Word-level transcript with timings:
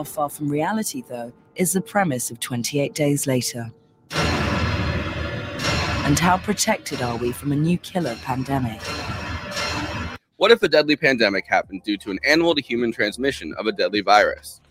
But 0.00 0.06
how 0.06 0.14
far 0.14 0.28
from 0.30 0.48
reality, 0.48 1.04
though, 1.06 1.30
is 1.56 1.74
the 1.74 1.82
premise 1.82 2.30
of 2.30 2.40
28 2.40 2.94
Days 2.94 3.26
Later? 3.26 3.70
And 4.12 6.18
how 6.18 6.38
protected 6.38 7.02
are 7.02 7.18
we 7.18 7.32
from 7.32 7.52
a 7.52 7.56
new 7.56 7.76
killer 7.76 8.16
pandemic? 8.22 8.80
What 10.38 10.52
if 10.52 10.62
a 10.62 10.68
deadly 10.68 10.96
pandemic 10.96 11.46
happened 11.46 11.82
due 11.84 11.98
to 11.98 12.10
an 12.10 12.18
animal 12.24 12.54
to 12.54 12.62
human 12.62 12.92
transmission 12.92 13.52
of 13.58 13.66
a 13.66 13.72
deadly 13.72 14.00
virus? 14.00 14.62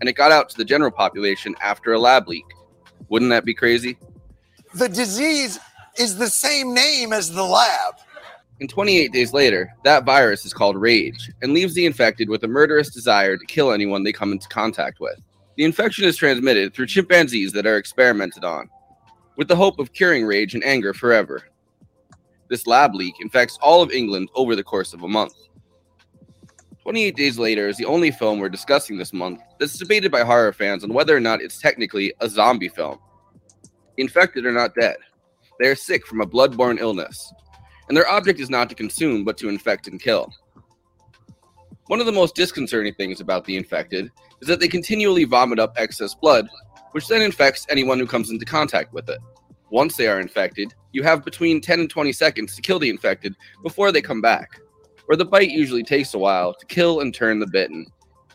And 0.00 0.08
it 0.08 0.14
got 0.14 0.32
out 0.32 0.48
to 0.48 0.56
the 0.56 0.64
general 0.64 0.90
population 0.90 1.54
after 1.60 1.92
a 1.92 1.98
lab 1.98 2.26
leak. 2.26 2.46
Wouldn't 3.10 3.30
that 3.30 3.44
be 3.44 3.52
crazy? 3.52 3.98
The 4.72 4.88
disease 4.88 5.58
is 5.98 6.16
the 6.16 6.30
same 6.30 6.72
name 6.72 7.12
as 7.12 7.30
the 7.30 7.44
lab. 7.44 7.96
And 8.60 8.68
28 8.68 9.12
days 9.12 9.32
later, 9.32 9.72
that 9.84 10.04
virus 10.04 10.44
is 10.44 10.52
called 10.52 10.76
rage 10.76 11.30
and 11.42 11.52
leaves 11.52 11.74
the 11.74 11.86
infected 11.86 12.28
with 12.28 12.42
a 12.42 12.48
murderous 12.48 12.90
desire 12.90 13.36
to 13.36 13.46
kill 13.46 13.72
anyone 13.72 14.02
they 14.02 14.12
come 14.12 14.32
into 14.32 14.48
contact 14.48 14.98
with. 14.98 15.18
The 15.56 15.64
infection 15.64 16.04
is 16.04 16.16
transmitted 16.16 16.74
through 16.74 16.86
chimpanzees 16.86 17.52
that 17.52 17.66
are 17.66 17.76
experimented 17.76 18.44
on, 18.44 18.68
with 19.36 19.48
the 19.48 19.56
hope 19.56 19.78
of 19.78 19.92
curing 19.92 20.24
rage 20.24 20.54
and 20.54 20.64
anger 20.64 20.92
forever. 20.92 21.42
This 22.48 22.66
lab 22.66 22.94
leak 22.94 23.14
infects 23.20 23.58
all 23.62 23.82
of 23.82 23.92
England 23.92 24.28
over 24.34 24.56
the 24.56 24.64
course 24.64 24.92
of 24.92 25.02
a 25.02 25.08
month. 25.08 25.34
28 26.82 27.16
Days 27.16 27.38
Later 27.38 27.68
is 27.68 27.76
the 27.76 27.84
only 27.84 28.10
film 28.10 28.38
we're 28.38 28.48
discussing 28.48 28.96
this 28.96 29.12
month 29.12 29.40
that's 29.60 29.76
debated 29.76 30.10
by 30.10 30.22
horror 30.22 30.52
fans 30.52 30.82
on 30.82 30.92
whether 30.92 31.14
or 31.14 31.20
not 31.20 31.42
it's 31.42 31.60
technically 31.60 32.14
a 32.20 32.28
zombie 32.28 32.68
film. 32.68 32.98
Infected 33.98 34.46
are 34.46 34.52
not 34.52 34.74
dead. 34.74 34.96
They 35.60 35.68
are 35.68 35.76
sick 35.76 36.06
from 36.06 36.20
a 36.20 36.26
blood-borne 36.26 36.78
illness, 36.78 37.32
and 37.88 37.96
their 37.96 38.08
object 38.08 38.40
is 38.40 38.50
not 38.50 38.68
to 38.68 38.74
consume 38.74 39.24
but 39.24 39.36
to 39.38 39.48
infect 39.48 39.88
and 39.88 40.00
kill. 40.00 40.32
One 41.88 42.00
of 42.00 42.06
the 42.06 42.12
most 42.12 42.34
disconcerting 42.34 42.94
things 42.94 43.20
about 43.20 43.44
the 43.44 43.56
infected 43.56 44.10
is 44.42 44.48
that 44.48 44.60
they 44.60 44.68
continually 44.68 45.24
vomit 45.24 45.58
up 45.58 45.72
excess 45.76 46.14
blood, 46.14 46.46
which 46.92 47.08
then 47.08 47.22
infects 47.22 47.66
anyone 47.70 47.98
who 47.98 48.06
comes 48.06 48.30
into 48.30 48.44
contact 48.44 48.92
with 48.92 49.08
it. 49.08 49.18
Once 49.70 49.96
they 49.96 50.06
are 50.06 50.20
infected, 50.20 50.74
you 50.92 51.02
have 51.02 51.24
between 51.24 51.60
10 51.60 51.80
and 51.80 51.90
20 51.90 52.12
seconds 52.12 52.54
to 52.54 52.62
kill 52.62 52.78
the 52.78 52.90
infected 52.90 53.34
before 53.62 53.90
they 53.90 54.02
come 54.02 54.20
back, 54.20 54.60
where 55.06 55.16
the 55.16 55.24
bite 55.24 55.50
usually 55.50 55.82
takes 55.82 56.12
a 56.12 56.18
while 56.18 56.54
to 56.54 56.66
kill 56.66 57.00
and 57.00 57.14
turn 57.14 57.38
the 57.38 57.46
bitten. 57.46 57.86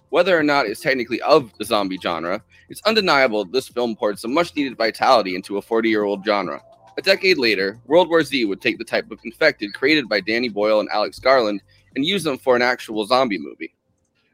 Whether 0.10 0.38
or 0.38 0.44
not 0.44 0.68
it's 0.68 0.82
technically 0.82 1.22
of 1.22 1.52
the 1.58 1.66
zombie 1.66 1.98
genre, 2.02 2.44
it's 2.70 2.82
undeniable 2.86 3.46
this 3.46 3.68
film 3.68 3.96
poured 3.96 4.20
some 4.20 4.34
much 4.34 4.56
needed 4.56 4.78
vitality 4.78 5.36
into 5.36 5.58
a 5.58 5.62
40 5.62 5.90
year 5.90 6.04
old 6.04 6.24
genre. 6.26 6.62
A 6.96 7.02
decade 7.02 7.40
later, 7.40 7.80
World 7.88 8.10
War 8.10 8.24
Z 8.24 8.46
would 8.46 8.62
take 8.62 8.78
the 8.78 8.84
type 8.84 9.10
of 9.10 9.20
infected 9.24 9.74
created 9.74 10.08
by 10.08 10.20
Danny 10.20 10.48
Boyle 10.48 10.80
and 10.80 10.90
Alex 10.90 11.18
Garland 11.18 11.62
and 11.96 12.06
use 12.06 12.24
them 12.24 12.38
for 12.38 12.56
an 12.56 12.62
actual 12.62 13.06
zombie 13.06 13.40
movie. 13.40 13.74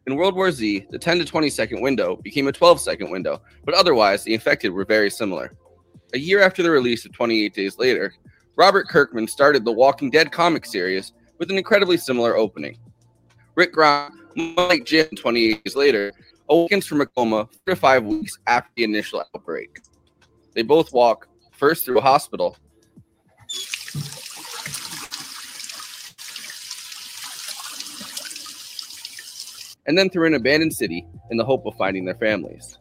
In 0.08 0.16
World 0.16 0.36
War 0.36 0.52
Z, 0.52 0.88
the 0.90 1.00
10 1.00 1.20
to 1.20 1.26
20 1.26 1.50
second 1.50 1.82
window 1.82 2.18
became 2.18 2.48
a 2.48 2.52
12 2.52 2.82
second 2.82 3.12
window, 3.12 3.42
but 3.64 3.76
otherwise, 3.76 4.24
the 4.24 4.34
infected 4.34 4.72
were 4.72 4.84
very 4.84 5.10
similar. 5.10 5.54
A 6.14 6.20
year 6.20 6.42
after 6.42 6.62
the 6.62 6.72
release 6.72 7.06
of 7.06 7.14
28 7.14 7.54
Days 7.54 7.78
Later, 7.78 8.14
Robert 8.58 8.90
Kirkman 8.90 9.28
started 9.28 9.64
the 9.64 9.72
Walking 9.72 10.10
Dead 10.10 10.32
comic 10.32 10.66
series 10.66 11.14
with 11.38 11.50
an 11.52 11.58
incredibly 11.58 11.96
similar 11.96 12.36
opening. 12.36 12.78
Rick 13.56 13.72
Grimes, 13.72 14.16
like 14.58 14.84
Jim 14.84 15.08
28 15.16 15.64
Days 15.64 15.76
Later, 15.78 16.12
awakens 16.50 16.86
from 16.86 17.00
a 17.00 17.06
coma 17.06 17.46
four 17.46 17.74
to 17.74 17.76
five 17.78 18.04
weeks 18.04 18.38
after 18.48 18.70
the 18.76 18.84
initial 18.84 19.24
outbreak. 19.34 19.80
They 20.56 20.64
both 20.64 20.92
walk 20.92 21.29
first 21.60 21.84
through 21.84 22.00
a 22.00 22.02
hospital. 22.02 22.58
And 29.86 29.98
then 29.98 30.10
through 30.10 30.28
an 30.28 30.36
abandoned 30.36 30.74
city 30.74 31.06
in 31.32 31.38
the 31.38 31.44
hope 31.44 31.66
of 31.66 31.76
finding 31.76 32.06
their 32.06 32.16
families. 32.16 32.78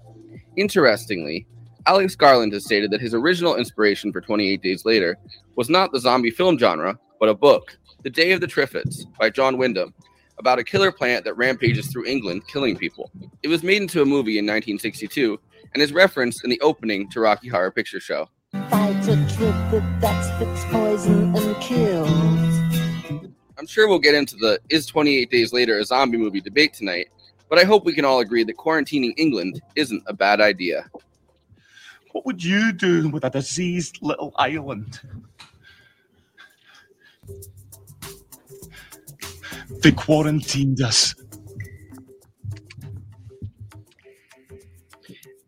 Interestingly, 0.56 1.46
Alex 1.86 2.14
Garland 2.14 2.52
has 2.52 2.64
stated 2.64 2.90
that 2.90 3.00
his 3.00 3.14
original 3.14 3.56
inspiration 3.56 4.12
for 4.12 4.20
28 4.20 4.62
Days 4.62 4.84
Later 4.84 5.16
was 5.56 5.70
not 5.70 5.90
the 5.90 6.00
zombie 6.00 6.30
film 6.30 6.58
genre, 6.58 6.98
but 7.18 7.28
a 7.28 7.34
book, 7.34 7.76
The 8.02 8.10
Day 8.10 8.32
of 8.32 8.40
the 8.40 8.46
Triffids 8.46 9.06
by 9.18 9.30
John 9.30 9.56
Wyndham, 9.56 9.94
about 10.38 10.58
a 10.58 10.64
killer 10.64 10.92
plant 10.92 11.24
that 11.24 11.36
rampages 11.36 11.86
through 11.86 12.06
England, 12.06 12.46
killing 12.46 12.76
people. 12.76 13.10
It 13.42 13.48
was 13.48 13.62
made 13.62 13.82
into 13.82 14.02
a 14.02 14.06
movie 14.06 14.38
in 14.38 14.44
1962 14.44 15.40
and 15.72 15.82
is 15.82 15.92
referenced 15.92 16.44
in 16.44 16.50
the 16.50 16.60
opening 16.60 17.08
to 17.10 17.20
Rocky 17.20 17.48
Horror 17.48 17.70
Picture 17.70 18.00
Show. 18.00 18.28
Fight 18.52 19.06
a 19.08 19.16
triffid 19.28 20.00
that 20.00 20.24
spits 20.24 20.64
poison 20.70 21.36
and 21.36 21.60
kills. 21.60 23.30
I'm 23.58 23.66
sure 23.66 23.86
we'll 23.86 23.98
get 23.98 24.14
into 24.14 24.36
the 24.36 24.58
is 24.70 24.86
28 24.86 25.30
Days 25.30 25.52
Later 25.52 25.78
a 25.78 25.84
zombie 25.84 26.16
movie 26.16 26.40
debate 26.40 26.72
tonight, 26.72 27.08
but 27.50 27.58
I 27.58 27.64
hope 27.64 27.84
we 27.84 27.92
can 27.92 28.06
all 28.06 28.20
agree 28.20 28.44
that 28.44 28.56
quarantining 28.56 29.12
England 29.18 29.60
isn't 29.76 30.02
a 30.06 30.14
bad 30.14 30.40
idea. 30.40 30.90
What 32.12 32.24
would 32.24 32.42
you 32.42 32.72
do 32.72 33.10
with 33.10 33.24
a 33.24 33.30
diseased 33.30 33.98
little 34.00 34.32
island? 34.36 34.98
They 39.82 39.92
quarantined 39.92 40.80
us. 40.80 41.14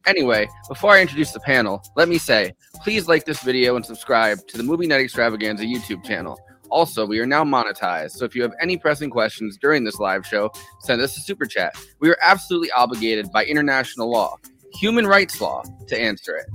Anyway, 0.06 0.46
before 0.68 0.90
I 0.90 1.00
introduce 1.00 1.32
the 1.32 1.40
panel, 1.40 1.82
let 1.96 2.08
me 2.08 2.18
say 2.18 2.52
please 2.82 3.08
like 3.08 3.24
this 3.24 3.42
video 3.42 3.76
and 3.76 3.84
subscribe 3.84 4.46
to 4.48 4.56
the 4.56 4.62
Movie 4.62 4.86
Night 4.86 5.00
Extravaganza 5.00 5.64
YouTube 5.64 6.02
channel. 6.04 6.38
Also, 6.70 7.04
we 7.04 7.18
are 7.18 7.26
now 7.26 7.44
monetized, 7.44 8.12
so 8.12 8.24
if 8.24 8.34
you 8.34 8.42
have 8.42 8.54
any 8.60 8.76
pressing 8.76 9.10
questions 9.10 9.58
during 9.60 9.84
this 9.84 9.98
live 9.98 10.24
show, 10.24 10.50
send 10.80 11.00
us 11.02 11.16
a 11.16 11.20
super 11.20 11.44
chat. 11.44 11.74
We 11.98 12.08
are 12.08 12.16
absolutely 12.22 12.70
obligated 12.70 13.30
by 13.32 13.44
international 13.44 14.10
law, 14.10 14.36
human 14.74 15.06
rights 15.06 15.40
law, 15.40 15.62
to 15.88 16.00
answer 16.00 16.36
it. 16.36 16.46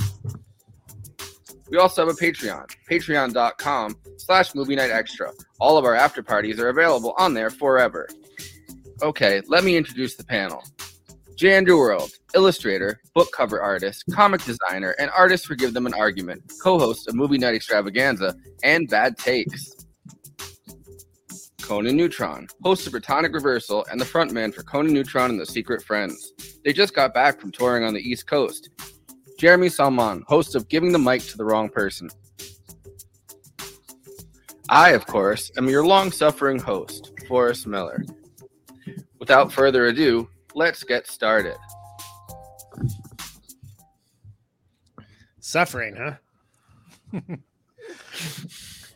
We 1.69 1.77
also 1.77 2.05
have 2.05 2.15
a 2.15 2.17
Patreon, 2.17 2.69
patreon.com 2.89 3.97
slash 4.17 4.55
movie 4.55 4.75
night 4.75 4.91
extra. 4.91 5.31
All 5.59 5.77
of 5.77 5.85
our 5.85 5.95
after 5.95 6.23
parties 6.23 6.59
are 6.59 6.69
available 6.69 7.13
on 7.17 7.33
there 7.33 7.49
forever. 7.49 8.07
Okay, 9.01 9.41
let 9.47 9.63
me 9.63 9.75
introduce 9.75 10.15
the 10.15 10.23
panel. 10.23 10.63
Jan 11.35 11.65
World, 11.65 12.11
illustrator, 12.33 12.99
book 13.13 13.29
cover 13.35 13.61
artist, 13.61 14.03
comic 14.11 14.43
designer, 14.43 14.95
and 14.99 15.09
artist 15.11 15.45
for 15.45 15.55
Give 15.55 15.73
Them 15.73 15.85
an 15.85 15.93
Argument, 15.93 16.51
co 16.61 16.79
host 16.79 17.07
of 17.07 17.15
Movie 17.15 17.37
Night 17.37 17.55
Extravaganza 17.55 18.35
and 18.63 18.89
Bad 18.89 19.17
Takes. 19.17 19.75
Conan 21.61 21.97
Neutron, 21.97 22.47
host 22.63 22.85
of 22.85 22.93
Protonic 22.93 23.33
Reversal 23.33 23.87
and 23.89 23.99
the 23.99 24.05
frontman 24.05 24.53
for 24.53 24.61
Conan 24.63 24.93
Neutron 24.93 25.31
and 25.31 25.39
the 25.39 25.45
Secret 25.45 25.81
Friends. 25.81 26.33
They 26.63 26.73
just 26.73 26.93
got 26.93 27.13
back 27.13 27.41
from 27.41 27.51
touring 27.51 27.83
on 27.83 27.93
the 27.93 28.01
East 28.01 28.27
Coast. 28.27 28.69
Jeremy 29.39 29.69
Salmon, 29.69 30.23
host 30.27 30.55
of 30.55 30.69
Giving 30.69 30.91
the 30.91 30.99
Mic 30.99 31.23
to 31.23 31.37
the 31.37 31.43
Wrong 31.43 31.69
Person. 31.69 32.09
I, 34.69 34.91
of 34.91 35.05
course, 35.05 35.51
am 35.57 35.67
your 35.67 35.85
long 35.85 36.11
suffering 36.11 36.59
host, 36.59 37.11
Forrest 37.27 37.67
Miller. 37.67 38.03
Without 39.19 39.51
further 39.51 39.87
ado, 39.87 40.29
let's 40.53 40.83
get 40.83 41.07
started. 41.07 41.57
Suffering, 45.55 45.95
huh? 45.95 46.15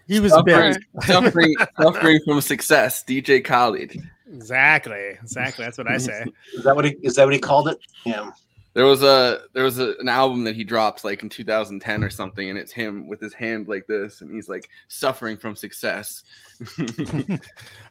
He 0.08 0.20
was 0.20 0.34
Suffering, 0.34 0.76
suffering, 1.04 1.56
suffering 1.80 2.20
from 2.26 2.42
success, 2.42 3.02
DJ 3.08 3.42
Khaled. 3.46 3.96
Exactly. 4.34 5.12
Exactly. 5.22 5.64
That's 5.64 5.78
what 5.78 5.88
I 5.90 5.98
say. 5.98 6.26
Is 6.54 6.64
that 6.66 6.76
what 6.76 6.84
he 6.84 6.98
is 7.02 7.16
that 7.16 7.24
what 7.26 7.34
he 7.34 7.40
called 7.40 7.70
it? 7.70 7.78
Yeah. 8.06 8.32
There 8.74 8.86
was 8.86 9.04
a 9.04 9.44
there 9.54 9.64
was 9.64 9.80
a, 9.80 9.94
an 10.00 10.10
album 10.10 10.44
that 10.46 10.56
he 10.56 10.66
dropped 10.66 11.06
like 11.06 11.24
in 11.24 11.30
2010 11.30 12.04
or 12.04 12.10
something, 12.10 12.50
and 12.50 12.58
it's 12.60 12.74
him 12.74 13.08
with 13.08 13.22
his 13.22 13.34
hand 13.34 13.70
like 13.70 13.88
this, 13.88 14.20
and 14.20 14.30
he's 14.34 14.50
like 14.50 14.68
suffering 14.90 15.38
from 15.38 15.56
success. 15.56 16.24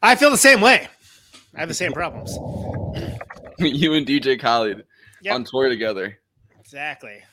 I 0.03 0.15
feel 0.15 0.29
the 0.29 0.37
same 0.37 0.61
way. 0.61 0.89
I 1.55 1.61
have 1.61 1.69
the 1.69 1.73
same 1.73 1.93
problems. 1.93 2.35
you 3.57 3.93
and 3.95 4.05
DJ 4.05 4.39
Khaled 4.39 4.85
Yep. 5.23 5.33
on 5.35 5.43
tour 5.45 5.69
together. 5.69 6.19
Exactly. 6.59 7.23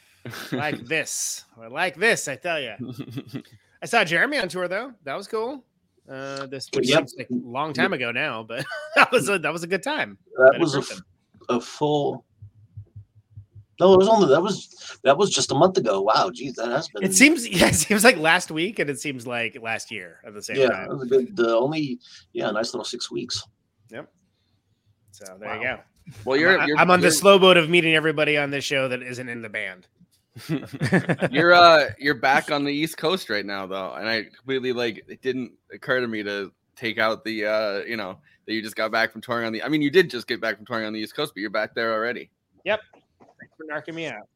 Like 0.53 0.85
this. 0.87 1.45
I 1.61 1.67
like 1.69 1.97
this, 1.97 2.29
I 2.29 2.37
tell 2.37 2.61
you. 2.61 2.75
I 3.83 3.87
saw 3.87 4.05
Jeremy 4.05 4.39
on 4.39 4.49
tour 4.49 4.69
though. 4.69 4.93
That 5.05 5.17
was 5.17 5.29
cool. 5.29 5.65
Uh, 6.09 6.47
this 6.47 6.69
which 6.75 6.89
Yep. 6.89 6.99
seems 7.09 7.15
like 7.19 7.31
a 7.31 7.35
long 7.35 7.73
time 7.73 7.93
ago 7.93 8.13
now, 8.13 8.43
but 8.43 8.65
that 8.97 9.11
was 9.11 9.29
a 9.29 9.39
that 9.41 9.53
was 9.53 9.63
a 9.65 9.67
good 9.67 9.83
time. 9.83 10.17
That 10.37 10.53
Met 10.53 10.61
was 10.61 10.75
a, 10.75 10.79
person. 10.79 10.99
f- 10.99 11.57
a 11.57 11.61
full. 11.61 12.25
No, 13.79 13.93
it 13.93 13.99
was 13.99 14.09
only 14.09 14.29
that 14.29 14.41
was 14.41 14.99
that 15.03 15.19
was 15.19 15.31
just 15.31 15.51
a 15.51 15.55
month 15.55 15.77
ago. 15.77 16.01
Wow, 16.01 16.31
geez, 16.33 16.55
that 16.55 16.69
has 16.69 16.89
been. 16.89 17.03
It 17.03 17.13
seems 17.15 17.47
yeah, 17.47 17.67
it 17.67 17.75
seems 17.75 18.05
like 18.05 18.17
last 18.17 18.51
week, 18.51 18.79
and 18.79 18.89
it 18.89 19.01
seems 19.01 19.27
like 19.27 19.59
last 19.61 19.91
year 19.91 20.21
at 20.27 20.33
the 20.33 20.43
same 20.43 20.57
yeah, 20.57 20.69
time. 20.69 20.89
that 20.89 20.97
was 20.97 21.03
a 21.03 21.07
good. 21.11 21.39
Uh, 21.39 21.59
only 21.59 21.99
yeah, 22.33 22.51
nice 22.51 22.73
little 22.73 22.85
six 22.85 23.11
weeks. 23.11 23.43
Yep. 23.91 24.09
So 25.11 25.37
there 25.39 25.57
you 25.57 25.63
go. 25.63 25.79
Well, 26.25 26.39
you're 26.39 26.59
I'm, 26.59 26.69
you're, 26.69 26.79
I'm 26.79 26.91
on 26.91 27.01
the 27.01 27.07
you're, 27.07 27.11
slow 27.13 27.39
boat 27.39 27.57
of 27.57 27.69
meeting 27.69 27.95
everybody 27.97 28.39
on 28.39 28.51
this 28.51 28.65
show 28.65 28.89
that 28.89 29.03
isn't 29.03 29.29
in 29.29 29.43
the 29.43 29.49
band. 29.49 29.89
You're 31.31 31.55
uh 31.55 31.91
you're 31.99 32.15
back 32.15 32.51
on 32.51 32.65
the 32.65 32.73
East 32.73 32.97
Coast 32.97 33.31
right 33.31 33.47
now 33.47 33.67
though, 33.67 33.93
and 33.95 34.09
I 34.09 34.25
completely 34.25 34.73
like 34.73 35.05
it 35.09 35.23
didn't 35.23 35.53
occur 35.73 36.01
to 36.01 36.07
me 36.07 36.23
to 36.23 36.53
take 36.77 36.99
out 36.99 37.25
the 37.25 37.47
uh 37.47 37.79
you 37.85 37.97
know 37.97 38.19
that 38.47 38.55
you 38.55 38.63
just 38.63 38.77
got 38.77 38.91
back 38.91 39.13
from 39.13 39.21
touring 39.21 39.47
on 39.47 39.53
the. 39.53 39.63
I 39.63 39.69
mean, 39.69 39.83
you 39.83 39.91
did 39.91 40.11
just 40.11 40.27
get 40.27 40.41
back 40.41 40.57
from 40.57 40.67
touring 40.67 40.87
on 40.87 40.93
the 40.93 41.01
East 41.01 41.15
Coast, 41.15 41.33
but 41.35 41.41
you're 41.41 41.51
back 41.51 41.75
there 41.75 41.93
already. 41.93 42.31
Yep. 42.65 42.81
Thanks 43.21 43.55
for 43.57 43.67
narking 43.67 43.95
me 43.95 44.07
out. 44.07 44.29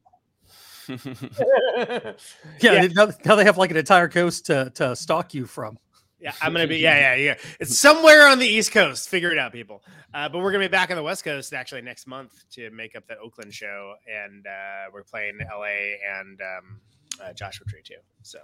Yeah, 2.59 2.73
Yeah. 2.73 2.87
Now, 2.93 3.09
now 3.25 3.35
they 3.35 3.45
have 3.45 3.57
like 3.57 3.71
an 3.71 3.77
entire 3.77 4.09
coast 4.09 4.45
to, 4.47 4.71
to 4.75 4.95
stalk 4.95 5.33
you 5.33 5.45
from. 5.45 5.77
Yeah, 6.21 6.33
I'm 6.41 6.53
gonna 6.53 6.67
be. 6.67 6.77
Yeah, 6.81 7.15
yeah, 7.15 7.15
yeah. 7.15 7.35
It's 7.59 7.77
somewhere 7.77 8.27
on 8.27 8.39
the 8.39 8.47
East 8.47 8.71
Coast. 8.71 9.09
Figure 9.09 9.31
it 9.31 9.37
out, 9.37 9.51
people. 9.51 9.83
Uh, 10.13 10.29
but 10.29 10.39
we're 10.39 10.51
gonna 10.51 10.63
be 10.63 10.69
back 10.69 10.89
on 10.89 10.95
the 10.95 11.03
West 11.03 11.23
Coast 11.23 11.53
actually 11.53 11.81
next 11.81 12.07
month 12.07 12.43
to 12.51 12.69
make 12.71 12.95
up 12.95 13.07
that 13.07 13.17
Oakland 13.23 13.53
show, 13.53 13.95
and 14.07 14.45
uh, 14.45 14.89
we're 14.93 15.03
playing 15.03 15.39
LA 15.39 15.97
and 16.19 16.39
um, 16.41 16.79
uh, 17.21 17.33
Joshua 17.33 17.65
Tree 17.67 17.81
too. 17.83 17.95
So, 18.21 18.39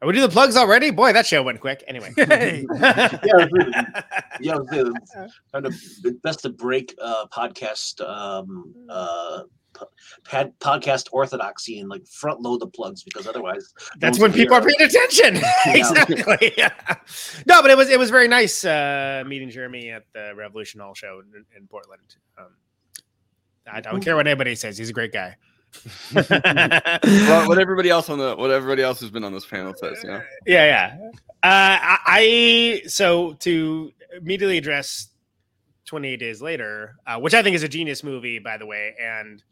are 0.00 0.06
we 0.06 0.14
doing 0.14 0.26
the 0.26 0.32
plugs 0.32 0.56
already? 0.56 0.90
Boy, 0.90 1.12
that 1.12 1.26
show 1.26 1.42
went 1.42 1.60
quick. 1.60 1.82
Anyway. 1.88 2.12
Hey. 2.16 2.66
Yeah, 2.78 3.46
really. 3.50 3.72
yeah, 4.40 4.54
the, 4.54 5.30
kind 5.52 5.66
of 5.66 5.74
best 6.22 6.40
to 6.40 6.50
break 6.50 6.94
uh, 7.02 7.26
podcast 7.26 8.00
um, 8.08 8.74
pad, 10.24 10.52
podcast 10.60 11.08
orthodoxy 11.12 11.80
and 11.80 11.88
like 11.88 12.06
front 12.06 12.40
load 12.40 12.60
the 12.60 12.66
plugs 12.66 13.02
because 13.02 13.26
otherwise 13.26 13.72
That's 13.98 14.18
when 14.18 14.32
people 14.32 14.56
are 14.56 14.62
paying 14.62 14.80
attention. 14.80 15.36
exactly. 15.66 16.52
Yeah. 16.56 16.72
No, 17.46 17.62
but 17.62 17.70
it 17.70 17.76
was 17.76 17.88
it 17.88 17.98
was 17.98 18.10
very 18.10 18.28
nice 18.28 18.64
uh, 18.64 19.24
meeting 19.26 19.48
Jeremy 19.48 19.90
at 19.90 20.04
the 20.12 20.34
Revolution 20.36 20.80
Hall 20.80 20.94
show 20.94 21.20
in, 21.20 21.44
in 21.56 21.66
Portland. 21.66 22.16
Um, 22.38 22.48
I 23.70 23.80
don't 23.80 24.02
care 24.02 24.14
what 24.16 24.26
anybody 24.26 24.54
says; 24.54 24.76
he's 24.76 24.90
a 24.90 24.92
great 24.92 25.12
guy. 25.12 25.36
well, 26.14 27.48
what 27.48 27.58
everybody 27.58 27.88
else 27.88 28.10
on 28.10 28.18
the 28.18 28.34
what 28.36 28.50
everybody 28.50 28.82
else 28.82 29.00
who's 29.00 29.10
been 29.10 29.24
on 29.24 29.32
this 29.32 29.46
panel 29.46 29.74
says, 29.74 30.02
you 30.02 30.10
know. 30.10 30.22
yeah, 30.46 30.64
yeah. 30.64 31.10
Uh, 31.42 31.78
I, 31.80 31.98
I 32.06 32.82
so 32.86 33.34
to 33.34 33.92
immediately 34.14 34.58
address 34.58 35.08
28 35.88 36.16
Days 36.16 36.42
Later, 36.42 36.96
uh, 37.06 37.18
which 37.18 37.34
I 37.34 37.42
think 37.42 37.56
is 37.56 37.62
a 37.62 37.68
genius 37.68 38.04
movie, 38.04 38.38
by 38.38 38.58
the 38.58 38.66
way, 38.66 38.94
and 39.00 39.42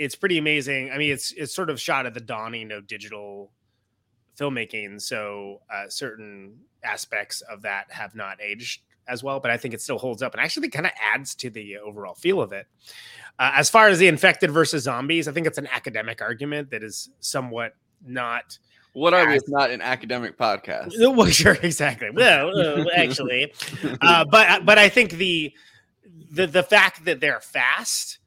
it's 0.00 0.14
pretty 0.14 0.38
amazing. 0.38 0.90
I 0.90 0.96
mean, 0.96 1.12
it's 1.12 1.32
it's 1.32 1.54
sort 1.54 1.68
of 1.68 1.78
shot 1.78 2.06
at 2.06 2.14
the 2.14 2.20
dawning 2.20 2.72
of 2.72 2.86
digital 2.86 3.52
filmmaking, 4.38 4.98
so 4.98 5.60
uh, 5.70 5.88
certain 5.88 6.56
aspects 6.82 7.42
of 7.42 7.62
that 7.62 7.84
have 7.90 8.14
not 8.14 8.40
aged 8.40 8.80
as 9.06 9.22
well, 9.22 9.40
but 9.40 9.50
I 9.50 9.58
think 9.58 9.74
it 9.74 9.82
still 9.82 9.98
holds 9.98 10.22
up 10.22 10.32
and 10.32 10.40
actually 10.40 10.70
kind 10.70 10.86
of 10.86 10.92
adds 11.14 11.34
to 11.36 11.50
the 11.50 11.76
overall 11.78 12.14
feel 12.14 12.40
of 12.40 12.52
it. 12.52 12.66
Uh, 13.38 13.52
as 13.56 13.68
far 13.68 13.88
as 13.88 13.98
the 13.98 14.08
infected 14.08 14.50
versus 14.50 14.84
zombies, 14.84 15.28
I 15.28 15.32
think 15.32 15.46
it's 15.46 15.58
an 15.58 15.66
academic 15.66 16.22
argument 16.22 16.70
that 16.70 16.82
is 16.82 17.10
somewhat 17.20 17.74
not 18.02 18.58
What 18.94 19.12
are 19.12 19.28
we 19.28 19.34
if 19.34 19.42
not 19.48 19.70
an 19.70 19.82
academic 19.82 20.38
podcast? 20.38 20.92
well, 21.14 21.26
sure, 21.26 21.58
exactly. 21.62 22.08
Well, 22.14 22.58
uh, 22.58 22.84
actually, 22.96 23.52
uh, 24.00 24.24
but 24.24 24.64
but 24.64 24.78
I 24.78 24.88
think 24.88 25.10
the 25.10 25.52
the 26.30 26.46
the 26.46 26.62
fact 26.62 27.04
that 27.04 27.20
they're 27.20 27.40
fast, 27.40 28.19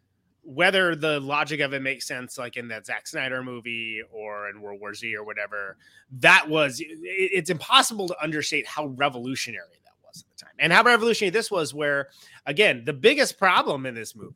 whether 0.44 0.96
the 0.96 1.20
logic 1.20 1.62
of 1.62 1.74
it 1.74 1.82
makes 1.82 2.06
sense, 2.06 2.38
like 2.38 2.58
in 2.58 2.68
that 2.68 2.86
Zack 2.86 3.08
Snyder 3.08 3.44
movie 3.44 4.02
or 4.12 4.50
in 4.50 4.62
World 4.62 4.82
War 4.82 4.94
Z 4.94 5.16
or 5.16 5.24
whatever, 5.24 5.78
that 6.20 6.50
was 6.50 6.80
it, 6.80 6.88
it's 6.92 7.50
impossible 7.50 8.08
to 8.10 8.24
understate 8.24 8.68
how 8.68 8.88
revolutionary 8.88 9.80
that 9.86 9.94
was 10.06 10.24
at 10.24 10.38
the 10.38 10.46
time, 10.46 10.56
and 10.60 10.74
how 10.74 10.84
revolutionary 10.84 11.32
this 11.32 11.50
was. 11.50 11.74
Where 11.74 12.10
again, 12.46 12.84
the 12.86 12.94
biggest 12.94 13.38
problem 13.38 13.86
in 13.86 13.96
this 13.96 14.16
movie 14.16 14.36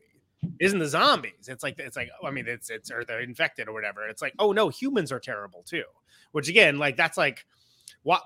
isn't 0.59 0.79
the 0.79 0.87
zombies. 0.87 1.47
It's 1.47 1.63
like 1.63 1.77
it's 1.79 1.97
like 1.97 2.09
I 2.23 2.31
mean 2.31 2.47
it's 2.47 2.69
it's 2.69 2.89
or 2.89 3.03
the 3.03 3.19
infected 3.19 3.67
or 3.67 3.73
whatever. 3.73 4.07
It's 4.07 4.21
like 4.21 4.33
oh 4.39 4.53
no, 4.53 4.69
humans 4.69 5.11
are 5.11 5.19
terrible 5.19 5.63
too. 5.63 5.83
Which 6.31 6.47
again, 6.49 6.77
like 6.77 6.95
that's 6.97 7.17
like 7.17 7.45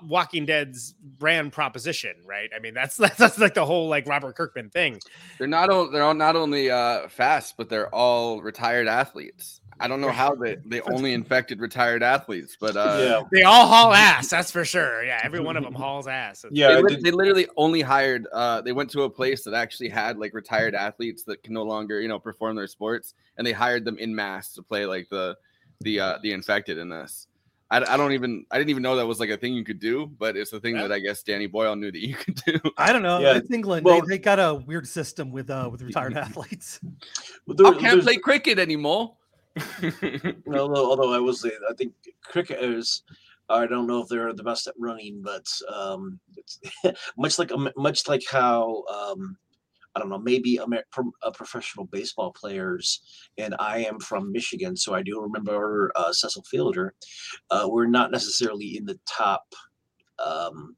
Walking 0.02 0.46
Dead's 0.46 0.94
brand 1.18 1.52
proposition, 1.52 2.14
right? 2.24 2.50
I 2.54 2.60
mean 2.60 2.74
that's 2.74 2.96
that's, 2.98 3.16
that's 3.16 3.38
like 3.38 3.54
the 3.54 3.64
whole 3.66 3.88
like 3.88 4.06
Robert 4.06 4.36
Kirkman 4.36 4.70
thing. 4.70 5.00
They're 5.38 5.46
not 5.48 5.70
o- 5.70 5.90
they're 5.90 6.04
all 6.04 6.14
not 6.14 6.36
only 6.36 6.70
uh, 6.70 7.08
fast, 7.08 7.56
but 7.56 7.68
they're 7.68 7.92
all 7.94 8.40
retired 8.42 8.86
athletes. 8.86 9.60
I 9.80 9.88
don't 9.88 10.00
know 10.00 10.10
how 10.12 10.34
they 10.36 10.56
they 10.64 10.80
only 10.92 11.12
infected 11.12 11.58
retired 11.60 12.02
athletes, 12.04 12.56
but 12.60 12.76
uh, 12.76 12.98
yeah, 13.00 13.22
They 13.32 13.42
all 13.42 13.66
haul 13.66 13.92
ass, 13.92 14.28
that's 14.28 14.52
for 14.52 14.64
sure. 14.64 15.02
Yeah, 15.02 15.20
every 15.24 15.40
one 15.40 15.56
of 15.56 15.64
them 15.64 15.74
hauls 15.82 16.06
ass. 16.06 16.44
yeah. 16.52 16.68
they, 16.68 16.74
I 16.78 16.82
did- 16.82 17.02
they 17.02 17.10
literally 17.10 17.48
only 17.56 17.80
hired. 17.80 18.28
Uh, 18.32 18.60
they 18.60 18.70
went 18.72 18.90
to 18.90 19.02
a 19.02 19.10
place 19.10 19.42
that 19.44 19.54
actually 19.54 19.88
had 19.88 20.18
like 20.18 20.34
retired 20.34 20.76
athletes 20.76 21.24
that 21.24 21.42
can 21.42 21.54
no 21.54 21.64
longer, 21.64 22.00
you 22.00 22.06
know, 22.06 22.20
perform 22.20 22.54
their 22.54 22.68
sports, 22.68 23.14
and 23.36 23.44
they 23.46 23.52
hired 23.52 23.84
them 23.84 23.98
in 23.98 24.14
mass 24.14 24.52
to 24.54 24.62
play 24.62 24.86
like 24.86 25.08
the 25.08 25.36
the 25.80 25.98
uh, 25.98 26.18
the 26.22 26.30
infected 26.32 26.78
in 26.78 26.88
this. 26.88 27.26
I, 27.72 27.94
I 27.94 27.96
don't 27.96 28.12
even 28.12 28.44
I 28.50 28.58
didn't 28.58 28.68
even 28.70 28.82
know 28.82 28.96
that 28.96 29.06
was 29.06 29.18
like 29.18 29.30
a 29.30 29.36
thing 29.38 29.54
you 29.54 29.64
could 29.64 29.80
do, 29.80 30.06
but 30.18 30.36
it's 30.36 30.52
a 30.52 30.60
thing 30.60 30.74
that 30.76 30.92
I 30.92 30.98
guess 30.98 31.22
Danny 31.22 31.46
Boyle 31.46 31.74
knew 31.74 31.90
that 31.90 32.06
you 32.06 32.14
could 32.22 32.34
do. 32.46 32.60
I 32.76 32.92
don't 32.92 33.02
know. 33.02 33.18
Yeah, 33.18 33.36
It's 33.38 33.50
England. 33.50 33.84
well- 33.86 34.02
they, 34.02 34.16
they 34.16 34.18
got 34.18 34.38
a 34.38 34.54
weird 34.54 34.86
system 34.86 35.32
with 35.32 35.48
uh 35.48 35.68
with 35.72 35.80
retired 35.82 36.16
athletes. 36.26 36.78
but 37.46 37.56
there- 37.56 37.66
I 37.66 37.74
can't 37.78 38.02
play 38.02 38.16
cricket 38.18 38.58
anymore. 38.58 39.16
although, 40.46 40.90
although 40.90 41.12
I 41.12 41.18
was, 41.18 41.44
I 41.44 41.74
think 41.74 41.92
cricket 42.22 42.62
is. 42.62 43.02
I 43.48 43.66
don't 43.66 43.86
know 43.86 44.00
if 44.00 44.08
they're 44.08 44.32
the 44.32 44.42
best 44.42 44.66
at 44.66 44.74
running, 44.78 45.20
but 45.20 45.46
um, 45.68 46.18
it's 46.36 46.58
much 47.18 47.38
like 47.38 47.50
much 47.76 48.08
like 48.08 48.22
how 48.30 48.84
um, 48.84 49.36
I 49.94 50.00
don't 50.00 50.08
know, 50.08 50.18
maybe 50.18 50.58
pro- 50.90 51.12
uh, 51.22 51.30
professional 51.32 51.86
baseball 51.86 52.32
players. 52.32 53.00
And 53.38 53.54
I 53.58 53.78
am 53.78 53.98
from 54.00 54.32
Michigan, 54.32 54.76
so 54.76 54.94
I 54.94 55.02
do 55.02 55.20
remember 55.20 55.92
uh, 55.96 56.12
Cecil 56.12 56.44
Fielder. 56.50 56.94
Uh, 57.50 57.66
we're 57.70 57.86
not 57.86 58.10
necessarily 58.10 58.76
in 58.76 58.86
the 58.86 58.98
top, 59.06 59.44
um, 60.18 60.76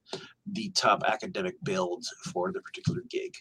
the 0.52 0.71
top 0.71 1.04
academic 1.06 1.54
build 1.62 2.04
for 2.33 2.52
the 2.52 2.61
particular 2.61 3.02
gig. 3.09 3.35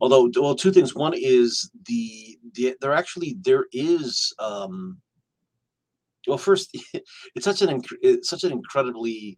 Although, 0.00 0.30
well, 0.36 0.54
two 0.54 0.72
things. 0.72 0.94
One 0.94 1.14
is 1.14 1.70
the 1.86 2.38
the 2.54 2.76
there 2.80 2.92
actually 2.92 3.36
there 3.40 3.66
is. 3.72 4.34
Um, 4.38 4.98
well, 6.26 6.38
first, 6.38 6.76
it's 7.34 7.44
such 7.44 7.62
an 7.62 7.82
it's 8.02 8.28
such 8.28 8.44
an 8.44 8.52
incredibly 8.52 9.36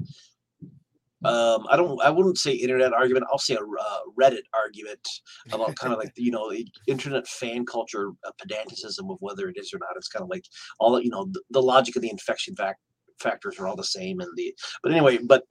um, 1.24 1.66
I 1.70 1.76
don't 1.76 2.00
I 2.02 2.10
wouldn't 2.10 2.38
say 2.38 2.52
internet 2.52 2.92
argument. 2.92 3.26
I'll 3.32 3.38
say 3.38 3.54
a 3.54 3.58
uh, 3.60 3.98
Reddit 4.20 4.42
argument 4.54 5.06
about 5.52 5.74
kind 5.76 5.92
of 5.92 5.98
like 5.98 6.12
you 6.16 6.30
know 6.30 6.50
the 6.50 6.66
internet 6.86 7.26
fan 7.26 7.64
culture 7.64 8.10
uh, 8.26 8.30
pedanticism 8.40 9.10
of 9.10 9.16
whether 9.20 9.48
it 9.48 9.56
is 9.58 9.72
or 9.72 9.78
not. 9.78 9.96
It's 9.96 10.08
kind 10.08 10.22
of 10.22 10.28
like 10.28 10.44
all 10.78 11.00
you 11.00 11.10
know 11.10 11.24
the, 11.32 11.40
the 11.50 11.62
logic 11.62 11.96
of 11.96 12.02
the 12.02 12.10
infection 12.10 12.54
fact 12.54 12.80
factors 13.18 13.58
are 13.58 13.66
all 13.66 13.76
the 13.76 13.82
same 13.84 14.20
and 14.20 14.28
the 14.36 14.54
but 14.82 14.92
anyway 14.92 15.16
but 15.16 15.42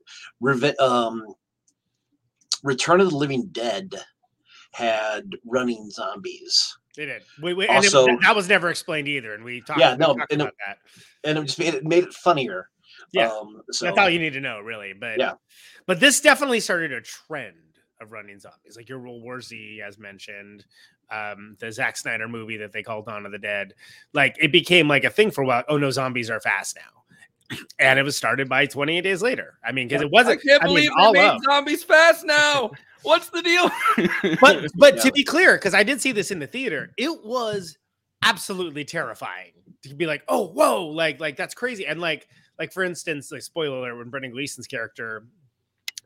um, 0.80 1.24
Return 2.62 3.00
of 3.00 3.10
the 3.10 3.16
Living 3.16 3.46
Dead 3.50 3.92
had 4.72 5.24
running 5.44 5.90
zombies. 5.90 6.76
They 6.96 7.06
did. 7.06 7.22
We, 7.42 7.54
we, 7.54 7.66
and 7.68 7.84
it- 7.84 7.94
Also- 7.94 8.06
that 8.22 8.34
was 8.36 8.48
never 8.48 8.70
explained 8.70 9.08
either, 9.08 9.34
and 9.34 9.44
we 9.44 9.60
talked, 9.60 9.78
Yeah, 9.80 9.92
we 9.92 9.98
no, 9.98 10.14
talked 10.14 10.32
and 10.32 10.42
it- 10.42 10.54
that. 10.66 10.78
and 11.24 11.38
it 11.38 11.44
just 11.44 11.58
made 11.58 11.74
it 11.74 11.84
made 11.84 12.04
it 12.04 12.14
funnier. 12.14 12.68
Yeah, 13.12 13.28
Um, 13.28 13.62
so 13.70 13.86
That's 13.86 13.98
all 13.98 14.10
you 14.10 14.18
need 14.18 14.32
to 14.34 14.40
know, 14.40 14.60
really. 14.60 14.92
But 14.92 15.18
Yeah. 15.18 15.34
but 15.86 16.00
this 16.00 16.20
definitely 16.20 16.60
started 16.60 16.92
a 16.92 17.00
trend 17.00 17.56
of 18.00 18.12
running 18.12 18.38
zombies, 18.38 18.76
like 18.76 18.88
your 18.88 18.98
World 19.00 19.22
War 19.22 19.40
Z, 19.40 19.80
as 19.84 19.98
mentioned, 19.98 20.66
um, 21.10 21.56
the 21.60 21.72
Zack 21.72 21.96
Snyder 21.96 22.28
movie 22.28 22.58
that 22.58 22.72
they 22.72 22.82
called 22.82 23.06
Dawn 23.06 23.24
of 23.26 23.32
the 23.32 23.38
Dead. 23.38 23.74
Like 24.12 24.36
it 24.40 24.52
became 24.52 24.88
like 24.88 25.04
a 25.04 25.10
thing 25.10 25.30
for 25.30 25.42
a 25.42 25.46
while. 25.46 25.64
Oh 25.68 25.78
no, 25.78 25.90
zombies 25.90 26.28
are 26.30 26.40
fast 26.40 26.76
now, 26.76 27.58
and 27.78 27.98
it 27.98 28.02
was 28.02 28.16
started 28.16 28.48
by 28.48 28.66
28 28.66 29.00
days 29.00 29.22
later. 29.22 29.58
I 29.64 29.72
mean, 29.72 29.88
because 29.88 30.02
it 30.02 30.10
wasn't. 30.10 30.40
I 30.40 30.48
can't 30.48 30.62
I 30.62 30.66
mean, 30.66 30.74
believe 30.74 30.90
all 30.98 31.12
they 31.12 31.20
made 31.20 31.38
zombies 31.44 31.84
fast 31.84 32.24
now. 32.26 32.70
What's 33.02 33.30
the 33.30 33.40
deal? 33.42 33.70
But 34.40 34.66
but 34.76 34.96
Yeah. 34.96 35.02
to 35.02 35.12
be 35.12 35.22
clear, 35.24 35.54
because 35.56 35.74
I 35.74 35.82
did 35.84 36.00
see 36.00 36.12
this 36.12 36.30
in 36.30 36.38
the 36.40 36.46
theater, 36.46 36.92
it 36.96 37.24
was 37.24 37.78
absolutely 38.22 38.84
terrifying 38.84 39.52
to 39.84 39.94
be 39.94 40.06
like, 40.06 40.22
oh 40.28 40.48
whoa, 40.48 40.86
like 40.86 41.20
like 41.20 41.36
that's 41.36 41.54
crazy. 41.54 41.86
And 41.86 42.00
like 42.00 42.26
like 42.58 42.72
for 42.72 42.84
instance, 42.84 43.30
like 43.32 43.42
spoiler 43.42 43.78
alert, 43.78 43.96
when 43.96 44.10
Brendan 44.10 44.32
Gleeson's 44.32 44.66
character 44.66 45.24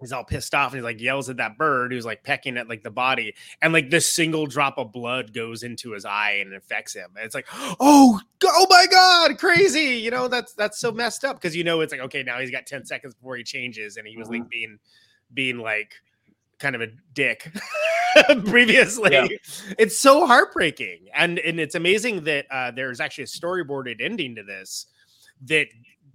is 0.03 0.13
all 0.13 0.25
pissed 0.25 0.55
off 0.55 0.73
and 0.73 0.79
he's 0.79 0.85
like 0.85 1.01
yells 1.01 1.29
at 1.29 1.37
that 1.37 1.59
bird 1.59 1.93
who's 1.93 2.07
like 2.07 2.23
pecking 2.25 2.57
at 2.57 2.69
like 2.69 2.83
the 2.83 2.91
body, 2.91 3.35
and 3.63 3.73
like 3.73 3.91
this 3.91 4.13
single 4.13 4.47
drop 4.47 4.79
of 4.79 4.93
blood 4.93 5.33
goes 5.33 5.63
into 5.63 5.93
his 5.93 6.05
eye 6.05 6.39
and 6.41 6.55
affects 6.55 6.95
him. 6.95 7.11
And 7.17 7.25
it's 7.25 7.35
like, 7.35 7.47
oh, 7.53 8.21
oh 8.45 8.67
my 8.71 8.87
god, 8.91 9.39
crazy. 9.39 10.01
You 10.01 10.11
know, 10.11 10.29
that's 10.29 10.55
that's 10.55 10.79
so 10.79 10.93
messed 10.93 11.25
up 11.25 11.37
because 11.37 11.55
you 11.55 11.65
know 11.65 11.81
it's 11.81 11.93
like, 11.93 12.03
okay, 12.03 12.23
now 12.23 12.39
he's 12.39 12.51
got 12.51 12.67
10 12.67 12.85
seconds 12.85 13.15
before 13.15 13.37
he 13.37 13.45
changes, 13.45 13.97
and 13.97 14.07
he 14.07 14.17
was 14.17 14.29
like 14.29 14.49
being 14.49 14.79
being 15.33 15.59
like 15.59 15.95
kind 16.59 16.75
of 16.75 16.83
a 16.83 16.89
dick 17.15 17.51
previously. 18.45 19.13
Yeah. 19.13 19.27
It's 19.79 19.99
so 19.99 20.27
heartbreaking. 20.27 21.09
And 21.15 21.39
and 21.41 21.59
it's 21.59 21.75
amazing 21.75 22.25
that 22.25 22.47
uh, 22.51 22.71
there's 22.71 23.01
actually 23.01 23.25
a 23.25 23.29
storyboarded 23.29 24.01
ending 24.01 24.37
to 24.37 24.43
this 24.43 24.87
that 25.47 25.67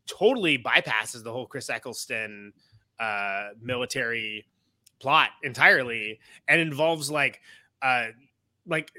totally 0.08 0.58
bypasses 0.58 1.24
the 1.24 1.32
whole 1.32 1.46
Chris 1.46 1.70
Eccleston 1.70 2.54
uh, 3.00 3.50
military 3.62 4.46
plot 5.00 5.30
entirely 5.44 6.20
and 6.48 6.62
involves 6.62 7.12
like 7.12 7.42
uh 7.82 8.08
like 8.66 8.90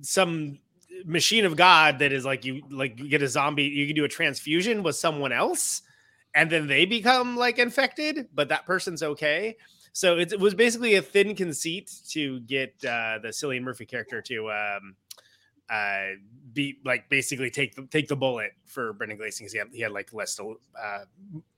some 0.00 0.58
machine 1.04 1.44
of 1.44 1.54
god 1.54 2.00
that 2.00 2.10
is 2.12 2.24
like 2.24 2.44
you 2.44 2.62
like 2.68 2.98
you 2.98 3.08
get 3.08 3.22
a 3.22 3.28
zombie 3.28 3.62
you 3.62 3.86
can 3.86 3.94
do 3.94 4.04
a 4.04 4.08
transfusion 4.08 4.82
with 4.82 4.96
someone 4.96 5.30
else 5.30 5.82
and 6.36 6.50
then 6.50 6.68
they 6.68 6.84
become 6.84 7.36
like 7.36 7.58
infected 7.58 8.28
but 8.32 8.48
that 8.50 8.66
person's 8.66 9.02
okay. 9.02 9.56
So 9.92 10.18
it, 10.18 10.38
was 10.38 10.54
basically 10.54 10.96
a 10.96 11.02
thin 11.02 11.34
conceit 11.34 11.90
to 12.10 12.40
get 12.40 12.74
uh 12.84 13.18
the 13.22 13.28
Cillian 13.28 13.62
Murphy 13.62 13.86
character 13.86 14.20
to 14.22 14.50
um 14.52 14.94
uh, 15.70 16.16
be 16.52 16.78
like 16.84 17.08
basically 17.10 17.50
take 17.50 17.74
the 17.74 17.82
take 17.86 18.08
the 18.08 18.16
bullet 18.16 18.52
for 18.64 18.92
Brendan 18.94 19.18
Gleeson 19.18 19.44
because 19.44 19.52
he 19.52 19.58
had 19.58 19.68
he 19.72 19.80
had 19.80 19.92
like 19.92 20.12
less 20.14 20.34
to 20.36 20.58
uh, 20.80 21.04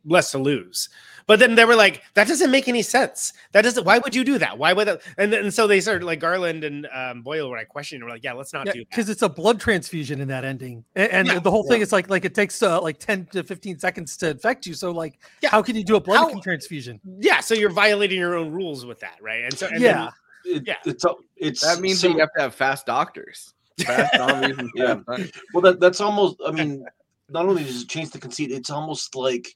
less 0.04 0.32
to 0.32 0.38
lose. 0.38 0.88
But 1.26 1.38
then 1.38 1.54
they 1.54 1.64
were 1.64 1.76
like, 1.76 2.02
that 2.14 2.26
doesn't 2.26 2.50
make 2.50 2.66
any 2.68 2.82
sense. 2.82 3.32
That 3.52 3.62
doesn't. 3.62 3.84
Why 3.84 3.98
would 3.98 4.14
you 4.14 4.24
do 4.24 4.38
that? 4.38 4.58
Why 4.58 4.72
would 4.72 4.88
that? 4.88 5.02
And 5.18 5.32
then 5.32 5.50
so 5.52 5.66
they 5.68 5.80
started 5.80 6.04
like 6.04 6.18
Garland 6.18 6.64
and 6.64 6.88
um, 6.92 7.22
Boyle 7.22 7.48
were 7.48 7.56
like 7.56 7.68
questioning. 7.68 8.02
We're 8.02 8.10
like, 8.10 8.24
yeah, 8.24 8.32
let's 8.32 8.52
not 8.52 8.66
do 8.66 8.72
that. 8.72 8.88
because 8.90 9.08
it's 9.08 9.22
a 9.22 9.28
blood 9.28 9.60
transfusion 9.60 10.20
in 10.20 10.28
that 10.28 10.44
ending, 10.44 10.84
and, 10.96 11.12
and 11.12 11.28
Yeah. 11.28 11.38
the 11.38 11.50
whole 11.50 11.62
thing 11.68 11.80
is 11.80 11.92
like 11.92 12.10
like 12.10 12.24
it 12.24 12.34
takes 12.34 12.60
uh, 12.62 12.80
like 12.80 12.98
ten 12.98 13.26
to 13.26 13.44
fifteen 13.44 13.78
seconds 13.78 14.16
to 14.16 14.30
infect 14.30 14.66
you. 14.66 14.74
So 14.74 14.90
like, 14.90 15.20
Yeah. 15.42 15.50
how 15.50 15.62
can 15.62 15.76
you 15.76 15.84
do 15.84 15.94
a 15.96 16.00
blood 16.00 16.32
How- 16.32 16.40
transfusion? 16.40 17.00
Yeah, 17.20 17.38
so 17.40 17.54
you're 17.54 17.70
violating 17.70 18.18
your 18.18 18.36
own 18.36 18.50
rules 18.50 18.84
with 18.84 18.98
that, 19.00 19.18
right? 19.20 19.44
And 19.44 19.56
so 19.56 19.66
and 19.68 19.80
yeah, 19.80 20.10
It, 20.44 20.64
Yeah. 20.66 20.74
it's 20.86 21.04
a- 21.04 21.14
it's 21.36 21.60
That 21.60 21.80
means 21.80 22.00
that 22.02 22.10
you 22.10 22.18
have 22.18 22.32
to 22.36 22.42
have 22.42 22.54
fast 22.54 22.86
doctors. 22.86 23.54
Fast 23.85 24.14
zombies 24.16 24.58
and 24.58 24.70
Yeah. 24.75 25.00
fast- 25.06 25.32
well 25.52 25.62
that 25.62 25.80
that's 25.80 26.00
almost 26.00 26.37
i 26.47 26.50
mean 26.50 26.85
not 27.28 27.47
only 27.47 27.62
does 27.64 27.82
it 27.82 27.88
change 27.88 28.11
the 28.11 28.18
conceit 28.18 28.50
it's 28.50 28.70
almost 28.70 29.14
like 29.14 29.47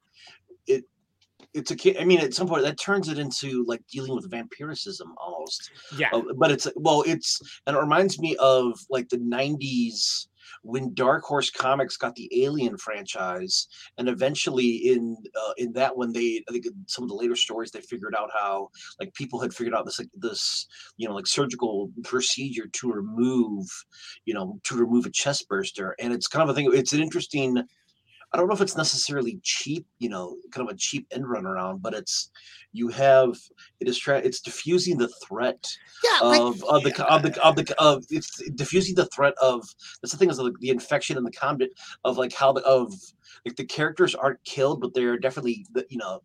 it 0.66 0.84
it's 1.54 1.70
a. 1.70 2.00
I 2.00 2.04
mean 2.04 2.20
at 2.20 2.34
some 2.34 2.46
point 2.48 2.62
that 2.64 2.78
turns 2.78 3.08
it 3.08 3.18
into 3.18 3.64
like 3.66 3.82
dealing 3.90 4.14
with 4.14 4.30
vampiricism 4.30 5.08
almost 5.18 5.70
yeah, 5.96 6.08
Uh, 6.12 6.22
but 6.36 6.50
it's 6.50 6.66
well 6.76 7.02
it's 7.06 7.40
and 7.66 7.76
it 7.76 7.80
reminds 7.80 8.18
me 8.20 8.36
of 8.36 8.78
like 8.90 9.08
the 9.08 9.18
90s 9.18 10.26
when 10.62 10.94
dark 10.94 11.24
horse 11.24 11.50
comics 11.50 11.96
got 11.96 12.14
the 12.14 12.30
alien 12.44 12.76
franchise 12.76 13.68
and 13.98 14.08
eventually 14.08 14.68
in 14.68 15.16
uh, 15.36 15.52
in 15.56 15.72
that 15.72 15.96
one 15.96 16.12
they 16.12 16.42
i 16.48 16.52
think 16.52 16.66
in 16.66 16.74
some 16.86 17.04
of 17.04 17.08
the 17.08 17.16
later 17.16 17.36
stories 17.36 17.70
they 17.70 17.80
figured 17.80 18.14
out 18.16 18.30
how 18.32 18.68
like 19.00 19.12
people 19.14 19.40
had 19.40 19.52
figured 19.52 19.74
out 19.74 19.84
this 19.84 19.98
like 19.98 20.08
this 20.14 20.66
you 20.96 21.08
know 21.08 21.14
like 21.14 21.26
surgical 21.26 21.90
procedure 22.04 22.66
to 22.72 22.92
remove 22.92 23.66
you 24.24 24.34
know 24.34 24.58
to 24.64 24.76
remove 24.76 25.06
a 25.06 25.10
chest 25.10 25.48
burster. 25.48 25.94
And 25.98 26.12
it's 26.12 26.26
kind 26.26 26.42
of 26.42 26.48
a 26.48 26.54
thing 26.54 26.70
it's 26.72 26.92
an 26.92 27.00
interesting 27.00 27.62
I 28.32 28.38
don't 28.38 28.48
know 28.48 28.54
if 28.54 28.60
it's 28.62 28.76
necessarily 28.76 29.38
cheap, 29.42 29.86
you 29.98 30.08
know, 30.08 30.36
kind 30.52 30.66
of 30.66 30.74
a 30.74 30.78
cheap 30.78 31.06
end 31.12 31.28
run 31.28 31.44
around, 31.46 31.82
but 31.82 31.92
it's 31.94 32.30
you 32.72 32.88
have 32.88 33.36
it 33.80 33.88
is 33.88 33.98
tra- 33.98 34.18
it's 34.18 34.40
diffusing 34.40 34.96
the 34.96 35.08
threat 35.26 35.62
yeah, 36.02 36.26
like- 36.26 36.40
of 36.40 36.64
of 36.64 36.82
the 36.82 37.06
of 37.06 37.22
the 37.22 37.44
of 37.44 37.56
the 37.56 37.74
of 37.78 38.04
it's 38.10 38.42
diffusing 38.54 38.94
the 38.94 39.06
threat 39.06 39.34
of 39.42 39.66
that's 40.00 40.12
the 40.12 40.16
thing 40.18 40.30
is 40.30 40.38
like 40.38 40.54
the 40.60 40.70
infection 40.70 41.16
and 41.18 41.26
the 41.26 41.32
combat 41.32 41.68
of 42.04 42.16
like 42.16 42.32
how 42.32 42.52
the 42.52 42.62
of 42.62 42.92
like 43.44 43.56
the 43.56 43.64
characters 43.64 44.14
aren't 44.14 44.42
killed, 44.44 44.80
but 44.80 44.94
they're 44.94 45.18
definitely 45.18 45.66
you 45.90 45.98
know 45.98 46.22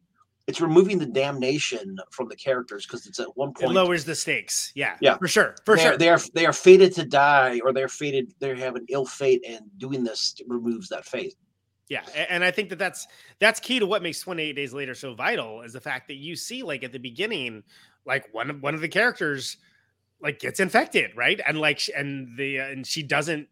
it's 0.48 0.62
removing 0.62 0.98
the 0.98 1.06
damnation 1.06 1.98
from 2.12 2.30
the 2.30 2.36
characters 2.38 2.86
because 2.86 3.06
it's 3.06 3.20
at 3.20 3.36
one 3.36 3.50
it 3.50 3.56
point 3.56 3.74
lowers 3.74 4.06
the 4.06 4.16
stakes. 4.16 4.72
Yeah, 4.76 4.96
Yeah. 5.02 5.18
for 5.18 5.28
sure, 5.28 5.56
for 5.66 5.76
they 5.76 5.84
sure. 5.84 5.94
are, 5.94 5.98
they 5.98 6.08
are 6.10 6.20
they 6.34 6.46
are 6.46 6.54
fated 6.54 6.94
to 6.96 7.04
die 7.06 7.60
or 7.66 7.74
they're 7.74 7.90
fated 7.90 8.34
they 8.40 8.58
have 8.58 8.78
an 8.78 8.86
ill 8.88 9.06
fate 9.06 9.44
and 9.46 9.60
doing 9.78 10.06
this 10.06 10.36
removes 10.48 10.88
that 10.88 11.04
fate. 11.06 11.36
Yeah, 11.90 12.02
and 12.30 12.44
I 12.44 12.52
think 12.52 12.70
that 12.70 12.80
that's 12.80 13.08
that's 13.40 13.60
key 13.62 13.80
to 13.80 13.86
what 13.86 14.04
makes 14.04 14.20
28 14.20 14.54
Days 14.54 14.74
Later 14.74 14.94
so 14.94 15.14
vital 15.14 15.62
is 15.62 15.72
the 15.72 15.80
fact 15.80 16.10
that 16.10 16.16
you 16.16 16.36
see 16.36 16.62
like 16.62 16.84
at 16.84 16.92
the 16.92 17.00
beginning, 17.00 17.64
like 18.06 18.28
one 18.34 18.50
of 18.50 18.62
one 18.62 18.76
of 18.76 18.82
the 18.82 18.90
characters 18.90 19.58
like 20.22 20.40
gets 20.40 20.60
infected, 20.60 21.12
right? 21.16 21.40
And 21.48 21.60
like 21.60 21.82
and 21.96 22.38
the 22.38 22.58
and 22.58 22.86
she 22.86 23.04
doesn't 23.04 23.48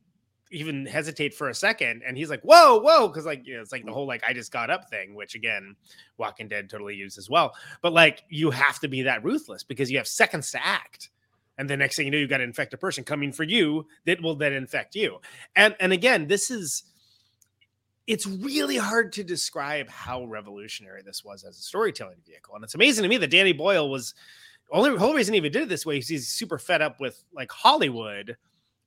even 0.51 0.85
hesitate 0.85 1.33
for 1.33 1.49
a 1.49 1.53
second, 1.55 2.03
and 2.05 2.17
he's 2.17 2.29
like, 2.29 2.41
"Whoa, 2.41 2.79
whoa," 2.79 3.07
because 3.07 3.25
like 3.25 3.47
you 3.47 3.55
know, 3.55 3.61
it's 3.61 3.71
like 3.71 3.85
the 3.85 3.93
whole 3.93 4.07
like 4.07 4.23
I 4.27 4.33
just 4.33 4.51
got 4.51 4.69
up 4.69 4.89
thing, 4.89 5.15
which 5.15 5.35
again, 5.35 5.75
Walking 6.17 6.47
Dead 6.49 6.69
totally 6.69 6.95
used 6.95 7.17
as 7.17 7.29
well. 7.29 7.53
But 7.81 7.93
like 7.93 8.23
you 8.29 8.51
have 8.51 8.79
to 8.79 8.89
be 8.89 9.03
that 9.03 9.23
ruthless 9.23 9.63
because 9.63 9.89
you 9.89 9.97
have 9.97 10.07
seconds 10.07 10.51
to 10.51 10.65
act. 10.65 11.09
And 11.57 11.69
the 11.69 11.77
next 11.77 11.95
thing 11.95 12.05
you 12.05 12.11
know, 12.11 12.17
you've 12.17 12.29
got 12.29 12.39
to 12.39 12.43
infect 12.43 12.73
a 12.73 12.77
person 12.77 13.05
coming 13.05 13.31
for 13.31 13.43
you 13.43 13.87
that 14.05 14.21
will 14.21 14.35
then 14.35 14.51
infect 14.51 14.93
you. 14.95 15.19
And 15.55 15.75
and 15.79 15.93
again, 15.93 16.27
this 16.27 16.51
is 16.51 16.83
it's 18.07 18.27
really 18.27 18.77
hard 18.77 19.11
to 19.13 19.23
describe 19.23 19.89
how 19.89 20.25
revolutionary 20.25 21.01
this 21.01 21.23
was 21.23 21.43
as 21.43 21.57
a 21.57 21.61
storytelling 21.61 22.17
vehicle. 22.25 22.55
And 22.55 22.63
it's 22.63 22.75
amazing 22.75 23.03
to 23.03 23.09
me 23.09 23.17
that 23.17 23.31
Danny 23.31 23.53
Boyle 23.53 23.89
was 23.89 24.13
only 24.71 24.95
whole 24.97 25.13
reason 25.13 25.33
he 25.33 25.37
even 25.37 25.51
did 25.51 25.63
it 25.63 25.69
this 25.69 25.85
way 25.85 25.97
is 25.97 26.07
he's 26.07 26.27
super 26.27 26.57
fed 26.57 26.81
up 26.81 26.99
with 26.99 27.23
like 27.33 27.51
Hollywood 27.51 28.37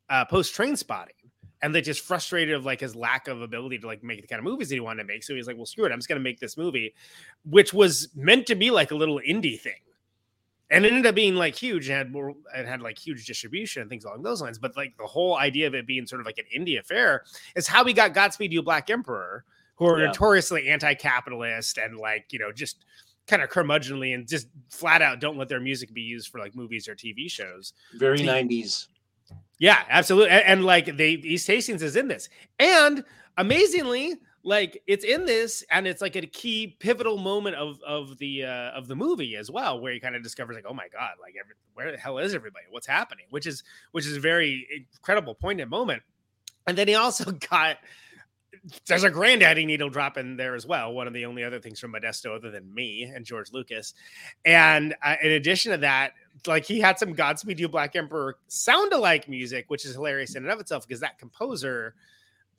uh, 0.09 0.25
post 0.25 0.57
Trainspotting. 0.57 1.09
And 1.61 1.75
they 1.75 1.81
just 1.81 2.03
frustrated 2.03 2.55
of 2.55 2.65
like 2.65 2.79
his 2.81 2.95
lack 2.95 3.27
of 3.27 3.43
ability 3.43 3.79
to 3.79 3.87
like 3.89 4.05
make 4.05 4.21
the 4.21 4.29
kind 4.29 4.39
of 4.39 4.45
movies 4.45 4.69
that 4.69 4.77
he 4.77 4.81
wanted 4.81 5.03
to 5.03 5.09
make. 5.09 5.25
So 5.25 5.35
he's 5.35 5.49
like, 5.49 5.57
well, 5.57 5.67
screw 5.67 5.87
it. 5.87 5.93
I'm 5.93 5.99
just 5.99 6.09
gonna 6.09 6.21
make 6.21 6.39
this 6.39 6.57
movie, 6.57 6.95
which 7.45 7.75
was 7.75 8.09
meant 8.15 8.47
to 8.47 8.55
be 8.55 8.71
like 8.71 8.93
a 8.93 8.95
little 8.95 9.21
indie 9.29 9.59
thing. 9.59 9.81
And 10.71 10.85
it 10.85 10.89
ended 10.89 11.07
up 11.07 11.15
being 11.15 11.35
like 11.35 11.55
huge 11.55 11.89
and 11.89 11.97
had 11.97 12.13
more 12.13 12.35
and 12.55 12.69
had 12.69 12.83
like 12.83 12.99
huge 12.99 13.27
distribution 13.27 13.81
and 13.81 13.91
things 13.91 14.05
along 14.05 14.23
those 14.23 14.43
lines. 14.43 14.59
But 14.59 14.77
like 14.77 14.97
the 14.99 15.07
whole 15.07 15.37
idea 15.37 15.67
of 15.67 15.75
it 15.75 15.87
being 15.87 16.07
sort 16.07 16.21
of 16.21 16.27
like 16.27 16.39
an 16.39 16.45
indie 16.55 16.79
affair 16.79 17.25
is 17.57 17.67
how 17.67 17.85
we 17.85 17.93
got 17.95 18.13
Godspeed 18.13 18.53
You 18.53 18.63
Black 18.63 18.91
Emperor, 18.91 19.45
who 19.77 19.87
are 19.87 19.99
Yeah. 19.99 20.07
notoriously 20.09 20.69
anti-capitalist 20.69 21.79
and 21.79 21.97
like 21.97 22.27
you 22.33 22.39
know 22.39 22.53
just 22.53 22.85
kind 23.27 23.43
of 23.43 23.49
curmudgeonly 23.51 24.15
and 24.15 24.27
just 24.27 24.49
flat 24.71 25.03
out 25.03 25.21
don't 25.21 25.37
let 25.39 25.49
their 25.49 25.61
music 25.61 25.93
be 25.93 26.01
used 26.01 26.29
for 26.29 26.39
like 26.39 26.55
movies 26.55 26.87
or 26.89 26.95
TV 26.95 27.31
shows. 27.31 27.73
Very 27.95 28.21
90s. 28.21 28.89
Yeah, 29.59 29.83
absolutely. 29.89 30.31
And, 30.31 30.45
and, 30.45 30.65
like 30.65 30.97
they 30.97 31.11
East 31.11 31.47
Hastings 31.47 31.83
is 31.83 31.97
in 31.97 32.09
this. 32.09 32.29
And 32.59 33.05
amazingly, 33.37 34.15
like 34.45 34.83
it's 34.87 35.05
in 35.05 35.27
this 35.27 35.65
and 35.71 35.87
it's 35.87 36.01
like 36.01 36.17
a 36.17 36.23
key 36.23 36.77
pivotal 36.79 37.19
moment 37.19 37.57
of 37.57 37.81
of 37.87 38.17
the 38.19 38.45
uh 38.45 38.71
of 38.71 38.87
the 38.89 38.95
movie 38.95 39.37
as 39.37 39.51
well 39.51 39.81
where 39.81 39.93
he 39.93 40.01
kind 40.01 40.15
of 40.15 40.23
discovers 40.23 40.55
like 40.55 40.65
oh 40.69 40.75
my 40.75 40.87
god 40.93 41.11
like 41.21 41.35
every, 41.39 41.55
where 41.75 41.91
the 41.91 41.99
hell 41.99 42.19
is 42.19 42.35
everybody 42.35 42.65
what's 42.71 42.87
happening 42.87 43.27
which 43.31 43.47
is 43.47 43.65
which 43.93 44.07
is 44.07 44.17
a 44.17 44.21
very 44.21 44.67
incredible 44.95 45.35
poignant 45.35 45.71
moment 45.71 46.03
and 46.67 46.79
then 46.79 46.87
he 46.89 46.95
also 46.95 47.31
got 47.51 47.79
there's 48.87 49.05
a 49.05 49.11
Grandaddy 49.11 49.65
needle 49.65 49.89
drop 49.89 50.17
in 50.17 50.37
there 50.37 50.55
as 50.55 50.67
well. 50.67 50.93
One 50.93 51.07
of 51.07 51.13
the 51.13 51.27
only 51.27 51.45
other 51.45 51.61
things 51.61 51.79
from 51.79 51.93
Modesto, 51.93 52.35
other 52.35 52.51
than 52.51 52.73
me 52.75 53.05
and 53.05 53.25
George 53.25 53.53
Lucas. 53.53 53.95
And 54.45 54.95
uh, 55.03 55.17
in 55.23 55.33
addition 55.33 55.73
to 55.73 55.79
that, 55.79 56.13
like 56.47 56.65
he 56.65 56.81
had 56.81 56.99
some 56.99 57.13
Godspeed 57.13 57.61
You 57.61 57.69
Black 57.69 57.97
Emperor 57.97 58.37
sound 58.49 58.93
alike 58.93 59.29
music, 59.29 59.67
which 59.69 59.85
is 59.85 59.95
hilarious 59.95 60.35
in 60.35 60.45
and 60.45 60.53
of 60.53 60.61
itself 60.61 60.87
because 60.87 61.01
that 61.01 61.19
composer 61.19 61.95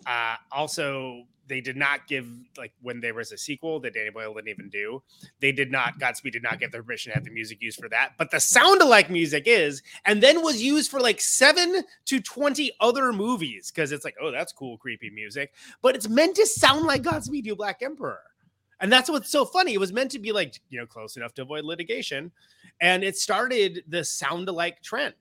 uh, 0.06 0.36
also 0.51 1.24
they 1.50 1.62
did 1.62 1.75
not 1.75 2.08
give 2.08 2.27
like 2.58 2.72
when 2.82 3.01
there 3.01 3.15
was 3.15 3.32
a 3.32 3.38
sequel 3.38 3.79
that 3.79 3.96
Danny 3.96 4.12
Boyle 4.12 4.34
didn't 4.36 4.50
even 4.50 4.70
do. 4.70 5.01
They 5.41 5.51
did 5.51 5.72
not 5.72 6.00
Godspeed 6.00 6.34
did 6.34 6.44
not 6.44 6.60
get 6.60 6.72
the 6.72 6.77
permission 6.77 7.12
to 7.12 7.15
have 7.15 7.25
the 7.25 7.32
music 7.32 7.62
used 7.62 7.79
for 7.79 7.89
that, 7.89 8.12
but 8.18 8.32
the 8.32 8.39
sound 8.39 8.82
alike 8.82 9.10
music 9.10 9.44
is, 9.48 9.82
and 10.06 10.22
then 10.22 10.44
was 10.44 10.62
used 10.62 10.91
for 10.91 11.00
like 11.00 11.20
seven 11.20 11.84
to 12.06 12.22
twenty 12.22 12.72
other 12.79 13.12
movies 13.12 13.72
because 13.72 13.91
it's 13.91 14.06
like, 14.06 14.15
oh, 14.22 14.32
that's 14.32 14.53
cool, 14.53 14.77
creepy 14.77 15.10
music, 15.10 15.53
but 15.82 15.96
it's 15.96 16.08
meant 16.08 16.36
to 16.36 16.46
sound 16.46 16.86
like 16.86 17.01
Godspeed 17.01 17.46
You 17.46 17.56
Black 17.56 17.82
Emperor. 17.82 18.22
And 18.82 18.91
that's 18.91 19.10
what's 19.10 19.29
so 19.29 19.44
funny. 19.44 19.74
It 19.74 19.79
was 19.79 19.91
meant 19.91 20.12
to 20.12 20.20
be 20.20 20.32
like, 20.32 20.62
you 20.70 20.79
know, 20.79 20.86
close 20.86 21.18
enough 21.18 21.34
to 21.34 21.41
avoid 21.41 21.65
litigation. 21.65 22.32
And 22.79 23.03
it 23.03 23.18
started 23.18 23.84
the 23.89 24.06
sound 24.06 24.48
alike 24.48 24.82
trend 24.82 25.15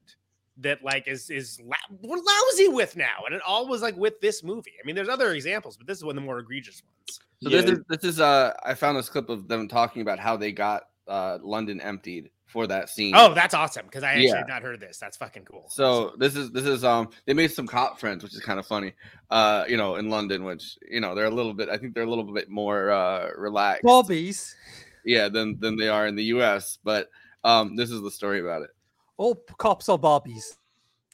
that 0.60 0.82
like 0.82 1.06
is 1.08 1.30
is 1.30 1.60
la- 1.64 1.76
we're 2.02 2.16
lousy 2.18 2.68
with 2.68 2.96
now. 2.96 3.24
And 3.26 3.34
it 3.34 3.42
all 3.46 3.68
was 3.68 3.82
like 3.82 3.96
with 3.96 4.20
this 4.20 4.42
movie. 4.42 4.72
I 4.82 4.86
mean, 4.86 4.96
there's 4.96 5.08
other 5.08 5.32
examples, 5.32 5.76
but 5.76 5.86
this 5.86 5.98
is 5.98 6.04
one 6.04 6.16
of 6.16 6.22
the 6.22 6.26
more 6.26 6.38
egregious 6.40 6.82
ones. 6.82 7.20
So 7.42 7.50
Yeah, 7.50 7.60
this 7.60 7.70
is 7.70 7.78
this 7.88 8.04
is 8.14 8.20
uh 8.20 8.52
I 8.64 8.74
found 8.74 8.98
this 8.98 9.08
clip 9.08 9.28
of 9.28 9.48
them 9.48 9.68
talking 9.68 10.02
about 10.02 10.18
how 10.18 10.36
they 10.36 10.52
got 10.52 10.84
uh 11.06 11.38
London 11.42 11.80
emptied 11.80 12.30
for 12.46 12.66
that 12.66 12.88
scene. 12.88 13.12
Oh, 13.14 13.34
that's 13.34 13.52
awesome. 13.54 13.84
Because 13.86 14.02
I 14.02 14.08
actually 14.12 14.26
Yeah. 14.28 14.38
had 14.38 14.48
not 14.48 14.62
heard 14.62 14.80
this. 14.80 14.98
That's 14.98 15.16
fucking 15.18 15.44
cool. 15.44 15.66
So 15.68 16.14
this 16.18 16.34
is 16.34 16.50
this 16.50 16.64
is 16.64 16.82
um 16.82 17.10
they 17.26 17.34
made 17.34 17.52
some 17.52 17.66
cop 17.66 18.00
friends, 18.00 18.24
which 18.24 18.34
is 18.34 18.40
kind 18.40 18.58
of 18.58 18.66
funny. 18.66 18.94
Uh, 19.30 19.64
you 19.68 19.76
know, 19.76 19.96
in 19.96 20.08
London, 20.10 20.44
which 20.44 20.78
you 20.90 21.00
know 21.00 21.14
they're 21.14 21.26
a 21.26 21.30
little 21.30 21.54
bit. 21.54 21.68
I 21.68 21.76
think 21.76 21.94
they're 21.94 22.04
a 22.04 22.08
little 22.08 22.24
bit 22.24 22.48
more 22.50 22.90
uh 22.90 23.28
relaxed. 23.36 23.84
Bobbies. 23.84 24.56
yeah, 25.04 25.28
than 25.28 25.60
than 25.60 25.76
they 25.76 25.88
are 25.88 26.06
in 26.06 26.16
the 26.16 26.24
U.S. 26.24 26.78
But 26.82 27.08
um, 27.44 27.76
this 27.76 27.90
is 27.90 28.00
the 28.02 28.10
story 28.10 28.40
about 28.40 28.62
it. 28.62 28.70
Oh, 29.18 29.24
Old 29.24 29.38
cops 29.58 29.88
are 29.88 29.98
bobbies. 29.98 30.56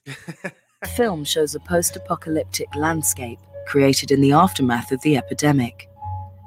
The 0.04 0.52
film 0.96 1.24
shows 1.24 1.54
a 1.54 1.60
post 1.60 1.96
apocalyptic 1.96 2.68
landscape 2.76 3.38
created 3.66 4.10
in 4.10 4.20
the 4.20 4.32
aftermath 4.32 4.92
of 4.92 5.00
the 5.02 5.16
epidemic. 5.16 5.88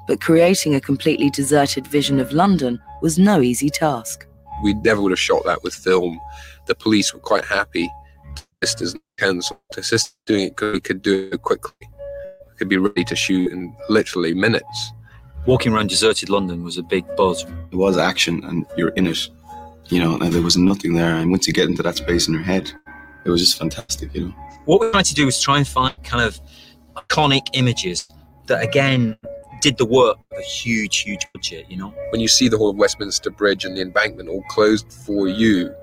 But 0.06 0.20
creating 0.20 0.74
a 0.76 0.80
completely 0.80 1.30
deserted 1.30 1.86
vision 1.86 2.20
of 2.20 2.32
London 2.32 2.80
was 3.02 3.18
no 3.18 3.40
easy 3.40 3.70
task. 3.70 4.26
we 4.62 4.74
never 4.74 5.00
would 5.00 5.12
have 5.12 5.18
shot 5.18 5.44
that 5.44 5.62
with 5.62 5.74
film. 5.74 6.20
The 6.66 6.74
police 6.74 7.12
were 7.12 7.20
quite 7.20 7.44
happy. 7.44 7.90
Sisters 8.62 8.96
cancelled. 9.18 9.60
The 9.74 9.82
sister 9.82 10.14
doing 10.26 10.44
it 10.46 10.50
because 10.50 10.74
we 10.74 10.80
could 10.80 11.02
do 11.02 11.30
it 11.32 11.42
quickly. 11.42 11.72
We 11.80 12.56
could 12.56 12.68
be 12.68 12.78
ready 12.78 13.04
to 13.04 13.16
shoot 13.16 13.52
in 13.52 13.74
literally 13.88 14.34
minutes. 14.34 14.92
Walking 15.46 15.72
around 15.72 15.88
deserted 15.88 16.28
London 16.28 16.62
was 16.64 16.78
a 16.78 16.82
big 16.82 17.04
buzz. 17.16 17.44
It 17.70 17.76
was 17.76 17.96
action 17.96 18.44
and 18.44 18.66
you're 18.76 18.90
in 18.90 19.06
it, 19.06 19.28
you 19.88 20.02
know, 20.02 20.18
and 20.18 20.32
there 20.32 20.42
was 20.42 20.56
nothing 20.56 20.94
there. 20.94 21.16
And 21.16 21.30
once 21.30 21.46
you 21.46 21.52
get 21.52 21.68
into 21.68 21.82
that 21.82 21.96
space 21.96 22.28
in 22.28 22.34
your 22.34 22.42
head, 22.42 22.70
it 23.24 23.30
was 23.30 23.40
just 23.40 23.58
fantastic, 23.58 24.14
you 24.14 24.26
know. 24.26 24.34
What 24.64 24.80
we 24.80 24.90
tried 24.90 25.06
to 25.06 25.14
do 25.14 25.26
was 25.26 25.40
try 25.40 25.58
and 25.58 25.66
find 25.66 25.94
kind 26.04 26.22
of 26.22 26.40
iconic 26.96 27.48
images 27.54 28.08
that, 28.46 28.62
again, 28.62 29.16
did 29.60 29.78
the 29.78 29.86
work 29.86 30.18
of 30.32 30.38
a 30.38 30.42
huge, 30.42 30.98
huge 30.98 31.26
budget, 31.34 31.66
you 31.70 31.76
know? 31.76 31.94
When 32.10 32.20
you 32.20 32.28
see 32.28 32.48
the 32.48 32.58
whole 32.58 32.70
of 32.70 32.76
Westminster 32.76 33.30
Bridge 33.30 33.64
and 33.64 33.76
the 33.76 33.80
embankment 33.80 34.28
all 34.28 34.42
closed 34.48 34.92
for 34.92 35.28
you, 35.28 35.74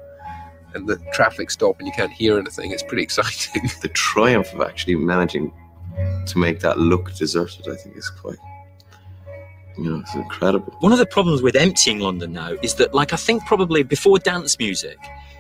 and 0.76 0.88
the 0.88 0.98
traffic 1.14 1.50
stop 1.50 1.80
and 1.80 1.88
you 1.88 1.94
can't 1.94 2.12
hear 2.12 2.38
anything. 2.38 2.72
It's 2.72 2.84
pretty 2.84 3.04
exciting. 3.10 3.70
the 3.82 3.90
triumph 3.90 4.54
of 4.54 4.62
actually 4.62 4.96
managing 4.96 5.52
to 6.28 6.38
make 6.38 6.60
that 6.60 6.78
look 6.78 7.14
deserted, 7.16 7.68
I 7.70 7.76
think, 7.76 7.98
is 7.98 8.10
quite. 8.10 8.38
You 9.78 9.92
know, 9.92 10.00
it's 10.00 10.16
incredible. 10.16 10.74
One 10.80 10.92
of 10.92 11.00
the 11.00 11.06
problems 11.06 11.42
with 11.42 11.56
emptying 11.56 12.00
London 12.00 12.34
now 12.34 12.54
is 12.62 12.76
that, 12.76 12.94
like, 12.94 13.14
I 13.14 13.18
think 13.18 13.46
probably 13.46 13.84
before 13.84 14.20
dance 14.20 14.58
music, 14.58 14.98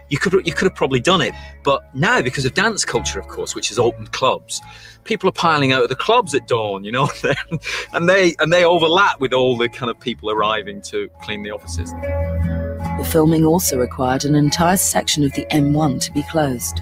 you 0.09 0.19
could 0.19 0.33
you 0.45 0.53
could 0.53 0.65
have 0.65 0.75
probably 0.75 0.99
done 0.99 1.21
it, 1.21 1.33
but 1.63 1.83
now 1.95 2.21
because 2.21 2.45
of 2.45 2.53
dance 2.53 2.85
culture, 2.85 3.19
of 3.19 3.27
course, 3.27 3.55
which 3.55 3.69
has 3.69 3.79
opened 3.79 4.11
clubs, 4.11 4.61
people 5.03 5.27
are 5.29 5.33
piling 5.33 5.71
out 5.71 5.83
of 5.83 5.89
the 5.89 5.95
clubs 5.95 6.35
at 6.35 6.47
dawn, 6.47 6.83
you 6.83 6.91
know, 6.91 7.09
and 7.93 8.07
they 8.07 8.35
and 8.39 8.53
they 8.53 8.63
overlap 8.63 9.19
with 9.19 9.33
all 9.33 9.57
the 9.57 9.67
kind 9.67 9.89
of 9.89 9.99
people 9.99 10.29
arriving 10.29 10.81
to 10.83 11.09
clean 11.23 11.43
the 11.43 11.51
offices. 11.51 11.91
The 11.91 13.07
filming 13.11 13.45
also 13.45 13.77
required 13.77 14.25
an 14.25 14.35
entire 14.35 14.77
section 14.77 15.23
of 15.23 15.33
the 15.33 15.45
M1 15.45 16.01
to 16.01 16.11
be 16.13 16.23
closed. 16.23 16.81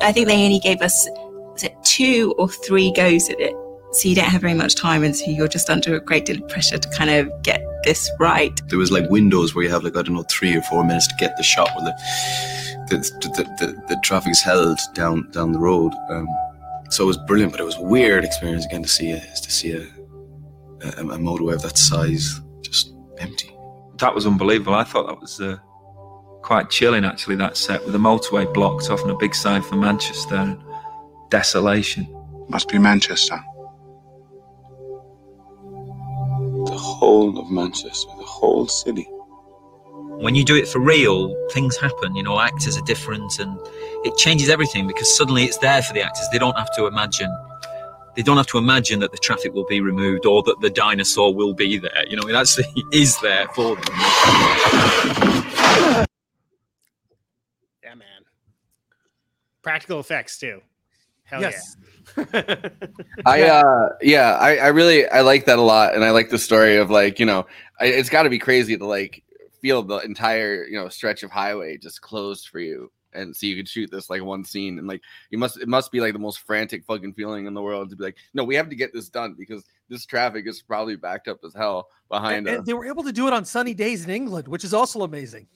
I 0.00 0.12
think 0.12 0.26
they 0.26 0.44
only 0.44 0.60
gave 0.60 0.80
us 0.80 1.06
was 1.52 1.64
it 1.64 1.76
two 1.82 2.34
or 2.38 2.48
three 2.48 2.92
goes 2.92 3.28
at 3.28 3.40
it. 3.40 3.54
So 3.98 4.08
you 4.08 4.14
don't 4.14 4.26
have 4.26 4.42
very 4.42 4.54
much 4.54 4.76
time, 4.76 5.02
and 5.02 5.16
so 5.16 5.28
you're 5.28 5.48
just 5.48 5.68
under 5.68 5.96
a 5.96 6.00
great 6.00 6.24
deal 6.24 6.40
of 6.40 6.48
pressure 6.48 6.78
to 6.78 6.88
kind 6.90 7.10
of 7.10 7.42
get 7.42 7.60
this 7.82 8.08
right. 8.20 8.52
There 8.68 8.78
was 8.78 8.92
like 8.92 9.10
windows 9.10 9.56
where 9.56 9.64
you 9.64 9.70
have 9.70 9.82
like 9.82 9.96
I 9.96 10.02
don't 10.02 10.14
know 10.14 10.22
three 10.22 10.54
or 10.54 10.62
four 10.62 10.84
minutes 10.84 11.08
to 11.08 11.14
get 11.18 11.36
the 11.36 11.42
shot 11.42 11.68
where 11.74 11.86
the 11.86 11.94
the 12.90 12.98
the, 12.98 13.42
the, 13.58 13.82
the 13.88 14.00
traffic's 14.04 14.40
held 14.40 14.78
down 14.94 15.28
down 15.32 15.50
the 15.50 15.58
road. 15.58 15.92
Um, 16.10 16.28
so 16.90 17.02
it 17.02 17.06
was 17.08 17.16
brilliant, 17.16 17.50
but 17.50 17.60
it 17.60 17.64
was 17.64 17.74
a 17.74 17.82
weird 17.82 18.24
experience 18.24 18.64
again 18.66 18.84
to 18.84 18.88
see 18.88 19.10
a, 19.10 19.18
to 19.18 19.50
see 19.50 19.72
a, 19.72 19.80
a, 19.80 20.88
a 21.00 21.18
motorway 21.18 21.54
of 21.54 21.62
that 21.62 21.76
size 21.76 22.40
just 22.62 22.94
empty. 23.18 23.52
That 23.96 24.14
was 24.14 24.28
unbelievable. 24.28 24.74
I 24.74 24.84
thought 24.84 25.08
that 25.08 25.20
was 25.20 25.40
uh, 25.40 25.56
quite 26.42 26.70
chilling 26.70 27.04
actually. 27.04 27.34
That 27.34 27.56
set 27.56 27.82
with 27.82 27.94
the 27.94 27.98
motorway 27.98 28.54
blocked 28.54 28.90
off 28.90 29.02
and 29.02 29.10
a 29.10 29.16
big 29.16 29.34
sign 29.34 29.62
for 29.62 29.74
Manchester 29.74 30.36
and 30.36 30.62
desolation. 31.30 32.06
Must 32.48 32.68
be 32.68 32.78
Manchester. 32.78 33.42
The 36.68 36.76
whole 36.76 37.38
of 37.38 37.50
Manchester, 37.50 38.10
the 38.18 38.24
whole 38.24 38.66
city. 38.68 39.06
When 40.20 40.34
you 40.34 40.44
do 40.44 40.56
it 40.56 40.68
for 40.68 40.80
real, 40.80 41.34
things 41.52 41.76
happen. 41.76 42.14
You 42.14 42.22
know, 42.22 42.40
actors 42.40 42.76
are 42.76 42.84
different, 42.84 43.38
and 43.38 43.58
it 44.04 44.16
changes 44.16 44.48
everything 44.48 44.86
because 44.86 45.14
suddenly 45.16 45.44
it's 45.44 45.58
there 45.58 45.80
for 45.82 45.92
the 45.94 46.02
actors. 46.02 46.26
They 46.32 46.38
don't 46.38 46.56
have 46.58 46.74
to 46.76 46.86
imagine. 46.86 47.34
They 48.16 48.22
don't 48.22 48.36
have 48.36 48.48
to 48.48 48.58
imagine 48.58 48.98
that 49.00 49.12
the 49.12 49.18
traffic 49.18 49.54
will 49.54 49.66
be 49.66 49.80
removed 49.80 50.26
or 50.26 50.42
that 50.42 50.60
the 50.60 50.70
dinosaur 50.70 51.32
will 51.32 51.54
be 51.54 51.78
there. 51.78 52.04
You 52.08 52.16
know, 52.16 52.28
it 52.28 52.34
actually 52.34 52.66
is 52.92 53.18
there 53.20 53.46
for 53.54 53.76
them. 53.76 53.84
Yeah, 57.84 57.94
man. 57.94 58.24
Practical 59.62 60.00
effects 60.00 60.38
too. 60.38 60.60
Hell 61.24 61.40
Yes. 61.42 61.76
yeah. 61.80 61.87
I 63.26 63.42
uh 63.42 63.88
yeah, 64.02 64.36
I, 64.40 64.56
I 64.56 64.66
really 64.68 65.06
I 65.08 65.20
like 65.20 65.44
that 65.46 65.58
a 65.58 65.62
lot, 65.62 65.94
and 65.94 66.04
I 66.04 66.10
like 66.10 66.30
the 66.30 66.38
story 66.38 66.76
of 66.76 66.90
like 66.90 67.18
you 67.18 67.26
know 67.26 67.46
I, 67.80 67.86
it's 67.86 68.08
got 68.08 68.24
to 68.24 68.30
be 68.30 68.38
crazy 68.38 68.76
to 68.76 68.86
like 68.86 69.22
feel 69.60 69.82
the 69.82 69.98
entire 69.98 70.64
you 70.66 70.78
know 70.78 70.88
stretch 70.88 71.22
of 71.22 71.30
highway 71.30 71.76
just 71.78 72.00
closed 72.00 72.48
for 72.48 72.60
you, 72.60 72.90
and 73.12 73.34
so 73.34 73.46
you 73.46 73.56
could 73.56 73.68
shoot 73.68 73.90
this 73.90 74.10
like 74.10 74.22
one 74.22 74.44
scene, 74.44 74.78
and 74.78 74.88
like 74.88 75.02
you 75.30 75.38
must 75.38 75.58
it 75.58 75.68
must 75.68 75.92
be 75.92 76.00
like 76.00 76.12
the 76.12 76.18
most 76.18 76.40
frantic 76.40 76.84
fucking 76.84 77.14
feeling 77.14 77.46
in 77.46 77.54
the 77.54 77.62
world 77.62 77.90
to 77.90 77.96
be 77.96 78.04
like 78.04 78.16
no 78.34 78.44
we 78.44 78.54
have 78.54 78.68
to 78.68 78.76
get 78.76 78.92
this 78.92 79.08
done 79.08 79.34
because 79.38 79.64
this 79.88 80.04
traffic 80.04 80.46
is 80.46 80.60
probably 80.62 80.96
backed 80.96 81.28
up 81.28 81.38
as 81.44 81.54
hell 81.54 81.88
behind 82.08 82.46
And, 82.46 82.48
us. 82.48 82.58
and 82.58 82.66
they 82.66 82.74
were 82.74 82.86
able 82.86 83.04
to 83.04 83.12
do 83.12 83.26
it 83.26 83.32
on 83.32 83.44
sunny 83.44 83.72
days 83.74 84.04
in 84.04 84.10
England, 84.10 84.46
which 84.48 84.64
is 84.64 84.74
also 84.74 85.02
amazing. 85.02 85.46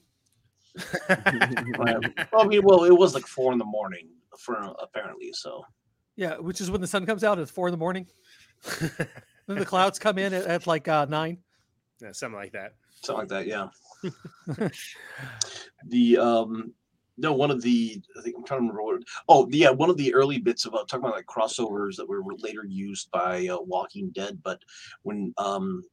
well, 1.11 2.01
I 2.38 2.46
mean, 2.46 2.62
well, 2.64 2.85
it 2.85 2.96
was 2.96 3.12
like 3.14 3.27
four 3.27 3.53
in 3.53 3.59
the 3.59 3.64
morning 3.64 4.09
for 4.38 4.57
apparently. 4.81 5.31
So 5.35 5.62
Yeah, 6.16 6.37
which 6.37 6.61
is 6.61 6.70
when 6.70 6.81
the 6.81 6.87
sun 6.87 7.07
comes 7.07 7.25
out 7.25 7.38
at 7.38 7.48
four 7.48 7.68
in 7.68 7.72
the 7.72 7.79
morning. 7.79 8.07
then 9.46 9.59
the 9.59 9.64
clouds 9.66 9.98
come 9.98 10.18
in 10.18 10.35
at, 10.35 10.44
at 10.44 10.66
like 10.66 10.88
uh, 10.88 11.07
nine. 11.09 11.38
Yeah, 12.01 12.12
something 12.12 12.38
like 12.38 12.53
that. 12.53 12.72
something 13.03 13.29
like 13.29 13.29
that. 13.29 13.46
Yeah. 13.46 13.68
the 15.88 16.18
um 16.18 16.75
no 17.18 17.33
one 17.33 17.51
of 17.51 17.62
the 17.62 18.01
I 18.18 18.22
think 18.22 18.37
I'm 18.37 18.44
trying 18.44 18.61
to 18.61 18.72
remember 18.72 18.83
what 18.83 19.03
oh 19.29 19.46
yeah 19.51 19.70
one 19.70 19.90
of 19.90 19.96
the 19.96 20.12
early 20.12 20.38
bits 20.38 20.64
about 20.64 20.88
talking 20.88 21.05
about 21.05 21.16
like 21.16 21.27
crossovers 21.27 21.96
that 21.96 22.09
were 22.09 22.22
later 22.38 22.64
used 22.66 23.11
by 23.11 23.46
uh, 23.46 23.59
Walking 23.61 24.11
Dead, 24.11 24.40
but 24.42 24.61
when 25.03 25.33
um 25.38 25.85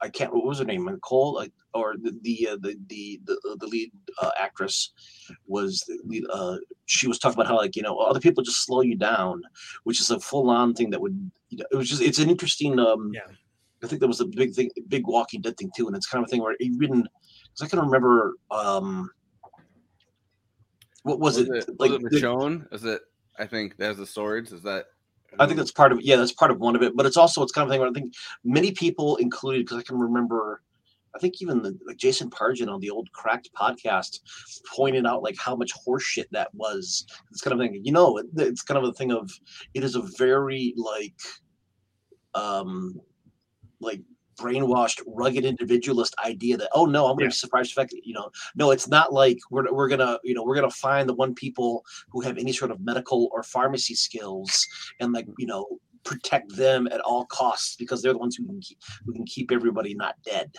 I 0.00 0.08
can't 0.08 0.32
what 0.32 0.44
was 0.44 0.58
her 0.58 0.64
name 0.64 0.84
Nicole 0.84 1.34
like 1.34 1.52
or 1.72 1.94
the 2.00 2.18
the 2.22 2.48
uh, 2.52 2.56
the, 2.60 2.76
the 2.88 3.20
the 3.24 3.56
the 3.60 3.66
lead 3.66 3.90
uh, 4.20 4.30
actress 4.40 4.92
was 5.46 5.82
the 6.06 6.26
uh 6.32 6.56
she 6.86 7.08
was 7.08 7.18
talking 7.18 7.38
about 7.38 7.48
how 7.48 7.56
like 7.56 7.76
you 7.76 7.82
know 7.82 7.96
other 7.98 8.20
people 8.20 8.42
just 8.42 8.64
slow 8.64 8.82
you 8.82 8.96
down, 8.96 9.42
which 9.84 10.00
is 10.00 10.10
a 10.10 10.20
full 10.20 10.50
on 10.50 10.74
thing 10.74 10.90
that 10.90 11.00
would 11.00 11.30
you 11.50 11.58
know, 11.58 11.64
it 11.72 11.76
was 11.76 11.88
just 11.88 12.02
it's 12.02 12.18
an 12.18 12.30
interesting 12.30 12.78
um 12.78 13.10
yeah 13.14 13.22
I 13.84 13.86
think 13.86 14.00
that 14.00 14.08
was 14.08 14.20
a 14.20 14.26
big 14.26 14.54
thing, 14.54 14.70
big 14.88 15.06
Walking 15.06 15.42
Dead 15.42 15.56
thing 15.56 15.70
too, 15.76 15.86
and 15.86 15.94
it's 15.94 16.06
kind 16.06 16.24
of 16.24 16.28
a 16.28 16.30
thing 16.30 16.42
where 16.42 16.56
even 16.58 17.02
because 17.02 17.62
I 17.62 17.68
can 17.68 17.80
remember, 17.80 18.34
um, 18.50 19.10
what 21.02 21.20
was, 21.20 21.38
was 21.38 21.48
it? 21.48 21.68
it 21.68 21.80
like 21.80 21.90
was 21.90 22.02
it 22.02 22.10
the- 22.10 22.16
Michonne? 22.16 22.72
Is 22.72 22.84
it? 22.84 23.02
I 23.38 23.46
think 23.46 23.76
there's 23.76 23.98
the 23.98 24.06
swords. 24.06 24.52
Is 24.52 24.62
that? 24.62 24.86
I 25.38 25.46
think 25.46 25.58
that's 25.58 25.72
part 25.72 25.92
of 25.92 26.00
yeah, 26.02 26.16
that's 26.16 26.32
part 26.32 26.50
of 26.50 26.58
one 26.58 26.76
of 26.76 26.82
it, 26.82 26.96
but 26.96 27.06
it's 27.06 27.16
also 27.16 27.42
it's 27.42 27.52
kind 27.52 27.66
of 27.66 27.70
thing 27.70 27.80
where 27.80 27.88
I 27.88 27.92
think 27.92 28.14
many 28.44 28.72
people 28.72 29.16
included 29.16 29.64
because 29.64 29.78
I 29.78 29.82
can 29.82 29.98
remember. 29.98 30.62
I 31.14 31.20
think 31.20 31.40
even 31.40 31.62
the, 31.62 31.78
like 31.86 31.96
Jason 31.96 32.28
Pargin 32.28 32.68
on 32.68 32.80
the 32.80 32.90
old 32.90 33.08
Cracked 33.12 33.48
podcast 33.54 34.18
pointed 34.74 35.06
out 35.06 35.22
like 35.22 35.36
how 35.38 35.54
much 35.54 35.72
horseshit 35.86 36.24
that 36.32 36.52
was. 36.54 37.06
It's 37.30 37.40
kind 37.40 37.54
of 37.54 37.60
thing, 37.60 37.80
you 37.84 37.92
know, 37.92 38.18
it, 38.18 38.26
it's 38.36 38.62
kind 38.62 38.78
of 38.78 38.90
a 38.90 38.92
thing 38.92 39.12
of 39.12 39.30
it 39.74 39.84
is 39.84 39.94
a 39.94 40.02
very 40.18 40.74
like, 40.76 41.14
um, 42.34 43.00
like 43.80 44.00
brainwashed, 44.36 45.00
rugged 45.06 45.44
individualist 45.44 46.14
idea 46.24 46.56
that 46.56 46.70
oh 46.72 46.86
no, 46.86 47.06
I'm 47.06 47.16
going 47.16 47.30
to 47.30 47.34
be 47.34 47.38
surprised 47.38 47.70
the 47.70 47.80
fact 47.80 47.90
that 47.90 48.04
you 48.04 48.14
know 48.14 48.30
no, 48.54 48.70
it's 48.70 48.88
not 48.88 49.12
like 49.12 49.38
we're 49.50 49.72
we're 49.72 49.88
gonna 49.88 50.18
you 50.24 50.34
know 50.34 50.42
we're 50.42 50.56
gonna 50.56 50.70
find 50.70 51.08
the 51.08 51.14
one 51.14 51.34
people 51.34 51.84
who 52.10 52.20
have 52.20 52.38
any 52.38 52.52
sort 52.52 52.70
of 52.70 52.80
medical 52.80 53.28
or 53.32 53.42
pharmacy 53.42 53.94
skills 53.94 54.66
and 55.00 55.12
like 55.12 55.26
you 55.38 55.46
know 55.46 55.66
protect 56.04 56.54
them 56.54 56.86
at 56.92 57.00
all 57.00 57.24
costs 57.26 57.76
because 57.76 58.02
they're 58.02 58.12
the 58.12 58.18
ones 58.18 58.36
who 58.36 58.46
can 58.46 58.60
keep 58.60 58.78
who 59.04 59.12
can 59.12 59.24
keep 59.24 59.50
everybody 59.50 59.94
not 59.94 60.14
dead. 60.24 60.54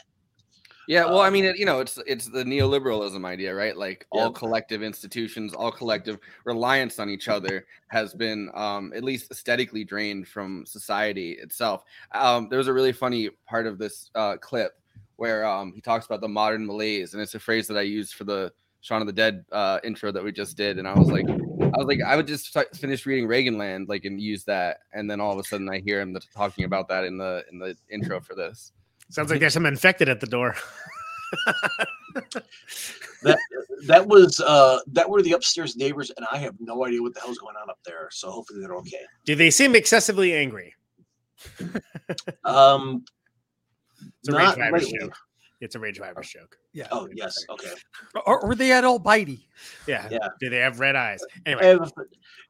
Yeah, 0.88 1.06
well, 1.06 1.20
I 1.20 1.28
Um, 1.28 1.34
mean, 1.34 1.46
it, 1.46 1.58
you 1.58 1.66
know, 1.66 1.80
it's 1.80 1.98
it's 2.06 2.28
the 2.28 2.44
neoliberalism 2.44 3.26
idea, 3.26 3.54
right? 3.56 3.76
Like 3.76 4.06
all 4.12 4.32
collective 4.32 4.84
institutions, 4.84 5.54
all 5.54 5.72
collective 5.72 6.20
reliance 6.46 7.00
on 7.00 7.10
each 7.10 7.28
other 7.28 7.66
has 7.88 8.14
been 8.14 8.50
um, 8.54 8.94
at 8.96 9.04
least 9.04 9.32
aesthetically 9.32 9.84
drained 9.84 10.28
from 10.28 10.66
society 10.66 11.34
itself. 11.34 11.84
Um, 12.14 12.50
there 12.50 12.60
was 12.60 12.68
a 12.68 12.74
really 12.74 12.92
funny 12.94 13.30
part 13.48 13.66
of 13.68 13.78
this 13.80 14.12
uh, 14.16 14.38
clip 14.38 14.80
where 15.18 15.46
um, 15.46 15.72
he 15.74 15.82
talks 15.82 16.06
about 16.06 16.22
the 16.22 16.28
modern 16.28 16.66
malaise, 16.66 17.14
and 17.14 17.22
it's 17.22 17.36
a 17.36 17.40
phrase 17.40 17.68
that 17.68 17.78
I 17.78 17.82
used 17.82 18.14
for 18.16 18.24
the 18.26 18.54
Shaun 18.82 19.02
of 19.02 19.08
the 19.08 19.14
Dead 19.14 19.44
uh, 19.52 19.80
intro 19.84 20.12
that 20.12 20.24
we 20.24 20.32
just 20.32 20.56
did, 20.56 20.78
and 20.78 20.88
I 20.88 20.94
was 20.94 21.10
like, 21.10 21.28
I 21.28 21.78
was 21.78 21.88
like, 21.88 22.02
I 22.06 22.16
would 22.16 22.28
just 22.28 22.46
start, 22.46 22.76
finish 22.76 23.06
reading 23.08 23.28
Reaganland, 23.28 23.88
like, 23.88 24.06
and 24.06 24.22
use 24.22 24.44
that, 24.44 24.82
and 24.94 25.10
then 25.10 25.20
all 25.20 25.34
of 25.34 25.40
a 25.40 25.44
sudden 25.44 25.68
I 25.70 25.80
hear 25.80 26.00
him 26.00 26.16
talking 26.34 26.66
about 26.66 26.88
that 26.90 27.06
in 27.06 27.18
the 27.18 27.44
in 27.52 27.58
the 27.58 27.76
intro 27.90 28.20
for 28.22 28.36
this. 28.36 28.72
Sounds 29.10 29.30
like 29.30 29.40
there's 29.40 29.54
some 29.54 29.66
infected 29.66 30.10
at 30.10 30.20
the 30.20 30.28
door. 30.28 30.56
That 33.24 33.40
that 33.88 34.08
was 34.08 34.40
uh 34.40 34.80
that 34.88 35.10
were 35.10 35.22
the 35.24 35.32
upstairs 35.34 35.76
neighbors, 35.76 36.12
and 36.16 36.26
I 36.32 36.38
have 36.38 36.54
no 36.60 36.86
idea 36.86 37.02
what 37.02 37.14
the 37.16 37.20
hell's 37.22 37.40
going 37.40 37.56
on 37.62 37.70
up 37.70 37.80
there. 37.84 38.08
So 38.12 38.30
hopefully 38.30 38.62
they're 38.62 38.76
okay. 38.76 39.02
Do 39.26 39.36
they 39.36 39.50
seem 39.50 39.76
excessively 39.76 40.34
angry? 40.36 40.74
Um, 42.44 43.04
It's 44.20 44.30
a 44.30 44.32
not 44.32 44.58
Rage 44.58 44.70
Virus 44.70 44.84
lately. 44.86 45.00
joke. 45.00 45.18
It's 45.62 45.76
a 45.76 45.80
Rage 45.80 45.98
Virus 46.00 46.30
joke. 46.32 46.58
Yeah. 46.74 46.88
Oh 46.92 47.10
yes, 47.14 47.36
okay. 47.50 47.72
Or, 48.28 48.44
or 48.44 48.48
were 48.50 48.56
they 48.56 48.72
at 48.72 48.84
all 48.84 49.00
bitey? 49.00 49.46
Yeah. 49.88 50.08
Yeah. 50.12 50.28
Do 50.40 50.50
they 50.50 50.60
have 50.60 50.80
red 50.80 50.96
eyes? 50.96 51.20
Anyway, 51.46 51.78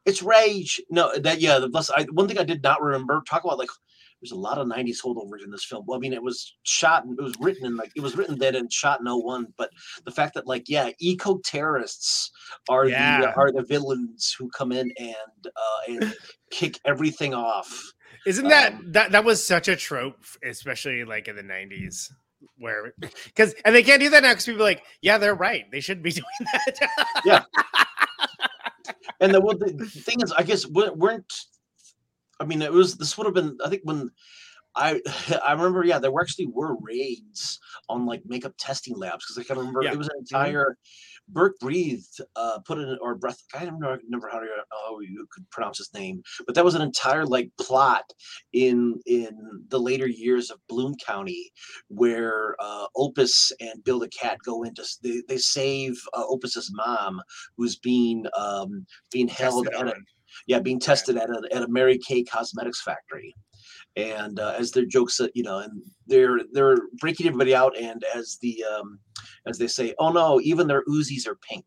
it's 0.06 0.22
rage. 0.22 0.82
No, 0.90 1.16
that 1.18 1.40
yeah. 1.40 1.60
The 1.60 1.70
plus, 1.70 1.90
I, 1.96 2.04
one 2.12 2.28
thing 2.28 2.38
I 2.38 2.44
did 2.44 2.62
not 2.62 2.82
remember. 2.82 3.24
Talk 3.28 3.46
about 3.46 3.58
like 3.58 3.70
there's 4.26 4.32
a 4.32 4.40
lot 4.40 4.58
of 4.58 4.68
'90s 4.68 4.98
holdovers 5.06 5.44
in 5.44 5.52
this 5.52 5.64
film. 5.64 5.84
Well, 5.88 5.98
I 5.98 6.00
mean, 6.02 6.14
it 6.14 6.24
was 6.24 6.56
shot 6.64 7.06
and 7.06 7.18
it 7.20 7.22
was 7.22 7.36
written 7.40 7.66
in 7.66 7.78
like 7.78 7.92
it 7.96 8.02
was 8.02 8.18
written 8.18 8.40
then 8.40 8.56
and 8.56 8.72
shot 8.74 9.00
in 9.00 9.06
01, 9.06 9.48
But 9.58 9.70
the 10.04 10.12
fact 10.12 10.34
that 10.34 10.48
like 10.48 10.68
yeah, 10.68 10.90
eco 11.00 11.38
terrorists 11.46 12.32
are 12.70 12.88
Yeah. 12.88 13.22
the 13.22 13.36
are 13.36 13.52
the 13.52 13.64
villains 13.64 14.36
who 14.38 14.50
come 14.50 14.72
in 14.72 14.92
and 14.98 15.16
uh 15.46 15.80
and 15.88 16.16
kick 16.52 16.80
everything 16.86 17.34
off. 17.36 17.94
Isn't 18.26 18.48
that 18.48 18.74
that 18.94 19.12
that 19.12 19.24
was 19.24 19.46
such 19.46 19.68
a 19.68 19.76
trope, 19.76 20.24
especially 20.44 21.04
like 21.04 21.28
in 21.28 21.36
the 21.36 21.44
'90s, 21.44 22.10
where 22.58 22.94
because 23.26 23.54
and 23.64 23.76
they 23.76 23.84
can't 23.84 24.02
do 24.02 24.10
that 24.10 24.24
now 24.24 24.32
because 24.32 24.46
people 24.46 24.62
are 24.62 24.66
like, 24.66 24.82
yeah, 25.02 25.20
they're 25.20 25.36
right, 25.36 25.66
they 25.72 25.80
shouldn't 25.82 26.04
be 26.04 26.12
doing 26.14 26.26
that. 26.54 26.90
yeah. 27.24 27.44
And 29.22 29.34
the, 29.34 29.40
well, 29.40 29.58
the 29.58 29.86
thing 29.86 30.18
is, 30.22 30.32
I 30.34 30.44
guess 30.44 30.66
weren't. 30.68 31.32
I 32.40 32.46
mean, 32.46 32.62
it 32.62 32.72
was. 32.72 32.96
This 32.98 33.18
would 33.18 33.26
have 33.26 33.34
been. 33.34 33.58
I 33.64 33.70
think 33.70 33.82
when 33.84 34.12
I 34.76 35.02
I 35.46 35.54
remember, 35.54 35.84
yeah, 35.84 36.00
there 36.00 36.12
were 36.12 36.22
actually 36.22 36.48
were 36.48 36.76
raids 36.82 37.60
on 37.90 38.06
like 38.06 38.24
makeup 38.26 38.54
testing 38.58 38.96
labs 38.98 39.26
because 39.26 39.38
I 39.38 39.44
can 39.48 39.58
remember 39.58 39.84
Yeah. 39.84 39.94
it 39.94 39.98
was 39.98 40.08
an 40.08 40.16
Mhm. 40.18 40.20
entire 40.22 40.78
Berke 41.28 41.58
Breathed 41.60 42.20
uh 42.36 42.60
put 42.66 42.78
in 42.78 42.98
or 43.02 43.16
breath 43.16 43.42
I 43.56 43.66
don't 43.66 43.80
remember 43.80 44.30
how 44.32 44.40
to 44.40 44.48
how 44.86 45.00
you 45.00 45.26
could 45.32 45.50
pronounce 45.50 45.78
his 45.80 45.94
name, 45.94 46.22
but 46.46 46.56
that 46.56 46.66
was 46.66 46.76
an 46.76 46.82
entire 46.82 47.26
like 47.26 47.50
plot 47.60 48.12
in 48.54 49.00
in 49.06 49.66
the 49.70 49.80
later 49.80 50.08
years 50.08 50.52
of 50.52 50.60
Bloom 50.68 50.94
County 51.06 51.52
where 51.88 52.56
uh 52.60 52.88
Opus 52.96 53.52
and 53.60 53.84
Bill 53.84 54.00
the 54.00 54.10
Cat 54.10 54.40
go 54.44 54.64
into 54.64 54.86
they, 55.02 55.24
they 55.28 55.38
save 55.38 56.00
uh, 56.14 56.26
Opus's 56.28 56.72
mom 56.74 57.22
who's 57.58 57.76
being 57.78 58.26
um 58.38 58.86
being 59.12 59.28
held 59.28 59.68
at 59.70 59.88
a. 59.88 59.94
yeah 60.48 60.60
being 60.60 60.80
tested 60.80 61.18
at 61.18 61.30
a 61.30 61.42
at 61.52 61.64
a 61.64 61.68
Mary 61.68 61.98
Kay 61.98 62.24
cosmetics 62.24 62.82
factory. 62.82 63.34
And 63.98 64.40
uh, 64.40 64.56
as 64.58 64.72
their 64.72 64.86
jokes 64.86 65.20
uh, 65.22 65.28
you 65.34 65.44
know 65.44 65.60
and 65.60 65.82
they're 66.08 66.40
they're 66.52 66.78
breaking 67.00 67.28
everybody 67.28 67.56
out 67.56 67.78
and 67.78 68.04
as 68.16 68.38
the 68.42 68.64
um 68.64 69.00
as 69.48 69.58
they 69.58 69.68
say 69.68 69.94
oh 70.00 70.12
no 70.12 70.42
even 70.42 70.68
their 70.68 70.84
uzis 70.86 71.28
are 71.28 71.38
pink 71.50 71.66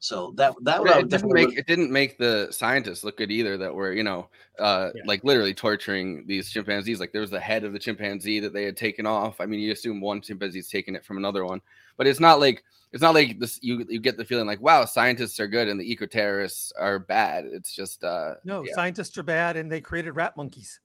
so 0.00 0.32
that 0.36 0.54
that 0.62 0.80
would 0.80 0.88
Yeah, 0.88 0.94
it 0.98 1.00
didn't 1.00 1.10
definitely 1.10 1.46
make 1.46 1.58
it 1.58 1.66
didn't 1.66 1.90
make 1.90 2.18
the 2.18 2.48
scientists 2.50 3.02
look 3.02 3.16
good 3.16 3.30
either 3.32 3.56
that 3.56 3.74
were 3.74 3.92
you 3.92 4.04
know 4.04 4.28
uh 4.58 4.90
like 5.06 5.24
literally 5.24 5.54
torturing 5.54 6.24
these 6.26 6.50
chimpanzees 6.50 7.00
like 7.00 7.10
there 7.12 7.20
was 7.20 7.30
the 7.30 7.40
head 7.40 7.64
of 7.64 7.72
the 7.72 7.78
chimpanzee 7.78 8.38
that 8.40 8.52
they 8.52 8.64
had 8.64 8.76
taken 8.76 9.06
off 9.06 9.40
i 9.40 9.46
mean 9.46 9.58
you 9.60 9.72
assume 9.72 10.00
one 10.00 10.20
chimpanzee's 10.20 10.68
taking 10.68 10.94
it 10.94 11.04
from 11.04 11.16
another 11.16 11.44
one 11.44 11.60
but 11.96 12.06
it's 12.06 12.20
not 12.20 12.38
like 12.38 12.62
it's 12.92 13.02
not 13.02 13.12
like 13.12 13.38
this 13.40 13.58
you 13.60 13.84
you 13.88 13.98
get 13.98 14.16
the 14.16 14.24
feeling 14.24 14.46
like 14.46 14.60
wow 14.60 14.84
scientists 14.84 15.40
are 15.40 15.48
good 15.48 15.66
and 15.68 15.80
the 15.80 15.90
eco 15.90 16.06
terrorists 16.06 16.72
are 16.78 16.98
bad 17.00 17.44
it's 17.44 17.74
just 17.74 18.04
uh 18.04 18.34
No, 18.44 18.62
yeah. 18.64 18.74
scientists 18.74 19.18
are 19.18 19.24
bad, 19.24 19.56
and 19.56 19.70
they 19.70 19.80
created 19.80 20.12
rat 20.12 20.36
monkeys. 20.36 20.80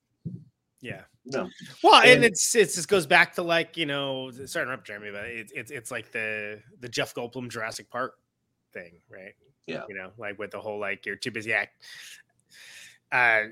Yeah. 0.82 1.02
No. 1.26 1.48
Well, 1.82 2.02
and, 2.02 2.10
And- 2.12 2.26
it's 2.26 2.54
it's 2.56 2.76
just 2.76 2.90
goes 2.90 3.06
back 3.06 3.36
to 3.36 3.44
like 3.44 3.78
you 3.78 3.86
know, 3.86 4.32
sorry 4.32 4.48
to 4.48 4.62
interrupt 4.64 4.86
Jeremy, 4.88 5.12
but 5.12 5.26
it's 5.26 5.54
it's 5.56 5.72
it's 5.72 5.92
like 5.92 6.12
the 6.12 6.60
the 6.82 6.90
Jeff 6.90 7.14
Goldblum 7.16 7.50
Jurassic 7.50 7.90
Park 7.90 8.16
thing, 8.74 8.94
right? 9.10 9.34
Yeah. 9.68 9.84
You 9.88 9.96
know, 9.96 10.12
like 10.18 10.38
with 10.40 10.52
the 10.52 10.60
whole 10.60 10.80
like 10.80 11.06
you're 11.06 11.16
too 11.16 11.32
busy 11.32 11.54
act, 11.54 11.78
uh, 13.12 13.44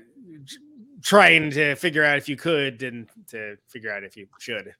trying 1.02 1.50
to 1.52 1.74
figure 1.76 2.04
out 2.04 2.18
if 2.18 2.28
you 2.28 2.36
could 2.36 2.82
and 2.82 3.08
to 3.28 3.56
figure 3.68 3.92
out 3.92 4.04
if 4.04 4.16
you 4.16 4.26
should. 4.38 4.74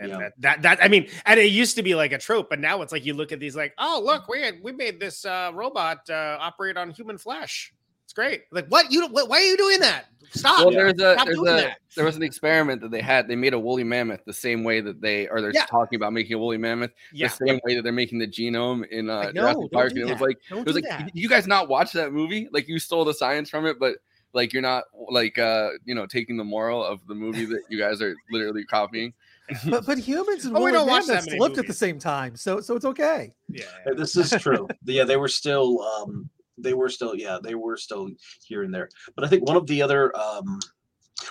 And 0.00 0.10
Yeah. 0.10 0.18
that, 0.18 0.32
that 0.38 0.62
that 0.62 0.78
I 0.84 0.88
mean, 0.88 1.08
and 1.26 1.40
it 1.40 1.50
used 1.50 1.76
to 1.76 1.82
be 1.82 1.94
like 1.94 2.12
a 2.12 2.18
trope, 2.18 2.48
but 2.48 2.60
now 2.60 2.80
it's 2.82 2.92
like 2.92 3.04
you 3.04 3.14
look 3.14 3.32
at 3.32 3.40
these 3.40 3.56
like, 3.56 3.74
oh 3.78 4.00
look, 4.04 4.28
we 4.28 4.40
had 4.40 4.62
we 4.62 4.72
made 4.72 5.00
this 5.00 5.24
uh, 5.24 5.50
robot 5.52 6.08
uh, 6.08 6.38
operate 6.40 6.76
on 6.76 6.90
human 6.90 7.18
flesh. 7.18 7.72
It's 8.18 8.28
great. 8.28 8.42
Like, 8.50 8.66
what 8.68 8.90
you? 8.90 9.06
What, 9.08 9.28
why 9.28 9.36
are 9.38 9.42
you 9.46 9.56
doing 9.56 9.80
that? 9.80 10.06
Stop. 10.30 10.58
well, 10.58 10.70
there's 10.70 10.92
a 11.00 11.14
Stop 11.14 11.26
there's 11.26 11.38
doing 11.38 11.52
a 11.54 11.56
that. 11.56 11.78
there 11.96 12.04
was 12.04 12.16
an 12.16 12.22
experiment 12.22 12.82
that 12.82 12.90
they 12.90 13.00
had. 13.00 13.28
They 13.28 13.36
made 13.36 13.54
a 13.54 13.58
woolly 13.58 13.84
mammoth 13.84 14.24
the 14.26 14.32
same 14.32 14.62
way 14.64 14.80
that 14.80 15.00
they 15.00 15.26
are. 15.28 15.40
they're 15.40 15.52
Yeah. 15.54 15.64
talking 15.66 15.96
about 15.96 16.12
making 16.12 16.34
a 16.34 16.38
woolly 16.38 16.58
mammoth 16.58 16.90
Yeah. 17.12 17.28
the 17.28 17.46
same 17.46 17.60
way 17.64 17.76
that 17.76 17.82
they're 17.82 17.92
making 17.92 18.18
the 18.18 18.26
genome 18.26 18.86
in 18.88 19.08
uh, 19.08 19.16
Like, 19.16 19.34
no, 19.34 19.40
Jurassic 19.42 19.60
don't 19.60 19.72
Park. 19.72 19.92
do 19.94 20.00
And 20.02 20.10
it 20.10 20.12
was 20.12 20.20
like 20.20 20.38
Don't 20.50 20.58
it 20.60 20.66
was 20.66 20.74
like 20.74 20.84
that. 20.84 21.10
you 21.16 21.28
guys 21.30 21.46
not 21.46 21.68
watch 21.68 21.92
that 21.92 22.12
movie? 22.12 22.48
Like 22.52 22.68
you 22.68 22.78
stole 22.78 23.04
the 23.06 23.14
science 23.14 23.48
from 23.48 23.64
it, 23.64 23.78
but 23.80 23.96
like 24.34 24.52
you're 24.52 24.60
not 24.62 24.84
like 25.10 25.38
uh 25.38 25.70
you 25.86 25.94
know 25.94 26.04
taking 26.04 26.36
the 26.36 26.44
moral 26.44 26.84
of 26.84 27.00
the 27.06 27.14
movie 27.14 27.46
that 27.46 27.62
you 27.70 27.78
guys 27.78 28.02
are 28.02 28.14
literally 28.30 28.64
copying. 28.64 29.14
But 29.70 29.86
but 29.86 29.96
humans 29.98 30.44
and 30.44 30.54
Oh, 30.54 30.58
we 30.58 30.64
woolly 30.64 30.72
don't 30.72 30.88
watch 30.88 31.06
that 31.06 31.24
mammoths 31.24 31.40
many 31.40 31.58
at 31.60 31.66
the 31.66 31.72
same 31.72 31.98
time, 31.98 32.36
so 32.36 32.60
so 32.60 32.76
it's 32.76 32.84
okay. 32.84 33.32
Yeah. 33.48 33.64
This 33.96 34.14
is 34.14 34.30
true 34.42 34.68
yeah 34.84 35.04
they 35.04 35.16
were 35.16 35.28
still 35.28 35.80
um 35.80 36.28
they 36.58 36.74
were 36.74 36.88
still 36.88 37.14
yeah 37.14 37.38
they 37.42 37.54
were 37.54 37.76
still 37.76 38.08
here 38.44 38.62
and 38.62 38.74
there. 38.74 38.88
But 39.14 39.24
i 39.24 39.28
think 39.28 39.46
one 39.46 39.56
of 39.56 39.66
the 39.66 39.82
other 39.82 40.16
um 40.16 40.58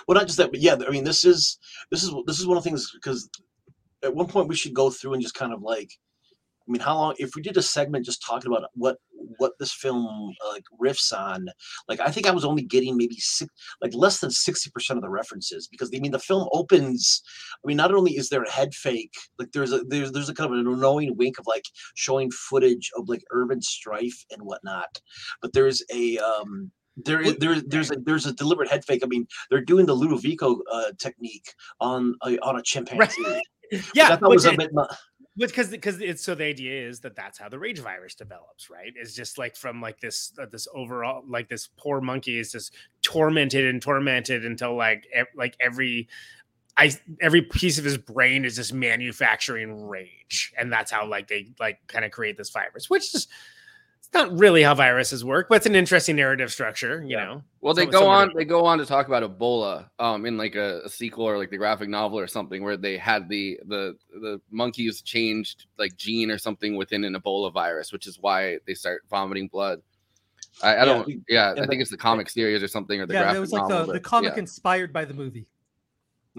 well 0.06 0.16
not 0.16 0.26
just 0.26 0.38
that 0.38 0.50
but 0.50 0.60
yeah 0.60 0.76
i 0.86 0.90
mean 0.90 1.04
this 1.04 1.24
is 1.24 1.58
this 1.90 2.02
is 2.02 2.12
this 2.26 2.38
is 2.38 2.46
one 2.46 2.56
of 2.56 2.62
the 2.62 2.68
things 2.68 2.90
because 2.92 3.28
at 4.02 4.14
one 4.14 4.26
point 4.26 4.48
we 4.48 4.56
should 4.56 4.74
go 4.74 4.90
through 4.90 5.14
and 5.14 5.22
just 5.22 5.34
kind 5.34 5.52
of 5.52 5.62
like 5.62 5.90
i 6.68 6.70
mean 6.70 6.80
how 6.80 6.94
long 6.94 7.14
if 7.18 7.34
we 7.34 7.42
did 7.42 7.56
a 7.56 7.62
segment 7.62 8.04
just 8.04 8.22
talking 8.22 8.50
about 8.50 8.68
what 8.74 8.98
what 9.38 9.52
this 9.58 9.72
film 9.72 10.32
uh, 10.44 10.48
like 10.52 10.64
riffs 10.80 11.12
on 11.12 11.46
like 11.88 12.00
i 12.00 12.10
think 12.10 12.26
i 12.26 12.30
was 12.30 12.44
only 12.44 12.62
getting 12.62 12.96
maybe 12.96 13.16
six 13.18 13.50
like 13.82 13.94
less 13.94 14.20
than 14.20 14.30
60% 14.30 14.68
of 14.90 15.02
the 15.02 15.08
references 15.10 15.68
because 15.68 15.90
i 15.94 15.98
mean 15.98 16.12
the 16.12 16.18
film 16.18 16.48
opens 16.52 17.22
i 17.64 17.66
mean 17.66 17.76
not 17.76 17.92
only 17.94 18.12
is 18.16 18.28
there 18.28 18.42
a 18.42 18.50
head 18.50 18.74
fake 18.74 19.14
like 19.38 19.52
there's 19.52 19.72
a 19.72 19.80
there's 19.88 20.12
there's 20.12 20.28
a 20.28 20.34
kind 20.34 20.52
of 20.52 20.58
an 20.58 20.66
annoying 20.66 21.16
wink 21.16 21.38
of 21.38 21.46
like 21.46 21.64
showing 21.94 22.30
footage 22.30 22.90
of 22.96 23.08
like 23.08 23.22
urban 23.32 23.60
strife 23.60 24.24
and 24.30 24.42
whatnot 24.42 25.00
but 25.42 25.52
there's 25.52 25.82
a 25.92 26.18
um 26.18 26.70
there 27.04 27.20
is 27.20 27.36
there, 27.36 27.60
there's 27.60 27.90
a 27.92 27.96
there's 28.02 28.26
a 28.26 28.32
deliberate 28.32 28.68
head 28.68 28.84
fake. 28.84 29.02
I 29.04 29.06
mean, 29.06 29.26
they're 29.50 29.60
doing 29.60 29.86
the 29.86 29.94
Ludovico 29.94 30.58
uh, 30.72 30.90
technique 30.98 31.46
on 31.80 32.16
a, 32.26 32.38
on 32.40 32.58
a 32.58 32.62
chimpanzee. 32.62 33.22
I 33.72 33.82
Yeah, 33.94 34.16
thought 34.16 34.30
was 34.30 34.46
a 34.46 34.54
bit. 34.54 34.70
mu- 34.72 34.84
because 35.46 35.68
because 35.68 36.00
it's 36.00 36.22
so 36.22 36.34
the 36.34 36.44
idea 36.44 36.88
is 36.88 37.00
that 37.00 37.14
that's 37.14 37.38
how 37.38 37.48
the 37.48 37.58
rage 37.58 37.78
virus 37.78 38.14
develops 38.14 38.68
right? 38.70 38.92
It's 38.96 39.14
just 39.14 39.38
like 39.38 39.56
from 39.56 39.80
like 39.80 40.00
this 40.00 40.32
uh, 40.40 40.46
this 40.50 40.66
overall 40.74 41.22
like 41.28 41.48
this 41.48 41.68
poor 41.76 42.00
monkey 42.00 42.38
is 42.38 42.52
just 42.52 42.74
tormented 43.02 43.66
and 43.66 43.80
tormented 43.80 44.44
until 44.44 44.76
like 44.76 45.06
ev- 45.14 45.26
like 45.36 45.56
every 45.60 46.08
i 46.76 46.90
every 47.20 47.42
piece 47.42 47.78
of 47.78 47.84
his 47.84 47.98
brain 47.98 48.44
is 48.44 48.56
just 48.56 48.72
manufacturing 48.72 49.86
rage. 49.86 50.52
And 50.58 50.72
that's 50.72 50.90
how 50.90 51.06
like 51.06 51.28
they 51.28 51.52
like 51.60 51.78
kind 51.86 52.04
of 52.04 52.10
create 52.10 52.36
this 52.36 52.50
virus 52.50 52.90
which 52.90 53.14
is 53.14 53.28
it's 54.08 54.14
not 54.14 54.38
really 54.38 54.62
how 54.62 54.74
viruses 54.74 55.22
work 55.24 55.48
but 55.48 55.56
it's 55.56 55.66
an 55.66 55.74
interesting 55.74 56.16
narrative 56.16 56.50
structure 56.50 57.04
you 57.06 57.16
know 57.16 57.42
Well, 57.60 57.74
they 57.74 57.82
Some- 57.82 57.90
go 57.90 58.06
on. 58.08 58.30
They 58.34 58.44
go 58.44 58.64
on 58.64 58.78
to 58.78 58.86
talk 58.86 59.08
about 59.08 59.22
Ebola, 59.22 59.90
um, 59.98 60.24
in 60.26 60.36
like 60.38 60.54
a, 60.54 60.80
a 60.84 60.88
sequel 60.88 61.28
or 61.28 61.36
like 61.36 61.50
the 61.50 61.56
graphic 61.58 61.88
novel 61.88 62.18
or 62.18 62.26
something, 62.28 62.62
where 62.62 62.76
they 62.76 62.96
had 62.96 63.28
the 63.28 63.58
the 63.66 63.96
the 64.12 64.40
monkeys 64.50 65.02
changed 65.02 65.66
like 65.76 65.96
gene 65.96 66.30
or 66.30 66.38
something 66.38 66.76
within 66.76 67.04
an 67.04 67.14
Ebola 67.14 67.52
virus, 67.52 67.92
which 67.92 68.06
is 68.06 68.16
why 68.20 68.58
they 68.66 68.74
start 68.74 69.02
vomiting 69.10 69.48
blood. 69.48 69.82
I, 70.62 70.68
I 70.68 70.72
Yeah, 70.78 70.84
don't. 70.84 71.08
Yeah, 71.08 71.54
yeah, 71.56 71.62
I 71.62 71.66
think 71.66 71.82
it's 71.82 71.90
the 71.90 71.96
comic 71.96 72.30
series 72.30 72.62
or 72.62 72.68
something 72.68 73.00
or 73.00 73.06
the 73.06 73.14
yeah, 73.14 73.22
graphic 73.22 73.36
it 73.38 73.40
was 73.40 73.52
like 73.52 73.68
novel. 73.68 73.86
the, 73.88 73.92
the 73.94 74.00
comic 74.00 74.32
yeah. 74.34 74.38
inspired 74.40 74.92
by 74.92 75.04
the 75.04 75.14
movie. 75.14 75.46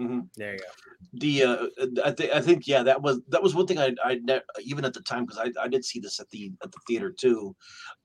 Mhm. 0.00 0.28
there 0.36 0.54
you 0.54 0.58
go 0.60 0.66
The 1.12 1.42
uh, 1.44 1.66
I 2.04 2.10
think 2.12 2.32
I 2.32 2.40
think 2.40 2.66
yeah 2.66 2.82
that 2.82 3.02
was 3.02 3.20
that 3.28 3.42
was 3.42 3.54
one 3.54 3.66
thing 3.66 3.78
I 3.78 3.94
I 4.04 4.14
ne- 4.22 4.40
even 4.62 4.84
at 4.84 4.94
the 4.94 5.02
time 5.02 5.26
because 5.26 5.38
I, 5.38 5.50
I 5.62 5.68
did 5.68 5.84
see 5.84 6.00
this 6.00 6.20
at 6.20 6.28
the 6.30 6.52
at 6.62 6.72
the 6.72 6.78
theater 6.86 7.10
too, 7.10 7.54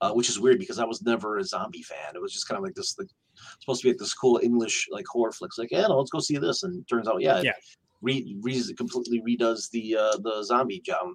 uh, 0.00 0.12
which 0.12 0.28
is 0.28 0.38
weird 0.40 0.58
because 0.58 0.78
I 0.78 0.84
was 0.84 1.02
never 1.02 1.38
a 1.38 1.44
zombie 1.44 1.82
fan. 1.82 2.14
It 2.14 2.20
was 2.20 2.32
just 2.32 2.48
kind 2.48 2.58
of 2.58 2.64
like 2.64 2.74
this 2.74 2.98
like 2.98 3.08
supposed 3.60 3.80
to 3.82 3.86
be 3.86 3.92
like 3.92 3.98
this 3.98 4.14
cool 4.14 4.40
English 4.42 4.88
like 4.90 5.06
horror 5.06 5.32
flicks. 5.32 5.56
Like 5.58 5.70
yeah, 5.70 5.86
no, 5.86 5.98
let's 5.98 6.10
go 6.10 6.20
see 6.20 6.36
this, 6.38 6.62
and 6.64 6.80
it 6.80 6.88
turns 6.88 7.08
out 7.08 7.22
yeah, 7.22 7.40
Yeah. 7.42 7.52
Re, 8.02 8.36
re 8.42 8.62
completely 8.76 9.22
redoes 9.22 9.70
the 9.70 9.96
uh, 9.96 10.16
the 10.18 10.44
zombie 10.44 10.80
gen- 10.80 11.14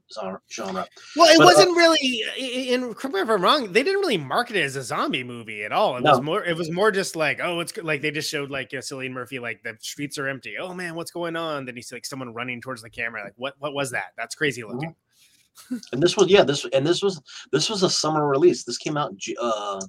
genre. 0.51 0.87
Well, 1.15 1.29
it 1.29 1.37
But, 1.37 1.43
uh, 1.43 1.45
wasn't 1.45 1.77
really. 1.77 2.23
In 2.39 2.93
correct 2.95 3.13
me 3.13 3.21
if 3.21 3.29
I'm 3.29 3.41
wrong, 3.41 3.71
they 3.71 3.83
didn't 3.83 3.99
really 4.01 4.17
market 4.17 4.55
it 4.55 4.63
as 4.63 4.75
a 4.75 4.83
zombie 4.83 5.23
movie 5.23 5.63
at 5.63 5.71
all. 5.71 5.95
It 5.97 6.03
was 6.03 6.17
No. 6.17 6.23
more. 6.23 6.43
It 6.43 6.57
was 6.57 6.71
more 6.71 6.91
just 6.91 7.15
like, 7.15 7.39
oh, 7.41 7.59
it's 7.59 7.77
like 7.77 8.01
they 8.01 8.09
just 8.11 8.29
showed 8.29 8.49
like 8.49 8.71
you 8.71 8.77
know, 8.77 8.81
Cillian 8.81 9.11
Murphy, 9.11 9.37
like 9.39 9.61
the 9.63 9.77
streets 9.79 10.17
are 10.17 10.27
empty. 10.27 10.55
Oh 10.59 10.73
man, 10.73 10.95
what's 10.95 11.11
going 11.11 11.35
on? 11.35 11.65
Then 11.65 11.75
you 11.75 11.83
see 11.83 11.95
like 11.95 12.05
someone 12.05 12.33
running 12.33 12.61
towards 12.61 12.81
the 12.81 12.89
camera. 12.89 13.23
Like, 13.23 13.33
what? 13.37 13.53
What 13.59 13.73
was 13.73 13.91
that? 13.91 14.13
That's 14.17 14.33
crazy 14.35 14.63
looking. 14.63 14.95
And 15.91 16.01
this 16.01 16.17
was 16.17 16.27
yeah 16.27 16.43
this 16.43 16.65
and 16.73 16.85
this 16.85 17.01
was 17.01 17.21
this 17.51 17.69
was 17.69 17.83
a 17.83 17.89
summer 17.89 18.27
release 18.27 18.63
this 18.63 18.77
came 18.77 18.97
out 18.97 19.13
uh 19.41 19.79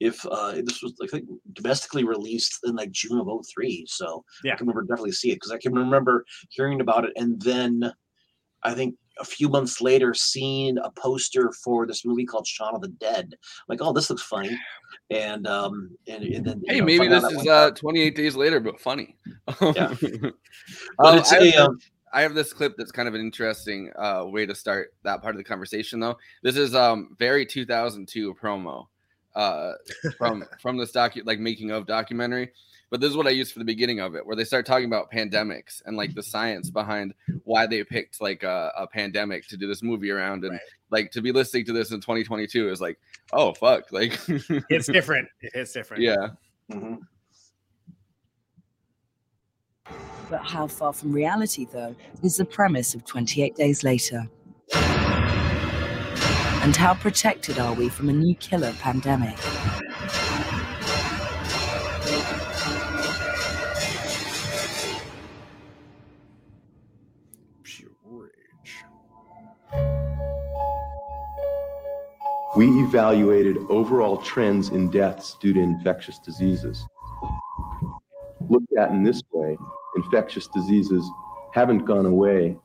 if 0.00 0.24
uh 0.26 0.52
this 0.64 0.82
was 0.82 0.94
like 1.00 1.22
domestically 1.52 2.04
released 2.04 2.58
in 2.64 2.74
like 2.74 2.90
june 2.90 3.18
of 3.18 3.28
03 3.46 3.84
so 3.88 4.24
Yeah. 4.44 4.54
i 4.54 4.56
can 4.56 4.66
remember 4.66 4.82
definitely 4.82 5.12
see 5.12 5.30
it 5.30 5.36
because 5.36 5.52
i 5.52 5.58
can 5.58 5.74
remember 5.74 6.24
hearing 6.50 6.80
about 6.80 7.04
it 7.04 7.12
and 7.16 7.40
then 7.40 7.92
i 8.62 8.74
think 8.74 8.94
a 9.20 9.24
few 9.24 9.48
months 9.48 9.80
later 9.80 10.14
seeing 10.14 10.78
a 10.78 10.90
poster 10.90 11.52
for 11.64 11.86
this 11.86 12.04
movie 12.04 12.24
called 12.24 12.46
Shaun 12.46 12.74
of 12.74 12.80
the 12.80 12.88
Dead. 12.88 13.34
like, 13.68 13.80
oh, 13.82 13.92
this 13.92 14.10
looks 14.10 14.22
funny. 14.22 14.56
And 15.10 15.46
um 15.46 15.90
and, 16.06 16.22
and 16.22 16.44
then 16.44 16.62
Hey, 16.66 16.78
know, 16.80 16.86
maybe 16.86 17.08
this 17.08 17.24
is 17.24 17.46
uh 17.46 17.70
28 17.72 18.14
days 18.14 18.36
later, 18.36 18.60
but 18.60 18.80
funny. 18.80 19.16
Yeah. 19.60 19.94
Um, 20.20 20.32
But 20.98 21.18
it's 21.18 21.32
I, 21.32 21.38
a, 21.38 21.56
um, 21.64 21.78
I 22.12 22.22
have 22.22 22.34
this 22.34 22.52
clip 22.52 22.76
that's 22.76 22.92
kind 22.92 23.08
of 23.08 23.14
an 23.14 23.20
interesting 23.20 23.90
uh, 23.96 24.24
way 24.26 24.46
to 24.46 24.54
start 24.54 24.94
that 25.02 25.22
part 25.22 25.34
of 25.34 25.38
the 25.38 25.44
conversation, 25.44 26.00
though. 26.00 26.16
This 26.42 26.56
is 26.56 26.74
um 26.74 27.16
very 27.18 27.44
2002 27.46 28.34
promo 28.34 28.86
uh, 29.34 29.72
from 30.16 30.44
from 30.62 30.76
this 30.76 30.92
docu 30.92 31.24
like 31.24 31.38
making 31.38 31.70
of 31.70 31.86
documentary. 31.86 32.50
But 32.90 33.00
this 33.00 33.10
is 33.10 33.16
what 33.18 33.26
I 33.26 33.30
used 33.30 33.52
for 33.52 33.58
the 33.58 33.66
beginning 33.66 34.00
of 34.00 34.14
it, 34.14 34.24
where 34.24 34.34
they 34.34 34.44
start 34.44 34.64
talking 34.64 34.86
about 34.86 35.12
pandemics 35.12 35.82
and 35.84 35.94
like 35.94 36.14
the 36.14 36.22
science 36.22 36.70
behind 36.70 37.12
why 37.44 37.66
they 37.66 37.84
picked 37.84 38.18
like 38.22 38.44
a, 38.44 38.72
a 38.78 38.86
pandemic 38.86 39.46
to 39.48 39.58
do 39.58 39.68
this 39.68 39.82
movie 39.82 40.10
around, 40.10 40.44
and 40.44 40.58
like 40.90 41.10
to 41.10 41.20
be 41.20 41.30
listening 41.30 41.66
to 41.66 41.72
this 41.74 41.90
in 41.90 42.00
2022 42.00 42.70
is 42.70 42.80
like, 42.80 42.98
oh 43.32 43.52
fuck, 43.52 43.92
like 43.92 44.18
It's 44.28 44.86
different. 44.92 45.28
It's 45.42 45.72
different. 45.72 46.02
Yeah. 46.02 46.28
But 50.30 50.44
how 50.44 50.66
far 50.66 50.92
from 50.92 51.12
reality, 51.12 51.66
though, 51.72 51.94
is 52.22 52.36
the 52.36 52.44
premise 52.44 52.94
of 52.94 53.04
28 53.04 53.54
Days 53.56 53.82
Later? 53.82 54.28
And 56.62 56.76
how 56.76 56.94
protected 56.94 57.58
are 57.58 57.72
we 57.72 57.88
from 57.88 58.08
a 58.08 58.12
new 58.12 58.34
killer 58.34 58.72
pandemic? 58.80 59.38
we 72.58 72.66
evaluated 72.80 73.56
overall 73.68 74.16
trends 74.16 74.70
in 74.70 74.90
deaths 74.90 75.36
due 75.40 75.52
to 75.52 75.60
infectious 75.60 76.18
diseases. 76.18 76.84
Looked 78.50 78.76
at 78.76 78.90
in 78.90 79.04
this 79.04 79.22
way, 79.30 79.56
infectious 80.02 80.48
diseases 80.48 81.08
haven't 81.54 81.84
gone 81.84 82.06
away. 82.06 82.56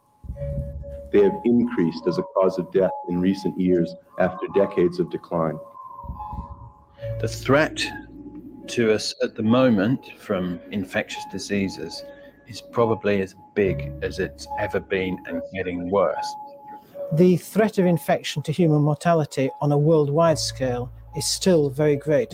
They 1.11 1.23
have 1.23 1.37
increased 1.45 2.07
as 2.07 2.17
a 2.17 2.23
cause 2.23 2.57
of 2.57 2.71
death 2.71 2.91
in 3.09 3.21
recent 3.21 3.59
years 3.59 3.93
after 4.19 4.47
decades 4.55 4.99
of 4.99 5.09
decline. 5.09 5.57
The 7.21 7.27
threat 7.27 7.83
to 8.67 8.93
us 8.93 9.13
at 9.21 9.35
the 9.35 9.43
moment 9.43 10.11
from 10.17 10.59
infectious 10.71 11.23
diseases 11.31 12.03
is 12.47 12.61
probably 12.61 13.21
as 13.21 13.35
big 13.55 13.91
as 14.01 14.19
it's 14.19 14.47
ever 14.59 14.79
been 14.79 15.17
and 15.27 15.41
getting 15.53 15.89
worse. 15.89 16.27
The 17.13 17.37
threat 17.37 17.77
of 17.77 17.85
infection 17.85 18.41
to 18.43 18.51
human 18.51 18.81
mortality 18.81 19.49
on 19.61 19.71
a 19.71 19.77
worldwide 19.77 20.39
scale 20.39 20.91
is 21.15 21.25
still 21.25 21.69
very 21.69 21.95
great. 21.95 22.33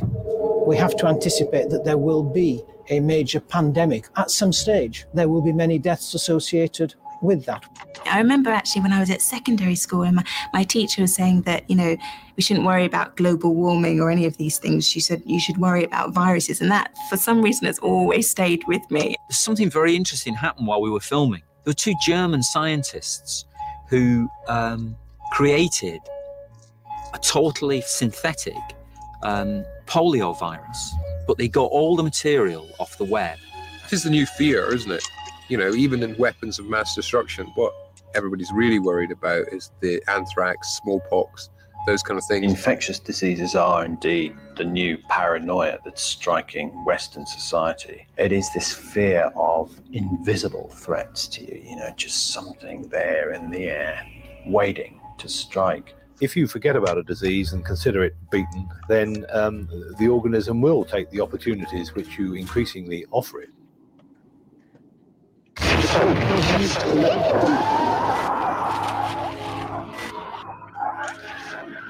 We 0.65 0.77
have 0.77 0.95
to 0.97 1.07
anticipate 1.07 1.69
that 1.69 1.83
there 1.83 1.97
will 1.97 2.23
be 2.23 2.63
a 2.89 2.99
major 2.99 3.39
pandemic 3.39 4.07
at 4.17 4.31
some 4.31 4.51
stage. 4.51 5.05
There 5.13 5.29
will 5.29 5.41
be 5.41 5.53
many 5.53 5.77
deaths 5.77 6.13
associated 6.13 6.95
with 7.21 7.45
that. 7.45 7.63
I 8.05 8.17
remember 8.17 8.49
actually 8.49 8.81
when 8.81 8.93
I 8.93 8.99
was 8.99 9.09
at 9.09 9.21
secondary 9.21 9.75
school 9.75 10.03
and 10.03 10.15
my, 10.15 10.23
my 10.53 10.63
teacher 10.63 11.01
was 11.01 11.13
saying 11.13 11.41
that, 11.43 11.69
you 11.69 11.75
know, 11.75 11.97
we 12.35 12.43
shouldn't 12.43 12.65
worry 12.65 12.85
about 12.85 13.17
global 13.17 13.53
warming 13.53 13.99
or 13.99 14.09
any 14.09 14.25
of 14.25 14.37
these 14.37 14.57
things. 14.57 14.87
She 14.87 14.99
said 14.99 15.21
you 15.25 15.39
should 15.39 15.57
worry 15.57 15.83
about 15.83 16.13
viruses. 16.13 16.61
And 16.61 16.71
that, 16.71 16.95
for 17.09 17.17
some 17.17 17.41
reason, 17.41 17.67
has 17.67 17.79
always 17.79 18.29
stayed 18.29 18.63
with 18.67 18.81
me. 18.89 19.15
Something 19.29 19.69
very 19.69 19.95
interesting 19.95 20.33
happened 20.33 20.67
while 20.67 20.81
we 20.81 20.89
were 20.89 21.01
filming. 21.01 21.41
There 21.65 21.71
were 21.71 21.73
two 21.73 21.95
German 22.01 22.41
scientists 22.41 23.45
who 23.89 24.29
um, 24.47 24.95
created 25.31 25.99
a 27.13 27.19
totally 27.19 27.81
synthetic 27.81 28.55
um, 29.23 29.65
polio 29.85 30.37
virus, 30.39 30.93
but 31.29 31.37
they 31.37 31.47
got 31.47 31.65
all 31.65 31.95
the 31.95 32.01
material 32.01 32.67
off 32.79 32.97
the 32.97 33.03
web. 33.03 33.37
This 33.83 33.99
is 33.99 34.03
the 34.05 34.09
new 34.09 34.25
fear, 34.25 34.73
isn't 34.73 34.91
it? 34.91 35.03
You 35.47 35.59
know, 35.59 35.75
even 35.75 36.01
in 36.01 36.17
weapons 36.17 36.57
of 36.57 36.65
mass 36.65 36.95
destruction, 36.95 37.45
what 37.53 37.71
everybody's 38.15 38.51
really 38.51 38.79
worried 38.79 39.11
about 39.11 39.45
is 39.53 39.69
the 39.79 40.01
anthrax, 40.07 40.79
smallpox, 40.81 41.51
those 41.85 42.01
kind 42.01 42.17
of 42.17 42.25
things. 42.25 42.51
Infectious 42.51 42.97
diseases 42.97 43.53
are 43.53 43.85
indeed 43.85 44.35
the 44.57 44.63
new 44.63 44.97
paranoia 45.07 45.77
that's 45.85 46.01
striking 46.01 46.69
Western 46.83 47.27
society. 47.27 48.07
It 48.17 48.31
is 48.31 48.51
this 48.55 48.73
fear 48.73 49.31
of 49.35 49.79
invisible 49.93 50.69
threats 50.69 51.27
to 51.27 51.41
you, 51.43 51.61
you 51.63 51.75
know, 51.75 51.93
just 51.95 52.33
something 52.33 52.89
there 52.89 53.33
in 53.33 53.51
the 53.51 53.65
air 53.65 54.03
waiting 54.47 54.99
to 55.19 55.29
strike. 55.29 55.93
If 56.21 56.35
you 56.35 56.47
forget 56.47 56.75
about 56.75 56.97
a 56.97 57.03
disease 57.03 57.53
and 57.53 57.63
consider 57.63 58.03
it 58.03 58.13
beaten, 58.29 58.69
then 58.89 59.25
um, 59.29 59.69
the 59.97 60.09
organism 60.09 60.59
will 60.59 60.83
take 60.83 61.09
the 61.11 61.21
opportunities 61.21 61.95
which 61.95 62.17
you 62.17 62.33
increasingly 62.33 63.05
offer 63.11 63.41
it. 63.41 63.49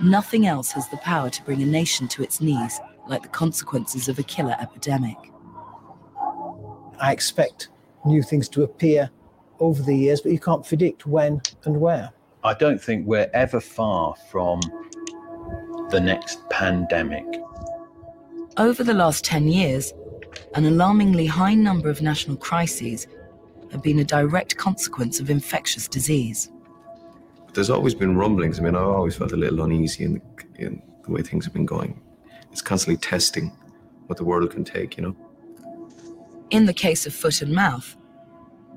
Nothing 0.02 0.46
else 0.46 0.72
has 0.74 0.88
the 0.90 0.98
power 0.98 1.30
to 1.32 1.44
bring 1.44 1.62
a 1.64 1.66
nation 1.66 2.08
to 2.10 2.24
its 2.24 2.40
knees 2.40 2.80
like 3.08 3.24
the 3.24 3.30
consequences 3.30 4.08
of 4.08 4.20
a 4.20 4.24
killer 4.24 4.56
epidemic. 4.60 5.18
I 7.02 7.12
expect 7.12 7.70
new 8.06 8.22
things 8.22 8.48
to 8.50 8.64
appear 8.64 9.10
over 9.60 9.82
the 9.82 9.96
years, 9.96 10.22
but 10.22 10.32
you 10.32 10.40
can't 10.40 10.66
predict 10.66 11.08
when 11.08 11.42
and 11.66 11.82
where. 11.82 12.12
I 12.44 12.54
don't 12.54 12.82
think 12.82 13.06
we're 13.06 13.30
ever 13.34 13.60
far 13.60 14.16
from 14.32 14.62
the 15.90 16.00
next 16.00 16.48
pandemic. 16.50 17.26
Over 18.56 18.84
the 18.84 18.94
last 18.94 19.26
10 19.26 19.50
years, 19.50 19.94
an 20.56 20.66
alarmingly 20.66 21.26
high 21.26 21.54
number 21.54 21.90
of 21.90 22.02
national 22.02 22.38
crises 22.38 23.08
have 23.72 23.84
been 23.84 24.00
a 24.00 24.06
direct 24.06 24.56
consequence 24.56 25.20
of 25.20 25.30
infectious 25.30 25.88
disease. 25.88 26.50
There's 27.54 27.70
always 27.70 27.94
been 27.94 28.16
rumblings. 28.16 28.60
I 28.60 28.64
mean, 28.64 28.76
I've 28.76 28.88
always 28.88 29.18
felt 29.18 29.34
a 29.34 29.38
little 29.38 29.62
uneasy 29.62 30.06
in 30.06 30.14
the, 30.14 30.22
in 30.64 30.82
the 31.04 31.12
way 31.12 31.22
things 31.22 31.44
have 31.44 31.54
been 31.54 31.66
going. 31.66 32.02
It's 32.52 32.62
constantly 32.62 32.98
testing 32.98 33.52
what 34.08 34.18
the 34.18 34.24
world 34.24 34.50
can 34.52 34.64
take, 34.64 34.96
you 34.96 35.04
know? 35.04 35.16
In 36.52 36.66
the 36.66 36.74
case 36.74 37.06
of 37.06 37.14
foot 37.14 37.42
and 37.42 37.54
mouth, 37.54 37.98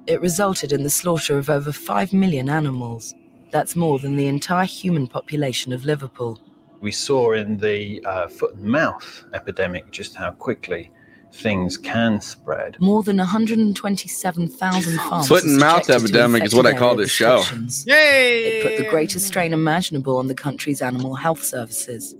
it 0.08 0.20
resulted 0.20 0.72
in 0.72 0.82
the 0.82 0.90
slaughter 0.90 1.38
of 1.38 1.48
over 1.48 1.70
5 1.70 2.12
million 2.12 2.48
animals. 2.48 3.14
That's 3.52 3.76
more 3.76 3.98
than 3.98 4.16
the 4.16 4.26
entire 4.26 4.64
human 4.64 5.06
population 5.06 5.72
of 5.72 5.84
Liverpool. 5.84 6.40
We 6.80 6.90
saw 6.90 7.32
in 7.32 7.58
the 7.58 8.02
uh, 8.04 8.26
foot 8.26 8.54
and 8.54 8.64
mouth 8.64 9.24
epidemic 9.34 9.92
just 9.92 10.16
how 10.16 10.32
quickly 10.32 10.90
things 11.34 11.76
can 11.76 12.20
spread. 12.20 12.80
More 12.80 13.02
than 13.02 13.18
127,000 13.18 14.98
farms. 14.98 15.28
Foot 15.28 15.44
and 15.44 15.58
mouth 15.58 15.88
epidemic 15.88 16.44
is 16.44 16.54
what 16.54 16.66
I 16.66 16.72
call 16.72 16.96
this 16.96 17.10
show. 17.10 17.44
Yay! 17.86 18.38
It 18.44 18.62
put 18.62 18.76
the 18.78 18.90
greatest 18.90 19.26
strain 19.26 19.52
imaginable 19.52 20.16
on 20.16 20.28
the 20.28 20.34
country's 20.34 20.82
animal 20.82 21.14
health 21.14 21.44
services. 21.44 22.16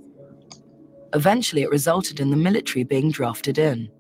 Eventually, 1.15 1.63
it 1.63 1.71
resulted 1.71 2.21
in 2.21 2.31
the 2.31 2.37
military 2.37 2.85
being 2.85 3.11
drafted 3.11 3.59
in. 3.59 3.91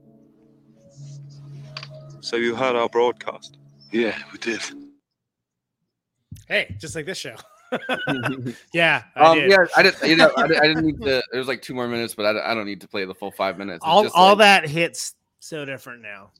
So 2.20 2.36
you 2.36 2.54
heard 2.54 2.76
our 2.76 2.88
broadcast? 2.88 3.58
Yeah, 3.90 4.16
we 4.32 4.38
did. 4.38 4.60
Hey, 6.52 6.76
just 6.78 6.94
like 6.94 7.06
this 7.06 7.16
show. 7.16 7.34
yeah, 8.74 9.04
I 9.16 9.20
Um, 9.24 9.38
did. 9.38 9.50
yeah, 9.50 9.64
I 9.74 9.82
didn't. 9.82 10.06
You 10.06 10.16
know, 10.16 10.30
I, 10.36 10.46
didn't- 10.46 10.62
I 10.62 10.66
didn't 10.66 10.84
need 10.84 11.00
to. 11.00 11.22
It 11.32 11.38
was 11.38 11.48
like 11.48 11.62
two 11.62 11.72
more 11.74 11.88
minutes, 11.88 12.14
but 12.14 12.26
I, 12.26 12.34
don't- 12.34 12.42
I 12.42 12.52
don't 12.52 12.66
need 12.66 12.82
to 12.82 12.88
play 12.88 13.06
the 13.06 13.14
full 13.14 13.30
five 13.30 13.56
minutes. 13.56 13.76
It's 13.76 13.84
all 13.86 14.02
just 14.02 14.14
all 14.14 14.28
like- 14.36 14.38
that 14.38 14.68
hits 14.68 15.14
so 15.40 15.64
different 15.64 16.02
now. 16.02 16.30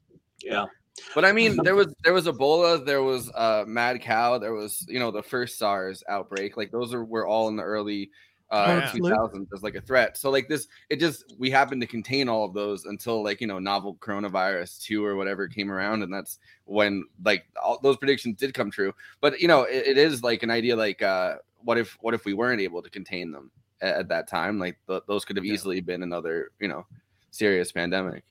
Yeah. 0.42 0.66
But 1.14 1.24
I 1.24 1.32
mean, 1.32 1.56
there 1.64 1.74
was 1.74 1.94
there 2.04 2.12
was 2.12 2.26
Ebola, 2.26 2.84
there 2.84 3.02
was 3.02 3.30
uh, 3.34 3.64
mad 3.66 4.02
cow, 4.02 4.36
there 4.36 4.52
was 4.52 4.84
you 4.86 4.98
know 4.98 5.10
the 5.10 5.22
first 5.22 5.58
SARS 5.58 6.04
outbreak. 6.06 6.58
Like 6.58 6.70
those 6.70 6.92
are 6.92 7.02
were 7.04 7.26
all 7.26 7.48
in 7.48 7.56
the 7.56 7.62
early 7.62 8.10
uh, 8.52 8.80
Bird 8.80 8.90
two 8.92 8.98
flu? 8.98 9.46
as 9.54 9.62
like 9.62 9.74
a 9.74 9.80
threat. 9.80 10.16
So 10.18 10.30
like 10.30 10.46
this, 10.46 10.68
it 10.90 11.00
just 11.00 11.34
we 11.38 11.50
happened 11.50 11.80
to 11.80 11.86
contain 11.86 12.28
all 12.28 12.44
of 12.44 12.52
those 12.52 12.84
until 12.84 13.24
like 13.24 13.40
you 13.40 13.46
know 13.46 13.58
novel 13.58 13.96
coronavirus 13.96 14.80
two 14.82 15.04
or 15.04 15.16
whatever 15.16 15.48
came 15.48 15.72
around, 15.72 16.02
and 16.02 16.12
that's 16.12 16.38
when 16.66 17.04
like 17.24 17.46
all 17.60 17.80
those 17.82 17.96
predictions 17.96 18.36
did 18.36 18.52
come 18.52 18.70
true. 18.70 18.92
But 19.22 19.40
you 19.40 19.48
know, 19.48 19.62
it, 19.62 19.86
it 19.86 19.98
is 19.98 20.22
like 20.22 20.42
an 20.42 20.50
idea 20.50 20.76
like 20.76 21.00
uh, 21.00 21.36
what 21.62 21.78
if 21.78 21.96
what 22.02 22.12
if 22.12 22.26
we 22.26 22.34
weren't 22.34 22.60
able 22.60 22.82
to 22.82 22.90
contain 22.90 23.32
them 23.32 23.50
at, 23.80 23.94
at 23.96 24.08
that 24.08 24.28
time? 24.28 24.58
Like 24.58 24.78
th- 24.86 25.02
those 25.08 25.24
could 25.24 25.36
have 25.36 25.46
easily 25.46 25.80
been 25.80 26.02
another 26.02 26.52
you 26.60 26.68
know 26.68 26.84
serious 27.30 27.72
pandemic. 27.72 28.22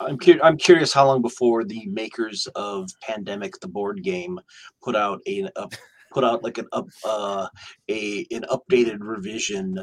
I'm 0.00 0.16
cur- 0.18 0.40
I'm 0.42 0.56
curious 0.56 0.94
how 0.94 1.06
long 1.06 1.20
before 1.20 1.64
the 1.64 1.84
makers 1.88 2.46
of 2.54 2.88
Pandemic, 3.02 3.60
the 3.60 3.68
board 3.68 4.02
game, 4.02 4.40
put 4.82 4.96
out 4.96 5.20
a, 5.26 5.48
a 5.56 5.68
put 6.10 6.24
out 6.24 6.42
like 6.42 6.58
an 6.58 6.66
up 6.72 6.86
uh, 7.06 7.48
a 7.88 8.26
an 8.30 8.44
updated 8.50 8.98
revision, 9.00 9.78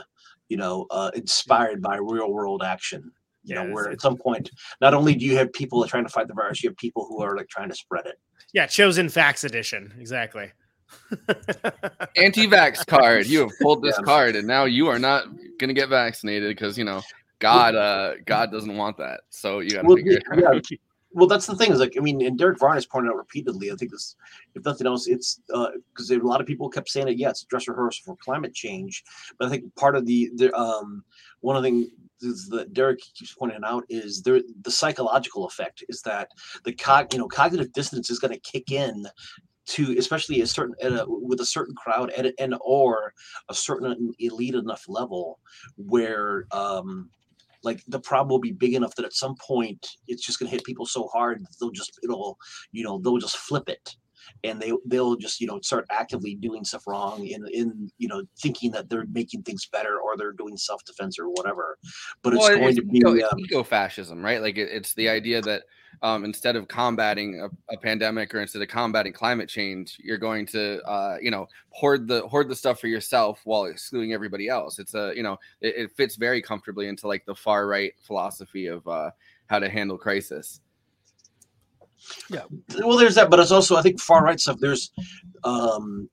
you 0.49 0.57
know, 0.57 0.85
uh, 0.91 1.11
inspired 1.15 1.81
by 1.81 1.97
real 1.97 2.31
world 2.31 2.63
action. 2.63 3.11
You 3.43 3.55
Yeah, 3.55 3.63
know, 3.63 3.73
where 3.73 3.89
at 3.89 4.01
some 4.01 4.17
point, 4.17 4.49
not 4.81 4.93
only 4.93 5.13
do 5.15 5.23
you 5.25 5.37
have 5.37 5.53
people 5.53 5.79
that 5.79 5.87
are 5.87 5.89
trying 5.91 6.05
to 6.05 6.09
fight 6.09 6.27
the 6.27 6.33
virus, 6.33 6.63
you 6.63 6.69
have 6.69 6.77
people 6.77 7.05
who 7.07 7.21
are 7.21 7.37
like 7.37 7.47
trying 7.47 7.69
to 7.69 7.75
spread 7.75 8.05
it. 8.07 8.15
Yeah, 8.53 8.65
chosen 8.65 9.07
facts 9.09 9.43
edition. 9.43 9.93
Exactly. 9.99 10.51
anti-vax 12.17 12.85
card. 12.87 13.27
You 13.27 13.39
have 13.41 13.51
pulled 13.61 13.83
this 13.83 13.97
Yeah. 13.97 14.03
card, 14.03 14.35
and 14.35 14.47
now 14.47 14.65
you 14.65 14.87
are 14.87 14.99
not 14.99 15.25
going 15.59 15.67
to 15.67 15.73
get 15.73 15.89
vaccinated 15.89 16.49
because 16.55 16.77
you 16.77 16.85
know 16.85 17.01
God. 17.39 17.75
Uh, 17.75 18.13
God 18.25 18.51
doesn't 18.51 18.75
want 18.75 18.97
that. 18.97 19.21
So 19.29 19.59
you 19.59 19.71
got 19.71 19.81
to 19.83 19.87
Well, 19.87 19.97
figure. 19.97 20.13
yeah, 20.13 20.37
it 20.39 20.45
out. 20.45 20.71
yeah. 20.71 20.77
Well, 21.15 21.27
that's 21.27 21.45
the 21.45 21.55
thing 21.55 21.71
is 21.71 21.79
like 21.79 21.95
I 21.97 22.01
mean, 22.01 22.21
and 22.25 22.37
Derek 22.37 22.59
Varn 22.59 22.75
has 22.75 22.85
pointed 22.85 23.09
out 23.09 23.15
repeatedly. 23.15 23.71
I 23.71 23.75
think 23.75 23.91
this, 23.91 24.17
if 24.53 24.65
nothing 24.65 24.85
else, 24.85 25.07
it's 25.07 25.39
because 25.47 26.11
a 26.11 26.17
lot 26.17 26.41
of 26.41 26.47
people 26.47 26.69
kept 26.69 26.89
saying 26.89 27.07
it. 27.07 27.17
Yeah, 27.17 27.29
it's 27.29 27.45
dress 27.45 27.69
rehearsal 27.69 28.03
for 28.03 28.17
climate 28.17 28.53
change, 28.53 29.01
but 29.39 29.47
I 29.47 29.49
think 29.49 29.73
part 29.75 29.95
of 29.95 30.05
the 30.05 30.29
the 30.35 30.53
um 30.53 31.05
one 31.39 31.55
of 31.55 31.63
the 31.63 31.69
things 32.19 32.49
that 32.49 32.73
Derek 32.73 32.99
keeps 32.99 33.33
pointing 33.33 33.61
out 33.63 33.85
is 33.87 34.23
there 34.23 34.41
the 34.63 34.71
psychological 34.71 35.45
effect 35.45 35.85
is 35.87 36.01
that 36.01 36.27
the 36.65 36.73
cog 36.73 37.13
you 37.13 37.19
know 37.19 37.29
cognitive 37.29 37.71
dissonance 37.71 38.09
is 38.09 38.19
going 38.19 38.33
to 38.33 38.39
kick 38.51 38.69
in 38.73 39.07
to 39.67 39.95
especially 39.97 40.41
a 40.41 40.47
certain 40.47 40.75
at 40.81 40.91
a, 40.91 41.05
with 41.07 41.39
a 41.39 41.45
certain 41.45 41.75
crowd 41.75 42.11
and, 42.17 42.33
and 42.39 42.55
or 42.59 43.13
a 43.49 43.53
certain 43.53 44.13
elite 44.19 44.55
enough 44.55 44.83
level 44.89 45.39
where 45.77 46.45
um 46.51 47.09
like 47.65 47.83
the 47.87 47.99
problem 47.99 48.29
will 48.29 48.39
be 48.39 48.51
big 48.51 48.73
enough 48.73 48.95
that 48.95 49.05
at 49.05 49.13
some 49.13 49.35
point 49.35 49.85
it's 50.07 50.25
just 50.25 50.39
going 50.39 50.49
to 50.49 50.55
hit 50.55 50.63
people 50.63 50.85
so 50.85 51.07
hard 51.07 51.41
that 51.41 51.55
they'll 51.59 51.71
just 51.71 51.99
it'll 52.03 52.37
you 52.71 52.83
know 52.83 52.99
they'll 52.99 53.17
just 53.17 53.37
flip 53.37 53.67
it 53.67 53.95
and 54.43 54.59
they 54.59 54.71
they'll 54.85 55.15
just 55.15 55.39
you 55.39 55.47
know 55.47 55.59
start 55.61 55.85
actively 55.91 56.35
doing 56.35 56.63
stuff 56.63 56.87
wrong 56.87 57.25
in 57.25 57.45
in 57.51 57.91
you 57.97 58.07
know 58.07 58.23
thinking 58.39 58.71
that 58.71 58.89
they're 58.89 59.05
making 59.11 59.43
things 59.43 59.67
better 59.67 59.99
or 59.99 60.17
they're 60.17 60.31
doing 60.31 60.57
self 60.57 60.83
defense 60.85 61.19
or 61.19 61.29
whatever. 61.29 61.77
But 62.21 62.33
it's 62.33 62.43
Well, 62.43 62.57
going 62.57 62.75
to 62.75 62.83
be 62.83 62.97
eco, 62.99 63.11
um, 63.11 63.39
eco-fascism, 63.39 64.23
right? 64.23 64.41
Like 64.41 64.57
it, 64.57 64.69
it's 64.71 64.93
the 64.93 65.09
idea 65.09 65.41
that 65.41 65.63
um, 66.01 66.25
instead 66.25 66.55
of 66.55 66.67
combating 66.67 67.41
a, 67.41 67.73
a 67.73 67.77
pandemic 67.77 68.33
or 68.33 68.41
instead 68.41 68.61
of 68.61 68.67
combating 68.67 69.13
climate 69.13 69.49
change, 69.49 69.97
you're 70.03 70.17
going 70.17 70.45
to, 70.47 70.81
uh, 70.83 71.17
you 71.21 71.31
know, 71.31 71.47
hoard 71.69 72.07
the 72.07 72.21
hoard 72.27 72.49
the 72.49 72.55
stuff 72.55 72.79
for 72.79 72.87
yourself 72.87 73.41
while 73.43 73.65
excluding 73.65 74.13
everybody 74.13 74.47
else. 74.47 74.79
It's 74.79 74.93
a, 74.93 75.13
you 75.15 75.23
know, 75.23 75.37
it, 75.61 75.75
it 75.75 75.91
fits 75.91 76.15
very 76.15 76.41
comfortably 76.41 76.87
into 76.87 77.07
like 77.07 77.25
the 77.25 77.35
far 77.35 77.67
right 77.67 77.93
philosophy 78.01 78.67
of 78.67 78.87
uh, 78.87 79.11
how 79.47 79.59
to 79.59 79.69
handle 79.69 79.97
crisis. 79.97 80.61
Yeah. 82.29 82.43
well 82.83 82.97
there's 82.97 83.15
that 83.15 83.31
but 83.31 83.39
it's 83.39 83.51
also 83.51 83.77
i 83.77 83.81
think 83.81 83.99
far 83.99 84.23
right 84.23 84.39
stuff 84.39 84.59
there's 84.59 84.91
um 85.43 86.07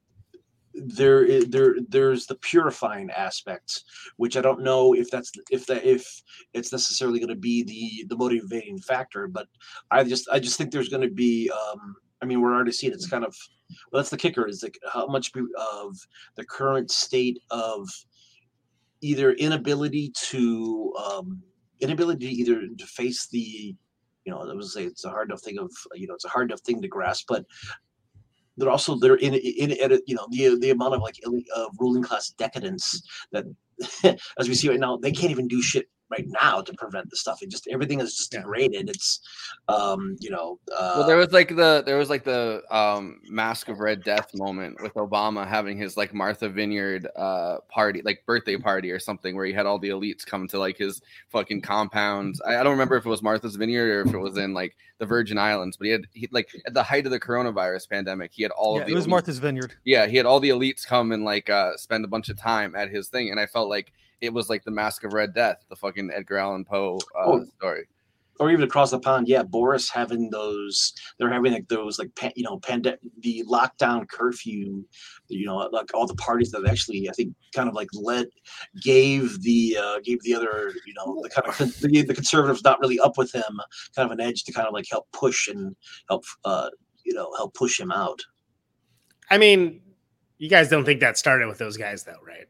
there 0.75 1.45
there 1.45 1.77
there's 1.89 2.27
the 2.27 2.35
purifying 2.37 3.11
aspects 3.11 3.85
which 4.17 4.37
i 4.37 4.41
don't 4.41 4.63
know 4.63 4.95
if 4.95 5.11
that's 5.11 5.33
if 5.51 5.67
that 5.67 5.85
if 5.85 6.23
it's 6.55 6.73
necessarily 6.73 7.19
going 7.19 7.29
to 7.29 7.35
be 7.35 7.63
the 7.63 8.07
the 8.09 8.17
motivating 8.17 8.79
factor 8.79 9.29
but 9.29 9.47
i 9.91 10.03
just 10.03 10.29
i 10.31 10.39
just 10.39 10.57
think 10.57 10.71
there's 10.71 10.89
going 10.89 11.07
to 11.07 11.15
be 11.15 11.51
um 11.51 11.95
i 12.23 12.27
mean 12.27 12.41
we're 12.41 12.55
already 12.55 12.73
seeing 12.73 12.93
it's 12.93 13.09
kind 13.09 13.25
of 13.25 13.37
well 13.91 14.01
that's 14.01 14.11
the 14.11 14.17
kicker 14.17 14.47
is 14.47 14.63
like 14.63 14.79
how 14.93 15.07
much 15.07 15.33
of 15.37 15.97
the 16.37 16.45
current 16.45 16.91
state 16.91 17.39
of 17.51 17.89
either 19.01 19.33
inability 19.33 20.11
to 20.15 20.95
um 20.97 21.43
inability 21.81 22.29
to 22.29 22.33
either 22.33 22.63
to 22.79 22.87
face 22.87 23.27
the 23.27 23.75
you 24.25 24.33
know, 24.33 24.39
I 24.39 24.55
was 24.55 24.73
say 24.73 24.85
it's 24.85 25.05
a 25.05 25.11
hard 25.11 25.29
enough 25.29 25.43
thing 25.43 25.59
of 25.59 25.71
you 25.95 26.07
know, 26.07 26.15
it's 26.15 26.25
a 26.25 26.29
hard 26.29 26.51
enough 26.51 26.61
thing 26.61 26.81
to 26.83 26.89
grasp, 26.89 27.27
but 27.29 27.45
they're 28.57 28.71
also 28.71 28.97
they're 28.97 29.17
in 29.17 29.35
in, 29.35 29.71
you 30.07 30.15
know 30.15 30.27
the 30.31 30.59
the 30.61 30.71
amount 30.71 30.95
of 30.95 31.01
like 31.01 31.17
uh, 31.27 31.67
ruling 31.79 32.03
class 32.03 32.31
decadence 32.31 33.03
that 33.33 33.45
as 34.39 34.49
we 34.49 34.55
see 34.55 34.69
right 34.69 34.81
now 34.81 34.97
they 34.97 35.13
can't 35.13 35.31
even 35.31 35.49
do 35.49 35.63
shit 35.63 35.87
right 36.13 36.27
now 36.43 36.61
to 36.61 36.73
prevent 36.75 37.11
the 37.11 37.17
stuff. 37.17 37.43
It 37.43 37.49
just 37.51 37.67
everything 37.69 38.01
is 38.01 38.15
just 38.17 38.31
degraded. 38.33 38.89
It's 38.89 39.21
um 39.69 40.17
you 40.21 40.31
know 40.31 40.59
uh, 40.71 40.95
well, 40.99 41.07
there 41.07 41.17
was 41.17 41.33
like 41.33 41.49
the 41.57 41.83
there 41.85 41.97
was 41.99 42.11
like 42.11 42.23
the 42.25 42.63
um, 42.71 43.21
Masque 43.29 43.69
of 43.69 43.81
Red 43.81 44.05
Death 44.05 44.29
moment 44.35 44.81
with 44.83 44.95
Obama 44.95 45.47
having 45.47 45.77
his 45.77 45.97
like 45.97 46.13
Martha 46.15 46.49
Vineyard 46.49 47.09
uh, 47.17 47.57
party, 47.69 48.03
like 48.05 48.23
birthday 48.27 48.57
party 48.57 48.91
or 48.91 48.99
something, 48.99 49.35
where 49.35 49.47
he 49.47 49.53
had 49.53 49.67
all 49.67 49.79
the 49.79 49.89
elites 49.91 50.25
come 50.25 50.47
to 50.49 50.59
like 50.59 50.77
his 50.79 51.01
fucking 51.31 51.63
compounds. 51.63 52.41
I, 52.47 52.57
I 52.59 52.63
don't 52.63 52.73
remember 52.73 52.97
if 52.97 53.07
it 53.07 53.09
was 53.09 53.23
Martha's 53.23 53.57
Vineyard 53.57 53.91
or 53.91 54.09
if 54.09 54.15
it 54.15 54.19
was 54.19 54.37
in 54.37 54.55
like 54.55 54.77
the 54.99 55.07
Virgin 55.07 55.39
Islands, 55.39 55.77
but 55.77 55.87
he 55.87 55.91
had 55.93 56.07
he 56.13 56.29
like 56.31 56.49
at 56.67 56.75
the 56.75 56.83
height 56.83 57.07
of 57.07 57.13
the 57.13 57.21
coronavirus 57.21 57.89
pandemic, 57.89 58.31
he 58.33 58.43
had 58.43 58.53
all 58.53 58.77
Yeah, 58.77 58.83
of 58.83 58.87
the 58.87 58.93
it 58.93 58.95
was 58.97 59.07
elites- 59.07 59.11
Martha's 59.11 59.39
Vineyard. 59.39 59.75
Yeah, 59.85 60.07
he 60.07 60.17
had 60.17 60.27
all 60.27 60.41
the 60.41 60.51
elites 60.51 60.87
come 60.87 61.13
and 61.13 61.25
like 61.25 61.49
uh, 61.51 61.77
spend 61.77 62.05
a 62.05 62.09
bunch 62.09 62.29
of 62.29 62.39
time 62.39 62.75
at 62.77 62.91
his 62.91 63.09
thing, 63.09 63.31
and 63.31 63.41
I 63.41 63.47
felt 63.47 63.69
like 63.69 63.93
it 64.23 64.33
was 64.33 64.49
like 64.49 64.65
the 64.65 64.71
Masque 64.71 65.05
of 65.05 65.13
Red 65.13 65.35
Death, 65.35 65.65
the 65.69 65.77
fucking 65.77 66.11
Edgar 66.15 66.39
Allan 66.39 66.65
Poe 66.65 66.97
uh, 67.19 67.25
Oh. 67.27 67.45
story. 67.59 67.85
or 68.41 68.51
even 68.51 68.65
across 68.65 68.91
the 68.91 68.99
pond, 68.99 69.29
yeah, 69.29 69.43
Boris 69.43 69.91
having 69.91 70.31
those, 70.31 70.95
they're 71.19 71.31
having 71.31 71.53
like 71.53 71.69
those 71.69 71.99
like 71.99 72.13
pan, 72.17 72.33
you 72.35 72.43
know, 72.43 72.59
pandemic, 72.59 72.99
the 73.21 73.45
lockdown 73.49 74.09
curfew, 74.09 74.83
you 75.29 75.47
know, 75.47 75.59
like 75.71 75.93
all 75.95 76.07
the 76.07 76.15
parties 76.15 76.51
that 76.51 76.67
actually 76.67 77.09
I 77.09 77.13
think 77.13 77.35
kind 77.55 77.69
of 77.69 77.75
like 77.75 77.89
led, 77.93 78.27
gave 78.83 79.43
the 79.43 79.77
uh, 79.81 79.99
gave 80.03 80.21
the 80.23 80.35
other, 80.35 80.73
you 80.87 80.95
know, 80.95 81.21
the 81.23 81.29
kind 81.29 81.47
of 81.49 81.81
the, 81.81 82.03
the 82.03 82.15
conservatives 82.15 82.65
not 82.65 82.81
really 82.81 82.99
up 82.99 83.19
with 83.19 83.33
him, 83.33 83.61
kind 83.95 84.07
of 84.07 84.13
an 84.13 84.21
edge 84.21 84.45
to 84.45 84.53
kind 84.53 84.67
of 84.67 84.73
like 84.73 84.87
help 84.91 85.07
push 85.13 85.47
and 85.49 85.77
help, 86.09 86.25
uh, 86.45 86.71
you 87.05 87.13
know, 87.15 87.31
help 87.37 87.55
push 87.55 87.79
him 87.79 87.93
out. 87.93 88.21
I 89.31 89.39
mean, 89.39 89.83
you 90.39 90.49
guys 90.49 90.69
don't 90.69 90.85
think 90.85 91.01
that 91.01 91.17
started 91.19 91.47
with 91.49 91.59
those 91.59 91.77
guys, 91.77 92.03
though, 92.05 92.19
right? 92.27 92.47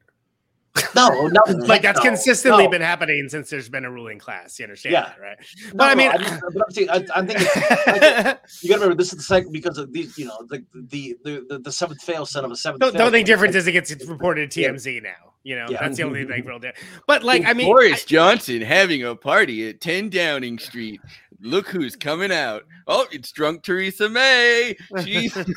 No, 0.95 1.27
no, 1.29 1.41
like 1.67 1.83
that's 1.83 1.99
no, 1.99 2.03
consistently 2.05 2.65
no. 2.65 2.71
been 2.71 2.81
happening 2.83 3.29
since 3.29 3.51
there's 3.51 3.69
been 3.69 3.85
a 3.85 3.91
ruling 3.91 4.19
class. 4.19 4.59
You 4.59 4.65
understand 4.65 4.93
Yeah. 4.95 5.03
that, 5.09 5.21
right? 5.21 5.37
No, 5.67 5.73
But 5.75 5.91
I 5.91 5.95
mean, 5.95 6.11
I 6.11 6.17
just, 6.17 6.41
but 6.41 6.63
I'm 6.67 6.71
saying, 6.71 6.91
I, 6.91 7.05
I 7.15 7.27
think 7.27 7.39
it's, 7.41 7.57
like, 7.57 8.41
you 8.63 8.69
got 8.71 8.75
to 8.77 8.81
remember 8.81 8.95
this 8.95 9.13
is 9.13 9.19
the 9.19 9.23
second 9.25 9.53
because 9.53 9.77
of 9.79 9.93
these, 9.93 10.17
you 10.17 10.27
know, 10.27 10.39
the 10.49 10.65
the 10.75 11.17
the, 11.25 11.47
the, 11.49 11.59
the 11.59 11.73
seventh 11.73 12.01
fail 12.03 12.25
son 12.27 12.45
of 12.45 12.51
a 12.51 12.57
seventh. 12.57 12.81
the, 12.81 12.87
fail 12.87 12.93
the 12.99 13.05
only 13.05 13.21
son. 13.21 13.27
difference 13.27 13.55
is 13.57 13.67
it 13.67 13.73
gets 13.73 13.95
reported 14.07 14.51
to 14.51 14.61
TMZ 14.63 15.03
now. 15.03 15.11
You 15.45 15.57
know, 15.57 15.67
Yeah. 15.69 15.79
that's 15.81 15.97
the 15.97 16.05
only 16.05 16.25
thing 16.25 16.45
real 16.47 16.59
different. 16.59 16.77
But 17.07 17.23
like, 17.25 17.45
I 17.45 17.53
mean, 17.53 17.67
Boris 17.67 18.05
Johnson 18.05 18.63
having 18.63 19.03
a 19.03 19.15
party 19.17 19.69
at 19.69 19.81
10 19.81 20.09
Downing 20.11 20.59
Street. 20.59 21.01
Look 21.43 21.69
who's 21.69 21.97
coming 21.97 22.31
out. 22.31 22.63
Oh, 22.87 23.07
it's 23.11 23.33
drunk 23.33 23.65
Theresa 23.65 24.09
May. 24.09 24.77
She's 25.03 25.35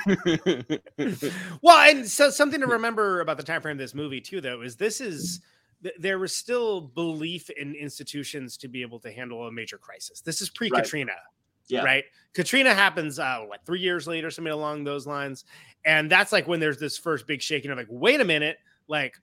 well, 1.61 1.89
and 1.89 2.07
so 2.07 2.31
something 2.31 2.59
to 2.59 2.67
remember 2.67 3.21
about 3.21 3.37
the 3.37 3.43
time 3.43 3.61
frame 3.61 3.73
of 3.73 3.77
this 3.77 3.93
movie 3.93 4.19
too, 4.19 4.41
though, 4.41 4.61
is 4.61 4.75
this 4.75 4.99
is 4.99 5.41
there 5.99 6.17
was 6.17 6.35
still 6.35 6.81
belief 6.81 7.49
in 7.51 7.75
institutions 7.75 8.57
to 8.57 8.67
be 8.67 8.81
able 8.81 8.99
to 8.99 9.11
handle 9.11 9.47
a 9.47 9.51
major 9.51 9.77
crisis. 9.77 10.21
This 10.21 10.41
is 10.41 10.49
pre 10.49 10.71
Katrina. 10.71 11.13
Yeah. 11.67 11.83
Right. 11.83 12.03
Katrina 12.33 12.73
happens, 12.73 13.17
uh, 13.17 13.39
what, 13.47 13.65
three 13.65 13.79
years 13.79 14.07
later, 14.07 14.29
something 14.29 14.53
along 14.53 14.83
those 14.83 15.07
lines. 15.07 15.45
And 15.83 16.11
that's 16.11 16.31
like 16.31 16.47
when 16.47 16.59
there's 16.59 16.77
this 16.77 16.97
first 16.97 17.25
big 17.25 17.41
shaking 17.41 17.71
of 17.71 17.77
like, 17.77 17.87
wait 17.89 18.21
a 18.21 18.25
minute, 18.25 18.57
like, 18.87 19.15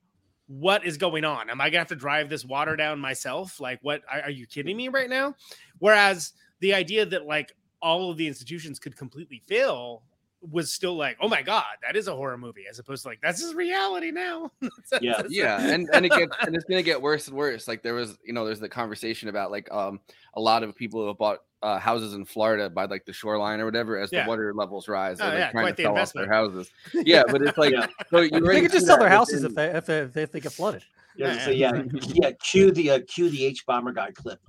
what 0.48 0.84
is 0.84 0.96
going 0.96 1.24
on? 1.24 1.50
Am 1.50 1.60
I 1.60 1.70
gonna 1.70 1.78
have 1.80 1.88
to 1.88 1.96
drive 1.96 2.28
this 2.28 2.44
water 2.44 2.76
down 2.76 2.98
myself? 2.98 3.60
Like, 3.60 3.78
what 3.82 4.02
are, 4.12 4.22
are 4.22 4.30
you 4.30 4.46
kidding 4.46 4.76
me 4.76 4.88
right 4.88 5.08
now? 5.08 5.34
Whereas 5.78 6.32
the 6.62 6.72
idea 6.72 7.04
that 7.04 7.26
like 7.26 7.52
all 7.82 8.10
of 8.10 8.16
the 8.16 8.26
institutions 8.26 8.78
could 8.78 8.96
completely 8.96 9.42
fail 9.46 10.02
was 10.50 10.72
still 10.72 10.96
like, 10.96 11.16
oh 11.20 11.28
my 11.28 11.42
god, 11.42 11.64
that 11.86 11.94
is 11.96 12.08
a 12.08 12.16
horror 12.16 12.36
movie, 12.38 12.64
as 12.68 12.78
opposed 12.78 13.02
to 13.02 13.08
like 13.08 13.20
that's 13.22 13.40
just 13.40 13.54
reality 13.54 14.10
now. 14.10 14.50
yeah, 15.00 15.22
yeah, 15.28 15.60
and 15.72 15.88
and 15.92 16.06
it 16.06 16.10
gets 16.12 16.34
and 16.40 16.54
it's 16.56 16.64
gonna 16.64 16.82
get 16.82 17.00
worse 17.00 17.28
and 17.28 17.36
worse. 17.36 17.68
Like 17.68 17.82
there 17.82 17.94
was, 17.94 18.16
you 18.24 18.32
know, 18.32 18.44
there's 18.44 18.58
the 18.60 18.68
conversation 18.68 19.28
about 19.28 19.50
like 19.50 19.70
um 19.70 20.00
a 20.34 20.40
lot 20.40 20.62
of 20.62 20.74
people 20.74 21.00
who 21.00 21.08
have 21.08 21.18
bought 21.18 21.38
uh, 21.62 21.78
houses 21.78 22.14
in 22.14 22.24
Florida 22.24 22.68
by 22.68 22.86
like 22.86 23.04
the 23.04 23.12
shoreline 23.12 23.60
or 23.60 23.64
whatever 23.66 23.96
as 23.96 24.10
Yeah. 24.10 24.24
the 24.24 24.28
water 24.30 24.52
levels 24.52 24.88
rise. 24.88 25.18
Oh, 25.20 25.24
They're 25.26 25.34
like, 25.34 25.38
yeah, 25.38 25.50
trying 25.52 25.64
quite 25.64 25.76
to 25.76 25.82
the 25.82 25.86
sell 25.86 25.98
off 25.98 26.12
their 26.12 26.28
houses. 26.28 26.70
Yeah, 26.92 27.22
but 27.28 27.40
it's 27.42 27.56
like 27.58 27.72
Yeah. 27.74 27.86
so 28.10 28.20
you 28.22 28.30
They 28.40 28.62
could 28.62 28.72
just 28.72 28.86
sell 28.86 28.98
their 28.98 29.08
houses 29.08 29.44
within- 29.44 29.76
if 29.76 29.86
they 29.86 29.98
if 29.98 30.12
they, 30.12 30.22
if 30.22 30.32
they 30.32 30.40
get 30.40 30.52
flooded. 30.52 30.82
Yeah, 31.16 31.44
so 31.44 31.50
yeah, 31.50 31.82
yeah. 32.08 32.30
Cue 32.42 32.70
the 32.70 32.90
uh, 32.90 33.00
cue 33.06 33.28
the 33.28 33.54
Hbomberguy 33.68 34.14
clip. 34.14 34.40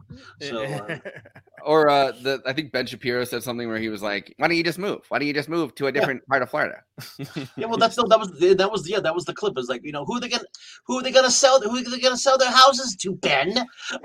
So 0.42 0.64
uh, 0.64 0.98
Or 1.66 1.90
uh, 1.90 2.12
the 2.12 2.42
I 2.46 2.54
think 2.54 2.72
Ben 2.72 2.86
Shapiro 2.86 3.24
said 3.24 3.44
something 3.44 3.68
where 3.68 3.80
he 3.80 3.90
was 3.90 4.02
like, 4.02 4.34
"Why 4.38 4.48
don't 4.48 4.58
you 4.58 4.64
just 4.64 4.80
move? 4.80 5.02
Why 5.10 5.20
don't 5.20 5.28
you 5.28 5.34
just 5.34 5.50
move 5.50 5.76
to 5.76 5.88
a 5.88 5.92
different 5.92 6.26
part 6.28 6.42
of 6.42 6.50
Florida?" 6.50 6.84
yeah, 7.58 7.66
well, 7.66 7.78
that's 7.78 7.96
the, 7.96 8.06
that 8.08 8.20
was 8.20 8.32
that 8.40 8.72
was 8.72 8.88
yeah 8.88 9.00
that 9.00 9.14
was 9.16 9.26
the 9.26 9.34
clip. 9.34 9.54
It's 9.58 9.70
like 9.70 9.82
you 9.84 9.92
know 9.92 10.06
who 10.06 10.18
are 10.18 10.20
they 10.20 10.30
gonna 10.30 10.44
who 10.86 11.00
are 11.00 11.04
they 11.04 11.12
gonna 11.12 11.32
sell 11.32 11.62
who 11.62 11.78
are 11.78 11.84
they 11.84 12.00
gonna 12.00 12.18
sell 12.18 12.38
their 12.38 12.52
houses 12.52 12.96
to? 12.98 13.16
Ben 13.16 13.56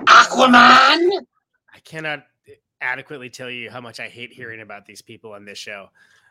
Aquaman. 0.07 1.09
I 1.73 1.79
cannot 1.83 2.23
adequately 2.81 3.29
tell 3.29 3.49
you 3.49 3.69
how 3.69 3.81
much 3.81 3.99
I 3.99 4.07
hate 4.07 4.31
hearing 4.31 4.61
about 4.61 4.85
these 4.85 5.01
people 5.01 5.33
on 5.33 5.45
this 5.45 5.57
show. 5.57 5.89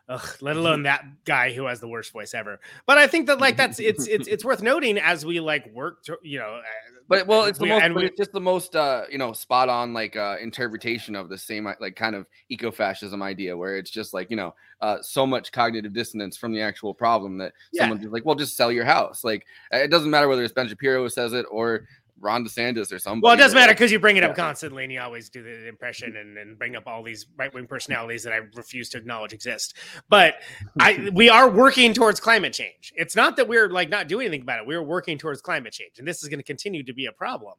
Ugh, 0.09 0.37
let 0.41 0.57
alone 0.57 0.83
that 0.85 1.05
guy 1.25 1.53
who 1.53 1.67
has 1.67 1.81
the 1.81 1.89
worst 1.89 2.13
voice 2.13 2.35
ever. 2.35 2.61
But 2.87 2.99
I 2.99 3.07
think 3.07 3.27
that 3.27 3.41
like 3.41 3.57
that's 3.57 3.79
it's 3.91 4.07
it's 4.07 4.27
it's 4.29 4.45
worth 4.45 4.63
noting 4.63 4.99
as 4.99 5.25
we 5.27 5.41
like 5.41 5.73
work 5.73 6.03
to 6.05 6.19
you 6.23 6.39
know. 6.39 6.57
uh, 6.57 6.63
But 7.09 7.27
well, 7.27 7.45
it's 7.45 7.59
the 7.59 7.65
we- 7.65 7.71
most, 7.71 7.83
and 7.83 7.95
we- 7.95 8.05
it's 8.07 8.17
just 8.17 8.33
the 8.33 8.41
most, 8.41 8.75
uh, 8.77 9.05
you 9.11 9.19
know, 9.19 9.33
spot 9.33 9.69
on 9.69 9.93
like 9.95 10.17
uh, 10.17 10.37
interpretation 10.41 11.15
of 11.17 11.29
the 11.29 11.39
same 11.39 11.67
uh, 11.67 11.73
like 11.81 11.97
kind 11.97 12.15
of 12.15 12.27
eco-fascism 12.49 13.23
idea, 13.23 13.57
where 13.57 13.77
it's 13.77 13.91
just 13.91 14.13
like 14.15 14.31
you 14.31 14.37
know, 14.37 14.55
uh, 14.81 14.99
so 15.03 15.27
much 15.27 15.53
cognitive 15.53 15.93
dissonance 15.93 16.37
from 16.37 16.53
the 16.53 16.61
actual 16.61 16.95
problem 16.95 17.39
that 17.39 17.53
Yeah. 17.73 17.83
someone 17.89 18.11
like, 18.11 18.25
well, 18.25 18.35
just 18.35 18.57
sell 18.57 18.73
your 18.73 18.85
house. 18.85 19.25
Like 19.25 19.47
it 19.73 19.91
doesn't 19.91 20.11
matter 20.11 20.29
whether 20.29 20.43
it's 20.43 20.53
Ben 20.53 20.69
Shapiro 20.69 21.03
who 21.03 21.09
says 21.09 21.33
it 21.33 21.47
or 21.51 21.87
Ron 22.21 22.45
DeSantis 22.45 22.93
or 22.93 22.99
somebody. 22.99 23.23
Well, 23.23 23.35
it 23.35 23.39
doesn't 23.39 23.57
matter 23.57 23.73
because 23.73 23.93
you 23.93 23.99
bring 23.99 24.17
it 24.17 24.25
up 24.25 24.31
yeah. 24.31 24.45
constantly, 24.45 24.85
and 24.85 24.93
you 24.93 25.01
always 25.01 25.29
do 25.29 25.43
the 25.43 25.69
impression 25.69 26.17
and, 26.17 26.37
and 26.37 26.59
bring 26.59 26.77
up 26.77 26.87
all 26.87 27.03
these 27.03 27.27
right 27.37 27.53
wing 27.53 27.67
personalities 27.67 28.23
that 28.25 28.33
I 28.33 28.41
refuse 28.55 28.89
to 28.91 28.99
acknowledge 28.99 29.33
exist. 29.33 29.77
But 30.09 30.37
I 30.81 31.11
we 31.13 31.29
are 31.29 31.49
working 31.49 31.95
towards 31.95 32.21
climate 32.21 32.53
change. 32.53 32.93
It's 32.97 33.17
not 33.17 33.37
that 33.37 33.49
we're 33.49 33.69
like 33.69 33.89
not 33.89 34.09
doing 34.09 34.27
anything 34.27 34.43
about 34.43 34.61
it. 34.61 34.67
We're 34.67 34.83
working 34.83 35.19
towards 35.19 35.41
climate 35.41 35.73
change, 35.73 35.99
and 35.99 36.07
this 36.07 36.23
is 36.23 36.29
going 36.29 36.41
to 36.41 36.45
continue 36.45 36.83
to 36.85 36.93
be 36.93 37.07
a 37.07 37.13
problem. 37.13 37.55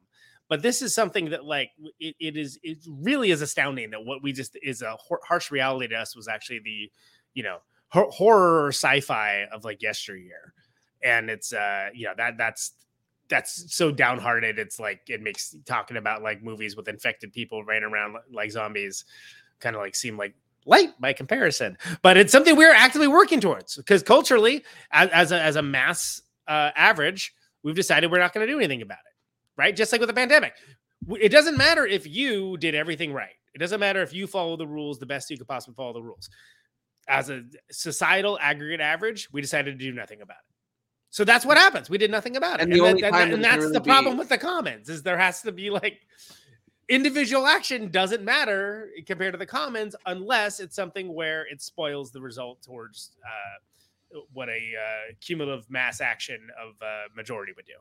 But 0.48 0.62
this 0.62 0.82
is 0.82 0.92
something 0.92 1.30
that 1.30 1.44
like 1.44 1.70
it, 2.00 2.16
it 2.18 2.36
is 2.36 2.58
it 2.62 2.78
really 2.88 3.30
is 3.30 3.40
astounding 3.40 3.90
that 3.90 4.04
what 4.04 4.22
we 4.22 4.32
just 4.32 4.58
is 4.62 4.82
a 4.82 4.96
hor- 4.96 5.20
harsh 5.26 5.50
reality 5.50 5.88
to 5.88 5.94
us 5.94 6.16
was 6.16 6.28
actually 6.28 6.60
the 6.64 6.90
you 7.34 7.44
know 7.44 7.58
hor- 7.88 8.10
horror 8.10 8.64
or 8.64 8.68
sci-fi 8.68 9.44
of 9.52 9.64
like 9.64 9.80
yesteryear, 9.80 10.52
and 11.04 11.30
it's 11.30 11.52
uh 11.52 11.90
you 11.94 12.06
know 12.06 12.14
that 12.16 12.36
that's 12.36 12.72
that's 13.30 13.74
so 13.74 13.90
downhearted. 13.90 14.58
It's 14.58 14.78
like 14.78 15.00
it 15.08 15.22
makes 15.22 15.56
talking 15.64 15.96
about 15.96 16.22
like 16.22 16.42
movies 16.42 16.76
with 16.76 16.88
infected 16.88 17.32
people 17.32 17.64
running 17.64 17.84
around 17.84 18.16
like 18.30 18.50
zombies 18.50 19.04
kind 19.60 19.76
of 19.76 19.80
like 19.80 19.94
seem 19.94 20.18
like 20.18 20.34
light 20.66 21.00
by 21.00 21.12
comparison. 21.12 21.78
But 22.02 22.16
it's 22.16 22.32
something 22.32 22.56
we're 22.56 22.74
actively 22.74 23.08
working 23.08 23.40
towards 23.40 23.76
because 23.76 24.02
culturally, 24.02 24.64
as, 24.90 25.08
as 25.10 25.32
a 25.32 25.40
as 25.40 25.56
a 25.56 25.62
mass 25.62 26.20
uh, 26.48 26.72
average, 26.76 27.32
we've 27.62 27.76
decided 27.76 28.10
we're 28.10 28.18
not 28.18 28.34
going 28.34 28.46
to 28.46 28.52
do 28.52 28.58
anything 28.58 28.82
about 28.82 28.98
it. 28.98 29.14
Right? 29.56 29.74
Just 29.74 29.92
like 29.92 30.00
with 30.00 30.08
the 30.08 30.14
pandemic, 30.14 30.54
it 31.18 31.30
doesn't 31.30 31.56
matter 31.56 31.86
if 31.86 32.06
you 32.06 32.56
did 32.58 32.74
everything 32.74 33.12
right. 33.12 33.30
It 33.54 33.58
doesn't 33.58 33.80
matter 33.80 34.02
if 34.02 34.12
you 34.12 34.26
follow 34.26 34.56
the 34.56 34.66
rules 34.66 34.98
the 34.98 35.06
best 35.06 35.30
you 35.30 35.38
could 35.38 35.48
possibly 35.48 35.74
follow 35.74 35.92
the 35.92 36.02
rules. 36.02 36.28
as 37.08 37.30
a 37.30 37.42
societal 37.70 38.38
aggregate 38.40 38.80
average, 38.80 39.28
we 39.32 39.40
decided 39.40 39.78
to 39.78 39.84
do 39.84 39.92
nothing 39.92 40.22
about 40.22 40.38
it. 40.38 40.49
So 41.10 41.24
that's 41.24 41.44
what 41.44 41.58
happens. 41.58 41.90
We 41.90 41.98
did 41.98 42.10
nothing 42.10 42.36
about 42.36 42.60
it. 42.60 42.64
And 42.64 42.72
the 42.72 42.78
that- 42.78 43.00
that- 43.12 43.32
and 43.32 43.44
that's 43.44 43.58
really 43.58 43.72
the 43.72 43.80
problem 43.80 44.14
be- 44.14 44.18
with 44.20 44.28
the 44.28 44.38
commons 44.38 44.88
is 44.88 45.02
there 45.02 45.18
has 45.18 45.42
to 45.42 45.52
be 45.52 45.68
like 45.70 46.00
individual 46.88 47.46
action 47.46 47.90
doesn't 47.90 48.22
matter 48.24 48.90
compared 49.06 49.32
to 49.34 49.38
the 49.38 49.46
commons 49.46 49.94
unless 50.06 50.60
it's 50.60 50.74
something 50.74 51.12
where 51.14 51.46
it 51.46 51.60
spoils 51.62 52.10
the 52.10 52.20
result 52.20 52.62
towards 52.62 53.12
uh, 53.24 54.18
what 54.32 54.48
a 54.48 54.52
uh, 54.76 55.12
cumulative 55.20 55.68
mass 55.70 56.00
action 56.00 56.48
of 56.60 56.74
uh, 56.82 57.02
majority 57.14 57.52
would 57.56 57.66
do. 57.66 57.74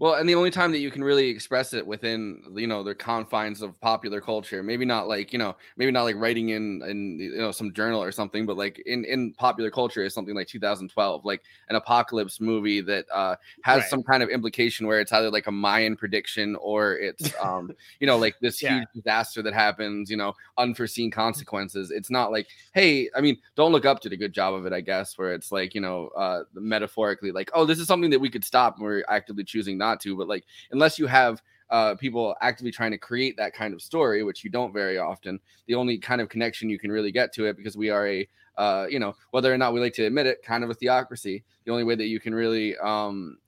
Well, 0.00 0.14
and 0.14 0.26
the 0.26 0.34
only 0.34 0.50
time 0.50 0.72
that 0.72 0.78
you 0.78 0.90
can 0.90 1.04
really 1.04 1.28
express 1.28 1.74
it 1.74 1.86
within, 1.86 2.42
you 2.56 2.66
know, 2.66 2.82
the 2.82 2.94
confines 2.94 3.60
of 3.60 3.78
popular 3.82 4.22
culture, 4.22 4.62
maybe 4.62 4.86
not 4.86 5.08
like, 5.08 5.30
you 5.30 5.38
know, 5.38 5.54
maybe 5.76 5.92
not 5.92 6.04
like 6.04 6.16
writing 6.16 6.48
in 6.48 6.82
in 6.88 7.18
you 7.20 7.36
know 7.36 7.52
some 7.52 7.74
journal 7.74 8.02
or 8.02 8.10
something, 8.10 8.46
but 8.46 8.56
like 8.56 8.78
in 8.86 9.04
in 9.04 9.34
popular 9.34 9.70
culture 9.70 10.02
is 10.02 10.14
something 10.14 10.34
like 10.34 10.48
2012, 10.48 11.26
like 11.26 11.42
an 11.68 11.76
apocalypse 11.76 12.40
movie 12.40 12.80
that 12.80 13.04
uh 13.12 13.36
has 13.60 13.86
Right. 13.86 13.90
some 13.90 14.02
kind 14.02 14.22
of 14.22 14.30
implication 14.30 14.86
where 14.86 15.00
it's 15.00 15.12
either 15.12 15.30
like 15.30 15.46
a 15.46 15.52
Mayan 15.52 15.96
prediction 15.96 16.56
or 16.56 16.96
it's 16.96 17.34
um, 17.44 17.70
you 18.00 18.06
know, 18.06 18.16
like 18.18 18.36
this 18.40 18.58
Yeah. 18.60 18.68
huge 18.68 18.88
disaster 18.94 19.42
that 19.42 19.52
happens, 19.52 20.10
you 20.10 20.16
know, 20.16 20.32
unforeseen 20.56 21.10
consequences. 21.10 21.90
It's 21.90 22.10
not 22.10 22.32
like, 22.32 22.48
hey, 22.72 23.10
I 23.14 23.20
mean, 23.20 23.38
don't 23.56 23.72
look 23.72 23.84
up 23.84 24.00
did 24.00 24.12
a 24.12 24.16
good 24.16 24.32
job 24.32 24.54
of 24.54 24.66
it, 24.66 24.72
I 24.72 24.80
guess, 24.80 25.18
where 25.18 25.32
it's 25.34 25.52
like, 25.52 25.74
you 25.74 25.80
know, 25.80 26.08
uh 26.16 26.44
metaphorically 26.54 27.32
like, 27.32 27.50
oh, 27.54 27.64
this 27.64 27.78
is 27.78 27.86
something 27.86 28.10
that 28.10 28.18
we 28.20 28.30
could 28.30 28.44
stop 28.44 28.76
and 28.76 28.84
we're 28.84 29.04
actively 29.08 29.44
choosing 29.44 29.78
not 29.90 30.00
to. 30.00 30.16
But 30.16 30.28
like, 30.28 30.44
unless 30.72 30.98
you 30.98 31.06
have 31.06 31.42
uh, 31.70 31.94
people 31.94 32.34
actively 32.40 32.72
trying 32.72 32.90
to 32.90 32.98
create 32.98 33.36
that 33.36 33.52
kind 33.52 33.72
of 33.74 33.80
story, 33.82 34.22
which 34.22 34.44
you 34.44 34.50
don't 34.50 34.72
very 34.72 34.98
often, 34.98 35.38
the 35.66 35.74
only 35.74 35.98
kind 35.98 36.20
of 36.20 36.28
connection 36.28 36.68
you 36.70 36.78
can 36.78 36.90
really 36.92 37.12
get 37.12 37.32
to 37.34 37.46
it 37.46 37.56
because 37.56 37.76
we 37.76 37.90
are 37.90 38.06
a 38.06 38.28
uh, 38.58 38.86
you 38.90 38.98
know, 38.98 39.14
whether 39.30 39.52
or 39.52 39.56
not 39.56 39.72
we 39.72 39.80
like 39.80 39.94
to 39.94 40.04
admit 40.04 40.26
it, 40.26 40.42
kind 40.42 40.62
of 40.64 40.68
a 40.70 40.74
theocracy. 40.74 41.44
The 41.64 41.72
only 41.72 41.84
way 41.84 41.94
that 41.94 42.06
you 42.06 42.20
can 42.20 42.34
really 42.34 42.76
um 42.78 43.38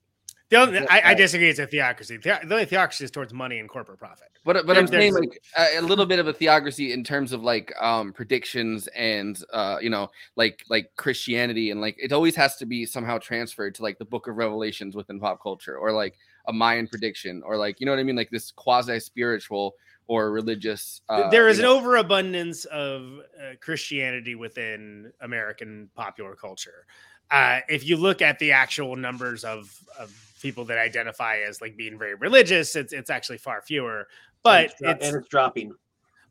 The 0.49 0.57
only, 0.57 0.79
I, 0.89 1.11
I 1.11 1.15
disagree. 1.15 1.51
It's 1.51 1.59
a 1.59 1.67
theocracy. 1.67 2.17
The, 2.17 2.41
the 2.45 2.55
only 2.55 2.65
theocracy 2.65 3.05
is 3.05 3.11
towards 3.11 3.33
money 3.35 3.59
and 3.59 3.69
corporate 3.69 3.99
profit. 3.99 4.29
But 4.45 4.55
but 4.67 4.75
There- 4.75 4.77
I'm 4.79 4.87
saying 4.87 5.13
like 5.15 5.39
a, 5.59 5.79
a 5.79 5.83
little 5.83 6.07
bit 6.07 6.19
of 6.19 6.29
a 6.29 6.33
theocracy 6.33 6.93
in 6.93 7.05
terms 7.05 7.33
of 7.33 7.43
like 7.43 7.73
um 7.81 8.13
predictions 8.13 8.89
and 8.89 9.37
uh 9.53 9.79
you 9.83 9.91
know 9.91 10.11
like 10.37 10.65
like 10.69 10.87
Christianity 10.97 11.71
and 11.73 11.81
like 11.81 11.97
it 11.99 12.13
always 12.13 12.37
has 12.37 12.57
to 12.57 12.67
be 12.67 12.87
somehow 12.87 13.19
transferred 13.19 13.75
to 13.77 13.83
like 13.83 13.99
the 13.99 14.05
Book 14.07 14.29
of 14.29 14.37
Revelations 14.37 14.95
within 14.97 15.21
pop 15.21 15.43
culture 15.43 15.77
or 15.77 15.93
like 15.93 16.15
a 16.47 16.53
Mayan 16.53 16.87
prediction 16.87 17.43
or 17.45 17.57
like 17.57 17.81
you 17.81 17.87
know 17.87 17.93
what 17.93 17.99
I 17.99 18.05
mean 18.05 18.17
like 18.17 18.31
this 18.31 18.51
quasi 18.51 18.99
spiritual 19.01 19.75
or 20.07 20.31
religious. 20.31 21.01
Uh, 21.09 21.31
there 21.31 21.49
is 21.49 21.59
an 21.59 21.65
know- 21.65 21.79
overabundance 21.79 22.65
of 22.67 23.21
uh, 23.41 23.55
Christianity 23.61 24.35
within 24.35 25.13
American 25.21 25.89
popular 25.95 26.35
culture. 26.35 26.87
Uh, 27.31 27.61
if 27.69 27.87
you 27.87 27.97
look 27.97 28.21
at 28.21 28.39
the 28.39 28.53
actual 28.53 28.95
numbers 28.95 29.43
of, 29.43 29.75
of 29.99 30.15
people 30.43 30.67
that 30.67 30.77
identify 30.77 31.39
as 31.39 31.61
like 31.63 31.77
being 31.77 31.99
very 31.99 32.15
religious, 32.15 32.77
it's 32.77 32.93
it's 32.93 33.11
actually 33.11 33.39
far 33.39 33.63
fewer. 33.63 34.07
But 34.43 34.65
it's, 34.65 34.75
dro- 34.81 34.91
it's 34.91 35.07
and 35.07 35.17
it's 35.17 35.29
dropping. 35.29 35.75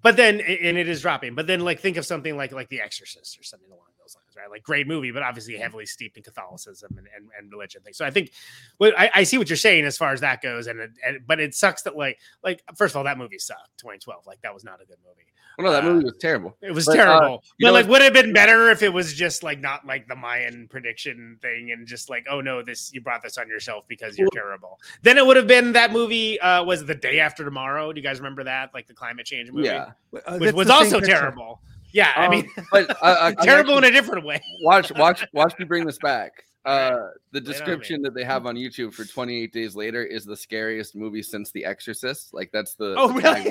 but 0.01 0.16
then 0.16 0.41
and 0.41 0.78
it 0.78 0.88
is 0.88 1.01
dropping. 1.01 1.34
But 1.34 1.47
then 1.47 1.62
like 1.62 1.80
think 1.80 1.97
of 1.97 2.05
something 2.05 2.38
like 2.38 2.51
like 2.51 2.70
The 2.70 2.82
Exorcist 2.82 3.39
or 3.39 3.43
something 3.43 3.70
along 3.72 3.86
those 4.14 4.22
lines, 4.22 4.36
right? 4.38 4.49
Like 4.51 4.64
great 4.64 4.88
movie, 4.88 5.12
but 5.12 5.24
obviously 5.24 5.57
heavily 5.57 5.86
steeped 5.86 6.18
in 6.18 6.24
Catholicism 6.24 6.95
and, 6.97 7.07
and, 7.16 7.30
and 7.38 7.51
religion 7.51 7.82
things. 7.82 7.97
So 7.97 8.05
I 8.05 8.12
think 8.12 8.32
well, 8.80 8.91
I, 8.97 9.09
I 9.16 9.24
see 9.24 9.38
what 9.38 9.49
you're 9.49 9.57
saying 9.57 9.86
as 9.86 9.97
far 9.97 10.14
as 10.14 10.22
that 10.22 10.41
goes, 10.41 10.68
and, 10.68 10.80
and 11.05 11.20
but 11.26 11.39
it 11.39 11.53
sucks 11.55 11.82
that 11.84 11.95
like 11.95 12.20
like 12.43 12.62
first 12.76 12.93
of 12.93 12.97
all 12.97 13.03
that 13.05 13.18
movie 13.18 13.38
sucked 13.39 13.78
2012 13.78 14.26
like 14.28 14.41
that 14.41 14.53
was 14.53 14.64
not 14.64 14.82
a 14.82 14.86
good 14.86 14.97
movie. 15.05 15.26
Well, 15.57 15.68
no, 15.68 15.74
that 15.74 15.84
movie 15.84 16.05
was 16.05 16.14
terrible. 16.20 16.55
It 16.62 16.72
was 16.72 16.86
But, 16.86 16.97
uh, 16.97 17.03
terrible. 17.20 17.43
you 17.57 17.66
but 17.66 17.68
know 17.68 17.74
like, 17.74 17.88
would 17.88 18.01
it 18.01 18.05
have 18.05 18.14
been 18.14 18.32
better 18.32 18.70
if 18.72 18.82
it 18.82 18.91
was 18.93 19.14
just 19.14 19.43
like 19.43 19.59
not 19.59 19.86
like 19.86 20.07
the 20.07 20.16
Mayan 20.16 20.68
prediction 20.70 21.38
thing 21.41 21.72
and 21.72 21.86
just 21.86 22.09
like, 22.09 22.26
oh 22.32 22.39
no, 22.39 22.62
this 22.64 22.91
you 22.93 23.01
brought 23.01 23.22
this 23.22 23.38
on 23.38 23.49
yourself 23.49 23.84
because 23.89 24.18
you're 24.18 24.30
terrible. 24.34 24.80
Then 25.01 25.18
it 25.18 25.26
would 25.26 25.36
have 25.36 25.47
been 25.47 25.74
that 25.74 25.91
movie. 25.91 26.39
Uh, 26.39 26.64
was 26.64 26.86
the 26.86 26.95
day 26.95 27.20
after 27.20 27.43
tomorrow? 27.43 27.91
Do 27.91 27.99
you 27.99 28.03
guys 28.03 28.20
remember 28.20 28.45
that? 28.45 28.74
Like 28.74 28.88
the 28.88 28.93
climate 28.93 29.26
change 29.26 29.51
movie, 29.51 29.68
Yeah. 29.68 29.91
Uh, 30.26 30.38
which 30.38 30.53
was 30.55 30.70
also 30.70 30.99
picture. 30.99 31.16
terrible. 31.16 31.62
Yeah, 31.94 32.12
I 32.16 32.26
Um, 32.26 32.32
mean, 32.32 32.50
but 32.72 32.89
uh, 32.89 32.96
uh, 33.04 33.32
terrible 33.44 33.78
in 33.78 33.84
a 33.84 33.92
different 33.92 34.26
way. 34.26 34.42
watch 34.64 34.92
watch 34.96 35.26
watch 35.34 35.54
me 35.60 35.66
bring 35.66 35.86
this 35.86 35.98
back 36.00 36.32
uh 36.66 36.89
the 36.89 36.94
Lay 36.96 37.10
it 37.34 37.36
on 37.38 37.44
me. 37.44 37.54
description 37.54 38.02
that 38.04 38.14
they 38.14 38.24
have 38.24 38.46
on 38.46 38.56
youtube 38.56 38.94
for 38.94 39.04
28 39.04 39.52
days 39.52 39.76
later 39.76 40.04
is 40.04 40.26
the 40.26 40.38
scariest 40.38 40.96
movie 40.96 41.24
since 41.24 41.50
the 41.52 41.66
exorcist 41.66 42.36
like 42.36 42.52
that's 42.54 42.76
the 42.76 42.94
Oh, 42.98 43.12
really? 43.12 43.50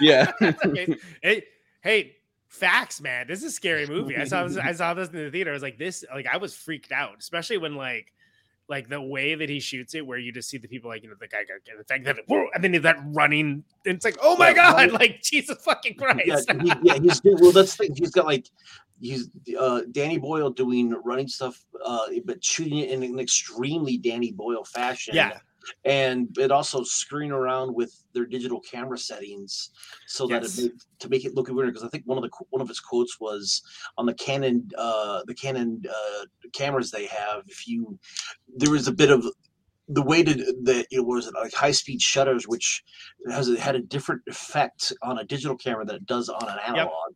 yeah 0.00 0.32
hey, 1.22 1.44
hey, 1.82 2.16
facts, 2.48 3.00
man. 3.02 3.26
This 3.28 3.40
is 3.40 3.44
a 3.44 3.50
scary 3.50 3.86
movie. 3.86 4.16
I 4.16 4.24
saw 4.24 4.46
this. 4.46 4.56
I 4.56 4.72
saw 4.72 4.94
this 4.94 5.08
in 5.10 5.16
the 5.16 5.30
theater. 5.30 5.50
I 5.50 5.52
was 5.52 5.62
like, 5.62 5.76
this. 5.78 6.04
Like, 6.12 6.26
I 6.26 6.38
was 6.38 6.54
freaked 6.54 6.92
out, 6.92 7.16
especially 7.18 7.58
when 7.58 7.74
like. 7.74 8.12
Like 8.68 8.88
the 8.88 9.00
way 9.00 9.36
that 9.36 9.48
he 9.48 9.60
shoots 9.60 9.94
it, 9.94 10.04
where 10.04 10.18
you 10.18 10.32
just 10.32 10.48
see 10.48 10.58
the 10.58 10.66
people, 10.66 10.90
like 10.90 11.02
you 11.04 11.08
know, 11.08 11.14
the 11.20 11.28
guy, 11.28 11.44
got 11.44 11.60
the 11.78 11.84
thing 11.84 12.02
that, 12.02 12.16
whoa, 12.26 12.48
and 12.52 12.64
then 12.64 12.82
that 12.82 12.98
running, 13.06 13.62
and 13.84 13.94
it's 13.96 14.04
like, 14.04 14.16
oh 14.20 14.36
my 14.36 14.48
Yeah, 14.48 14.54
god, 14.54 14.74
right. 14.76 14.92
like 15.00 15.22
Jesus 15.22 15.62
fucking 15.62 15.94
Yeah, 16.00 16.12
Christ! 16.14 16.50
he, 16.60 16.72
yeah, 16.82 16.98
he's 17.00 17.20
doing, 17.20 17.38
well. 17.40 17.52
That's 17.52 17.76
the 17.76 17.86
thing. 17.86 17.96
He's 17.96 18.10
got 18.10 18.26
like 18.26 18.48
he's 19.00 19.28
uh, 19.58 19.82
Danny 19.92 20.18
Boyle 20.18 20.50
doing 20.50 20.90
running 21.04 21.28
stuff, 21.28 21.64
uh, 21.84 22.06
but 22.24 22.44
shooting 22.44 22.78
it 22.78 22.90
in 22.90 23.02
an 23.02 23.20
extremely 23.20 23.98
Danny 23.98 24.32
Boyle 24.32 24.64
fashion. 24.64 25.14
Yeah. 25.14 25.38
And 25.84 26.36
it 26.38 26.50
also 26.50 26.82
screwing 26.82 27.30
around 27.30 27.74
with 27.74 28.02
their 28.12 28.26
digital 28.26 28.60
camera 28.60 28.98
settings 28.98 29.70
so 30.06 30.28
Yes. 30.28 30.56
that 30.56 30.62
it 30.64 30.72
make, 30.72 30.80
to 31.00 31.08
make 31.08 31.24
it 31.24 31.34
look 31.34 31.48
weirder. 31.48 31.70
Because 31.70 31.84
I 31.84 31.88
think 31.88 32.04
one 32.06 32.18
of 32.18 32.22
the 32.22 32.30
one 32.50 32.62
of 32.62 32.68
his 32.68 32.80
quotes 32.80 33.18
was 33.20 33.62
on 33.98 34.06
the 34.06 34.14
Canon 34.14 34.70
uh, 34.76 35.22
the 35.26 35.34
Canon 35.34 35.82
uh, 35.88 36.24
cameras 36.52 36.90
they 36.90 37.06
have. 37.06 37.42
If 37.46 37.66
you 37.66 37.98
there 38.56 38.70
was 38.70 38.88
a 38.88 38.92
bit 38.92 39.10
of 39.10 39.26
the 39.88 40.02
way 40.02 40.22
to 40.22 40.34
know 40.64 40.82
what 41.02 41.14
was 41.16 41.30
like 41.32 41.54
high 41.54 41.70
speed 41.70 42.02
shutters, 42.02 42.48
which 42.48 42.82
has 43.30 43.48
had 43.58 43.76
a 43.76 43.80
different 43.80 44.22
effect 44.26 44.92
on 45.02 45.18
a 45.18 45.24
digital 45.24 45.56
camera 45.56 45.84
than 45.84 45.96
it 45.96 46.06
does 46.06 46.28
on 46.28 46.48
an 46.48 46.58
analog. 46.66 47.14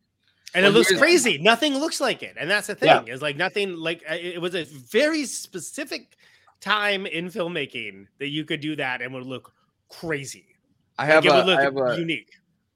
and 0.53 0.63
Well, 0.63 0.71
it 0.71 0.77
looks 0.77 0.97
crazy. 0.97 1.37
Nothing 1.37 1.75
looks 1.77 1.99
like 1.99 2.23
it, 2.23 2.35
and 2.39 2.49
that's 2.49 2.67
the 2.67 2.75
thing. 2.75 2.87
Yeah. 3.07 3.13
Is 3.13 3.21
like 3.21 3.35
nothing 3.35 3.75
like 3.75 4.03
uh, 4.09 4.15
it 4.15 4.41
was 4.41 4.55
a 4.55 4.63
very 4.63 5.25
specific 5.25 6.15
time 6.61 7.05
in 7.05 7.25
filmmaking 7.25 8.07
that 8.19 8.29
you 8.29 8.45
could 8.45 8.61
do 8.61 8.75
that 8.75 9.01
and 9.01 9.13
would 9.13 9.25
look 9.25 9.53
crazy. 9.89 10.45
i 10.97 11.03
Like, 11.03 11.13
have, 11.13 11.25
it 11.25 11.49
a, 11.49 11.57
I 11.57 11.61
have 11.63 11.77
a 11.77 11.99
unique. 11.99 12.31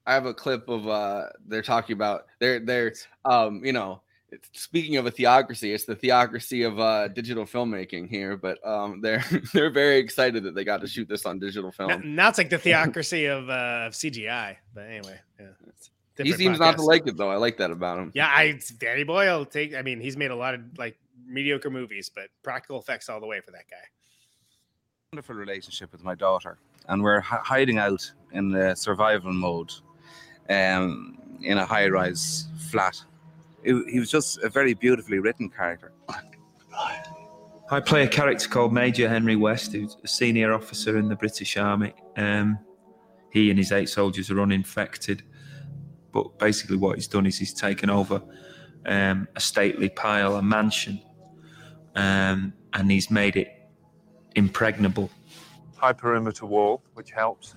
I 0.05 0.13
have 0.13 0.25
a 0.25 0.33
clip 0.33 0.69
of 0.69 0.87
uh 0.87 1.27
they're 1.47 1.61
talking 1.61 1.93
about 1.93 2.25
they're 2.39 2.59
they're 2.59 2.93
um 3.23 3.63
you 3.65 3.73
know 3.73 4.01
speaking 4.51 4.97
of 4.97 5.05
a 5.05 5.11
theocracy 5.11 5.73
it's 5.73 5.85
the 5.85 5.95
theocracy 5.95 6.63
of 6.63 6.79
uh 6.79 7.07
digital 7.07 7.45
filmmaking 7.45 8.07
here 8.07 8.35
but 8.35 8.65
um 8.67 8.99
they're 9.03 9.23
they're 9.53 9.69
very 9.69 9.97
excited 9.97 10.43
that 10.43 10.53
they 10.53 10.63
got 10.63 10.81
to 10.81 10.87
shoot 10.87 11.07
this 11.07 11.25
on 11.25 11.39
digital 11.39 11.71
film 11.71 12.15
Now, 12.15 12.29
it's 12.29 12.37
like 12.37 12.49
the 12.49 12.57
theocracy 12.65 13.25
of 13.25 13.49
uh, 13.49 13.85
of 13.87 13.93
CGI. 13.93 14.57
But 14.73 14.81
anyway, 14.81 15.19
yeah. 15.39 15.47
he 16.23 16.33
seems 16.33 16.59
not 16.59 16.75
to 16.77 16.83
like 16.83 17.07
it 17.07 17.17
though 17.17 17.29
i 17.29 17.35
like 17.35 17.57
that 17.57 17.71
about 17.71 17.97
him 17.97 18.11
Yeah, 18.13 18.27
I 18.27 18.59
Danny 18.77 19.03
Boyle 19.03 19.45
take. 19.45 19.73
I 19.75 19.81
mean, 19.81 19.99
he's 19.99 20.17
made 20.17 20.31
a 20.31 20.35
lot 20.35 20.53
of 20.53 20.61
like 20.77 20.97
mediocre 21.27 21.69
movies, 21.69 22.09
but 22.13 22.25
practical 22.43 22.79
effects 22.79 23.09
all 23.09 23.19
the 23.19 23.27
way 23.27 23.41
for 23.41 23.51
that 23.51 23.65
guy. 23.69 23.77
wonderful 25.13 25.35
relationship 25.35 25.91
with 25.91 26.03
my 26.03 26.13
daughter, 26.15 26.57
and 26.89 27.01
we're 27.01 27.21
hi- 27.21 27.39
hiding 27.43 27.77
out 27.77 28.11
in 28.33 28.49
the 28.51 28.75
survival 28.75 29.31
mode 29.31 29.71
um, 30.49 31.17
in 31.41 31.57
a 31.57 31.65
high 31.65 31.87
rise 31.87 32.47
flat. 32.69 33.01
It- 33.63 33.89
he 33.89 33.99
was 33.99 34.11
just 34.11 34.39
a 34.43 34.49
very 34.49 34.73
beautifully 34.73 35.19
written 35.19 35.49
character. 35.49 35.93
I 37.71 37.79
play 37.79 38.03
a 38.03 38.07
character 38.07 38.47
called 38.47 38.73
Major 38.73 39.09
Henry 39.09 39.35
West, 39.35 39.71
who's 39.71 39.97
a 40.03 40.07
senior 40.07 40.53
officer 40.53 40.97
in 40.97 41.07
the 41.07 41.15
British 41.15 41.57
Army. 41.57 41.93
Um, 42.15 42.59
he 43.31 43.49
and 43.49 43.57
his 43.57 43.71
eight 43.71 43.89
soldiers 43.89 44.29
are 44.29 44.39
uninfected, 44.39 45.23
but 46.13 46.37
basically 46.37 46.77
what 46.77 46.95
he's 46.95 47.07
done 47.07 47.25
is 47.25 47.37
he's 47.39 47.53
taken 47.53 47.89
over 47.89 48.21
um, 48.85 49.27
a 49.35 49.39
stately 49.39 49.89
pile, 49.89 50.35
a 50.35 50.41
mansion, 50.43 51.01
um, 51.95 52.53
and 52.73 52.91
he's 52.91 53.09
made 53.09 53.35
it 53.35 53.49
impregnable. 54.35 55.09
High 55.77 55.93
perimeter 55.93 56.45
wall, 56.45 56.83
which 56.93 57.11
helps. 57.11 57.55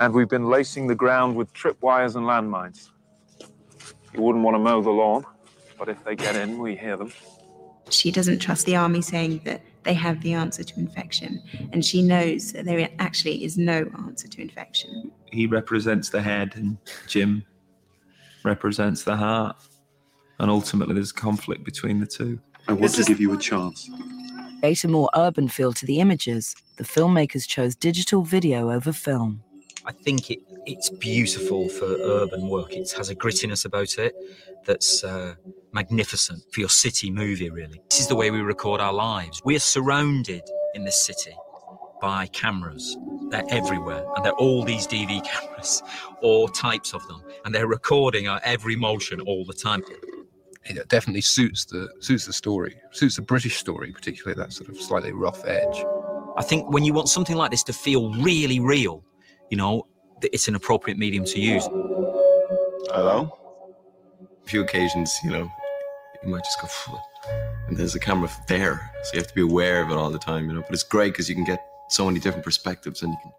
And 0.00 0.12
we've 0.12 0.28
been 0.28 0.48
lacing 0.48 0.88
the 0.88 0.94
ground 0.94 1.36
with 1.36 1.52
tripwires 1.54 2.16
and 2.16 2.26
landmines. 2.26 2.90
You 4.12 4.22
wouldn't 4.22 4.44
want 4.44 4.54
to 4.54 4.58
mow 4.58 4.82
the 4.82 4.90
lawn, 4.90 5.24
but 5.78 5.88
if 5.88 6.02
they 6.04 6.16
get 6.16 6.36
in, 6.36 6.58
we 6.58 6.76
hear 6.76 6.96
them. 6.96 7.12
She 7.90 8.10
doesn't 8.10 8.40
trust 8.40 8.66
the 8.66 8.76
army 8.76 9.00
saying 9.00 9.42
that 9.44 9.62
they 9.84 9.94
have 9.94 10.20
the 10.22 10.32
answer 10.32 10.64
to 10.64 10.80
infection, 10.80 11.42
and 11.72 11.84
she 11.84 12.02
knows 12.02 12.52
that 12.52 12.64
there 12.64 12.88
actually 12.98 13.44
is 13.44 13.56
no 13.56 13.88
answer 13.98 14.26
to 14.26 14.42
infection. 14.42 15.12
He 15.30 15.46
represents 15.46 16.08
the 16.08 16.20
head, 16.20 16.54
and 16.56 16.78
Jim 17.06 17.44
represents 18.44 19.04
the 19.04 19.16
heart. 19.16 19.56
And 20.38 20.50
ultimately, 20.50 20.94
there's 20.94 21.12
conflict 21.12 21.64
between 21.64 22.00
the 22.00 22.06
two. 22.06 22.40
I 22.68 22.72
want 22.72 22.94
to 22.94 23.04
give 23.04 23.20
you 23.20 23.32
a 23.32 23.38
chance. 23.38 23.88
create 24.60 24.84
a 24.84 24.88
more 24.88 25.08
urban 25.14 25.48
feel 25.48 25.72
to 25.72 25.86
the 25.86 26.00
images, 26.00 26.54
the 26.76 26.84
filmmakers 26.84 27.46
chose 27.46 27.76
digital 27.76 28.22
video 28.22 28.70
over 28.70 28.92
film. 28.92 29.42
I 29.84 29.92
think 29.92 30.30
it 30.30 30.40
it's 30.66 30.90
beautiful 30.90 31.68
for 31.68 31.84
urban 31.84 32.48
work. 32.48 32.72
It 32.72 32.90
has 32.92 33.08
a 33.08 33.14
grittiness 33.14 33.64
about 33.64 33.98
it 33.98 34.16
that's 34.64 35.04
uh, 35.04 35.36
magnificent 35.72 36.42
for 36.52 36.58
your 36.58 36.68
city 36.68 37.08
movie. 37.08 37.50
Really, 37.50 37.80
this 37.88 38.00
is 38.00 38.08
the 38.08 38.16
way 38.16 38.32
we 38.32 38.40
record 38.40 38.80
our 38.80 38.92
lives. 38.92 39.40
We 39.44 39.54
are 39.54 39.60
surrounded 39.60 40.42
in 40.74 40.84
this 40.84 41.00
city 41.06 41.36
by 42.00 42.26
cameras. 42.26 42.96
They're 43.30 43.46
everywhere, 43.48 44.04
and 44.16 44.24
they're 44.24 44.32
all 44.32 44.64
these 44.64 44.88
DV 44.88 45.24
cameras, 45.24 45.84
all 46.20 46.48
types 46.48 46.92
of 46.92 47.06
them, 47.06 47.22
and 47.44 47.54
they're 47.54 47.68
recording 47.68 48.26
our 48.26 48.40
every 48.42 48.74
motion 48.74 49.20
all 49.20 49.44
the 49.44 49.54
time. 49.54 49.84
It 50.68 50.88
definitely 50.88 51.20
suits 51.20 51.64
the 51.64 51.88
suits 52.00 52.26
the 52.26 52.32
story, 52.32 52.76
suits 52.90 53.16
the 53.16 53.22
British 53.22 53.56
story, 53.58 53.92
particularly 53.92 54.40
that 54.42 54.52
sort 54.52 54.68
of 54.68 54.76
slightly 54.80 55.12
rough 55.12 55.44
edge. 55.46 55.84
I 56.36 56.42
think 56.42 56.70
when 56.70 56.84
you 56.84 56.92
want 56.92 57.08
something 57.08 57.36
like 57.36 57.50
this 57.50 57.62
to 57.64 57.72
feel 57.72 58.12
really 58.14 58.60
real, 58.60 59.04
you 59.50 59.56
know, 59.56 59.86
it's 60.22 60.48
an 60.48 60.54
appropriate 60.54 60.98
medium 60.98 61.24
to 61.24 61.40
use. 61.40 61.64
Hello? 62.90 63.38
A 64.44 64.48
few 64.48 64.62
occasions, 64.62 65.12
you 65.24 65.30
know, 65.30 65.50
you 66.22 66.30
might 66.30 66.44
just 66.44 66.60
go, 66.60 66.66
"Phew," 66.66 66.98
and 67.68 67.76
there's 67.76 67.94
a 67.94 68.00
camera 68.00 68.28
there, 68.48 68.90
so 69.04 69.10
you 69.14 69.20
have 69.20 69.28
to 69.28 69.34
be 69.34 69.42
aware 69.42 69.82
of 69.82 69.90
it 69.90 69.94
all 69.94 70.10
the 70.10 70.18
time, 70.18 70.48
you 70.48 70.54
know. 70.54 70.62
But 70.62 70.72
it's 70.72 70.82
great 70.82 71.12
because 71.12 71.28
you 71.28 71.34
can 71.34 71.44
get 71.44 71.64
so 71.88 72.04
many 72.06 72.18
different 72.18 72.44
perspectives 72.44 73.02
and 73.02 73.12
you 73.12 73.18
can 73.22 73.32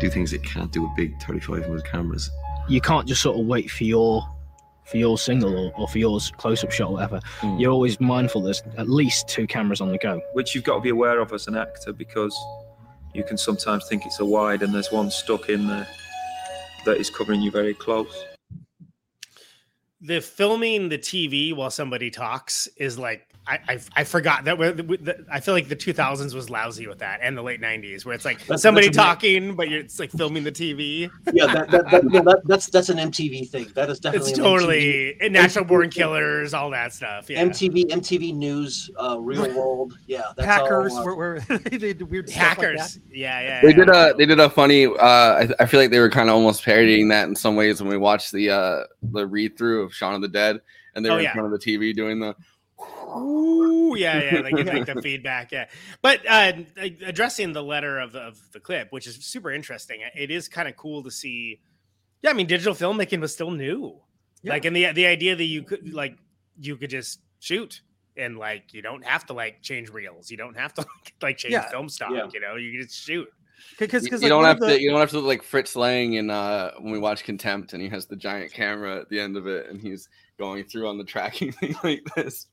do 0.00 0.08
things 0.08 0.30
that 0.30 0.42
you 0.42 0.48
can't 0.48 0.72
do 0.72 0.82
with 0.82 0.96
big 0.96 1.20
35 1.20 1.64
mm 1.64 1.84
cameras. 1.84 2.30
you 2.68 2.80
can't 2.80 3.06
just 3.06 3.20
sort 3.20 3.38
of 3.38 3.44
wait 3.44 3.70
for 3.70 3.84
your 3.84 4.26
for 4.84 4.96
your 4.96 5.16
single 5.16 5.56
or, 5.56 5.72
or 5.76 5.88
for 5.88 5.98
yours 5.98 6.32
close-up 6.36 6.70
shot 6.70 6.88
or 6.88 6.94
whatever 6.94 7.20
hmm. 7.40 7.56
you're 7.58 7.72
always 7.72 8.00
mindful 8.00 8.42
there's 8.42 8.62
at 8.76 8.88
least 8.88 9.28
two 9.28 9.46
cameras 9.46 9.80
on 9.80 9.90
the 9.90 9.98
go 9.98 10.20
which 10.32 10.54
you've 10.54 10.64
got 10.64 10.76
to 10.76 10.80
be 10.80 10.90
aware 10.90 11.20
of 11.20 11.32
as 11.32 11.46
an 11.46 11.56
actor 11.56 11.92
because 11.92 12.36
you 13.14 13.22
can 13.22 13.36
sometimes 13.36 13.86
think 13.88 14.06
it's 14.06 14.20
a 14.20 14.24
wide 14.24 14.62
and 14.62 14.74
there's 14.74 14.90
one 14.90 15.10
stuck 15.10 15.48
in 15.48 15.66
there 15.66 15.86
that 16.84 16.96
is 16.98 17.10
covering 17.10 17.42
you 17.42 17.50
very 17.50 17.74
close. 17.74 18.24
The 20.02 20.20
filming 20.20 20.88
the 20.88 20.98
TV 20.98 21.54
while 21.54 21.70
somebody 21.70 22.10
talks 22.10 22.66
is 22.76 22.98
like 22.98 23.26
I 23.44 23.58
I, 23.68 23.80
I 23.96 24.04
forgot 24.04 24.44
that 24.44 24.56
we're- 24.56 24.72
the- 24.72 25.24
I 25.30 25.40
feel 25.40 25.52
like 25.54 25.68
the 25.68 25.74
2000s 25.76 26.32
was 26.32 26.48
lousy 26.48 26.86
with 26.86 27.00
that 27.00 27.18
and 27.22 27.36
the 27.36 27.42
late 27.42 27.60
90s 27.60 28.04
where 28.04 28.14
it's 28.14 28.24
like 28.24 28.38
That's- 28.40 28.62
somebody 28.62 28.86
that's 28.86 28.98
a- 28.98 29.00
talking 29.00 29.56
but 29.56 29.68
you're 29.68 29.80
it's 29.80 29.98
like 29.98 30.12
filming 30.12 30.44
the 30.44 30.52
TV. 30.52 31.10
Yeah, 31.32 31.46
that, 31.46 31.70
that, 31.70 31.90
that, 31.90 32.04
no, 32.04 32.22
that 32.22 32.42
that's 32.44 32.66
that's 32.66 32.88
an 32.88 32.98
MTV 32.98 33.48
thing. 33.48 33.68
That 33.74 33.90
is 33.90 33.98
definitely 34.00 34.30
It's 34.30 34.38
totally 34.38 35.16
MTV, 35.20 35.30
natural 35.32 35.64
born 35.64 35.88
MTV 35.88 35.92
killers, 35.94 36.54
all 36.54 36.70
that 36.70 36.92
stuff. 36.92 37.28
Yeah. 37.30 37.42
MTV, 37.44 37.86
MTV 37.90 38.34
News, 38.34 38.90
uh, 39.00 39.18
Real 39.20 39.52
World. 39.56 39.98
Yeah, 40.06 40.22
that's 40.36 40.46
Hackers 40.46 40.92
all, 40.92 41.00
uh, 41.00 41.04
were, 41.04 41.14
were 41.16 41.40
they 41.64 41.78
did 41.78 42.02
weird 42.02 42.28
stuff 42.28 42.42
like 42.42 42.48
Hackers. 42.58 42.94
that. 42.94 43.00
yeah, 43.16 43.40
yeah. 43.40 43.60
They 43.62 43.68
yeah. 43.70 43.74
did 43.74 43.88
a 43.88 44.14
they 44.18 44.26
did 44.26 44.38
a 44.40 44.50
funny. 44.50 44.86
Uh, 44.86 44.96
I, 45.00 45.48
I 45.60 45.66
feel 45.66 45.80
like 45.80 45.90
they 45.90 46.00
were 46.00 46.10
kind 46.10 46.28
of 46.28 46.34
almost 46.36 46.64
parodying 46.64 47.08
that 47.08 47.28
in 47.28 47.34
some 47.34 47.56
ways 47.56 47.80
when 47.80 47.90
we 47.90 47.96
watched 47.96 48.30
the 48.32 48.50
uh, 48.50 48.84
the 49.02 49.26
read 49.26 49.56
through 49.56 49.82
of 49.84 49.91
Shaun 49.92 50.14
of 50.14 50.20
the 50.22 50.28
Dead, 50.28 50.60
and 50.94 51.04
they 51.04 51.10
Oh, 51.10 51.14
were 51.14 51.18
in 51.20 51.24
yeah. 51.24 51.32
front 51.34 51.52
of 51.52 51.58
the 51.60 51.64
TV 51.64 51.94
doing 51.94 52.18
the. 52.20 52.34
Ooh, 53.16 53.94
yeah, 53.96 54.20
yeah, 54.20 54.42
they 54.42 54.50
get 54.62 54.66
like 54.66 54.86
the 54.86 55.00
feedback, 55.02 55.52
yeah. 55.52 55.68
But 56.00 56.20
uh, 56.28 56.52
addressing 57.04 57.52
the 57.52 57.62
letter 57.62 57.98
of 57.98 58.12
the, 58.12 58.20
of 58.20 58.52
the 58.52 58.60
clip, 58.60 58.88
which 58.90 59.06
is 59.06 59.16
super 59.24 59.50
interesting, 59.52 60.00
it 60.16 60.30
is 60.30 60.48
kind 60.48 60.68
of 60.68 60.76
cool 60.76 61.02
to 61.02 61.10
see. 61.10 61.60
Yeah, 62.22 62.30
I 62.30 62.32
mean, 62.34 62.46
digital 62.46 62.74
filmmaking 62.74 63.20
was 63.20 63.32
still 63.32 63.50
new, 63.50 64.00
like, 64.44 64.64
and 64.64 64.74
the 64.74 64.92
the 64.92 65.06
idea 65.06 65.36
that 65.36 65.44
you 65.44 65.62
could 65.62 65.92
like 65.92 66.16
you 66.58 66.76
could 66.76 66.90
just 66.90 67.20
shoot 67.40 67.82
and 68.16 68.36
like 68.38 68.72
you 68.74 68.82
don't 68.82 69.04
have 69.04 69.26
to 69.26 69.32
like 69.32 69.62
change 69.62 69.90
reels, 69.90 70.30
you 70.30 70.36
don't 70.36 70.56
have 70.56 70.72
to 70.74 70.86
like 71.22 71.36
change 71.38 71.52
Yeah. 71.52 71.68
film 71.68 71.88
stock, 71.88 72.12
Yeah. 72.12 72.28
you 72.32 72.40
know, 72.40 72.56
you 72.56 72.72
can 72.72 72.82
just 72.88 73.02
shoot. 73.04 73.28
Because 73.78 74.04
You, 74.04 74.10
you 74.18 74.28
don't 74.28 74.44
have 74.44 74.60
to. 74.60 74.80
You 74.80 74.90
don't 74.90 75.00
have 75.00 75.10
to 75.10 75.16
look 75.16 75.26
like 75.26 75.42
Fritz 75.42 75.74
Lang 75.76 76.14
in 76.14 76.30
uh, 76.30 76.72
when 76.78 76.92
we 76.92 76.98
watch 76.98 77.24
Contempt, 77.24 77.72
and 77.72 77.82
he 77.82 77.88
has 77.88 78.06
the 78.06 78.16
giant 78.16 78.52
camera 78.52 79.00
at 79.00 79.08
the 79.08 79.18
end 79.18 79.36
of 79.36 79.46
it, 79.46 79.68
and 79.70 79.80
he's 79.80 80.08
going 80.38 80.64
through 80.64 80.88
on 80.88 80.98
the 80.98 81.04
tracking 81.04 81.52
thing 81.60 81.74
like 81.84 82.02
this. 82.16 82.46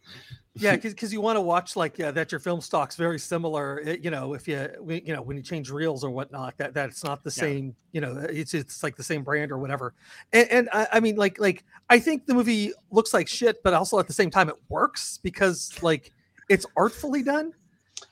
yeah 0.56 0.76
because 0.82 1.12
you 1.14 1.22
want 1.22 1.36
to 1.38 1.42
watch 1.42 1.76
like 1.76 1.98
yeah, 1.98 2.12
that 2.12 2.32
your 2.32 2.40
film 2.40 2.60
stock's 2.62 2.96
very 2.96 3.18
similar 3.18 3.80
it- 3.80 4.04
you 4.04 4.12
know 4.12 4.34
if 4.34 4.48
you 4.48 4.68
you 4.88 5.14
know 5.14 5.22
when 5.22 5.38
you 5.38 5.42
change 5.44 5.70
reels 5.72 6.04
or 6.04 6.10
whatnot 6.10 6.56
that 6.58 6.74
that's 6.74 7.04
not 7.04 7.24
the 7.24 7.30
Yeah. 7.38 7.42
same 7.44 7.76
you 7.94 8.02
know 8.02 8.18
it's 8.30 8.54
it's 8.54 8.84
like 8.84 8.96
the 8.98 9.04
same 9.04 9.24
brand 9.24 9.52
or 9.52 9.58
whatever 9.58 9.94
and, 10.34 10.50
and 10.52 10.70
I, 10.74 10.88
I 10.94 11.00
mean 11.00 11.16
like 11.16 11.40
like 11.40 11.64
i 11.90 11.98
think 12.00 12.26
the 12.26 12.34
movie 12.34 12.74
looks 12.92 13.14
like 13.14 13.28
shit 13.28 13.64
but 13.64 13.74
also 13.74 13.98
at 14.00 14.08
the 14.08 14.14
same 14.14 14.30
time 14.30 14.50
it 14.50 14.56
works 14.68 15.20
because 15.24 15.72
like 15.82 16.12
it's 16.50 16.66
artfully 16.76 17.24
done 17.24 17.54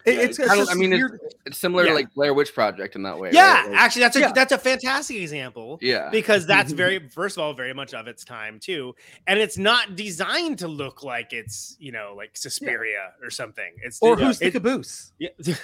It- 0.06 0.20
it's, 0.20 0.40
it's 0.40 0.50
I, 0.50 0.56
don't- 0.56 0.66
just 0.66 0.72
I 0.72 0.76
mean, 0.76 0.92
weird 0.92 1.20
it's, 1.24 1.36
it's 1.46 1.58
similar 1.58 1.84
Yeah. 1.84 1.90
to 1.90 1.96
like 1.96 2.14
Blair 2.14 2.34
Witch 2.34 2.54
Project 2.54 2.96
in 2.96 3.04
that 3.04 3.18
way. 3.20 3.32
Yeah, 3.34 3.62
right? 3.62 3.70
Like- 3.72 3.80
actually, 3.80 4.02
that's 4.04 4.16
a 4.16 4.20
Yeah. 4.22 4.32
that's 4.32 4.52
a 4.54 4.58
fantastic 4.58 5.18
example. 5.18 5.80
Yeah. 5.82 6.10
because 6.10 6.46
that's 6.54 6.72
very 6.72 7.08
first 7.10 7.38
of 7.38 7.44
all 7.44 7.54
very 7.54 7.74
much 7.74 7.94
of 7.94 8.08
its 8.08 8.24
time 8.24 8.60
too, 8.60 8.96
and 9.28 9.40
it's 9.40 9.58
not 9.58 9.96
designed 9.96 10.60
to 10.60 10.68
look 10.68 11.04
like 11.04 11.34
it's 11.34 11.76
you 11.80 11.92
know 11.92 12.14
like 12.16 12.38
Suspiria 12.38 13.14
or 13.22 13.30
something. 13.30 13.74
It's 13.84 14.00
or 14.02 14.18
yeah, 14.20 14.26
who's 14.26 14.40
the 14.40 14.48
it- 14.48 14.52
caboose 14.52 15.12
Yeah. 15.20 15.30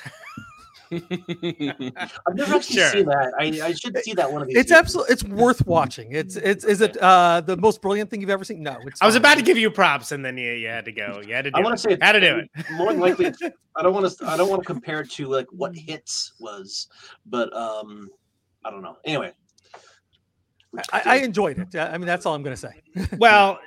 I've 2.27 2.35
never 2.35 2.55
actually 2.55 2.75
Sure. 2.77 2.89
seen 2.89 3.05
that. 3.07 3.33
I, 3.39 3.45
I 3.63 3.73
should 3.73 3.97
see 3.99 4.13
that 4.13 4.31
one 4.31 4.41
of 4.41 4.47
these. 4.47 4.57
it's 4.57 4.69
days. 4.69 4.77
absolutely 4.77 5.13
it's 5.13 5.23
worth 5.23 5.65
watching 5.65 6.11
it's 6.11 6.35
it's 6.35 6.63
is 6.65 6.81
it 6.81 6.97
uh 6.97 7.41
the 7.41 7.57
most 7.57 7.81
brilliant 7.81 8.09
thing 8.09 8.21
you've 8.21 8.29
ever 8.29 8.43
seen 8.43 8.63
no 8.63 8.77
it's 8.85 9.01
I 9.01 9.05
was 9.05 9.15
fine. 9.15 9.21
about 9.21 9.37
to 9.37 9.43
give 9.43 9.57
you 9.57 9.69
props, 9.71 10.11
and 10.11 10.23
then 10.23 10.37
you, 10.37 10.51
you 10.53 10.67
had 10.67 10.85
to 10.85 10.91
go. 10.91 11.21
You 11.25 11.33
had 11.33 11.45
to. 11.45 11.51
Do 11.51 11.59
I 11.59 11.63
want 11.63 11.75
to 11.77 11.81
say 11.81 11.97
how 12.01 12.11
to 12.11 12.19
do 12.19 12.37
it. 12.37 12.49
More 12.73 12.91
than 12.91 13.01
likely 13.01 13.27
I 13.75 13.81
don't 13.83 13.93
want 13.93 14.09
to. 14.11 14.25
I 14.27 14.37
don't 14.37 14.49
want 14.49 14.61
to 14.61 14.65
compare 14.67 15.01
it 15.01 15.11
to 15.11 15.27
like 15.27 15.47
what 15.51 15.75
hits 15.75 16.33
was, 16.39 16.87
but 17.25 17.51
um, 17.55 18.09
I 18.65 18.69
don't 18.71 18.81
know. 18.81 18.97
Anyway, 19.05 19.31
I, 20.91 21.01
I 21.05 21.15
enjoyed 21.17 21.59
it 21.59 21.75
i 21.77 21.95
mean 21.99 22.07
that's 22.07 22.25
all 22.25 22.33
i'm 22.33 22.41
gonna 22.41 22.57
say 22.57 22.81
well 23.19 23.59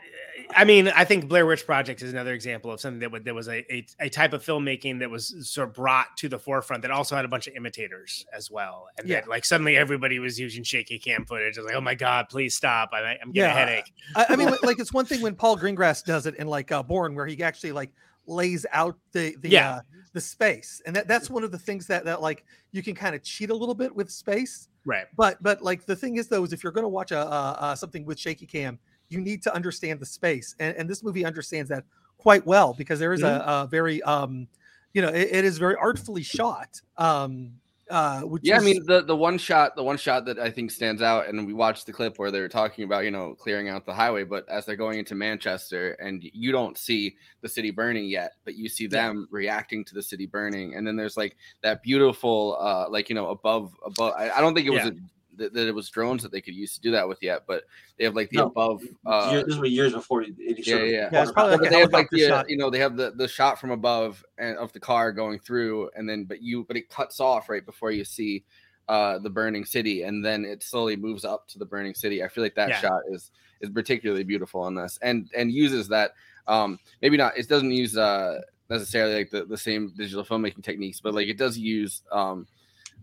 i 0.55 0.64
mean 0.64 0.88
i 0.88 1.05
think 1.05 1.28
blair 1.28 1.47
witch 1.47 1.64
project 1.66 2.03
is 2.03 2.12
another 2.12 2.32
example 2.32 2.70
of 2.70 2.80
something 2.80 3.01
that, 3.11 3.24
that 3.24 3.34
was 3.34 3.49
a, 3.49 3.64
a, 3.74 3.86
a 4.01 4.09
type 4.09 4.32
of 4.32 4.44
filmmaking 4.44 4.99
that 5.01 5.11
was 5.11 5.34
sort 5.49 5.68
of 5.68 5.74
brought 5.74 6.16
to 6.16 6.28
the 6.28 6.38
forefront 6.38 6.82
that 6.82 6.90
also 6.90 7.16
had 7.16 7.24
a 7.24 7.28
bunch 7.28 7.47
of 7.47 7.55
imitators 7.55 8.24
as 8.32 8.51
well 8.51 8.86
and 8.99 9.09
Yeah. 9.09 9.20
that 9.20 9.28
like 9.28 9.44
suddenly 9.44 9.76
everybody 9.76 10.18
was 10.18 10.38
using 10.38 10.62
shaky 10.62 10.99
cam 10.99 11.24
footage 11.24 11.59
I 11.59 11.62
was 11.62 11.66
like 11.66 11.76
oh 11.76 11.80
my 11.80 11.94
god 11.94 12.28
please 12.28 12.55
stop 12.55 12.90
I, 12.92 13.16
i'm 13.22 13.32
getting 13.32 13.51
a 13.51 13.55
headache 13.55 13.92
I, 14.14 14.26
I 14.30 14.36
mean, 14.36 14.51
like 14.62 14.78
it's 14.78 14.92
one 14.92 15.05
thing 15.07 15.20
when 15.22 15.34
Paul 15.34 15.57
Greengrass 15.57 16.05
does 16.05 16.26
it 16.26 16.36
in 16.36 16.47
like 16.47 16.70
uh, 16.72 16.82
Bourne, 16.82 17.14
where 17.14 17.26
he 17.26 17.42
actually 17.42 17.72
like 17.72 17.90
lays 18.26 18.64
out 18.72 18.97
the 19.12 19.36
the 19.40 19.49
Yeah. 19.51 19.70
uh, 19.76 19.80
the 20.12 20.20
space, 20.20 20.80
and 20.86 20.97
that 20.97 21.07
that's 21.09 21.28
one 21.28 21.44
of 21.44 21.51
the 21.53 21.59
things 21.59 21.86
that 21.88 22.05
that 22.07 22.22
like 22.22 22.44
you 22.72 22.82
can 22.82 22.94
kind 22.94 23.14
of 23.14 23.22
cheat 23.22 23.51
a 23.51 23.55
little 23.55 23.74
bit 23.74 23.94
with 23.94 24.11
space. 24.11 24.68
right 24.84 25.07
But 25.16 25.42
but 25.42 25.61
like 25.62 25.84
the 25.86 25.94
thing 25.97 26.16
is 26.16 26.28
though 26.28 26.42
is 26.44 26.53
if 26.53 26.62
you're 26.62 26.72
going 26.72 26.84
to 26.84 26.88
watch 26.88 27.11
a, 27.12 27.18
a, 27.20 27.59
a 27.72 27.76
something 27.76 28.05
with 28.07 28.18
shaky 28.18 28.47
cam, 28.47 28.78
you 29.09 29.20
need 29.20 29.42
to 29.42 29.54
understand 29.54 30.00
the 30.00 30.07
space, 30.07 30.54
and 30.59 30.76
and 30.76 30.88
this 30.88 31.02
movie 31.02 31.24
understands 31.24 31.68
that 31.70 31.84
quite 32.18 32.46
well 32.46 32.74
because 32.74 32.98
there 32.98 33.12
is 33.12 33.22
a, 33.22 33.44
a 33.46 33.68
very 33.70 34.02
um 34.02 34.48
you 34.92 35.02
know 35.02 35.09
it, 35.09 35.28
it 35.30 35.44
is 35.44 35.59
very 35.59 35.76
artfully 35.76 36.22
shot. 36.22 36.80
Um, 36.96 37.52
uh, 37.88 38.22
which 38.22 38.42
Yeah, 38.44 38.57
I 38.57 38.61
mean 38.61 38.84
the 38.84 39.02
the 39.02 39.14
one 39.14 39.38
shot, 39.38 39.76
the 39.76 39.82
one 39.84 39.96
shot 39.96 40.24
that 40.24 40.38
I 40.40 40.50
think 40.50 40.72
stands 40.72 41.02
out, 41.02 41.28
and 41.28 41.46
we 41.46 41.52
watched 41.52 41.86
the 41.86 41.92
clip 41.92 42.18
where 42.18 42.32
they 42.32 42.40
were 42.40 42.48
talking 42.48 42.84
about 42.84 43.04
you 43.04 43.12
know 43.12 43.34
clearing 43.34 43.68
out 43.68 43.86
the 43.86 43.94
highway, 43.94 44.24
but 44.24 44.48
as 44.48 44.66
they're 44.66 44.74
going 44.74 44.98
into 44.98 45.14
Manchester, 45.14 45.92
and 46.00 46.22
you 46.32 46.50
don't 46.50 46.76
see 46.76 47.16
the 47.42 47.48
city 47.48 47.70
burning 47.70 48.07
yet, 48.07 48.32
but 48.44 48.57
you 48.57 48.68
see 48.68 48.88
them 48.88 49.28
reacting 49.30 49.84
to 49.84 49.94
the 49.94 50.02
city 50.02 50.26
burning, 50.26 50.74
and 50.74 50.86
then 50.86 50.96
there's 50.96 51.16
like 51.16 51.36
that 51.62 51.82
beautiful, 51.82 52.57
uh, 52.61 52.90
like 52.90 53.09
you 53.09 53.14
know 53.14 53.28
above 53.28 53.72
above. 53.84 54.14
I, 54.16 54.30
I 54.30 54.40
don't 54.40 54.54
think 54.54 54.66
it 54.66 54.70
was 54.70 54.84
Yeah. 54.84 54.90
a, 54.90 54.92
that, 55.39 55.53
that 55.55 55.66
it 55.68 55.74
was 55.74 55.89
drones 55.89 56.22
that 56.22 56.32
they 56.32 56.41
could 56.41 56.55
use 56.55 56.74
to 56.74 56.80
do 56.80 56.91
that 56.93 57.09
with 57.09 57.22
yet, 57.22 57.43
but 57.47 57.64
they 57.99 58.05
have 58.05 58.14
like 58.14 58.30
the 58.30 58.39
No. 58.39 58.47
above. 58.49 58.82
Uh, 59.05 59.30
year- 59.32 59.45
this 59.45 59.57
was 59.57 59.70
years 59.70 59.93
before 59.93 60.22
any 60.22 60.34
yeah, 60.39 60.62
sort 60.64 60.82
of 60.82 60.89
yeah, 60.89 61.09
Yeah, 61.12 61.22
it's 61.22 61.32
probably 61.32 61.53
But 61.53 61.61
like 61.61 61.70
a 61.70 61.74
they 61.74 61.80
have 61.80 61.93
like 61.93 62.11
helicopter 62.11 62.16
the 62.16 62.24
uh, 62.24 62.28
shot. 62.39 62.51
you 62.51 62.57
know 62.57 62.70
they 62.70 62.78
have 62.78 62.97
the 62.97 63.12
the 63.12 63.28
shot 63.28 63.61
from 63.61 63.70
above 63.70 64.24
and 64.39 64.57
of 64.59 64.72
the 64.72 64.80
car 64.80 65.12
going 65.12 65.39
through, 65.39 65.91
and 65.97 66.09
then 66.09 66.24
but 66.24 66.43
you 66.43 66.64
but 66.64 66.76
it 66.76 66.89
cuts 66.89 67.20
off 67.20 67.49
right 67.49 67.64
before 67.64 67.91
you 67.93 68.05
see 68.05 68.45
uh 68.89 69.18
the 69.18 69.30
burning 69.30 69.64
city, 69.64 70.03
and 70.03 70.24
then 70.24 70.45
it 70.45 70.62
slowly 70.62 70.97
moves 70.97 71.24
up 71.24 71.47
to 71.49 71.59
the 71.59 71.64
burning 71.66 71.95
city. 71.95 72.22
I 72.22 72.28
feel 72.28 72.45
like 72.45 72.55
that 72.55 72.68
Yeah. 72.70 72.80
shot 72.80 73.01
is 73.11 73.30
is 73.61 73.70
particularly 73.70 74.24
beautiful 74.24 74.61
on 74.61 74.74
this, 74.74 74.99
and 75.03 75.28
and 75.37 75.51
uses 75.53 75.89
that 75.89 76.12
um 76.47 76.78
maybe 77.03 77.16
not 77.16 77.37
it 77.37 77.49
doesn't 77.49 77.72
use 77.72 77.97
uh 77.97 78.41
necessarily 78.70 79.14
like 79.14 79.30
the 79.30 79.45
the 79.45 79.57
same 79.59 79.93
digital 79.97 80.24
filmmaking 80.24 80.62
techniques, 80.64 81.01
but 81.01 81.14
like 81.14 81.28
it 81.28 81.39
does 81.39 81.57
use 81.59 82.03
um 82.12 82.47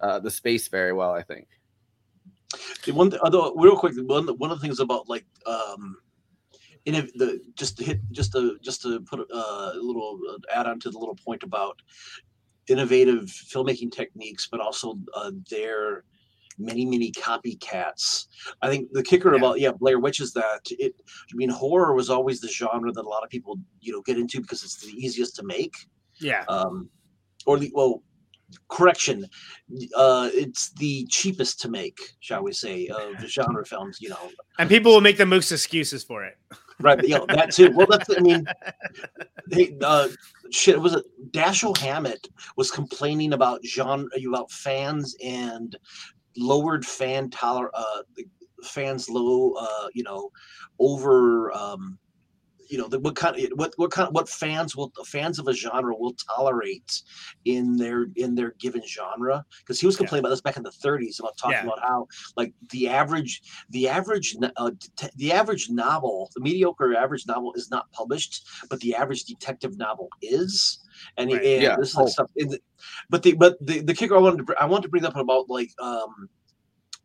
uh 0.02 0.20
the 0.20 0.32
space 0.32 0.68
very 0.70 0.94
well. 0.94 1.12
I 1.14 1.22
think. 1.24 1.48
The 2.86 2.91
one 2.91 3.12
th- 3.12 3.22
other 3.24 3.51
real 3.56 3.76
quick, 3.76 3.93
one 3.97 4.28
one 4.28 4.51
of 4.51 4.60
the 4.60 4.66
things 4.66 4.80
about 4.80 5.10
like 5.10 5.26
um, 5.45 5.97
in 6.86 6.95
the 7.16 7.39
just 7.56 7.78
to 7.78 7.84
hit 7.84 7.99
just 8.12 8.34
to 8.34 8.58
just 8.62 8.82
to 8.84 8.99
put 9.01 9.20
a, 9.20 9.36
a 9.36 9.80
little 9.82 10.20
uh, 10.30 10.38
add 10.54 10.68
on 10.68 10.80
to 10.82 10.89
the 10.89 10.97
little 10.97 11.18
point 11.26 11.43
about 11.43 11.82
innovative 12.68 13.26
filmmaking 13.26 13.91
techniques, 13.91 14.47
but 14.49 14.60
also 14.60 14.97
uh, 15.16 15.32
their 15.49 16.04
many 16.58 16.86
many 16.86 17.12
copycats. 17.12 18.28
I 18.62 18.70
think 18.70 18.91
the 18.91 19.04
kicker 19.04 19.34
about 19.34 19.60
yeah 19.60 19.72
Blair 19.72 19.99
Witch 19.99 20.20
is 20.20 20.34
that 20.34 20.62
it. 20.72 20.93
I 21.32 21.36
mean, 21.36 21.49
horror 21.49 21.93
was 21.93 22.10
always 22.10 22.39
the 22.39 22.49
genre 22.49 22.91
that 22.91 23.06
a 23.06 23.10
lot 23.10 23.24
of 23.24 23.30
people 23.30 23.60
you 23.82 23.91
know 23.91 24.01
get 24.01 24.18
into 24.18 24.41
because 24.41 24.64
it's 24.64 24.78
the 24.78 24.91
easiest 24.91 25.36
to 25.38 25.43
make 25.43 25.74
yeah 26.20 26.43
um, 26.47 26.89
or 27.45 27.58
the 27.58 27.72
well, 27.74 28.04
correction. 28.70 29.26
Uh, 29.95 30.30
it's 30.34 30.72
the 30.74 31.06
cheapest 31.10 31.60
to 31.62 31.70
make, 31.70 31.97
shall 32.20 32.43
we 32.43 32.54
say, 32.54 32.88
of 32.88 33.18
the 33.20 33.28
genre 33.36 33.66
films. 33.66 33.99
You 34.01 34.10
know, 34.10 34.30
And 34.60 34.70
people 34.70 34.91
will 34.93 35.01
make 35.01 35.18
the 35.18 35.26
most 35.26 35.51
excuses 35.51 36.04
for 36.04 36.24
it. 36.26 36.38
right? 36.80 37.01
You 37.04 37.18
know 37.20 37.26
that 37.30 37.51
too. 37.51 37.72
Well, 37.72 37.88
that's 37.89 38.10
I 38.16 38.20
mean, 38.20 38.45
they 39.47 39.76
uh, 39.82 40.10
shit. 40.51 40.80
Was 40.80 40.93
it 40.95 41.06
Dashiell 41.32 41.78
Hammett 41.78 42.28
was 42.56 42.72
complaining 42.72 43.34
about 43.34 43.66
genre 43.66 44.08
about 44.28 44.51
fans 44.51 45.16
and 45.24 45.76
lowered 46.36 46.84
fan 46.86 47.30
toler 47.30 47.70
uh 47.76 48.01
fans 48.64 49.08
low 49.10 49.54
uh 49.54 49.88
you 49.93 50.01
know 50.04 50.32
over 50.80 51.51
um 51.56 51.97
you 52.70 52.78
know 52.78 52.88
the, 52.88 52.99
what 52.99 53.16
kind 53.16 53.36
of 53.38 53.49
what 53.55 53.74
what 53.78 53.91
kind 53.91 54.07
of 54.07 54.14
what 54.14 54.28
fans 54.30 54.76
will 54.76 54.91
fans 55.05 55.39
of 55.39 55.47
a 55.47 55.53
genre 55.53 55.95
will 55.95 56.16
tolerate 56.36 57.01
in 57.45 57.76
their 57.78 58.07
in 58.16 58.36
their 58.36 58.51
given 58.59 58.82
genre 58.88 59.43
because 59.59 59.80
he 59.80 59.86
was 59.86 59.95
complaining 59.97 60.22
about 60.24 60.30
this 60.30 60.41
back 60.41 60.57
in 60.57 60.64
the 60.64 60.72
30s 60.72 61.20
about 61.20 61.38
talking 61.38 61.57
Yeah. 61.57 61.64
about 61.66 61.80
how 61.82 62.07
like 62.38 62.53
the 62.72 62.88
average 62.88 63.41
the 63.70 63.88
average 63.89 64.36
uh, 64.57 64.72
det- 64.97 65.11
the 65.16 65.32
average 65.32 65.70
novel 65.70 66.30
the 66.36 66.41
mediocre 66.41 66.95
average 66.95 67.26
novel 67.28 67.53
is 67.53 67.70
not 67.70 67.91
published 67.91 68.47
but 68.70 68.80
the 68.80 68.95
average 68.95 69.24
detective 69.26 69.78
novel 69.78 70.09
is 70.22 70.80
and, 71.18 71.32
Right. 71.32 71.43
and 71.43 71.61
Yeah. 71.64 71.76
this 71.78 71.89
is 71.89 71.95
like 71.95 72.05
Oh. 72.05 72.09
stuff 72.09 72.32
in 72.36 72.47
the, 72.49 72.59
but 73.09 73.24
the 73.24 73.34
but 73.34 73.57
the, 73.66 73.82
the 73.82 73.93
kicker 73.93 74.16
I 74.16 74.20
wanted 74.20 74.45
to 74.47 74.55
I 74.59 74.66
wanted 74.66 74.84
to 74.84 74.89
bring 74.89 75.05
up 75.05 75.16
about 75.16 75.49
like 75.49 75.72
um 75.80 76.30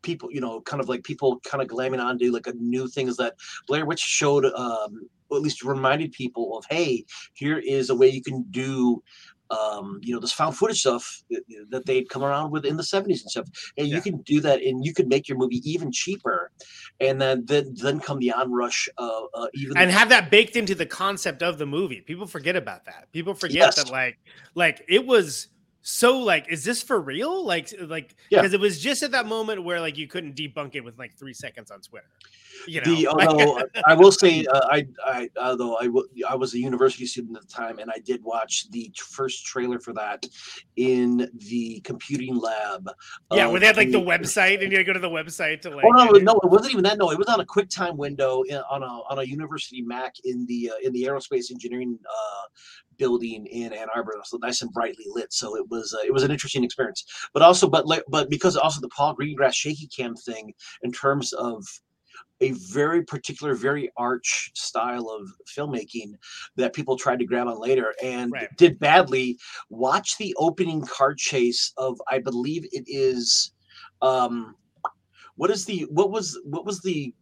people 0.03 0.31
you 0.31 0.41
know 0.41 0.61
kind 0.61 0.81
of 0.81 0.89
like 0.89 1.03
people 1.03 1.41
kind 1.41 1.61
of 1.63 1.69
glamming 1.69 2.01
on 2.03 2.17
to 2.19 2.31
like 2.31 2.47
a 2.47 2.53
new 2.55 2.87
thing 2.87 3.09
is 3.09 3.17
that 3.17 3.35
Blair 3.67 3.85
Witch 3.85 3.99
showed 4.01 4.45
um 4.47 4.93
or 4.95 5.09
at 5.37 5.43
least 5.43 5.63
reminded 5.63 6.13
people 6.13 6.57
of 6.57 6.65
hey 6.71 7.05
here 7.35 7.59
is 7.59 7.91
a 7.91 7.95
way 7.95 8.09
you 8.09 8.23
can 8.23 8.45
do 8.51 9.03
um 9.51 9.99
you 10.03 10.13
know 10.13 10.21
this 10.21 10.33
found 10.33 10.55
footage 10.55 10.81
stuff 10.81 11.23
that, 11.31 11.43
that 11.71 11.87
they'd 11.87 12.09
come 12.11 12.23
around 12.23 12.51
with 12.51 12.67
in 12.67 12.77
the 12.77 12.83
70s 12.83 13.23
and 13.23 13.31
stuff 13.31 13.49
and 13.79 13.89
you 13.89 14.01
can 14.03 14.19
do 14.19 14.41
that 14.41 14.61
and 14.63 14.85
you 14.85 14.93
can 14.93 15.09
make 15.09 15.27
your 15.27 15.39
movie 15.39 15.63
even 15.65 15.91
cheaper 15.91 16.51
and 17.01 17.19
then 17.21 17.45
then 17.47 17.75
then 17.81 17.99
come 17.99 18.19
the 18.19 18.31
onrush 18.31 18.89
uh, 18.99 19.23
uh 19.35 19.47
even 19.55 19.79
and 19.79 19.91
have 19.91 20.11
that 20.11 20.31
baked 20.31 20.57
into 20.57 20.75
the 20.75 20.85
concept 20.85 21.43
of 21.43 21.57
the 21.59 21.65
movie. 21.67 22.01
People 22.03 22.27
forget 22.27 22.57
about 22.57 22.85
that. 22.87 23.11
People 23.13 23.35
forget 23.35 23.57
Yes. 23.57 23.77
that 23.77 23.91
like 23.91 24.19
like 24.55 24.85
it 24.89 25.07
was 25.07 25.49
so 25.81 26.19
like 26.19 26.47
is 26.51 26.65
this 26.65 26.83
for 26.83 27.01
real? 27.01 27.45
Like 27.47 27.73
like 27.81 28.15
Yeah. 28.31 28.41
because 28.43 28.53
it 28.53 28.61
was 28.61 28.81
just 28.81 29.03
at 29.03 29.13
that 29.13 29.27
moment 29.27 29.65
where 29.65 29.81
like 29.81 29.97
you 29.97 30.09
couldn't 30.09 30.35
debunk 30.37 30.75
it 30.75 30.83
with 30.85 30.99
like 30.99 31.17
3 31.19 31.33
seconds 31.33 31.71
on 31.71 31.81
Twitter. 31.81 32.09
You 32.67 32.81
know. 32.81 32.95
the 32.95 33.09
although 33.09 33.61
I 33.87 33.95
will 33.95 34.13
say 34.13 34.45
uh, 34.47 34.61
I 34.71 34.87
I 35.05 35.29
although 35.41 35.77
I 35.77 35.89
I 36.29 36.35
was 36.35 36.55
a 36.55 36.59
university 36.59 37.07
student 37.07 37.37
at 37.37 37.49
the 37.49 37.53
time 37.53 37.79
and 37.79 37.91
I 37.91 37.99
did 37.99 38.23
watch 38.25 38.71
the 38.71 38.93
first 38.97 39.47
trailer 39.47 39.79
for 39.79 39.93
that 39.95 40.27
in 40.77 41.31
the 41.49 41.81
computing 41.81 42.37
lab. 42.37 42.89
yeah, 43.33 43.47
where 43.47 43.61
they 43.61 43.67
had 43.67 43.77
like 43.77 43.91
the 43.91 44.01
the- 44.01 44.07
website 44.07 44.63
and 44.63 44.73
you 44.73 44.83
go 44.85 44.93
to 44.93 44.99
the 44.99 45.09
website 45.09 45.61
to 45.63 45.71
like 45.71 45.85
Oh 45.85 45.91
no, 45.91 46.11
no, 46.19 46.41
it 46.43 46.51
wasn't 46.51 46.73
even 46.73 46.85
that. 46.85 46.99
No, 46.99 47.11
it 47.11 47.19
was 47.19 47.29
on 47.29 47.41
a 47.41 47.47
QuickTime 47.47 47.97
window 47.97 48.43
in, 48.43 48.57
on 48.71 48.83
a 48.83 48.87
on 48.87 49.19
a 49.19 49.23
university 49.23 49.83
Mac 49.83 50.15
in 50.25 50.47
the 50.47 50.71
uh, 50.73 50.87
in 50.87 50.93
the 50.93 51.05
aerospace 51.05 51.51
engineering 51.51 51.99
uh, 52.09 52.47
building 52.99 53.47
in 53.47 53.73
Ann 53.73 53.89
Arbor. 53.95 54.15
So 54.25 54.37
nice 54.39 54.63
and 54.63 54.73
brightly 54.73 55.07
lit. 55.09 55.33
So 55.33 55.57
it 55.57 55.69
was 55.71 55.95
uh, 55.95 56.05
it 56.05 56.13
was 56.13 56.23
an 56.23 56.31
interesting 56.31 56.65
experience. 56.65 57.05
But 57.33 57.43
also, 57.43 57.69
but 57.69 57.87
like, 57.87 58.05
but 58.09 58.29
because 58.29 58.57
also 58.57 58.81
the 58.81 58.89
Paul 58.89 59.17
Greengrass 59.17 59.55
shaky 59.55 59.87
cam 59.87 60.15
thing 60.15 60.53
in 60.83 60.93
terms 60.93 61.33
of 61.33 61.65
a 62.41 62.53
very 62.53 63.03
particular, 63.03 63.55
very 63.55 63.91
arch 63.97 64.51
style 64.55 65.09
of 65.09 65.29
filmmaking 65.47 66.13
that 66.57 66.73
people 66.73 66.97
tried 66.97 67.19
to 67.19 67.25
grab 67.25 67.49
on 67.49 67.61
later 67.61 67.95
and 68.03 68.33
did 68.57 68.79
badly. 68.79 69.37
Watch 69.71 70.17
the 70.19 70.35
opening 70.39 70.83
car 70.83 71.15
chase 71.15 71.73
of, 71.77 72.01
I 72.11 72.19
believe 72.19 72.65
it 72.73 72.85
is, 72.87 73.53
um, 74.03 74.55
what 75.37 75.51
is 75.51 75.65
the 75.65 75.87
what 75.91 76.11
was 76.11 76.39
what 76.45 76.65
was 76.67 76.81
the 76.81 77.15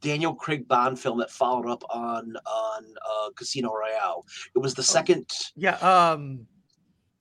Daniel 0.00 0.34
Craig 0.34 0.66
Bond 0.66 0.98
film 0.98 1.18
that 1.18 1.30
followed 1.30 1.68
up 1.70 1.84
on 1.90 2.34
on 2.46 2.84
uh, 3.08 3.30
Casino 3.36 3.72
Royale? 3.72 4.24
It 4.54 4.58
was 4.58 4.74
the 4.74 4.82
second. 4.82 5.26
Yeah. 5.56 5.76
Um. 5.76 6.46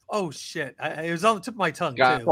Oh 0.09 0.31
shit! 0.31 0.75
I, 0.79 0.89
I- 0.89 1.01
it 1.03 1.11
was 1.11 1.23
on 1.23 1.35
the 1.35 1.41
tip 1.41 1.53
of 1.53 1.59
my 1.59 1.69
tongue 1.71 1.95
too. 2.19 2.25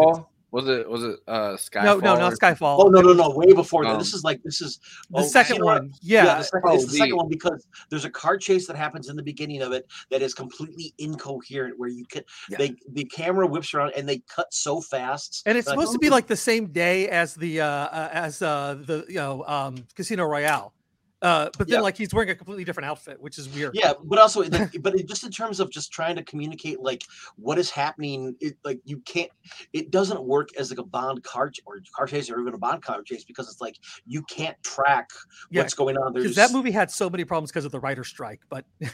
Skyfall? 0.48 0.52
Was 0.52 0.68
it 0.68 0.90
was 0.90 1.04
it 1.04 1.20
uh 1.28 1.58
Skyfall? 1.58 1.84
No, 1.84 1.98
no, 2.00 2.20
not 2.20 2.34
Skyfall. 2.34 2.78
Oh 2.80 2.88
no, 2.90 3.02
no, 3.02 3.14
no! 3.14 3.30
Way 3.30 3.54
before 3.54 3.84
that. 3.84 3.92
Um, 3.92 4.00
This 4.00 4.14
is 4.14 4.24
like 4.24 4.42
this 4.44 4.62
is 4.62 4.80
The 5.10 5.20
oh, 5.20 5.24
second 5.24 5.64
one, 5.64 5.94
yeah. 6.02 6.38
the 6.38 6.44
second, 6.44 6.70
Oh, 6.70 6.76
it's 6.76 6.86
the, 6.86 6.98
second 6.98 7.16
one 7.16 7.30
because 7.30 7.66
there's 7.90 8.06
a 8.06 8.10
car 8.10 8.38
chase 8.38 8.68
that 8.68 8.76
happens 8.76 9.10
in 9.10 9.16
the 9.16 9.24
beginning 9.24 9.62
of 9.62 9.72
it 9.72 9.88
that 10.12 10.22
is 10.22 10.34
completely 10.34 10.94
incoherent. 10.98 11.78
Where 11.78 11.90
you 11.90 12.06
can 12.06 12.24
they 12.58 12.76
the 12.92 13.06
camera 13.06 13.48
whips 13.48 13.74
around 13.74 13.94
and 13.96 14.08
they 14.08 14.20
cut 14.34 14.54
so 14.54 14.82
fast, 14.82 15.44
And 15.46 15.58
it's 15.58 15.66
that 15.66 15.72
I 15.72 15.76
supposed 15.76 15.94
to 15.94 16.00
be 16.00 16.10
like 16.10 16.28
the 16.28 16.38
same 16.38 16.68
day 16.68 17.10
as 17.10 17.36
the 17.36 17.62
uh, 17.62 17.68
uh 17.68 18.10
as 18.12 18.42
uh 18.42 18.78
the 18.86 19.06
you 19.08 19.16
know 19.16 19.44
um 19.48 19.76
Casino 19.96 20.26
Royale. 20.26 20.74
Uh, 21.22 21.50
but 21.58 21.68
then 21.68 21.78
Yeah. 21.78 21.82
like 21.82 21.98
he's 21.98 22.14
wearing 22.14 22.30
a 22.30 22.36
completely 22.36 22.64
different 22.64 22.88
outfit, 22.90 23.20
which 23.20 23.40
is 23.40 23.50
weird. 23.50 23.72
Yeah, 23.74 23.94
but 24.04 24.20
also, 24.20 24.44
the- 24.44 24.80
but 24.82 24.94
it, 24.96 25.08
just 25.08 25.24
in 25.24 25.32
terms 25.32 25.60
of 25.60 25.72
just 25.72 25.92
trying 25.92 26.16
to 26.16 26.24
communicate 26.24 26.80
like 26.80 27.04
what 27.38 27.58
is 27.58 27.72
happening, 27.72 28.36
it 28.40 28.56
like 28.64 28.80
you 28.86 29.00
can't. 29.00 29.32
It 29.74 29.90
doesn't 29.90 30.22
work 30.24 30.50
as 30.60 30.70
like 30.70 30.80
a 30.80 30.84
Bond 30.84 31.24
car 31.24 31.50
ch- 31.50 31.62
or 31.66 31.80
car 31.96 32.06
chase 32.06 32.30
or 32.30 32.40
even 32.40 32.54
a 32.54 32.58
Bond 32.60 32.84
car 32.84 33.02
chase 33.02 33.24
because 33.24 33.50
it's 33.52 33.62
like 33.62 33.78
you 34.06 34.22
can't 34.24 34.62
track 34.64 35.10
Yeah, 35.50 35.64
what's 35.64 35.74
going 35.74 35.98
on. 35.98 36.14
Because 36.14 36.36
There's 36.36 36.50
that 36.50 36.56
movie 36.56 36.72
had 36.72 36.92
so 36.92 37.10
many 37.10 37.24
problems 37.26 37.52
because 37.52 37.66
of 37.66 37.72
the 37.72 37.80
writer 37.80 38.04
strike, 38.04 38.42
but 38.50 38.66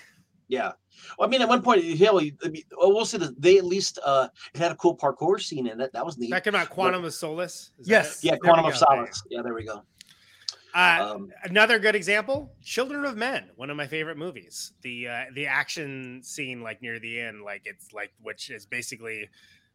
Yeah. 0.49 0.74
Well, 1.17 1.28
I 1.28 1.32
mean, 1.32 1.41
at 1.41 1.47
one 1.49 1.61
point, 1.63 1.84
hell, 1.97 2.19
I 2.19 2.32
mean, 2.49 2.61
oh, 2.78 2.89
we'll 2.93 3.05
say 3.05 3.17
that 3.17 3.41
they 3.41 3.57
at 3.57 3.65
least 3.65 3.97
uh, 4.05 4.28
it 4.53 4.59
had 4.59 4.71
a 4.71 4.76
cool 4.76 4.95
parkour 4.95 5.41
scene 5.41 5.65
in 5.67 5.82
it. 5.82 5.91
That 5.93 6.05
was 6.05 6.17
neat. 6.19 6.30
That 6.30 6.43
came 6.43 6.53
out 6.53 6.67
But- 6.67 6.76
Quantum 6.76 7.03
of 7.05 7.13
Solace. 7.13 7.71
Is 7.80 7.88
Yes, 7.89 8.24
it? 8.24 8.28
Yeah, 8.28 8.36
Quantum 8.38 8.65
of 8.65 8.76
Solace. 8.78 9.24
Yeah, 9.30 9.41
there 9.41 9.53
we 9.55 9.65
go. 9.65 9.84
Uh, 10.74 11.13
Um, 11.15 11.32
another 11.43 11.78
good 11.80 11.95
example, 11.95 12.51
Children 12.63 13.05
of 13.05 13.15
Men, 13.15 13.49
one 13.55 13.69
of 13.69 13.78
my 13.78 13.88
favorite 13.88 14.17
movies. 14.17 14.74
The 14.82 15.07
uh, 15.07 15.24
the 15.36 15.45
action 15.47 16.21
scene, 16.24 16.61
like 16.61 16.82
near 16.82 16.99
the 16.99 17.19
end, 17.19 17.43
like 17.43 17.61
it's 17.65 17.93
like 17.93 18.11
which 18.21 18.49
is 18.49 18.65
basically 18.65 19.30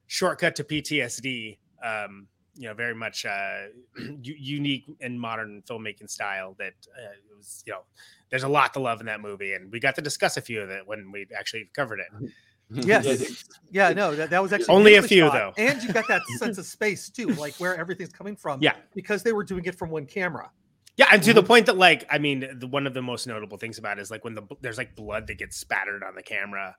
shortcut 0.06 0.56
to 0.56 0.64
PTSD. 0.64 1.58
Um, 1.84 2.26
you 2.56 2.66
know, 2.66 2.74
very 2.74 2.94
much 2.94 3.24
uh, 3.24 3.66
unique 4.22 4.86
and 5.00 5.20
modern 5.20 5.62
filmmaking 5.68 6.10
style. 6.10 6.56
That 6.58 6.74
uh, 6.96 7.12
it 7.12 7.36
was, 7.36 7.62
you 7.64 7.72
know, 7.72 7.82
there's 8.30 8.42
a 8.42 8.48
lot 8.48 8.74
to 8.74 8.80
love 8.80 8.98
in 9.00 9.06
that 9.06 9.20
movie, 9.20 9.52
and 9.52 9.70
we 9.70 9.78
got 9.78 9.94
to 9.94 10.02
discuss 10.02 10.36
a 10.36 10.40
few 10.40 10.60
of 10.60 10.70
it 10.70 10.84
when 10.86 11.12
we 11.12 11.26
actually 11.38 11.70
covered 11.74 12.00
it. 12.00 12.32
yes, 12.84 13.44
yeah, 13.70 13.92
no, 13.94 14.14
that, 14.14 14.28
that 14.30 14.42
was 14.42 14.52
actually 14.52 14.74
Only 14.74 14.96
a 14.96 15.02
few, 15.02 15.26
shot. 15.28 15.32
though. 15.32 15.62
and 15.62 15.82
you 15.82 15.90
got 15.92 16.06
that 16.08 16.20
sense 16.38 16.58
of 16.58 16.66
space 16.66 17.08
too, 17.08 17.28
like 17.28 17.54
where 17.54 17.74
everything's 17.78 18.12
coming 18.12 18.36
from. 18.36 18.60
Yeah. 18.60 18.74
because 18.94 19.22
they 19.22 19.32
were 19.32 19.44
doing 19.44 19.64
it 19.64 19.74
from 19.78 19.88
one 19.88 20.04
camera. 20.04 20.50
Yeah, 20.98 21.06
and 21.12 21.22
to 21.22 21.32
the 21.32 21.44
point 21.44 21.66
that, 21.66 21.78
like, 21.78 22.04
I 22.10 22.18
mean, 22.18 22.58
the, 22.58 22.66
one 22.66 22.84
of 22.84 22.92
the 22.92 23.02
most 23.02 23.28
notable 23.28 23.56
things 23.56 23.78
about 23.78 23.98
it 23.98 24.02
is 24.02 24.10
like 24.10 24.24
when 24.24 24.34
the 24.34 24.42
there's 24.60 24.78
like 24.78 24.96
blood 24.96 25.28
that 25.28 25.38
gets 25.38 25.56
spattered 25.56 26.02
on 26.02 26.16
the 26.16 26.24
camera, 26.24 26.74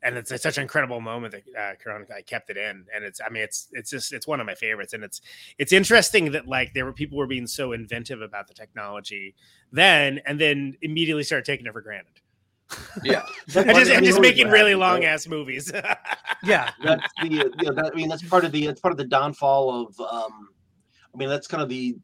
and 0.00 0.16
it's, 0.16 0.30
it's 0.30 0.44
such 0.44 0.58
an 0.58 0.62
incredible 0.62 1.00
moment 1.00 1.32
that 1.32 1.42
uh, 1.60 1.74
Karan 1.82 2.06
I 2.16 2.22
kept 2.22 2.50
it 2.50 2.56
in, 2.56 2.86
and 2.94 3.04
it's 3.04 3.20
I 3.20 3.30
mean 3.30 3.42
it's 3.42 3.66
it's 3.72 3.90
just 3.90 4.12
it's 4.12 4.28
one 4.28 4.38
of 4.38 4.46
my 4.46 4.54
favorites, 4.54 4.92
and 4.92 5.02
it's 5.02 5.20
it's 5.58 5.72
interesting 5.72 6.30
that 6.32 6.46
like 6.46 6.72
there 6.72 6.84
were 6.84 6.92
people 6.92 7.18
were 7.18 7.26
being 7.26 7.48
so 7.48 7.72
inventive 7.72 8.22
about 8.22 8.46
the 8.46 8.54
technology 8.54 9.34
then, 9.72 10.20
and 10.24 10.40
then 10.40 10.76
immediately 10.80 11.24
started 11.24 11.44
taking 11.44 11.66
it 11.66 11.72
for 11.72 11.80
granted. 11.80 12.20
Yeah, 13.02 13.26
and 13.56 13.70
just, 13.70 13.90
and 13.90 14.06
just 14.06 14.20
making 14.20 14.50
really 14.50 14.76
long 14.76 15.04
ass 15.04 15.26
movies. 15.26 15.72
yeah, 16.44 16.70
that's 16.80 17.08
the 17.20 17.28
you 17.28 17.38
know, 17.38 17.72
that, 17.72 17.90
I 17.92 17.96
mean 17.96 18.08
that's 18.08 18.22
part 18.22 18.44
of 18.44 18.52
the 18.52 18.66
it's 18.66 18.80
part 18.80 18.92
of 18.92 18.98
the 18.98 19.04
downfall 19.04 19.88
of 19.88 20.00
um 20.00 20.50
I 21.12 21.18
mean 21.18 21.28
that's 21.28 21.48
kind 21.48 21.60
of 21.60 21.68
the 21.68 21.96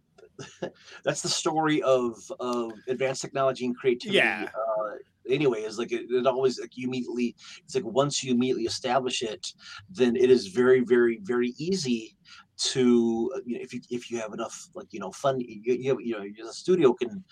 that's 1.04 1.22
the 1.22 1.28
story 1.28 1.82
of 1.82 2.16
of 2.40 2.72
advanced 2.88 3.22
technology 3.22 3.66
and 3.66 3.76
creativity. 3.76 4.18
Yeah. 4.18 4.48
Uh, 4.54 4.94
anyway, 5.28 5.62
is 5.62 5.78
like 5.78 5.92
it, 5.92 6.06
it 6.10 6.26
always 6.26 6.60
like 6.60 6.76
you 6.76 6.88
immediately 6.88 7.36
it's 7.64 7.74
like 7.74 7.84
once 7.84 8.22
you 8.22 8.32
immediately 8.32 8.64
establish 8.64 9.22
it, 9.22 9.52
then 9.90 10.16
it 10.16 10.30
is 10.30 10.48
very 10.48 10.80
very 10.80 11.20
very 11.22 11.54
easy 11.58 12.16
to 12.56 13.32
uh, 13.34 13.40
you 13.44 13.56
know 13.56 13.62
if 13.62 13.72
you 13.72 13.80
if 13.90 14.10
you 14.10 14.18
have 14.18 14.32
enough 14.34 14.68
like 14.74 14.88
you 14.90 15.00
know 15.00 15.10
fun 15.12 15.40
you, 15.40 15.60
you, 15.64 15.98
you 16.00 16.12
know 16.12 16.46
the 16.46 16.52
studio 16.52 16.92
can 16.92 17.24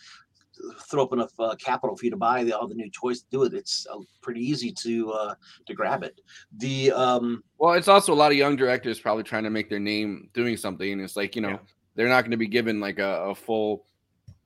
throw 0.90 1.04
up 1.04 1.12
enough 1.12 1.30
uh, 1.38 1.54
capital 1.56 1.96
for 1.96 2.04
you 2.04 2.11
to 2.11 2.16
buy 2.16 2.42
the, 2.42 2.50
all 2.50 2.66
the 2.66 2.74
new 2.74 2.90
toys 2.90 3.20
to 3.20 3.26
do 3.30 3.44
it 3.44 3.52
it's 3.52 3.86
uh, 3.92 3.98
pretty 4.22 4.40
easy 4.40 4.72
to 4.72 5.12
uh 5.12 5.34
to 5.66 5.74
grab 5.74 6.02
it 6.02 6.20
the 6.56 6.90
um 6.92 7.44
Well, 7.59 7.74
it's 7.74 7.88
also 7.88 8.12
a 8.12 8.14
lot 8.14 8.30
of 8.30 8.38
young 8.38 8.56
directors 8.56 9.00
probably 9.00 9.24
trying 9.24 9.44
to 9.44 9.50
make 9.50 9.68
their 9.68 9.80
name 9.80 10.30
doing 10.32 10.56
something. 10.56 10.92
And 10.92 11.00
it's 11.00 11.16
like, 11.16 11.34
you 11.34 11.42
know, 11.42 11.59
they're 11.99 12.09
not 12.09 12.22
going 12.22 12.30
to 12.30 12.36
be 12.36 12.46
given 12.46 12.78
like 12.78 13.01
a, 13.01 13.22
a 13.24 13.34
full 13.34 13.84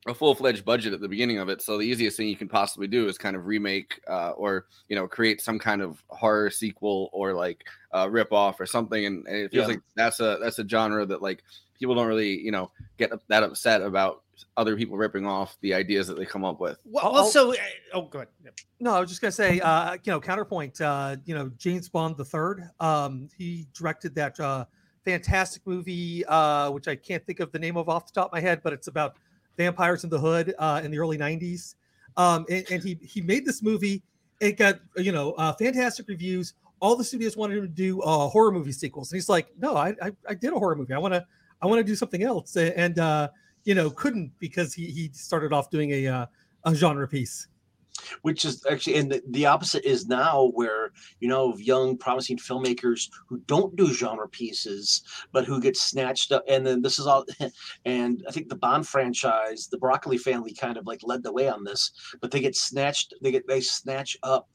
a 0.07 0.15
full 0.15 0.35
fledged 0.35 0.65
budget 0.65 0.95
at 0.95 1.01
the 1.01 1.07
beginning 1.07 1.39
of 1.39 1.51
it. 1.51 1.61
So 1.61 1.77
the 1.77 1.85
easiest 1.85 2.17
thing 2.17 2.27
you 2.27 2.35
can 2.35 2.49
possibly 2.49 2.89
do 2.89 3.07
is 3.07 3.19
kind 3.19 3.37
of 3.37 3.47
remake 3.47 4.01
uh, 4.09 4.31
or 4.31 4.65
you 4.89 4.97
know 4.97 5.07
create 5.07 5.43
some 5.43 5.59
kind 5.59 5.83
of 5.83 6.03
horror 6.09 6.49
sequel 6.49 7.11
or 7.13 7.35
like 7.35 7.63
uh, 7.93 8.09
rip 8.11 8.33
off 8.33 8.59
or 8.59 8.65
something. 8.65 9.05
And, 9.05 9.27
and 9.27 9.37
it 9.37 9.53
feels 9.53 9.69
Yeah. 9.69 9.75
like 9.75 9.83
that's 9.95 10.19
a 10.21 10.39
that's 10.41 10.59
a 10.59 10.67
genre 10.67 11.05
that 11.05 11.21
like 11.21 11.45
people 11.79 11.95
don't 11.95 12.09
really 12.09 12.41
you 12.41 12.53
know 12.53 12.71
get 12.97 13.13
that 13.29 13.43
upset 13.43 13.83
about 13.83 14.23
other 14.57 14.75
people 14.75 14.97
ripping 14.97 15.27
off 15.27 15.57
the 15.61 15.75
ideas 15.75 16.07
that 16.07 16.17
they 16.17 16.25
come 16.25 16.45
up 16.45 16.59
with. 16.59 16.79
Well, 16.87 17.05
also 17.05 17.53
so 17.53 17.59
uh, 17.59 17.65
oh, 17.93 18.03
good. 18.03 18.29
Yep. 18.45 18.55
No, 18.81 18.95
I 18.95 19.01
was 19.01 19.11
just 19.11 19.21
gonna 19.21 19.31
say, 19.31 19.61
uh, 19.61 19.93
you 20.03 20.11
know, 20.11 20.21
counterpoint. 20.21 20.81
Uh, 20.81 21.17
you 21.27 21.35
know, 21.35 21.51
James 21.59 21.91
Bond 21.91 22.17
the 22.17 22.25
third. 22.25 22.69
Um, 22.81 23.29
he 23.37 23.67
directed 23.77 24.15
that 24.15 24.41
uh, 24.41 24.65
fantastic 25.05 25.67
movie, 25.67 26.25
uh, 26.27 26.71
which 26.71 26.89
I 26.89 26.97
can't 26.97 27.25
think 27.27 27.41
of 27.41 27.53
the 27.53 27.59
name 27.59 27.77
of 27.77 27.89
off 27.89 28.07
the 28.07 28.13
top 28.13 28.27
of 28.27 28.33
my 28.33 28.41
head, 28.41 28.61
but 28.63 28.73
it's 28.73 28.89
about 28.89 29.17
vampires 29.57 30.05
in 30.05 30.11
the 30.11 30.19
hood 30.19 30.55
uh, 30.59 30.81
in 30.85 30.91
the 30.91 30.99
early 30.99 31.19
'90s. 31.19 31.75
Um, 32.17 32.47
and, 32.51 32.65
and 32.71 32.83
he 32.83 32.99
he 33.03 33.21
made 33.21 33.45
this 33.45 33.63
movie. 33.63 34.03
It 34.41 34.57
got 34.57 34.81
you 34.97 35.13
know 35.13 35.33
uh, 35.33 35.53
fantastic 35.55 36.09
reviews. 36.09 36.55
All 36.81 36.97
the 36.97 37.05
studios 37.05 37.37
wanted 37.37 37.59
him 37.59 37.63
to 37.63 37.69
do 37.69 38.01
uh, 38.03 38.29
horror 38.29 38.53
movie 38.53 38.73
sequels, 38.73 39.13
and 39.13 39.17
he's 39.17 39.29
like, 39.29 39.49
"No, 39.59 39.77
I 39.77 39.95
I, 40.03 40.13
I 40.29 40.35
did 40.35 40.53
a 40.53 40.59
horror 40.59 40.77
movie. 40.77 40.95
I 40.95 40.99
want 40.99 41.15
to 41.15 41.25
I 41.61 41.67
want 41.67 41.79
to 41.79 41.85
do 41.85 41.95
something 41.95 42.23
else." 42.23 42.57
And 42.57 42.99
uh, 42.99 43.29
you 43.65 43.75
know, 43.75 43.91
couldn't 43.91 44.33
because 44.39 44.75
he 44.75 44.87
he 44.87 45.11
started 45.13 45.53
off 45.53 45.71
doing 45.71 45.91
a 45.93 46.07
uh, 46.07 46.27
a 46.65 46.75
genre 46.75 47.07
piece. 47.09 47.49
Which 48.23 48.45
is 48.45 48.65
actually 48.71 48.97
and 48.97 49.11
the, 49.11 49.23
the 49.31 49.47
opposite 49.47 49.85
is 49.85 50.07
now 50.07 50.51
where 50.55 50.93
you 51.21 51.29
know 51.29 51.57
young 51.57 51.97
promising 51.97 52.37
filmmakers 52.37 53.09
who 53.29 53.39
don't 53.47 53.75
do 53.77 53.93
genre 53.93 54.29
pieces 54.29 55.03
but 55.33 55.45
who 55.45 55.61
get 55.61 55.77
snatched 55.77 56.33
up 56.33 56.45
and 56.49 56.67
then 56.67 56.83
this 56.83 56.99
is 56.99 57.07
all 57.07 57.25
and 57.85 58.25
i 58.29 58.33
think 58.33 58.49
the 58.49 58.55
bond 58.55 58.87
franchise 58.87 59.69
the 59.71 59.79
broccoli 59.79 60.19
family 60.19 60.53
kind 60.53 60.77
of 60.77 60.87
like 60.87 61.01
led 61.03 61.23
the 61.23 61.33
way 61.33 61.49
on 61.49 61.65
this 61.65 61.93
but 62.21 62.31
they 62.31 62.41
get 62.41 62.57
snatched 62.57 63.15
they 63.23 63.31
get 63.31 63.47
they 63.47 63.61
snatch 63.61 64.17
up 64.23 64.49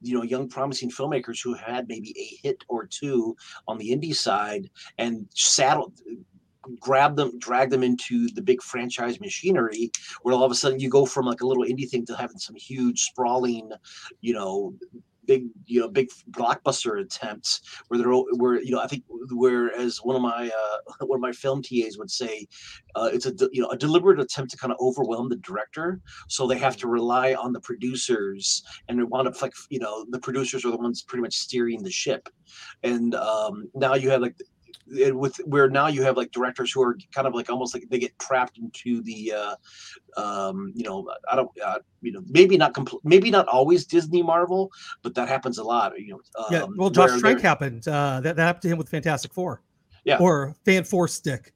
you 0.00 0.14
know 0.16 0.22
young 0.22 0.48
promising 0.48 0.90
filmmakers 0.90 1.42
who 1.42 1.54
had 1.54 1.88
maybe 1.88 2.14
a 2.18 2.46
hit 2.46 2.62
or 2.68 2.86
two 2.86 3.36
on 3.66 3.78
the 3.78 3.90
indie 3.90 4.14
side 4.14 4.68
and 4.98 5.26
saddle 5.34 5.92
grab 6.80 7.16
them 7.16 7.38
drag 7.38 7.70
them 7.70 7.82
into 7.82 8.28
the 8.34 8.42
big 8.42 8.62
franchise 8.62 9.20
machinery 9.20 9.90
where 10.22 10.34
all 10.34 10.44
of 10.44 10.50
a 10.50 10.54
sudden 10.54 10.80
you 10.80 10.88
go 10.88 11.04
from 11.06 11.26
like 11.26 11.40
a 11.40 11.46
little 11.46 11.64
indie 11.64 11.88
thing 11.88 12.04
to 12.06 12.16
having 12.16 12.38
some 12.38 12.56
huge 12.56 13.02
sprawling 13.02 13.70
you 14.20 14.34
know 14.34 14.74
big 15.26 15.46
you 15.66 15.80
know 15.80 15.88
big 15.88 16.08
blockbuster 16.30 17.00
attempts 17.00 17.60
where 17.88 17.98
they're 17.98 18.12
where 18.12 18.60
you 18.62 18.70
know 18.70 18.80
i 18.80 18.86
think 18.86 19.02
whereas 19.30 19.98
one 20.02 20.16
of 20.16 20.22
my 20.22 20.50
uh 20.50 20.76
one 21.06 21.18
of 21.18 21.22
my 21.22 21.32
film 21.32 21.62
tas 21.62 21.96
would 21.98 22.10
say 22.10 22.46
uh 22.94 23.08
it's 23.12 23.26
a 23.26 23.32
you 23.52 23.62
know 23.62 23.68
a 23.70 23.76
deliberate 23.76 24.20
attempt 24.20 24.50
to 24.50 24.56
kind 24.56 24.72
of 24.72 24.78
overwhelm 24.80 25.28
the 25.28 25.36
director. 25.36 26.00
So 26.28 26.46
they 26.46 26.58
have 26.58 26.76
to 26.78 26.88
rely 26.88 27.34
on 27.34 27.52
the 27.52 27.60
producers 27.60 28.62
and 28.88 28.98
they 28.98 29.04
wound 29.04 29.28
up 29.28 29.40
like 29.40 29.52
you 29.70 29.78
know 29.78 30.04
the 30.10 30.18
producers 30.18 30.64
are 30.64 30.70
the 30.70 30.76
ones 30.76 31.02
pretty 31.02 31.22
much 31.22 31.36
steering 31.36 31.82
the 31.82 31.90
ship. 31.90 32.28
And 32.82 33.14
um 33.14 33.68
now 33.74 33.94
you 33.94 34.10
have 34.10 34.20
like 34.20 34.36
with 34.86 35.36
where 35.46 35.68
now 35.68 35.86
you 35.86 36.02
have 36.02 36.16
like 36.16 36.30
directors 36.30 36.72
who 36.72 36.82
are 36.82 36.96
kind 37.12 37.26
of 37.26 37.34
like 37.34 37.48
almost 37.48 37.74
like 37.74 37.84
they 37.90 37.98
get 37.98 38.16
trapped 38.18 38.58
into 38.58 39.02
the 39.02 39.32
uh 39.32 39.56
um 40.20 40.72
you 40.74 40.84
know 40.84 41.10
i 41.30 41.36
don't 41.36 41.50
uh, 41.64 41.78
you 42.02 42.12
know 42.12 42.22
maybe 42.28 42.56
not 42.58 42.74
compl- 42.74 43.00
maybe 43.02 43.30
not 43.30 43.48
always 43.48 43.86
disney 43.86 44.22
marvel 44.22 44.70
but 45.02 45.14
that 45.14 45.26
happens 45.26 45.56
a 45.56 45.64
lot 45.64 45.98
you 45.98 46.12
know 46.12 46.20
um, 46.38 46.46
yeah, 46.50 46.66
well, 46.76 46.90
Josh 46.90 47.20
Trank 47.20 47.40
happened. 47.40 47.86
Uh, 47.86 48.20
that, 48.20 48.36
that 48.36 48.42
happened 48.42 48.62
to 48.62 48.68
him 48.68 48.78
with 48.78 48.88
Fantastic 48.88 49.32
Four. 49.32 49.62
Yeah. 50.04 50.18
Or 50.18 50.54
Fan 50.64 50.84
Four 50.84 51.08
Stick. 51.08 51.52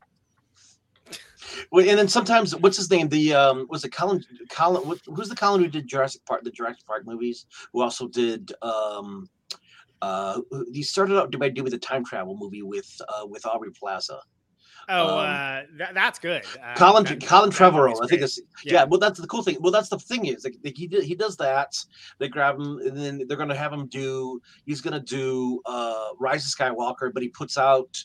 Well, 1.70 1.88
and 1.88 1.98
then 1.98 2.08
sometimes 2.08 2.54
what's 2.56 2.76
his 2.76 2.90
name? 2.90 3.08
The 3.08 3.34
um 3.34 3.66
was 3.68 3.84
it 3.84 3.90
Colin 3.90 4.22
Colin 4.50 4.86
what, 4.86 4.98
who's 5.06 5.28
the 5.28 5.36
Colin 5.36 5.62
who 5.62 5.68
did 5.68 5.86
Jurassic 5.86 6.24
Park 6.26 6.44
the 6.44 6.50
Jurassic 6.50 6.86
Park 6.86 7.06
movies? 7.06 7.46
Who 7.72 7.82
also 7.82 8.08
did 8.08 8.52
um 8.62 9.28
uh 10.02 10.40
he 10.72 10.82
started 10.82 11.18
out 11.18 11.30
by 11.38 11.48
doing 11.48 11.70
the 11.70 11.78
time 11.78 12.04
travel 12.04 12.36
movie 12.36 12.62
with 12.62 12.90
uh 13.08 13.26
with 13.26 13.44
Aubrey 13.46 13.70
Plaza. 13.72 14.20
Oh, 14.90 15.18
Um, 15.18 15.18
uh, 15.18 15.60
that, 15.76 15.92
that's 15.92 16.18
good. 16.18 16.42
Uh, 16.64 16.74
Colin 16.74 17.04
that- 17.04 17.22
Colin 17.26 17.50
Trevorrow, 17.50 17.94
I 18.02 18.06
think 18.06 18.22
it's 18.22 18.40
yeah. 18.64 18.84
Well, 18.84 18.98
that's 18.98 19.20
the 19.20 19.26
cool 19.26 19.42
thing. 19.42 19.58
Well, 19.60 19.70
that's 19.70 19.90
the 19.90 19.98
thing 19.98 20.24
is 20.24 20.44
like, 20.44 20.56
like 20.64 20.76
he 20.78 20.86
did, 20.86 21.04
he 21.04 21.14
does 21.14 21.36
that. 21.36 21.76
They 22.18 22.28
grab 22.28 22.58
him, 22.58 22.78
and 22.78 22.96
then 22.96 23.22
they're 23.28 23.36
gonna 23.36 23.54
have 23.54 23.70
him 23.70 23.86
do. 23.88 24.40
He's 24.64 24.80
gonna 24.80 25.00
do 25.00 25.60
uh 25.66 26.08
Rise 26.18 26.46
of 26.46 26.52
Skywalker, 26.58 27.12
but 27.12 27.22
he 27.22 27.28
puts 27.28 27.58
out 27.58 28.02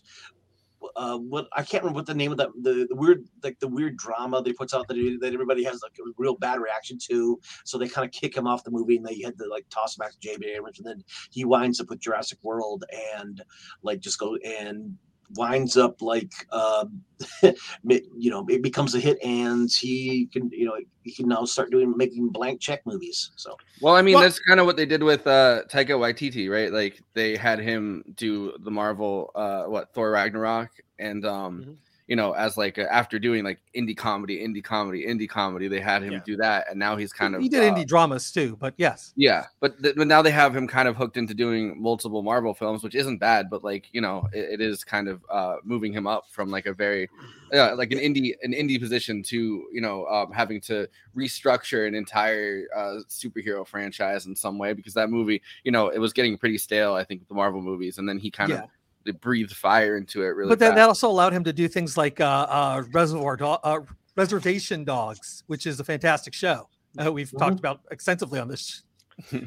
uh 0.95 1.17
what 1.17 1.47
I 1.53 1.63
can't 1.63 1.83
remember 1.83 1.99
what 1.99 2.05
the 2.05 2.13
name 2.13 2.31
of 2.31 2.37
that 2.37 2.49
the, 2.61 2.87
the 2.89 2.95
weird 2.95 3.25
like 3.43 3.59
the 3.59 3.67
weird 3.67 3.97
drama 3.97 4.41
they 4.41 4.53
puts 4.53 4.73
out 4.73 4.87
that, 4.87 5.17
that 5.21 5.33
everybody 5.33 5.63
has 5.63 5.81
like 5.81 5.97
a 5.99 6.11
real 6.17 6.35
bad 6.35 6.59
reaction 6.59 6.97
to. 7.09 7.39
So 7.65 7.77
they 7.77 7.87
kind 7.87 8.05
of 8.05 8.11
kick 8.11 8.35
him 8.35 8.47
off 8.47 8.63
the 8.63 8.71
movie, 8.71 8.97
and 8.97 9.05
they 9.05 9.19
had 9.21 9.37
to 9.37 9.47
like 9.47 9.65
toss 9.69 9.97
him 9.97 10.03
back 10.03 10.11
to 10.11 10.19
J.B. 10.19 10.47
Abrams, 10.55 10.79
and 10.79 10.87
then 10.87 11.03
he 11.31 11.45
winds 11.45 11.79
up 11.79 11.89
with 11.89 11.99
Jurassic 11.99 12.39
World 12.43 12.85
and 13.17 13.43
like 13.81 13.99
just 13.99 14.19
go 14.19 14.35
and 14.37 14.97
winds 15.35 15.77
up 15.77 16.01
like 16.01 16.31
um 16.51 17.01
you 17.83 18.29
know 18.29 18.45
it 18.49 18.61
becomes 18.61 18.95
a 18.95 18.99
hit 18.99 19.17
and 19.23 19.71
he 19.71 20.27
can 20.33 20.49
you 20.51 20.65
know 20.65 20.75
he 21.03 21.11
can 21.11 21.27
now 21.27 21.43
start 21.45 21.71
doing 21.71 21.93
making 21.97 22.29
blank 22.29 22.59
check 22.59 22.81
movies 22.85 23.31
so 23.35 23.55
Well, 23.81 23.95
I 23.95 24.01
mean, 24.01 24.15
Well- 24.15 24.23
that's 24.23 24.39
kind 24.39 24.59
of 24.59 24.65
what 24.65 24.77
they 24.77 24.85
did 24.85 25.03
with 25.03 25.25
uh, 25.27 25.63
Taika 25.69 25.97
Waititi, 25.97 26.49
right? 26.49 26.71
Like 26.71 27.01
they 27.13 27.35
had 27.35 27.59
him 27.59 28.03
do 28.15 28.53
the 28.59 28.71
Marvel, 28.71 29.31
uh, 29.35 29.63
what 29.63 29.93
Thor 29.93 30.11
Ragnarok, 30.11 30.69
and 30.99 31.25
um, 31.25 31.61
Mm-hmm. 31.61 31.71
You 32.13 32.15
know, 32.15 32.33
as 32.33 32.57
like 32.57 32.77
a, 32.77 32.85
after 32.93 33.17
doing 33.17 33.43
like 33.43 33.59
indie 33.75 33.97
comedy, 33.97 34.37
indie 34.47 34.63
comedy, 34.63 35.03
indie 35.07 35.27
comedy, 35.27 35.67
they 35.67 35.79
had 35.79 36.03
him 36.03 36.13
Yeah. 36.13 36.19
do 36.23 36.35
that, 36.37 36.69
and 36.69 36.77
now 36.77 36.95
he's 36.95 37.11
kind 37.11 37.33
of 37.33 37.41
He 37.41 37.49
did 37.49 37.63
uh, 37.67 37.73
indie 37.73 37.87
dramas 37.87 38.31
too, 38.31 38.55
but 38.59 38.75
yes. 38.77 39.13
Yeah, 39.15 39.45
but, 39.59 39.81
th- 39.81 39.95
but 39.95 40.05
now 40.05 40.21
they 40.21 40.29
have 40.29 40.55
him 40.55 40.67
kind 40.67 40.87
of 40.87 40.95
hooked 40.95 41.17
into 41.17 41.33
doing 41.33 41.81
multiple 41.81 42.21
Marvel 42.21 42.53
films, 42.53 42.83
which 42.83 42.93
isn't 42.93 43.17
bad, 43.17 43.49
but 43.49 43.63
like 43.63 43.87
you 43.93 43.99
know, 43.99 44.27
it, 44.31 44.59
it 44.59 44.61
is 44.61 44.83
kind 44.83 45.07
of 45.07 45.25
uh, 45.31 45.55
moving 45.63 45.91
him 45.91 46.05
up 46.05 46.25
from 46.29 46.51
like 46.51 46.67
a 46.67 46.73
very, 46.75 47.09
yeah, 47.51 47.71
like 47.73 47.91
an 47.91 47.97
indie 47.97 48.33
an 48.43 48.53
indie 48.53 48.79
position 48.79 49.23
to 49.23 49.65
you 49.71 49.81
know 49.81 50.05
um, 50.05 50.31
having 50.31 50.61
to 50.69 50.87
restructure 51.17 51.87
an 51.87 51.95
entire 51.95 52.67
uh, 52.75 52.97
superhero 53.09 53.65
franchise 53.65 54.27
in 54.27 54.35
some 54.35 54.59
way 54.59 54.73
because 54.73 54.93
that 54.93 55.09
movie, 55.09 55.41
you 55.63 55.71
know, 55.71 55.87
it 55.89 55.97
was 55.97 56.13
getting 56.13 56.37
pretty 56.37 56.59
stale. 56.59 56.93
I 56.93 57.03
think 57.03 57.21
with 57.21 57.29
the 57.29 57.33
Marvel 57.35 57.61
movies, 57.63 57.97
and 57.97 58.07
then 58.07 58.19
he 58.19 58.29
kind 58.29 58.51
Yeah. 58.51 58.63
of 58.65 58.69
breathed 59.11 59.53
fire 59.55 59.97
into 59.97 60.21
it 60.23 60.27
really. 60.27 60.49
but 60.49 60.59
that, 60.59 60.75
that 60.75 60.87
also 60.87 61.09
allowed 61.09 61.33
him 61.33 61.43
to 61.43 61.51
do 61.53 61.67
things 61.67 61.97
like 61.97 62.21
uh, 62.21 62.47
uh, 62.49 62.83
Reservoir 62.91 63.35
Do- 63.35 63.45
uh, 63.45 63.79
Reservation 64.15 64.83
Dogs, 64.85 65.43
which 65.47 65.65
is 65.65 65.79
a 65.79 65.83
fantastic 65.83 66.33
show. 66.33 66.69
Uh, 67.03 67.11
we've 67.11 67.27
Mm-hmm. 67.27 67.37
talked 67.37 67.59
about 67.59 67.81
extensively 67.91 68.39
on 68.39 68.47
this. 68.47 68.83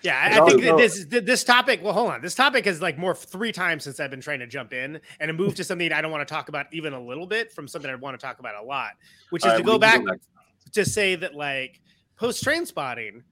Yeah, 0.00 0.16
I, 0.16 0.40
I 0.40 0.46
think 0.46 0.62
that 0.62 0.76
this 0.76 1.06
this 1.06 1.42
topic. 1.42 1.80
Well, 1.82 1.92
hold 1.92 2.12
on. 2.12 2.22
This 2.22 2.36
topic 2.36 2.68
is 2.68 2.80
like 2.80 2.98
more 2.98 3.16
three 3.16 3.50
times 3.50 3.82
since 3.82 3.98
I've 3.98 4.12
been 4.12 4.20
trying 4.20 4.38
to 4.38 4.46
jump 4.46 4.72
in, 4.72 5.00
and 5.18 5.28
it 5.28 5.34
moved 5.34 5.56
to 5.56 5.64
something 5.64 5.92
I 5.92 6.00
don't 6.00 6.12
want 6.12 6.26
to 6.26 6.32
talk 6.32 6.48
about 6.48 6.66
even 6.72 6.92
a 6.92 7.00
little 7.02 7.26
bit 7.26 7.50
from 7.52 7.66
something 7.66 7.90
I 7.90 7.96
want 7.96 8.16
to 8.16 8.24
talk 8.24 8.38
about 8.38 8.54
a 8.54 8.64
lot, 8.64 8.92
which 9.30 9.42
is 9.44 9.46
All 9.50 9.58
to 9.58 9.64
right, 9.64 9.66
go 9.66 9.76
back, 9.76 9.98
go 10.04 10.12
back. 10.12 10.20
to 10.74 10.84
say 10.84 11.16
that 11.16 11.34
like 11.34 11.80
post 12.14 12.44
Trainspotting, 12.44 13.22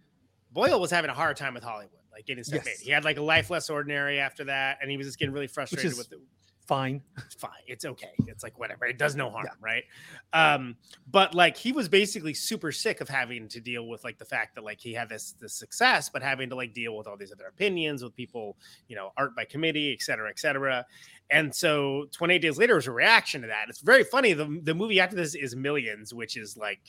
Boyle 0.50 0.80
was 0.80 0.90
having 0.90 1.08
a 1.08 1.14
hard 1.14 1.36
time 1.36 1.54
with 1.54 1.62
Hollywood, 1.62 2.00
like 2.16 2.26
getting 2.26 2.42
stuff 2.44 2.62
Yes. 2.64 2.78
made. 2.80 2.84
He 2.84 2.90
had 2.90 3.04
like 3.04 3.18
a 3.18 3.22
life 3.22 3.50
less 3.50 3.68
ordinary 3.70 4.18
after 4.18 4.44
that, 4.44 4.78
and 4.80 4.90
he 4.90 4.96
was 4.96 5.06
just 5.06 5.18
getting 5.18 5.34
really 5.34 5.46
frustrated 5.46 5.92
is 5.92 5.98
with 5.98 6.10
it. 6.12 6.18
Fine. 6.66 7.02
It's 7.26 7.34
fine. 7.36 7.50
It's 7.68 7.84
okay. 7.84 8.10
It's 8.26 8.42
like 8.42 8.58
whatever. 8.58 8.86
It 8.86 8.98
does 8.98 9.14
no 9.14 9.30
harm, 9.30 9.46
right? 9.60 9.84
Um, 10.32 10.76
but 11.10 11.34
like 11.34 11.56
he 11.56 11.70
was 11.72 11.88
basically 11.88 12.34
super 12.34 12.72
sick 12.72 13.00
of 13.00 13.08
having 13.08 13.48
to 13.50 13.60
deal 13.60 13.86
with 13.86 14.02
like 14.02 14.18
the 14.18 14.24
fact 14.24 14.54
that 14.56 14.64
like 14.64 14.80
he 14.80 14.92
had 14.94 15.08
this 15.08 15.32
this 15.40 15.52
success, 15.54 16.08
but 16.08 16.22
having 16.22 16.48
to 16.50 16.56
like 16.56 16.72
deal 16.72 16.96
with 16.96 17.06
all 17.06 17.16
these 17.16 17.30
other 17.30 17.46
opinions 17.46 18.02
with 18.02 18.16
people, 18.16 18.56
you 18.88 18.96
know, 18.96 19.12
art 19.16 19.36
by 19.36 19.44
committee, 19.44 19.92
et 19.92 20.02
cetera, 20.02 20.28
et 20.28 20.38
cetera. 20.40 20.84
And 21.30 21.54
so 21.54 22.06
28 22.12 22.38
days 22.40 22.58
later 22.58 22.74
was 22.76 22.86
a 22.88 22.92
reaction 22.92 23.42
to 23.42 23.46
that. 23.48 23.66
It's 23.68 23.80
very 23.80 24.02
funny. 24.04 24.32
The 24.32 24.58
the 24.64 24.74
movie 24.74 24.98
after 24.98 25.14
this 25.14 25.34
is 25.36 25.54
Millions, 25.54 26.12
which 26.14 26.36
is 26.36 26.56
like 26.56 26.80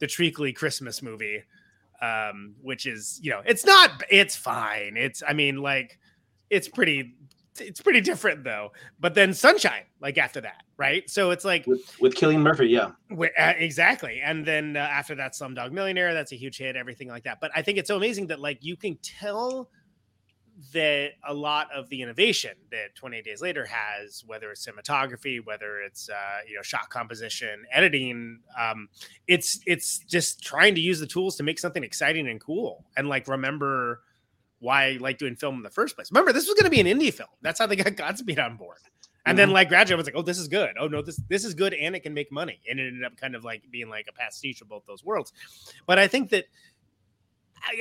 the 0.00 0.06
treacly 0.06 0.52
Christmas 0.52 1.00
movie. 1.02 1.42
Um, 2.02 2.54
which 2.60 2.86
is, 2.86 3.18
you 3.22 3.30
know, 3.30 3.40
it's 3.46 3.64
not 3.64 4.02
it's 4.10 4.36
fine. 4.36 4.96
It's 4.96 5.22
I 5.26 5.32
mean, 5.32 5.62
like 5.62 5.98
it's 6.50 6.68
pretty 6.68 7.14
it's 7.60 7.80
pretty 7.80 8.00
different 8.00 8.44
though. 8.44 8.72
But 9.00 9.14
then 9.14 9.32
Sunshine, 9.32 9.84
like 10.00 10.18
after 10.18 10.40
that, 10.40 10.64
right? 10.76 11.08
So 11.08 11.30
it's 11.30 11.44
like 11.44 11.66
with, 11.66 12.00
with 12.00 12.14
Cillian 12.14 12.40
Murphy 12.40 12.66
yeah 12.66 12.90
uh, 13.12 13.52
exactly. 13.56 14.20
And 14.22 14.44
then 14.44 14.76
uh, 14.76 14.80
after 14.80 15.14
that, 15.16 15.32
Slumdog 15.32 15.72
Millionaire, 15.72 16.14
that's 16.14 16.32
a 16.32 16.36
huge 16.36 16.58
hit, 16.58 16.76
everything 16.76 17.08
like 17.08 17.24
that. 17.24 17.38
But 17.40 17.50
I 17.54 17.62
think 17.62 17.78
it's 17.78 17.88
so 17.88 17.96
amazing 17.96 18.26
that 18.28 18.40
like 18.40 18.58
you 18.62 18.76
can 18.76 18.98
tell 19.02 19.70
that 20.72 21.12
a 21.26 21.34
lot 21.34 21.68
of 21.74 21.88
the 21.88 22.00
innovation 22.02 22.52
that 22.70 22.94
28 22.94 23.24
Days 23.24 23.42
Later 23.42 23.66
has, 23.66 24.22
whether 24.26 24.50
it's 24.50 24.66
cinematography, 24.66 25.44
whether 25.44 25.80
it's 25.80 26.08
uh, 26.08 26.14
you 26.48 26.54
know 26.56 26.62
shot 26.62 26.90
composition, 26.90 27.64
editing, 27.72 28.40
um, 28.58 28.88
it's 29.26 29.60
it's 29.66 29.98
just 29.98 30.42
trying 30.42 30.74
to 30.74 30.80
use 30.80 31.00
the 31.00 31.06
tools 31.06 31.36
to 31.36 31.42
make 31.42 31.58
something 31.58 31.82
exciting 31.84 32.28
and 32.28 32.40
cool, 32.40 32.84
and 32.96 33.08
like 33.08 33.26
remember 33.28 34.02
why 34.60 34.84
I 34.84 34.96
like 35.00 35.18
doing 35.18 35.36
film 35.36 35.56
in 35.56 35.62
the 35.62 35.70
first 35.70 35.94
place. 35.94 36.10
Remember, 36.10 36.32
this 36.32 36.46
was 36.46 36.54
going 36.54 36.64
to 36.64 36.70
be 36.70 36.80
an 36.80 36.86
indie 36.86 37.12
film. 37.12 37.28
That's 37.42 37.58
how 37.58 37.66
they 37.66 37.76
got 37.76 37.96
Godspeed 37.96 38.38
on 38.38 38.56
board. 38.56 38.78
And 39.26 39.38
then 39.38 39.48
Mhm. 39.48 39.52
like 39.54 39.68
graduate 39.68 39.96
was 39.98 40.06
like, 40.06 40.14
oh, 40.16 40.22
this 40.22 40.38
is 40.38 40.48
good. 40.48 40.76
Oh 40.78 40.86
no, 40.86 41.00
this 41.02 41.16
this 41.28 41.44
is 41.46 41.54
good 41.54 41.72
and 41.74 41.96
it 41.96 42.00
can 42.00 42.12
make 42.14 42.30
money. 42.30 42.60
And 42.70 42.78
it 42.78 42.88
ended 42.88 43.04
up 43.04 43.16
kind 43.16 43.34
of 43.34 43.42
like 43.44 43.62
being 43.70 43.88
like 43.88 44.06
a 44.08 44.12
pastiche 44.12 44.60
of 44.60 44.68
both 44.68 44.84
those 44.86 45.02
worlds. 45.02 45.32
But 45.86 45.98
I 45.98 46.06
think 46.08 46.28
that, 46.30 46.44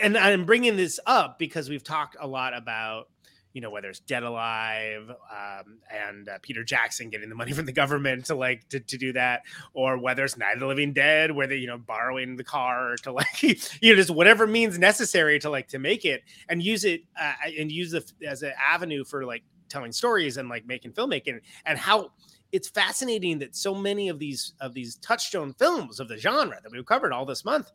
and 0.02 0.18
I'm 0.18 0.46
bringing 0.46 0.76
this 0.76 1.00
up 1.06 1.40
because 1.40 1.70
we've 1.70 1.84
talked 1.84 2.16
a 2.20 2.28
lot 2.28 2.56
about, 2.56 3.08
you 3.54 3.62
know 3.62 3.70
whether 3.70 3.88
it's 3.88 4.00
Dead 4.00 4.24
Alive 4.24 5.10
um, 5.10 5.78
and 5.90 6.28
uh, 6.28 6.40
Peter 6.42 6.64
Jackson 6.64 7.10
getting 7.10 7.30
the 7.30 7.36
money 7.36 7.52
from 7.54 7.66
the 7.66 7.72
government 7.72 8.26
to 8.26 8.36
like 8.36 8.68
to, 8.70 8.80
to 8.80 8.98
do 8.98 9.14
that, 9.14 9.44
or 9.74 9.98
whether 9.98 10.24
it's 10.26 10.38
Night 10.38 10.56
of 10.56 10.60
the 10.60 10.68
Living 10.68 10.92
Dead 10.92 11.32
where 11.32 11.48
they 11.48 11.58
you 11.58 11.68
know 11.68 11.78
borrowing 11.78 12.36
the 12.36 12.44
car 12.44 12.96
to 13.04 13.12
like 13.14 13.44
you 13.44 13.56
know 13.84 13.96
just 13.96 14.10
whatever 14.10 14.48
means 14.48 14.78
necessary 14.78 15.40
to 15.40 15.50
like 15.50 15.68
to 15.70 15.80
make 15.80 16.04
it 16.04 16.24
and 16.50 16.62
use 16.62 16.84
it 16.84 17.02
uh, 17.20 17.34
and 17.58 17.72
use 17.72 17.94
it 17.94 18.12
as 18.28 18.42
an 18.44 18.54
avenue 18.60 19.04
for 19.04 19.26
like 19.26 19.44
telling 19.70 19.92
stories 19.92 20.38
and 20.38 20.50
like 20.50 20.66
making 20.66 20.92
filmmaking 20.92 21.40
and 21.66 21.80
how 21.80 22.12
it's 22.52 22.70
fascinating 22.70 23.40
that 23.40 23.56
so 23.56 23.74
many 23.74 24.10
of 24.10 24.20
these 24.20 24.54
of 24.62 24.74
these 24.74 24.96
touchstone 24.98 25.54
films 25.54 26.00
of 26.00 26.08
the 26.08 26.18
genre 26.18 26.60
that 26.62 26.72
we've 26.72 26.86
covered 26.86 27.12
all 27.12 27.26
this 27.26 27.44
month 27.44 27.72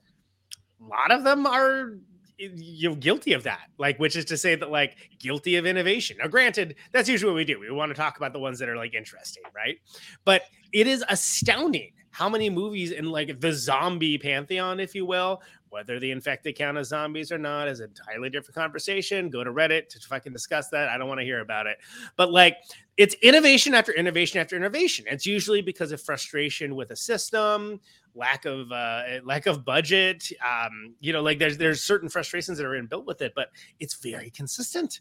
a 0.81 0.89
lot 0.89 1.11
of 1.11 1.25
them 1.25 1.47
are 1.47 1.95
you 2.39 2.95
guilty 2.95 3.33
of 3.33 3.43
that 3.43 3.69
like 3.79 3.99
which 3.99 4.15
is 4.15 4.25
to 4.25 4.37
say 4.37 4.55
that 4.55 4.71
like 4.71 4.97
guilty 5.19 5.57
of 5.57 5.67
innovation 5.67 6.17
now 6.21 6.29
granted 6.29 6.77
that's 6.93 7.09
usually 7.09 7.33
what 7.33 7.37
we 7.37 7.45
do 7.45 7.59
we 7.59 7.71
want 7.71 7.91
to 7.91 7.95
talk 7.95 8.17
about 8.17 8.33
the 8.33 8.39
ones 8.39 8.59
that 8.61 8.69
are 8.69 8.77
like 8.77 8.95
interesting 8.95 9.43
right 9.55 9.79
but 10.25 10.43
it 10.73 10.87
is 10.87 11.05
astounding 11.09 11.91
how 12.11 12.29
many 12.29 12.49
movies 12.49 12.93
in 12.93 13.11
like 13.11 13.41
the 13.41 13.53
zombie 13.53 14.19
pantheon 14.19 14.79
if 14.79 14.95
you 14.95 15.05
will 15.05 15.43
whether 15.71 15.99
the 15.99 16.11
infected 16.11 16.57
count 16.57 16.79
as 16.79 16.89
zombies 16.89 17.31
or 17.31 17.39
not 17.39 17.69
is 17.69 17.81
a 17.81 17.85
entirely 17.85 18.31
different 18.31 18.55
conversation. 18.55 19.29
Go 19.31 19.45
to 19.45 19.53
Reddit 19.53 19.89
to 19.89 20.01
fucking 20.01 20.33
discuss 20.33 20.69
that. 20.69 20.89
I 20.89 20.99
don't 20.99 21.09
want 21.09 21.21
to 21.21 21.25
hear 21.25 21.41
about 21.41 21.67
it. 21.67 21.79
But 22.17 22.33
like 22.33 22.57
it's 22.97 23.15
innovation 23.17 23.75
after 23.75 23.93
innovation 23.93 24.41
after 24.41 24.57
innovation. 24.57 25.05
It's 25.09 25.27
usually 25.27 25.63
because 25.63 25.93
of 25.93 26.03
frustration 26.03 26.75
with 26.75 26.91
a 26.91 26.97
system, 26.97 27.81
lack 28.19 28.45
of 28.45 28.71
uh, 28.73 29.03
lack 29.25 29.47
of 29.47 29.65
budget. 29.65 30.29
Um, 30.47 30.95
you 31.01 31.13
know, 31.13 31.23
like 31.23 31.39
there's 31.39 31.57
there's 31.57 31.81
certain 31.83 32.09
frustrations 32.09 32.59
that 32.59 32.67
are 32.67 32.81
inbuilt 32.83 33.07
with 33.07 33.23
it, 33.23 33.33
but 33.35 33.49
it's 33.81 33.95
very 33.95 34.31
consistent. 34.31 35.01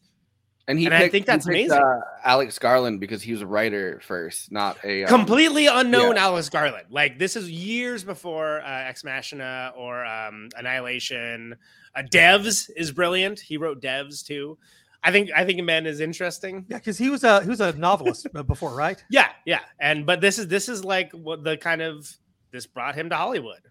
And 0.70 0.78
he 0.78 0.86
And 0.86 0.94
I 0.94 1.00
picked- 1.04 1.12
think 1.14 1.26
he 1.26 1.32
that's 1.32 1.46
picked, 1.46 1.70
amazing. 1.72 1.82
Uh, 1.82 2.00
Alex 2.26 2.60
Garland 2.60 3.00
because 3.00 3.22
he 3.22 3.32
was 3.32 3.42
a 3.42 3.48
writer 3.48 4.02
first, 4.06 4.52
not 4.52 4.78
a 4.84 5.04
um, 5.06 5.08
completely 5.10 5.68
unknown 5.68 6.16
yeah. 6.18 6.26
Alice 6.26 6.50
Garland. 6.50 6.88
Like 6.90 7.18
this 7.18 7.36
is 7.38 7.50
years 7.50 8.04
before 8.04 8.62
uh, 8.62 8.84
Ex 8.90 9.04
Machina 9.06 9.72
or 9.78 10.06
um, 10.06 10.50
Annihilation. 10.58 11.56
Uh, 11.96 12.04
Devs 12.12 12.70
is 12.76 12.92
brilliant. 12.92 13.40
He 13.40 13.56
wrote 13.58 13.82
Devs 13.82 14.26
too. 14.26 14.58
I 15.04 15.12
think 15.12 15.30
I 15.34 15.46
think 15.46 15.64
Men 15.64 15.86
is 15.86 16.02
interesting. 16.02 16.66
Yeah, 16.68 16.80
because 16.80 16.98
he 16.98 17.10
was 17.10 17.24
a 17.24 17.42
he 17.44 17.48
was 17.50 17.62
a 17.62 17.72
novelist 17.74 18.28
uh, 18.36 18.44
before, 18.44 18.76
right? 18.76 19.02
Yeah, 19.10 19.30
yeah. 19.46 19.62
And 19.80 20.06
but 20.06 20.20
this 20.20 20.38
is 20.38 20.48
this 20.50 20.68
is 20.68 20.84
like 20.84 21.12
what 21.14 21.46
the 21.46 21.56
kind 21.56 21.82
of 21.82 22.10
this 22.52 22.66
brought 22.66 22.96
him 22.96 23.10
to 23.10 23.16
Hollywood, 23.16 23.62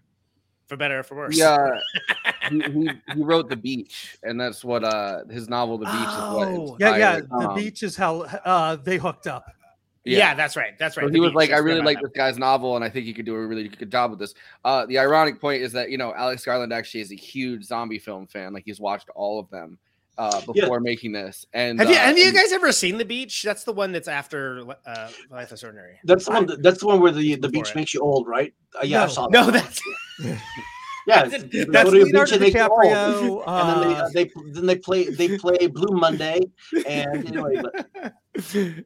for 0.67 0.77
better 0.77 0.99
or 0.99 1.03
for 1.03 1.15
worse. 1.15 1.37
Yeah, 1.37 1.79
he, 2.49 2.61
he, 2.61 2.89
he 3.13 3.23
wrote 3.23 3.49
The 3.49 3.55
Beach, 3.55 4.17
and 4.23 4.39
that's 4.39 4.63
what 4.63 4.83
uh 4.83 5.25
his 5.29 5.49
novel 5.49 5.77
The 5.77 5.85
Beach 5.85 5.93
is 5.93 6.69
what 6.69 6.79
yeah, 6.79 6.97
yeah. 6.97 7.19
The 7.19 7.49
um, 7.49 7.55
beach 7.55 7.83
is 7.83 7.95
how 7.95 8.21
uh, 8.21 8.75
they 8.75 8.97
hooked 8.97 9.27
up. 9.27 9.45
Yeah, 10.05 10.33
that's 10.33 10.55
right. 10.55 10.77
That's 10.79 10.95
right. 10.95 11.07
So 11.07 11.11
he 11.11 11.19
was 11.19 11.33
like, 11.33 11.51
I 11.51 11.57
really 11.57 11.81
like 11.81 11.99
this 12.01 12.11
guy's 12.15 12.37
novel, 12.37 12.75
and 12.75 12.85
I 12.85 12.89
think 12.89 13.05
he 13.05 13.13
could 13.13 13.25
do 13.25 13.35
a 13.35 13.45
really 13.45 13.67
good 13.67 13.91
job 13.91 14.11
with 14.11 14.19
this. 14.19 14.33
Uh, 14.63 14.85
the 14.85 14.97
ironic 14.97 15.41
point 15.41 15.61
is 15.61 15.73
that 15.73 15.89
you 15.89 15.97
know 15.97 16.13
Alex 16.15 16.45
Garland 16.45 16.71
actually 16.71 17.01
is 17.01 17.11
a 17.11 17.15
huge 17.15 17.63
zombie 17.63 17.99
film 17.99 18.27
fan. 18.27 18.53
Like 18.53 18.63
he's 18.65 18.79
watched 18.79 19.09
all 19.15 19.39
of 19.39 19.49
them 19.49 19.77
uh, 20.17 20.41
Yeah. 20.53 20.63
before 20.65 20.79
making 20.79 21.11
this. 21.11 21.45
And 21.53 21.79
Have 21.79 21.89
you 21.89 21.95
uh, 21.95 21.99
have 21.99 22.17
you 22.17 22.31
guys 22.33 22.51
ever 22.51 22.71
seen 22.71 22.97
The 22.97 23.05
Beach? 23.05 23.43
That's 23.43 23.63
the 23.63 23.73
one 23.73 23.91
that's 23.91 24.07
after 24.07 24.65
uh, 24.85 25.09
Life 25.29 25.51
is 25.51 25.63
Ordinary. 25.63 25.99
That's 26.03 26.25
the 26.25 26.31
one. 26.31 26.45
that- 26.47 26.63
That's 26.63 26.79
the 26.79 26.87
one 26.87 26.99
where 27.01 27.11
the 27.11 27.35
the 27.35 27.49
beach 27.49 27.69
it. 27.71 27.75
makes 27.75 27.93
you 27.93 28.01
old, 28.01 28.27
right? 28.27 28.53
Uh, 28.75 28.83
yeah, 28.85 29.03
I 29.03 29.05
No. 29.05 29.11
saw 29.11 29.27
that. 29.27 29.31
No, 29.45 29.51
that's- 29.51 29.79
yeah. 30.19 30.35
that's- 31.23 31.43
they 31.51 31.63
that's 31.65 31.89
go 31.89 31.91
to 31.91 32.01
a 32.01 32.05
beach 32.05 32.31
and 32.33 32.41
they 32.41 32.51
get 32.51 32.69
old. 32.69 33.43
And 33.47 33.69
then 33.69 33.89
they, 33.89 33.95
uh, 33.95 34.03
uh, 34.05 34.09
they 34.13 34.31
then 34.53 34.65
they 34.65 34.75
play 34.77 35.05
they 35.09 35.37
play 35.37 35.67
Blue 35.67 35.95
Monday, 35.95 36.39
and 36.87 37.27
anyway, 37.27 37.61
but 37.61 38.13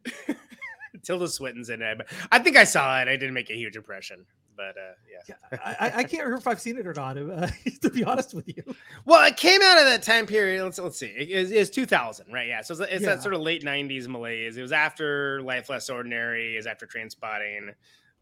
Tilda 1.03 1.27
Swinton's 1.27 1.69
in 1.69 1.81
it. 1.81 2.01
I 2.31 2.39
think 2.39 2.57
I 2.57 2.63
saw 2.63 2.99
it. 3.01 3.07
I 3.07 3.15
didn't 3.15 3.33
make 3.33 3.49
a 3.49 3.55
huge 3.55 3.75
impression, 3.75 4.25
but 4.55 4.75
uh, 4.77 4.93
yeah. 5.29 5.35
I, 5.65 5.87
I- 5.87 5.97
I 5.99 6.03
can't 6.03 6.23
remember 6.23 6.37
if 6.37 6.47
I've 6.47 6.61
seen 6.61 6.77
it 6.77 6.85
or 6.87 6.93
not. 6.93 7.17
Uh, 7.17 7.47
to 7.81 7.89
be 7.89 8.03
honest 8.03 8.33
with 8.33 8.47
you, 8.47 8.63
Well, 9.05 9.25
it 9.27 9.37
came 9.37 9.61
out 9.61 9.77
of 9.77 9.85
that 9.85 10.03
time 10.03 10.25
period. 10.25 10.63
Let's 10.63 10.79
let's 10.79 10.97
see. 10.97 11.07
It 11.07 11.29
is 11.29 11.51
it's 11.51 11.69
2000, 11.69 12.31
right? 12.31 12.47
Yeah. 12.47 12.61
So 12.61 12.73
it's, 12.73 12.81
it's 12.81 13.03
Yeah. 13.03 13.15
that 13.15 13.21
sort 13.23 13.33
of 13.33 13.41
late 13.41 13.63
90s 13.63 14.07
malaise. 14.07 14.57
It 14.57 14.61
was 14.61 14.71
after 14.71 15.41
Life 15.41 15.69
Less 15.69 15.89
Ordinary. 15.89 16.55
Is 16.57 16.65
after 16.67 16.85
Trainspotting. 16.87 17.73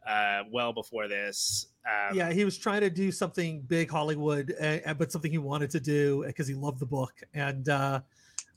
Uh, 0.07 0.43
well 0.49 0.71
before 0.73 1.07
this. 1.09 1.67
Um, 1.85 2.15
yeah, 2.15 2.31
he 2.31 2.45
was 2.45 2.57
trying 2.57 2.81
to 2.81 2.89
do 2.89 3.11
something 3.11 3.61
big 3.61 3.91
Hollywood, 3.91 4.55
uh, 4.59 4.93
but 4.93 5.11
something 5.11 5.29
he 5.29 5.37
wanted 5.37 5.69
to 5.71 5.79
do 5.79 6.23
because 6.25 6.47
he 6.47 6.53
loved 6.55 6.79
the 6.79 6.85
book. 6.85 7.11
And 7.33 7.67
uh, 7.67 7.99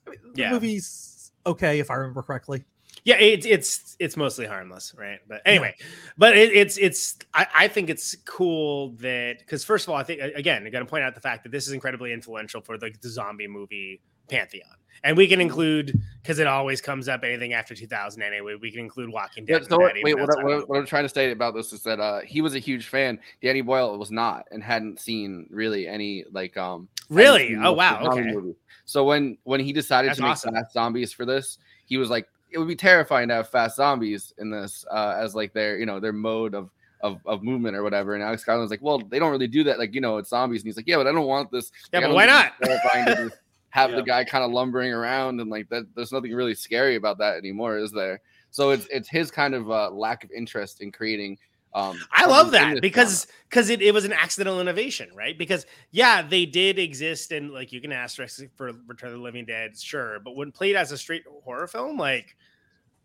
I 0.06 0.10
mean, 0.10 0.18
the 0.34 0.40
Yeah. 0.42 0.52
movie's 0.52 1.32
okay 1.44 1.80
if 1.80 1.90
I 1.90 1.94
remember 1.94 2.22
correctly. 2.22 2.64
Yeah 3.04 3.16
it's 3.16 3.46
it's 3.46 3.96
it's 3.98 4.16
mostly 4.16 4.46
harmless 4.46 4.94
right 4.96 5.20
but 5.28 5.42
anyway 5.44 5.74
but 6.16 6.36
it, 6.36 6.52
it's 6.52 6.76
it's 6.78 7.18
I, 7.34 7.46
I 7.54 7.68
think 7.68 7.90
it's 7.90 8.16
cool 8.24 8.90
that 8.98 9.38
because 9.38 9.64
first 9.64 9.86
of 9.86 9.92
all 9.92 9.96
i 9.96 10.02
think 10.02 10.20
again 10.20 10.66
i 10.66 10.70
gotta 10.70 10.84
point 10.84 11.04
out 11.04 11.14
the 11.14 11.20
fact 11.20 11.42
that 11.42 11.50
this 11.52 11.66
is 11.66 11.72
incredibly 11.72 12.12
influential 12.12 12.60
for 12.60 12.78
like 12.78 13.00
the 13.00 13.08
zombie 13.08 13.48
movie 13.48 14.00
pantheon 14.28 14.76
and 15.04 15.16
we 15.16 15.26
can 15.26 15.40
include 15.40 16.00
because 16.22 16.38
it 16.38 16.46
always 16.46 16.80
comes 16.80 17.08
up 17.08 17.24
anything 17.24 17.52
after 17.52 17.74
2000 17.74 18.22
anyway 18.22 18.54
we 18.60 18.70
can 18.70 18.80
include 18.80 19.10
walking 19.10 19.44
Yeah, 19.48 19.58
dead 19.58 19.68
so 19.68 19.78
what, 19.78 19.94
wait, 20.02 20.18
what, 20.18 20.28
what, 20.44 20.68
what 20.68 20.78
I'm 20.78 20.86
trying 20.86 21.04
to 21.04 21.08
say 21.08 21.30
about 21.30 21.54
this 21.54 21.72
is 21.72 21.82
that 21.82 22.00
uh, 22.00 22.20
he 22.20 22.40
was 22.40 22.54
a 22.54 22.58
huge 22.58 22.86
fan. 22.86 23.18
Danny 23.42 23.60
Boyle 23.60 23.98
was 23.98 24.10
not, 24.10 24.46
and 24.50 24.62
hadn't 24.62 25.00
seen 25.00 25.46
really 25.50 25.88
any 25.88 26.24
like 26.30 26.56
um. 26.56 26.88
Really? 27.10 27.56
Oh, 27.56 27.72
wow, 27.72 28.02
the 28.02 28.10
okay. 28.10 28.32
movie. 28.32 28.54
So 28.84 29.04
when 29.04 29.36
when 29.44 29.60
he 29.60 29.72
decided 29.72 30.10
That's 30.10 30.18
to 30.18 30.22
make 30.22 30.30
awesome. 30.32 30.54
fast 30.54 30.72
zombies 30.72 31.12
for 31.12 31.24
this, 31.24 31.58
he 31.86 31.96
was 31.96 32.10
like, 32.10 32.28
it 32.52 32.58
would 32.58 32.68
be 32.68 32.76
terrifying 32.76 33.28
to 33.28 33.34
have 33.34 33.48
fast 33.48 33.76
zombies 33.76 34.32
in 34.38 34.50
this 34.50 34.84
uh, 34.90 35.14
as 35.18 35.34
like 35.34 35.52
their 35.52 35.78
you 35.78 35.86
know 35.86 36.00
their 36.00 36.12
mode 36.12 36.54
of. 36.54 36.70
Of, 37.04 37.18
of 37.26 37.42
movement 37.42 37.74
or 37.76 37.82
whatever, 37.82 38.14
and 38.14 38.22
Alex 38.22 38.44
Garland's 38.44 38.70
like, 38.70 38.80
well, 38.80 39.00
they 39.00 39.18
don't 39.18 39.32
really 39.32 39.48
do 39.48 39.64
that, 39.64 39.76
like 39.76 39.92
you 39.92 40.00
know, 40.00 40.18
it's 40.18 40.30
zombies, 40.30 40.60
and 40.60 40.66
he's 40.68 40.76
like, 40.76 40.86
yeah, 40.86 40.98
but 40.98 41.08
I 41.08 41.10
don't 41.10 41.26
want 41.26 41.50
this. 41.50 41.72
Yeah, 41.92 41.98
Like, 41.98 42.10
but 42.10 42.14
why 42.14 42.26
not? 42.26 42.52
Terrifying 42.62 43.06
to 43.06 43.36
have 43.70 43.90
Yeah. 43.90 43.96
the 43.96 44.02
guy 44.02 44.22
kind 44.22 44.44
of 44.44 44.52
lumbering 44.52 44.92
around, 44.92 45.40
and 45.40 45.50
like 45.50 45.68
that. 45.70 45.92
There's 45.96 46.12
nothing 46.12 46.32
really 46.32 46.54
scary 46.54 46.94
about 46.94 47.18
that 47.18 47.36
anymore, 47.38 47.76
is 47.76 47.90
there? 47.90 48.20
So 48.52 48.70
it's 48.70 48.86
it's 48.86 49.08
his 49.08 49.32
kind 49.32 49.52
of 49.54 49.68
uh, 49.68 49.90
lack 49.90 50.22
of 50.22 50.30
interest 50.30 50.80
in 50.80 50.92
creating. 50.92 51.38
Um, 51.74 51.98
I 52.10 52.26
love 52.26 52.50
that 52.50 52.82
because 52.82 53.26
because 53.48 53.70
it, 53.70 53.80
it 53.80 53.94
was 53.94 54.04
an 54.04 54.12
accidental 54.12 54.60
innovation, 54.60 55.08
right? 55.14 55.36
Because 55.38 55.64
yeah, 55.90 56.20
they 56.20 56.44
did 56.44 56.78
exist 56.78 57.32
and 57.32 57.50
like 57.50 57.72
you 57.72 57.80
can 57.80 57.92
asterisk 57.92 58.42
for 58.56 58.72
Return 58.86 59.10
of 59.10 59.16
the 59.16 59.22
Living 59.22 59.46
Dead, 59.46 59.78
sure, 59.78 60.20
but 60.20 60.36
when 60.36 60.52
played 60.52 60.76
as 60.76 60.92
a 60.92 60.98
straight 60.98 61.24
horror 61.44 61.66
film, 61.66 61.96
like 61.96 62.36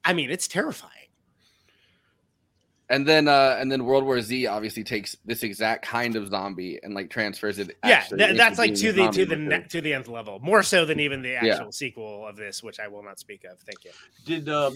I 0.04 0.14
mean, 0.14 0.30
it's 0.30 0.48
terrifying. 0.50 0.92
and 2.90 3.06
then 3.08 3.28
uh 3.28 3.58
and 3.60 3.72
then 3.72 3.84
World 3.86 4.04
War 4.06 4.22
Z 4.22 4.48
obviously 4.48 4.84
takes 4.84 5.16
this 5.26 5.44
exact 5.44 5.86
kind 5.86 6.16
of 6.16 6.30
zombie 6.30 6.80
and 6.84 6.94
like 6.94 7.10
transfers 7.10 7.60
it. 7.60 7.78
Yeah, 7.86 7.96
actually 7.96 8.18
that, 8.20 8.38
that's 8.38 8.58
like 8.60 8.76
to 8.76 8.92
the 8.92 9.10
to 9.12 9.26
the 9.26 9.36
movie. 9.38 9.58
ne- 9.60 9.68
to 9.70 9.82
the 9.82 9.94
nth 9.94 10.08
level, 10.08 10.40
more 10.40 10.64
so 10.64 10.86
than 10.86 11.00
even 11.00 11.22
the 11.22 11.30
Yeah. 11.30 11.46
actual 11.56 11.72
sequel 11.72 12.28
of 12.28 12.36
this, 12.36 12.64
which 12.64 12.80
I 12.80 12.88
will 12.88 13.04
not 13.04 13.20
speak 13.20 13.44
of. 13.44 13.60
Thank 13.60 13.86
you. 13.86 13.92
did 14.26 14.50
um 14.50 14.76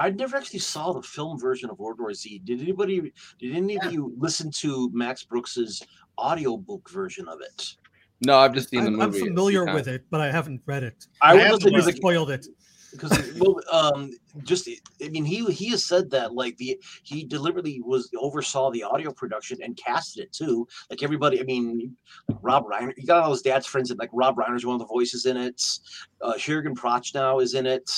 I 0.00 0.08
never 0.08 0.38
actually 0.38 0.60
saw 0.60 0.92
the 0.94 1.02
film 1.02 1.38
version 1.38 1.68
of 1.68 1.78
World 1.78 2.00
War 2.00 2.14
Z. 2.14 2.40
Did 2.44 2.62
anybody 2.62 3.12
did 3.38 3.54
any 3.54 3.76
of 3.78 3.92
you 3.92 4.14
listen 4.16 4.50
to 4.52 4.90
Max 4.94 5.24
Brooks's 5.24 5.82
audiobook 6.18 6.88
version 6.88 7.28
of 7.28 7.42
it? 7.42 7.76
No, 8.24 8.38
I've 8.38 8.54
just 8.54 8.70
seen 8.70 8.84
the 8.84 8.90
I'm, 8.90 9.00
I'm 9.00 9.12
familiar 9.12 9.66
with 9.66 9.88
it, 9.88 10.04
but 10.10 10.22
I 10.22 10.30
haven't 10.30 10.62
read 10.64 10.84
it. 10.84 11.06
I 11.20 11.34
would 11.34 11.42
have 11.42 11.52
listen 11.52 11.74
to 11.74 11.82
the- 11.82 11.92
spoiled 11.92 12.30
it. 12.30 12.46
Because 12.92 13.32
well, 13.38 13.60
um, 13.70 14.10
just 14.42 14.68
I 15.02 15.08
mean, 15.08 15.24
he 15.24 15.44
he 15.52 15.70
has 15.70 15.84
said 15.84 16.10
that 16.10 16.34
like 16.34 16.56
the 16.56 16.80
he 17.04 17.24
deliberately 17.24 17.80
was 17.84 18.10
oversaw 18.18 18.70
the 18.70 18.82
audio 18.82 19.12
production 19.12 19.58
and 19.62 19.76
casted 19.76 20.24
it 20.24 20.32
too. 20.32 20.66
Like 20.88 21.02
everybody, 21.02 21.40
I 21.40 21.44
mean, 21.44 21.96
like 22.28 22.38
Rob 22.42 22.66
Reiner, 22.66 22.92
you 22.96 23.06
got 23.06 23.22
all 23.22 23.30
his 23.30 23.42
dad's 23.42 23.66
friends, 23.66 23.90
and 23.90 23.98
like 23.98 24.10
Rob 24.12 24.36
Reiner's 24.36 24.66
one 24.66 24.74
of 24.74 24.80
the 24.80 24.86
voices 24.86 25.26
in 25.26 25.36
it. 25.36 25.62
Uh, 26.20 26.34
Jürgen 26.34 26.74
Prochnow 26.74 27.42
is 27.42 27.54
in 27.54 27.66
it. 27.66 27.90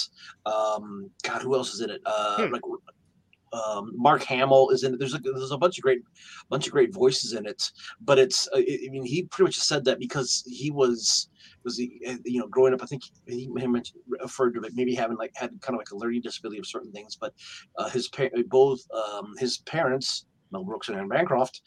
Um, 0.47 1.11
God, 1.22 1.43
who 1.43 1.55
else 1.55 1.72
is 1.74 1.80
in 1.80 1.90
it? 1.90 2.01
Uh, 2.05 2.47
Hmm. 2.47 2.53
like. 2.53 2.62
Um, 3.55 3.93
Mark 3.97 4.22
Hamill 4.22 4.70
is 4.70 4.82
in 4.82 4.95
it. 4.95 4.99
There's 4.99 5.12
a 5.12 5.18
there's 5.18 5.51
a 5.51 5.59
bunch 5.59 5.76
of 5.76 5.82
great 5.82 6.01
bunch 6.49 6.66
of 6.66 6.72
great 6.72 6.95
voices 6.95 7.34
in 7.34 7.45
it, 7.45 7.70
but 8.01 8.18
it's 8.18 8.49
uh, 8.49 8.57
I 8.57 8.88
mean 8.90 9.05
he 9.05 9.24
pretty 9.24 9.49
much 9.49 9.57
said 9.57 9.84
that 9.84 9.99
because 9.99 10.43
he 10.47 10.70
was 10.70 11.28
was 11.64 11.76
he 11.78 12.00
uh, 12.08 12.16
you 12.24 12.40
know 12.40 12.48
growing 12.48 12.74
up 12.74 12.82
I 12.82 12.86
think 12.86 13.02
he 13.26 13.48
may 13.48 13.62
have 13.62 13.70
mentioned 13.70 14.00
referred 14.06 14.52
to 14.54 14.60
it 14.62 14.72
maybe 14.74 14.94
having 14.94 15.16
like 15.16 15.32
had 15.34 15.50
kind 15.60 15.74
of 15.74 15.78
like 15.78 15.90
a 15.90 15.96
learning 15.96 16.22
disability 16.22 16.58
of 16.58 16.66
certain 16.66 16.92
things, 16.92 17.16
but 17.16 17.32
uh, 17.78 17.88
his 17.88 18.08
pa- 18.08 18.28
both 18.48 18.80
um, 18.92 19.34
his 19.38 19.58
parents 19.58 20.26
Mel 20.52 20.64
Brooks 20.64 20.90
and 20.90 20.98
Anne 20.98 21.08
Bancroft 21.08 21.62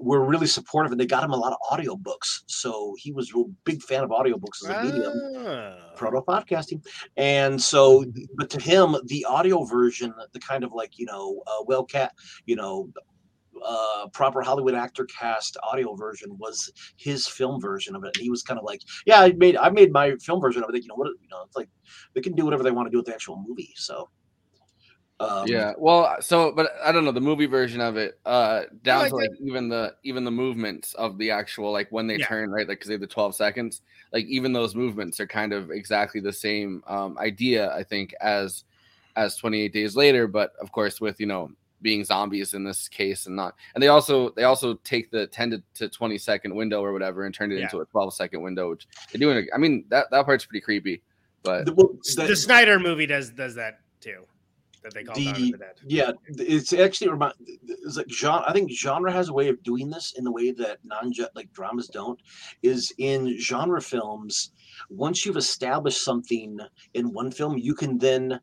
were 0.00 0.22
really 0.22 0.46
supportive 0.46 0.92
and 0.92 1.00
they 1.00 1.06
got 1.06 1.24
him 1.24 1.30
a 1.32 1.36
lot 1.36 1.52
of 1.54 1.58
audiobooks. 1.72 2.42
So 2.46 2.94
he 2.98 3.10
was 3.10 3.32
a 3.34 3.42
big 3.64 3.80
fan 3.82 4.04
of 4.04 4.10
audiobooks 4.10 4.62
as 4.62 4.68
a 4.68 4.84
medium 4.84 5.12
Ah. 5.46 5.92
proto 5.96 6.20
podcasting 6.20 6.84
and 7.16 7.60
so 7.60 8.04
but 8.36 8.50
to 8.50 8.60
him 8.60 8.96
the 9.06 9.24
audio 9.24 9.64
version 9.64 10.12
the 10.34 10.40
kind 10.40 10.62
of 10.62 10.72
like 10.74 10.98
you 10.98 11.06
know 11.06 11.42
uh, 11.46 11.62
well 11.66 11.84
cat 11.84 12.12
you 12.44 12.54
know 12.54 12.90
uh, 13.64 14.08
proper 14.08 14.42
Hollywood 14.42 14.74
actor 14.74 15.06
cast 15.06 15.56
audio 15.62 15.94
version 15.94 16.36
was 16.38 16.70
his 16.96 17.26
film 17.26 17.60
version 17.60 17.94
of 17.94 18.04
it. 18.04 18.16
And 18.16 18.22
He 18.22 18.30
was 18.30 18.42
kind 18.42 18.58
of 18.58 18.64
like, 18.64 18.80
yeah, 19.06 19.20
I 19.20 19.32
made 19.32 19.56
I 19.56 19.70
made 19.70 19.92
my 19.92 20.14
film 20.16 20.40
version 20.40 20.62
of 20.62 20.74
it. 20.74 20.82
You 20.82 20.88
know 20.88 20.94
what? 20.96 21.08
You 21.20 21.28
know, 21.30 21.42
it's 21.44 21.56
like 21.56 21.68
they 22.14 22.20
can 22.20 22.34
do 22.34 22.44
whatever 22.44 22.62
they 22.62 22.70
want 22.70 22.86
to 22.86 22.90
do 22.90 22.98
with 22.98 23.06
the 23.06 23.14
actual 23.14 23.42
movie. 23.46 23.72
So. 23.76 24.08
Um, 25.20 25.48
yeah, 25.48 25.72
well, 25.76 26.16
so 26.20 26.52
but 26.52 26.70
I 26.84 26.92
don't 26.92 27.04
know 27.04 27.10
the 27.10 27.20
movie 27.20 27.46
version 27.46 27.80
of 27.80 27.96
it, 27.96 28.20
uh, 28.24 28.62
down 28.84 29.06
I 29.06 29.08
to 29.08 29.16
like 29.16 29.30
did- 29.30 29.48
even 29.48 29.68
the 29.68 29.94
even 30.04 30.22
the 30.22 30.30
movements 30.30 30.94
of 30.94 31.18
the 31.18 31.32
actual 31.32 31.72
like 31.72 31.90
when 31.90 32.06
they 32.06 32.18
Yeah. 32.18 32.28
turn 32.28 32.50
right, 32.50 32.68
like 32.68 32.78
because 32.78 32.86
they 32.86 32.94
have 32.94 33.00
the 33.00 33.08
twelve 33.08 33.34
seconds, 33.34 33.82
like 34.12 34.26
even 34.26 34.52
those 34.52 34.76
movements 34.76 35.18
are 35.18 35.26
kind 35.26 35.52
of 35.52 35.72
exactly 35.72 36.20
the 36.20 36.32
same 36.32 36.84
um, 36.86 37.18
idea, 37.18 37.74
I 37.74 37.82
think, 37.82 38.14
as 38.20 38.62
as 39.16 39.34
twenty 39.36 39.60
eight 39.60 39.72
days 39.72 39.96
later, 39.96 40.28
but 40.28 40.52
of 40.60 40.70
course 40.70 41.00
with 41.00 41.18
you 41.18 41.26
know 41.26 41.50
being 41.80 42.04
zombies 42.04 42.54
in 42.54 42.64
this 42.64 42.88
case 42.88 43.26
and 43.26 43.36
not, 43.36 43.54
and 43.74 43.82
they 43.82 43.88
also 43.88 44.30
they 44.30 44.44
also 44.44 44.74
take 44.84 45.10
the 45.10 45.26
ten 45.26 45.50
to, 45.50 45.62
to 45.74 45.88
twenty 45.88 46.18
second 46.18 46.54
window 46.54 46.82
or 46.82 46.92
whatever 46.92 47.24
and 47.24 47.34
turn 47.34 47.52
it 47.52 47.56
Yeah. 47.56 47.62
into 47.64 47.80
a 47.80 47.84
twelve 47.86 48.14
second 48.14 48.42
window, 48.42 48.70
which 48.70 48.86
they're 49.12 49.20
doing. 49.20 49.46
I 49.54 49.58
mean 49.58 49.84
that 49.88 50.10
that 50.10 50.26
part's 50.26 50.44
pretty 50.44 50.60
creepy, 50.60 51.02
but 51.42 51.66
the 51.66 52.36
Snyder 52.36 52.78
movie 52.78 53.06
does 53.06 53.30
does 53.30 53.54
that 53.54 53.80
too. 54.00 54.24
That 54.82 54.94
they 54.94 55.02
call 55.02 55.16
Dawn 55.16 55.28
of 55.28 55.36
the, 55.36 55.50
the 55.52 55.66
yeah, 55.86 56.12
it's 56.28 56.72
actually 56.72 57.10
remind. 57.10 57.34
It's 57.66 57.96
like 57.96 58.08
genre. 58.10 58.44
I 58.48 58.52
think 58.52 58.70
genre 58.70 59.10
has 59.10 59.28
a 59.28 59.32
way 59.32 59.48
of 59.48 59.60
doing 59.62 59.90
this 59.90 60.14
in 60.16 60.22
the 60.24 60.30
way 60.30 60.52
that 60.52 60.78
non 60.84 61.12
jet 61.12 61.30
like 61.34 61.52
dramas 61.52 61.88
don't. 61.88 62.20
Is 62.62 62.92
in 62.98 63.38
genre 63.40 63.82
films. 63.82 64.52
Once 64.88 65.26
you've 65.26 65.36
established 65.36 66.04
something 66.04 66.58
in 66.94 67.12
one 67.12 67.30
film, 67.30 67.58
you 67.58 67.74
can 67.74 67.98
then. 67.98 68.40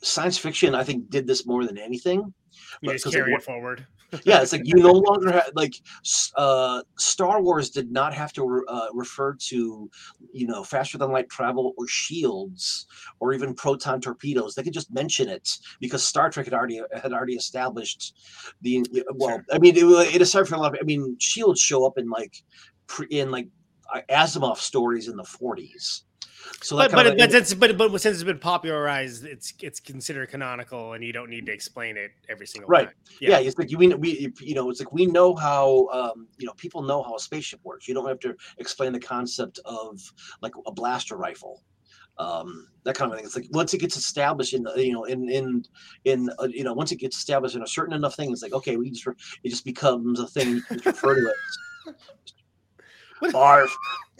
Science 0.00 0.38
fiction, 0.38 0.76
I 0.76 0.84
think, 0.84 1.10
did 1.10 1.26
this 1.26 1.44
more 1.44 1.66
than 1.66 1.76
anything. 1.76 2.32
You 2.80 2.92
just 2.92 3.10
carry 3.10 3.32
it 3.32 3.42
forward. 3.42 3.86
yeah, 4.24 4.40
it's 4.40 4.52
like 4.52 4.62
you 4.64 4.74
no 4.76 4.92
longer 5.08 5.32
have 5.32 5.50
like 5.54 5.74
uh, 6.36 6.82
Star 6.96 7.42
Wars 7.42 7.70
did 7.70 7.90
not 7.90 8.14
have 8.14 8.32
to 8.34 8.44
re- 8.44 8.64
uh, 8.68 8.86
refer 8.94 9.34
to 9.34 9.90
you 10.32 10.46
know 10.46 10.64
faster 10.64 10.96
than 10.96 11.12
light 11.12 11.28
travel 11.28 11.74
or 11.76 11.86
shields 11.86 12.86
or 13.20 13.34
even 13.34 13.54
proton 13.54 14.00
torpedoes. 14.00 14.54
They 14.54 14.62
could 14.62 14.72
just 14.72 14.92
mention 14.92 15.28
it 15.28 15.48
because 15.80 16.02
Star 16.02 16.30
Trek 16.30 16.46
had 16.46 16.54
already 16.54 16.80
had 16.94 17.12
already 17.12 17.34
established 17.34 18.14
the 18.62 18.86
well. 19.14 19.42
I 19.52 19.58
mean, 19.58 19.76
it, 19.76 20.14
it 20.14 20.22
aside 20.22 20.48
from 20.48 20.60
a 20.60 20.62
lot. 20.62 20.74
Of, 20.74 20.80
I 20.80 20.84
mean, 20.84 21.16
shields 21.18 21.60
show 21.60 21.86
up 21.86 21.98
in 21.98 22.08
like 22.08 22.42
pre, 22.86 23.06
in 23.08 23.30
like 23.30 23.48
uh, 23.94 24.00
Asimov 24.10 24.56
stories 24.56 25.08
in 25.08 25.16
the 25.16 25.24
forties. 25.24 26.04
So 26.60 26.76
but 26.76 26.90
but, 26.90 27.16
but, 27.16 27.30
since, 27.30 27.54
but 27.54 27.76
but 27.76 27.90
since 28.00 28.16
it's 28.16 28.24
been 28.24 28.38
popularized, 28.38 29.24
it's 29.24 29.54
it's 29.60 29.80
considered 29.80 30.30
canonical, 30.30 30.94
and 30.94 31.04
you 31.04 31.12
don't 31.12 31.30
need 31.30 31.46
to 31.46 31.52
explain 31.52 31.96
it 31.96 32.10
every 32.28 32.46
single 32.46 32.68
right 32.68 32.86
time. 32.86 32.94
yeah. 33.20 33.38
it's 33.38 33.58
like 33.58 33.70
you 33.70 33.78
mean 33.78 33.98
we 34.00 34.32
you 34.40 34.54
know 34.54 34.68
it's 34.70 34.80
like 34.80 34.92
we 34.92 35.06
know 35.06 35.34
how 35.36 35.88
um 35.88 36.26
you 36.36 36.46
know 36.46 36.52
people 36.54 36.82
know 36.82 37.02
how 37.02 37.14
a 37.14 37.20
spaceship 37.20 37.60
works 37.62 37.86
you 37.86 37.94
don't 37.94 38.08
have 38.08 38.18
to 38.20 38.34
explain 38.58 38.92
the 38.92 38.98
concept 38.98 39.60
of 39.64 40.00
like 40.40 40.52
a 40.66 40.72
blaster 40.72 41.16
rifle 41.16 41.62
um 42.18 42.66
that 42.84 42.96
kind 42.96 43.10
of 43.10 43.16
thing 43.16 43.24
it's 43.24 43.36
like 43.36 43.46
once 43.52 43.72
it 43.72 43.78
gets 43.78 43.96
established 43.96 44.52
in 44.52 44.64
the 44.64 44.84
you 44.84 44.92
know 44.92 45.04
in 45.04 45.28
in 45.28 45.64
in 46.04 46.28
uh, 46.40 46.48
you 46.48 46.64
know 46.64 46.72
once 46.72 46.90
it 46.90 46.96
gets 46.96 47.16
established 47.16 47.54
in 47.54 47.62
a 47.62 47.66
certain 47.66 47.94
enough 47.94 48.16
thing 48.16 48.32
it's 48.32 48.42
like 48.42 48.52
okay 48.52 48.76
we 48.76 48.90
just 48.90 49.06
re- 49.06 49.14
it 49.44 49.48
just 49.50 49.64
becomes 49.64 50.18
a 50.18 50.26
thing 50.26 50.56
you 50.56 50.62
can 50.62 50.80
refer 50.84 51.14
to 51.14 51.32
it 51.86 51.94
Barf. 53.32 53.68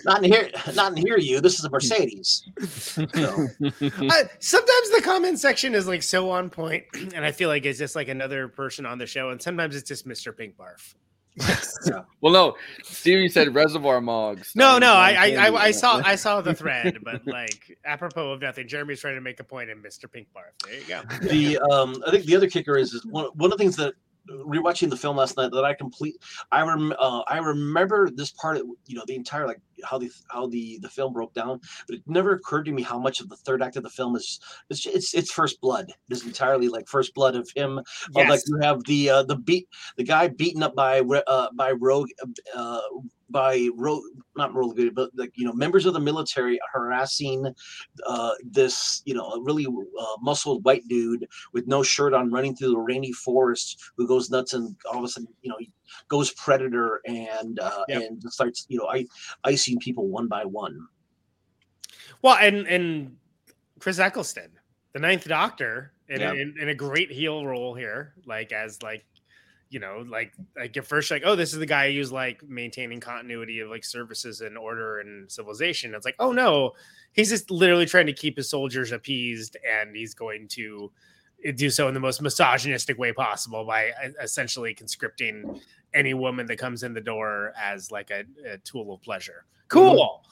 Not 0.05 0.25
in 0.25 0.31
here 0.33 0.51
not 0.75 0.93
in 0.93 0.99
here 0.99 1.19
you 1.19 1.41
this 1.41 1.59
is 1.59 1.65
a 1.65 1.71
mercedes 1.71 2.45
So- 2.67 3.07
I, 3.63 4.23
sometimes 4.39 4.91
the 4.91 5.01
comment 5.05 5.39
section 5.39 5.75
is 5.75 5.87
like 5.87 6.03
so 6.03 6.31
on 6.31 6.51
point, 6.51 6.85
and 7.15 7.25
I 7.25 7.33
feel 7.33 7.49
like 7.49 7.65
it's 7.65 7.79
just 7.79 7.97
like 7.97 8.09
another 8.09 8.49
person 8.49 8.87
on 8.87 8.99
the 8.99 9.07
show, 9.07 9.31
and 9.31 9.41
sometimes 9.41 9.77
it's 9.77 9.89
just 9.89 10.07
Mr. 10.07 10.37
Pink 10.37 10.57
Barf. 10.57 10.95
well, 12.21 12.33
no, 12.33 12.57
Stevie 12.83 13.29
said 13.29 13.55
Reservoir 13.55 14.01
Mogs. 14.01 14.57
No, 14.57 14.79
no, 14.79 14.93
I, 14.93 15.13
I, 15.13 15.49
I, 15.49 15.55
I 15.67 15.71
saw, 15.71 16.03
I 16.05 16.17
saw 16.17 16.41
the 16.41 16.55
thread, 16.55 16.99
but 17.03 17.27
like 17.27 17.79
apropos 17.85 18.33
of 18.33 18.41
nothing, 18.41 18.67
Jeremy's 18.67 19.01
trying 19.01 19.15
to 19.15 19.21
make 19.21 19.39
a 19.39 19.45
point 19.45 19.71
in 19.71 19.81
Mr. 19.81 20.11
Pink 20.11 20.29
Barf. 20.37 20.53
There 20.65 20.75
you 20.75 20.87
go. 20.89 21.29
the 21.29 21.59
um 21.71 22.03
i 22.07 22.11
think 22.11 22.25
the 22.25 22.35
other 22.37 22.49
kicker 22.49 22.77
is, 22.77 22.93
is 22.93 23.07
one, 23.07 23.27
one 23.35 23.53
of 23.53 23.59
the 23.59 23.63
things 23.63 23.77
that 23.77 23.95
rewatching 24.29 24.91
the 24.91 24.97
film 24.97 25.17
last 25.17 25.37
night 25.39 25.51
that 25.53 25.65
i 25.65 25.73
complete 25.73 26.17
i 26.53 26.61
rem 26.61 26.93
uh, 26.99 27.23
i 27.29 27.39
remember 27.39 28.11
this 28.11 28.31
part 28.33 28.59
of 28.59 28.67
you 28.87 28.95
know 28.95 29.03
the 29.07 29.15
entire 29.15 29.47
like 29.47 29.61
how 29.85 29.99
the 29.99 30.11
how 30.29 30.47
the 30.47 30.79
the 30.81 30.89
film 30.89 31.13
broke 31.13 31.35
down 31.35 31.61
but 31.87 31.97
it 31.97 32.03
never 32.07 32.33
occurred 32.33 32.65
to 32.65 32.73
me 32.73 32.83
how 32.83 32.99
much 32.99 33.21
of 33.21 33.29
the 33.29 33.37
third 33.37 33.63
act 33.63 33.77
of 33.77 33.83
the 33.83 33.91
film 33.91 34.17
is 34.17 34.41
it's 34.71 34.87
it's, 34.87 35.15
it's 35.15 35.33
first 35.33 35.61
blood. 35.61 35.93
It's 36.09 36.25
entirely 36.25 36.69
like 36.69 36.89
first 36.89 37.15
blood 37.15 37.35
of 37.37 37.49
him 37.55 37.79
of, 37.79 38.29
like 38.29 38.41
you 38.47 38.59
have 38.61 38.83
the 38.85 39.11
uh 39.11 39.23
the 39.23 39.37
beat 39.37 39.69
the 39.97 40.05
guy 40.05 40.29
beaten 40.29 40.63
up 40.63 40.75
by 40.75 41.01
uh 41.01 41.49
by 41.55 41.73
rogue 41.73 42.09
uh 42.55 42.81
by 43.31 43.69
rogue 43.75 44.05
not 44.37 44.55
rogue 44.55 44.81
but 44.95 45.11
like 45.15 45.33
you 45.37 45.45
know 45.45 45.53
members 45.53 45.87
of 45.87 45.95
the 45.95 46.01
military 46.01 46.59
harassing 46.73 47.53
uh 48.07 48.33
this 48.43 49.03
you 49.05 49.15
know 49.15 49.27
a 49.33 49.43
really 49.43 49.67
uh, 49.67 50.17
muscled 50.21 50.65
white 50.65 50.87
dude 50.89 51.27
with 51.53 51.67
no 51.67 51.83
shirt 51.83 52.15
on 52.15 52.31
running 52.31 52.57
through 52.57 52.71
the 52.71 52.79
rainy 52.79 53.13
forest 53.13 53.81
who 53.97 54.07
goes 54.07 54.31
nuts 54.31 54.55
and 54.55 54.75
all 54.91 54.99
of 54.99 55.05
a 55.05 55.09
sudden 55.09 55.29
you 55.43 55.51
know 55.51 55.59
goes 56.09 56.33
predator 56.33 57.01
and 57.07 57.59
uh 57.61 57.85
Yep. 57.89 58.03
and 58.03 58.23
starts 58.33 58.67
you 58.69 58.79
know 58.79 58.87
I, 58.89 59.07
icing 59.45 59.79
people 59.79 60.09
one 60.09 60.29
by 60.29 60.45
one 60.45 60.87
Well, 62.23 62.37
and 62.41 62.67
and 62.67 63.17
Chris 63.81 63.99
Eccleston, 63.99 64.51
the 64.93 64.99
Ninth 64.99 65.27
Doctor, 65.29 65.93
in, 66.09 66.21
Yeah. 66.21 66.33
in, 66.33 66.55
in 66.61 66.69
a 66.69 66.75
great 66.75 67.11
heel 67.13 67.47
role 67.47 67.75
here, 67.75 68.15
like 68.27 68.53
as 68.53 68.83
like 68.83 69.05
you 69.71 69.79
know, 69.81 70.03
like 70.09 70.33
like 70.57 70.75
at 70.79 70.87
first 70.87 71.11
like, 71.11 71.23
oh, 71.27 71.37
this 71.37 71.53
is 71.53 71.59
the 71.59 71.67
guy 71.67 71.93
who's 71.93 72.11
like 72.11 72.43
maintaining 72.49 73.01
continuity 73.01 73.61
of 73.61 73.69
like 73.69 73.85
services 73.85 74.41
and 74.41 74.57
order 74.57 75.01
and 75.01 75.31
civilization. 75.31 75.95
It's 75.95 76.07
like, 76.07 76.17
oh 76.19 76.33
no, 76.33 76.73
he's 77.13 77.29
just 77.29 77.51
literally 77.51 77.85
trying 77.85 78.07
to 78.07 78.15
keep 78.15 78.39
his 78.39 78.49
soldiers 78.49 78.93
appeased, 78.93 79.59
and 79.71 79.95
he's 79.95 80.15
going 80.15 80.49
to 80.49 80.91
do 81.55 81.69
so 81.71 81.87
in 81.87 81.95
the 81.95 82.01
most 82.01 82.21
misogynistic 82.23 82.99
way 82.99 83.13
possible 83.13 83.65
by 83.65 83.91
uh, 84.03 84.09
essentially 84.23 84.73
conscripting 84.75 85.61
any 85.95 86.15
woman 86.15 86.47
that 86.47 86.57
comes 86.59 86.83
in 86.83 86.93
the 86.95 87.01
door 87.01 87.53
as 87.61 87.91
like 87.91 88.11
a, 88.11 88.25
a 88.47 88.59
tool 88.59 88.93
of 88.95 89.03
pleasure. 89.03 89.45
Cool. 89.69 90.23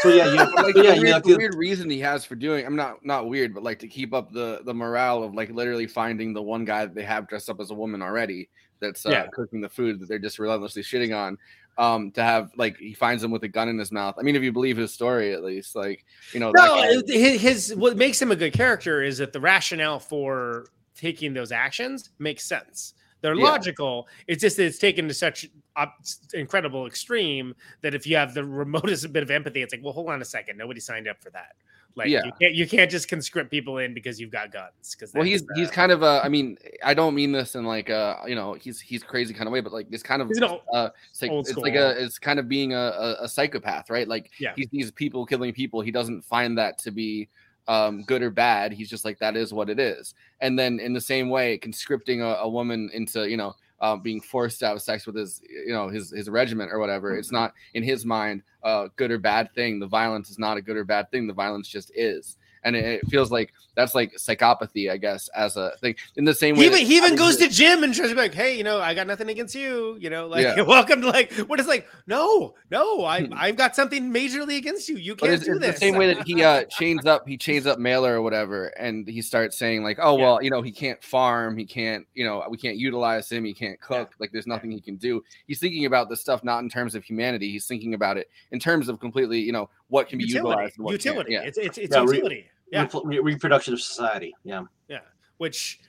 so 0.00 0.08
yeah 0.08 0.32
you, 0.32 0.36
But, 0.56 0.64
like, 0.66 0.76
yeah, 0.76 0.82
the, 0.82 0.94
you 0.96 1.00
weird, 1.02 1.08
have 1.14 1.22
the 1.22 1.36
weird 1.36 1.54
reason 1.54 1.88
he 1.90 2.00
has 2.00 2.24
for 2.24 2.34
doing 2.34 2.64
I'm 2.66 2.76
not 2.76 3.04
not 3.04 3.28
weird, 3.28 3.54
but 3.54 3.62
like 3.62 3.78
to 3.80 3.88
keep 3.88 4.12
up 4.14 4.32
the 4.32 4.60
the 4.64 4.74
morale 4.74 5.22
of 5.22 5.34
like 5.34 5.50
literally 5.50 5.86
finding 5.86 6.32
the 6.32 6.42
one 6.42 6.64
guy 6.64 6.86
that 6.86 6.94
they 6.94 7.04
have 7.04 7.28
dressed 7.28 7.48
up 7.50 7.60
as 7.60 7.70
a 7.70 7.74
woman 7.74 8.02
already 8.02 8.48
that's 8.80 9.06
uh, 9.06 9.10
Yeah. 9.10 9.26
cooking 9.32 9.60
the 9.60 9.68
food 9.68 10.00
that 10.00 10.08
they're 10.08 10.18
just 10.18 10.38
relentlessly 10.38 10.82
shitting 10.82 11.16
on. 11.16 11.38
Um, 11.78 12.10
to 12.12 12.22
have 12.22 12.52
like 12.56 12.78
he 12.78 12.94
finds 12.94 13.22
him 13.22 13.30
with 13.30 13.42
a 13.44 13.48
gun 13.48 13.68
in 13.68 13.78
his 13.78 13.92
mouth. 13.92 14.14
I 14.18 14.22
mean, 14.22 14.34
if 14.34 14.42
you 14.42 14.50
believe 14.50 14.78
his 14.78 14.94
story, 14.94 15.34
at 15.34 15.44
least, 15.44 15.76
like 15.76 16.06
you 16.32 16.40
know, 16.40 16.50
No, 16.56 16.74
guy- 16.76 17.02
his, 17.06 17.40
his 17.42 17.74
what 17.76 17.98
makes 17.98 18.20
him 18.20 18.30
a 18.32 18.36
good 18.36 18.54
character 18.54 19.02
is 19.02 19.18
that 19.18 19.34
the 19.34 19.40
rationale 19.40 19.98
for 19.98 20.68
taking 20.94 21.34
those 21.34 21.52
actions 21.52 22.08
makes 22.18 22.44
sense. 22.44 22.94
They're 23.22 23.34
Yeah. 23.34 23.44
logical. 23.44 24.08
It's 24.26 24.40
just 24.40 24.56
that 24.58 24.64
it's 24.66 24.78
taken 24.78 25.08
to 25.08 25.14
such 25.14 25.46
up, 25.74 25.96
incredible 26.34 26.86
extreme 26.86 27.54
that 27.82 27.94
if 27.94 28.06
you 28.06 28.16
have 28.16 28.34
the 28.34 28.44
remotest 28.44 29.10
bit 29.12 29.22
of 29.22 29.30
empathy, 29.30 29.62
it's 29.62 29.72
like, 29.72 29.82
well, 29.82 29.92
hold 29.92 30.10
on 30.10 30.20
a 30.22 30.24
second, 30.24 30.56
nobody 30.58 30.80
signed 30.80 31.08
up 31.08 31.22
for 31.22 31.30
that. 31.30 31.54
Like, 31.94 32.08
Yeah. 32.08 32.24
you 32.26 32.32
can't 32.38 32.54
you 32.54 32.68
can't 32.68 32.90
just 32.90 33.08
conscript 33.08 33.50
people 33.50 33.78
in 33.78 33.94
because 33.94 34.20
you've 34.20 34.30
got 34.30 34.52
guns. 34.52 34.94
Because 34.94 35.14
well, 35.14 35.22
he's 35.22 35.42
he's 35.54 35.70
kind 35.70 35.90
of 35.90 36.02
a. 36.02 36.20
I 36.22 36.28
mean, 36.28 36.58
I 36.84 36.92
don't 36.92 37.14
mean 37.14 37.32
this 37.32 37.54
in 37.54 37.64
like 37.64 37.88
a 37.88 38.18
you 38.28 38.34
know 38.34 38.52
he's 38.52 38.78
he's 38.80 39.02
crazy 39.02 39.32
kind 39.32 39.46
of 39.48 39.52
way, 39.54 39.60
but 39.60 39.72
like 39.72 39.88
this 39.88 40.02
kind 40.02 40.20
of 40.20 40.28
He's 40.28 40.36
an 40.36 40.44
old- 40.44 40.60
uh, 40.74 40.90
it's 41.10 41.22
like, 41.22 41.30
it's 41.32 41.56
like 41.56 41.74
a 41.74 42.02
it's 42.04 42.18
kind 42.18 42.38
of 42.38 42.50
being 42.50 42.74
a, 42.74 42.76
a, 42.78 43.16
a 43.22 43.28
psychopath, 43.28 43.88
right? 43.88 44.06
Like 44.06 44.30
Yeah. 44.38 44.52
he 44.56 44.66
sees 44.66 44.90
people 44.90 45.24
killing 45.24 45.54
people, 45.54 45.80
he 45.80 45.90
doesn't 45.90 46.20
find 46.22 46.58
that 46.58 46.76
to 46.80 46.90
be 46.90 47.30
um, 47.68 48.02
good 48.04 48.22
or 48.22 48.30
bad. 48.30 48.72
He's 48.72 48.90
just 48.90 49.04
like 49.04 49.18
that 49.18 49.36
is 49.36 49.52
what 49.52 49.70
it 49.70 49.78
is. 49.78 50.14
And 50.40 50.58
then 50.58 50.78
in 50.78 50.92
the 50.92 51.00
same 51.00 51.28
way, 51.28 51.58
conscripting 51.58 52.22
a, 52.22 52.26
a 52.26 52.48
woman 52.48 52.90
into 52.92 53.28
you 53.28 53.36
know 53.36 53.54
uh, 53.80 53.96
being 53.96 54.20
forced 54.20 54.60
to 54.60 54.66
have 54.66 54.80
sex 54.82 55.06
with 55.06 55.16
his 55.16 55.42
you 55.48 55.72
know 55.72 55.88
his 55.88 56.10
his 56.10 56.28
regiment 56.28 56.72
or 56.72 56.78
whatever. 56.78 57.16
It's 57.16 57.32
not 57.32 57.54
in 57.74 57.82
his 57.82 58.04
mind 58.04 58.42
a 58.62 58.88
good 58.96 59.10
or 59.10 59.18
bad 59.18 59.52
thing. 59.54 59.78
The 59.78 59.86
violence 59.86 60.30
is 60.30 60.38
not 60.38 60.56
a 60.56 60.62
good 60.62 60.76
or 60.76 60.84
bad 60.84 61.10
thing. 61.10 61.26
The 61.26 61.32
violence 61.32 61.68
just 61.68 61.90
is. 61.94 62.36
And 62.66 62.74
it, 62.74 62.84
it 62.84 63.08
feels 63.08 63.30
like 63.30 63.52
that's 63.76 63.94
like 63.94 64.14
psychopathy, 64.16 64.90
I 64.90 64.96
guess, 64.96 65.28
as 65.28 65.56
a 65.56 65.72
thing. 65.80 65.94
In 66.16 66.24
the 66.24 66.34
same 66.34 66.56
way, 66.56 66.62
he 66.62 66.66
even, 66.66 66.78
that 66.78 66.86
he 66.86 66.96
even 66.96 67.14
goes 67.16 67.36
to 67.36 67.48
Jim 67.48 67.84
and 67.84 67.94
tries 67.94 68.08
to 68.08 68.14
be 68.16 68.20
like, 68.20 68.34
hey, 68.34 68.56
you 68.58 68.64
know, 68.64 68.80
I 68.80 68.92
got 68.92 69.06
nothing 69.06 69.28
against 69.28 69.54
you. 69.54 69.96
You 70.00 70.10
know, 70.10 70.26
like 70.26 70.42
Yeah. 70.42 70.60
welcome 70.62 71.00
to 71.02 71.06
like 71.08 71.32
what 71.32 71.60
is 71.60 71.68
like, 71.68 71.86
no, 72.08 72.54
no, 72.70 73.04
I 73.04 73.28
I've 73.32 73.56
got 73.56 73.76
something 73.76 74.12
majorly 74.12 74.56
against 74.56 74.88
you. 74.88 74.96
You 74.96 75.14
can't 75.14 75.32
it's, 75.32 75.44
do 75.44 75.52
it's 75.52 75.60
this. 75.60 75.74
the 75.76 75.80
same 75.80 75.94
way 75.96 76.12
that 76.12 76.26
he 76.26 76.42
uh 76.42 76.64
chains 76.70 77.06
up 77.06 77.28
he 77.28 77.36
chains 77.36 77.66
up 77.66 77.78
Mailer 77.78 78.14
or 78.16 78.22
whatever, 78.22 78.66
and 78.78 79.06
he 79.06 79.22
starts 79.22 79.56
saying 79.56 79.84
like, 79.84 79.98
oh 80.02 80.14
well, 80.16 80.42
you 80.42 80.50
know, 80.50 80.62
he 80.62 80.72
can't 80.72 81.02
farm, 81.04 81.56
he 81.56 81.64
can't, 81.64 82.04
you 82.14 82.24
know, 82.24 82.42
we 82.50 82.56
can't 82.56 82.76
utilize 82.78 83.30
him, 83.30 83.44
he 83.44 83.54
can't 83.54 83.80
cook, 83.80 84.14
like 84.18 84.32
there's 84.32 84.46
nothing 84.48 84.72
he 84.72 84.80
can 84.80 84.96
do. 84.96 85.22
He's 85.46 85.60
thinking 85.60 85.86
about 85.86 86.08
this 86.08 86.20
stuff 86.20 86.42
not 86.42 86.62
in 86.64 86.68
terms 86.68 86.96
of 86.96 87.04
humanity, 87.04 87.52
he's 87.52 87.66
thinking 87.66 87.94
about 87.94 88.16
it 88.16 88.28
in 88.50 88.58
terms 88.58 88.88
of 88.88 88.98
completely, 88.98 89.38
you 89.38 89.52
know, 89.52 89.68
what 89.88 90.08
can 90.08 90.18
be 90.18 90.24
utility, 90.24 90.48
utilized. 90.48 90.76
And 90.78 90.84
what 90.84 90.92
can't. 90.92 91.04
utility. 91.04 91.32
Yeah. 91.32 91.42
It's 91.42 91.58
it's 91.58 91.78
it's 91.78 91.94
Yeah, 91.94 92.02
re- 92.02 92.16
utility. 92.16 92.46
Yeah. 92.72 92.88
re- 93.04 93.20
reproduction 93.20 93.74
of 93.74 93.80
society 93.80 94.34
yeah 94.44 94.64
Yeah, 94.88 95.00
which 95.38 95.80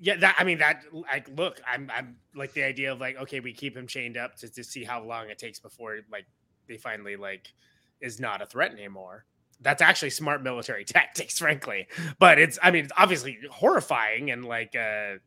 yeah, 0.00 0.16
that 0.16 0.36
I 0.38 0.44
mean 0.44 0.58
that 0.58 0.84
like 0.92 1.28
look, 1.36 1.60
I'm 1.66 1.90
I'm 1.94 2.16
like 2.34 2.52
the 2.52 2.62
idea 2.64 2.92
of 2.92 3.00
like 3.00 3.16
okay, 3.16 3.40
we 3.40 3.52
keep 3.52 3.76
him 3.76 3.86
chained 3.86 4.16
up 4.16 4.36
to, 4.36 4.48
to 4.50 4.64
see 4.64 4.84
how 4.84 5.02
long 5.02 5.30
it 5.30 5.38
takes 5.38 5.58
before 5.58 6.00
like 6.10 6.26
they 6.68 6.76
finally 6.76 7.16
like 7.16 7.52
is 8.00 8.20
not 8.20 8.42
a 8.42 8.46
threat 8.46 8.72
anymore. 8.72 9.24
That's 9.60 9.80
actually 9.80 10.10
smart 10.10 10.42
military 10.42 10.84
tactics, 10.96 11.38
frankly. 11.38 11.86
But 12.18 12.38
it's 12.38 12.58
I 12.62 12.70
mean 12.70 12.84
it's 12.84 12.92
obviously 12.96 13.38
horrifying 13.50 14.30
and 14.30 14.44
like 14.44 14.74
uh 14.76 15.18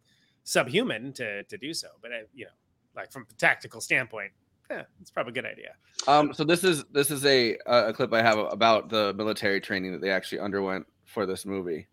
subhuman 0.44 1.14
to 1.14 1.44
to 1.44 1.58
do 1.58 1.74
so. 1.74 1.88
But 2.02 2.12
uh, 2.12 2.16
you 2.34 2.46
know, 2.46 2.52
like 2.96 3.12
from 3.12 3.26
a 3.32 3.34
tactical 3.36 3.82
standpoint, 3.82 4.32
yeah, 4.70 4.84
it's 5.02 5.12
probably 5.12 5.32
a 5.32 5.34
good 5.34 5.46
idea. 5.46 5.74
Um, 6.08 6.34
so 6.34 6.44
this 6.44 6.64
is 6.64 6.84
this 6.92 7.12
is 7.12 7.26
a 7.26 7.58
a 7.66 7.94
clip 7.94 8.14
I 8.14 8.22
have 8.22 8.38
about 8.38 8.90
the 8.90 9.14
military 9.14 9.62
training 9.62 9.92
that 9.94 10.02
they 10.02 10.12
actually 10.12 10.40
underwent 10.40 10.86
for 11.06 11.26
this 11.26 11.46
movie. 11.46 11.88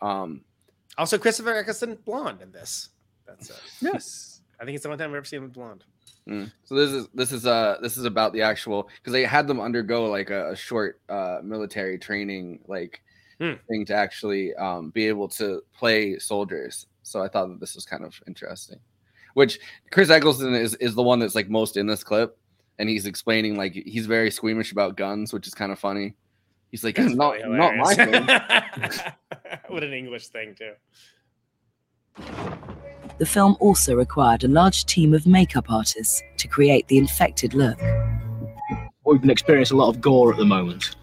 Um, 0.00 0.44
Also, 0.96 1.18
Christopher 1.18 1.54
Eccleston 1.54 1.96
blonde 2.04 2.42
in 2.42 2.52
this. 2.52 2.90
That's 3.26 3.50
uh, 3.50 3.54
yes. 3.80 4.40
I 4.60 4.64
think 4.64 4.74
it's 4.74 4.82
the 4.82 4.88
one 4.88 4.98
time 4.98 5.10
I've 5.10 5.16
ever 5.16 5.24
seen 5.24 5.42
him 5.44 5.50
blonde. 5.50 5.84
Mm. 6.28 6.52
So 6.64 6.74
this 6.74 6.90
is 6.90 7.08
this 7.14 7.32
is 7.32 7.46
uh 7.46 7.76
this 7.80 7.96
is 7.96 8.04
about 8.04 8.32
the 8.32 8.42
actual 8.42 8.88
because 8.96 9.12
they 9.12 9.24
had 9.24 9.46
them 9.46 9.60
undergo 9.60 10.06
like 10.06 10.30
a, 10.30 10.50
a 10.50 10.56
short 10.56 11.00
uh 11.08 11.38
military 11.42 11.98
training 11.98 12.60
like 12.66 13.02
Hmm. 13.40 13.52
thing 13.68 13.86
to 13.86 13.94
actually 13.94 14.52
um 14.56 14.90
be 14.90 15.06
able 15.06 15.28
to 15.28 15.62
play 15.72 16.18
soldiers. 16.18 16.86
So 17.04 17.22
I 17.22 17.28
thought 17.28 17.46
that 17.48 17.60
this 17.60 17.76
was 17.76 17.86
kind 17.86 18.04
of 18.04 18.20
interesting. 18.26 18.80
Which 19.38 19.60
Chris 19.92 20.10
Eccleston 20.10 20.52
is 20.52 20.74
is 20.80 20.96
the 20.96 21.02
one 21.04 21.20
that's 21.20 21.36
like 21.36 21.48
most 21.48 21.76
in 21.76 21.86
this 21.86 22.02
clip, 22.02 22.36
and 22.80 22.88
he's 22.88 23.06
explaining 23.06 23.56
like 23.56 23.72
he's 23.72 24.04
very 24.06 24.32
squeamish 24.32 24.72
about 24.72 24.96
guns, 24.96 25.32
which 25.32 25.46
is 25.46 25.54
kind 25.54 25.70
of 25.70 25.78
funny. 25.78 26.14
He's 26.72 26.82
like, 26.82 26.96
That's 26.96 27.14
not 27.14 27.34
really 27.34 27.56
not 27.56 27.76
my 27.76 27.94
thing. 27.94 28.12
hilarious. 28.12 29.00
what 29.68 29.84
an 29.84 29.92
English 29.92 30.26
thing 30.28 30.56
too. 30.58 30.72
The 33.18 33.26
film 33.26 33.56
also 33.60 33.94
required 33.94 34.42
a 34.42 34.48
large 34.48 34.86
team 34.86 35.14
of 35.14 35.24
makeup 35.24 35.70
artists 35.70 36.20
to 36.38 36.48
create 36.48 36.88
the 36.88 36.98
infected 36.98 37.54
look. 37.54 37.78
We've 39.04 39.20
been 39.20 39.30
experiencing 39.30 39.76
a 39.78 39.80
lot 39.80 39.90
of 39.90 40.00
gore 40.00 40.32
at 40.32 40.38
the 40.38 40.44
moment. 40.44 40.96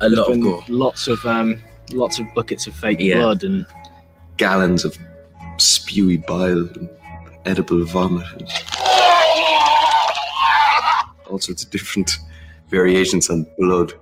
A 0.00 0.08
There's 0.08 0.16
lot 0.20 0.30
of 0.30 0.40
gore. 0.40 0.64
Lots 0.68 1.08
of 1.08 1.26
um, 1.26 1.60
lots 1.90 2.20
of 2.20 2.26
buckets 2.36 2.68
of 2.68 2.74
fake 2.76 3.00
Yeah. 3.00 3.16
blood 3.16 3.42
and 3.42 3.66
Gallons 4.36 4.84
of 4.84 4.96
spewy 5.58 6.24
bile 6.24 6.68
and 6.76 6.88
edible 7.46 7.84
vomit. 7.84 8.26
and 8.32 8.48
All 11.28 11.38
sorts 11.38 11.64
of 11.64 11.70
different 11.70 12.18
variations 12.68 13.30
on 13.30 13.46
blood. 13.58 13.92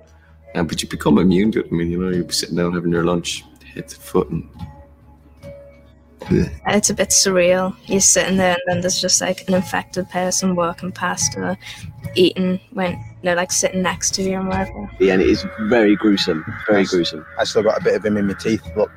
Uh, 0.55 0.62
but 0.62 0.82
you 0.82 0.89
become 0.89 1.18
immune 1.18 1.53
to 1.53 1.61
it. 1.61 1.66
I 1.70 1.74
mean, 1.74 1.91
you 1.91 1.99
know, 1.99 2.11
you'll 2.11 2.26
be 2.26 2.32
sitting 2.32 2.57
down 2.57 2.72
having 2.72 2.93
your 2.93 3.05
lunch, 3.05 3.45
head 3.74 3.89
to 3.89 3.97
foot, 3.97 4.30
and 4.30 4.49
Blech. 6.28 6.61
And 6.66 6.76
it's 6.76 6.91
a 6.91 6.95
bit 6.95 7.09
surreal. 7.09 7.74
You're 7.86 8.01
sitting 8.01 8.36
there, 8.36 8.53
and 8.53 8.62
then 8.66 8.80
there's 8.80 9.01
just 9.01 9.20
like 9.20 9.49
an 9.49 9.55
infected 9.55 10.09
person 10.11 10.55
walking 10.55 10.93
past 10.93 11.36
or 11.36 11.57
eating 12.14 12.61
when 12.72 13.03
they're 13.22 13.36
like 13.36 13.53
sitting 13.53 13.82
next 13.82 14.14
to 14.14 14.22
you 14.22 14.39
and 14.39 14.49
whatever. 14.49 14.91
Yeah, 14.99 15.14
and 15.14 15.22
it 15.22 15.28
is 15.28 15.47
very 15.62 15.97
gruesome. 15.97 16.45
Very 16.66 16.84
gruesome. 16.84 17.24
I 17.39 17.45
still 17.45 17.62
got 17.62 17.80
a 17.80 17.84
bit 17.84 17.95
of 17.95 18.05
him 18.05 18.16
in 18.16 18.26
my 18.26 18.34
teeth, 18.34 18.62
but 18.74 18.91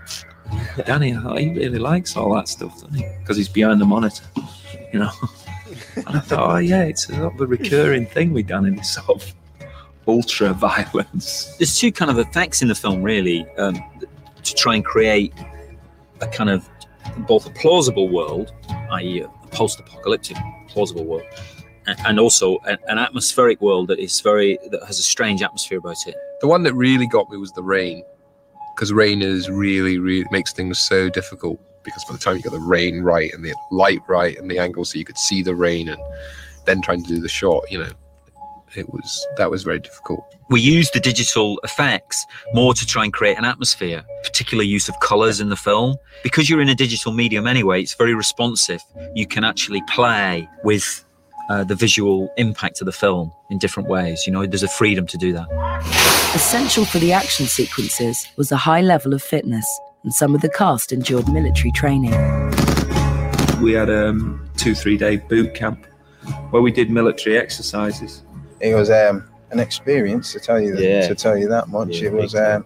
Danny, 0.86 1.12
he 1.12 1.50
really 1.50 1.80
likes 1.80 2.16
all 2.16 2.34
that 2.36 2.48
stuff, 2.48 2.74
doesn't 2.74 2.96
he? 2.96 3.06
Because 3.20 3.38
he's 3.38 3.50
behind 3.50 3.82
the 3.82 3.86
monitor, 3.86 4.26
you 4.94 5.00
know. 5.00 5.12
and 5.96 6.10
I 6.10 6.20
thought, 6.20 6.56
oh 6.56 6.58
yeah, 6.58 6.84
it's 6.84 7.10
a 7.10 7.16
sort 7.16 7.34
of 7.34 7.42
a 7.42 7.48
recurring 7.48 8.06
thing 8.06 8.34
with 8.34 8.48
Danny, 8.48 8.72
this 8.72 8.94
sort 8.94 9.10
of 9.10 9.34
ultra 10.08 10.54
violence. 10.54 11.56
There's 11.58 11.78
two 11.78 11.92
kind 11.92 12.12
of 12.12 12.20
effects 12.20 12.62
in 12.62 12.68
the 12.68 12.76
film, 12.76 13.02
really, 13.02 13.46
um, 13.58 13.82
to 14.44 14.56
try 14.56 14.76
and 14.76 14.86
create 14.86 15.34
a 16.22 16.28
kind 16.28 16.50
of 16.50 16.68
both 17.28 17.46
a 17.46 17.50
plausible 17.52 18.10
world, 18.10 18.54
i.e., 18.92 19.22
a 19.22 19.28
post-apocalyptic 19.48 20.38
plausible 20.70 21.04
world, 21.04 21.24
and 22.06 22.20
also 22.20 22.58
an, 22.60 22.78
an 22.88 22.98
atmospheric 22.98 23.60
world 23.62 23.88
that 23.88 24.00
is 24.00 24.22
very 24.22 24.58
that 24.70 24.84
has 24.86 25.00
a 25.00 25.04
strange 25.04 25.42
atmosphere 25.42 25.80
about 25.80 25.98
it. 26.08 26.16
The 26.40 26.48
one 26.48 26.64
that 26.64 26.74
really 26.74 27.08
got 27.08 27.30
me 27.30 27.38
was 27.38 27.52
the 27.52 27.64
rain, 27.64 28.04
because 28.76 28.92
rain 28.94 29.22
is 29.22 29.50
really, 29.50 29.98
really 29.98 30.28
makes 30.32 30.54
things 30.54 30.80
so 30.80 31.10
difficult. 31.10 31.60
Because 31.84 32.04
by 32.06 32.14
the 32.14 32.20
time 32.20 32.38
you 32.38 32.44
got 32.44 32.54
the 32.54 32.60
rain 32.60 33.02
right 33.02 33.34
and 33.34 33.44
the 33.44 33.56
light 33.72 34.02
right 34.08 34.38
and 34.38 34.50
the 34.50 34.60
angle, 34.60 34.86
so 34.86 35.00
you 35.00 35.06
could 35.06 35.18
see 35.18 35.42
the 35.42 35.56
rain, 35.56 35.90
and 35.90 36.00
then 36.66 36.82
trying 36.82 37.04
to 37.04 37.08
do 37.08 37.20
the 37.20 37.30
shot, 37.30 37.64
you 37.72 37.80
know, 37.80 37.90
it 38.76 38.90
was 38.92 39.28
that 39.38 39.50
was 39.50 39.64
very 39.64 39.80
difficult. 39.80 40.24
We 40.50 40.62
use 40.62 40.92
the 40.92 41.00
digital 41.00 41.60
effects 41.64 42.26
more 42.54 42.74
to 42.74 42.86
try 42.86 43.04
and 43.04 43.14
create 43.14 43.38
an 43.38 43.46
atmosphere, 43.46 44.04
particular 44.24 44.64
use 44.64 44.90
of 44.90 45.00
colors 45.00 45.40
in 45.40 45.50
the 45.50 45.56
film. 45.56 45.96
Because 46.24 46.50
you're 46.50 46.62
in 46.62 46.70
a 46.70 46.76
digital 46.76 47.14
medium 47.14 47.48
anyway, 47.48 47.82
it's 47.82 47.96
very 47.96 48.14
responsive. 48.14 48.82
You 49.16 49.26
can 49.26 49.44
actually 49.44 49.82
play 49.88 50.48
with 50.64 51.04
uh, 51.52 51.64
the 51.66 51.76
visual 51.76 52.32
impact 52.38 52.80
of 52.82 52.86
the 52.86 52.92
film 52.94 53.30
in 53.50 53.58
different 53.58 53.90
ways. 53.90 54.26
You 54.26 54.32
know, 54.32 54.46
there's 54.46 54.64
a 54.64 54.70
freedom 54.70 55.06
to 55.08 55.18
do 55.18 55.34
that. 55.34 55.48
Essential 56.34 56.86
for 56.86 57.00
the 57.00 57.12
action 57.12 57.46
sequences 57.46 58.26
was 58.38 58.54
a 58.54 58.58
high 58.58 58.80
level 58.82 59.14
of 59.14 59.22
fitness, 59.22 59.68
and 60.04 60.14
some 60.14 60.34
of 60.34 60.40
the 60.40 60.50
cast 60.50 60.94
endured 60.94 61.28
military 61.28 61.72
training. 61.74 62.12
We 63.62 63.74
had 63.74 63.90
a 63.90 64.10
um, 64.10 64.50
two, 64.56 64.74
three 64.74 64.98
day 64.98 65.18
boot 65.18 65.54
camp 65.54 65.86
where 66.52 66.62
we 66.62 66.72
did 66.72 66.90
military 66.90 67.38
exercises. 67.38 68.24
it 68.62 68.74
was 68.74 68.90
um, 68.90 69.28
an 69.52 69.60
experience 69.60 70.32
to 70.34 70.40
tell 70.40 70.60
you 70.62 70.74
that, 70.76 70.84
Yeah. 70.84 71.08
to 71.08 71.16
tell 71.16 71.38
you 71.38 71.50
that 71.50 71.68
much. 71.68 71.98
Yeah, 72.00 72.08
it 72.10 72.14
was. 72.14 72.34
Um, 72.34 72.66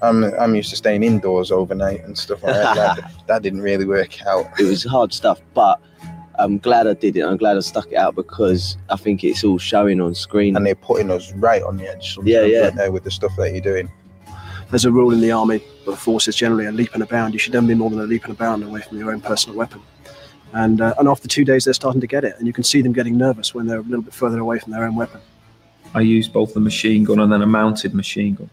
I'm 0.00 0.22
I'm 0.42 0.54
used 0.54 0.70
to 0.70 0.76
staying 0.76 1.02
indoors 1.02 1.50
overnight 1.50 2.04
and 2.04 2.16
stuff 2.16 2.44
like 2.44 2.54
that. 2.54 2.74
that. 2.96 3.12
That 3.26 3.42
didn't 3.42 3.62
really 3.62 3.84
work 3.86 4.24
out. 4.24 4.46
It 4.60 4.64
was 4.64 4.84
hard 4.84 5.12
stuff, 5.12 5.40
but 5.52 5.80
I'm 6.38 6.58
glad 6.58 6.86
I 6.86 6.94
did 6.94 7.16
it. 7.16 7.22
I'm 7.22 7.36
glad 7.36 7.56
I 7.56 7.60
stuck 7.60 7.88
it 7.88 7.96
out 7.96 8.14
because 8.14 8.76
I 8.90 8.96
think 8.96 9.24
it's 9.24 9.42
all 9.42 9.58
showing 9.58 10.00
on 10.00 10.14
screen. 10.14 10.56
And 10.56 10.64
they're 10.64 10.74
putting 10.74 11.10
us 11.10 11.32
right 11.32 11.62
on 11.62 11.76
the 11.76 11.88
edge. 11.88 12.16
Yeah, 12.22 12.42
yeah. 12.42 12.64
aren't 12.64 12.76
they, 12.76 12.88
with 12.90 13.04
the 13.04 13.10
stuff 13.10 13.34
that 13.36 13.52
you're 13.52 13.60
doing. 13.60 13.90
There's 14.70 14.84
a 14.84 14.92
rule 14.92 15.12
in 15.12 15.20
the 15.20 15.32
army 15.32 15.58
that 15.58 15.90
the 15.90 15.96
forces 15.96 16.36
generally 16.36 16.66
a 16.66 16.72
leap 16.72 16.94
and 16.94 17.02
a 17.02 17.06
bound. 17.06 17.32
You 17.32 17.38
should 17.38 17.54
never 17.54 17.66
be 17.66 17.74
more 17.74 17.90
than 17.90 18.00
a 18.00 18.04
leap 18.04 18.24
and 18.24 18.32
a 18.32 18.36
bound 18.36 18.62
away 18.62 18.82
from 18.82 18.98
your 18.98 19.10
own 19.12 19.20
personal 19.20 19.56
weapon. 19.56 19.80
And 20.52 20.80
uh, 20.80 20.94
and 20.98 21.08
after 21.08 21.28
two 21.28 21.44
days, 21.44 21.64
they're 21.64 21.74
starting 21.74 22.00
to 22.00 22.06
get 22.06 22.24
it, 22.24 22.34
and 22.38 22.46
you 22.46 22.52
can 22.52 22.64
see 22.64 22.80
them 22.80 22.92
getting 22.92 23.16
nervous 23.16 23.54
when 23.54 23.66
they're 23.66 23.80
a 23.80 23.82
little 23.82 24.02
bit 24.02 24.14
further 24.14 24.38
away 24.38 24.58
from 24.58 24.72
their 24.72 24.84
own 24.84 24.94
weapon. 24.94 25.20
I 25.94 26.00
used 26.00 26.32
both 26.32 26.54
the 26.54 26.60
machine 26.60 27.04
gun 27.04 27.20
and 27.20 27.32
then 27.32 27.42
a 27.42 27.46
mounted 27.46 27.94
machine 27.94 28.34
gun, 28.34 28.50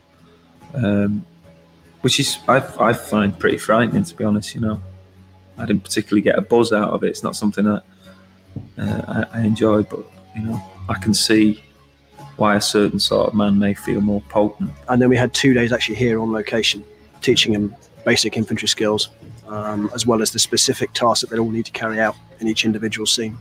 um, 0.74 1.26
which 2.02 2.20
is 2.20 2.38
I, 2.48 2.58
I 2.80 2.94
find 2.94 3.38
pretty 3.38 3.58
frightening 3.58 4.04
to 4.04 4.16
be 4.16 4.24
honest. 4.24 4.56
You 4.56 4.62
know, 4.62 4.82
I 5.58 5.66
didn't 5.66 5.84
particularly 5.84 6.22
get 6.22 6.38
a 6.38 6.42
buzz 6.42 6.74
out 6.74 6.90
of 6.90 7.04
it. 7.04 7.08
It's 7.08 7.24
not 7.24 7.36
something 7.36 7.66
that 7.66 7.84
uh, 8.78 9.26
I, 9.34 9.40
I 9.40 9.42
enjoy, 9.42 9.84
but 9.84 10.06
you 10.36 10.42
know, 10.44 10.62
I 10.90 10.96
can 10.96 11.14
see 11.14 11.64
why 12.38 12.56
a 12.56 12.62
certain 12.62 13.00
sort 13.00 13.30
of 13.30 13.34
man 13.34 13.58
may 13.58 13.74
feel 13.74 14.02
more 14.02 14.22
potent. 14.30 14.72
And 14.90 15.02
then 15.02 15.10
we 15.10 15.18
had 15.18 15.34
two 15.34 15.54
days 15.54 15.72
actually 15.72 15.96
here 15.96 16.20
on 16.20 16.32
location, 16.32 16.84
teaching 17.22 17.54
them 17.54 17.76
basic 18.04 18.38
infantry 18.38 18.68
skills, 18.68 19.10
um, 19.48 19.90
as 19.94 20.06
well 20.06 20.22
as 20.22 20.32
the 20.32 20.40
specific 20.40 20.94
tasks 20.94 21.22
that 21.22 21.30
they 21.30 21.40
all 21.40 21.50
need 21.50 21.66
to 21.66 21.72
carry 21.72 22.00
out 22.00 22.16
in 22.40 22.48
each 22.48 22.66
individual 22.66 23.06
scene. 23.06 23.38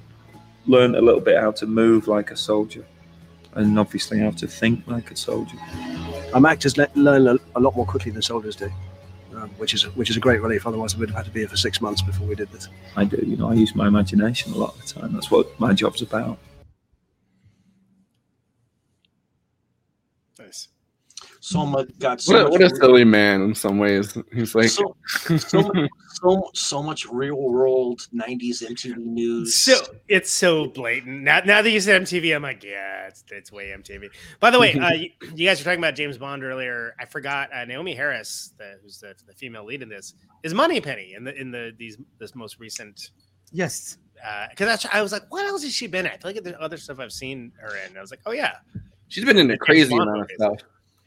Learned 0.66 0.96
a 0.96 1.00
little 1.00 1.20
bit 1.20 1.40
how 1.40 1.50
to 1.52 1.66
move 1.66 2.08
like 2.08 2.30
a 2.30 2.36
soldier, 2.36 2.84
and 3.54 3.78
obviously 3.78 4.18
how 4.20 4.30
to 4.30 4.46
think 4.46 4.86
like 4.86 5.10
a 5.10 5.16
soldier. 5.16 5.58
Um, 6.32 6.46
actors 6.46 6.76
le- 6.78 6.88
learn 6.94 7.26
a, 7.26 7.36
a 7.56 7.60
lot 7.60 7.76
more 7.76 7.86
quickly 7.86 8.12
than 8.12 8.22
soldiers 8.22 8.56
do, 8.56 8.72
which 9.58 9.74
is 9.74 9.84
which 9.96 10.10
is 10.10 10.16
a 10.16 10.20
great 10.20 10.40
relief. 10.40 10.66
Otherwise, 10.66 10.94
we 10.96 11.00
would 11.00 11.10
have 11.10 11.18
had 11.18 11.24
to 11.26 11.30
be 11.30 11.40
here 11.40 11.48
for 11.48 11.56
six 11.56 11.80
months 11.80 12.02
before 12.02 12.26
we 12.26 12.34
did 12.34 12.50
this. 12.52 12.68
I 12.96 13.04
do, 13.04 13.22
you 13.24 13.36
know, 13.36 13.50
I 13.50 13.54
use 13.54 13.74
my 13.74 13.86
imagination 13.86 14.52
a 14.52 14.56
lot 14.56 14.74
of 14.74 14.80
the 14.80 15.00
time. 15.00 15.12
That's 15.12 15.30
what 15.30 15.58
my 15.58 15.72
job's 15.72 16.02
about. 16.02 16.38
Nice. 20.38 20.68
So 21.44 21.66
much 21.66 21.90
got 21.98 22.22
so 22.22 22.32
What 22.32 22.40
a, 22.40 22.44
much 22.44 22.52
what 22.52 22.60
a 22.62 22.64
real- 22.64 22.76
silly 22.76 23.04
man 23.04 23.42
in 23.42 23.54
some 23.54 23.76
ways. 23.78 24.16
He's 24.32 24.54
like, 24.54 24.70
so, 24.70 24.96
so, 25.36 25.60
much- 25.60 25.90
so, 26.08 26.50
so 26.54 26.82
much 26.82 27.04
real 27.04 27.36
world 27.36 28.08
90s 28.14 28.62
MTV 28.66 28.96
news. 28.96 29.54
So 29.58 29.74
it's 30.08 30.30
so 30.30 30.68
blatant. 30.68 31.20
Now, 31.20 31.40
now 31.44 31.60
that 31.60 31.68
you 31.70 31.80
said 31.80 32.00
MTV, 32.00 32.34
I'm 32.34 32.42
like, 32.42 32.64
yeah, 32.64 33.08
it's, 33.08 33.24
it's 33.30 33.52
way 33.52 33.74
MTV. 33.76 34.08
By 34.40 34.50
the 34.50 34.58
way, 34.58 34.72
uh, 34.80 34.94
you, 34.94 35.10
you 35.34 35.46
guys 35.46 35.60
were 35.60 35.64
talking 35.64 35.80
about 35.80 35.94
James 35.94 36.16
Bond 36.16 36.42
earlier. 36.42 36.94
I 36.98 37.04
forgot 37.04 37.50
uh, 37.52 37.56
Naomie 37.66 37.94
Harris, 37.94 38.54
the, 38.56 38.78
who's 38.82 38.98
the, 39.00 39.14
the 39.26 39.34
female 39.34 39.66
lead 39.66 39.82
in 39.82 39.90
this, 39.90 40.14
is 40.44 40.54
Moneypenny 40.54 41.12
in 41.14 41.24
the 41.24 41.38
in 41.38 41.50
the 41.50 41.72
these 41.76 41.98
this 42.18 42.34
most 42.34 42.58
recent. 42.58 43.10
Yes. 43.52 43.98
Because 44.48 44.86
I 44.90 45.02
was 45.02 45.12
like, 45.12 45.30
what 45.30 45.44
else 45.44 45.62
has 45.62 45.74
she 45.74 45.88
been 45.88 46.06
at? 46.06 46.14
I 46.14 46.16
feel 46.16 46.32
like 46.32 46.42
the 46.42 46.58
other 46.58 46.78
stuff 46.78 47.00
I've 47.00 47.12
seen 47.12 47.52
her 47.60 47.76
in. 47.86 47.98
I 47.98 48.00
was 48.00 48.10
like, 48.10 48.20
oh 48.24 48.32
yeah, 48.32 48.52
she's 49.08 49.26
been 49.26 49.36
in 49.36 49.50
a 49.50 49.58
crazy 49.58 49.92
amount 49.92 50.08
of 50.08 50.16
movies. 50.16 50.36
stuff. 50.38 50.58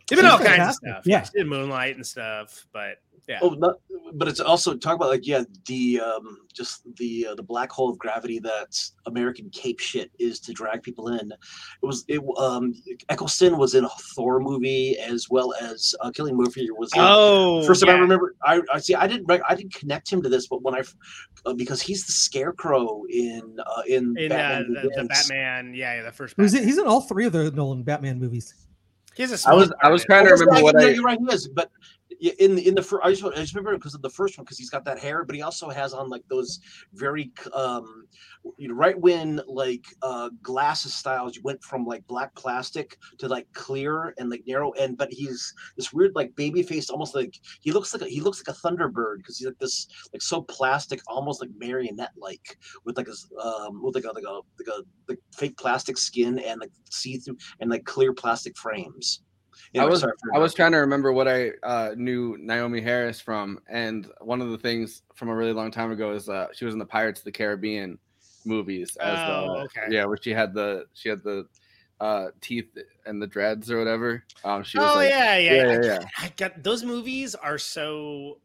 She's 0.10 0.18
been 0.18 0.26
all 0.26 0.38
She's 0.38 0.48
kinds 0.48 0.70
of 0.70 0.76
stuff. 0.76 1.04
Yeah. 1.06 1.24
she 1.24 1.32
did 1.36 1.48
Moonlight 1.48 1.96
and 1.96 2.06
stuff. 2.06 2.66
But 2.72 2.98
Yeah. 3.28 3.40
Oh, 3.42 3.50
not, 3.50 3.76
but 4.14 4.30
it's 4.30 4.40
also 4.40 4.74
talk 4.78 4.96
about 4.96 5.10
like 5.10 5.28
yeah, 5.28 5.44
the 5.66 6.00
um, 6.00 6.38
just 6.54 6.84
the 6.96 7.28
uh, 7.32 7.36
the 7.36 7.44
black 7.44 7.70
hole 7.70 7.90
of 7.90 7.98
gravity 7.98 8.40
that 8.40 8.80
American 9.06 9.50
Cape 9.50 9.80
shit 9.82 10.10
is 10.18 10.40
to 10.42 10.54
drag 10.54 10.82
people 10.82 11.10
in. 11.10 11.30
It 11.32 11.86
was 11.86 12.06
it 12.08 12.22
um 12.38 12.74
Eccleston 13.10 13.58
was 13.58 13.76
in 13.76 13.84
a 13.84 13.90
Thor 14.16 14.40
movie 14.40 14.98
as 14.98 15.28
well 15.30 15.54
as 15.62 15.94
uh, 16.00 16.10
Cillian 16.12 16.36
Murphy 16.38 16.70
was. 16.72 16.90
In, 16.94 17.02
Oh, 17.04 17.66
first 17.68 17.82
time 17.86 17.94
I 17.94 18.00
remember. 18.00 18.34
I, 18.46 18.62
I 18.74 18.80
see. 18.80 18.96
I 18.96 19.08
didn't 19.08 19.26
rec- 19.26 19.42
I 19.50 19.56
didn't 19.56 19.74
connect 19.74 20.10
him 20.10 20.22
to 20.22 20.30
this, 20.30 20.48
but 20.48 20.62
when 20.62 20.74
I 20.74 20.84
uh, 21.46 21.54
because 21.54 21.82
he's 21.82 22.06
the 22.06 22.14
Scarecrow 22.14 23.04
in 23.10 23.58
uh, 23.60 23.82
in 23.88 24.18
In 24.18 24.32
uh, 24.32 24.36
Batman 24.36 24.74
the, 24.74 25.02
the 25.02 25.04
Batman, 25.10 25.74
yeah, 25.74 25.96
yeah, 25.96 26.04
the 26.04 26.12
first. 26.14 26.38
Batman. 26.38 26.64
he's 26.64 26.78
in 26.78 26.88
all 26.88 27.02
three 27.02 27.26
of 27.26 27.34
the 27.34 27.52
Nolan 27.52 27.84
Batman 27.84 28.20
movies. 28.20 28.54
He 29.18 29.24
has 29.24 29.32
a 29.32 29.34
I 29.34 29.38
small 29.38 29.58
was 29.58 29.74
I 29.82 29.90
was 29.90 30.06
trying 30.06 30.26
to 30.26 30.32
remember 30.32 30.62
what 30.62 30.76
no, 30.76 30.82
I 30.82 30.90
You're 30.92 31.04
right, 31.04 31.18
he 31.20 31.34
is. 31.34 31.48
But 31.48 31.72
y- 31.80 31.97
in 32.20 32.56
the- 32.56 32.68
in 32.68 32.76
the 32.76 32.82
first, 32.82 33.06
I 33.06 33.12
just, 33.12 33.24
I 33.24 33.42
just 33.42 33.54
remember 33.54 33.78
because 33.78 33.94
of 33.94 34.02
the 34.02 34.10
first 34.10 34.38
one 34.38 34.46
because 34.46 34.58
he's 34.58 34.70
got 34.70 34.86
that 34.86 35.00
hair, 35.00 35.24
but 35.24 35.36
he 35.36 35.42
also 35.42 35.70
has 35.70 35.94
on 35.94 36.10
like 36.10 36.24
those 36.30 36.60
very 36.94 37.32
um, 37.54 38.08
you 38.58 38.68
know, 38.68 38.74
right 38.74 39.00
when 39.00 39.42
like 39.48 39.86
uh 40.02 40.30
glasses 40.42 40.94
styles 40.94 41.40
went 41.42 41.62
from 41.64 41.86
like 41.86 42.06
black 42.08 42.34
plastic 42.36 42.98
to 43.18 43.28
like 43.28 43.52
clear 43.54 44.14
and 44.18 44.30
like 44.30 44.44
narrow 44.48 44.72
and 44.74 44.98
but 44.98 45.12
he's 45.12 45.54
this 45.76 45.94
weird 45.94 46.16
like 46.16 46.36
baby 46.36 46.64
face 46.64 46.90
almost 46.90 47.14
like 47.16 47.40
he 47.62 47.72
looks 47.72 47.94
like 47.94 48.02
a, 48.02 48.06
he 48.08 48.22
looks 48.22 48.42
like 48.46 48.56
a 48.56 48.60
thunderbird 48.60 49.18
because 49.18 49.38
he's 49.38 49.48
like 49.48 49.60
this 49.60 49.88
like 50.14 50.22
so 50.22 50.42
plastic 50.42 51.02
almost 51.08 51.42
like 51.42 51.50
marionette 51.58 52.12
like 52.18 52.58
with 52.86 52.98
like 52.98 53.08
a 53.08 53.40
um 53.46 53.84
with 53.84 53.96
like 53.96 54.06
a 54.06 54.12
like 54.14 54.24
a 54.24 54.32
like 54.32 54.68
a 54.70 54.82
like 55.08 55.20
fake 55.36 55.58
plastic 55.58 55.98
skin 55.98 56.40
and 56.40 56.62
like 56.62 56.72
see 56.90 57.18
through 57.18 57.38
and 57.60 57.70
like 57.70 57.86
clear 57.86 58.14
plastic 58.14 58.58
frames. 58.58 59.22
I 59.78 59.86
was 59.86 60.04
I 60.04 60.40
was 60.40 60.54
trying 60.54 60.72
to 60.72 60.80
remember 60.80 61.12
what 61.12 61.28
I 61.28 61.52
uh, 61.64 61.94
knew 61.96 62.38
Naomie 62.38 62.84
Harris 62.84 63.20
from, 63.20 63.60
and 63.70 64.08
one 64.22 64.42
of 64.42 64.50
the 64.50 64.58
things 64.58 65.04
from 65.16 65.30
a 65.30 65.36
really 65.36 65.54
long 65.54 65.72
time 65.72 65.92
ago 65.92 66.14
is 66.14 66.30
uh, 66.30 66.48
she 66.54 66.66
was 66.66 66.74
in 66.74 66.80
the 66.80 66.86
Pirates 66.86 67.20
of 67.22 67.26
the 67.26 67.32
Caribbean 67.32 67.98
movies. 68.46 68.98
As, 68.98 69.20
Oh, 69.20 69.32
uh, 69.32 69.64
okay. 69.66 69.88
Yeah, 69.90 70.06
where 70.06 70.18
she 70.22 70.32
had 70.32 70.54
the 70.54 70.86
she 70.94 71.10
had 71.10 71.24
the 71.24 71.48
uh, 72.00 72.28
teeth 72.42 72.70
and 73.06 73.22
the 73.22 73.28
dreads 73.28 73.72
or 73.72 73.78
whatever. 73.78 74.24
Um, 74.44 74.64
she 74.64 74.78
was 74.78 74.92
oh 74.92 74.96
like, 74.96 75.10
yeah, 75.10 75.38
yeah, 75.38 75.54
yeah, 75.54 75.72
yeah, 75.72 75.82
yeah. 75.84 76.00
I 76.20 76.34
got 76.38 76.64
those 76.64 76.84
movies 76.84 77.36
are 77.36 77.58
so 77.58 78.40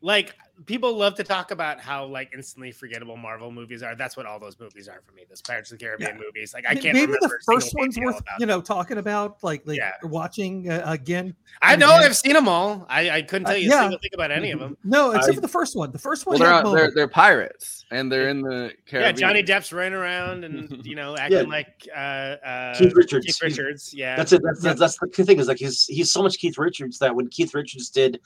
like 0.00 0.34
people 0.66 0.92
love 0.96 1.14
to 1.14 1.24
talk 1.24 1.50
about 1.50 1.80
how 1.80 2.04
like 2.04 2.30
instantly 2.34 2.72
forgettable 2.72 3.16
Marvel 3.16 3.50
movies 3.50 3.82
are. 3.82 3.94
That's 3.94 4.16
what 4.16 4.26
all 4.26 4.38
those 4.40 4.58
movies 4.58 4.88
are 4.88 5.00
for 5.06 5.12
me. 5.12 5.22
Those 5.28 5.42
Pirates 5.42 5.70
of 5.72 5.78
the 5.78 5.84
Caribbean 5.84 6.16
movies. 6.18 6.52
Like 6.54 6.64
I 6.68 6.74
can't 6.74 6.94
Maybe 6.94 7.06
remember 7.12 7.18
the 7.20 7.38
first 7.44 7.74
one's 7.76 7.98
worth 7.98 8.20
you 8.38 8.46
know 8.46 8.60
talking 8.60 8.98
about, 8.98 9.42
like 9.42 9.62
like 9.66 9.80
watching 10.04 10.70
uh, 10.70 10.82
again. 10.86 11.34
I 11.62 11.76
know 11.76 11.88
again. 11.96 12.04
I've 12.04 12.16
seen 12.16 12.32
them 12.34 12.48
all. 12.48 12.86
I, 12.88 13.10
I 13.10 13.22
couldn't 13.22 13.46
Uh, 13.46 13.50
tell 13.50 13.58
you 13.58 13.68
a 13.68 13.70
yeah. 13.74 13.80
single 13.82 13.98
thing 13.98 14.10
about 14.14 14.30
any 14.30 14.50
of 14.52 14.60
them. 14.60 14.76
No, 14.84 15.10
except 15.10 15.32
I- 15.32 15.34
for 15.34 15.40
the 15.40 15.48
first 15.48 15.74
one. 15.76 15.90
The 15.90 15.98
first 15.98 16.26
one. 16.26 16.38
Well, 16.38 16.48
they're, 16.48 16.72
had 16.72 16.76
they're 16.76 16.94
they're 16.94 17.08
pirates 17.08 17.84
and 17.90 18.10
they're 18.10 18.28
in 18.28 18.42
the 18.42 18.72
Yeah, 18.92 19.10
Johnny 19.12 19.42
Depp's 19.42 19.72
running 19.72 19.94
around 19.94 20.44
and 20.44 20.84
you 20.86 20.94
know 20.94 21.16
acting 21.16 21.38
Yeah. 21.38 21.44
like 21.44 21.88
uh, 21.94 21.98
uh, 21.98 22.78
Keith 22.78 22.94
Richards. 22.94 23.26
Keith 23.26 23.42
Richards, 23.42 23.92
yeah. 23.94 24.16
That's 24.16 24.32
it. 24.32 24.42
That's, 24.44 24.60
that's, 24.60 24.78
that's 24.80 24.98
the 24.98 25.24
thing 25.24 25.38
is 25.40 25.48
like 25.48 25.58
he's 25.58 25.86
he's 25.86 26.12
so 26.12 26.22
much 26.22 26.38
Keith 26.38 26.56
Richards 26.58 26.98
that 27.00 27.14
when 27.14 27.26
Keith 27.28 27.54
Richards 27.54 27.90
did 27.90 28.20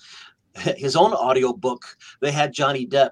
his 0.77 0.97
own 0.97 1.13
audio 1.15 1.53
book, 1.53 1.97
they 2.21 2.31
had 2.31 2.53
Johnny 2.53 2.87
Depp 2.87 3.11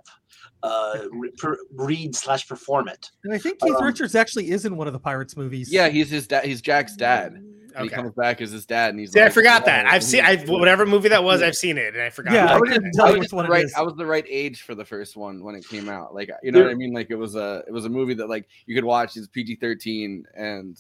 uh, 0.63 0.99
re- 1.11 1.31
per, 1.39 1.57
read 1.73 2.15
slash 2.15 2.47
perform 2.47 2.89
it. 2.89 3.11
And 3.25 3.33
I 3.33 3.39
think 3.39 3.61
Keith 3.61 3.75
Um, 3.75 3.85
Richards 3.85 4.15
actually 4.15 4.51
is 4.51 4.65
in 4.67 4.77
one 4.77 4.87
of 4.87 4.93
the 4.93 4.99
Pirates 4.99 5.37
movies. 5.37 5.73
Yeah, 5.73 5.89
he's 5.89 6.11
his 6.11 6.27
dad. 6.27 6.45
He's 6.45 6.61
Jack's 6.61 6.97
dad. 6.97 7.33
And 7.33 7.85
He 7.85 7.89
comes 7.89 8.13
back 8.15 8.41
as 8.41 8.51
his 8.51 8.67
dad, 8.67 8.91
and 8.91 8.99
he's. 8.99 9.13
See, 9.13 9.21
I 9.21 9.25
like, 9.25 9.33
forgot 9.33 9.65
that. 9.67 9.87
"Oh," 9.87 9.91
I've 9.91 10.03
seen 10.03 10.25
I 10.25 10.39
whatever 10.39 10.85
movie 10.85 11.09
that 11.11 11.23
was. 11.23 11.41
I've 11.41 11.55
seen 11.55 11.79
it, 11.79 11.95
and 11.95 12.03
I 12.03 12.11
forgot. 12.11 12.33
Yeah, 12.33 12.47
I 12.47 12.55
I 12.55 12.59
was, 12.59 12.69
couldn't 12.69 12.87
just, 12.89 12.97
tell 12.97 13.07
I 13.07 13.11
was 13.11 13.19
which 13.19 13.25
just 13.27 13.33
one 13.33 13.45
the 13.47 13.51
right. 13.53 13.67
I 13.77 13.83
was 13.83 13.95
the 13.95 14.07
right 14.07 14.27
age 14.29 14.63
for 14.63 14.75
the 14.75 14.85
first 14.85 15.17
one 15.17 15.45
when 15.45 15.55
it 15.55 15.67
came 15.69 15.89
out. 15.89 16.13
Like, 16.13 16.31
you 16.43 16.51
know 16.51 16.63
what 16.63 16.71
I 16.71 16.75
mean? 16.75 16.93
Like, 16.93 17.11
it 17.11 17.15
was 17.15 17.37
a 17.37 17.63
it 17.69 17.73
was 17.73 17.85
a 17.85 17.89
movie 17.89 18.15
that 18.15 18.29
like 18.29 18.49
you 18.67 18.75
could 18.75 18.85
watch. 18.85 19.17
It's 19.17 19.29
PG 19.29 19.57
thirteen, 19.57 20.25
and 20.35 20.77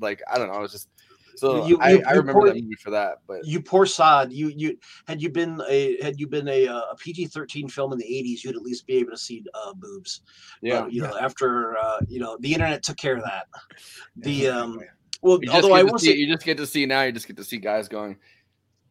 like 0.00 0.22
I 0.32 0.38
don't 0.38 0.46
know. 0.46 0.58
It 0.58 0.62
was 0.62 0.70
just 0.72 0.88
so 1.38 1.66
You- 1.66 1.78
I, 1.80 1.90
you- 1.92 2.02
I 2.06 2.10
remember 2.12 2.32
poor- 2.32 2.46
that 2.48 2.54
movie 2.54 2.74
for 2.74 2.90
that. 2.90 3.18
But 3.26 3.44
You 3.46 3.60
poor 3.62 3.86
sod. 3.86 4.32
You 4.32 4.48
you 4.48 4.76
had 5.06 5.22
you 5.22 5.30
been 5.30 5.60
a 5.68 6.02
had 6.02 6.18
you 6.18 6.26
been 6.26 6.48
a 6.48 6.68
uh, 6.68 6.82
a 6.92 6.96
PG 6.96 7.26
thirteen 7.28 7.68
film 7.68 7.92
in 7.92 7.98
the 7.98 8.06
eighties, 8.06 8.44
you'd 8.44 8.56
at 8.56 8.62
least 8.62 8.86
be 8.86 8.94
able 8.94 9.12
to 9.12 9.16
see 9.16 9.44
uh, 9.54 9.72
boobs. 9.74 10.22
Yeah. 10.62 10.82
But, 10.82 10.92
you 10.92 11.02
know, 11.02 11.16
after 11.18 11.78
uh, 11.78 12.00
you 12.08 12.20
know 12.20 12.36
the 12.40 12.52
internet 12.52 12.82
took 12.82 12.96
care 12.96 13.16
of 13.16 13.22
that. 13.24 13.46
The 14.16 14.48
um, 14.48 14.80
well, 15.22 15.38
you 15.42 15.50
although 15.50 15.72
I 15.74 15.82
will 15.82 15.98
see, 15.98 16.08
say 16.12 16.16
you 16.16 16.32
just 16.32 16.44
get 16.44 16.56
to 16.58 16.66
see 16.66 16.86
now. 16.86 17.02
You 17.02 17.12
just 17.12 17.26
get 17.26 17.36
to 17.36 17.44
see 17.44 17.58
guys 17.58 17.88
going 17.88 18.16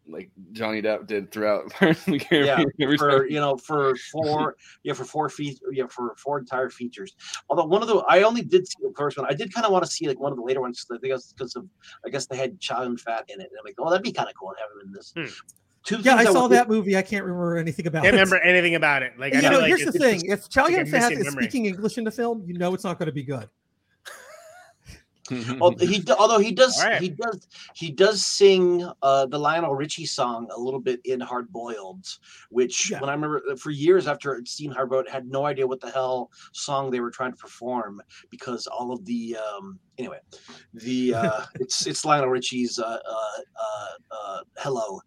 like 0.10 0.30
Johnny 0.54 0.82
Depp 0.82 1.08
did 1.08 1.32
throughout. 1.32 1.72
The 1.82 1.96
yeah 2.32 2.56
Caribbean 2.56 2.72
every 2.82 2.98
for 2.98 3.28
you 3.28 3.40
know 3.40 3.58
for 3.58 3.96
four 4.12 4.56
yeah 4.84 4.94
for 4.94 5.04
four 5.06 5.30
feet 5.30 5.60
yeah 5.72 5.86
for 5.90 6.16
four 6.18 6.40
entire 6.40 6.70
features 6.70 7.16
although 7.50 7.66
one 7.66 7.82
of 7.82 7.88
the 7.88 7.98
i 8.10 8.22
only 8.24 8.42
did 8.42 8.68
see 8.68 8.76
the 8.82 8.94
first 8.98 9.18
one 9.18 9.28
i 9.30 9.34
did 9.34 9.54
kind 9.54 9.66
of 9.66 9.72
want 9.72 9.84
to 9.84 9.92
see 9.92 10.08
like 10.08 10.20
one 10.20 10.32
of 10.32 10.38
the 10.38 10.44
later 10.44 10.62
ones 10.62 10.84
'cause 10.84 10.98
i 10.98 11.00
think 11.02 11.14
it's 11.14 11.34
because 11.34 11.56
of 11.56 11.66
i 12.06 12.10
guess 12.10 12.26
they 12.28 12.38
had 12.38 12.60
Chow 12.60 12.84
Yun 12.84 12.98
Fat 12.98 13.26
in 13.28 13.40
it 13.42 13.50
and 13.50 13.60
i'm 13.60 13.66
like 13.66 13.76
oh 13.80 13.90
that'd 13.90 14.04
be 14.04 14.12
kind 14.12 14.30
of 14.30 14.36
cool 14.36 14.52
to 14.54 14.62
have 14.62 14.70
him 14.72 14.88
in 14.88 14.94
this 14.94 15.14
hmm. 15.16 15.26
two 15.84 15.98
Yeah, 16.02 16.16
I 16.16 16.26
saw 16.26 16.44
would- 16.44 16.52
that 16.52 16.68
movie. 16.70 16.98
I 16.98 17.02
can't 17.02 17.24
remember 17.26 17.58
anything 17.58 17.88
about 17.88 18.04
Can't 18.04 18.16
it. 18.16 18.20
remember 18.20 18.38
anything 18.40 18.76
about 18.76 19.04
it. 19.04 19.14
Like 19.18 19.34
I 19.34 19.38
you 19.38 19.42
feel 19.44 19.52
know, 19.52 19.60
like 19.60 19.68
here's 19.68 19.82
it's 19.82 19.94
the 19.94 20.00
just- 20.00 20.22
thing: 20.24 20.32
if 20.32 20.50
Chow 20.50 20.68
Yun 20.68 20.86
Fat 20.86 21.12
is 21.14 21.24
memory. 21.26 21.44
speaking 21.44 21.66
English 21.66 21.98
in 21.98 22.04
the 22.04 22.12
film, 22.12 22.44
you 22.46 22.58
know 22.58 22.74
it's 22.74 22.84
not 22.84 22.98
going 23.00 23.08
to 23.08 23.14
be 23.14 23.24
good. 23.24 23.50
Al- 25.32 25.78
he 25.78 26.04
although 26.18 26.40
he 26.40 26.52
does 26.52 26.82
right. 26.84 27.02
he 27.02 27.10
does 27.10 27.48
he 27.76 27.91
does 27.91 28.26
sing 28.26 28.90
uh 29.02 29.26
the 29.26 29.38
Lionel 29.38 29.76
Richie 29.76 30.06
song 30.06 30.48
a 30.56 30.60
little 30.60 30.80
bit 30.80 30.99
in 31.06 31.20
Hard 31.20 31.52
Boiled, 31.52 32.06
which 32.49 32.91
when 32.99 33.10
I 33.10 33.14
remember 33.14 33.41
uh, 33.52 33.56
for 33.56 33.72
years 33.72 34.08
after 34.08 34.38
I'd 34.38 34.48
seen 34.48 34.72
Hard 34.72 34.90
Boiled, 34.90 35.08
had 35.10 35.28
no 35.28 35.45
idea 35.45 35.68
what 35.68 35.82
the 35.82 35.91
hell 35.91 36.30
song 36.54 36.91
they 36.91 36.99
were 36.99 37.12
trying 37.12 37.32
to 37.32 37.38
perform 37.38 38.02
because 38.30 38.68
all 38.68 38.91
of 38.91 39.04
the 39.06 39.38
um 39.38 39.80
anyway 39.98 40.20
the 40.74 41.14
uh 41.14 41.45
it's 41.60 41.88
it's 41.88 42.06
Lionel 42.06 42.30
Richie's 42.30 42.80
uh 42.80 42.86
uh 43.06 43.41
uh, 43.60 44.16
uh 44.16 44.40
Hello. 44.58 44.99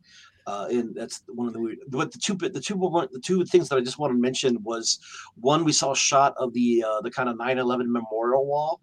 Uh, 0.46 0.66
and 0.70 0.94
that's 0.94 1.22
one 1.28 1.46
of 1.46 1.52
the 1.52 1.76
but 1.88 2.10
the 2.10 2.18
two 2.18 2.34
the 2.34 2.60
two 2.60 2.74
the 3.12 3.20
two 3.22 3.44
things 3.44 3.68
that 3.68 3.76
I 3.76 3.80
just 3.80 3.98
want 3.98 4.12
to 4.12 4.18
mention 4.18 4.60
was 4.62 4.98
one 5.36 5.64
we 5.64 5.72
saw 5.72 5.92
a 5.92 5.96
shot 5.96 6.34
of 6.38 6.52
the 6.54 6.84
uh, 6.86 7.00
the 7.02 7.10
kind 7.10 7.28
of 7.28 7.36
9/11 7.36 7.86
memorial 7.86 8.46
wall, 8.46 8.80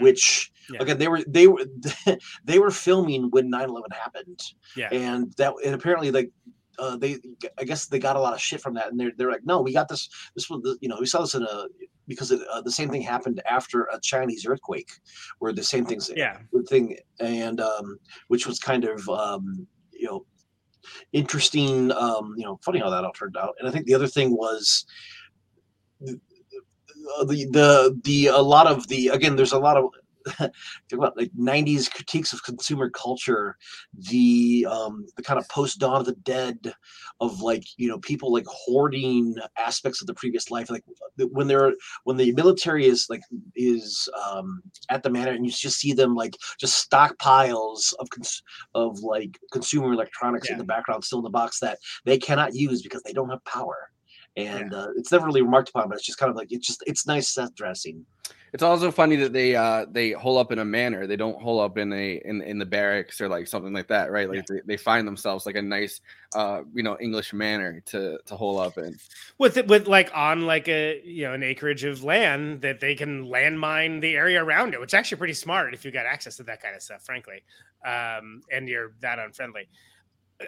which 0.00 0.50
Yeah. 0.70 0.80
again 0.82 0.98
they 0.98 1.08
were 1.08 1.22
they 1.26 1.46
were 1.46 1.64
they 2.44 2.58
were 2.58 2.70
filming 2.70 3.30
when 3.30 3.50
9/11 3.50 3.92
happened, 3.92 4.40
Yeah. 4.76 4.88
and 4.92 5.32
that 5.38 5.52
and 5.64 5.74
apparently 5.74 6.10
like 6.10 6.30
uh, 6.78 6.96
they 6.96 7.18
I 7.58 7.64
guess 7.64 7.86
they 7.86 7.98
got 7.98 8.16
a 8.16 8.20
lot 8.20 8.34
of 8.34 8.40
shit 8.40 8.60
from 8.60 8.74
that, 8.74 8.88
and 8.88 8.98
they're 8.98 9.12
they're 9.16 9.30
like 9.30 9.44
no 9.44 9.60
we 9.60 9.72
got 9.72 9.88
this 9.88 10.08
this 10.34 10.48
was 10.50 10.62
the, 10.62 10.76
you 10.80 10.88
know 10.88 10.96
we 10.98 11.06
saw 11.06 11.20
this 11.20 11.34
in 11.34 11.42
a 11.42 11.66
because 12.08 12.30
it, 12.30 12.40
uh, 12.52 12.60
the 12.60 12.70
same 12.70 12.90
thing 12.90 13.00
happened 13.02 13.40
after 13.48 13.84
a 13.84 14.00
Chinese 14.00 14.44
earthquake 14.46 14.90
where 15.38 15.52
the 15.52 15.62
same 15.62 15.86
things 15.86 16.10
Yeah. 16.14 16.38
thing 16.68 16.98
and 17.20 17.60
um, 17.60 17.98
which 18.28 18.46
was 18.46 18.58
kind 18.58 18.84
of 18.84 19.08
um, 19.08 19.66
you 19.92 20.06
know 20.06 20.26
interesting 21.12 21.90
um 21.92 22.34
you 22.36 22.44
know 22.44 22.58
funny 22.64 22.78
how 22.78 22.90
that 22.90 23.04
all 23.04 23.12
turned 23.12 23.36
out 23.36 23.54
and 23.58 23.66
i 23.68 23.70
think 23.70 23.86
the 23.86 23.94
other 23.94 24.06
thing 24.06 24.36
was 24.36 24.84
the 27.26 27.46
the, 27.50 28.00
the 28.04 28.26
a 28.26 28.40
lot 28.40 28.66
of 28.66 28.86
the 28.88 29.08
again 29.08 29.36
there's 29.36 29.52
a 29.52 29.58
lot 29.58 29.76
of 29.76 29.90
talk 30.38 30.50
about 30.92 31.16
like 31.16 31.30
90s 31.38 31.90
critiques 31.90 32.32
of 32.32 32.42
consumer 32.42 32.88
culture 32.88 33.56
the 34.10 34.66
um 34.70 35.06
the 35.16 35.22
kind 35.22 35.38
of 35.38 35.46
post 35.48 35.78
dawn 35.78 36.00
of 36.00 36.06
the 36.06 36.14
dead 36.22 36.72
of 37.20 37.40
like 37.40 37.64
you 37.76 37.88
know 37.88 37.98
people 37.98 38.32
like 38.32 38.46
hoarding 38.46 39.34
aspects 39.58 40.00
of 40.00 40.06
the 40.06 40.14
previous 40.14 40.50
life 40.50 40.70
like 40.70 40.82
when 41.30 41.46
they're 41.46 41.74
when 42.04 42.16
the 42.16 42.32
military 42.32 42.86
is 42.86 43.06
like 43.10 43.20
is 43.54 44.08
um 44.26 44.62
at 44.88 45.02
the 45.02 45.10
manor 45.10 45.32
and 45.32 45.44
you 45.44 45.52
just 45.52 45.78
see 45.78 45.92
them 45.92 46.14
like 46.14 46.36
just 46.58 46.90
stockpiles 46.90 47.92
of 47.98 48.08
cons- 48.08 48.42
of 48.74 48.98
like 49.00 49.38
consumer 49.52 49.92
electronics 49.92 50.48
in 50.48 50.58
the 50.58 50.64
background 50.64 51.04
still 51.04 51.18
in 51.18 51.24
the 51.24 51.30
box 51.30 51.60
that 51.60 51.78
they 52.04 52.18
cannot 52.18 52.54
use 52.54 52.82
because 52.82 53.02
they 53.02 53.12
don't 53.12 53.30
have 53.30 53.44
power 53.44 53.90
and 54.36 54.74
uh, 54.74 54.88
it's 54.96 55.12
never 55.12 55.26
really 55.26 55.42
remarked 55.42 55.68
upon 55.68 55.88
but 55.88 55.96
it's 55.96 56.06
just 56.06 56.18
kind 56.18 56.30
of 56.30 56.36
like 56.36 56.50
it's 56.50 56.66
just 56.66 56.82
it's 56.86 57.06
nice 57.06 57.28
set 57.28 57.54
dressing 57.54 58.04
It's 58.54 58.62
also 58.62 58.92
funny 58.92 59.16
that 59.16 59.32
they 59.32 59.56
uh 59.56 59.86
they 59.90 60.12
hole 60.12 60.38
up 60.38 60.52
in 60.52 60.60
a 60.60 60.64
manor. 60.64 61.08
They 61.08 61.16
don't 61.16 61.42
hole 61.42 61.58
up 61.58 61.76
in 61.76 61.92
a 61.92 62.22
in 62.24 62.40
in 62.40 62.58
the 62.60 62.64
barracks 62.64 63.20
or 63.20 63.28
like 63.28 63.48
something 63.48 63.72
like 63.72 63.88
that, 63.88 64.12
right? 64.12 64.28
Like 64.30 64.46
they, 64.46 64.60
they 64.64 64.76
find 64.76 65.08
themselves 65.08 65.44
like 65.44 65.56
a 65.56 65.62
nice 65.62 66.00
uh 66.36 66.62
you 66.72 66.84
know 66.84 66.96
English 67.00 67.32
manor 67.32 67.80
to 67.86 68.18
to 68.24 68.36
hole 68.36 68.60
up 68.60 68.78
in. 68.78 68.96
with 69.38 69.56
it 69.56 69.66
with 69.66 69.88
like 69.88 70.12
on 70.14 70.46
like 70.46 70.68
a 70.68 71.02
you 71.04 71.24
know 71.24 71.32
an 71.32 71.42
acreage 71.42 71.82
of 71.82 72.04
land 72.04 72.60
that 72.62 72.78
they 72.78 72.94
can 72.94 73.26
landmine 73.26 74.00
the 74.00 74.14
area 74.14 74.42
around 74.42 74.72
it, 74.72 74.78
which 74.78 74.90
is 74.90 74.94
actually 74.94 75.18
pretty 75.18 75.34
smart 75.34 75.74
if 75.74 75.84
you 75.84 75.90
got 75.90 76.06
access 76.06 76.36
to 76.36 76.44
that 76.44 76.62
kind 76.62 76.76
of 76.76 76.82
stuff, 76.82 77.02
frankly, 77.02 77.42
um, 77.84 78.40
and 78.52 78.68
you're 78.68 78.92
that 79.00 79.18
unfriendly. 79.18 79.68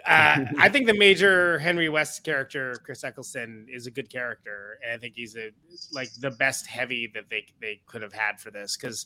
Uh, 0.05 0.45
I 0.57 0.69
think 0.69 0.87
the 0.87 0.93
major 0.93 1.59
Henry 1.59 1.89
West 1.89 2.23
character, 2.23 2.75
Chris 2.83 3.03
Eccleston, 3.03 3.67
is 3.69 3.87
a 3.87 3.91
good 3.91 4.09
character, 4.09 4.79
and 4.83 4.93
I 4.93 4.97
think 4.97 5.15
he's 5.15 5.35
a 5.35 5.51
like 5.91 6.09
the 6.19 6.31
best 6.31 6.67
heavy 6.67 7.11
that 7.13 7.25
they 7.29 7.45
they 7.61 7.81
could 7.87 8.01
have 8.01 8.13
had 8.13 8.39
for 8.39 8.51
this 8.51 8.77
because 8.77 9.05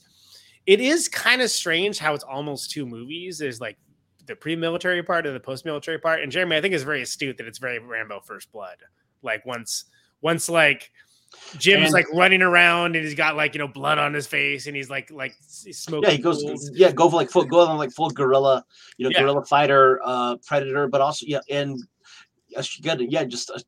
it 0.66 0.80
is 0.80 1.08
kind 1.08 1.42
of 1.42 1.50
strange 1.50 1.98
how 1.98 2.14
it's 2.14 2.24
almost 2.24 2.72
two 2.72 2.86
movies. 2.86 3.38
There's 3.38 3.60
like 3.60 3.78
the 4.28 4.36
pre-military 4.36 5.04
part 5.04 5.26
and 5.26 5.36
the 5.36 5.40
post-military 5.40 5.98
part. 5.98 6.22
And 6.22 6.32
Jeremy, 6.32 6.56
I 6.56 6.62
think 6.62 6.74
is 6.74 6.84
very 6.84 7.02
astute 7.02 7.38
that 7.38 7.48
it's 7.48 7.58
very 7.58 7.80
Rambo 7.80 8.22
First 8.22 8.52
Blood. 8.52 8.78
Like 9.24 9.46
once 9.46 9.86
once 10.22 10.50
like 10.50 10.92
Jim's 11.58 11.86
And- 11.86 11.94
like 11.94 12.08
running 12.14 12.42
around 12.42 12.96
and 12.96 13.06
he's 13.06 13.16
got 13.16 13.36
like 13.36 13.54
you 13.54 13.60
know 13.60 13.68
blood 13.68 13.98
on 13.98 14.14
his 14.14 14.28
face 14.28 14.68
and 14.68 14.76
he's 14.76 14.90
like 14.90 15.10
like 15.12 15.32
s- 15.40 15.66
smoking. 15.72 16.10
Yeah, 16.10 16.16
he 16.16 16.22
goes. 16.22 16.72
Yeah, 16.74 16.92
go 16.92 17.10
for 17.10 17.16
like 17.16 17.30
full, 17.30 17.46
go 17.46 17.60
on 17.66 17.78
like 17.78 17.92
full 17.92 18.10
guerrilla, 18.10 18.64
you 18.98 19.06
know, 19.06 19.12
Yeah. 19.14 19.22
guerrilla 19.22 19.46
fighter, 19.46 20.00
uh, 20.04 20.38
predator, 20.46 20.88
but 20.88 21.02
also 21.02 21.26
yeah, 21.28 21.40
and 21.50 21.80
yes, 22.48 22.78
you 22.78 22.84
got 22.84 23.02
it. 23.02 23.12
Yeah, 23.12 23.24
just 23.24 23.50
uh, 23.50 23.60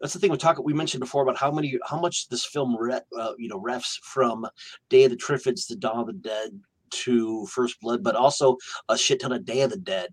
that's 0.00 0.12
the 0.12 0.18
thing 0.18 0.30
we 0.30 0.36
talk. 0.36 0.58
We 0.62 0.74
mentioned 0.74 1.00
before 1.00 1.22
about 1.22 1.38
how 1.38 1.50
many, 1.50 1.78
how 1.88 1.98
much 1.98 2.28
this 2.28 2.44
film, 2.44 2.76
re, 2.76 3.00
uh, 3.18 3.32
you 3.38 3.48
know, 3.48 3.58
refs 3.60 3.98
from 4.02 4.46
Day 4.90 5.04
of 5.04 5.10
the 5.10 5.16
Triffids 5.16 5.66
to 5.68 5.76
Dawn 5.76 6.00
of 6.00 6.06
the 6.08 6.12
Dead 6.12 6.50
to 6.90 7.46
First 7.46 7.80
Blood, 7.80 8.02
but 8.02 8.14
also 8.14 8.58
a 8.90 8.98
shit 8.98 9.20
ton 9.20 9.32
of 9.32 9.44
Day 9.46 9.62
of 9.62 9.70
the 9.70 9.78
Dead. 9.78 10.10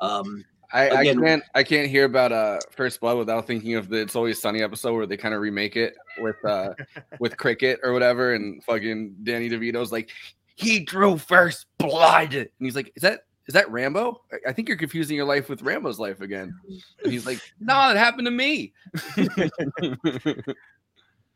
Um, 0.00 0.42
I, 0.72 0.90
I 0.90 1.04
can't 1.14 1.42
I 1.54 1.62
can't 1.62 1.88
hear 1.88 2.04
about 2.04 2.32
uh 2.32 2.58
First 2.70 3.00
Blood 3.00 3.18
without 3.18 3.46
thinking 3.46 3.74
of 3.74 3.88
the 3.88 3.96
It's 3.96 4.14
Always 4.14 4.40
Sunny 4.40 4.62
episode 4.62 4.94
where 4.94 5.06
they 5.06 5.16
kind 5.16 5.34
of 5.34 5.40
remake 5.40 5.76
it 5.76 5.94
with 6.18 6.36
uh 6.44 6.74
with 7.20 7.36
cricket 7.36 7.80
or 7.82 7.92
whatever 7.92 8.34
and 8.34 8.62
fucking 8.64 9.16
Danny 9.22 9.48
DeVito's 9.48 9.90
like 9.92 10.10
he 10.54 10.80
drew 10.80 11.16
first 11.16 11.66
blood 11.78 12.34
and 12.34 12.48
he's 12.58 12.76
like 12.76 12.92
is 12.94 13.02
that 13.02 13.24
is 13.46 13.54
that 13.54 13.70
Rambo? 13.70 14.22
I- 14.46 14.52
think 14.52 14.68
you're 14.68 14.76
confusing 14.76 15.16
your 15.16 15.26
life 15.26 15.48
with 15.48 15.62
Rambo's 15.62 15.98
life 15.98 16.20
again. 16.20 16.54
And 17.02 17.12
he's 17.12 17.26
like, 17.26 17.40
no, 17.58 17.90
it 17.90 17.96
happened 17.96 18.26
to 18.26 18.30
me. 18.30 18.72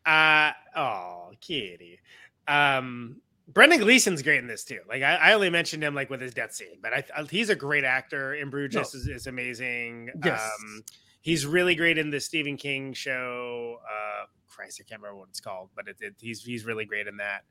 Uh 0.06 0.52
oh, 0.76 1.30
kitty. 1.40 1.98
Um, 2.46 3.16
Brendan 3.48 3.80
Gleeson's 3.80 4.22
great 4.22 4.38
in 4.38 4.46
this 4.46 4.64
too. 4.64 4.80
Like 4.88 5.02
I, 5.02 5.16
I 5.16 5.32
only 5.34 5.50
mentioned 5.50 5.82
him 5.82 5.94
like 5.94 6.10
with 6.10 6.20
his 6.20 6.32
death 6.34 6.52
scene, 6.54 6.78
but 6.82 6.92
I, 6.92 7.04
I 7.16 7.24
he's 7.24 7.50
a 7.50 7.54
great 7.54 7.84
actor. 7.84 8.34
In 8.34 8.50
Bruges 8.50 8.74
No. 8.94 8.98
is, 8.98 9.06
is 9.06 9.26
amazing. 9.26 10.10
Yes. 10.24 10.42
Um, 10.42 10.82
he's 11.20 11.46
really 11.46 11.74
great 11.74 11.98
in 11.98 12.10
the 12.10 12.20
Stephen 12.20 12.56
King 12.56 12.92
show. 12.94 13.78
Uh, 13.84 14.26
Christ, 14.48 14.80
I 14.80 14.88
can't 14.88 15.02
remember 15.02 15.18
what 15.20 15.28
it's 15.28 15.40
called, 15.40 15.70
but 15.76 15.88
it, 15.88 15.96
it, 16.00 16.14
he's 16.20 16.42
he's 16.42 16.64
really 16.64 16.84
great 16.86 17.06
in 17.06 17.18
that. 17.18 17.42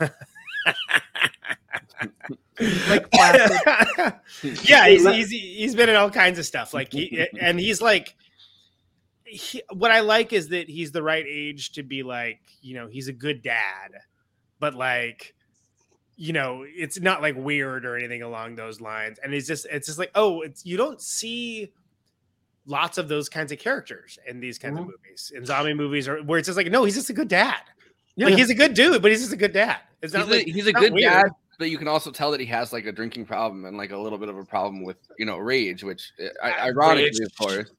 Uh, 0.00 0.08
Like 2.60 3.08
yeah, 4.62 4.86
he's, 4.88 5.04
he's 5.04 5.30
he's 5.30 5.74
been 5.74 5.88
in 5.88 5.96
all 5.96 6.10
kinds 6.10 6.38
of 6.38 6.46
stuff. 6.46 6.72
Like 6.72 6.92
he 6.92 7.26
and 7.40 7.58
he's 7.58 7.82
like 7.82 8.14
he, 9.24 9.62
what 9.72 9.90
I 9.90 10.00
like 10.00 10.32
is 10.32 10.48
that 10.48 10.68
he's 10.68 10.92
the 10.92 11.02
right 11.02 11.24
age 11.28 11.72
to 11.72 11.82
be 11.82 12.02
like, 12.02 12.40
you 12.62 12.74
know, 12.74 12.86
he's 12.86 13.08
a 13.08 13.12
good 13.12 13.42
dad, 13.42 13.90
but 14.64 14.74
like, 14.74 15.34
you 16.16 16.32
know, 16.32 16.64
it's 16.66 16.98
not 16.98 17.20
like 17.20 17.36
weird 17.36 17.84
or 17.84 17.98
anything 17.98 18.22
along 18.22 18.54
those 18.54 18.80
lines. 18.80 19.18
And 19.22 19.34
it's 19.34 19.46
just, 19.46 19.66
it's 19.70 19.86
just 19.86 19.98
like, 19.98 20.10
oh, 20.14 20.40
it's 20.40 20.64
you 20.64 20.78
don't 20.78 21.02
see 21.02 21.70
lots 22.64 22.96
of 22.96 23.08
those 23.08 23.28
kinds 23.28 23.52
of 23.52 23.58
characters 23.58 24.18
in 24.26 24.40
these 24.40 24.58
kinds 24.58 24.78
of 24.78 24.86
movies, 24.86 25.32
in 25.36 25.44
zombie 25.44 25.74
movies, 25.74 26.08
or 26.08 26.22
where 26.22 26.38
it's 26.38 26.46
just 26.48 26.56
like, 26.56 26.70
no, 26.70 26.82
he's 26.84 26.94
just 26.94 27.10
a 27.10 27.12
good 27.12 27.28
dad. 27.28 27.60
Like 28.16 28.30
Yeah. 28.30 28.36
he's 28.36 28.48
a 28.48 28.54
good 28.54 28.72
dude, 28.72 29.02
but 29.02 29.10
he's 29.10 29.20
just 29.20 29.34
a 29.34 29.36
good 29.36 29.52
dad. 29.52 29.80
It's 30.00 30.14
not 30.14 30.22
he's, 30.28 30.30
like 30.34 30.46
a, 30.46 30.50
he's 30.50 30.66
a 30.66 30.72
not 30.72 30.80
good 30.80 30.94
weird. 30.94 31.12
dad, 31.12 31.26
but 31.58 31.68
you 31.68 31.76
can 31.76 31.88
also 31.88 32.10
tell 32.10 32.30
that 32.30 32.40
he 32.40 32.46
has 32.46 32.72
like 32.72 32.86
a 32.86 32.92
drinking 32.92 33.26
problem 33.26 33.66
and 33.66 33.76
like 33.76 33.90
a 33.90 33.98
little 33.98 34.16
bit 34.16 34.30
of 34.30 34.38
a 34.38 34.46
problem 34.46 34.82
with 34.82 34.96
you 35.18 35.26
know 35.26 35.36
rage, 35.36 35.84
which 35.84 36.10
uh, 36.42 36.46
ironically, 36.46 37.04
Rage. 37.04 37.20
of 37.20 37.36
course. 37.36 37.70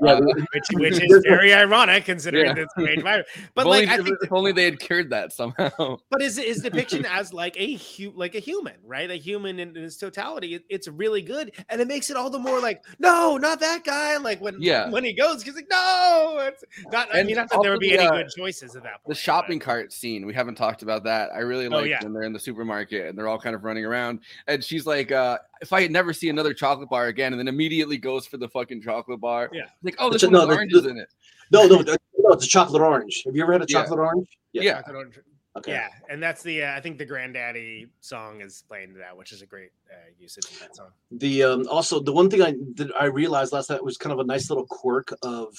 Yeah, 0.00 0.12
uh, 0.12 0.20
which, 0.20 0.64
which 0.74 1.02
is 1.02 1.24
very 1.26 1.52
ironic 1.54 2.04
considering 2.04 2.46
Yeah. 2.46 2.54
this 2.54 2.68
rage 2.76 3.02
virus. 3.02 3.26
But 3.54 3.62
if 3.62 3.66
only, 3.66 3.78
like, 3.80 3.88
I 3.88 3.94
if- 3.98 4.04
think 4.04 4.16
if 4.22 4.32
only 4.32 4.52
they 4.52 4.64
had 4.64 4.78
cured 4.78 5.10
that 5.10 5.32
somehow. 5.32 5.98
but 6.10 6.20
his 6.20 6.36
his 6.38 6.58
depiction 6.62 7.04
as 7.06 7.32
like 7.32 7.56
a 7.58 7.74
hu- 7.76 8.12
like 8.14 8.34
a 8.34 8.38
human, 8.40 8.74
right? 8.84 9.10
A 9.10 9.14
human 9.16 9.58
in, 9.58 9.76
in 9.76 9.84
its 9.84 9.96
totality, 9.96 10.54
it- 10.54 10.64
it's 10.68 10.88
really 10.88 11.22
good, 11.22 11.52
and 11.68 11.80
it 11.80 11.88
makes 11.88 12.10
it 12.10 12.16
all 12.16 12.30
the 12.30 12.38
more 12.38 12.60
like, 12.60 12.84
no, 12.98 13.36
not 13.36 13.60
that 13.60 13.84
guy. 13.84 14.16
Like 14.18 14.40
when 14.40 14.56
Yeah. 14.60 14.90
when 14.90 15.04
he 15.04 15.12
goes, 15.12 15.42
he's 15.42 15.54
like, 15.54 15.68
no, 15.70 16.38
it's 16.48 16.64
not. 16.92 17.14
I 17.14 17.18
And 17.18 17.26
mean, 17.26 17.36
not 17.36 17.50
that 17.50 17.60
there 17.62 17.70
would 17.72 17.80
be 17.80 17.90
the, 17.90 18.00
any 18.00 18.06
uh, 18.06 18.16
good 18.22 18.28
choices 18.36 18.76
at 18.76 18.82
that 18.82 19.02
point. 19.02 19.08
The 19.08 19.14
shopping 19.14 19.58
cart 19.58 19.92
scene, 19.92 20.26
we 20.26 20.34
haven't 20.34 20.56
talked 20.56 20.82
about 20.82 21.04
that. 21.04 21.30
I 21.34 21.38
really 21.38 21.66
Oh, 21.66 21.70
like 21.70 21.86
yeah. 21.88 22.02
when 22.02 22.12
they're 22.12 22.22
in 22.22 22.32
the 22.32 22.38
supermarket 22.40 23.06
and 23.08 23.18
they're 23.18 23.28
all 23.28 23.38
kind 23.38 23.54
of 23.54 23.64
running 23.64 23.84
around. 23.84 24.20
And 24.46 24.62
she's 24.62 24.86
like, 24.86 25.12
uh, 25.12 25.38
if 25.60 25.72
I 25.72 25.86
never 25.86 26.12
see 26.12 26.28
another 26.28 26.52
chocolate 26.54 26.88
bar 26.90 27.06
again, 27.06 27.32
and 27.32 27.40
then 27.40 27.48
immediately 27.48 27.96
goes 27.96 28.26
for 28.26 28.36
the 28.36 28.48
fucking 28.48 28.82
chocolate 28.82 29.20
bar. 29.20 29.48
Yeah. 29.52 29.64
Like, 29.82 29.96
oh, 29.98 30.10
this 30.10 30.22
But 30.22 30.32
one 30.32 30.48
no, 30.48 30.54
oranges 30.54 30.82
the- 30.82 30.90
in 30.90 30.98
it. 30.98 31.08
no, 31.50 31.66
no, 31.66 31.80
no, 31.80 31.96
no, 32.18 32.32
it's 32.32 32.44
a 32.44 32.48
chocolate 32.48 32.82
orange. 32.82 33.22
Have 33.24 33.34
you 33.36 33.42
ever 33.42 33.52
had 33.52 33.62
a 33.62 33.66
Yeah. 33.68 33.82
chocolate 33.82 33.98
orange? 34.00 34.28
Yeah. 34.52 34.74
Chocolate 34.78 34.96
orange. 34.96 35.18
Okay. 35.56 35.72
Yeah, 35.72 35.88
and 36.10 36.22
that's 36.22 36.42
the 36.42 36.64
uh, 36.64 36.76
I 36.76 36.80
think 36.80 36.98
the 36.98 37.06
Grandaddy 37.06 37.88
song 38.00 38.42
is 38.42 38.62
playing 38.68 38.92
to 38.92 38.98
that, 38.98 39.16
which 39.16 39.32
is 39.32 39.40
a 39.40 39.46
great 39.46 39.70
uh, 39.90 40.10
usage 40.18 40.44
of 40.44 40.60
that 40.60 40.76
song. 40.76 40.88
The 41.12 41.44
um, 41.44 41.66
also 41.70 41.98
the 41.98 42.12
one 42.12 42.28
thing 42.28 42.42
I 42.42 42.54
that 42.74 42.90
I 42.98 43.06
realized 43.06 43.54
last 43.54 43.70
night 43.70 43.82
was 43.82 43.96
kind 43.96 44.12
of 44.12 44.18
a 44.18 44.24
nice 44.24 44.50
little 44.50 44.66
quirk 44.66 45.14
of 45.22 45.56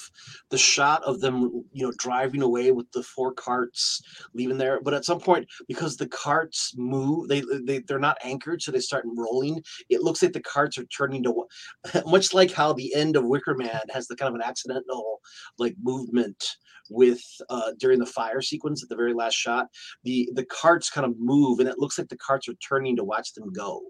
the 0.50 0.58
shot 0.58 1.02
of 1.02 1.20
them, 1.20 1.64
you 1.72 1.84
know, 1.84 1.92
driving 1.98 2.42
away 2.42 2.70
with 2.70 2.86
the 2.92 3.02
four 3.02 3.32
carts, 3.32 4.00
leaving 4.34 4.56
there. 4.56 4.80
But 4.80 4.94
at 4.94 5.04
some 5.04 5.18
point, 5.18 5.48
because 5.66 5.96
the 5.96 6.08
carts 6.08 6.74
move, 6.76 7.26
they 7.26 7.42
they 7.64 7.80
they're 7.80 7.98
not 7.98 8.18
anchored, 8.22 8.62
so 8.62 8.70
they 8.70 8.78
start 8.78 9.04
rolling. 9.16 9.60
It 9.88 10.02
looks 10.02 10.22
like 10.22 10.32
the 10.32 10.40
carts 10.40 10.78
are 10.78 10.86
turning 10.86 11.24
to 11.24 11.44
much 12.06 12.32
like 12.32 12.52
how 12.52 12.72
the 12.72 12.94
end 12.94 13.16
of 13.16 13.24
Wicker 13.24 13.54
Man 13.54 13.80
has 13.90 14.06
the 14.06 14.14
kind 14.14 14.28
of 14.28 14.36
an 14.36 14.42
accidental 14.42 15.20
like 15.58 15.74
movement 15.82 16.56
with 16.90 17.22
uh 17.50 17.72
during 17.78 17.98
the 17.98 18.06
fire 18.06 18.40
sequence 18.42 18.82
at 18.82 18.88
the 18.88 18.96
very 18.96 19.12
last 19.14 19.34
shot 19.34 19.68
the 20.04 20.28
the 20.34 20.44
carts 20.44 20.90
kind 20.90 21.06
of 21.06 21.14
move 21.18 21.60
and 21.60 21.68
it 21.68 21.78
looks 21.78 21.98
like 21.98 22.08
the 22.08 22.16
carts 22.16 22.48
are 22.48 22.54
turning 22.54 22.96
to 22.96 23.04
watch 23.04 23.32
them 23.34 23.52
go 23.52 23.82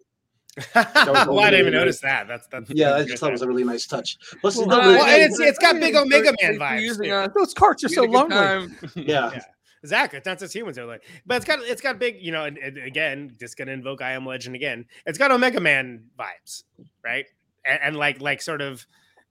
well, 0.74 1.40
I 1.40 1.50
didn't 1.50 1.60
even 1.68 1.72
notice 1.72 2.00
that. 2.00 2.26
That's 2.26 2.46
that's 2.48 2.70
yeah, 2.70 2.94
I 2.94 3.04
just 3.04 3.18
thought 3.18 3.28
it 3.28 3.32
was 3.32 3.42
a 3.42 3.46
really 3.48 3.64
nice 3.64 3.86
touch. 3.86 4.18
Plus, 4.40 4.56
Well, 4.56 4.66
no, 4.66 4.80
uh, 4.80 4.86
well, 4.86 5.04
and 5.04 5.22
it's 5.22 5.38
it's 5.38 5.58
got 5.58 5.78
big 5.78 5.94
Omega 5.94 6.34
Man 6.42 6.58
vibes. 6.58 7.02
too. 7.02 7.32
Those 7.36 7.54
carts 7.54 7.84
are 7.84 7.88
so 7.88 8.02
had 8.02 8.10
a 8.10 8.12
good 8.12 8.30
lonely. 8.32 8.36
time. 8.36 8.76
yeah. 8.96 9.40
Exactly. 9.80 10.16
It's 10.16 10.26
not 10.26 10.40
just 10.40 10.52
humans 10.52 10.76
are 10.76 10.86
like, 10.86 11.04
but 11.24 11.36
it's 11.36 11.44
got 11.44 11.60
it's 11.60 11.80
got 11.80 12.00
big, 12.00 12.20
you 12.20 12.32
know, 12.32 12.46
and, 12.46 12.58
and 12.58 12.78
again, 12.78 13.36
just 13.38 13.56
gonna 13.56 13.70
invoke 13.70 14.02
I 14.02 14.10
am 14.10 14.26
legend 14.26 14.56
again. 14.56 14.84
It's 15.06 15.18
got 15.18 15.30
Omega 15.30 15.60
Man 15.60 16.02
vibes, 16.18 16.64
right? 17.04 17.26
And, 17.64 17.78
and 17.80 17.96
like 17.96 18.20
like 18.20 18.42
sort 18.42 18.60
of 18.60 18.84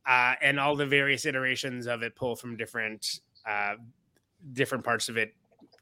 uh 0.07 0.35
and 0.41 0.57
all 0.57 0.77
the 0.77 0.85
various 0.85 1.26
iterations 1.26 1.85
of 1.85 2.02
it 2.02 2.15
pull 2.15 2.38
from 2.38 2.56
different 2.56 3.19
uh 3.48 3.76
different 4.53 4.84
parts 4.84 5.10
of 5.10 5.18
it 5.18 5.34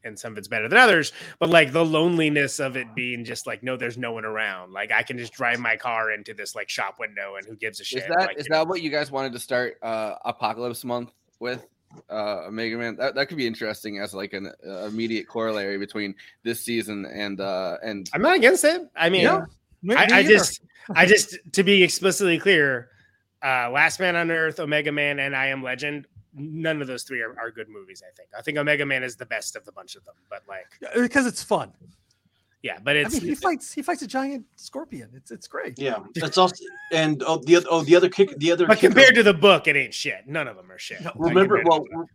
and 0.04 0.18
some 0.18 0.34
of 0.34 0.38
it's 0.38 0.48
better 0.48 0.68
than 0.70 0.78
others 0.78 1.12
but 1.40 1.50
like 1.50 1.72
the 1.72 1.84
loneliness 1.84 2.60
of 2.60 2.78
it 2.78 2.88
being 2.96 3.26
just 3.26 3.48
like 3.48 3.64
no 3.64 3.76
there's 3.76 3.98
no 3.98 4.12
one 4.12 4.24
around 4.24 4.72
like 4.72 4.92
i 4.92 5.02
can 5.02 5.18
just 5.18 5.34
drive 5.34 5.60
my 5.60 5.76
car 5.76 6.12
into 6.12 6.34
this 6.34 6.56
like 6.56 6.70
shop 6.70 7.00
window 7.00 7.36
and 7.38 7.46
who 7.48 7.56
gives 7.56 7.80
a 7.80 7.84
shit 7.84 8.04
Is 8.04 8.10
that 8.10 8.28
like, 8.28 8.40
is 8.40 8.48
know. 8.50 8.58
that 8.58 8.68
what 8.68 8.82
you 8.82 8.90
guys 8.92 9.12
wanted 9.12 9.34
to 9.34 9.40
start 9.40 9.78
uh 9.82 10.16
Apocalypse 10.26 10.84
Month 10.86 11.12
with? 11.40 11.66
Uh, 12.10 12.48
Mega 12.52 12.76
Man. 12.78 12.98
That, 12.98 13.16
that 13.16 13.28
could 13.28 13.38
be 13.38 13.48
interesting 13.48 14.00
as 14.00 14.14
like 14.14 14.34
an 14.34 14.52
uh, 14.68 14.86
immediate 14.86 15.30
corollary 15.30 15.78
between 15.78 16.14
this 16.44 16.60
season 16.60 17.06
and 17.06 17.40
uh 17.40 17.78
and 17.84 18.10
I'm 18.14 18.22
not 18.22 18.36
against 18.36 18.66
it. 18.66 18.82
I 18.98 19.10
mean, 19.10 19.22
Yeah. 19.24 19.46
I, 19.92 20.08
I 20.12 20.24
just, 20.24 20.62
I 20.94 21.06
just, 21.06 21.38
to 21.54 21.64
be 21.64 21.84
explicitly 21.84 22.38
clear, 22.38 22.90
uh, 23.44 23.70
Last 23.70 24.00
Man 24.02 24.16
on 24.18 24.30
Earth, 24.30 24.60
Omega 24.60 24.92
Man, 24.92 25.20
and 25.20 25.34
I 25.36 25.48
Am 25.48 25.64
Legend. 25.64 26.06
None 26.36 26.82
of 26.82 26.88
those 26.88 27.04
three 27.04 27.22
are, 27.22 27.38
are 27.40 27.52
good 27.52 27.70
movies. 27.70 28.04
I 28.06 28.12
think. 28.16 28.30
I 28.38 28.42
think 28.42 28.58
Omega 28.58 28.86
Man 28.86 29.04
is 29.04 29.16
the 29.16 29.26
best 29.26 29.56
of 29.56 29.66
the 29.66 29.72
bunch 29.72 29.96
of 29.96 30.04
them. 30.06 30.16
But 30.30 30.44
like, 30.48 30.66
because 30.96 31.26
it's 31.26 31.42
fun. 31.44 31.72
yeah, 32.62 32.78
but 32.84 32.98
I 32.98 33.02
it's 33.02 33.14
mean, 33.14 33.24
he 33.24 33.36
fights 33.36 33.72
he 33.74 33.82
fights 33.82 34.02
a 34.02 34.08
giant 34.08 34.46
scorpion. 34.56 35.10
It's 35.16 35.32
it's 35.32 35.48
great. 35.48 35.80
Yeah, 35.80 36.00
that's 36.16 36.38
also 36.38 36.56
and 36.92 37.24
oh 37.26 37.42
the 37.46 37.56
other 37.58 37.68
oh 37.70 37.84
the 37.84 37.96
other 37.96 38.10
kick 38.10 38.38
the 38.38 38.52
other 38.52 38.68
but 38.68 38.80
kicker- 38.80 38.94
compared 38.94 39.16
to 39.16 39.24
the 39.24 39.34
book, 39.34 39.68
it 39.68 39.76
ain't 39.76 39.94
shit. 39.94 40.28
None 40.28 40.48
of 40.48 40.56
them 40.58 40.72
are 40.72 40.80
shit. 40.80 41.02
Like, 41.04 41.14
remember 41.16 41.62
compared 41.64 41.84
to 41.86 41.96
well 41.96 42.08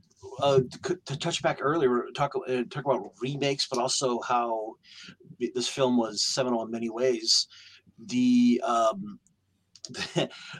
uh, 0.42 0.60
to, 0.84 0.98
to 1.06 1.18
touch 1.18 1.42
back 1.42 1.58
earlier 1.60 2.06
talk 2.14 2.34
uh, 2.48 2.62
talk 2.70 2.84
about 2.84 3.12
remakes 3.20 3.66
but 3.66 3.78
also 3.78 4.20
how 4.20 4.74
this 5.54 5.68
film 5.68 5.96
was 5.96 6.22
seminal 6.22 6.62
in 6.64 6.70
many 6.70 6.90
ways 6.90 7.46
the 8.06 8.60
um 8.64 9.18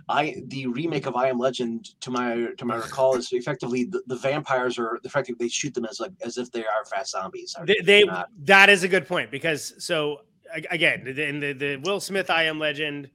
I 0.09 0.43
the 0.47 0.67
remake 0.67 1.07
of 1.07 1.15
I 1.15 1.29
Am 1.29 1.39
Legend 1.39 2.01
to 2.01 2.11
my 2.11 2.49
to 2.57 2.65
my 2.65 2.77
recall 2.77 3.17
is 3.17 3.33
effectively 3.33 3.85
the, 3.85 4.03
the 4.07 4.17
vampires 4.17 4.79
are 4.79 4.99
effectively 5.05 5.47
they 5.47 5.49
shoot 5.49 5.75
them 5.75 5.85
as 5.85 6.01
like 6.01 6.13
as 6.23 6.39
if 6.39 6.51
they 6.51 6.65
are 6.65 6.85
fast 6.85 7.13
zombies. 7.13 7.55
they, 7.65 7.81
they 7.85 8.05
that 8.45 8.69
is 8.69 8.83
a 8.83 8.89
good 8.89 9.07
point 9.07 9.31
because 9.31 9.75
so 9.79 10.23
again 10.71 11.07
in 11.07 11.41
the 11.41 11.53
the 11.53 11.77
Will 11.77 12.01
Smith 12.01 12.31
I 12.31 12.45
Am 12.45 12.59
Legend, 12.59 13.11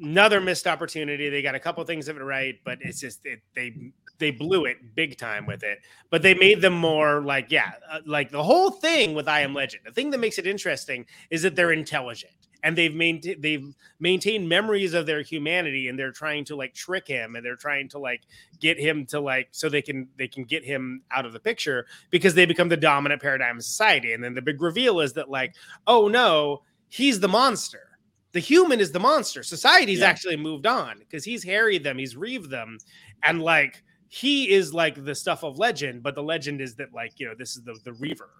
another 0.00 0.40
missed 0.40 0.66
opportunity. 0.66 1.28
They 1.28 1.42
got 1.42 1.54
a 1.54 1.60
couple 1.60 1.84
things 1.84 2.08
of 2.08 2.16
it 2.16 2.22
right, 2.22 2.56
but 2.64 2.78
it's 2.80 3.00
just 3.00 3.24
it, 3.24 3.40
they 3.54 3.74
they 4.18 4.30
blew 4.30 4.64
it 4.64 4.94
big 4.94 5.18
time 5.18 5.46
with 5.46 5.62
it. 5.62 5.78
But 6.10 6.22
they 6.22 6.34
made 6.34 6.60
them 6.60 6.74
more 6.74 7.22
like 7.22 7.50
yeah, 7.50 7.72
uh, 7.90 8.00
like 8.06 8.30
the 8.30 8.42
whole 8.42 8.70
thing 8.70 9.14
with 9.14 9.28
I 9.28 9.40
Am 9.40 9.54
Legend. 9.54 9.84
The 9.86 9.92
thing 9.92 10.10
that 10.10 10.18
makes 10.18 10.38
it 10.38 10.46
interesting 10.46 11.06
is 11.30 11.42
that 11.42 11.56
they're 11.56 11.72
intelligent 11.72 12.32
and 12.62 12.76
they've 12.76 12.94
maintained 12.94 13.42
they've 13.42 13.74
maintained 14.00 14.48
memories 14.48 14.94
of 14.94 15.06
their 15.06 15.22
humanity 15.22 15.88
and 15.88 15.98
they're 15.98 16.12
trying 16.12 16.44
to 16.44 16.56
like 16.56 16.74
trick 16.74 17.06
him 17.06 17.34
and 17.36 17.44
they're 17.44 17.56
trying 17.56 17.88
to 17.88 17.98
like 17.98 18.22
get 18.60 18.78
him 18.78 19.04
to 19.06 19.20
like 19.20 19.48
so 19.52 19.68
they 19.68 19.82
can 19.82 20.08
they 20.16 20.28
can 20.28 20.44
get 20.44 20.64
him 20.64 21.02
out 21.10 21.26
of 21.26 21.32
the 21.32 21.40
picture 21.40 21.86
because 22.10 22.34
they 22.34 22.46
become 22.46 22.68
the 22.68 22.76
dominant 22.76 23.20
paradigm 23.22 23.56
of 23.58 23.64
society 23.64 24.12
and 24.12 24.22
then 24.22 24.34
the 24.34 24.42
big 24.42 24.60
reveal 24.62 25.00
is 25.00 25.12
that 25.14 25.28
like 25.28 25.54
oh 25.86 26.08
no 26.08 26.62
he's 26.88 27.20
the 27.20 27.28
monster 27.28 27.88
The 28.32 28.40
human 28.40 28.80
is 28.80 28.92
the 28.92 29.00
monster. 29.00 29.42
Society's 29.42 30.00
Yeah. 30.00 30.08
actually 30.08 30.36
moved 30.38 30.66
on 30.66 30.98
because 31.00 31.22
he's 31.24 31.44
harried 31.44 31.84
them, 31.84 31.98
he's 31.98 32.16
reaved 32.16 32.48
them, 32.50 32.78
and 33.22 33.42
like 33.42 33.82
he 34.08 34.50
is 34.50 34.72
like 34.72 35.04
the 35.04 35.14
stuff 35.14 35.42
of 35.44 35.58
legend, 35.58 36.02
but 36.02 36.14
the 36.14 36.22
legend 36.22 36.60
is 36.62 36.74
that 36.76 36.94
like 36.94 37.20
you 37.20 37.26
know 37.28 37.34
this 37.36 37.56
is 37.56 37.62
the 37.64 37.74
the 37.84 37.92
reaver, 37.94 38.30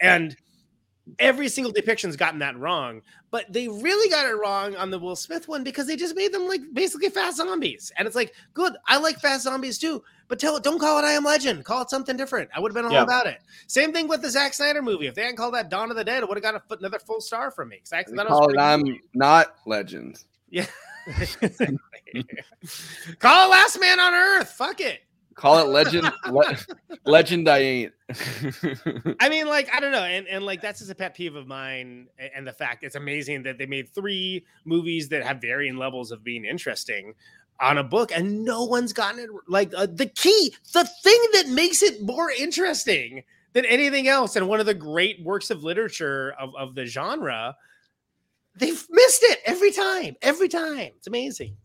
and 0.00 0.36
every 1.18 1.48
single 1.48 1.72
depiction's 1.72 2.16
gotten 2.16 2.40
that 2.40 2.58
wrong. 2.58 3.02
But 3.30 3.52
they 3.52 3.68
really 3.68 4.08
got 4.10 4.26
it 4.26 4.34
wrong 4.34 4.74
on 4.76 4.90
the 4.90 4.98
Will 4.98 5.16
Smith 5.16 5.48
one 5.48 5.62
because 5.62 5.86
they 5.86 5.96
just 5.96 6.16
made 6.16 6.32
them 6.32 6.48
like 6.48 6.62
basically 6.72 7.10
fast 7.10 7.36
zombies, 7.36 7.92
and 7.98 8.06
it's 8.06 8.16
like 8.16 8.32
good. 8.54 8.72
I 8.86 8.98
like 8.98 9.20
fast 9.20 9.44
zombies 9.44 9.78
too, 9.78 10.02
but 10.28 10.38
tell 10.38 10.58
don't 10.58 10.78
call 10.78 10.98
it 10.98 11.04
I 11.04 11.12
Am 11.12 11.24
Legend. 11.24 11.64
Call 11.64 11.82
it 11.82 11.90
something 11.90 12.16
different. 12.16 12.48
I 12.54 12.60
would 12.60 12.70
have 12.70 12.74
been 12.74 12.86
all 12.86 12.92
Yeah. 12.92 13.02
about 13.02 13.26
it. 13.26 13.38
Same 13.66 13.92
thing 13.92 14.08
with 14.08 14.22
the 14.22 14.30
Zack 14.30 14.54
Snyder 14.54 14.82
movie. 14.82 15.06
If 15.06 15.14
they 15.14 15.22
hadn't 15.22 15.36
called 15.36 15.54
that 15.54 15.68
Dawn 15.68 15.90
of 15.90 15.96
the 15.96 16.04
Dead, 16.04 16.22
it 16.22 16.28
would 16.28 16.42
have 16.42 16.42
got 16.42 16.54
a, 16.54 16.62
another 16.78 16.98
full 16.98 17.20
star 17.20 17.50
from 17.50 17.68
me. 17.68 17.82
I 17.92 18.02
They 18.02 18.14
thought 18.16 18.26
it 18.26 18.30
was 18.30 18.38
call 18.38 18.50
it 18.50 18.58
I'm 18.58 18.98
not 19.14 19.54
legend. 19.66 20.24
Yeah. 20.48 20.66
Call 23.18 23.46
it 23.46 23.50
Last 23.50 23.80
Man 23.80 24.00
on 24.00 24.14
Earth. 24.14 24.50
Fuck 24.50 24.80
it. 24.80 25.00
Call 25.38 25.60
it 25.60 25.68
legend. 25.68 26.10
le- 26.30 26.56
legend. 27.04 27.48
I 27.48 27.58
ain't. 27.58 27.92
I 29.20 29.28
mean, 29.28 29.46
like, 29.46 29.72
I 29.72 29.78
don't 29.78 29.92
know. 29.92 30.02
And, 30.02 30.26
and 30.26 30.44
like, 30.44 30.60
that's 30.60 30.80
just 30.80 30.90
a 30.90 30.96
pet 30.96 31.14
peeve 31.14 31.36
of 31.36 31.46
mine. 31.46 32.08
And 32.34 32.44
the 32.44 32.52
fact 32.52 32.82
it's 32.82 32.96
amazing 32.96 33.44
that 33.44 33.56
they 33.56 33.66
made 33.66 33.88
three 33.94 34.44
movies 34.64 35.08
that 35.10 35.22
have 35.22 35.40
varying 35.40 35.76
levels 35.76 36.10
of 36.10 36.24
being 36.24 36.44
interesting 36.44 37.14
on 37.60 37.78
a 37.78 37.84
book 37.84 38.10
and 38.12 38.44
no 38.44 38.64
one's 38.64 38.92
gotten 38.92 39.20
it. 39.20 39.30
Like, 39.46 39.72
uh, 39.76 39.86
the 39.86 40.06
key, 40.06 40.54
the 40.72 40.84
thing 40.84 41.20
that 41.34 41.48
makes 41.48 41.82
it 41.84 42.02
more 42.02 42.32
interesting 42.32 43.22
than 43.52 43.64
anything 43.64 44.08
else, 44.08 44.34
and 44.34 44.48
one 44.48 44.58
of 44.58 44.66
the 44.66 44.74
great 44.74 45.22
works 45.22 45.50
of 45.50 45.62
literature 45.62 46.34
of, 46.38 46.50
of 46.56 46.74
the 46.74 46.84
genre, 46.84 47.56
they've 48.56 48.86
missed 48.90 49.22
it 49.22 49.38
every 49.46 49.70
time. 49.70 50.16
Every 50.20 50.48
time. 50.48 50.90
It's 50.96 51.06
amazing. 51.06 51.56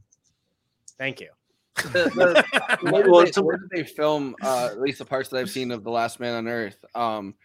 Thank 1.00 1.22
you. 1.22 1.30
The- 1.76 1.90
the- 1.92 2.78
where, 2.92 3.10
Well, 3.10 3.24
did 3.26 3.34
they, 3.34 3.42
where 3.42 3.58
did 3.58 3.70
they 3.70 3.84
film 3.84 4.36
uh, 4.42 4.70
at 4.72 4.80
least 4.80 5.00
the 5.00 5.06
parts 5.06 5.30
that 5.30 5.38
I've 5.38 5.50
seen 5.50 5.72
of 5.72 5.84
The 5.84 5.90
Last 5.92 6.20
Man 6.20 6.36
on 6.36 6.48
Earth? 6.48 6.84
Um, 6.96 7.36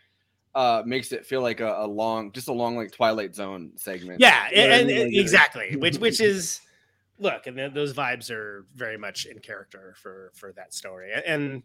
uh, 0.54 0.82
makes 0.84 1.12
it 1.12 1.24
feel 1.24 1.40
like 1.42 1.60
a, 1.60 1.76
a 1.80 1.86
long, 1.86 2.32
just 2.32 2.48
a 2.48 2.52
long 2.52 2.76
like 2.76 2.90
Twilight 2.90 3.34
Zone 3.34 3.72
segment. 3.76 4.20
Yeah, 4.20 4.48
You 4.50 4.56
know 4.56 4.62
what 4.62 4.70
I 4.72 4.76
and, 4.78 4.86
mean? 4.88 5.00
and- 5.02 5.16
exactly. 5.16 5.76
Which 5.76 5.96
which 6.00 6.20
is 6.20 6.60
look, 7.18 7.46
and 7.46 7.56
th- 7.56 7.74
those 7.74 7.94
vibes 7.94 8.30
are 8.30 8.66
very 8.74 8.96
much 8.98 9.26
in 9.26 9.38
character 9.38 9.94
for 10.00 10.32
for 10.34 10.52
that 10.54 10.74
story. 10.74 11.10
And 11.26 11.62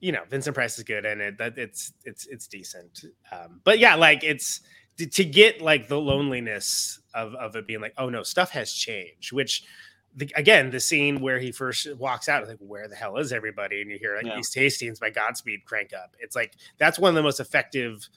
you 0.00 0.12
know, 0.12 0.22
Vincent 0.28 0.54
Price 0.54 0.78
is 0.78 0.84
good, 0.84 1.04
and 1.04 1.20
it 1.20 1.38
that 1.38 1.58
it's 1.58 1.92
it's 2.04 2.26
it's 2.26 2.46
decent. 2.46 3.04
Um, 3.30 3.60
but 3.64 3.78
yeah, 3.78 3.94
like 3.94 4.24
it's 4.24 4.60
to, 4.96 5.06
to 5.06 5.24
get 5.24 5.60
like 5.60 5.88
the 5.88 6.00
loneliness 6.00 7.00
of 7.14 7.34
of 7.34 7.54
it 7.56 7.66
being 7.66 7.80
like, 7.82 7.94
oh 7.98 8.08
no, 8.08 8.22
stuff 8.22 8.50
has 8.50 8.72
changed. 8.72 9.32
Which 9.32 9.62
the, 10.16 10.30
again, 10.36 10.70
the 10.70 10.80
scene 10.80 11.20
where 11.20 11.38
he 11.38 11.52
first 11.52 11.94
walks 11.96 12.28
out, 12.28 12.46
like, 12.48 12.58
where 12.58 12.88
the 12.88 12.96
hell 12.96 13.16
is 13.16 13.32
everybody? 13.32 13.80
And 13.80 13.90
you 13.90 13.98
hear 13.98 14.16
like 14.16 14.26
Yeah. 14.26 14.38
East 14.38 14.54
Hastings 14.54 14.98
by 14.98 15.10
Godspeed 15.10 15.64
crank 15.64 15.92
up. 15.92 16.16
It's 16.18 16.34
like 16.36 16.54
that's 16.78 16.98
one 16.98 17.10
of 17.10 17.14
the 17.14 17.22
most 17.22 17.40
effective 17.40 18.08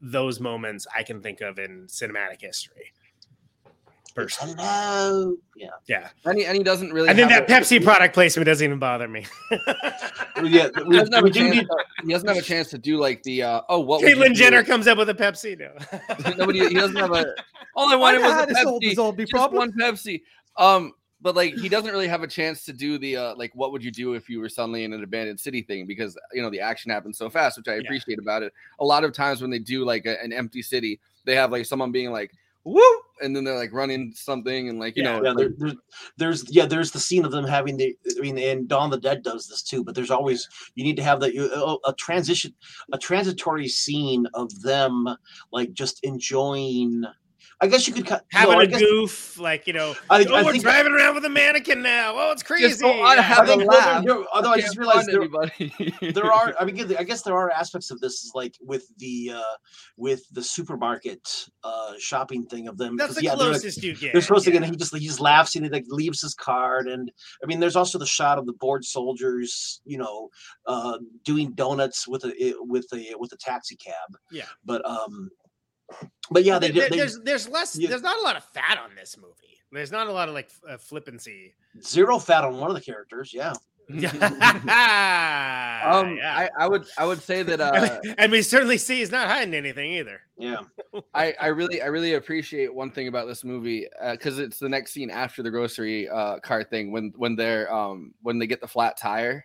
those 0.00 0.38
moments 0.40 0.86
I 0.96 1.02
can 1.02 1.20
think 1.20 1.40
of 1.40 1.58
in 1.58 1.86
cinematic 1.88 2.40
history. 2.40 2.92
Personally. 4.14 4.54
Hello. 4.58 5.34
Yeah. 5.56 5.68
Yeah. 5.86 6.08
And 6.24 6.38
he, 6.38 6.44
and 6.44 6.56
he 6.56 6.64
doesn't 6.64 6.92
really. 6.92 7.08
And 7.08 7.16
then 7.18 7.28
that 7.28 7.48
a- 7.48 7.52
Pepsi 7.52 7.82
product 7.82 8.14
placement 8.14 8.46
doesn't 8.46 8.64
even 8.64 8.78
bother 8.78 9.08
me. 9.08 9.26
Yeah. 10.44 10.68
He 10.86 10.96
doesn't 10.96 11.12
have 11.12 11.24
a 11.24 11.30
chance. 11.30 11.56
to- 11.56 11.84
he 12.04 12.12
doesn't 12.12 12.28
have 12.28 12.36
a 12.36 12.42
chance 12.42 12.68
to 12.70 12.78
do 12.78 12.96
like 12.98 13.22
the 13.24 13.42
uh, 13.42 13.60
oh 13.68 13.80
what 13.80 14.02
Caitlyn? 14.04 14.34
Jenner 14.34 14.62
comes 14.62 14.86
up 14.86 14.96
with 14.96 15.08
a 15.08 15.14
Pepsi. 15.14 15.58
No. 15.58 15.70
Nobody. 16.36 16.60
He 16.68 16.74
doesn't 16.74 16.94
have 16.94 17.10
a. 17.12 17.26
All 17.74 17.88
I 17.92 17.96
Why 17.96 18.16
wanted 18.16 18.22
was 18.22 18.32
a 18.32 18.50
It's 18.50 18.64
old- 18.64 18.82
Pepsi. 18.84 18.98
old 18.98 19.18
Just 19.18 19.32
problem. 19.32 19.58
one 19.58 19.72
Pepsi. 19.72 20.22
Um, 20.56 20.92
but 21.20 21.34
like 21.34 21.54
he 21.54 21.68
doesn't 21.68 21.90
really 21.90 22.08
have 22.08 22.22
a 22.22 22.28
chance 22.28 22.64
to 22.64 22.72
do 22.72 22.98
the 22.98 23.16
uh, 23.16 23.34
like 23.36 23.52
what 23.54 23.72
would 23.72 23.82
you 23.82 23.90
do 23.90 24.14
if 24.14 24.28
you 24.28 24.40
were 24.40 24.48
suddenly 24.48 24.84
in 24.84 24.92
an 24.92 25.02
abandoned 25.02 25.40
city 25.40 25.62
thing 25.62 25.86
because 25.86 26.16
you 26.32 26.42
know 26.42 26.50
the 26.50 26.60
action 26.60 26.90
happens 26.90 27.18
so 27.18 27.28
fast, 27.28 27.56
which 27.56 27.68
I 27.68 27.74
appreciate 27.74 28.18
about 28.18 28.42
it. 28.42 28.52
A 28.80 28.84
lot 28.84 29.04
of 29.04 29.12
times 29.12 29.40
when 29.40 29.50
they 29.50 29.58
do 29.58 29.84
like 29.84 30.06
a, 30.06 30.22
an 30.22 30.32
empty 30.32 30.62
city, 30.62 31.00
they 31.24 31.34
have 31.34 31.50
like 31.52 31.66
someone 31.66 31.92
being 31.92 32.12
like 32.12 32.32
woo, 32.64 32.82
and 33.22 33.34
then 33.34 33.44
they're 33.44 33.58
like 33.58 33.72
running 33.72 34.12
something 34.14 34.68
and 34.68 34.78
like 34.78 34.96
you 34.96 35.02
know 35.02 35.22
yeah, 35.24 35.32
there, 35.36 35.50
there's, 35.56 35.74
there's 36.18 36.54
yeah, 36.54 36.66
there's 36.66 36.90
the 36.90 37.00
scene 37.00 37.24
of 37.24 37.30
them 37.30 37.44
having 37.44 37.76
the. 37.76 37.96
I 38.16 38.20
mean, 38.20 38.38
and 38.38 38.68
Dawn 38.68 38.90
the 38.90 38.98
Dead 38.98 39.22
does 39.22 39.48
this 39.48 39.62
too. 39.62 39.82
But 39.82 39.94
there's 39.94 40.10
always 40.10 40.48
you 40.74 40.84
need 40.84 40.96
to 40.96 41.02
have 41.02 41.20
that 41.20 41.34
you- 41.34 41.52
a, 41.52 41.90
a 41.90 41.94
transition, 41.94 42.54
a 42.92 42.98
transitory 42.98 43.68
scene 43.68 44.26
of 44.34 44.62
them 44.62 45.08
like 45.52 45.72
just 45.72 46.04
enjoying. 46.04 47.04
I 47.60 47.66
guess 47.66 47.88
you 47.88 47.92
could 47.92 48.06
cut 48.06 48.24
Having 48.30 48.52
no, 48.54 48.60
I 48.60 48.62
a 48.62 48.66
guess- 48.68 48.80
goof, 48.80 49.38
like 49.40 49.66
you 49.66 49.72
know, 49.72 49.94
I- 50.08 50.24
oh, 50.28 50.34
I 50.34 50.42
we're 50.44 50.52
think- 50.52 50.62
driving 50.62 50.92
around 50.92 51.16
with 51.16 51.24
a 51.24 51.28
mannequin 51.28 51.82
now. 51.82 52.14
Oh, 52.16 52.30
it's 52.30 52.42
crazy. 52.44 52.68
Just 52.68 52.80
go 52.80 52.90
on, 53.02 53.16
Yeah. 53.16 53.22
have 53.22 53.38
I 53.40 53.46
think 53.46 53.62
a 53.62 53.66
well, 53.66 53.78
laugh. 53.78 54.04
there- 54.04 54.14
there- 54.14 54.24
although 54.32 54.52
I 54.52 54.56
You 54.56 54.62
just 54.62 54.76
realized 54.78 55.08
there, 55.08 55.20
anybody. 55.22 55.72
there 56.14 56.32
are. 56.32 56.54
I 56.60 56.64
mean, 56.64 56.94
I 56.96 57.02
guess 57.02 57.22
there 57.22 57.34
are 57.34 57.50
aspects 57.50 57.90
of 57.90 58.00
this, 58.00 58.30
like 58.34 58.54
with 58.60 58.86
the 58.98 59.32
uh 59.34 59.56
with 59.96 60.22
the 60.32 60.42
supermarket 60.42 61.48
uh 61.64 61.94
shopping 61.98 62.46
thing 62.46 62.68
of 62.68 62.78
them. 62.78 62.96
That's 62.96 63.08
'cause, 63.08 63.16
the 63.16 63.24
yeah, 63.24 63.34
they're, 63.34 63.48
like- 63.48 63.60
closest 63.60 63.82
you 63.82 63.96
get. 63.96 64.12
They're 64.12 64.22
supposed 64.22 64.46
yeah. 64.46 64.52
to 64.54 64.60
get. 64.60 64.70
He 64.70 64.76
just 64.76 64.96
he 64.96 65.06
just 65.06 65.20
laughs 65.20 65.56
and 65.56 65.64
he 65.64 65.70
like 65.70 65.84
leaves 65.88 66.20
his 66.22 66.34
card. 66.34 66.86
And 66.86 67.10
I 67.42 67.46
mean, 67.46 67.58
there's 67.58 67.76
also 67.76 67.98
the 67.98 68.06
shot 68.06 68.38
of 68.38 68.46
the 68.46 68.52
bored 68.52 68.84
soldiers, 68.84 69.80
you 69.84 69.98
know, 69.98 70.28
uh 70.66 70.98
doing 71.24 71.52
donuts 71.54 72.06
with 72.06 72.24
a 72.24 72.54
with 72.60 72.86
a 72.92 73.14
with 73.18 73.32
a 73.32 73.36
taxi 73.36 73.74
cab. 73.76 74.16
Yeah. 74.30 74.44
But 74.64 74.88
um, 74.88 75.30
but 76.30 76.44
yeah, 76.44 76.58
they, 76.58 76.70
There- 76.70 76.88
they 76.90 76.96
there's 76.96 77.18
there's 77.20 77.48
less. 77.48 77.76
Yeah. 77.76 77.88
There's 77.88 78.02
not 78.02 78.18
a 78.18 78.22
lot 78.22 78.36
of 78.36 78.44
fat 78.44 78.78
on 78.82 78.94
this 78.94 79.16
movie. 79.16 79.34
There's 79.72 79.92
not 79.92 80.06
a 80.06 80.12
lot 80.12 80.28
of 80.28 80.34
like 80.34 80.50
uh, 80.68 80.76
flippancy. 80.78 81.54
zero 81.82 82.18
fat 82.18 82.44
on 82.44 82.56
one 82.58 82.70
of 82.70 82.76
the 82.76 82.82
characters. 82.82 83.32
Yeah. 83.34 83.52
um, 83.90 84.00
I, 86.22 86.50
I 86.58 86.68
would 86.68 86.84
I 86.98 87.06
would 87.06 87.22
say 87.22 87.42
that 87.42 87.60
uh, 87.60 87.98
and 88.18 88.30
we 88.30 88.42
certainly 88.42 88.76
see 88.76 88.98
he's 88.98 89.10
not 89.10 89.28
hiding 89.28 89.54
anything 89.54 89.92
either. 89.92 90.20
Yeah. 90.36 90.60
I, 91.14 91.34
I 91.40 91.46
really 91.48 91.80
I 91.80 91.86
really 91.86 92.14
appreciate 92.14 92.74
one 92.74 92.90
thing 92.90 93.08
about 93.08 93.26
this 93.26 93.44
movie 93.44 93.86
because 94.10 94.38
it's 94.38 94.58
the 94.58 94.68
next 94.68 94.92
scene 94.92 95.10
after 95.10 95.42
the 95.42 95.50
grocery 95.50 96.06
uh, 96.08 96.38
cart 96.40 96.68
thing 96.68 96.92
when 96.92 97.14
when 97.16 97.34
they're 97.34 97.72
um 97.72 98.12
when 98.22 98.38
they 98.38 98.46
get 98.46 98.60
the 98.60 98.68
flat 98.68 98.98
tire 98.98 99.42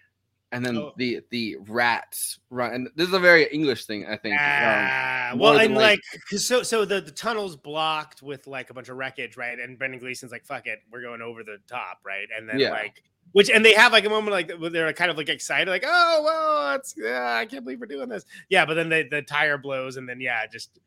and 0.54 0.66
then 0.66 0.78
Oh. 0.78 0.94
the 0.98 1.22
the 1.32 1.58
rats 1.68 2.40
run 2.50 2.74
and 2.74 2.90
this 2.96 3.08
is 3.08 3.14
a 3.14 3.20
very 3.20 3.46
English 3.52 3.86
thing 3.86 4.06
I 4.06 4.16
think. 4.16 4.38
Ah, 4.40 5.32
um, 5.32 5.40
well, 5.40 5.58
and 5.60 5.74
like, 5.76 6.00
'cause 6.30 6.46
so 6.48 6.64
so 6.64 6.86
the, 6.86 7.02
the 7.02 7.12
tunnel's 7.12 7.56
blocked 7.58 8.22
with 8.22 8.48
like 8.48 8.70
a 8.70 8.74
bunch 8.74 8.88
of 8.90 8.98
wreckage, 8.98 9.36
right? 9.36 9.60
And 9.60 9.78
Brendan 9.78 10.00
Gleeson's 10.00 10.32
like, 10.32 10.46
"Fuck 10.46 10.68
it, 10.68 10.80
we're 10.92 11.02
going 11.02 11.22
over 11.22 11.44
the 11.44 11.58
top," 11.68 12.00
right? 12.06 12.28
And 12.38 12.48
then 12.48 12.60
Yeah. 12.60 12.70
like, 12.72 13.04
which 13.34 13.50
and 13.50 13.66
they 13.66 13.74
have 13.74 13.92
like 13.92 14.06
a 14.06 14.10
moment 14.10 14.32
like 14.32 14.52
where 14.60 14.70
they're 14.70 14.94
kind 14.94 15.10
of 15.12 15.18
like 15.18 15.30
excited, 15.30 15.70
like, 15.70 15.84
"Oh 15.86 16.22
well, 16.24 16.76
it's 16.76 16.94
yeah, 16.98 17.36
I 17.36 17.46
can't 17.46 17.64
believe 17.66 17.80
we're 17.82 17.88
doing 17.88 18.10
this." 18.10 18.26
Yeah, 18.50 18.66
but 18.66 18.76
then 18.76 18.90
the 18.90 19.08
the 19.10 19.22
tire 19.24 19.58
blows, 19.58 19.98
and 19.98 20.08
then 20.08 20.22
yeah, 20.22 20.46
just 20.48 20.78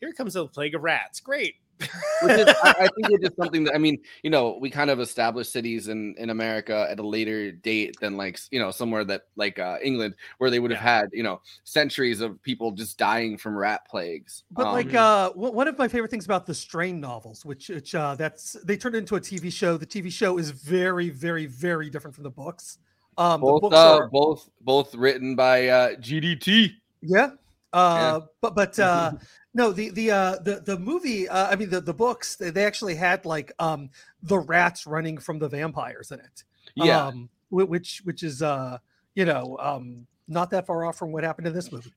here 0.00 0.12
comes 0.12 0.34
the 0.34 0.46
plague 0.46 0.74
of 0.74 0.82
rats. 0.82 1.20
Great. 1.20 1.56
Which 2.22 2.32
is, 2.32 2.48
I, 2.62 2.70
I 2.70 2.88
think 2.88 3.10
it's 3.10 3.24
just 3.24 3.36
something 3.36 3.64
that 3.64 3.74
I 3.74 3.78
mean, 3.78 3.98
you 4.22 4.30
know, 4.30 4.58
we 4.60 4.70
kind 4.70 4.90
of 4.90 5.00
established 5.00 5.52
cities 5.52 5.88
in 5.88 6.14
in 6.16 6.30
America 6.30 6.86
at 6.90 6.98
a 6.98 7.06
later 7.06 7.52
date 7.52 7.98
than 8.00 8.16
like 8.16 8.38
you 8.50 8.58
know 8.58 8.70
somewhere 8.70 9.04
that 9.04 9.22
like 9.36 9.58
uh, 9.58 9.76
England 9.82 10.14
where 10.38 10.50
they 10.50 10.58
would 10.58 10.70
have 10.70 10.80
had 10.80 11.10
you 11.12 11.22
know 11.22 11.40
centuries 11.64 12.20
of 12.20 12.42
people 12.42 12.70
just 12.70 12.98
dying 12.98 13.36
from 13.36 13.56
rat 13.56 13.86
plagues. 13.88 14.44
But 14.50 14.68
Um, 14.68 14.72
like 14.72 14.94
uh, 14.94 15.30
one 15.32 15.66
one 15.66 15.68
of 15.74 15.78
my 15.78 15.88
favorite 15.88 16.10
things 16.10 16.24
about 16.24 16.46
the 16.46 16.54
Strain 16.54 17.00
novels, 17.00 17.44
which, 17.44 17.68
which 17.68 17.94
uh, 17.94 18.14
that's 18.14 18.52
they 18.64 18.76
turned 18.76 18.94
into 18.94 19.16
a 19.16 19.20
TV 19.20 19.52
show. 19.52 19.76
The 19.76 19.86
TV 19.86 20.12
show 20.12 20.38
is 20.38 20.50
very, 20.50 21.10
very, 21.10 21.46
very 21.46 21.90
different 21.90 22.14
from 22.14 22.24
the 22.24 22.30
books. 22.30 22.78
Um, 23.18 23.40
the 23.40 23.46
both 23.46 23.60
books 23.62 23.76
uh, 23.76 23.96
are 23.96 24.08
both 24.08 24.48
both 24.60 24.94
written 24.94 25.34
by 25.34 25.68
uh, 25.68 25.94
GDT. 25.96 26.74
yeah, 27.02 27.30
uh, 27.72 28.20
but 28.40 28.54
but 28.54 28.78
uh, 28.78 29.12
no, 29.56 29.72
the 29.72 29.88
the 29.88 30.10
uh, 30.10 30.36
the 30.42 30.60
the 30.60 30.78
movie. 30.78 31.26
Uh, 31.26 31.48
I 31.48 31.56
mean, 31.56 31.70
the 31.70 31.80
the 31.80 31.94
books 31.94 32.36
they, 32.36 32.50
they 32.50 32.66
actually 32.66 32.94
had 32.94 33.24
like 33.24 33.52
um 33.58 33.88
the 34.22 34.38
rats 34.38 34.86
running 34.86 35.16
from 35.16 35.38
the 35.38 35.48
vampires 35.48 36.10
in 36.10 36.20
it. 36.20 36.44
Yeah. 36.74 37.06
um, 37.06 37.30
which 37.48 38.02
which 38.04 38.22
is 38.22 38.42
uh 38.42 38.76
you 39.14 39.24
know 39.24 39.56
um 39.58 40.06
not 40.28 40.50
that 40.50 40.66
far 40.66 40.84
off 40.84 40.98
from 40.98 41.10
what 41.10 41.24
happened 41.24 41.46
in 41.46 41.54
this 41.54 41.72
movie. 41.72 41.94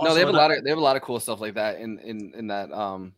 no, 0.00 0.14
they 0.14 0.20
have 0.20 0.30
a 0.30 0.32
lot 0.32 0.50
of 0.50 0.64
they 0.64 0.70
have 0.70 0.78
a 0.78 0.82
lot 0.82 0.96
of 0.96 1.02
cool 1.02 1.20
stuff 1.20 1.38
like 1.38 1.54
that 1.54 1.78
in 1.80 1.98
in 1.98 2.32
in 2.34 2.46
that 2.46 2.72
um 2.72 3.12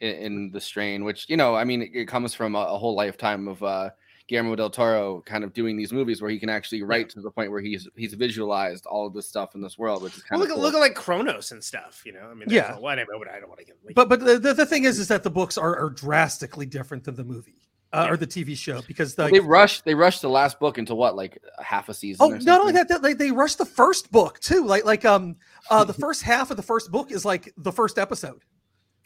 in, 0.00 0.14
in 0.14 0.50
the 0.50 0.60
strain, 0.60 1.04
which 1.04 1.28
you 1.28 1.36
know, 1.36 1.54
I 1.54 1.64
mean, 1.64 1.82
it, 1.82 1.90
it 1.92 2.08
comes 2.08 2.32
from 2.32 2.54
a, 2.54 2.60
a 2.60 2.78
whole 2.78 2.94
lifetime 2.94 3.48
of 3.48 3.62
uh 3.62 3.90
Guillermo 4.28 4.56
del 4.56 4.70
Toro 4.70 5.22
kind 5.24 5.44
of 5.44 5.52
doing 5.52 5.76
these 5.76 5.92
movies 5.92 6.20
where 6.20 6.30
he 6.30 6.38
can 6.38 6.48
actually 6.48 6.82
write 6.82 7.08
to 7.10 7.20
the 7.20 7.30
point 7.30 7.50
where 7.50 7.60
he's 7.60 7.88
he's 7.96 8.14
visualized 8.14 8.84
all 8.86 9.06
of 9.06 9.14
this 9.14 9.28
stuff 9.28 9.54
in 9.54 9.60
this 9.60 9.78
world, 9.78 10.02
which 10.02 10.16
is 10.16 10.22
kind 10.22 10.40
Well, 10.40 10.44
of 10.44 10.48
look, 10.48 10.56
cool. 10.56 10.66
at 10.66 10.72
look 10.72 10.74
at 10.74 10.80
like 10.80 10.94
Cronos 10.94 11.52
and 11.52 11.62
stuff. 11.62 12.02
You 12.04 12.12
know, 12.12 12.28
I 12.30 12.34
mean, 12.34 12.48
Yeah. 12.50 12.72
yeah. 12.72 12.78
Well, 12.78 12.92
anyway, 12.92 13.14
but 13.18 13.28
I 13.28 13.38
don't 13.38 13.48
want 13.48 13.60
to 13.60 13.66
get. 13.66 13.76
Like, 13.84 13.94
But 13.94 14.08
but 14.08 14.20
the, 14.20 14.38
the, 14.38 14.54
the 14.54 14.66
thing 14.66 14.84
is 14.84 14.98
is 14.98 15.08
that 15.08 15.22
the 15.22 15.30
books 15.30 15.56
are, 15.56 15.76
are 15.76 15.90
drastically 15.90 16.66
different 16.66 17.04
than 17.04 17.14
the 17.14 17.24
movie 17.24 17.68
uh, 17.92 18.08
or 18.10 18.16
the 18.16 18.26
TV 18.26 18.56
show 18.56 18.82
because 18.88 19.16
Well, 19.16 19.28
the, 19.28 19.34
they 19.34 19.40
rushed 19.40 19.84
they 19.84 19.94
rushed 19.94 20.22
the 20.22 20.28
last 20.28 20.58
book 20.58 20.76
into 20.78 20.94
what 20.96 21.14
like 21.14 21.38
half 21.62 21.88
a 21.88 21.94
season. 21.94 22.26
Oh, 22.26 22.36
not 22.38 22.60
only 22.60 22.72
that, 22.72 23.00
they, 23.02 23.12
they 23.12 23.30
rushed 23.30 23.58
the 23.58 23.64
first 23.64 24.10
book 24.10 24.40
too. 24.40 24.64
Like 24.66 24.84
like 24.84 25.04
um 25.04 25.36
uh 25.70 25.84
the 25.84 25.94
first 26.04 26.22
half 26.22 26.50
of 26.50 26.56
the 26.56 26.62
first 26.64 26.90
book 26.90 27.12
is 27.12 27.24
like 27.24 27.52
the 27.56 27.72
first 27.72 27.96
episode. 27.98 28.42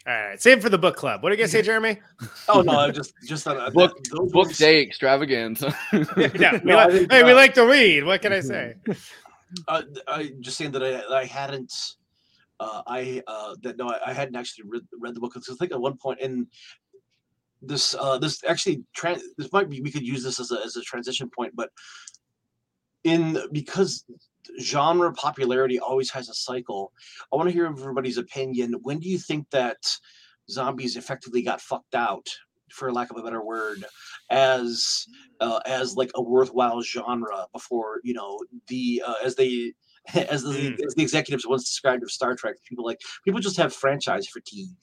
All 0.06 0.14
right, 0.14 0.40
same 0.40 0.60
for 0.60 0.70
the 0.70 0.78
book 0.78 0.96
club. 0.96 1.22
What 1.22 1.28
do 1.30 1.36
you 1.36 1.42
guys 1.42 1.52
say, 1.52 1.62
Jeremy? 1.62 1.98
Oh 2.48 2.62
no, 2.62 2.90
just 2.90 3.12
just 3.26 3.46
uh, 3.46 3.54
that, 3.54 3.72
book 3.74 4.02
those 4.04 4.32
book 4.32 4.46
movies- 4.46 4.58
day 4.58 4.80
extravaganza. 4.82 5.76
yeah, 5.92 6.04
we 6.16 6.60
No, 6.64 6.78
I 6.78 6.84
like, 6.84 6.92
think, 6.92 7.12
hey, 7.12 7.22
we 7.22 7.32
uh, 7.32 7.34
like 7.36 7.54
to 7.54 7.66
read. 7.66 8.04
What 8.04 8.22
can 8.22 8.32
I 8.32 8.40
say? 8.40 8.74
uh, 9.68 9.82
I 10.08 10.32
just 10.40 10.56
saying 10.56 10.72
that 10.72 10.82
I, 10.82 11.20
I 11.20 11.24
hadn't. 11.24 11.72
Uh, 12.58 12.82
I 12.86 13.22
uh, 13.26 13.56
that 13.62 13.76
no, 13.76 13.88
I, 13.88 14.10
I 14.10 14.12
hadn't 14.12 14.36
actually 14.36 14.64
read, 14.68 14.82
read 14.98 15.14
the 15.14 15.20
book 15.20 15.34
because 15.34 15.48
I 15.50 15.54
think 15.54 15.72
at 15.72 15.80
one 15.80 15.96
point 15.96 16.20
in 16.20 16.46
this 17.62 17.94
uh, 17.98 18.16
this 18.18 18.42
actually 18.48 18.82
tran 18.96 19.20
this 19.36 19.52
might 19.52 19.68
be 19.68 19.80
we 19.82 19.90
could 19.90 20.06
use 20.06 20.24
this 20.24 20.40
as 20.40 20.50
a 20.50 20.60
as 20.64 20.76
a 20.76 20.82
transition 20.82 21.28
point, 21.28 21.52
but 21.54 21.68
in 23.04 23.38
because 23.52 24.04
genre 24.60 25.12
popularity 25.12 25.78
always 25.78 26.10
has 26.10 26.28
a 26.28 26.34
cycle. 26.34 26.92
I 27.32 27.36
want 27.36 27.48
to 27.48 27.52
hear 27.52 27.66
everybody's 27.66 28.18
opinion. 28.18 28.74
When 28.82 28.98
do 28.98 29.08
you 29.08 29.18
think 29.18 29.50
that 29.50 29.78
zombies 30.48 30.96
effectively 30.96 31.42
got 31.42 31.60
fucked 31.60 31.94
out, 31.94 32.28
for 32.70 32.92
lack 32.92 33.10
of 33.10 33.16
a 33.16 33.22
better 33.22 33.44
word, 33.44 33.84
as 34.30 35.06
uh, 35.40 35.60
as 35.66 35.96
like 35.96 36.10
a 36.14 36.22
worthwhile 36.22 36.82
genre 36.82 37.46
before 37.52 38.00
you 38.04 38.14
know 38.14 38.38
the 38.68 39.02
uh, 39.06 39.14
as 39.24 39.34
they 39.34 39.72
as 40.14 40.42
the, 40.42 40.76
as 40.86 40.94
the 40.94 41.02
executives 41.02 41.46
once 41.46 41.64
described 41.64 42.02
of 42.02 42.10
Star 42.10 42.34
Trek, 42.34 42.56
people 42.68 42.84
like 42.84 42.98
people 43.24 43.40
just 43.40 43.56
have 43.56 43.74
franchise 43.74 44.26
fatigue. 44.28 44.76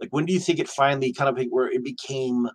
Like 0.00 0.10
when 0.12 0.24
do 0.24 0.32
you 0.32 0.40
think 0.40 0.58
it 0.58 0.68
finally 0.68 1.12
kind 1.12 1.28
of 1.28 1.46
where 1.50 1.70
it 1.70 1.84
became 1.84 2.48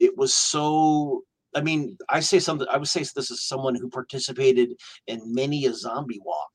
it 0.00 0.16
was 0.16 0.34
so 0.34 1.22
I 1.54 1.60
mean, 1.60 1.96
I 2.08 2.20
say 2.20 2.38
something 2.38 2.66
I 2.70 2.78
would 2.78 2.88
say 2.88 3.00
this 3.00 3.30
is 3.30 3.46
someone 3.46 3.74
who 3.74 3.88
participated 3.88 4.74
in 5.06 5.34
many 5.34 5.66
a 5.66 5.74
zombie 5.74 6.20
walk. 6.24 6.50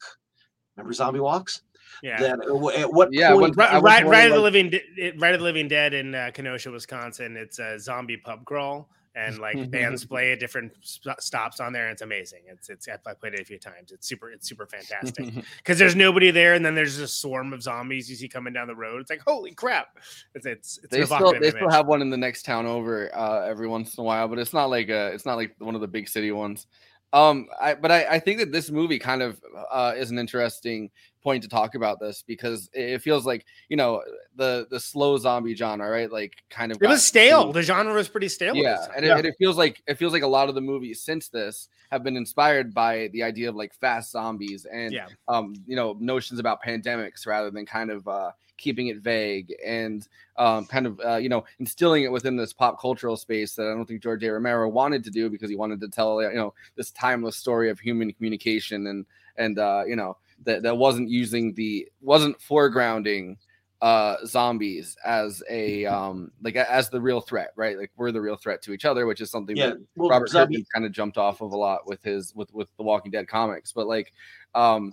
Remember 0.76 0.94
zombie 0.94 1.20
walks? 1.20 1.62
Yeah. 2.04 2.20
That 2.20 2.40
uh, 2.40 2.68
at 2.70 2.92
what 2.92 3.10
Yeah, 3.12 3.34
point 3.34 3.58
Right, 3.58 3.82
right, 3.82 4.04
more 4.04 4.12
right 4.12 4.28
of 4.28 4.34
the 4.34 4.42
living, 4.42 4.72
right 5.18 5.34
of 5.34 5.40
the 5.40 5.44
living 5.44 5.68
dead 5.68 5.94
in 5.94 6.16
uh, 6.16 6.32
Kenosha, 6.34 6.72
Wisconsin. 6.72 7.36
It's 7.36 7.60
a 7.60 7.80
zombie 7.80 8.18
pub 8.18 8.46
crawl, 8.46 8.90
and 9.20 9.38
like 9.40 9.70
bands 9.70 10.06
play 10.06 10.32
at 10.32 10.40
different 10.40 10.72
st- 10.82 11.22
stops 11.22 11.60
on 11.60 11.74
there. 11.74 11.86
And 11.86 11.94
it's 11.94 12.02
amazing. 12.02 12.42
It's 12.48 12.70
it's 12.70 12.88
I 12.88 13.14
played 13.14 13.34
it 13.34 13.40
a 13.40 13.46
few 13.46 13.60
times. 13.60 13.92
It's 13.92 14.08
super 14.08 14.32
it's 14.32 14.48
super 14.48 14.66
fantastic 14.66 15.34
because 15.58 15.78
there's 15.78 15.96
nobody 15.96 16.32
there, 16.32 16.54
and 16.54 16.66
then 16.66 16.76
there's 16.76 16.98
a 17.00 17.08
swarm 17.08 17.54
of 17.54 17.62
zombies 17.62 18.10
you 18.10 18.16
see 18.16 18.28
coming 18.28 18.54
down 18.54 18.68
the 18.68 18.76
road. 18.76 19.02
It's 19.02 19.10
like 19.10 19.22
holy 19.26 19.54
crap! 19.54 19.98
It's 20.36 20.46
it's, 20.46 20.80
it's 20.84 20.90
they 20.90 21.04
still 21.06 21.34
they 21.40 21.52
still 21.52 21.70
have 21.70 21.88
one 21.88 22.02
in 22.02 22.10
the 22.10 22.18
next 22.18 22.44
town 22.44 22.66
over 22.66 23.14
uh, 23.16 23.46
every 23.46 23.68
once 23.68 23.98
in 23.98 24.02
a 24.02 24.06
while, 24.06 24.28
but 24.28 24.40
it's 24.40 24.54
not 24.54 24.70
like 24.70 24.90
a 24.90 25.08
it's 25.08 25.26
not 25.26 25.36
like 25.36 25.56
one 25.60 25.76
of 25.76 25.82
the 25.82 25.88
big 25.88 26.08
city 26.08 26.32
ones. 26.32 26.68
Um, 27.12 27.48
I 27.60 27.74
but 27.74 27.92
I, 27.92 28.06
I 28.06 28.20
think 28.20 28.40
that 28.40 28.52
this 28.52 28.70
movie 28.70 29.00
kind 29.00 29.22
of 29.22 29.42
uh, 29.72 29.94
is 29.98 30.12
an 30.12 30.20
interesting 30.20 30.92
point 31.22 31.44
to 31.44 31.50
talk 31.50 31.76
about 31.76 32.00
this 32.00 32.24
because 32.26 32.70
it 32.74 33.00
feels 33.02 33.26
like 33.26 33.46
you 33.68 33.78
know 33.78 34.02
the 34.36 34.68
the 34.70 34.80
slow 34.80 35.18
zombie 35.18 35.56
genre, 35.56 35.90
right? 35.90 36.12
Like 36.12 36.38
kind 36.50 36.72
of 36.72 36.82
It 36.82 36.88
was 36.88 37.04
stale. 37.06 37.52
The 37.52 37.62
genre 37.62 37.94
was 37.94 38.08
pretty 38.08 38.30
stale. 38.30 38.56
yeah, 38.56 38.86
and 38.96 39.06
it, 39.06 39.12
and 39.12 39.26
it 39.26 39.36
feels 39.38 39.58
like 39.58 39.82
it 39.88 39.96
feels 39.98 40.14
like 40.14 40.24
a 40.24 40.28
lot 40.28 40.50
of 40.50 40.56
the 40.56 40.62
movies 40.62 41.02
since 41.02 41.28
this 41.30 41.68
have 41.92 42.04
been 42.04 42.16
inspired 42.18 42.74
by 42.74 43.10
the 43.14 43.24
idea 43.24 43.50
of 43.50 43.56
like 43.56 43.74
fast 43.74 44.12
zombies 44.12 44.66
and 44.72 44.94
Yeah. 44.94 45.08
um, 45.28 45.56
you 45.66 45.76
know 45.76 45.98
notions 46.00 46.40
about 46.40 46.62
pandemics 46.64 47.26
rather 47.28 47.50
than 47.52 47.66
kind 47.66 47.90
of 47.92 48.08
uh, 48.08 48.32
keeping 48.58 48.88
it 48.88 48.98
vague 48.98 49.54
and 49.66 50.08
um, 50.38 50.66
kind 50.66 50.86
of 50.86 51.00
uh, 51.06 51.16
you 51.18 51.30
know 51.30 51.44
instilling 51.60 52.04
it 52.04 52.12
within 52.12 52.36
this 52.38 52.54
pop 52.54 52.80
cultural 52.80 53.18
space 53.18 53.56
that 53.56 53.68
I 53.68 53.74
don't 53.74 53.86
think 53.86 54.02
George 54.04 54.24
A. 54.24 54.32
Romero 54.32 54.70
wanted 54.70 55.04
to 55.06 55.10
do 55.10 55.30
because 55.30 55.50
he 55.50 55.56
wanted 55.56 55.82
to 55.82 55.88
tell 55.90 56.22
you 56.22 56.34
know 56.34 56.54
this 56.76 56.92
timeless 56.92 57.36
story 57.36 57.70
of 57.70 57.80
human 57.80 58.14
communication 58.14 58.88
and 58.88 59.06
and 59.38 59.58
uh, 59.60 59.84
you 59.88 59.96
know 59.96 60.16
that 60.46 60.64
that 60.64 60.78
wasn't 60.78 61.10
using 61.10 61.54
the 61.54 61.88
wasn't 62.02 62.38
foregrounding 62.40 63.36
uh 63.82 64.18
zombies 64.26 64.98
as 65.06 65.42
a 65.50 65.86
um 65.86 66.32
like 66.42 66.56
as 66.58 66.90
the 66.90 67.00
real 67.00 67.22
threat 67.22 67.52
right? 67.56 67.78
Like 67.78 67.92
we're 67.96 68.12
the 68.12 68.20
real 68.20 68.36
threat 68.36 68.62
to 68.64 68.74
each 68.74 68.84
other 68.84 69.06
which 69.06 69.22
is 69.22 69.32
something 69.32 69.56
Yeah, 69.56 69.68
that 69.68 69.78
well, 69.96 70.10
robert 70.10 70.28
zombie- 70.30 70.66
kind 70.74 70.86
of 70.86 70.92
jumped 70.92 71.18
off 71.18 71.40
of 71.42 71.54
a 71.54 71.58
lot 71.58 71.88
with 71.88 72.04
his 72.04 72.36
with 72.36 72.54
with 72.54 72.68
the 72.78 72.84
walking 72.84 73.10
dead 73.12 73.28
comics 73.30 73.72
but 73.72 73.88
like 73.88 74.12
um 74.54 74.92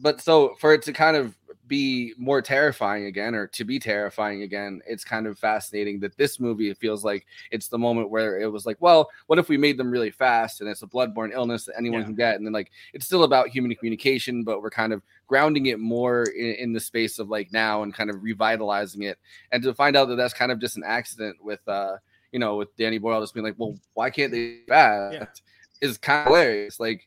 but 0.00 0.20
so 0.20 0.54
for 0.58 0.72
it 0.74 0.82
to 0.82 0.92
kind 0.92 1.16
of 1.16 1.34
be 1.68 2.14
more 2.16 2.40
terrifying 2.40 3.04
again 3.04 3.34
or 3.34 3.46
to 3.46 3.62
be 3.62 3.78
terrifying 3.78 4.42
again 4.42 4.80
it's 4.86 5.04
kind 5.04 5.26
of 5.26 5.38
fascinating 5.38 6.00
that 6.00 6.16
this 6.16 6.40
movie 6.40 6.70
it 6.70 6.78
feels 6.78 7.04
like 7.04 7.26
it's 7.50 7.68
the 7.68 7.78
moment 7.78 8.10
where 8.10 8.40
it 8.40 8.50
was 8.50 8.64
like 8.64 8.78
well 8.80 9.10
what 9.26 9.38
if 9.38 9.50
we 9.50 9.58
made 9.58 9.76
them 9.76 9.90
really 9.90 10.10
fast 10.10 10.60
and 10.60 10.68
it's 10.68 10.82
a 10.82 10.86
bloodborne 10.86 11.32
illness 11.32 11.66
that 11.66 11.76
anyone 11.76 12.02
can 12.02 12.14
get? 12.14 12.36
And 12.36 12.46
then 12.46 12.54
like 12.54 12.70
it's 12.94 13.04
still 13.04 13.24
about 13.24 13.48
human 13.48 13.74
communication 13.74 14.42
but 14.42 14.62
we're 14.62 14.70
kind 14.70 14.92
of 14.92 15.02
grounding 15.26 15.66
it 15.66 15.78
more 15.78 16.22
in, 16.24 16.54
in 16.54 16.72
the 16.72 16.80
space 16.80 17.18
of 17.18 17.28
like 17.28 17.52
now 17.52 17.82
and 17.82 17.92
kind 17.92 18.08
of 18.08 18.22
revitalizing 18.22 19.02
it. 19.02 19.18
And 19.52 19.62
to 19.62 19.74
find 19.74 19.94
out 19.94 20.06
that 20.08 20.16
that's 20.16 20.34
kind 20.34 20.50
of 20.50 20.58
just 20.58 20.78
an 20.78 20.84
accident 20.86 21.36
with 21.42 21.60
uh 21.68 21.96
you 22.32 22.38
know 22.38 22.56
with 22.56 22.74
danny 22.76 22.98
boyle 22.98 23.20
just 23.20 23.34
being 23.34 23.44
like 23.44 23.58
well 23.58 23.78
why 23.92 24.08
can't 24.08 24.32
they 24.32 24.60
fast? 24.66 25.42
Is 25.80 25.98
kind 25.98 26.26
of 26.26 26.26
hilarious 26.28 26.80
like 26.80 27.06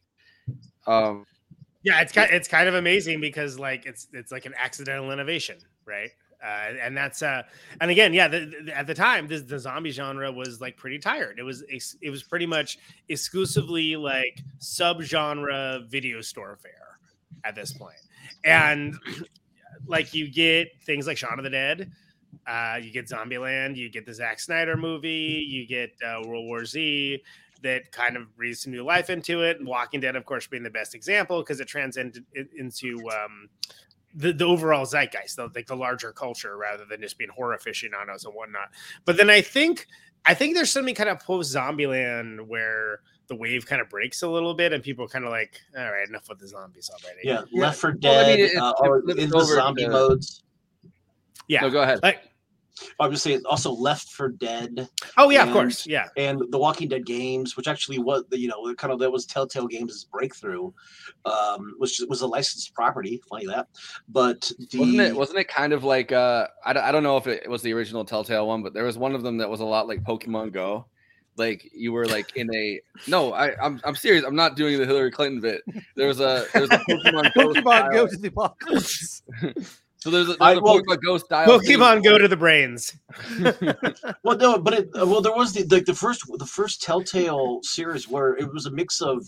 um 0.87 1.25
Yeah, 1.83 2.01
it's 2.01 2.11
kind 2.11 2.29
it's 2.31 2.47
kind 2.47 2.67
of 2.67 2.75
amazing 2.75 3.21
because 3.21 3.57
like 3.57 3.85
it's 3.85 4.07
it's 4.13 4.31
like 4.31 4.45
an 4.45 4.53
accidental 4.57 5.11
innovation, 5.11 5.57
right? 5.85 6.09
Uh, 6.43 6.73
and 6.81 6.95
that's 6.97 7.21
uh 7.21 7.43
and 7.81 7.89
again, 7.91 8.13
yeah, 8.13 8.27
the, 8.27 8.51
the- 8.65 8.77
at 8.77 8.87
the 8.87 8.93
time, 8.93 9.27
this, 9.27 9.41
the 9.43 9.59
zombie 9.59 9.91
genre 9.91 10.31
was 10.31 10.61
like 10.61 10.77
pretty 10.77 10.99
tired. 10.99 11.39
It 11.39 11.43
was 11.43 11.63
it 11.69 12.09
was 12.09 12.23
pretty 12.23 12.45
much 12.45 12.77
exclusively 13.09 13.95
like 13.95 14.41
subgenre 14.59 15.87
video 15.89 16.21
store 16.21 16.57
fare 16.61 16.99
at 17.43 17.55
this 17.55 17.73
point, 17.73 17.97
and 18.43 18.95
like 19.87 20.13
you 20.13 20.31
get 20.31 20.67
things 20.85 21.07
like 21.07 21.17
Shaun 21.17 21.39
of 21.39 21.43
the 21.43 21.49
Dead, 21.49 21.91
uh, 22.47 22.79
you 22.81 22.91
get 22.91 23.07
Zombieland, 23.07 23.75
you 23.75 23.89
get 23.89 24.05
the 24.05 24.13
Zack 24.13 24.39
Snyder 24.39 24.77
movie, 24.77 25.45
you 25.47 25.67
get 25.67 25.91
uh, 26.05 26.21
World 26.25 26.45
War 26.47 26.65
Z 26.65 27.21
that 27.63 27.91
kind 27.91 28.17
of 28.17 28.35
breathes 28.35 28.61
some 28.61 28.71
new 28.71 28.83
life 28.83 29.09
into 29.09 29.41
it. 29.43 29.57
And 29.59 29.67
Walking 29.67 29.99
Dead, 29.99 30.15
of 30.15 30.25
course, 30.25 30.47
being 30.47 30.63
the 30.63 30.69
best 30.69 30.95
example 30.95 31.41
because 31.41 31.59
it 31.59 31.67
transcended 31.67 32.25
into 32.57 32.97
um, 33.09 33.49
the, 34.15 34.33
the 34.33 34.45
overall 34.45 34.85
zeitgeist, 34.85 35.35
the, 35.35 35.49
like 35.55 35.67
the 35.67 35.75
larger 35.75 36.11
culture, 36.11 36.57
rather 36.57 36.85
than 36.85 37.01
just 37.01 37.17
being 37.17 37.29
horror 37.29 37.53
aficionados 37.53 38.25
and 38.25 38.33
whatnot. 38.33 38.69
But 39.05 39.17
then 39.17 39.29
I 39.29 39.41
think 39.41 39.87
I 40.25 40.33
think 40.33 40.55
there's 40.55 40.71
something 40.71 40.93
kind 40.95 41.09
of 41.09 41.19
post 41.19 41.55
Zombieland 41.55 42.41
where 42.47 42.99
the 43.27 43.35
wave 43.35 43.65
kind 43.65 43.81
of 43.81 43.89
breaks 43.89 44.21
a 44.23 44.27
little 44.29 44.53
bit 44.53 44.73
and 44.73 44.83
people 44.83 45.05
are 45.05 45.07
kind 45.07 45.23
of 45.25 45.31
like, 45.31 45.59
all 45.77 45.89
right, 45.91 46.07
enough 46.07 46.27
with 46.29 46.39
the 46.39 46.47
zombies 46.47 46.89
already. 46.91 47.19
Yeah, 47.23 47.43
Left 47.53 47.79
for 47.79 47.95
Well, 48.01 48.19
I 48.19 48.23
Dead, 48.35 48.37
mean, 48.39 48.45
it- 48.47 48.57
uh, 48.57 48.73
it 48.83 48.87
or 48.89 49.01
flips 49.03 49.19
in 49.21 49.29
the 49.29 49.43
zombie 49.45 49.83
to- 49.85 49.89
modes. 49.89 50.43
Yeah. 51.47 51.61
No, 51.61 51.69
go 51.69 51.81
ahead. 51.81 51.99
Like, 52.03 52.30
I 52.99 53.07
was 53.07 53.21
saying 53.21 53.41
also 53.45 53.71
Left 53.71 54.09
4 54.09 54.29
Dead. 54.29 54.87
Oh, 55.17 55.29
yeah, 55.29 55.43
of 55.45 55.53
course, 55.53 55.85
yeah. 55.87 56.07
and 56.17 56.41
the 56.51 56.57
Walking 56.57 56.87
Dead 56.89 57.05
games, 57.05 57.55
which 57.57 57.67
actually 57.67 57.99
was 57.99 58.23
you 58.31 58.47
know 58.47 58.73
kind 58.75 58.93
of 58.93 58.99
that 58.99 59.11
was 59.11 59.25
Telltale 59.25 59.67
Games' 59.67 60.05
breakthrough, 60.05 60.71
um, 61.25 61.73
which 61.77 62.01
was 62.07 62.21
a 62.21 62.27
licensed 62.27 62.73
property. 62.73 63.21
Funny 63.29 63.45
that, 63.47 63.67
but 64.09 64.51
the 64.71 64.79
wasn't 64.79 64.99
it 65.01 65.15
wasn't 65.15 65.39
it 65.39 65.47
kind 65.47 65.73
of 65.73 65.83
like 65.83 66.11
uh 66.11 66.47
I, 66.65 66.73
don't- 66.73 66.83
I 66.83 66.91
don't 66.91 67.03
know 67.03 67.17
if 67.17 67.27
it 67.27 67.49
was 67.49 67.61
the 67.61 67.73
original 67.73 68.05
telltale 68.05 68.47
one 68.47 68.63
but 68.63 68.73
there 68.73 68.83
was 68.85 68.97
one 68.97 69.15
of 69.15 69.23
them 69.23 69.37
that 69.37 69.49
was 69.49 69.59
a 69.59 69.65
lot 69.65 69.87
like 69.87 70.03
pokemon 70.03 70.51
go 70.51 70.85
like 71.37 71.69
you 71.73 71.91
were 71.93 72.05
like 72.07 72.35
in 72.35 72.53
a 72.53 72.81
no 73.07 73.33
i 73.33 73.55
i'm, 73.63 73.79
I'm 73.83 73.95
serious 73.95 74.23
i'm 74.25 74.35
not 74.35 74.55
doing 74.55 74.77
the 74.77 74.85
hillary 74.85 75.11
clinton 75.11 75.39
bit 75.41 75.61
there 75.95 76.07
was 76.07 76.19
a 76.19 76.45
there's 76.53 76.69
a 76.69 76.77
pokemon 76.89 77.33
go 77.33 77.53
Pokemon 77.53 77.91
Go 77.93 78.07
to 78.07 78.17
the 78.17 78.27
apocalypse. 78.27 79.23
so 80.01 80.09
there's 80.09 80.25
a, 80.25 80.27
there's 80.29 80.37
I- 80.41 80.51
a 80.53 80.59
well- 80.61 80.79
pokemon 80.81 80.97
go 81.05 81.17
style. 81.17 81.47
Pokemon 81.47 82.03
go 82.03 82.17
to 82.17 82.27
the 82.27 82.37
brains. 82.37 82.95
well, 84.23 84.37
no, 84.37 84.57
but 84.59 84.73
it, 84.73 84.89
uh, 84.99 85.05
well, 85.05 85.21
there 85.21 85.33
was 85.33 85.53
the 85.53 85.63
like 85.73 85.85
the 85.85 85.93
first 85.93 86.23
the 86.37 86.45
first 86.45 86.81
Telltale 86.81 87.59
series 87.63 88.07
where 88.07 88.35
it 88.35 88.51
was 88.51 88.65
a 88.65 88.71
mix 88.71 89.01
of. 89.01 89.25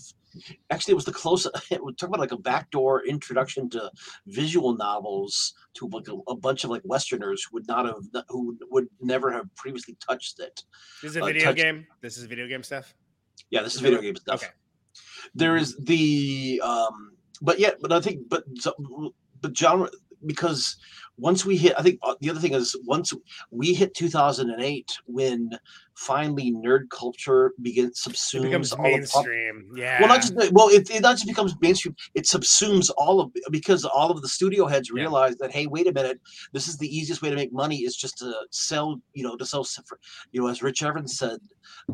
Actually, 0.68 0.92
it 0.92 0.96
was 0.96 1.04
the 1.04 1.12
close 1.12 1.46
It 1.70 1.82
would 1.84 1.96
talk 1.96 2.08
about 2.08 2.18
like 2.18 2.32
a 2.32 2.36
backdoor 2.36 3.06
introduction 3.06 3.70
to 3.70 3.88
visual 4.26 4.74
novels 4.76 5.54
to 5.74 5.86
like 5.92 6.08
a, 6.08 6.16
a 6.28 6.34
bunch 6.34 6.64
of 6.64 6.70
like 6.70 6.82
Westerners 6.84 7.44
who 7.44 7.50
would 7.54 7.68
not 7.68 7.86
have 7.86 8.24
who 8.28 8.46
would- 8.48 8.58
would 8.70 8.88
never 9.00 9.30
have 9.30 9.46
previously 9.54 9.96
touched 10.04 10.40
it. 10.40 10.64
This 11.02 11.12
is 11.12 11.16
a 11.18 11.22
Uh, 11.22 11.26
video 11.26 11.52
game. 11.52 11.86
This 12.00 12.16
is 12.16 12.24
video 12.24 12.48
game 12.48 12.64
stuff. 12.64 12.94
Yeah, 13.50 13.62
this 13.62 13.76
is 13.76 13.80
video 13.80 14.00
game 14.00 14.16
stuff. 14.16 14.42
Okay. 14.42 14.52
There 15.36 15.56
is 15.56 15.76
the 15.76 16.60
um 16.64 17.12
but 17.40 17.60
yeah, 17.60 17.70
but 17.80 17.92
I 17.92 18.00
think 18.00 18.28
but 18.28 18.42
so- 18.58 19.14
but 19.40 19.56
genre 19.56 19.88
because 20.26 20.76
once 21.16 21.44
we 21.44 21.56
hit 21.56 21.74
I 21.78 21.82
think 21.82 21.98
uh, 22.02 22.14
the 22.20 22.30
other 22.30 22.40
thing 22.40 22.54
is 22.54 22.76
once 22.84 23.12
we 23.50 23.74
hit 23.74 23.94
2008 23.94 24.98
when 25.06 25.50
finally 25.94 26.52
nerd 26.52 26.90
culture 26.90 27.52
begins 27.62 28.04
It 28.06 28.10
subsumes 28.10 28.42
becomes 28.42 28.72
all 28.72 28.78
of 28.78 28.82
pop- 28.82 29.26
mainstream. 29.26 29.72
Yeah. 29.76 30.00
well, 30.00 30.08
not 30.08 30.20
just 30.20 30.34
well, 30.52 30.68
it, 30.68 30.90
it 30.90 31.00
not 31.02 31.12
just 31.12 31.26
becomes 31.26 31.54
mainstream. 31.60 31.94
It 32.14 32.24
subsumes 32.24 32.90
all 32.96 33.20
of 33.20 33.32
because 33.50 33.84
all 33.84 34.10
of 34.10 34.22
the 34.22 34.28
studio 34.28 34.66
heads 34.66 34.90
realize 34.90 35.36
that 35.36 35.52
hey, 35.52 35.66
wait 35.66 35.86
a 35.86 35.92
minute, 35.92 36.20
this 36.52 36.68
is 36.68 36.76
the 36.76 36.94
easiest 36.94 37.22
way 37.22 37.30
to 37.30 37.36
make 37.36 37.52
money 37.52 37.78
is 37.78 37.96
just 37.96 38.18
to 38.18 38.34
sell, 38.50 39.00
you 39.12 39.22
know, 39.22 39.36
to 39.36 39.46
sell, 39.46 39.66
you 40.32 40.40
know, 40.40 40.48
as 40.48 40.62
Rich 40.62 40.82
Evans 40.82 41.16
said, 41.16 41.38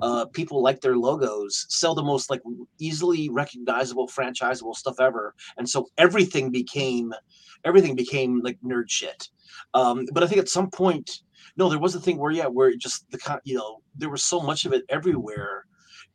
uh, 0.01 0.27
people 0.27 0.63
like 0.63 0.81
their 0.81 0.97
logos, 0.97 1.67
sell 1.69 1.95
the 1.95 2.03
most 2.03 2.31
like 2.31 2.41
easily 2.79 3.29
recognizable, 3.29 4.09
franchisable 4.09 4.75
stuff 4.75 4.99
ever, 5.01 5.35
and 5.59 5.69
so 5.69 5.89
everything 5.99 6.51
became 6.51 7.13
everything 7.65 7.95
became 7.95 8.41
like 8.41 8.59
nerd 8.65 8.89
shit. 8.89 9.29
Um, 9.75 10.07
but 10.13 10.23
I 10.23 10.27
think 10.27 10.41
at 10.41 10.49
some 10.49 10.71
point, 10.71 11.11
no, 11.57 11.69
there 11.69 11.79
was 11.79 11.95
a 11.95 12.01
thing 12.01 12.19
where 12.19 12.31
yeah, 12.31 12.47
where 12.47 12.69
it 12.69 12.79
just 12.79 13.11
the 13.11 13.41
you 13.45 13.57
know, 13.57 13.83
there 13.97 14.11
was 14.11 14.23
so 14.23 14.41
much 14.41 14.65
of 14.65 14.73
it 14.73 14.85
everywhere. 14.89 15.65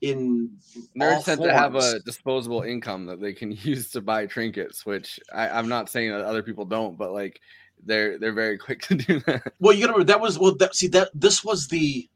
In 0.01 0.51
Nerds 0.99 1.23
tend 1.23 1.41
to 1.41 1.53
have 1.53 1.76
a 1.76 1.99
disposable 1.99 2.61
income 2.61 3.05
that 3.05 3.22
they 3.22 3.34
can 3.34 3.51
use 3.63 3.91
to 3.91 4.01
buy 4.01 4.26
trinkets, 4.26 4.85
which 4.85 5.19
I, 5.34 5.49
I'm 5.49 5.69
not 5.69 5.89
saying 5.89 6.11
that 6.11 6.22
other 6.22 6.43
people 6.43 6.65
don't, 6.65 6.97
but 6.97 7.11
like 7.11 7.39
they're 7.84 8.17
they're 8.19 8.34
very 8.34 8.57
quick 8.57 8.81
to 8.84 8.95
do 8.95 9.19
that. 9.22 9.53
Well, 9.59 9.73
you 9.73 9.81
gotta 9.81 9.93
remember 9.93 10.11
that 10.11 10.22
was 10.22 10.38
well. 10.38 10.55
That, 10.55 10.76
see 10.76 10.88
that 10.88 11.09
this 11.13 11.43
was 11.43 11.67
the, 11.67 12.09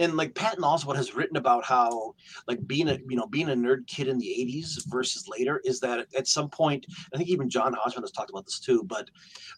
and 0.00 0.16
like 0.16 0.34
Patton 0.34 0.64
Oswalt 0.64 0.96
has 0.96 1.14
written 1.14 1.36
about 1.36 1.64
how 1.64 2.14
like 2.48 2.66
being 2.66 2.88
a 2.88 2.98
you 3.08 3.16
know 3.16 3.26
being 3.26 3.50
a 3.50 3.54
nerd 3.54 3.86
kid 3.86 4.08
in 4.08 4.18
the 4.18 4.26
'80s 4.26 4.84
versus 4.88 5.28
later 5.28 5.60
is 5.64 5.78
that 5.80 6.06
at 6.16 6.26
some 6.26 6.48
point 6.48 6.86
I 7.14 7.18
think 7.18 7.28
even 7.28 7.48
John 7.48 7.72
Hodgman 7.74 8.02
has 8.02 8.10
talked 8.10 8.30
about 8.30 8.46
this 8.46 8.58
too. 8.58 8.82
But 8.84 9.10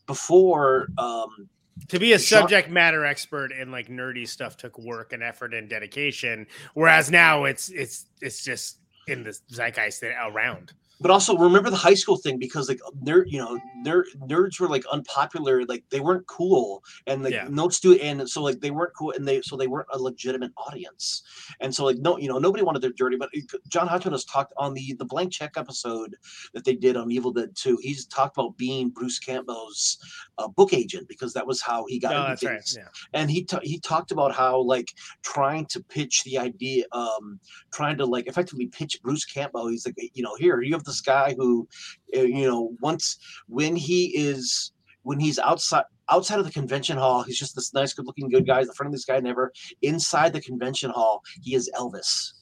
before 0.06 0.88
um, 0.98 1.48
to 1.88 1.98
be 1.98 2.12
a 2.12 2.18
subject 2.18 2.68
matter 2.68 3.06
expert 3.06 3.52
in 3.52 3.70
like 3.70 3.88
nerdy 3.88 4.28
stuff 4.28 4.56
took 4.56 4.78
work 4.78 5.12
and 5.12 5.22
effort 5.22 5.54
and 5.54 5.68
dedication, 5.68 6.46
whereas 6.74 7.10
now 7.10 7.44
it's 7.44 7.70
it's 7.70 8.06
it's 8.20 8.44
just 8.44 8.78
in 9.06 9.22
the 9.22 9.38
zeitgeist 9.50 10.02
around. 10.02 10.72
But 11.00 11.10
also 11.10 11.36
remember 11.36 11.68
the 11.70 11.76
high 11.76 11.94
school 11.94 12.16
thing 12.16 12.38
because 12.38 12.68
like 12.68 12.80
nerd 13.04 13.24
you 13.26 13.38
know 13.38 13.58
nerd 13.84 14.04
nerds 14.28 14.60
were 14.60 14.68
like 14.68 14.84
unpopular 14.92 15.64
like 15.66 15.82
they 15.90 16.00
weren't 16.00 16.26
cool 16.26 16.82
and 17.06 17.22
like 17.24 17.32
Yeah. 17.32 17.46
no 17.50 17.68
student 17.68 18.20
and 18.20 18.28
so 18.28 18.42
like 18.42 18.60
they 18.60 18.70
weren't 18.70 18.94
cool 18.94 19.12
and 19.12 19.26
they 19.26 19.42
so 19.42 19.56
they 19.56 19.66
weren't 19.66 19.88
a 19.92 19.98
legitimate 19.98 20.52
audience 20.56 21.22
and 21.60 21.74
so 21.74 21.84
like 21.84 21.96
no 21.98 22.18
you 22.18 22.28
know 22.28 22.38
nobody 22.38 22.62
wanted 22.62 22.82
their 22.82 22.92
dirty 22.92 23.16
but 23.16 23.30
john 23.68 23.88
hodgman 23.88 24.12
has 24.12 24.24
talked 24.24 24.52
on 24.56 24.74
the 24.74 24.94
the 24.98 25.04
blank 25.04 25.32
check 25.32 25.52
episode 25.56 26.14
that 26.54 26.64
they 26.64 26.74
did 26.74 26.96
on 26.96 27.10
evil 27.10 27.32
dead 27.32 27.50
2 27.56 27.78
he's 27.82 28.06
talked 28.06 28.36
about 28.36 28.56
being 28.56 28.88
bruce 28.90 29.18
campbell's 29.18 29.98
uh, 30.38 30.48
book 30.48 30.72
agent 30.72 31.08
because 31.08 31.32
that 31.32 31.46
was 31.46 31.60
how 31.60 31.84
he 31.88 31.98
got 31.98 32.12
Oh, 32.14 32.18
into 32.18 32.28
that's 32.28 32.44
right. 32.44 32.52
things 32.54 32.76
Yeah. 32.78 33.20
and 33.20 33.30
he 33.30 33.44
ta- 33.44 33.60
he 33.62 33.80
talked 33.80 34.12
about 34.12 34.32
how 34.34 34.60
like 34.60 34.92
trying 35.22 35.66
to 35.66 35.82
pitch 35.82 36.22
the 36.24 36.38
idea 36.38 36.84
um 36.92 37.40
trying 37.72 37.96
to 37.98 38.06
like 38.06 38.26
effectively 38.26 38.66
pitch 38.66 39.00
bruce 39.02 39.24
campbell 39.24 39.68
he's 39.68 39.84
like 39.86 39.96
you 40.14 40.22
know 40.22 40.34
here 40.36 40.60
you 40.62 40.72
have 40.74 40.81
this 40.84 41.00
guy 41.00 41.34
who 41.36 41.68
uh, 42.16 42.20
you 42.20 42.46
know 42.48 42.74
once 42.80 43.18
when 43.48 43.74
he 43.76 44.06
is 44.16 44.72
when 45.02 45.18
he's 45.20 45.38
outside 45.38 45.84
outside 46.08 46.38
of 46.38 46.44
the 46.44 46.50
convention 46.52 46.96
hall 46.98 47.22
he's 47.22 47.38
just 47.38 47.54
this 47.54 47.72
nice 47.74 47.92
good 47.94 48.06
looking 48.06 48.28
good 48.28 48.46
guy 48.46 48.64
the 48.64 48.72
friendliest 48.74 49.06
guy 49.06 49.18
never 49.20 49.52
inside 49.82 50.32
the 50.32 50.40
convention 50.40 50.90
hall 50.90 51.22
he 51.42 51.54
is 51.54 51.70
elvis 51.78 52.32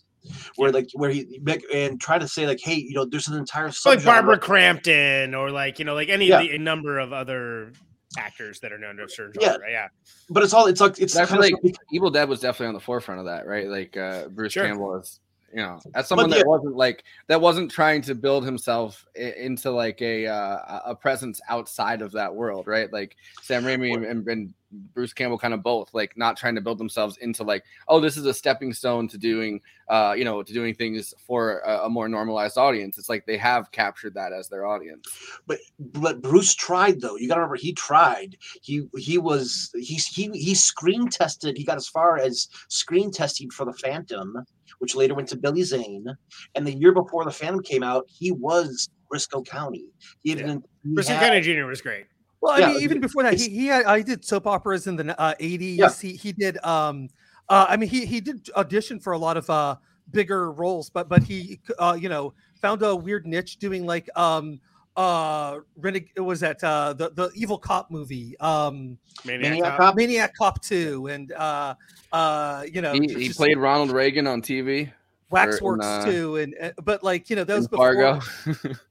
where 0.56 0.70
like 0.70 0.86
where 0.94 1.10
he 1.10 1.40
like, 1.46 1.62
and 1.72 2.00
try 2.00 2.18
to 2.18 2.28
say 2.28 2.46
like 2.46 2.60
hey 2.62 2.74
you 2.74 2.94
know 2.94 3.04
there's 3.04 3.28
an 3.28 3.36
entire 3.38 3.68
It's 3.68 3.86
like 3.86 4.04
Barbara 4.04 4.38
Crampton 4.38 5.34
or 5.34 5.50
like 5.50 5.78
you 5.78 5.84
know 5.84 5.94
like 5.94 6.08
any 6.08 6.26
Yeah. 6.26 6.40
of 6.40 6.48
the 6.48 6.54
a 6.56 6.58
number 6.58 6.98
of 6.98 7.12
other 7.12 7.72
actors 8.18 8.60
that 8.60 8.72
are 8.72 8.78
known 8.78 8.96
to 8.96 9.04
a 9.04 9.08
certain 9.08 9.40
Yeah. 9.40 9.52
genre. 9.52 9.70
Yeah, 9.70 9.88
but 10.28 10.42
it's 10.42 10.52
all 10.52 10.66
it's 10.66 10.80
like 10.80 10.98
it's 10.98 11.14
kind 11.14 11.30
of 11.32 11.38
like 11.38 11.54
Evil 11.92 12.10
Dead 12.10 12.28
was 12.28 12.40
definitely 12.40 12.66
on 12.68 12.74
the 12.74 12.80
forefront 12.80 13.20
of 13.20 13.26
that, 13.26 13.46
right? 13.46 13.68
Like 13.68 13.96
uh, 13.96 14.28
Bruce 14.28 14.52
Sure. 14.52 14.66
Campbell 14.66 14.96
is, 14.98 15.20
you 15.52 15.60
know, 15.60 15.80
as 15.94 16.06
someone 16.06 16.30
yeah. 16.30 16.38
that 16.38 16.46
wasn't 16.46 16.76
like 16.76 17.04
that 17.26 17.40
wasn't 17.40 17.70
trying 17.70 18.02
to 18.02 18.14
build 18.14 18.44
himself 18.44 19.06
into 19.14 19.70
like 19.70 20.00
a 20.00 20.26
uh, 20.26 20.80
a 20.86 20.94
presence 20.94 21.40
outside 21.48 22.02
of 22.02 22.12
that 22.12 22.34
world, 22.34 22.66
right? 22.66 22.92
Like 22.92 23.16
Sam 23.42 23.64
Raimi 23.64 23.94
and, 23.94 24.04
and, 24.04 24.28
and 24.28 24.54
Bruce 24.72 25.12
Campbell 25.12 25.38
kind 25.38 25.54
of 25.54 25.62
both 25.62 25.92
like 25.92 26.16
not 26.16 26.36
trying 26.36 26.54
to 26.54 26.60
build 26.60 26.78
themselves 26.78 27.16
into 27.18 27.42
like, 27.42 27.64
oh, 27.88 28.00
this 28.00 28.16
is 28.16 28.24
a 28.26 28.34
stepping 28.34 28.72
stone 28.72 29.08
to 29.08 29.18
doing, 29.18 29.60
uh, 29.88 30.14
you 30.16 30.24
know, 30.24 30.42
to 30.42 30.52
doing 30.52 30.74
things 30.74 31.12
for 31.26 31.58
a, 31.60 31.86
a 31.86 31.88
more 31.88 32.08
normalized 32.08 32.56
audience. 32.56 32.96
It's 32.98 33.08
like 33.08 33.26
they 33.26 33.36
have 33.36 33.70
captured 33.72 34.14
that 34.14 34.32
as 34.32 34.48
their 34.48 34.66
audience. 34.66 35.08
but 35.46 35.58
but 35.78 36.22
Bruce 36.22 36.54
tried 36.54 37.00
though. 37.00 37.16
You 37.16 37.28
got 37.28 37.34
to 37.34 37.40
remember 37.40 37.56
he 37.56 37.72
tried. 37.72 38.36
He 38.62 38.82
he 38.96 39.18
was 39.18 39.70
he 39.74 39.94
he 39.94 40.30
he 40.32 40.54
screen 40.54 41.08
tested. 41.08 41.56
He 41.56 41.64
got 41.64 41.76
as 41.76 41.88
far 41.88 42.18
as 42.18 42.48
screen 42.68 43.10
testing 43.10 43.50
for 43.50 43.66
the 43.66 43.72
Phantom, 43.74 44.36
which 44.78 44.94
later 44.94 45.14
went 45.14 45.28
to 45.28 45.36
Billy 45.36 45.62
Zane. 45.64 46.06
And 46.54 46.66
the 46.66 46.74
year 46.74 46.92
before 46.92 47.24
the 47.24 47.32
Phantom 47.32 47.62
came 47.62 47.82
out, 47.82 48.04
he 48.08 48.30
was 48.30 48.88
Brisco 49.12 49.44
County. 49.44 49.86
He 50.22 50.30
had 50.30 50.38
been 50.38 50.62
he 50.84 50.94
Bruce 50.94 51.08
had- 51.08 51.20
County 51.20 51.40
Jr. 51.40 51.64
was 51.66 51.80
great. 51.80 52.06
Well, 52.40 52.52
I 52.54 52.60
Yeah, 52.60 52.68
mean, 52.72 52.82
even 52.82 53.00
before 53.00 53.22
that, 53.24 53.34
he, 53.38 53.48
he 53.50 53.66
had, 53.66 53.84
I 53.84 54.02
did 54.02 54.24
soap 54.24 54.46
operas 54.46 54.86
in 54.86 54.96
the 54.96 55.18
uh, 55.20 55.34
80s. 55.40 55.76
Yeah. 55.78 55.90
He 56.00 56.16
he 56.16 56.32
did 56.32 56.62
um 56.64 57.08
uh 57.48 57.66
I 57.68 57.76
mean 57.76 57.88
he 57.88 58.06
he 58.06 58.20
did 58.20 58.48
audition 58.56 58.98
for 59.00 59.12
a 59.12 59.18
lot 59.18 59.36
of 59.36 59.48
uh 59.50 59.76
bigger 60.10 60.50
roles, 60.52 60.88
but 60.90 61.08
but 61.08 61.22
he 61.22 61.60
uh 61.78 61.96
you 62.00 62.08
know 62.08 62.32
found 62.62 62.82
a 62.82 62.94
weird 62.96 63.26
niche 63.26 63.58
doing 63.58 63.84
like 63.86 64.08
um 64.16 64.60
uh 64.96 65.58
Reneg- 65.78 66.10
it 66.16 66.20
was 66.20 66.40
that 66.40 66.62
uh 66.64 66.92
the 66.94 67.10
the 67.10 67.30
evil 67.34 67.58
cop 67.58 67.90
movie 67.90 68.36
um 68.40 68.98
Maniac, 69.24 69.50
Maniac 69.52 69.76
Cop. 69.76 69.78
Cop? 69.78 69.96
Maniac 69.96 70.32
Cop 70.36 70.62
2 70.62 71.06
and 71.08 71.32
uh 71.32 71.74
uh 72.12 72.64
you 72.72 72.80
know 72.82 72.94
He, 72.94 73.00
just- 73.06 73.18
he 73.18 73.26
just 73.28 73.38
played 73.38 73.58
Ronald 73.58 73.90
Reagan 73.90 74.26
on 74.26 74.40
TV. 74.42 74.86
for- 74.86 74.90
in, 74.90 74.92
Waxworks 75.30 75.86
uh, 75.86 76.04
too 76.06 76.36
and 76.36 76.54
uh, 76.60 76.70
but 76.82 77.04
like 77.04 77.30
you 77.30 77.36
know 77.36 77.44
those 77.44 77.68
before 77.68 77.94
Fargo. 77.94 78.20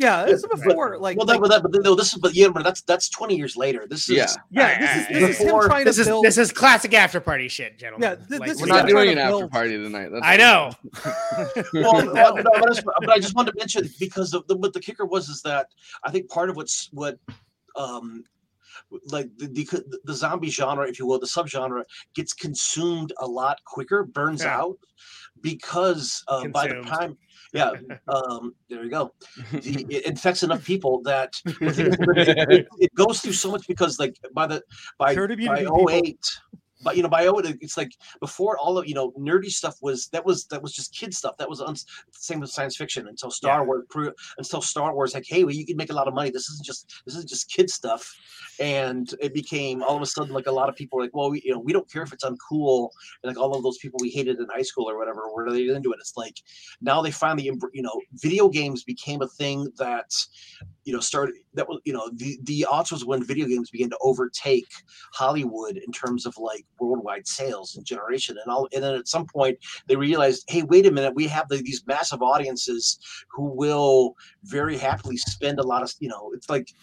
yeah 0.00 0.24
this 0.24 0.40
is 0.42 0.46
before 0.46 0.98
like, 0.98 1.16
well, 1.16 1.26
like 1.26 1.36
that, 1.40 1.42
but 1.42 1.62
that, 1.62 1.70
but 1.72 1.82
no, 1.84 1.94
this 1.94 2.12
is 2.12 2.18
but 2.18 2.34
yeah, 2.34 2.48
but 2.48 2.64
that's 2.64 2.80
that's 2.82 3.08
twenty 3.08 3.36
years 3.36 3.54
later. 3.56 3.86
This 3.88 4.08
is 4.08 4.16
Yeah. 4.16 4.26
yeah 4.50 4.78
this 4.80 4.96
is 4.96 5.08
this 5.20 5.30
is 5.40 5.46
him 5.46 5.60
trying 5.60 5.84
This 5.84 5.96
to 5.96 6.00
is 6.02 6.06
build 6.08 6.24
this 6.24 6.38
is 6.38 6.50
classic 6.52 6.94
after 6.94 7.20
party 7.20 7.48
shit, 7.48 7.78
gentlemen. 7.78 8.08
Yeah, 8.20 8.26
th- 8.26 8.40
Like, 8.40 8.56
We're 8.58 8.66
not 8.66 8.86
doing 8.88 9.10
an 9.10 9.16
to 9.16 9.22
after 9.22 9.38
build- 9.38 9.50
party 9.52 9.76
tonight. 9.76 10.08
That's 10.12 10.26
I 10.26 10.36
know. 10.36 10.70
well, 11.74 11.92
well, 12.12 12.34
no, 12.36 12.42
but, 12.42 12.56
I 12.56 12.66
just, 12.68 12.84
but 12.84 13.10
I 13.10 13.18
just 13.18 13.34
wanted 13.36 13.52
to 13.52 13.58
mention 13.58 13.88
because 14.00 14.30
the, 14.30 14.42
the 14.48 14.56
what 14.56 14.72
the 14.72 14.80
kicker 14.80 15.04
was 15.06 15.28
is 15.28 15.42
that 15.42 15.66
I 16.04 16.10
think 16.10 16.28
part 16.28 16.50
of 16.50 16.56
what's 16.56 16.88
what 16.92 17.18
um 17.76 18.24
like 19.06 19.28
the, 19.36 19.46
the 19.46 19.98
the 20.04 20.14
zombie 20.14 20.50
genre, 20.50 20.88
if 20.88 20.98
you 20.98 21.06
will, 21.06 21.18
the 21.18 21.26
subgenre 21.26 21.84
gets 22.14 22.32
consumed 22.32 23.12
a 23.20 23.26
lot 23.26 23.58
quicker, 23.64 24.04
burns 24.04 24.42
Yeah. 24.42 24.58
out 24.60 24.78
because 25.42 26.24
uh, 26.28 26.46
by 26.48 26.68
the 26.68 26.82
time. 26.82 27.16
Yeah, 27.52 27.72
um, 28.08 28.54
there 28.68 28.84
you 28.84 28.90
go. 28.90 29.12
It 29.52 30.06
infects 30.06 30.42
enough 30.42 30.64
people 30.64 31.02
that 31.02 31.34
the 31.44 31.72
thing 31.72 31.86
is 31.86 31.96
that 31.96 32.46
it, 32.50 32.68
it 32.78 32.94
goes 32.94 33.20
through 33.20 33.32
so 33.32 33.50
much 33.50 33.66
because, 33.66 33.98
like, 33.98 34.16
by 34.34 34.46
the 34.46 34.62
by 34.98 35.14
by 35.14 35.22
immunity, 35.24 35.64
people. 35.64 35.90
08, 35.90 36.18
but 36.82 36.96
you 36.96 37.02
know, 37.02 37.08
by 37.08 37.24
08, 37.26 37.58
it's 37.60 37.76
like 37.76 37.92
before 38.20 38.58
all 38.58 38.78
of 38.78 38.86
you 38.86 38.94
know, 38.94 39.12
nerdy 39.12 39.50
stuff 39.50 39.76
was 39.82 40.08
that 40.08 40.24
was 40.24 40.46
that 40.46 40.62
was 40.62 40.72
just 40.72 40.94
kid 40.94 41.14
stuff. 41.14 41.36
That 41.38 41.48
was 41.48 41.60
un- 41.60 41.76
same 42.12 42.40
with 42.40 42.50
science 42.50 42.76
fiction 42.76 43.08
until 43.08 43.30
Star 43.30 43.60
Yeah. 43.60 43.66
Wars 43.66 43.84
pro- 43.90 44.12
until 44.38 44.62
Star 44.62 44.94
Wars 44.94 45.14
like, 45.14 45.24
hey, 45.26 45.44
well, 45.44 45.54
you 45.54 45.66
can 45.66 45.76
make 45.76 45.90
a 45.90 45.94
lot 45.94 46.08
of 46.08 46.14
money. 46.14 46.30
This 46.30 46.48
isn't 46.50 46.64
just 46.64 47.02
this 47.04 47.14
isn't 47.16 47.28
just 47.28 47.50
kid 47.50 47.70
stuff, 47.70 48.14
and 48.58 49.12
it 49.20 49.34
became 49.34 49.82
all 49.82 49.96
of 49.96 50.02
a 50.02 50.06
sudden 50.06 50.32
like 50.32 50.46
a 50.46 50.52
lot 50.52 50.68
of 50.68 50.76
people 50.76 50.96
were 50.96 51.04
like, 51.04 51.14
well, 51.14 51.30
we, 51.30 51.42
you 51.44 51.52
know, 51.52 51.58
we 51.60 51.72
don't 51.72 51.90
care 51.90 52.02
if 52.02 52.12
it's 52.12 52.24
uncool, 52.24 52.90
and 53.22 53.34
like 53.34 53.38
all 53.38 53.54
of 53.54 53.62
those 53.62 53.78
people 53.78 53.98
we 54.00 54.10
hated 54.10 54.38
in 54.38 54.46
high 54.48 54.62
school 54.62 54.88
or 54.88 54.98
whatever, 54.98 55.30
were 55.32 55.50
they 55.50 55.68
into 55.68 55.92
it? 55.92 55.98
It's 56.00 56.16
like 56.16 56.36
now 56.80 57.02
they 57.02 57.10
finally, 57.10 57.44
you 57.44 57.82
know, 57.82 58.00
video 58.14 58.48
games 58.48 58.84
became 58.84 59.22
a 59.22 59.28
thing 59.28 59.70
that 59.78 60.10
you 60.84 60.92
know 60.92 61.00
started 61.00 61.34
that 61.54 61.68
was 61.68 61.80
you 61.84 61.92
know 61.92 62.10
the 62.14 62.38
the 62.44 62.64
odds 62.70 62.90
was 62.90 63.04
when 63.04 63.24
video 63.24 63.46
games 63.46 63.70
began 63.70 63.90
to 63.90 63.98
overtake 64.02 64.68
Hollywood 65.12 65.76
in 65.76 65.92
terms 65.92 66.26
of 66.26 66.36
like 66.38 66.64
worldwide 66.80 67.26
sales 67.26 67.76
and 67.76 67.84
generation. 67.84 68.36
And 68.42 68.50
all 68.52 68.68
and 68.72 68.82
then 68.82 68.94
at 68.94 69.08
some 69.08 69.26
point 69.26 69.58
they 69.86 69.96
realized 69.96 70.44
hey 70.48 70.62
wait 70.62 70.86
a 70.86 70.90
minute 70.90 71.14
we 71.14 71.26
have 71.26 71.48
the, 71.48 71.56
these 71.56 71.82
massive 71.86 72.22
audiences 72.22 72.98
who 73.28 73.44
will 73.44 74.14
very 74.44 74.76
happily 74.76 75.16
spend 75.16 75.58
a 75.58 75.66
lot 75.66 75.82
of 75.82 75.92
you 76.00 76.08
know 76.08 76.30
it's 76.34 76.48
like 76.48 76.74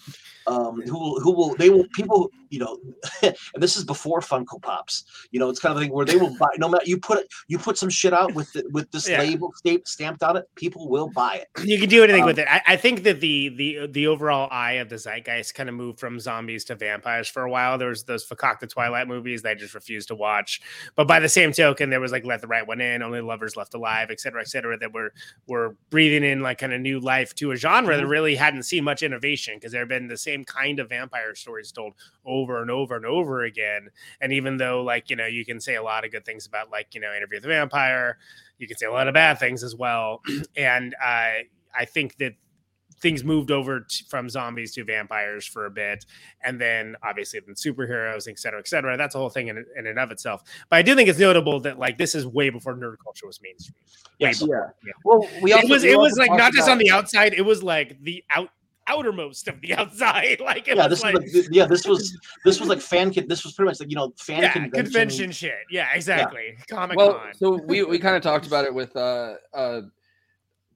um 0.48 0.82
who 0.82 0.98
will 0.98 1.20
who 1.20 1.32
will 1.32 1.56
they 1.56 1.70
will 1.70 1.86
people 1.94 2.30
you 2.50 2.60
know 2.60 2.78
and 3.22 3.36
this 3.58 3.76
is 3.76 3.84
before 3.84 4.22
Funko 4.22 4.62
Pops 4.62 5.04
you 5.32 5.40
know 5.40 5.50
it's 5.50 5.60
kind 5.60 5.76
of 5.76 5.82
thing 5.82 5.92
where 5.92 6.06
they 6.06 6.16
will 6.16 6.36
buy 6.38 6.48
no 6.58 6.70
matter 6.70 6.86
you 6.86 6.98
put 6.98 7.28
you 7.48 7.58
put 7.60 7.78
some 7.78 7.90
shit 7.90 8.14
out 8.14 8.34
with 8.34 8.52
the, 8.54 8.64
with 8.72 8.90
this 8.92 9.08
Yeah. 9.10 9.20
label 9.20 9.52
stamp, 9.58 9.88
stamped 9.88 10.24
on 10.24 10.38
it 10.38 10.46
people 10.56 10.88
will 10.90 11.10
buy 11.10 11.36
it 11.44 11.48
you 11.68 11.78
can 11.80 11.90
do 11.90 12.04
anything 12.04 12.22
Um, 12.24 12.28
with 12.28 12.40
it. 12.40 12.48
I, 12.50 12.62
I 12.68 12.78
think 12.78 13.04
that 13.04 13.20
the 13.20 13.50
the 13.50 13.88
the 13.88 14.08
overall 14.08 14.48
eye 14.52 14.74
of 14.74 14.90
the 14.90 14.98
zeitgeist 14.98 15.54
kind 15.56 15.68
of 15.70 15.76
moved 15.76 16.00
from 16.00 16.20
zombies 16.20 16.64
to 16.66 16.76
vampires 16.76 17.28
for 17.28 17.44
a 17.44 17.50
while. 17.52 17.78
There 17.78 17.90
was 17.90 18.04
those 18.04 18.26
Fakak 18.26 18.60
the 18.60 18.68
Twilight 18.68 19.08
movies 19.08 19.42
that 19.42 19.50
I 19.52 19.56
just 19.56 19.74
refused 19.74 20.08
to 20.10 20.16
watch. 20.16 20.62
But 20.96 21.08
by 21.08 21.20
the 21.20 21.30
same 21.30 21.52
token, 21.52 21.90
there 21.90 22.00
was 22.00 22.12
like 22.12 22.26
Let 22.26 22.42
the 22.42 22.48
Right 22.48 22.66
One 22.66 22.80
In, 22.80 23.02
Only 23.02 23.22
Lovers 23.22 23.56
Left 23.56 23.74
Alive, 23.74 24.10
et 24.12 24.20
cetera, 24.20 24.42
et 24.42 24.48
cetera, 24.48 24.78
that 24.78 24.94
were 24.94 25.12
were 25.48 25.76
breathing 25.90 26.24
in 26.24 26.42
like 26.42 26.60
kind 26.60 26.74
of 26.74 26.80
new 26.82 27.00
life 27.00 27.34
to 27.36 27.52
a 27.52 27.56
genre 27.56 27.98
that 27.98 28.08
really 28.08 28.36
hadn't 28.36 28.64
seen 28.64 28.84
much 28.84 29.04
innovation 29.04 29.56
because 29.56 29.72
there 29.72 29.82
had 29.82 29.90
been 29.90 30.08
the 30.08 30.18
same 30.18 30.37
kind 30.46 30.80
of 30.80 30.90
vampire 30.90 31.36
stories 31.36 31.72
told 31.72 31.94
over 32.26 32.62
and 32.62 32.72
over 32.72 32.96
and 32.96 33.06
over 33.06 33.44
again. 33.44 33.90
And 34.22 34.34
even 34.34 34.58
though 34.58 34.84
like 34.84 35.10
you 35.10 35.16
know 35.16 35.26
you 35.28 35.46
can 35.46 35.60
say 35.60 35.76
a 35.76 35.84
lot 35.84 36.06
of 36.06 36.12
good 36.12 36.26
things 36.26 36.46
about 36.46 36.72
like 36.72 36.94
you 36.94 37.02
know 37.02 37.14
Interview 37.16 37.38
with 37.38 37.44
the 37.44 37.50
Vampire, 37.50 38.18
you 38.58 38.68
can 38.68 38.78
say 38.78 38.86
a 38.86 38.92
lot 38.92 39.08
of 39.08 39.14
bad 39.14 39.40
things 39.40 39.64
as 39.64 39.76
well. 39.76 40.22
and 40.58 40.96
uh, 41.04 41.44
I 41.76 41.86
think 41.86 42.18
that 42.18 42.34
things 43.00 43.24
moved 43.24 43.52
over 43.52 43.82
t- 43.82 44.06
from 44.10 44.30
zombies 44.30 44.74
to 44.74 44.84
vampires 44.84 45.46
for 45.46 45.66
a 45.66 45.70
bit, 45.70 46.06
and 46.44 46.60
then 46.60 46.96
obviously 47.04 47.40
then 47.40 47.56
superheroes, 47.56 48.28
et 48.28 48.40
cetera, 48.40 48.60
et 48.60 48.68
cetera. 48.68 48.98
That's 48.98 49.16
a 49.16 49.20
whole 49.20 49.30
thing 49.30 49.48
in, 49.50 49.64
in 49.78 49.88
and 49.88 50.00
of 50.00 50.12
itself. 50.12 50.44
But 50.70 50.78
I 50.78 50.82
do 50.82 50.96
think 50.96 51.10
it's 51.10 51.20
notable 51.20 51.60
that 51.62 51.78
like 51.78 51.98
this 51.98 52.16
is 52.16 52.26
way 52.26 52.50
before 52.50 52.76
nerd 52.76 52.96
culture 53.04 53.28
was 53.28 53.40
mainstream. 53.42 53.76
Yes. 54.20 54.40
before. 54.40 54.76
Yeah. 54.86 54.94
Well, 55.06 55.28
we 55.42 55.54
it 55.54 55.70
was 55.70 55.84
it 55.84 55.98
was 55.98 56.18
like 56.18 56.32
not 56.32 56.54
just 56.54 56.70
on 56.70 56.78
the 56.78 56.90
outside. 56.90 57.34
It 57.34 57.46
was 57.46 57.62
like 57.62 58.02
the 58.02 58.24
out 58.32 58.50
outermost 58.88 59.48
of 59.48 59.60
the 59.62 59.74
outside. 59.78 60.40
Like 60.40 60.68
yeah, 60.68 60.88
this 60.88 61.04
like, 61.04 61.16
was 61.16 61.34
like, 61.36 61.46
yeah, 61.52 61.66
this 61.66 61.86
was 61.88 62.18
this 62.46 62.60
was 62.60 62.70
like 62.70 62.80
fan 62.80 63.14
con- 63.14 63.28
This 63.28 63.44
was 63.44 63.54
pretty 63.54 63.68
much 63.70 63.80
like 63.80 63.90
you 63.90 63.96
know 63.96 64.14
fan 64.18 64.44
yeah, 64.44 64.54
convention. 64.54 64.84
convention. 64.84 65.32
shit. 65.32 65.56
Yeah, 65.70 65.88
exactly. 65.94 66.58
Comic 66.70 66.98
Well, 66.98 67.14
Con. 67.20 67.34
so 67.36 67.62
we, 67.66 67.84
we 67.84 68.00
kind 68.00 68.16
of 68.16 68.22
talked 68.22 68.48
about 68.48 68.66
it 68.66 68.74
with 68.74 68.96
uh, 68.96 69.36
uh, 69.54 69.82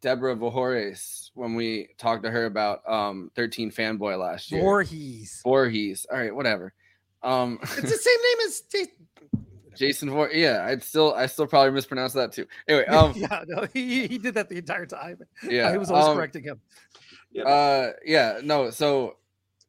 Deborah 0.01 0.35
Vojores 0.35 1.29
when 1.33 1.55
we 1.55 1.89
talked 1.97 2.23
to 2.23 2.31
her 2.31 2.45
about 2.45 2.87
um, 2.89 3.31
13 3.35 3.71
Fanboy 3.71 4.19
last 4.19 4.51
year. 4.51 4.61
Voorhees. 4.61 5.41
Voorhees. 5.43 6.05
All 6.11 6.17
right, 6.17 6.35
whatever. 6.35 6.73
Um, 7.23 7.59
It's 7.61 7.75
the 7.75 7.87
same 7.87 8.17
name 8.17 8.47
as 8.47 8.61
Jason. 8.61 9.07
Jason 9.77 10.09
Voorhees. 10.09 10.37
Yeah, 10.37 10.65
I'd 10.65 10.83
still 10.83 11.13
I 11.13 11.27
still 11.27 11.47
probably 11.47 11.71
mispronounce 11.71 12.13
that 12.13 12.33
too. 12.33 12.45
Anyway, 12.67 12.85
um, 12.87 13.13
yeah, 13.15 13.43
no, 13.47 13.67
he, 13.73 14.07
he 14.07 14.17
did 14.17 14.33
that 14.33 14.49
the 14.49 14.57
entire 14.57 14.85
time. 14.85 15.19
Yeah, 15.47 15.69
I 15.69 15.77
was 15.77 15.89
always 15.89 16.07
um, 16.07 16.17
correcting 16.17 16.43
him. 16.43 16.59
Uh, 17.45 17.91
yeah, 18.05 18.39
no. 18.43 18.69
So 18.69 19.17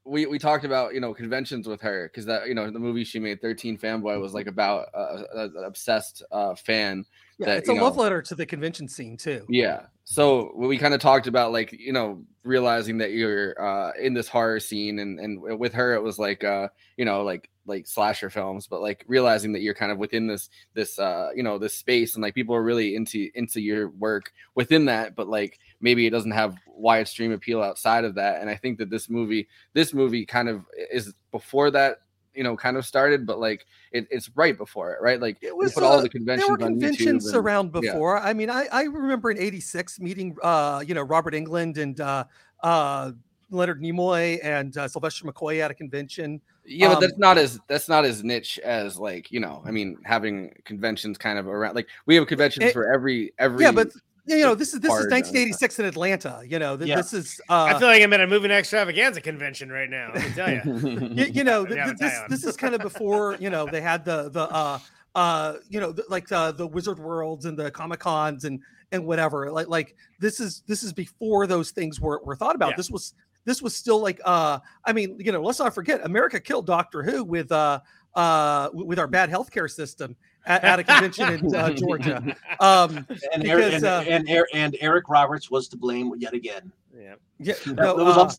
we 0.05 0.27
we 0.27 0.39
talked 0.39 0.65
about 0.65 0.95
you 0.95 1.01
know 1.01 1.15
conventions 1.15 1.69
with 1.69 1.81
her 1.81 2.09
because 2.09 2.27
that 2.27 2.49
you 2.49 2.55
know 2.55 2.71
the 2.71 2.79
movie 2.79 3.05
she 3.05 3.19
made, 3.19 3.41
Thirteen 3.41 3.79
Fanboy, 3.79 4.21
was 4.21 4.35
like 4.35 4.47
about 4.47 4.89
uh, 4.95 5.23
a- 5.35 5.45
an 5.45 5.65
obsessed 5.65 6.23
uh, 6.33 6.55
fan. 6.55 7.05
Yeah, 7.39 7.47
that, 7.47 7.59
it's 7.59 7.69
a 7.69 7.75
know, 7.75 7.85
love 7.85 7.97
letter 7.97 8.23
to 8.23 8.35
the 8.35 8.47
convention 8.47 8.89
scene 8.89 9.17
too. 9.17 9.47
Yeah. 9.49 9.87
So 10.05 10.53
we 10.57 10.79
kind 10.79 10.95
of 10.95 11.01
talked 11.01 11.27
about 11.27 11.53
like 11.53 11.73
you 11.73 11.93
know 11.93 12.25
realizing 12.43 12.99
that 12.99 13.13
you're 13.13 13.61
uh, 13.61 13.93
in 14.01 14.15
this 14.15 14.29
horror 14.29 14.61
scene, 14.61 14.99
and 14.99 15.21
and 15.21 15.41
with 15.41 15.73
her 15.75 15.95
it 15.95 16.03
was 16.03 16.19
like 16.19 16.43
uh, 16.43 16.69
you 16.97 17.05
know 17.05 17.23
like 17.23 17.49
like 17.67 17.87
slasher 17.87 18.31
films, 18.31 18.67
but 18.67 18.81
like 18.81 19.05
realizing 19.07 19.53
that 19.53 19.61
you're 19.61 19.75
kind 19.75 19.93
of 19.93 19.99
within 19.99 20.27
this 20.27 20.49
this 20.75 20.99
uh, 20.99 21.31
you 21.35 21.43
know 21.43 21.59
this 21.59 21.75
space, 21.75 22.15
and 22.15 22.23
like 22.23 22.35
people 22.35 22.55
are 22.55 22.63
really 22.63 22.97
into 22.97 23.31
into 23.35 23.61
your 23.61 23.89
work 23.91 24.33
within 24.55 24.85
that, 24.87 25.15
but 25.15 25.29
like 25.29 25.59
maybe 25.81 26.07
it 26.07 26.11
doesn't 26.11 26.31
have 26.33 26.57
wide 26.67 27.09
stream 27.09 27.33
appeal 27.33 27.63
outside 27.63 28.05
of 28.05 28.15
that. 28.17 28.41
And 28.41 28.51
I 28.51 28.57
think 28.57 28.79
that 28.79 28.91
this 28.91 29.09
movie 29.09 29.49
this 29.73 29.95
movie 29.95 30.27
kind 30.27 30.49
of 30.49 30.65
is 30.91 31.15
before 31.31 31.71
that 31.73 31.99
you 32.35 32.43
know 32.43 32.57
kind 32.57 32.77
of 32.77 32.87
started, 32.87 33.27
but 33.27 33.39
like 33.39 33.67
it, 33.93 34.07
it's 34.11 34.31
right 34.35 34.57
before 34.57 34.95
it, 34.95 35.03
right? 35.03 35.21
Like 35.21 35.39
it 35.43 35.57
was, 35.57 35.73
put 35.73 35.83
all 35.83 35.99
uh, 35.99 36.03
the 36.03 36.09
conventions 36.09 36.47
there 36.47 36.53
were 36.53 36.59
conventions 36.59 37.27
and- 37.27 37.37
around 37.37 37.73
yeah. 37.75 37.93
before. 37.93 38.19
I 38.19 38.33
mean, 38.33 38.51
I, 38.51 38.67
I 38.73 38.85
remember 38.85 39.31
in 39.31 39.39
'86 39.39 40.01
meeting, 40.01 40.37
uh, 40.43 40.83
you 40.87 40.95
know, 40.95 41.03
Robert 41.03 41.35
Englund 41.35 41.79
and 41.79 42.01
uh, 42.01 42.25
uh, 42.63 43.13
Leonard 43.51 43.81
Nimoy 43.81 44.39
and 44.43 44.77
uh, 44.77 44.89
Sylvester 44.89 45.27
McCoy 45.27 45.61
at 45.61 45.71
a 45.71 45.75
convention. 45.75 46.41
Yeah, 46.65 46.89
but 46.89 46.95
Um, 46.97 47.01
that's 47.01 47.19
not 47.19 47.39
as 47.39 47.59
that's 47.69 47.89
not 47.89 48.05
as 48.05 48.23
niche 48.23 48.59
as 48.63 48.99
like 48.99 49.33
you 49.33 49.41
know. 49.41 49.63
I 49.67 49.71
mean, 49.73 49.99
having 50.05 50.55
conventions 50.65 51.19
kind 51.19 51.39
of 51.39 51.47
around 51.49 51.75
like 51.75 51.89
we 52.07 52.15
have 52.17 52.27
conventions 52.27 52.67
It- 52.67 52.73
for 52.73 52.93
every 52.93 53.33
every. 53.39 53.65
yeah, 53.65 53.73
but 53.73 53.89
you 54.27 54.39
know, 54.39 54.55
this 54.55 54.73
is 54.73 54.79
this 54.79 54.85
is 54.85 54.89
part 54.91 55.01
of 55.01 55.07
it. 55.09 55.15
1986 55.15 55.79
in 55.81 55.85
Atlanta. 55.87 56.43
You 56.47 56.61
know, 56.61 56.77
th- 56.77 56.89
Yeah. 56.89 56.95
this 56.97 57.13
is. 57.13 57.41
Uh, 57.51 57.65
I 57.65 57.79
feel 57.81 57.89
like 57.89 58.01
I'm 58.01 58.13
at 58.13 58.21
a 58.21 58.27
moving 58.29 58.53
extravaganza 58.53 59.21
convention 59.21 59.71
right 59.73 59.91
now. 59.91 60.13
Let 60.15 60.25
me 60.25 60.33
tell 60.35 60.51
you. 60.53 61.09
you, 61.13 61.25
you 61.25 61.43
know, 61.45 61.67
th- 61.67 61.83
th- 61.85 61.97
this 61.99 62.21
this 62.29 62.45
is 62.45 62.57
kind 62.57 62.75
of 62.77 62.81
before 62.81 63.37
you 63.41 63.51
know 63.51 63.67
they 63.67 63.81
had 63.81 64.05
the 64.05 64.29
the 64.31 64.43
uh 64.43 64.79
uh 65.17 65.55
you 65.69 65.81
know 65.81 65.91
the, 65.91 66.05
like 66.09 66.31
uh, 66.31 66.53
the 66.53 66.67
Wizard 66.67 67.01
Worlds 67.01 67.45
and 67.47 67.59
the 67.59 67.73
Comic 67.73 67.99
Cons 67.99 68.45
and 68.45 68.61
and 68.93 69.05
whatever. 69.05 69.51
Like 69.51 69.67
like 69.67 69.97
this 70.21 70.39
is 70.39 70.63
this 70.69 70.85
is 70.85 70.93
before 70.93 71.49
those 71.49 71.73
things 71.73 72.01
were 72.01 72.21
were 72.25 72.37
thought 72.37 72.55
about. 72.55 72.71
Yeah. 72.71 72.77
This 72.77 72.91
was 72.91 73.15
this 73.45 73.61
was 73.63 73.75
still 73.75 74.01
like 74.01 74.21
uh 74.25 74.59
I 74.85 74.93
mean 74.93 75.17
you 75.19 75.33
know 75.33 75.43
let's 75.43 75.59
not 75.59 75.75
forget 75.75 76.05
America 76.05 76.41
killed 76.41 76.67
Doctor 76.67 77.03
Who 77.03 77.25
with 77.25 77.51
uh 77.53 77.81
uh 78.15 78.69
with 78.73 78.99
our 78.99 79.07
bad 79.07 79.31
healthcare 79.31 79.71
system 79.71 80.17
at, 80.47 80.65
at 80.65 80.79
a 80.81 80.85
convention 80.85 81.33
in 81.33 81.55
uh, 81.55 81.71
Georgia. 81.75 82.37
Um, 82.59 83.07
and, 83.33 83.47
Eric, 83.47 83.67
because 83.67 83.85
and, 83.85 83.85
uh, 83.85 84.05
and, 84.09 84.47
and 84.53 84.77
Eric 84.81 85.09
Roberts 85.09 85.51
was 85.51 85.69
to 85.69 85.77
blame 85.77 86.13
yet 86.19 86.35
again. 86.35 86.73
Yeah. 86.97 87.15
Yeah, 87.39 87.55
That- 87.67 87.67
no, 87.77 87.97
that 87.97 88.05
was 88.05 88.17
uh, 88.17 88.21
all- 88.21 88.35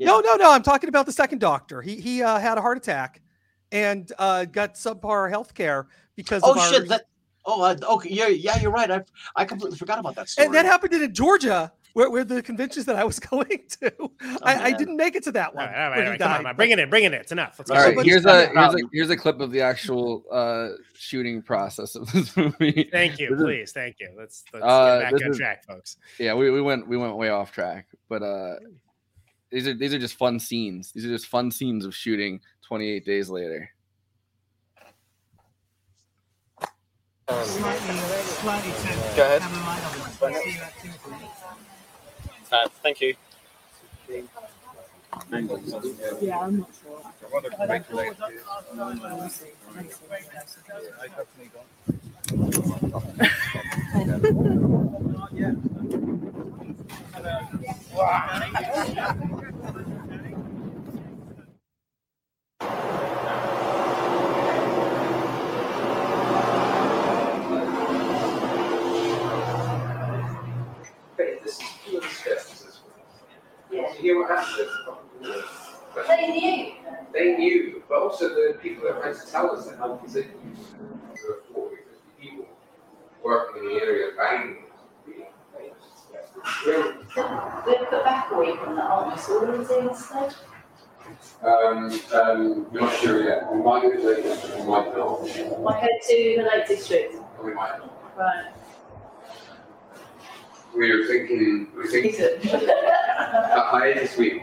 no, 0.00 0.20
no, 0.20 0.36
no. 0.36 0.52
I'm 0.52 0.62
talking 0.62 0.88
about 0.88 1.06
the 1.06 1.12
second 1.12 1.40
doctor. 1.40 1.82
He 1.82 1.96
he 2.00 2.22
uh, 2.22 2.38
had 2.38 2.56
a 2.58 2.60
heart 2.60 2.78
attack 2.78 3.20
and 3.72 4.10
uh, 4.18 4.44
got 4.44 4.74
subpar 4.74 5.30
healthcare 5.30 5.86
because 6.14 6.42
Oh 6.44 6.52
of 6.52 6.58
our, 6.58 6.72
shit! 6.72 6.88
That 6.88 7.02
oh 7.46 7.62
uh, 7.62 7.76
okay 7.94 8.10
yeah 8.10 8.28
yeah 8.28 8.60
you're 8.60 8.70
right. 8.70 8.88
I 8.90 9.02
I 9.34 9.44
completely 9.44 9.76
forgot 9.76 9.98
about 9.98 10.14
that 10.14 10.28
story. 10.28 10.46
and 10.46 10.54
that 10.54 10.64
happened 10.64 10.94
in 10.94 11.12
Georgia 11.12 11.72
where, 11.94 12.10
where 12.10 12.24
the 12.24 12.42
conventions 12.42 12.86
that 12.86 12.96
I 12.96 13.04
was 13.04 13.18
going 13.32 13.62
to. 13.80 13.92
I, 14.42 14.64
I 14.64 14.72
didn't 14.72 14.96
make 14.96 15.16
it 15.16 15.24
to 15.24 15.32
that 15.32 15.54
one. 15.54 15.66
right, 15.68 15.74
all 15.84 15.90
right, 15.90 15.98
where 15.98 16.12
all 16.12 16.18
come 16.18 16.28
on, 16.28 16.34
died, 16.36 16.42
man. 16.44 16.52
but- 16.52 16.56
bring 16.56 16.70
it 16.70 16.78
in, 16.78 16.90
bring 16.90 17.04
it 17.04 17.12
in. 17.14 17.20
It's 17.20 17.32
enough. 17.32 17.56
Let's 17.58 17.70
All 17.70 17.76
go. 17.76 17.96
right, 17.96 18.06
here's 18.06 18.24
a 18.26 18.46
here's 18.48 18.74
a 18.74 18.78
here's 18.92 19.10
a 19.10 19.16
clip 19.16 19.40
of 19.40 19.50
the 19.50 19.60
actual 19.60 20.24
uh 20.30 20.70
shooting 20.94 21.42
process 21.42 21.94
of 21.94 22.10
this 22.12 22.36
movie. 22.36 22.88
Thank 22.92 23.18
you, 23.18 23.30
This 23.30 23.38
is- 23.38 23.44
please, 23.44 23.72
thank 23.72 23.96
you. 24.00 24.10
Let's 24.16 24.44
let's 24.52 24.64
Uh, 24.64 25.00
get 25.00 25.12
back 25.12 25.24
on 25.24 25.30
is- 25.30 25.36
track, 25.36 25.64
folks. 25.66 25.96
Yeah, 26.18 26.34
we, 26.34 26.50
we 26.50 26.60
went 26.60 26.86
we 26.88 26.96
went 26.96 27.16
way 27.16 27.30
off 27.30 27.52
track, 27.52 27.86
but 28.08 28.22
uh 28.22 28.56
these 29.50 29.66
are 29.66 29.74
these 29.74 29.94
are 29.94 29.98
just 29.98 30.16
fun 30.16 30.38
scenes. 30.38 30.92
These 30.92 31.04
are 31.06 31.08
just 31.08 31.26
fun 31.26 31.50
scenes 31.50 31.84
of 31.86 31.94
shooting 31.94 32.40
28 32.66 33.04
days 33.06 33.30
later. 33.30 33.70
Go 37.28 37.34
ahead. 39.24 39.42
Uh, 42.50 42.68
thank 42.82 43.00
you. 43.00 43.14
Yeah, 46.20 46.38
I'm 46.40 46.58
not 46.58 46.70
sure. 46.82 47.02
They 76.06 76.28
knew. 76.28 76.72
They 77.12 77.36
knew, 77.36 77.82
but 77.88 77.98
also 77.98 78.28
the 78.28 78.58
people 78.62 78.84
that 78.84 79.02
had 79.02 79.16
to 79.16 79.30
tell 79.30 79.50
us 79.56 79.66
that 79.66 79.78
how 79.78 79.94
was 79.94 80.16
it 80.16 80.26
used 80.44 80.72
before 81.12 81.70
because 81.70 81.98
the 81.98 82.22
people 82.22 82.46
working 83.24 83.62
in 83.62 83.68
the 83.68 83.82
area 83.82 84.10
banging 84.16 84.64
We've 86.66 87.88
put 87.90 88.04
back 88.04 88.30
a 88.32 88.38
week 88.38 88.60
on 88.66 88.76
that, 88.76 88.84
aren't 88.84 89.16
we? 89.16 89.20
So 89.20 89.40
what 89.40 89.50
are 89.50 89.80
we 89.82 89.88
instead? 89.88 90.34
um, 91.42 92.00
um, 92.12 92.72
we're 92.72 92.80
not 92.80 92.94
sure 92.96 93.22
yet. 93.24 93.52
We 93.52 93.62
might 93.62 93.82
do 93.82 93.92
it 93.92 94.04
later, 94.04 94.36
but 94.40 94.58
we 94.58 94.66
might 94.66 94.96
not. 94.96 95.60
Like 95.60 95.80
head 95.80 95.90
to 96.08 96.34
the 96.38 96.42
Lake 96.42 96.68
District. 96.68 97.14
We 97.42 97.54
might 97.54 97.78
not. 97.78 98.16
Right. 98.16 98.52
We 100.76 100.92
were 100.92 101.06
thinking, 101.06 101.68
we 101.76 101.88
think 101.88 102.16
the 102.16 103.62
hiatus 103.66 104.16
week 104.16 104.42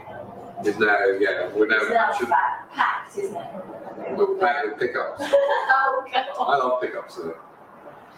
is 0.65 0.77
now, 0.80 0.97
yeah, 1.19 1.49
we're 1.53 1.69
It's 1.72 1.89
now, 1.89 1.93
now 1.93 2.14
should, 2.14 2.30
back, 2.30 2.72
packed, 2.72 3.18
isn't 3.18 3.35
it? 3.35 4.18
we're 4.18 4.35
back 4.38 4.65
with 4.65 4.80
pickups. 4.80 5.19
oh, 5.22 6.06
God. 6.11 6.26
I 6.39 6.57
love 6.57 6.81
pickups 6.81 7.15
though, 7.15 7.35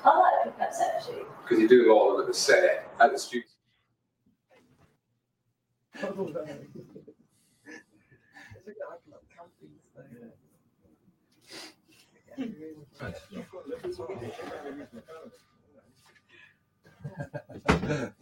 I 0.06 0.18
like 0.18 0.56
pickups 0.56 0.80
actually. 0.82 1.24
because 1.44 1.60
you 1.60 1.68
do 1.68 1.92
a 1.92 1.94
lot 1.94 2.12
of 2.12 2.18
them 2.18 2.22
at 2.22 2.28
the 2.28 2.34
set, 2.34 2.90
at 3.00 3.12
the 3.12 3.20
studio. 3.20 3.44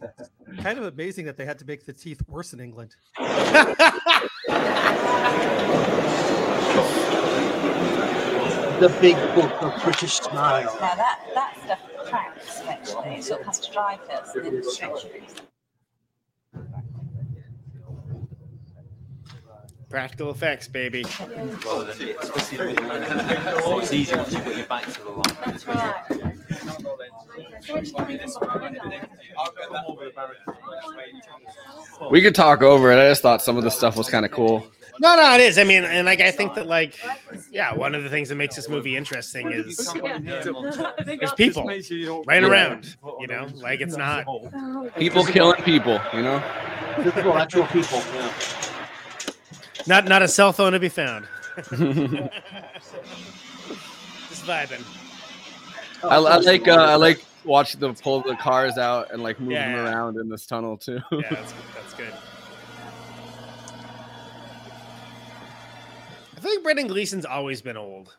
kind 0.62 0.78
of 0.78 0.84
amazing 0.84 1.26
that 1.26 1.36
they 1.36 1.44
had 1.44 1.58
to 1.58 1.64
make 1.64 1.84
the 1.84 1.92
teeth 1.92 2.22
worse 2.28 2.52
in 2.52 2.60
England. 2.60 2.94
The 8.78 8.90
big 9.00 9.16
book 9.34 9.62
of 9.62 9.82
British 9.82 10.16
smile. 10.16 10.66
Now 10.78 10.94
that, 10.96 11.20
that 11.32 11.56
stuff 11.64 11.80
cracks 12.04 12.60
eventually. 12.60 13.14
It 13.14 13.24
sort 13.24 13.40
of 13.40 13.46
has 13.46 13.60
to 13.60 13.72
dry 13.72 13.98
first 14.06 14.36
and 14.36 14.44
then 14.44 14.62
stretch. 14.70 15.06
Practical 19.88 20.30
effects, 20.30 20.68
baby. 20.68 21.06
Oh, 21.64 21.88
it's 23.82 23.94
easy 23.94 24.14
once 24.14 24.32
you 24.34 24.40
put 24.40 24.56
your 24.56 24.66
back 24.66 24.92
to 24.92 25.00
the 25.02 25.10
line. 25.10 26.45
We 32.10 32.22
could 32.22 32.34
talk 32.34 32.62
over 32.62 32.92
it. 32.92 32.96
I 32.98 33.08
just 33.08 33.22
thought 33.22 33.42
some 33.42 33.56
of 33.56 33.64
the 33.64 33.70
stuff 33.70 33.96
was 33.96 34.08
kind 34.08 34.24
of 34.24 34.30
cool. 34.30 34.66
No, 34.98 35.14
no, 35.14 35.34
it 35.34 35.40
is. 35.40 35.58
I 35.58 35.64
mean, 35.64 35.84
and 35.84 36.06
like 36.06 36.20
I 36.20 36.30
think 36.30 36.54
that 36.54 36.66
like, 36.66 36.98
yeah, 37.50 37.74
one 37.74 37.94
of 37.94 38.02
the 38.02 38.08
things 38.08 38.30
that 38.30 38.36
makes 38.36 38.56
this 38.56 38.68
movie 38.68 38.96
interesting 38.96 39.52
is 39.52 39.76
there's 39.76 41.32
people 41.34 41.68
right 42.26 42.42
around. 42.42 42.96
You 43.20 43.26
know, 43.26 43.48
like 43.56 43.80
it's 43.80 43.96
not 43.96 44.24
People 44.96 45.24
killing 45.24 45.62
people, 45.62 46.00
you 46.14 46.22
know. 46.22 46.42
Physical, 46.96 47.36
actual 47.36 47.66
people. 47.66 47.98
Yeah. 48.14 48.32
Not 49.86 50.06
not 50.06 50.22
a 50.22 50.28
cell 50.28 50.52
phone 50.52 50.72
to 50.72 50.80
be 50.80 50.88
found. 50.88 51.26
Just 54.28 54.44
vibing. 54.44 54.82
I, 56.08 56.16
I 56.16 56.36
like 56.38 56.68
uh, 56.68 56.74
I 56.74 56.94
like 56.96 57.24
watching 57.44 57.80
them 57.80 57.94
pull 57.94 58.22
the 58.22 58.34
cars 58.36 58.78
out 58.78 59.12
and 59.12 59.22
like 59.22 59.38
move 59.40 59.52
Yeah, 59.52 59.68
them 59.68 59.84
yeah. 59.86 59.92
around 59.92 60.16
in 60.18 60.28
this 60.28 60.46
tunnel 60.46 60.76
too. 60.76 61.00
Yeah, 61.12 61.20
that's, 61.30 61.54
that's 61.74 61.94
good. 61.94 62.12
I 66.36 66.40
feel 66.40 66.50
like 66.54 66.62
Brendan 66.62 66.88
Gleeson's 66.88 67.24
always 67.24 67.62
been 67.62 67.76
old. 67.76 68.16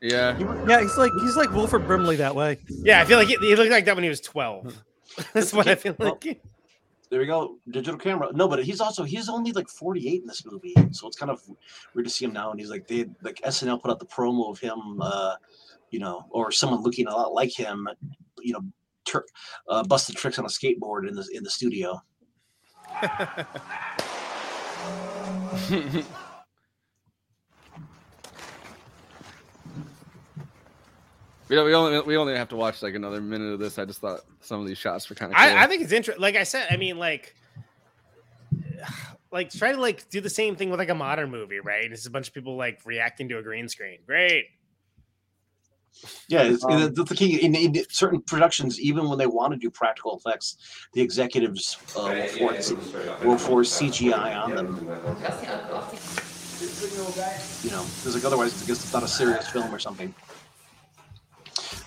yeah. 0.00 0.38
Yeah, 0.68 0.80
he's 0.82 0.96
like 0.96 1.12
he's 1.20 1.36
like 1.36 1.50
Wilford 1.50 1.86
Brimley 1.86 2.16
that 2.16 2.34
way. 2.34 2.58
Yeah, 2.68 3.00
I 3.00 3.04
feel 3.04 3.18
like 3.18 3.28
he, 3.28 3.36
he 3.36 3.56
looked 3.56 3.70
like 3.70 3.84
that 3.86 3.94
when 3.96 4.04
he 4.04 4.10
was 4.10 4.20
12. 4.20 4.82
That's 5.32 5.52
what 5.52 5.66
I 5.66 5.74
feel 5.74 5.96
like. 5.98 6.40
There 7.08 7.18
we 7.18 7.26
go, 7.26 7.56
digital 7.68 7.98
camera. 7.98 8.30
No, 8.32 8.46
but 8.46 8.62
he's 8.62 8.80
also 8.80 9.02
he's 9.02 9.28
only 9.28 9.50
like 9.50 9.68
48 9.68 10.20
in 10.20 10.26
this 10.28 10.44
movie, 10.46 10.74
so 10.92 11.08
it's 11.08 11.16
kind 11.16 11.30
of 11.30 11.42
weird 11.94 12.06
to 12.06 12.10
see 12.10 12.24
him 12.24 12.32
now. 12.32 12.52
And 12.52 12.60
he's 12.60 12.70
like 12.70 12.86
they 12.86 13.06
like 13.22 13.40
SNL 13.44 13.82
put 13.82 13.90
out 13.90 13.98
the 13.98 14.06
promo 14.06 14.48
of 14.48 14.60
him, 14.60 15.00
uh, 15.00 15.34
you 15.90 15.98
know, 15.98 16.26
or 16.30 16.52
someone 16.52 16.82
looking 16.82 17.06
a 17.06 17.10
lot 17.10 17.32
like 17.32 17.52
him, 17.52 17.88
you 18.40 18.52
know, 18.52 18.60
tur- 19.04 19.26
uh, 19.68 19.82
busted 19.84 20.16
tricks 20.16 20.38
on 20.38 20.44
a 20.44 20.48
skateboard 20.48 21.08
in 21.08 21.14
the 21.14 21.26
in 21.32 21.42
the 21.42 21.50
studio. 21.50 22.00
We 31.50 31.56
don't, 31.56 31.66
we 31.66 31.74
only 31.74 32.00
we 32.02 32.16
only 32.16 32.36
have 32.36 32.48
to 32.50 32.56
watch 32.56 32.80
like 32.80 32.94
another 32.94 33.20
minute 33.20 33.54
of 33.54 33.58
this. 33.58 33.76
I 33.76 33.84
just 33.84 34.00
thought 34.00 34.20
some 34.40 34.60
of 34.60 34.68
these 34.68 34.78
shots 34.78 35.10
were 35.10 35.16
kind 35.16 35.32
of. 35.32 35.36
Cool. 35.36 35.48
I, 35.48 35.64
I 35.64 35.66
think 35.66 35.82
it's 35.82 35.90
interesting. 35.90 36.22
Like 36.22 36.36
I 36.36 36.44
said, 36.44 36.68
I 36.70 36.76
mean, 36.76 36.96
like, 36.96 37.34
like 39.32 39.50
try 39.50 39.72
to 39.72 39.80
like 39.80 40.08
do 40.10 40.20
the 40.20 40.30
same 40.30 40.54
thing 40.54 40.70
with 40.70 40.78
like 40.78 40.90
a 40.90 40.94
modern 40.94 41.28
movie, 41.28 41.58
right? 41.58 41.90
It's 41.90 42.06
a 42.06 42.10
bunch 42.10 42.28
of 42.28 42.34
people 42.34 42.54
like 42.54 42.82
reacting 42.84 43.28
to 43.30 43.38
a 43.38 43.42
green 43.42 43.68
screen. 43.68 43.98
Great. 44.06 44.44
Yeah, 46.28 46.42
Um, 46.64 46.94
that's 46.94 47.08
the 47.08 47.14
key. 47.14 47.42
In, 47.44 47.54
in 47.54 47.84
certain 47.90 48.22
productions, 48.22 48.80
even 48.80 49.08
when 49.08 49.18
they 49.18 49.26
want 49.26 49.52
to 49.52 49.58
do 49.58 49.70
practical 49.70 50.16
effects, 50.16 50.56
the 50.92 51.00
executives 51.00 51.76
uh, 51.96 52.12
will, 52.14 52.26
force, 52.26 52.72
will 53.22 53.38
force 53.38 53.78
CGI 53.78 54.36
on 54.36 54.54
them. 54.54 54.76
You 57.64 57.70
know, 57.70 57.84
because 57.96 58.14
like 58.14 58.24
otherwise, 58.24 58.52
it's 58.52 58.68
it's 58.68 58.92
not 58.92 59.02
a 59.02 59.08
serious 59.08 59.48
film 59.48 59.74
or 59.74 59.78
something. 59.78 60.14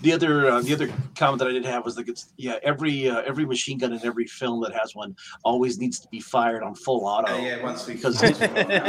The 0.03 0.11
other, 0.11 0.49
uh, 0.49 0.59
the 0.59 0.73
other 0.73 0.91
comment 1.15 1.39
that 1.39 1.47
I 1.47 1.53
did 1.53 1.63
have 1.63 1.85
was 1.85 1.95
like 1.95 2.09
it's 2.09 2.33
yeah, 2.35 2.57
every 2.61 3.09
uh, 3.09 3.21
every 3.21 3.45
machine 3.45 3.77
gun 3.77 3.93
in 3.93 4.05
every 4.05 4.25
film 4.25 4.61
that 4.63 4.73
has 4.73 4.93
one 4.93 5.15
always 5.45 5.79
needs 5.79 5.97
to 6.01 6.09
be 6.09 6.19
fired 6.19 6.61
on 6.61 6.75
full 6.75 7.05
auto. 7.05 7.33
yeah, 7.37 7.63
once 7.63 7.85
because 7.85 8.21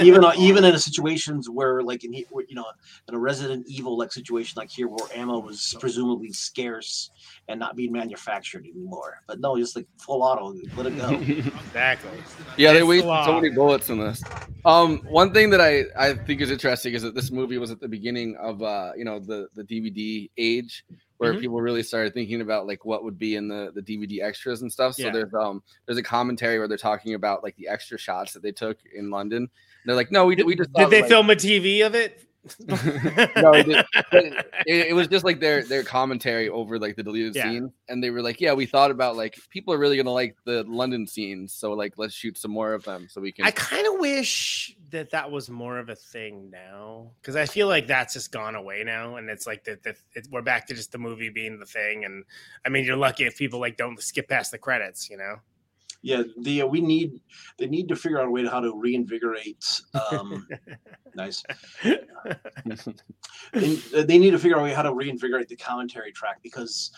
even 0.02 0.24
uh, 0.24 0.32
even 0.36 0.64
in 0.64 0.76
situations 0.76 1.48
where 1.48 1.84
like 1.84 2.02
in 2.02 2.12
you 2.12 2.26
know 2.50 2.66
in 3.06 3.14
a 3.14 3.18
Resident 3.18 3.64
Evil 3.68 3.96
like 3.96 4.12
situation 4.12 4.54
like 4.56 4.70
here 4.70 4.88
where 4.88 5.06
ammo 5.14 5.38
was 5.38 5.76
presumably 5.78 6.32
scarce 6.32 7.12
and 7.48 7.60
not 7.60 7.76
being 7.76 7.92
manufactured 7.92 8.64
anymore. 8.66 9.22
But 9.26 9.40
no, 9.40 9.56
just 9.58 9.76
like 9.76 9.86
full 9.98 10.22
auto, 10.22 10.54
let 10.76 10.86
it 10.86 10.96
go. 10.96 11.10
Exactly. 11.66 12.10
Yeah, 12.56 12.72
they 12.72 12.78
It's 12.78 12.86
wasted 12.88 13.24
so 13.24 13.34
many 13.40 13.50
bullets 13.50 13.90
in 13.90 13.98
this. 13.98 14.22
Um, 14.64 14.98
one 15.08 15.32
thing 15.34 15.50
that 15.50 15.60
I, 15.60 15.84
I 15.98 16.14
think 16.14 16.40
is 16.40 16.50
interesting 16.50 16.94
is 16.94 17.02
that 17.02 17.14
this 17.14 17.30
movie 17.30 17.58
was 17.58 17.70
at 17.70 17.80
the 17.80 17.88
beginning 17.88 18.36
of 18.40 18.62
uh, 18.62 18.92
you 18.96 19.04
know, 19.04 19.18
the 19.18 19.48
the 19.54 19.62
DVD 19.64 20.30
age 20.38 20.84
where 21.18 21.32
Mhm. 21.34 21.40
people 21.40 21.60
really 21.60 21.82
started 21.82 22.12
thinking 22.14 22.40
about 22.40 22.66
like 22.66 22.84
what 22.84 23.04
would 23.04 23.18
be 23.18 23.36
in 23.36 23.48
the 23.48 23.72
the 23.74 23.82
DVD 23.82 24.22
extras 24.22 24.62
and 24.62 24.72
stuff. 24.72 24.94
So 24.94 25.04
Yeah. 25.06 25.12
there's 25.12 25.34
um 25.34 25.62
there's 25.86 25.98
a 25.98 26.02
commentary 26.02 26.58
where 26.58 26.66
they're 26.68 26.76
talking 26.78 27.14
about 27.14 27.42
like 27.42 27.56
the 27.56 27.68
extra 27.68 27.98
shots 27.98 28.32
that 28.32 28.42
they 28.42 28.52
took 28.52 28.78
in 28.94 29.10
London. 29.10 29.38
And 29.42 29.50
they're 29.84 29.96
like, 29.96 30.10
no, 30.10 30.24
we 30.26 30.36
we 30.42 30.54
just 30.56 30.72
Did 30.72 30.90
they 30.90 31.02
like- 31.02 31.10
film 31.10 31.28
a 31.30 31.34
TV 31.34 31.84
of 31.84 31.94
it? 31.94 32.23
No, 32.68 33.52
it, 33.54 33.86
it, 34.66 34.88
it 34.88 34.94
was 34.94 35.08
just 35.08 35.24
like 35.24 35.40
their 35.40 35.64
their 35.64 35.82
commentary 35.82 36.48
over 36.48 36.78
like 36.78 36.96
the 36.96 37.02
deleted 37.02 37.34
Yeah. 37.34 37.44
scene, 37.44 37.72
and 37.88 38.02
they 38.02 38.10
were 38.10 38.22
like, 38.22 38.40
"Yeah, 38.40 38.52
we 38.52 38.66
thought 38.66 38.90
about 38.90 39.16
like 39.16 39.38
people 39.50 39.72
are 39.74 39.78
really 39.78 39.96
gonna 39.96 40.10
like 40.10 40.36
the 40.44 40.62
London 40.64 41.06
scenes, 41.06 41.52
so 41.54 41.72
like 41.72 41.94
let's 41.96 42.14
shoot 42.14 42.36
some 42.36 42.50
more 42.50 42.74
of 42.74 42.84
them 42.84 43.06
so 43.08 43.20
we 43.20 43.32
can." 43.32 43.44
I 43.46 43.50
kind 43.50 43.86
of 43.86 43.98
wish 43.98 44.76
that 44.90 45.10
that 45.10 45.30
was 45.30 45.48
more 45.48 45.78
of 45.78 45.88
a 45.88 45.96
thing 45.96 46.50
now 46.50 47.10
because 47.20 47.36
I 47.36 47.46
feel 47.46 47.68
like 47.68 47.86
that's 47.86 48.14
just 48.14 48.30
gone 48.32 48.54
away 48.54 48.82
now, 48.84 49.16
and 49.16 49.30
it's 49.30 49.46
like 49.46 49.64
that. 49.64 49.82
that 49.82 49.96
we're 50.30 50.42
back 50.42 50.66
to 50.68 50.74
just 50.74 50.92
the 50.92 50.98
movie 50.98 51.30
being 51.30 51.58
the 51.58 51.66
thing, 51.66 52.04
and 52.04 52.24
I 52.64 52.68
mean, 52.68 52.84
you're 52.84 52.96
lucky 52.96 53.24
if 53.24 53.36
people 53.36 53.60
like 53.60 53.76
don't 53.76 54.00
skip 54.00 54.28
past 54.28 54.50
the 54.50 54.58
credits, 54.58 55.08
you 55.10 55.16
know. 55.16 55.36
Yeah, 56.04 56.22
the 56.42 56.60
uh, 56.60 56.66
we 56.66 56.82
need 56.82 57.22
they 57.58 57.66
need 57.66 57.88
to 57.88 57.96
figure 57.96 58.20
out 58.20 58.26
a 58.26 58.30
way 58.30 58.42
to 58.42 58.50
how 58.50 58.60
to 58.60 58.78
reinvigorate. 58.78 59.80
Um, 60.12 60.46
nice. 61.14 61.42
they, 63.54 63.74
they 64.02 64.18
need 64.18 64.32
to 64.32 64.38
figure 64.38 64.58
out 64.58 64.60
a 64.60 64.64
way 64.64 64.74
how 64.74 64.82
to 64.82 64.92
reinvigorate 64.92 65.48
the 65.48 65.56
commentary 65.56 66.12
track 66.12 66.40
because 66.42 66.90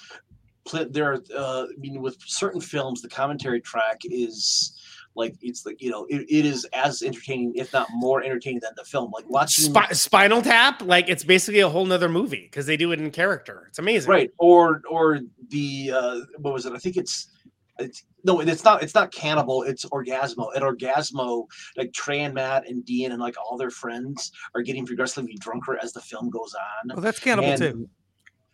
there 0.91 1.13
are 1.13 1.23
uh, 1.37 1.67
I 1.73 1.79
mean 1.79 2.03
with 2.03 2.17
certain 2.27 2.61
films 2.61 3.01
the 3.01 3.09
commentary 3.09 3.61
track 3.61 4.01
is 4.03 4.73
like 5.15 5.37
it's 5.41 5.65
like 5.65 5.81
you 5.81 5.93
know 5.93 6.05
it, 6.11 6.23
it 6.29 6.45
is 6.45 6.67
as 6.73 7.03
entertaining 7.03 7.55
if 7.55 7.73
not 7.73 7.87
more 7.93 8.25
entertaining 8.25 8.59
than 8.59 8.73
the 8.77 8.85
film 8.85 9.13
like 9.13 9.31
watching 9.31 9.67
Spi- 9.67 9.93
Spinal 9.93 10.43
Tap, 10.43 10.83
like 10.83 11.09
it's 11.09 11.23
basically 11.23 11.61
a 11.61 11.69
whole 11.69 11.87
nother 11.87 12.09
movie 12.09 12.43
because 12.43 12.67
they 12.67 12.77
do 12.77 12.91
it 12.91 12.99
in 12.99 13.13
character. 13.13 13.67
It's 13.69 13.79
amazing, 13.79 14.11
right 14.11 14.33
or 14.39 14.83
or 14.91 15.21
the 15.51 15.93
uh 15.95 16.21
what 16.39 16.53
was 16.53 16.67
it 16.67 16.73
i 16.73 16.79
think 16.79 16.97
it's 16.97 17.29
it's 17.79 18.05
no 18.25 18.41
it's 18.41 18.65
not 18.65 18.83
it's 18.83 18.95
not 18.95 19.13
cannibal 19.13 19.63
it's 19.63 19.85
orgazmo 19.87 20.49
at 20.57 20.63
orgazmo 20.63 21.47
like 21.77 21.93
trey 21.93 22.21
and 22.21 22.35
matt 22.35 22.67
and 22.69 22.85
dean 22.85 23.13
and 23.13 23.21
like 23.21 23.35
all 23.39 23.57
their 23.57 23.71
friends 23.71 24.33
are 24.55 24.63
getting 24.63 24.87
progressively 24.87 25.35
drunker 25.41 25.79
as 25.83 25.93
the 25.93 26.01
film 26.01 26.31
goes 26.31 26.55
on 26.55 26.97
Oh, 26.97 27.01
that's 27.01 27.19
Cannibal 27.19 27.51
And- 27.51 27.59
too. 27.59 27.89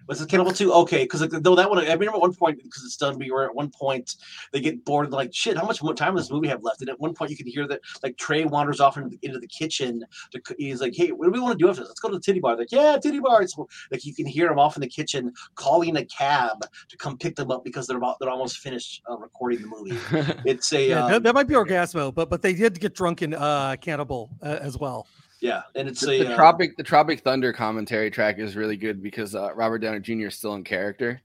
Was 0.08 0.20
it 0.20 0.28
Cannibal 0.28 0.52
2? 0.52 0.72
Okay, 0.72 1.04
because 1.04 1.20
like, 1.20 1.30
though 1.30 1.54
that 1.54 1.68
one, 1.68 1.78
I 1.78 1.92
remember 1.92 2.14
at 2.14 2.20
one 2.20 2.34
point 2.34 2.62
because 2.62 2.84
it's 2.84 2.96
done. 2.96 3.18
We 3.18 3.30
were 3.30 3.44
at 3.44 3.54
one 3.54 3.70
point 3.70 4.16
they 4.52 4.60
get 4.60 4.84
bored, 4.84 5.10
like 5.10 5.34
shit. 5.34 5.56
How 5.56 5.64
much 5.64 5.82
more 5.82 5.94
time 5.94 6.14
does 6.14 6.26
this 6.26 6.32
movie 6.32 6.48
have 6.48 6.62
left? 6.62 6.80
And 6.80 6.90
at 6.90 7.00
one 7.00 7.14
point 7.14 7.30
you 7.30 7.36
can 7.36 7.46
hear 7.46 7.66
that 7.68 7.80
like 8.02 8.16
Trey 8.16 8.44
wanders 8.44 8.80
off 8.80 8.96
into 8.96 9.10
the, 9.10 9.18
into 9.22 9.38
the 9.38 9.46
kitchen. 9.46 10.04
To, 10.32 10.40
he's 10.58 10.80
like, 10.80 10.94
"Hey, 10.94 11.12
what 11.12 11.26
do 11.26 11.32
we 11.32 11.40
want 11.40 11.58
to 11.58 11.62
do 11.62 11.68
after 11.68 11.82
this? 11.82 11.88
Let's 11.88 12.00
go 12.00 12.08
to 12.08 12.16
the 12.16 12.20
titty 12.20 12.40
bar." 12.40 12.56
Like, 12.56 12.72
yeah, 12.72 12.98
titty 13.02 13.20
bar. 13.20 13.46
So, 13.46 13.68
like 13.90 14.04
you 14.04 14.14
can 14.14 14.26
hear 14.26 14.50
him 14.50 14.58
off 14.58 14.76
in 14.76 14.80
the 14.80 14.88
kitchen 14.88 15.32
calling 15.54 15.96
a 15.96 16.04
cab 16.04 16.64
to 16.88 16.96
come 16.96 17.16
pick 17.16 17.36
them 17.36 17.50
up 17.50 17.64
because 17.64 17.86
they're 17.86 17.98
about 17.98 18.16
they're 18.20 18.30
almost 18.30 18.58
finished 18.58 19.02
uh, 19.10 19.16
recording 19.16 19.62
the 19.62 19.68
movie. 19.68 19.98
It's 20.44 20.72
a 20.72 20.88
Yeah, 20.88 21.04
um, 21.04 21.12
that, 21.12 21.22
that 21.24 21.34
might 21.34 21.46
be 21.46 21.54
Orgazmo, 21.54 22.14
but 22.14 22.28
but 22.28 22.42
they 22.42 22.54
did 22.54 22.80
get 22.80 22.94
drunk 22.94 23.22
in 23.22 23.34
uh, 23.34 23.76
Cannibal 23.80 24.30
uh, 24.42 24.58
as 24.60 24.78
well. 24.78 25.06
Yeah, 25.42 25.62
and 25.74 25.88
it's 25.88 26.00
the, 26.00 26.12
a 26.20 26.24
the 26.24 26.32
uh, 26.32 26.36
Tropic 26.36 26.76
the 26.76 26.82
Tropic 26.82 27.20
Thunder 27.20 27.52
commentary 27.52 28.10
track 28.10 28.38
is 28.38 28.56
really 28.56 28.76
good 28.76 29.02
because 29.02 29.34
uh, 29.34 29.52
Robert 29.54 29.78
Downey 29.80 30.00
Jr. 30.00 30.28
is 30.28 30.36
still 30.36 30.54
in 30.54 30.64
character. 30.64 31.20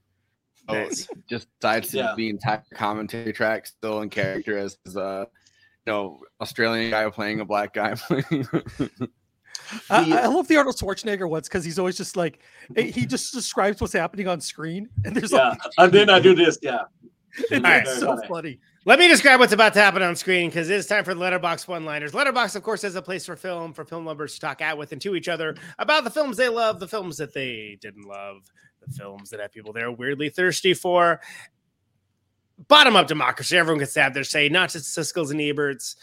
So 0.68 0.74
Nice. 0.74 1.08
just 1.30 1.48
decides 1.60 1.88
to 1.92 1.96
Yeah. 1.98 2.14
the 2.16 2.28
entire 2.28 2.62
commentary 2.74 3.32
track 3.32 3.66
still 3.66 4.02
in 4.02 4.10
character 4.10 4.58
as 4.58 4.76
uh 4.96 5.24
you 5.86 5.92
know 5.92 6.20
Australian 6.42 6.90
guy 6.90 7.08
playing 7.08 7.40
a 7.40 7.44
black 7.44 7.72
guy. 7.72 7.94
I, 9.90 10.12
I 10.22 10.26
love 10.26 10.48
the 10.48 10.56
Arnold 10.56 10.76
Schwarzenegger 10.76 11.28
ones 11.28 11.48
because 11.48 11.64
he's 11.64 11.78
always 11.78 11.96
just 11.96 12.16
like 12.16 12.40
he 12.76 12.90
he 12.90 13.06
just 13.06 13.32
describes 13.34 13.80
what's 13.80 13.92
happening 13.92 14.26
on 14.28 14.40
screen, 14.40 14.88
and 15.04 15.14
there's 15.16 15.32
yeah, 15.32 15.50
like 15.50 15.58
and 15.78 15.92
then 15.92 16.10
I 16.10 16.20
do 16.20 16.34
this. 16.34 16.58
Yeah, 16.62 16.82
it's 17.38 17.52
All 17.52 17.60
right. 17.60 17.86
so 17.86 18.20
funny. 18.28 18.60
Let 18.88 18.98
me 18.98 19.06
describe 19.06 19.38
what's 19.38 19.52
about 19.52 19.74
to 19.74 19.80
happen 19.80 20.00
on 20.00 20.16
screen 20.16 20.48
because 20.48 20.70
it 20.70 20.76
is 20.76 20.86
time 20.86 21.04
for 21.04 21.12
the 21.12 21.20
Letterboxd 21.20 21.68
one-liners. 21.68 22.12
Letterboxd, 22.12 22.56
of 22.56 22.62
course, 22.62 22.84
is 22.84 22.96
a 22.96 23.02
place 23.02 23.26
for 23.26 23.36
film 23.36 23.74
for 23.74 23.84
film 23.84 24.06
lovers 24.06 24.32
to 24.32 24.40
talk 24.40 24.62
at 24.62 24.78
with 24.78 24.92
and 24.92 25.02
to 25.02 25.14
each 25.14 25.28
other 25.28 25.54
about 25.78 26.04
the 26.04 26.10
films 26.10 26.38
they 26.38 26.48
love, 26.48 26.80
the 26.80 26.88
films 26.88 27.18
that 27.18 27.34
they 27.34 27.76
didn't 27.82 28.08
love, 28.08 28.50
the 28.80 28.90
films 28.90 29.28
that 29.28 29.40
have 29.40 29.52
people 29.52 29.74
they're 29.74 29.92
weirdly 29.92 30.30
thirsty 30.30 30.72
for. 30.72 31.20
Bottom 32.66 32.96
up 32.96 33.08
democracy. 33.08 33.58
Everyone 33.58 33.78
gets 33.78 33.92
to 33.92 34.00
have 34.00 34.14
their 34.14 34.24
say, 34.24 34.48
not 34.48 34.70
just 34.70 34.96
Siskel's 34.96 35.32
and 35.32 35.40
Eberts. 35.40 35.96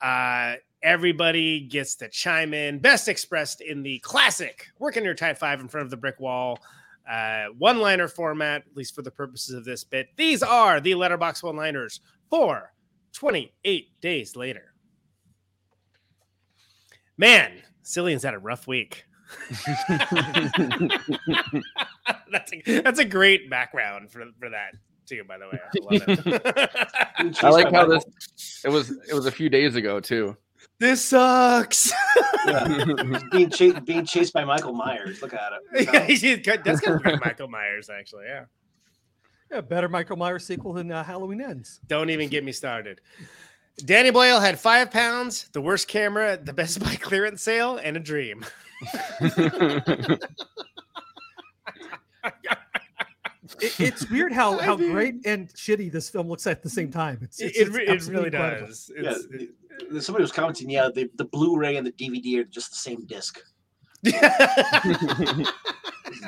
Uh, 0.00 0.56
everybody 0.82 1.60
gets 1.60 1.94
to 1.94 2.08
chime 2.08 2.54
in. 2.54 2.80
Best 2.80 3.06
expressed 3.06 3.60
in 3.60 3.84
the 3.84 4.00
classic 4.00 4.66
working 4.80 5.04
your 5.04 5.14
type 5.14 5.38
five 5.38 5.60
in 5.60 5.68
front 5.68 5.84
of 5.84 5.90
the 5.90 5.96
brick 5.96 6.18
wall 6.18 6.58
uh, 7.08 7.46
one 7.58 7.80
liner 7.80 8.08
format, 8.08 8.62
at 8.62 8.76
least 8.76 8.94
for 8.94 9.02
the 9.02 9.10
purposes 9.10 9.54
of 9.54 9.64
this 9.64 9.84
bit. 9.84 10.08
These 10.16 10.42
are 10.42 10.80
the 10.80 10.92
letterboxd 10.92 11.42
one 11.42 11.56
liners 11.56 12.00
for 12.30 12.72
28 13.12 14.00
days 14.00 14.36
later. 14.36 14.72
Man, 17.16 17.52
Cillian's 17.84 18.22
had 18.22 18.34
a 18.34 18.38
rough 18.38 18.66
week. 18.66 19.04
that's, 22.30 22.52
a, 22.52 22.80
that's 22.80 22.98
a 22.98 23.04
great 23.04 23.48
background 23.48 24.10
for, 24.10 24.24
for 24.38 24.50
that, 24.50 24.72
too, 25.06 25.24
by 25.24 25.38
the 25.38 25.46
way. 25.46 25.58
I 25.62 25.78
love 25.80 26.02
it. 26.08 27.44
I 27.44 27.50
like 27.50 27.70
how 27.72 27.86
this 27.86 28.04
it 28.64 28.70
was 28.70 28.90
it 29.08 29.14
was 29.14 29.26
a 29.26 29.30
few 29.30 29.48
days 29.48 29.76
ago 29.76 30.00
too. 30.00 30.36
This 30.78 31.04
sucks. 31.04 31.92
being 33.30 33.50
chased 33.50 33.84
being 33.84 34.04
chased 34.04 34.32
by 34.32 34.44
Michael 34.44 34.72
Myers. 34.72 35.22
Look 35.22 35.32
at 35.34 35.52
it. 35.72 36.46
yeah, 36.46 36.56
that's 36.64 36.80
kind 36.80 36.96
of 36.98 37.04
like 37.04 37.24
Michael 37.24 37.48
Myers, 37.48 37.88
actually. 37.90 38.24
Yeah. 38.26 38.44
Yeah, 39.50 39.60
better 39.60 39.88
Michael 39.88 40.16
Myers 40.16 40.44
sequel 40.46 40.72
than 40.72 40.90
uh, 40.90 41.04
Halloween 41.04 41.40
Ends. 41.42 41.78
Don't 41.86 42.10
even 42.10 42.28
get 42.28 42.42
me 42.42 42.52
started. 42.52 43.00
Danny 43.84 44.10
Boyle 44.10 44.40
had 44.40 44.58
five 44.58 44.90
pounds, 44.90 45.48
the 45.52 45.60
worst 45.60 45.88
camera 45.88 46.32
at 46.32 46.46
the 46.46 46.52
Best 46.52 46.80
Buy 46.84 46.96
clearance 46.96 47.42
sale, 47.42 47.76
and 47.82 47.96
a 47.96 48.00
dream. 48.00 48.44
It, 53.60 53.78
it's 53.80 54.08
weird 54.10 54.32
how 54.32 54.58
how 54.58 54.76
great 54.76 55.26
and 55.26 55.48
shitty 55.50 55.90
this 55.92 56.08
film 56.08 56.28
looks 56.28 56.46
at 56.46 56.62
the 56.62 56.70
same 56.70 56.90
time. 56.90 57.18
It's, 57.22 57.40
It- 57.40 57.52
it's, 57.56 57.58
it 57.58 57.62
it's 57.68 57.76
re- 57.76 57.86
it 57.86 58.06
really 58.08 58.26
incredible. 58.26 58.66
does. 58.68 58.90
Yeah, 58.94 59.00
It's- 59.10 59.24
the- 59.30 59.50
somebody 60.00 60.22
was 60.22 60.32
commenting. 60.32 60.70
Yeah, 60.70 60.88
the, 60.94 61.10
the 61.16 61.24
Blu-ray 61.24 61.76
and 61.76 61.86
the 61.86 61.92
DVD 61.92 62.40
are 62.40 62.44
just 62.44 62.70
the 62.70 62.76
same 62.76 63.04
disc. 63.06 63.40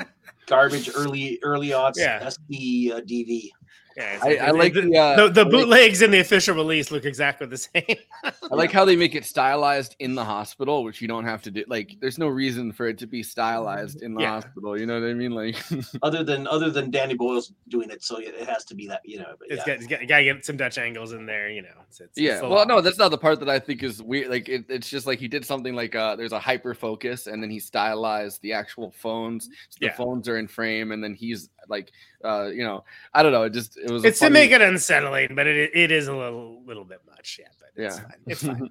Garbage, 0.47 0.91
early 0.95 1.39
early 1.43 1.73
odds, 1.73 1.99
Yeah. 1.99 2.21
SD 2.21 2.93
uh, 2.93 3.01
DV. 3.01 3.51
Yeah, 3.97 4.19
I- 4.23 4.37
I 4.37 4.51
like 4.51 4.73
the, 4.75 4.83
the, 4.83 4.97
uh, 4.99 5.17
the, 5.17 5.23
I 5.25 5.29
the 5.29 5.43
like- 5.45 5.51
bootlegs 5.53 6.03
in 6.03 6.11
the 6.11 6.19
official 6.21 6.55
release 6.57 6.91
look 6.91 7.05
exactly 7.05 7.47
the 7.47 7.57
same. 7.59 7.97
I 8.25 8.55
like 8.55 8.73
how 8.73 8.85
they 8.85 8.97
make 8.97 9.15
it 9.15 9.25
stylized 9.25 9.95
in 10.01 10.15
the 10.15 10.25
hospital, 10.25 10.83
which 10.83 11.01
you 11.01 11.09
don't 11.09 11.25
have 11.25 11.43
to 11.43 11.51
do. 11.51 11.65
Like, 11.69 11.97
there's 12.01 12.19
no 12.19 12.27
reason 12.29 12.73
for 12.73 12.87
it 12.89 12.99
to 12.99 13.07
be 13.07 13.23
stylized 13.23 14.03
in 14.03 14.15
the 14.15 14.23
Yeah. 14.23 14.31
hospital. 14.31 14.79
You 14.79 14.87
know 14.87 15.01
what 15.01 15.09
I 15.09 15.15
mean? 15.15 15.33
Like, 15.33 15.57
Other 16.03 16.25
than 16.25 16.47
other 16.49 16.71
than 16.71 16.91
Danny 16.91 17.15
Boyle's 17.15 17.53
doing 17.69 17.91
it, 17.91 18.03
so 18.03 18.19
it 18.19 18.35
has 18.49 18.65
to 18.67 18.75
be 18.75 18.87
that 18.89 19.01
you 19.05 19.19
know. 19.19 19.35
But 19.39 19.51
It's 19.51 19.67
yeah. 19.67 19.75
got, 19.75 19.77
it's 19.83 19.87
got, 19.87 20.09
gotta 20.09 20.25
get 20.25 20.45
some 20.45 20.57
Dutch 20.57 20.79
angles 20.79 21.13
in 21.13 21.27
there, 21.27 21.49
you 21.49 21.63
know. 21.63 21.69
It's, 21.89 22.01
it's, 22.01 22.19
yeah. 22.19 22.33
it's 22.35 22.43
Well, 22.43 22.51
law. 22.51 22.65
no, 22.65 22.81
that's 22.81 22.99
not 22.99 23.11
the 23.11 23.19
part 23.19 23.39
that 23.41 23.49
I 23.49 23.59
think 23.59 23.83
is 23.83 24.03
weird. 24.03 24.29
Like, 24.29 24.49
it, 24.49 24.65
it's 24.69 24.91
just 24.91 25.07
like 25.07 25.19
he 25.19 25.29
did 25.29 25.45
something 25.45 25.75
like 25.75 25.95
uh, 25.95 26.17
there's 26.17 26.33
a 26.33 26.39
hyper 26.41 26.75
focus, 26.75 27.27
and 27.29 27.43
then 27.43 27.51
he 27.51 27.61
stylized 27.61 28.43
the 28.43 28.53
actual 28.53 28.91
phones. 28.91 29.45
So 29.71 29.79
the 29.81 29.87
Yeah. 29.87 29.95
phones 29.95 30.29
are 30.29 30.39
in 30.39 30.49
frame, 30.49 30.91
and 30.93 31.03
then 31.03 31.15
he's 31.15 31.49
like, 31.69 31.93
uh, 32.25 32.47
you 32.53 32.65
know, 32.65 32.85
I 33.13 33.23
don't 33.23 33.33
know. 33.33 33.43
It 33.45 33.53
just 33.53 33.77
it 33.77 33.91
was. 33.91 34.05
a 34.05 34.09
It's 34.09 34.19
to 34.21 34.31
make 34.31 34.51
it 34.51 34.61
unsettling, 34.63 35.35
but 35.35 35.47
it, 35.47 35.71
it 35.75 35.91
is 35.91 36.09
a 36.09 36.15
little 36.17 36.63
little 36.65 36.85
bit 36.85 37.01
much. 37.09 37.39
Yeah, 37.41 37.49
but 37.61 37.71
it's 37.83 37.97
Yeah. 37.97 38.03
fine. 38.03 38.17
It's 38.27 38.43
fine. 38.47 38.71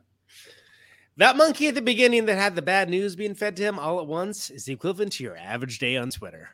that 1.17 1.35
monkey 1.37 1.67
at 1.67 1.75
the 1.75 1.81
beginning 1.81 2.25
that 2.25 2.35
had 2.37 2.55
the 2.55 2.61
bad 2.61 2.89
news 2.89 3.15
being 3.15 3.35
fed 3.35 3.55
to 3.57 3.63
him 3.63 3.77
all 3.79 3.99
at 3.99 4.07
once 4.07 4.49
is 4.49 4.65
the 4.65 4.73
equivalent 4.73 5.11
to 5.13 5.23
your 5.23 5.37
average 5.37 5.79
day 5.79 5.97
on 5.97 6.09
Twitter. 6.09 6.49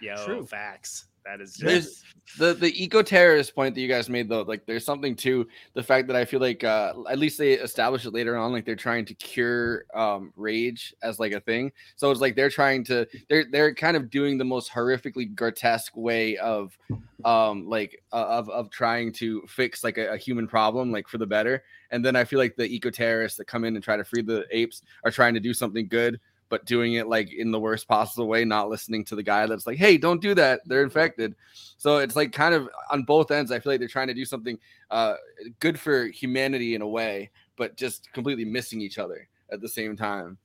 Yo, 0.00 0.24
True. 0.24 0.46
facts. 0.46 1.06
That 1.26 1.40
is 1.40 1.54
There's 1.54 1.84
just 1.84 2.04
the 2.38 2.54
the 2.54 2.82
eco 2.82 3.02
terrorist 3.02 3.54
point 3.54 3.74
that 3.74 3.80
you 3.80 3.88
guys 3.88 4.08
made 4.08 4.28
though. 4.28 4.42
Like, 4.42 4.64
there's 4.64 4.84
something 4.84 5.16
to 5.16 5.46
the 5.74 5.82
fact 5.82 6.06
that 6.06 6.16
I 6.16 6.24
feel 6.24 6.40
like 6.40 6.62
uh, 6.62 6.92
at 7.10 7.18
least 7.18 7.38
they 7.38 7.54
establish 7.54 8.06
it 8.06 8.12
later 8.12 8.36
on. 8.36 8.52
Like 8.52 8.64
they're 8.64 8.76
trying 8.76 9.04
to 9.06 9.14
cure 9.14 9.86
um, 9.94 10.32
rage 10.36 10.94
as 11.02 11.18
like 11.18 11.32
a 11.32 11.40
thing. 11.40 11.72
So 11.96 12.10
it's 12.10 12.20
like 12.20 12.36
they're 12.36 12.50
trying 12.50 12.84
to 12.84 13.06
they're 13.28 13.44
they're 13.50 13.74
kind 13.74 13.96
of 13.96 14.08
doing 14.08 14.38
the 14.38 14.44
most 14.44 14.70
horrifically 14.70 15.34
grotesque 15.34 15.96
way 15.96 16.36
of 16.36 16.78
um 17.24 17.68
like 17.68 18.02
uh, 18.12 18.26
of 18.28 18.48
of 18.50 18.70
trying 18.70 19.12
to 19.14 19.42
fix 19.48 19.82
like 19.82 19.98
a, 19.98 20.12
a 20.12 20.16
human 20.16 20.46
problem 20.46 20.92
like 20.92 21.08
for 21.08 21.18
the 21.18 21.26
better. 21.26 21.64
And 21.90 22.04
then 22.04 22.14
I 22.14 22.24
feel 22.24 22.38
like 22.38 22.56
the 22.56 22.66
eco 22.66 22.90
terrorists 22.90 23.38
that 23.38 23.46
come 23.46 23.64
in 23.64 23.74
and 23.74 23.82
try 23.82 23.96
to 23.96 24.04
free 24.04 24.22
the 24.22 24.46
apes 24.50 24.82
are 25.04 25.10
trying 25.10 25.34
to 25.34 25.40
do 25.40 25.52
something 25.52 25.88
good 25.88 26.20
but 26.48 26.64
doing 26.64 26.94
it 26.94 27.08
like 27.08 27.32
in 27.32 27.50
the 27.50 27.58
worst 27.58 27.88
possible 27.88 28.28
way, 28.28 28.44
not 28.44 28.68
listening 28.68 29.04
to 29.06 29.16
the 29.16 29.22
guy 29.22 29.46
that's 29.46 29.66
like, 29.66 29.78
hey, 29.78 29.98
don't 29.98 30.20
do 30.20 30.34
that. 30.34 30.60
They're 30.66 30.82
infected. 30.82 31.34
So 31.76 31.98
it's 31.98 32.16
like 32.16 32.32
kind 32.32 32.54
of 32.54 32.68
on 32.90 33.02
both 33.02 33.30
ends. 33.30 33.50
I 33.50 33.58
feel 33.58 33.72
like 33.72 33.80
they're 33.80 33.88
trying 33.88 34.08
to 34.08 34.14
do 34.14 34.24
something 34.24 34.58
uh, 34.90 35.14
good 35.60 35.78
for 35.78 36.06
humanity 36.06 36.74
in 36.74 36.82
a 36.82 36.88
way, 36.88 37.30
but 37.56 37.76
just 37.76 38.12
completely 38.12 38.44
missing 38.44 38.80
each 38.80 38.98
other 38.98 39.28
at 39.50 39.60
the 39.60 39.68
same 39.68 39.96
time. 39.96 40.38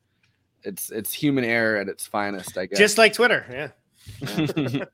It's 0.63 0.91
it's 0.91 1.11
human 1.11 1.43
error 1.43 1.77
at 1.77 1.87
its 1.87 2.05
finest, 2.05 2.57
I 2.57 2.67
guess. 2.67 2.77
just 2.77 2.97
like 2.97 3.13
Twitter. 3.13 3.73
Yeah. 4.21 4.21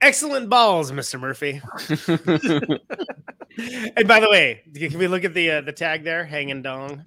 Excellent 0.00 0.48
balls, 0.48 0.90
Mr. 0.90 1.18
Murphy. 1.18 1.62
and 3.96 4.08
by 4.08 4.20
the 4.20 4.28
way, 4.28 4.62
can 4.74 4.98
we 4.98 5.06
look 5.06 5.24
at 5.24 5.32
the 5.32 5.50
uh, 5.50 5.60
the 5.60 5.72
tag 5.72 6.04
there, 6.04 6.24
hanging 6.24 6.62
dong? 6.62 7.04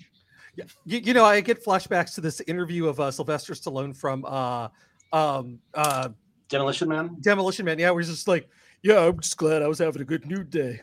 You, 0.85 0.99
you 0.99 1.13
know, 1.13 1.25
I 1.25 1.41
get 1.41 1.63
flashbacks 1.63 2.15
to 2.15 2.21
this 2.21 2.41
interview 2.41 2.87
of 2.87 2.99
uh, 2.99 3.11
Sylvester 3.11 3.53
Stallone 3.53 3.95
from 3.95 4.25
uh, 4.25 4.69
um, 5.11 5.59
uh, 5.73 6.09
Demolition 6.49 6.89
Man. 6.89 7.17
Demolition 7.21 7.65
Man. 7.65 7.79
Yeah, 7.79 7.91
where 7.91 8.01
he's 8.01 8.09
just 8.09 8.27
like, 8.27 8.47
yeah, 8.81 8.99
I'm 9.07 9.19
just 9.19 9.37
glad 9.37 9.61
I 9.61 9.67
was 9.67 9.79
having 9.79 10.01
a 10.01 10.05
good 10.05 10.25
nude 10.25 10.49
day. 10.49 10.81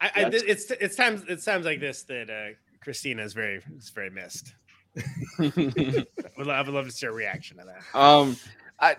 I, 0.00 0.10
I, 0.14 0.30
it's 0.32 0.70
it's 0.70 0.96
times 0.96 1.24
it's 1.28 1.44
times 1.44 1.64
like 1.64 1.80
this 1.80 2.02
that 2.04 2.30
uh, 2.30 2.54
Christina 2.82 3.22
is 3.22 3.32
very 3.32 3.62
is 3.76 3.90
very 3.90 4.10
missed. 4.10 4.54
would, 5.38 6.06
lo- 6.38 6.54
I 6.54 6.62
would 6.62 6.68
love 6.68 6.86
to 6.86 6.92
see 6.92 7.06
a 7.06 7.12
reaction 7.12 7.58
to 7.58 7.64
that. 7.64 7.98
um 7.98 8.36
I, 8.78 8.96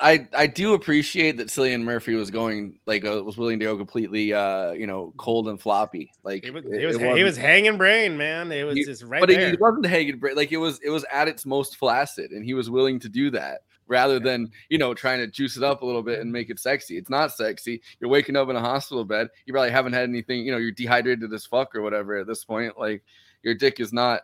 I 0.00 0.26
I 0.34 0.46
do 0.46 0.72
appreciate 0.72 1.36
that 1.36 1.48
Cillian 1.48 1.82
Murphy 1.82 2.14
was 2.14 2.30
going 2.30 2.78
like 2.86 3.04
uh, 3.04 3.22
was 3.22 3.36
willing 3.36 3.58
to 3.58 3.66
go 3.66 3.76
completely 3.76 4.32
uh 4.32 4.72
you 4.72 4.86
know 4.86 5.12
cold 5.18 5.48
and 5.48 5.60
floppy. 5.60 6.10
Like 6.22 6.44
He 6.44 6.50
was, 6.50 6.64
it- 6.64 6.80
he 6.80 6.86
was, 6.86 6.96
it 6.96 7.16
he 7.16 7.24
wasn't- 7.24 7.44
hanging 7.46 7.76
brain, 7.76 8.16
man. 8.16 8.50
It 8.50 8.64
was 8.64 8.76
He- 8.76 8.84
just 8.84 9.02
right 9.02 9.20
but 9.20 9.28
there. 9.28 9.52
it 9.52 9.60
wasn't 9.60 9.84
hanging 9.86 10.18
brain 10.18 10.34
like 10.34 10.50
it 10.52 10.56
was 10.56 10.80
it 10.82 10.88
was 10.88 11.04
at 11.12 11.28
its 11.28 11.44
most 11.44 11.76
flaccid 11.76 12.30
and 12.30 12.42
he 12.44 12.54
was 12.54 12.70
willing 12.70 12.98
to 13.00 13.08
do 13.10 13.30
that 13.32 13.60
rather 13.86 14.18
than 14.18 14.50
you 14.70 14.78
know 14.78 14.94
trying 14.94 15.18
to 15.18 15.26
juice 15.26 15.58
it 15.58 15.62
up 15.62 15.82
a 15.82 15.86
little 15.86 16.02
bit 16.02 16.20
and 16.20 16.32
make 16.32 16.48
it 16.48 16.58
sexy. 16.58 16.96
It's 16.96 17.10
not 17.10 17.30
sexy. 17.32 17.82
You're 18.00 18.08
waking 18.10 18.34
up 18.36 18.48
in 18.48 18.56
a 18.56 18.60
hospital 18.60 19.04
bed. 19.04 19.28
You 19.44 19.52
probably 19.52 19.70
haven't 19.72 19.92
had 19.92 20.08
anything 20.08 20.46
you 20.46 20.52
know 20.52 20.58
you're 20.58 20.72
dehydrated 20.72 21.30
as 21.34 21.44
fuck 21.44 21.74
or 21.74 21.82
whatever 21.82 22.16
at 22.16 22.26
this 22.26 22.44
point. 22.44 22.78
Like 22.78 23.02
your 23.42 23.54
dick 23.54 23.78
is 23.78 23.92
not 23.92 24.22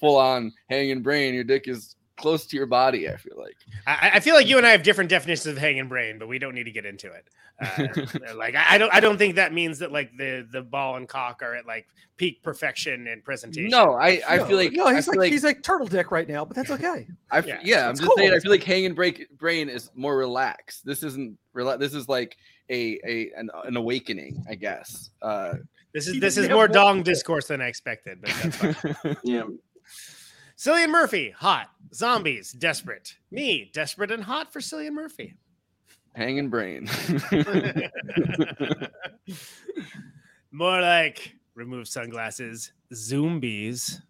full 0.00 0.16
on 0.16 0.52
hanging 0.68 1.02
brain. 1.02 1.34
Your 1.34 1.44
dick 1.44 1.68
is 1.68 1.94
close 2.20 2.46
to 2.46 2.56
your 2.56 2.66
body 2.66 3.08
i 3.08 3.16
feel 3.16 3.36
like 3.38 3.56
I, 3.86 4.10
I 4.14 4.20
feel 4.20 4.34
like 4.34 4.46
you 4.46 4.58
and 4.58 4.66
I 4.66 4.70
have 4.70 4.82
different 4.82 5.08
definitions 5.10 5.46
of 5.46 5.56
hanging 5.58 5.88
brain, 5.88 6.18
but 6.18 6.28
we 6.28 6.38
don't 6.38 6.54
need 6.54 6.64
to 6.64 6.70
get 6.70 6.84
into 6.84 7.10
it. 7.10 7.24
Uh, 7.60 8.34
like 8.36 8.54
I, 8.54 8.74
I 8.74 8.78
don't 8.78 8.92
I 8.94 9.00
don't 9.00 9.16
think 9.16 9.36
that 9.36 9.52
means 9.54 9.78
that 9.78 9.90
like 9.90 10.14
the 10.16 10.46
the 10.52 10.60
ball 10.62 10.96
and 10.96 11.08
cock 11.08 11.42
are 11.42 11.54
at 11.54 11.66
like 11.66 11.86
peak 12.18 12.42
perfection 12.42 13.06
and 13.06 13.24
presentation. 13.24 13.70
no 13.70 13.94
i 13.94 14.20
i 14.28 14.36
No, 14.36 14.44
feel 14.44 14.56
like 14.58 14.72
no, 14.72 14.94
he's 14.94 15.06
feel 15.06 15.16
like, 15.18 15.32
he's 15.32 15.44
like 15.44 15.62
turtle 15.62 15.86
dick 15.86 16.10
right 16.10 16.28
now, 16.28 16.44
but 16.44 16.54
that's 16.56 16.70
okay. 16.70 17.06
I 17.30 17.38
f- 17.38 17.46
Yeah, 17.46 17.58
yeah, 17.64 17.84
I'm 17.86 17.92
it's 17.92 18.00
just 18.00 18.12
saying. 18.16 18.32
I 18.34 18.38
feel 18.38 18.50
like 18.52 18.62
hanging 18.62 18.94
break 18.94 19.26
brain 19.38 19.68
is 19.70 19.90
more 19.94 20.16
relaxed. 20.16 20.84
This 20.84 21.02
isn't 21.02 21.38
rela- 21.56 21.78
This 21.78 21.94
is 21.94 22.06
like 22.08 22.36
a 22.68 23.00
a 23.06 23.30
an, 23.36 23.50
an 23.64 23.76
awakening, 23.76 24.44
I 24.48 24.54
guess. 24.56 25.10
Uh, 25.22 25.54
This 25.94 26.06
is 26.06 26.20
this 26.20 26.36
is 26.36 26.48
more 26.50 26.68
dong 26.68 27.02
discourse 27.02 27.46
than 27.48 27.60
I 27.62 27.68
expected, 27.68 28.20
but 28.20 28.30
that's 28.42 28.56
fine. 28.56 29.16
Yeah. 29.24 29.44
Cillian 30.60 30.90
Murphy, 30.90 31.30
hot. 31.30 31.70
Zombies, 31.94 32.52
desperate. 32.52 33.16
Me, 33.30 33.70
desperate 33.72 34.10
and 34.10 34.22
hot 34.22 34.52
for 34.52 34.60
Cillian 34.60 34.92
Murphy. 34.92 35.34
hanging 36.14 36.50
brain. 36.50 36.86
More 40.52 40.82
like 40.82 41.34
remove 41.54 41.88
sunglasses, 41.88 42.72
zombies. 42.92 44.02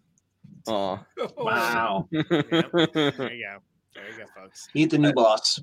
Oh 0.67 0.99
Wow. 1.37 2.09
There 2.11 2.21
you 2.21 2.43
go. 2.43 2.97
There 2.99 3.31
you 3.31 4.17
go, 4.17 4.25
folks. 4.35 4.67
Meet 4.75 4.89
the 4.89 4.97
new 4.97 5.13
boss. 5.13 5.61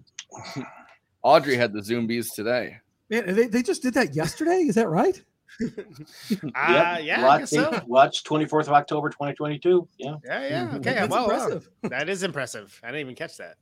Audrey 1.23 1.57
had 1.57 1.75
the 1.75 1.85
zombies 1.85 2.31
today. 2.31 2.79
Man, 3.11 3.35
they, 3.35 3.47
they 3.47 3.63
just 3.63 3.83
did 3.83 3.93
that 3.93 4.15
yesterday. 4.15 4.61
Is 4.61 4.77
that 4.77 4.89
right? 4.89 5.23
Ah, 6.55 6.99
yeah, 6.99 7.21
I 7.21 7.25
watch, 7.25 7.41
guess 7.41 7.51
so. 7.51 7.83
watch 7.87 8.25
24th 8.25 8.69
of 8.69 8.73
October 8.73 9.11
2022. 9.11 9.89
Yeah. 9.99 10.15
Yeah, 10.25 10.49
yeah. 10.49 10.77
Okay. 10.77 10.95
That's 10.95 11.11
well, 11.11 11.29
well, 11.29 11.53
impressive. 11.53 11.71
that 11.91 12.09
is 12.09 12.23
impressive. 12.23 12.81
I 12.83 12.89
didn't 12.89 13.01
even 13.01 13.15
catch 13.15 13.37
that. 13.39 13.57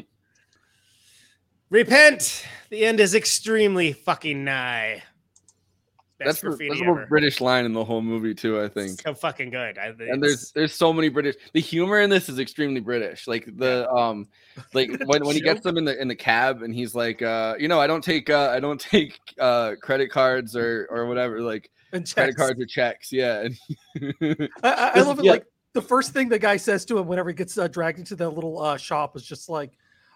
Repent. 1.70 2.46
The 2.70 2.84
end 2.84 3.00
is 3.00 3.14
extremely 3.14 3.92
fucking 3.92 4.44
nigh. 4.44 5.02
That's 6.18 6.40
Best 6.40 6.42
the, 6.42 6.48
that's 6.50 6.80
the 6.80 6.84
ever. 6.84 6.94
most 6.96 7.08
British 7.08 7.40
line 7.40 7.64
in 7.64 7.72
the 7.72 7.84
whole 7.84 8.02
movie 8.02 8.34
too. 8.34 8.60
I 8.60 8.68
think. 8.68 9.00
So 9.00 9.14
fucking 9.14 9.50
good. 9.50 9.78
I, 9.78 9.94
And 10.00 10.20
there's 10.22 10.50
there's 10.50 10.74
so 10.74 10.92
many 10.92 11.08
British. 11.08 11.36
The 11.52 11.60
humor 11.60 12.00
in 12.00 12.10
this 12.10 12.28
is 12.28 12.40
extremely 12.40 12.80
British. 12.80 13.28
Like 13.28 13.44
the 13.56 13.88
um, 13.90 14.26
like 14.74 14.90
when, 15.06 15.24
when 15.24 15.36
he 15.36 15.40
gets 15.40 15.60
them 15.62 15.78
in 15.78 15.84
the 15.84 16.00
in 16.00 16.08
the 16.08 16.16
cab 16.16 16.62
and 16.62 16.74
he's 16.74 16.94
like, 16.94 17.22
uh, 17.22 17.54
you 17.58 17.68
know, 17.68 17.80
I 17.80 17.86
don't 17.86 18.02
take 18.02 18.30
uh, 18.30 18.50
I 18.50 18.58
don't 18.58 18.80
take 18.92 19.18
uh 19.38 19.76
credit 19.80 20.10
cards 20.10 20.56
or 20.56 20.88
or 20.90 21.06
whatever 21.06 21.40
like 21.40 21.70
And 21.92 22.12
credit 22.12 22.36
cards 22.36 22.60
or 22.60 22.66
checks. 22.66 23.12
Yeah. 23.12 23.46
I, 24.02 24.48
I- 24.62 24.92
I 24.96 25.00
love 25.02 25.18
it. 25.20 25.24
Yeah. 25.24 25.32
Like 25.32 25.46
the 25.74 25.82
first 25.82 26.12
thing 26.12 26.28
the 26.28 26.38
guy 26.38 26.56
says 26.56 26.84
to 26.86 26.98
him 26.98 27.06
whenever 27.06 27.28
he 27.30 27.34
gets 27.36 27.56
uh, 27.56 27.68
dragged 27.68 27.98
into 28.00 28.16
that 28.16 28.30
little 28.30 28.60
uh, 28.60 28.76
shop 28.76 29.14
is 29.16 29.22
just 29.24 29.48
like, 29.48 29.72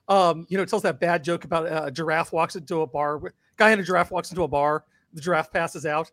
um, 0.08 0.46
you 0.48 0.58
know, 0.58 0.64
tells 0.64 0.82
that 0.82 0.98
bad 0.98 1.22
joke 1.22 1.44
about 1.44 1.70
uh, 1.70 1.82
a 1.86 1.90
giraffe 1.92 2.32
walks 2.32 2.56
into 2.56 2.80
a 2.80 2.86
bar. 2.86 3.20
Guy 3.56 3.70
in 3.70 3.78
a 3.78 3.82
giraffe 3.84 4.10
walks 4.10 4.30
into 4.30 4.42
a 4.42 4.48
bar. 4.48 4.84
The 5.12 5.20
giraffe 5.20 5.52
passes 5.52 5.86
out. 5.86 6.10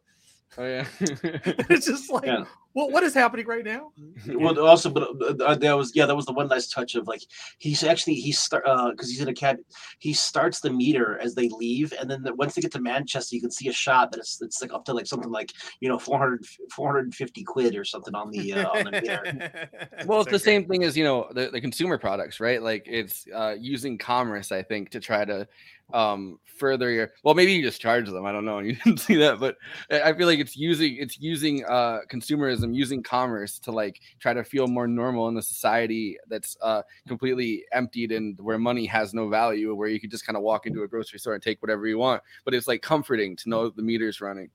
oh 0.57 0.65
yeah. 0.65 0.85
it's 0.99 1.85
just 1.85 2.11
like, 2.11 2.25
Yeah. 2.25 2.45
well, 2.73 2.89
what 2.89 3.03
is 3.03 3.13
happening 3.13 3.45
right 3.45 3.63
now? 3.63 3.91
Well, 4.27 4.59
also, 4.65 4.89
but 4.89 5.03
uh, 5.03 5.43
uh, 5.43 5.55
that 5.55 5.73
was 5.77 5.91
yeah, 5.95 6.07
that 6.07 6.15
was 6.15 6.25
the 6.25 6.33
one 6.33 6.47
nice 6.47 6.69
touch 6.69 6.95
of 6.95 7.07
like 7.07 7.21
he's 7.59 7.83
actually 7.83 8.15
he 8.15 8.31
start 8.31 8.63
because 8.65 9.09
he's 9.11 9.21
in 9.21 9.27
a 9.27 9.33
cab. 9.33 9.57
He 9.99 10.11
starts 10.11 10.59
the 10.59 10.71
meter 10.71 11.19
as 11.19 11.35
they 11.35 11.49
leave, 11.49 11.93
and 11.99 12.09
then 12.09 12.23
the, 12.23 12.33
once 12.33 12.55
they 12.55 12.61
get 12.63 12.71
to 12.71 12.81
Manchester, 12.81 13.35
you 13.35 13.41
can 13.41 13.51
see 13.51 13.67
a 13.69 13.73
shot 13.73 14.11
that 14.11 14.19
it's 14.19 14.41
it's 14.41 14.59
like 14.59 14.73
up 14.73 14.85
to 14.85 14.93
like 14.93 15.05
something 15.05 15.29
like 15.31 15.53
you 15.81 15.87
know 15.89 15.99
400, 15.99 16.43
450 16.71 17.43
quid 17.43 17.75
or 17.75 17.83
something 17.85 18.15
on 18.15 18.31
the 18.31 18.53
uh, 18.53 18.69
on 18.69 18.85
the 18.85 18.91
meter. 18.91 19.69
well, 20.07 20.21
it's 20.21 20.31
the 20.31 20.39
same 20.39 20.65
thing 20.67 20.83
as 20.83 20.97
you 20.97 21.03
know 21.03 21.27
the, 21.31 21.49
the 21.51 21.61
consumer 21.61 21.99
products, 21.99 22.39
right? 22.39 22.61
Like 22.61 22.85
it's 22.87 23.25
uh, 23.35 23.55
using 23.59 23.99
commerce, 23.99 24.51
I 24.51 24.63
think, 24.63 24.89
to 24.91 24.99
try 24.99 25.25
to 25.25 25.47
um 25.93 26.39
further 26.43 26.91
your 26.91 27.11
well 27.23 27.33
maybe 27.33 27.53
you 27.53 27.63
just 27.63 27.81
charge 27.81 28.07
them 28.09 28.25
i 28.25 28.31
don't 28.31 28.45
know 28.45 28.59
you 28.59 28.75
didn't 28.83 28.99
see 28.99 29.15
that 29.15 29.39
but 29.39 29.55
i 29.91 30.13
feel 30.13 30.27
like 30.27 30.39
it's 30.39 30.55
using 30.55 30.97
it's 30.97 31.19
using 31.19 31.63
uh 31.65 31.99
consumerism 32.11 32.75
using 32.75 33.01
commerce 33.01 33.59
to 33.59 33.71
like 33.71 33.99
try 34.19 34.33
to 34.33 34.43
feel 34.43 34.67
more 34.67 34.87
normal 34.87 35.29
in 35.29 35.37
a 35.37 35.41
society 35.41 36.17
that's 36.27 36.57
uh 36.61 36.81
completely 37.07 37.63
emptied 37.71 38.11
and 38.11 38.37
where 38.39 38.59
money 38.59 38.85
has 38.85 39.13
no 39.13 39.29
value 39.29 39.73
where 39.73 39.87
you 39.87 39.99
could 39.99 40.11
just 40.11 40.25
kind 40.25 40.35
of 40.35 40.43
walk 40.43 40.65
into 40.67 40.83
a 40.83 40.87
grocery 40.87 41.17
store 41.17 41.33
and 41.33 41.41
take 41.41 41.61
whatever 41.61 41.87
you 41.87 41.97
want 41.97 42.21
but 42.45 42.53
it's 42.53 42.67
like 42.67 42.81
comforting 42.81 43.35
to 43.35 43.49
know 43.49 43.69
the 43.69 43.81
meter's 43.81 44.21
running 44.21 44.49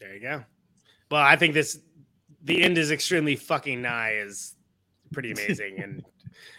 There 0.00 0.14
you 0.14 0.20
go. 0.20 0.44
Well, 1.10 1.22
I 1.22 1.36
think 1.36 1.54
this 1.54 1.78
the 2.42 2.62
end 2.62 2.78
is 2.78 2.90
extremely 2.90 3.36
fucking 3.36 3.82
nigh 3.82 4.14
is 4.14 4.56
pretty 5.12 5.32
amazing, 5.32 5.80
and 5.80 6.04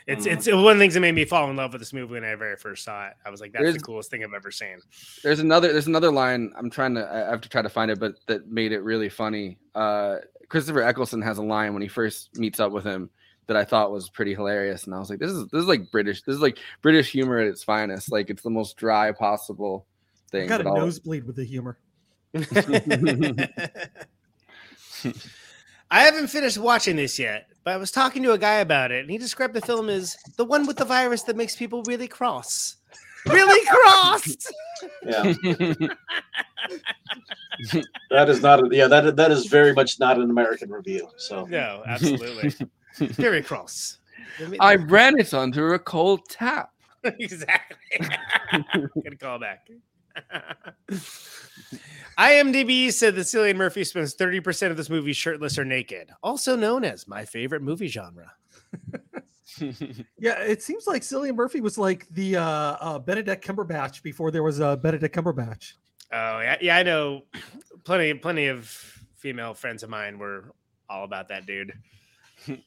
it's 0.07 0.25
Mhm. 0.25 0.31
it's 0.33 0.47
one 0.47 0.73
of 0.73 0.77
the 0.77 0.83
things 0.83 0.93
that 0.95 0.99
made 0.99 1.15
me 1.15 1.25
fall 1.25 1.49
in 1.49 1.55
love 1.55 1.71
with 1.73 1.81
this 1.81 1.93
movie 1.93 2.13
when 2.13 2.23
I 2.23 2.35
very 2.35 2.55
first 2.55 2.83
saw 2.83 3.07
it. 3.07 3.13
I 3.25 3.29
was 3.29 3.41
like, 3.41 3.51
that's 3.53 3.63
There's- 3.63 3.77
the 3.77 3.83
coolest 3.83 4.09
thing 4.11 4.23
I've 4.23 4.33
ever 4.33 4.51
seen. 4.51 4.79
there's 5.23 5.39
another 5.39 5.71
there's 5.71 5.87
another 5.87 6.11
line 6.11 6.51
i'm 6.57 6.69
trying 6.69 6.95
to 6.95 7.07
i 7.11 7.29
have 7.31 7.41
to 7.41 7.49
try 7.49 7.61
to 7.61 7.69
find 7.69 7.91
it 7.91 7.99
but 7.99 8.15
that 8.27 8.49
made 8.51 8.71
it 8.71 8.79
really 8.81 9.09
funny 9.09 9.57
uh 9.75 10.17
christopher 10.49 10.81
eccleston 10.81 11.21
has 11.21 11.37
a 11.37 11.43
line 11.43 11.73
when 11.73 11.81
he 11.81 11.87
first 11.87 12.37
meets 12.37 12.59
up 12.59 12.71
with 12.71 12.83
him 12.83 13.09
that 13.47 13.55
i 13.57 13.63
thought 13.63 13.91
was 13.91 14.09
pretty 14.09 14.33
hilarious 14.33 14.85
and 14.85 14.95
i 14.95 14.99
was 14.99 15.09
like 15.09 15.19
this 15.19 15.31
is 15.31 15.45
this 15.47 15.61
is 15.61 15.67
like 15.67 15.89
british 15.91 16.21
this 16.23 16.35
is 16.35 16.41
like 16.41 16.57
british 16.81 17.11
humor 17.11 17.39
at 17.39 17.47
its 17.47 17.63
finest 17.63 18.11
like 18.11 18.29
it's 18.29 18.43
the 18.43 18.49
most 18.49 18.77
dry 18.77 19.11
possible 19.11 19.85
I 20.27 20.31
thing 20.31 20.47
got 20.49 20.61
a 20.65 20.69
all- 20.69 20.77
nosebleed 20.77 21.25
with 21.25 21.35
the 21.35 21.43
humor. 21.45 21.77
I 25.91 26.01
haven't 26.01 26.27
finished 26.27 26.57
watching 26.57 26.95
this 26.95 27.19
yet, 27.19 27.47
but 27.63 27.73
I 27.73 27.77
was 27.77 27.91
talking 27.91 28.23
to 28.23 28.31
a 28.31 28.37
guy 28.37 28.55
about 28.55 28.91
it, 28.91 29.01
and 29.01 29.11
he 29.11 29.17
described 29.17 29.53
the 29.53 29.61
film 29.61 29.89
as 29.89 30.17
the 30.37 30.45
one 30.45 30.65
with 30.65 30.77
the 30.77 30.85
virus 30.85 31.23
that 31.23 31.35
makes 31.35 31.55
people 31.55 31.83
really 31.83 32.07
cross. 32.07 32.77
Really 33.27 33.65
crossed. 33.69 34.51
Yeah. 35.05 35.23
that 38.09 38.29
is 38.29 38.41
not. 38.41 38.63
A, 38.63 38.69
yeah, 38.75 38.87
that 38.87 39.15
that 39.17 39.31
is 39.31 39.45
very 39.47 39.73
much 39.73 39.99
not 39.99 40.17
an 40.17 40.29
American 40.29 40.71
review. 40.71 41.07
So 41.17 41.45
No, 41.45 41.83
absolutely. 41.85 42.53
Very 42.97 43.43
cross. 43.43 43.99
i 44.59 44.75
ran 44.75 45.19
it 45.19 45.33
under 45.33 45.73
a 45.73 45.79
cold 45.79 46.21
tap 46.29 46.71
exactly. 47.03 47.99
Good 49.03 49.19
call 49.19 49.39
back. 49.39 49.67
IMDb 52.21 52.93
said 52.93 53.15
that 53.15 53.21
Cillian 53.21 53.55
Murphy 53.55 53.83
spends 53.83 54.15
30% 54.15 54.69
of 54.69 54.77
this 54.77 54.91
movie 54.91 55.11
shirtless 55.11 55.57
or 55.57 55.65
naked, 55.65 56.11
also 56.21 56.55
known 56.55 56.83
as 56.83 57.07
my 57.07 57.25
favorite 57.25 57.63
movie 57.63 57.87
genre. 57.87 58.31
Yeah, 60.17 60.39
it 60.39 60.63
seems 60.63 60.87
like 60.87 61.03
Cillian 61.03 61.35
Murphy 61.35 61.61
was 61.61 61.77
like 61.77 62.07
the 62.09 62.37
uh, 62.37 62.43
uh, 62.43 62.99
Benedict 62.99 63.45
Cumberbatch 63.45 64.01
before 64.01 64.31
there 64.31 64.41
was 64.41 64.59
a 64.59 64.75
Benedict 64.77 65.13
Cumberbatch. 65.13 65.73
Oh 66.11 66.39
yeah, 66.39 66.57
yeah, 66.61 66.77
I 66.77 66.83
know. 66.83 67.25
Plenty, 67.83 68.13
plenty 68.15 68.47
of 68.47 68.67
female 69.17 69.53
friends 69.53 69.83
of 69.83 69.89
mine 69.89 70.17
were 70.17 70.55
all 70.89 71.03
about 71.03 71.27
that 71.29 71.45
dude. 71.45 71.73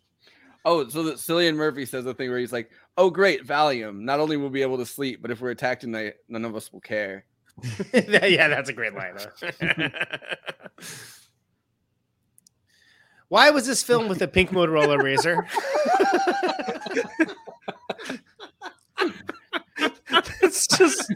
oh 0.65 0.89
so 0.89 1.03
that 1.03 1.17
cillian 1.17 1.55
murphy 1.55 1.85
says 1.85 2.05
the 2.05 2.15
thing 2.15 2.31
where 2.31 2.39
he's 2.39 2.53
like 2.53 2.71
oh 2.97 3.11
great 3.11 3.47
valium 3.47 4.01
not 4.01 4.19
only 4.19 4.37
will 4.37 4.49
we 4.49 4.55
be 4.55 4.63
able 4.63 4.79
to 4.79 4.87
sleep 4.87 5.21
but 5.21 5.31
if 5.31 5.41
we're 5.41 5.51
attacked 5.51 5.83
tonight 5.83 6.15
none 6.29 6.45
of 6.45 6.57
us 6.57 6.73
will 6.73 6.81
care 6.81 7.25
yeah, 7.93 8.49
that's 8.49 8.69
a 8.69 8.73
great 8.73 8.95
line. 8.95 9.17
huh? 9.19 9.89
Why 13.29 13.51
was 13.51 13.67
this 13.67 13.83
filmed 13.83 14.09
with 14.09 14.23
a 14.23 14.29
pink 14.29 14.51
Motorola 14.51 15.03
Razor? 15.03 15.47
it's 20.43 20.67
just 20.67 21.11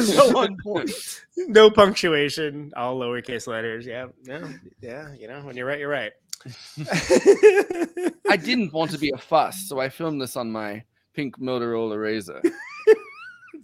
so 0.00 0.38
on 0.38 0.56
point. 0.62 0.90
No 1.36 1.70
punctuation, 1.70 2.72
all 2.76 2.98
lowercase 2.98 3.46
letters. 3.46 3.86
Yeah, 3.86 4.06
no, 4.24 4.48
yeah. 4.80 5.12
You 5.14 5.28
know, 5.28 5.40
when 5.40 5.56
you're 5.56 5.66
right, 5.66 5.78
you're 5.78 5.88
right. 5.88 6.12
i 8.28 8.36
didn't 8.36 8.72
want 8.72 8.90
to 8.90 8.98
be 8.98 9.10
a 9.14 9.18
fuss 9.18 9.66
so 9.66 9.80
i 9.80 9.88
filmed 9.88 10.20
this 10.20 10.36
on 10.36 10.50
my 10.50 10.82
pink 11.14 11.38
motorola 11.38 11.98
razor 11.98 12.42
It's 12.42 13.00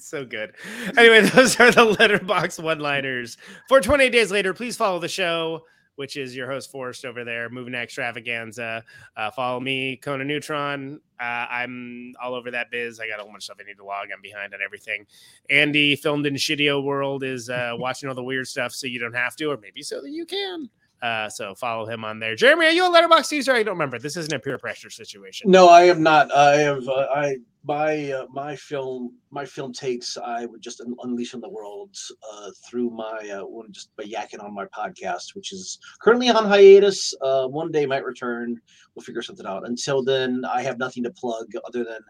so 0.06 0.24
good. 0.24 0.54
Anyway, 0.96 1.20
those 1.34 1.58
are 1.60 1.70
the 1.70 1.94
letterboxd 1.94 2.62
one-liners. 2.62 3.36
For 3.68 3.80
28 3.80 4.10
days 4.10 4.30
later, 4.30 4.54
please 4.54 4.76
follow 4.76 4.98
the 4.98 5.08
show, 5.08 5.64
which 5.96 6.16
is 6.16 6.34
your 6.34 6.50
host 6.50 6.70
Forrest 6.70 7.04
over 7.04 7.24
there, 7.24 7.50
moving 7.50 7.74
extravaganza. 7.74 8.84
Uh, 9.16 9.30
follow 9.30 9.60
me, 9.60 9.96
Conan 9.96 10.28
Neutron. 10.28 11.00
Uh, 11.20 11.46
I'm 11.50 12.14
all 12.22 12.34
over 12.34 12.50
that 12.50 12.70
biz. 12.70 13.00
I 13.00 13.06
got 13.06 13.18
a 13.18 13.22
whole 13.22 13.30
bunch 13.30 13.42
of 13.42 13.44
stuff 13.44 13.58
I 13.60 13.64
need 13.64 13.76
to 13.76 13.84
log. 13.84 14.08
I'm 14.14 14.22
behind 14.22 14.54
on 14.54 14.60
everything. 14.64 15.06
Andy, 15.50 15.96
filmed 15.96 16.26
in 16.26 16.34
Shidio 16.34 16.82
World, 16.82 17.22
is 17.22 17.50
uh, 17.50 17.74
watching 17.78 18.08
all 18.08 18.14
the 18.14 18.24
weird 18.24 18.46
stuff, 18.46 18.72
so 18.72 18.86
you 18.86 18.98
don't 18.98 19.14
have 19.14 19.36
to, 19.36 19.46
or 19.46 19.56
maybe 19.58 19.82
so 19.82 20.00
that 20.00 20.10
you 20.10 20.24
can. 20.24 20.70
Uh, 21.02 21.28
so 21.30 21.54
follow 21.54 21.86
him 21.86 22.04
on 22.04 22.18
there. 22.18 22.34
Jeremy, 22.36 22.66
are 22.66 22.70
you 22.72 22.84
a 22.86 22.90
letterboxd 22.90 23.32
user? 23.32 23.52
I 23.54 23.62
don't 23.62 23.72
remember. 23.74 23.98
This 23.98 24.16
isn't 24.18 24.32
a 24.34 24.38
peer 24.38 24.58
pressure 24.58 24.90
situation. 24.90 25.50
No, 25.50 25.68
I 25.68 25.84
am 25.84 26.02
not. 26.02 26.30
I 26.34 26.56
have. 26.58 26.86
Uh, 26.86 27.06
I 27.14 27.36
my 27.64 28.10
uh, 28.12 28.26
my 28.30 28.56
film 28.56 29.14
my 29.30 29.44
film 29.44 29.70
takes 29.72 30.16
I 30.16 30.46
would 30.46 30.62
just 30.62 30.82
unleash 31.02 31.34
on 31.34 31.40
the 31.42 31.48
world 31.48 31.94
uh, 32.32 32.50
through 32.68 32.90
my 32.90 33.18
uh, 33.34 33.44
one- 33.44 33.70
just 33.72 33.94
by 33.96 34.04
yakking 34.04 34.42
on 34.42 34.54
my 34.54 34.64
podcast, 34.66 35.34
which 35.34 35.52
is 35.52 35.78
currently 36.02 36.28
on 36.30 36.44
hiatus. 36.46 37.14
Uh, 37.22 37.46
one 37.48 37.70
day 37.70 37.86
might 37.86 38.04
return. 38.04 38.60
We'll 38.94 39.02
figure 39.04 39.22
something 39.22 39.46
out. 39.46 39.66
Until 39.66 40.02
then, 40.02 40.42
I 40.50 40.62
have 40.62 40.78
nothing 40.78 41.02
to 41.04 41.10
plug 41.12 41.46
other 41.66 41.82
than 41.84 42.00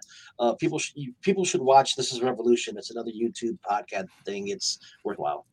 uh, 0.40 0.54
people 0.54 0.78
sh- 0.80 0.92
you- 0.96 1.14
people 1.20 1.44
should 1.44 1.60
watch. 1.62 1.94
This 1.96 2.12
is 2.12 2.22
Revolution. 2.22 2.76
It's 2.76 2.90
another 2.90 3.10
YouTube 3.12 3.56
podcast 3.68 4.06
thing. 4.24 4.48
It's 4.48 4.78
worthwhile. 5.04 5.46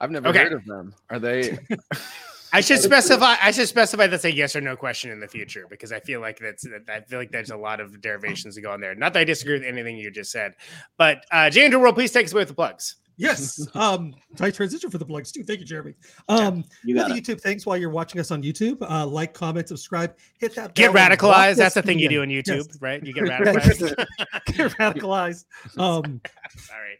i've 0.00 0.10
never 0.10 0.28
Okay. 0.28 0.38
heard 0.44 0.52
of 0.54 0.64
them 0.64 0.94
are 1.10 1.18
they 1.18 1.58
I 2.52 2.60
should 2.60 2.80
specify. 2.80 3.36
I 3.40 3.50
should 3.50 3.68
specify 3.68 4.06
that's 4.06 4.24
a 4.24 4.32
yes 4.32 4.56
or 4.56 4.60
no 4.60 4.76
question 4.76 5.10
in 5.10 5.20
the 5.20 5.28
future 5.28 5.66
because 5.68 5.92
I 5.92 6.00
feel 6.00 6.20
like 6.20 6.38
that's. 6.38 6.66
I 6.88 7.00
feel 7.00 7.18
like 7.18 7.30
there's 7.30 7.50
a 7.50 7.56
lot 7.56 7.80
of 7.80 8.00
derivations 8.00 8.56
to 8.56 8.60
go 8.60 8.72
on 8.72 8.80
there. 8.80 8.94
Not 8.94 9.12
that 9.14 9.20
I 9.20 9.24
disagree 9.24 9.54
with 9.54 9.64
anything 9.64 9.96
you 9.96 10.10
just 10.10 10.30
said, 10.32 10.54
but 10.98 11.24
uh, 11.30 11.50
Jay 11.50 11.68
World, 11.74 11.94
please 11.94 12.12
take 12.12 12.26
us 12.26 12.32
away 12.32 12.42
with 12.42 12.48
the 12.48 12.54
plugs. 12.54 12.96
Yes. 13.20 13.66
Um, 13.74 14.14
tight 14.36 14.54
transition 14.54 14.90
for 14.90 14.98
the 14.98 15.04
plugs 15.04 15.30
too. 15.32 15.42
Thank 15.44 15.60
you, 15.60 15.66
Jeremy. 15.66 15.94
Um, 16.28 16.64
You 16.84 16.94
got 16.94 17.08
the 17.08 17.14
it. 17.16 17.24
YouTube 17.24 17.40
things 17.40 17.64
while 17.66 17.76
you're 17.76 17.90
watching 17.90 18.20
us 18.20 18.30
on 18.30 18.42
YouTube. 18.42 18.78
Uh, 18.82 19.06
like, 19.06 19.32
comment, 19.34 19.68
subscribe, 19.68 20.14
hit 20.38 20.54
that. 20.56 20.74
Get 20.74 20.92
bell 20.92 21.08
radicalized. 21.10 21.56
That's 21.56 21.74
the 21.74 21.82
thing 21.82 21.98
you 21.98 22.08
do 22.08 22.20
video. 22.20 22.22
on 22.22 22.28
YouTube, 22.28 22.66
Yes. 22.68 22.78
right? 22.80 23.04
You 23.04 23.12
get 23.12 23.24
radicalized. 23.24 23.96
Get 24.46 24.70
radicalized. 24.72 25.44
Um, 25.78 26.20
Sorry, 26.56 26.98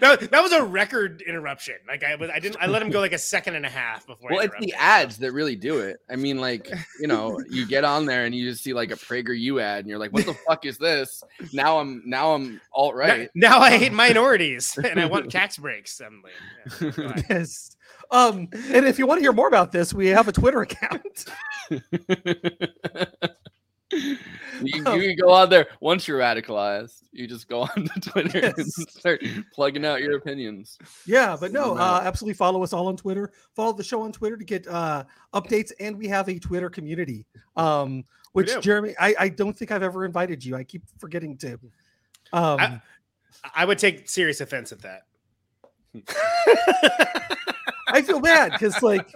that, 0.00 0.28
that 0.30 0.42
was 0.42 0.52
a 0.52 0.62
record 0.62 1.22
interruption. 1.26 1.76
Like 1.88 2.04
I 2.04 2.14
was, 2.16 2.30
I 2.30 2.38
didn't. 2.38 2.56
I 2.60 2.66
let 2.66 2.82
him 2.82 2.90
go 2.90 3.00
like 3.00 3.12
a 3.12 3.18
second 3.18 3.54
and 3.54 3.64
a 3.64 3.70
half 3.70 4.06
before. 4.06 4.30
well 4.30 4.40
I 4.40 4.44
it's 4.44 4.52
the 4.52 4.64
interrupted. 4.64 4.80
ads 4.80 5.18
that 5.18 5.32
really 5.32 5.56
do 5.56 5.78
it 5.80 5.98
i 6.10 6.16
mean 6.16 6.38
like 6.38 6.68
you 7.00 7.06
know 7.06 7.40
you 7.48 7.66
get 7.66 7.84
on 7.84 8.04
there 8.06 8.24
and 8.26 8.34
you 8.34 8.48
just 8.50 8.62
see 8.62 8.72
like 8.74 8.90
a 8.90 8.96
prager 8.96 9.60
ad 9.62 9.80
and 9.80 9.88
you're 9.88 9.98
like 9.98 10.12
what 10.12 10.26
the 10.26 10.34
fuck 10.34 10.64
is 10.66 10.76
this 10.78 11.22
now 11.52 11.78
i'm 11.78 12.02
now 12.04 12.32
i'm 12.34 12.60
alt 12.72 12.94
right 12.94 13.30
Now, 13.34 13.58
I 13.60 13.76
hate 13.78 13.92
minorities 13.92 14.76
and 14.78 15.00
I 15.00 15.06
want 15.06 15.30
tax 15.44 15.58
breaks. 15.58 16.00
I'm 16.00 16.22
yeah, 16.80 17.22
yes. 17.30 17.76
Um, 18.10 18.48
and 18.70 18.86
if 18.86 18.98
you 18.98 19.06
want 19.06 19.18
to 19.18 19.22
hear 19.22 19.32
more 19.32 19.48
about 19.48 19.72
this, 19.72 19.92
we 19.92 20.08
have 20.08 20.26
a 20.28 20.32
Twitter 20.32 20.62
account. 20.62 21.26
you, 23.90 24.92
you 24.94 25.16
go 25.16 25.30
on 25.30 25.50
there 25.50 25.66
once 25.80 26.08
you're 26.08 26.18
radicalized 26.18 27.02
you 27.12 27.28
just 27.28 27.48
go 27.48 27.60
on 27.76 27.88
to 27.88 28.00
twitter 28.00 28.52
and 28.56 28.66
start 28.66 29.22
plugging 29.52 29.84
out 29.84 30.00
your 30.00 30.16
opinions 30.16 30.78
Yeah, 31.06 31.36
but 31.38 31.52
no, 31.52 31.76
uh, 31.76 32.00
absolutely 32.02 32.34
follow 32.34 32.62
us 32.64 32.72
all 32.72 32.88
on 32.88 32.96
Twitter. 32.96 33.32
Follow 33.54 33.72
the 33.72 33.84
show 33.84 34.02
on 34.02 34.10
Twitter 34.10 34.36
to 34.36 34.44
get 34.44 34.66
uh, 34.66 35.04
updates, 35.32 35.70
and 35.78 35.96
we 35.96 36.08
have 36.08 36.28
a 36.28 36.38
Twitter 36.38 36.68
community. 36.70 37.24
Um, 37.56 38.04
which. 38.32 38.60
Jeremy, 38.60 38.94
I, 38.98 39.14
I 39.18 39.28
don't 39.28 39.56
think 39.56 39.70
I've 39.70 39.84
ever 39.84 40.04
invited 40.04 40.44
you. 40.44 40.56
I 40.56 40.64
keep 40.64 40.82
forgetting 40.98 41.36
to. 41.38 41.52
Um, 42.32 42.58
I, 42.60 42.80
I 43.54 43.64
would 43.64 43.78
take 43.78 44.08
serious 44.08 44.40
offense 44.40 44.72
at 44.72 44.82
that. 44.82 45.04
I 47.88 48.02
feel 48.02 48.20
bad 48.20 48.52
because 48.52 48.82
like 48.82 49.12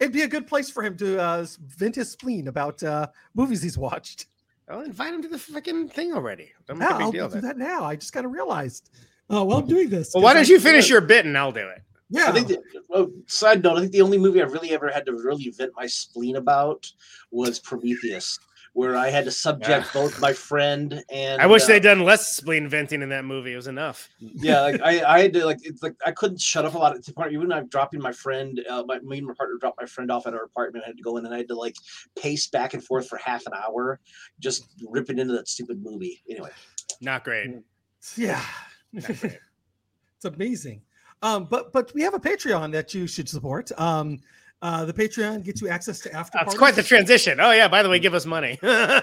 it'd 0.00 0.12
be 0.12 0.22
a 0.22 0.28
good 0.28 0.46
place 0.46 0.70
for 0.70 0.82
him 0.82 0.96
to 0.98 1.20
uh, 1.20 1.46
vent 1.76 1.96
his 1.96 2.10
spleen 2.10 2.48
about 2.48 2.82
uh, 2.82 3.08
movies 3.34 3.62
he's 3.62 3.76
watched. 3.78 4.26
I'll 4.68 4.80
invite 4.80 5.12
him 5.12 5.20
to 5.22 5.28
the 5.28 5.36
freaking 5.36 5.90
thing 5.90 6.14
already. 6.14 6.50
Don't 6.66 6.78
Yeah, 6.80 6.88
a 6.88 6.92
big 6.94 7.02
I'll 7.02 7.12
deal. 7.12 7.28
do 7.28 7.36
of 7.36 7.38
it. 7.38 7.46
that 7.46 7.58
now. 7.58 7.84
I 7.84 7.96
just 7.96 8.12
kind 8.14 8.24
of 8.24 8.32
realized. 8.32 8.88
Oh, 9.28 9.44
well, 9.44 9.58
I'm 9.58 9.66
doing 9.66 9.90
this. 9.90 10.12
Well, 10.14 10.22
why 10.22 10.32
'cause 10.34 10.48
don't 10.48 10.54
I- 10.54 10.56
you 10.56 10.60
finish 10.60 10.88
your 10.88 11.00
bit 11.02 11.26
and 11.26 11.36
I'll 11.36 11.52
do 11.52 11.66
it? 11.68 11.82
Yeah. 12.10 12.26
I 12.28 12.32
think. 12.32 12.48
The, 12.48 12.62
oh, 12.92 13.10
side 13.26 13.62
note: 13.62 13.76
I 13.76 13.80
think 13.80 13.92
the 13.92 14.02
only 14.02 14.18
movie 14.18 14.40
I 14.40 14.44
really 14.46 14.70
ever 14.72 14.90
had 14.90 15.04
to 15.06 15.12
really 15.12 15.50
vent 15.50 15.72
my 15.76 15.86
spleen 15.86 16.36
about 16.36 16.90
was 17.30 17.58
Prometheus, 17.60 18.38
where 18.74 18.96
I 18.96 19.08
had 19.08 19.24
to 19.24 19.30
subject 19.30 19.92
both 19.94 20.20
my 20.20 20.32
friend 20.32 21.02
and. 21.08 21.40
I 21.40 21.46
wish 21.46 21.62
uh, 21.62 21.68
they'd 21.68 21.82
done 21.82 22.00
less 22.00 22.36
spleen 22.36 22.68
venting 22.68 23.02
in 23.02 23.08
that 23.08 23.24
movie. 23.24 23.52
It 23.52 23.56
was 23.56 23.68
enough. 23.68 24.10
yeah, 24.18 24.60
like 24.60 24.80
I, 24.82 25.02
I 25.04 25.20
had 25.20 25.32
to 25.32 25.46
like 25.46 25.60
it's 25.62 25.82
like 25.82 25.94
I 26.04 26.10
couldn't 26.10 26.40
shut 26.40 26.64
up 26.64 26.74
a 26.74 26.78
lot 26.78 26.94
at 26.94 27.04
the 27.04 27.12
part. 27.12 27.32
Even 27.32 27.52
I'm 27.52 27.68
dropping 27.68 28.00
my 28.00 28.12
friend, 28.12 28.60
uh, 28.68 28.82
my 28.86 28.98
me 28.98 29.18
and 29.18 29.26
my 29.26 29.34
partner 29.34 29.56
dropped 29.58 29.80
my 29.80 29.86
friend 29.86 30.10
off 30.10 30.26
at 30.26 30.34
our 30.34 30.42
apartment. 30.42 30.84
I 30.84 30.88
had 30.88 30.96
to 30.96 31.02
go 31.02 31.16
in 31.16 31.24
and 31.24 31.32
I 31.32 31.38
had 31.38 31.48
to 31.48 31.54
like 31.54 31.76
pace 32.16 32.48
back 32.48 32.74
and 32.74 32.84
forth 32.84 33.08
for 33.08 33.16
half 33.16 33.46
an 33.46 33.52
hour, 33.54 34.00
just 34.40 34.68
ripping 34.88 35.18
into 35.18 35.34
that 35.34 35.48
stupid 35.48 35.82
movie. 35.82 36.20
Anyway, 36.28 36.50
Not 37.00 37.24
great. 37.24 37.52
Yeah. 38.16 38.44
it's 38.92 40.24
amazing. 40.24 40.82
Um, 41.22 41.46
but 41.48 41.72
but 41.72 41.94
we 41.94 42.02
have 42.02 42.14
a 42.14 42.18
Patreon 42.18 42.72
that 42.72 42.92
you 42.92 43.06
should 43.06 43.28
support. 43.28 43.70
Um, 43.80 44.20
uh, 44.62 44.84
the 44.84 44.92
Patreon 44.92 45.44
gets 45.44 45.60
you 45.60 45.68
access 45.68 46.00
to 46.00 46.12
after. 46.12 46.32
That's 46.38 46.44
parties. 46.44 46.58
quite 46.58 46.74
the 46.74 46.82
transition. 46.82 47.40
Oh 47.40 47.50
yeah. 47.52 47.68
By 47.68 47.82
the 47.82 47.88
way, 47.88 47.98
give 47.98 48.14
us 48.14 48.26
money. 48.26 48.58
Sorry. 48.62 49.02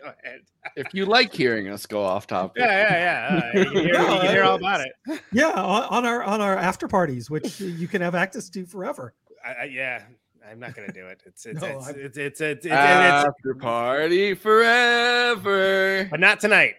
Go 0.00 0.12
ahead. 0.24 0.40
If 0.76 0.92
you 0.94 1.06
like 1.06 1.32
hearing 1.34 1.68
us 1.68 1.86
go 1.86 2.02
off 2.04 2.26
topic, 2.26 2.62
Yeah, 2.62 2.88
yeah, 2.88 2.98
yeah. 2.98 3.40
Uh, 3.42 3.58
you, 3.58 3.64
can 3.64 3.72
hear, 3.74 3.86
you 3.86 3.94
can 4.06 4.26
hear 4.30 4.42
all 4.44 4.56
about 4.56 4.80
it. 4.82 4.92
Yeah, 5.32 5.48
on, 5.50 5.82
on 5.84 6.06
our 6.06 6.22
on 6.22 6.40
our 6.40 6.56
after 6.56 6.86
parties, 6.86 7.28
which 7.30 7.60
you 7.60 7.88
can 7.88 8.00
have 8.02 8.14
access 8.14 8.48
to 8.50 8.64
forever. 8.66 9.14
I, 9.44 9.62
I, 9.62 9.64
yeah, 9.64 10.02
I'm 10.48 10.60
not 10.60 10.74
gonna 10.74 10.92
do 10.92 11.06
it. 11.06 11.22
It's 11.26 11.46
it's 11.46 11.60
No, 11.60 11.66
it's, 11.66 11.86
I'm- 11.86 11.94
it's, 11.98 12.16
it's, 12.16 12.18
it's, 12.18 12.40
it's, 12.40 12.66
it's, 12.66 12.74
after 12.74 13.54
party 13.54 14.34
forever. 14.34 16.06
but 16.10 16.20
not 16.20 16.40
tonight. 16.40 16.74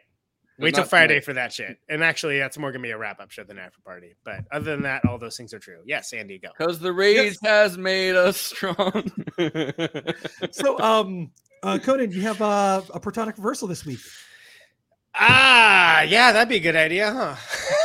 But 0.61 0.65
Wait 0.67 0.75
till 0.75 0.83
Friday 0.83 1.15
tonight. 1.15 1.25
for 1.25 1.33
that 1.33 1.51
shit. 1.51 1.77
And 1.89 2.03
actually, 2.03 2.37
that's 2.37 2.57
more 2.57 2.71
gonna 2.71 2.83
be 2.83 2.91
a 2.91 2.97
wrap 2.97 3.19
up 3.19 3.31
show 3.31 3.43
than 3.43 3.57
after 3.57 3.81
party. 3.81 4.13
But 4.23 4.45
other 4.51 4.69
than 4.71 4.83
that, 4.83 5.03
all 5.05 5.17
those 5.17 5.35
things 5.35 5.53
are 5.55 5.59
true. 5.59 5.79
Yes, 5.85 6.13
Andy, 6.13 6.37
go. 6.37 6.49
Because 6.57 6.79
the 6.79 6.93
rage 6.93 7.37
has 7.43 7.77
made 7.77 8.15
us 8.15 8.37
strong. 8.37 9.11
So, 10.51 10.79
um, 10.79 11.31
uh, 11.63 11.79
Conan, 11.81 12.11
you 12.11 12.21
have 12.21 12.41
uh, 12.41 12.81
a 12.93 12.99
protonic 12.99 13.37
reversal 13.37 13.67
this 13.67 13.85
week. 13.85 13.99
Ah, 15.13 16.01
yeah, 16.03 16.31
that'd 16.31 16.47
be 16.49 16.55
a 16.55 16.59
good 16.59 16.75
idea, 16.75 17.35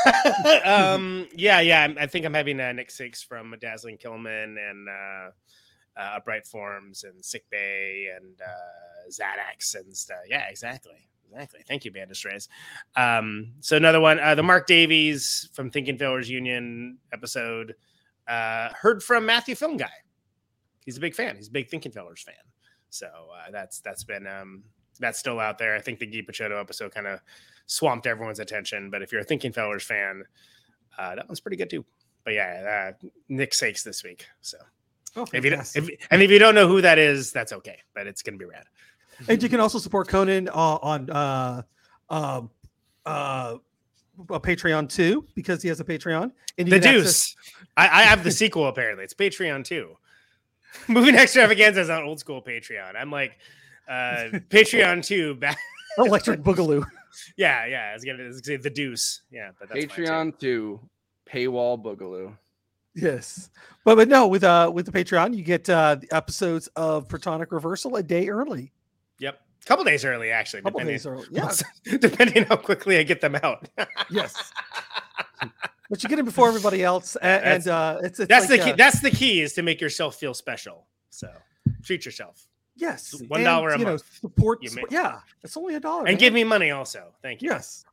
huh? 0.05 0.61
um, 0.95 1.27
yeah, 1.35 1.61
yeah. 1.61 1.81
I'm- 1.83 1.97
I 1.99 2.07
think 2.07 2.25
I'm 2.25 2.35
having 2.35 2.61
uh, 2.61 2.73
Nick 2.73 2.91
Sakes 2.91 3.23
from 3.23 3.55
Dazzling 3.61 3.99
Killmen 3.99 4.57
and 4.59 4.89
uh, 4.89 6.01
uh, 6.01 6.17
Upright 6.17 6.47
Forms 6.47 7.05
and 7.05 7.21
Sicbay 7.23 8.17
and 8.17 8.41
uh, 8.41 9.11
Xanax 9.11 9.75
and 9.75 9.97
stuff. 9.97 10.19
Yeah, 10.29 10.47
exactly. 10.49 11.09
Exactly. 11.31 11.61
Thank 11.67 11.85
you, 11.85 11.91
Bandit 11.91 12.17
Strays. 12.17 12.49
Um, 12.95 13.53
so 13.61 13.77
another 13.77 14.01
one, 14.01 14.19
uh, 14.21 14.35
the 14.35 14.43
Mark 14.43 14.67
Davies 14.67 15.49
from 15.53 15.71
Thinking 15.71 15.99
Fellers 15.99 16.31
Union 16.31 16.99
episode. 17.13 17.75
Uh, 18.27 18.71
heard 18.81 19.03
from 19.03 19.27
Matthew 19.27 19.55
Film 19.55 19.77
Guy. 19.77 19.91
He's 20.85 20.97
a 20.97 21.01
big 21.01 21.15
fan. 21.15 21.37
He's 21.37 21.49
a 21.49 21.53
big 21.53 21.69
Thinking 21.69 21.93
Fellers 21.93 22.23
fan. 22.23 22.35
So 22.91 23.07
uh, 23.07 23.51
that's 23.51 23.81
that's 23.81 24.05
been 24.05 24.27
um, 24.27 24.63
that's 25.01 25.19
still 25.19 25.41
out 25.41 25.59
there. 25.59 25.75
I 25.75 25.81
think 25.81 25.99
the 25.99 26.07
Guy 26.07 26.21
Picciotto 26.21 26.59
episode 26.61 26.95
kind 26.95 27.07
of 27.07 27.21
swamped 27.67 28.07
everyone's 28.07 28.41
attention. 28.41 28.91
But 28.91 29.03
if 29.03 29.13
you're 29.13 29.21
a 29.21 29.25
Thinking 29.25 29.53
Fellers 29.53 29.85
fan, 29.85 30.25
uh, 30.99 31.15
that 31.17 31.29
one's 31.29 31.41
pretty 31.41 31.57
good 31.57 31.71
too. 31.71 31.85
But 32.25 32.35
yeah, 32.35 32.93
uh, 33.03 33.07
Nick 33.29 33.55
Sakes 33.55 33.83
this 33.83 34.03
week. 34.03 34.27
So 34.41 34.59
Oh, 35.17 35.27
if 35.33 35.45
you 35.45 35.53
if, 35.53 35.89
and 36.11 36.23
if 36.23 36.31
you 36.31 36.39
don't 36.39 36.55
know 36.55 36.69
who 36.69 36.83
that 36.83 36.99
is, 36.99 37.33
that's 37.33 37.53
okay. 37.53 37.79
But 37.95 38.07
it's 38.07 38.23
gonna 38.23 38.37
be 38.37 38.45
rad. 38.45 38.65
And 39.29 39.43
you 39.43 39.49
can 39.49 39.61
also 39.61 39.79
support 39.79 40.09
Conan 40.09 40.49
uh, 40.49 40.53
on 40.53 41.11
uh, 41.11 41.63
um, 42.11 42.51
uh, 43.05 43.57
a 44.31 44.41
Patreon 44.41 44.89
too 44.89 45.27
because 45.35 45.63
he 45.63 45.69
has 45.69 45.81
a 45.81 45.85
Patreon. 45.85 46.33
And 46.59 46.69
you 46.69 46.75
The 46.75 46.81
Deuce. 46.81 47.07
access- 47.07 47.37
I, 47.77 48.01
I 48.01 48.03
have 48.05 48.25
the 48.25 48.31
sequel 48.31 48.67
apparently. 48.67 49.05
It's 49.05 49.15
Patreon 49.15 49.65
too. 49.65 49.97
Moving 50.89 51.15
extravaganza 51.15 51.81
is 51.83 51.91
on 51.91 52.03
old 52.03 52.19
school 52.21 52.43
Patreon. 52.43 52.97
I'm 52.97 53.11
like 53.11 53.39
uh 53.89 54.29
Patreon 54.51 55.05
too. 55.05 55.35
back. 55.35 55.59
Electric 55.99 56.41
Boogaloo. 56.43 56.85
yeah, 57.37 57.65
yeah. 57.67 57.89
I 57.91 57.95
was 57.95 58.05
gonna, 58.05 58.25
I 58.25 58.27
was 58.27 58.41
gonna 58.43 58.59
say 58.59 58.63
the 58.63 58.71
Deuce. 58.71 59.23
Yeah, 59.31 59.51
but 59.59 59.69
that's 59.71 59.87
fine, 59.87 59.97
too. 59.97 60.03
Patreon 60.03 60.39
to 60.41 60.81
paywall 61.31 61.83
boogaloo. 61.83 62.37
Yes, 62.95 63.51
but 63.85 63.97
but 63.97 64.09
no, 64.09 64.27
with 64.27 64.45
uh 64.45 64.71
with 64.75 64.87
the 64.87 64.93
Patreon, 64.93 65.37
you 65.37 65.43
get 65.43 65.69
uh 65.69 65.97
the 65.97 66.11
episodes 66.15 66.67
of 66.77 67.09
Protonic 67.09 67.51
Reversal 67.53 67.97
a 67.97 68.03
day 68.03 68.29
early. 68.29 68.73
Yep. 69.67 69.69
couple 69.69 69.85
days 69.85 70.05
early, 70.05 70.31
actually. 70.31 70.63
Couple 70.63 70.79
depending, 70.81 70.95
days 70.95 71.07
early, 71.07 71.27
yeah. 71.33 71.51
depending 71.99 72.45
how 72.45 72.57
quickly 72.57 72.99
I 72.99 73.03
get 73.03 73.21
them 73.21 73.35
out. 73.43 73.69
yes. 74.11 74.53
But 75.89 76.03
you 76.03 76.09
get 76.09 76.19
it 76.19 76.25
before 76.25 76.49
everybody 76.49 76.83
else, 76.83 77.17
and, 77.17 77.45
That's- 77.45 77.67
and 77.67 77.73
uh, 77.73 77.99
it's, 78.03 78.19
it's 78.21 78.29
that's 78.29 78.51
like, 78.51 78.61
the 78.61 78.65
key. 78.67 78.73
uh, 78.73 78.77
That's 78.77 79.01
the 79.01 79.11
key 79.11 79.41
is 79.41 79.53
to 79.55 79.63
make 79.63 79.81
yourself 79.81 80.17
feel 80.17 80.35
special. 80.35 80.87
So 81.11 81.31
treat 81.85 82.05
yourself. 82.05 82.49
yes, 82.77 83.15
one 83.29 83.41
a 83.41 83.45
you 83.45 83.79
know, 83.85 83.91
month. 83.93 84.19
support. 84.21 84.63
You 84.63 84.69
support- 84.69 84.91
yeah, 84.93 85.21
it's 85.45 85.57
only 85.57 85.77
a 85.77 85.81
dollar. 85.81 86.01
and 86.01 86.09
man. 86.09 86.17
give 86.19 86.33
me 86.35 86.43
money 86.45 86.73
also. 86.73 87.13
Thank 87.23 87.41
you. 87.41 87.51
Yes. 87.51 87.85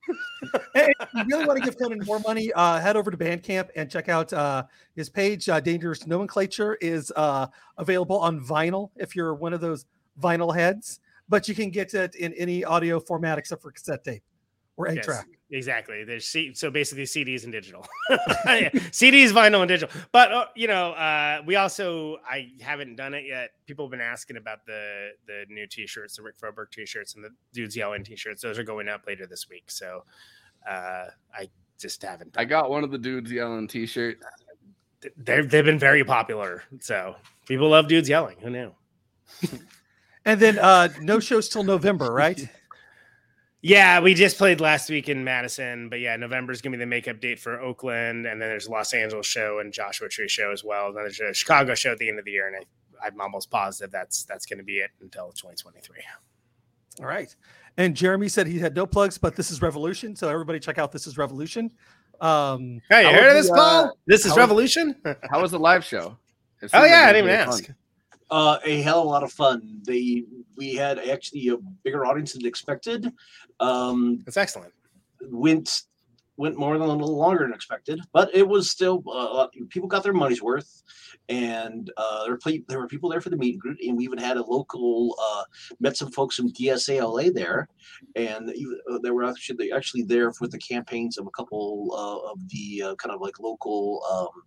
if 0.76 0.94
you 1.14 1.24
really 1.28 1.46
want 1.46 1.60
to 1.60 1.64
give 1.66 1.78
Conan 1.78 2.00
more 2.06 2.20
money, 2.22 2.52
uh, 2.54 2.80
head 2.80 2.98
over 2.98 3.10
to 3.12 3.16
Bandcamp 3.18 3.70
and 3.76 3.90
check 3.90 4.10
out 4.10 4.34
uh, 4.34 4.64
his 4.96 5.10
page. 5.10 5.48
Uh, 5.48 5.60
Dangerous 5.60 6.06
Nomenclature 6.08 6.76
is 6.82 7.14
uh, 7.16 7.48
available 7.78 8.18
on 8.20 8.44
vinyl 8.44 8.90
if 8.98 9.16
you're 9.16 9.34
one 9.36 9.54
of 9.54 9.62
those 9.62 9.86
vinyl 10.22 10.54
heads, 10.54 11.00
but 11.30 11.48
you 11.48 11.56
can 11.56 11.70
get 11.70 11.94
it 11.94 12.16
in 12.16 12.34
any 12.34 12.64
audio 12.64 13.00
format 13.00 13.38
except 13.38 13.62
for 13.62 13.72
cassette 13.72 14.04
tape 14.04 14.24
or 14.78 14.88
eight 14.88 14.96
Yes, 14.96 15.06
track. 15.06 15.28
exactly. 15.52 16.04
There's 16.04 16.26
C- 16.26 16.54
so 16.56 16.72
basically 16.72 17.04
CDs 17.04 17.44
and 17.44 17.52
digital, 17.52 17.86
Yeah, 18.46 18.70
CDs, 18.92 19.30
vinyl, 19.30 19.60
and 19.62 19.68
digital. 19.68 19.94
But 20.12 20.32
uh, 20.32 20.46
you 20.56 20.68
know, 20.68 20.92
uh, 20.94 21.42
we 21.46 21.56
also 21.56 22.18
I 22.28 22.50
haven't 22.62 22.96
done 22.96 23.14
it 23.14 23.26
yet. 23.28 23.52
People 23.68 23.86
have 23.86 23.92
been 23.92 24.02
asking 24.02 24.38
about 24.38 24.66
the 24.66 25.12
the 25.28 25.46
new 25.50 25.68
T-shirts, 25.68 26.16
the 26.18 26.24
Rick 26.24 26.40
Froberg 26.40 26.72
T-shirts, 26.72 27.16
and 27.16 27.24
the 27.24 27.30
dudes 27.54 27.76
yelling 27.76 28.04
T-shirts. 28.04 28.42
Those 28.42 28.58
are 28.58 28.64
going 28.64 28.90
up 28.90 29.04
later 29.06 29.28
this 29.28 29.48
week. 29.48 29.70
So 29.70 30.04
uh, 30.68 31.06
I 31.34 31.50
just 31.80 32.02
haven't. 32.02 32.36
I 32.38 32.46
got 32.46 32.70
one 32.70 32.84
of 32.84 32.92
the 32.92 32.98
dudes 32.98 33.32
yelling 33.32 33.68
t-shirt. 33.68 34.18
They've 35.18 35.48
they've 35.50 35.66
been 35.66 35.78
very 35.80 36.04
popular. 36.04 36.64
So 36.80 37.16
people 37.46 37.70
love 37.70 37.88
dudes 37.88 38.08
yelling. 38.10 38.38
Who 38.40 38.50
knew? 38.50 38.72
And 40.26 40.40
then 40.40 40.58
uh, 40.60 40.90
no 41.02 41.20
shows 41.20 41.50
till 41.50 41.64
November, 41.64 42.12
right? 42.12 42.48
Yeah, 43.62 44.02
we 44.02 44.14
just 44.14 44.38
played 44.38 44.60
last 44.60 44.90
week 44.90 45.08
in 45.08 45.24
Madison, 45.24 45.88
but 45.88 46.02
yeah, 46.02 46.18
November 46.18 46.52
is 46.52 46.62
gonna 46.62 46.76
be 46.76 46.80
the 46.80 46.86
makeup 46.86 47.22
date 47.22 47.40
for 47.40 47.62
Oakland, 47.62 48.26
and 48.26 48.42
then 48.42 48.50
there's 48.50 48.68
a 48.68 48.72
Los 48.72 48.94
Angeles 48.94 49.26
show 49.26 49.60
and 49.60 49.72
Joshua 49.72 50.10
Tree 50.10 50.28
show 50.28 50.52
as 50.52 50.64
well. 50.66 50.88
And 50.88 50.98
then 50.98 51.04
there's 51.06 51.20
a 51.22 51.34
Chicago 51.34 51.74
show 51.74 51.94
at 51.94 51.98
the 51.98 52.10
end 52.10 52.20
of 52.20 52.26
the 52.26 52.32
year, 52.32 52.48
and 52.48 52.58
I, 53.02 53.08
I'm 53.08 53.22
almost 53.22 53.50
positive 53.50 53.90
that's 53.92 54.24
that's 54.26 54.46
gonna 54.46 54.64
be 54.64 54.80
it 54.80 54.92
until 55.02 55.28
2023. 55.32 55.96
All 57.00 57.06
right. 57.06 57.34
And 57.78 57.96
Jeremy 57.96 58.28
said 58.28 58.48
he 58.48 58.60
had 58.60 58.76
no 58.76 58.86
plugs, 58.86 59.18
but 59.18 59.36
this 59.38 59.50
is 59.50 59.62
Revolution. 59.62 60.16
So 60.16 60.28
everybody 60.30 60.60
check 60.60 60.78
out 60.78 60.92
This 60.92 61.08
is 61.08 61.18
Revolution. 61.18 61.72
Um, 62.22 62.82
Hey, 62.90 63.02
you 63.10 63.16
heard 63.18 63.30
of 63.30 63.34
this, 63.34 63.50
Paul? 63.50 63.86
uh, 63.86 63.90
this 64.06 64.20
is 64.26 64.28
how 64.28 64.32
was- 64.32 64.38
Revolution. 64.38 64.96
How 65.32 65.42
was 65.42 65.52
the 65.52 65.60
live 65.60 65.84
show? 65.84 66.18
Oh 66.62 66.68
yeah, 66.72 66.80
I 66.80 66.82
like 66.82 67.10
it 67.10 67.14
didn't 67.14 67.18
even 67.30 67.30
ask. 67.32 67.66
fun. 67.66 67.76
Uh, 68.34 68.58
a 68.66 68.82
hell 68.82 69.02
of 69.02 69.06
a 69.06 69.10
lot 69.10 69.22
of 69.22 69.32
fun. 69.32 69.80
They 69.86 70.24
we 70.58 70.74
had 70.74 70.98
actually 70.98 71.50
a 71.50 71.58
bigger 71.84 72.04
audience 72.04 72.34
than 72.34 72.48
expected. 72.48 73.14
Um, 73.60 74.24
That's 74.26 74.38
excellent. 74.38 74.74
Went 75.22 75.84
went 76.36 76.58
more 76.58 76.76
than 76.76 76.90
a 76.90 76.92
little 76.92 77.16
longer 77.16 77.44
than 77.44 77.54
expected, 77.54 78.02
but 78.12 78.34
it 78.34 78.48
was 78.48 78.72
still 78.72 79.04
uh, 79.08 79.48
people 79.70 79.88
got 79.88 80.02
their 80.02 80.14
money's 80.14 80.42
worth, 80.42 80.82
and 81.30 81.92
uh, 81.96 82.24
there 82.24 82.34
were 82.34 82.40
there 82.68 82.80
were 82.80 82.88
people 82.88 83.08
there 83.08 83.22
for 83.22 83.30
the 83.30 83.38
meet 83.38 83.54
and 83.54 83.62
greet, 83.62 83.88
and 83.88 83.96
we 83.96 84.04
even 84.04 84.18
had 84.18 84.38
a 84.38 84.44
local 84.44 85.16
uh, 85.22 85.44
met 85.80 85.96
some 85.96 86.12
folks 86.12 86.36
from 86.36 86.52
DSALA 86.52 87.36
there, 87.36 87.68
and 88.16 88.50
uh, 88.50 88.98
they 89.04 89.12
were 89.12 89.26
actually 89.26 89.72
actually 89.72 90.02
there 90.02 90.34
with 90.42 90.50
the 90.50 90.58
campaigns 90.58 91.20
of 91.20 91.28
a 91.28 91.32
couple 91.38 91.92
uh, 91.94 92.32
of 92.32 92.40
the 92.50 92.82
uh, 92.82 92.96
kind 92.96 93.14
of 93.14 93.22
like 93.22 93.40
local. 93.40 94.02
Um, 94.12 94.44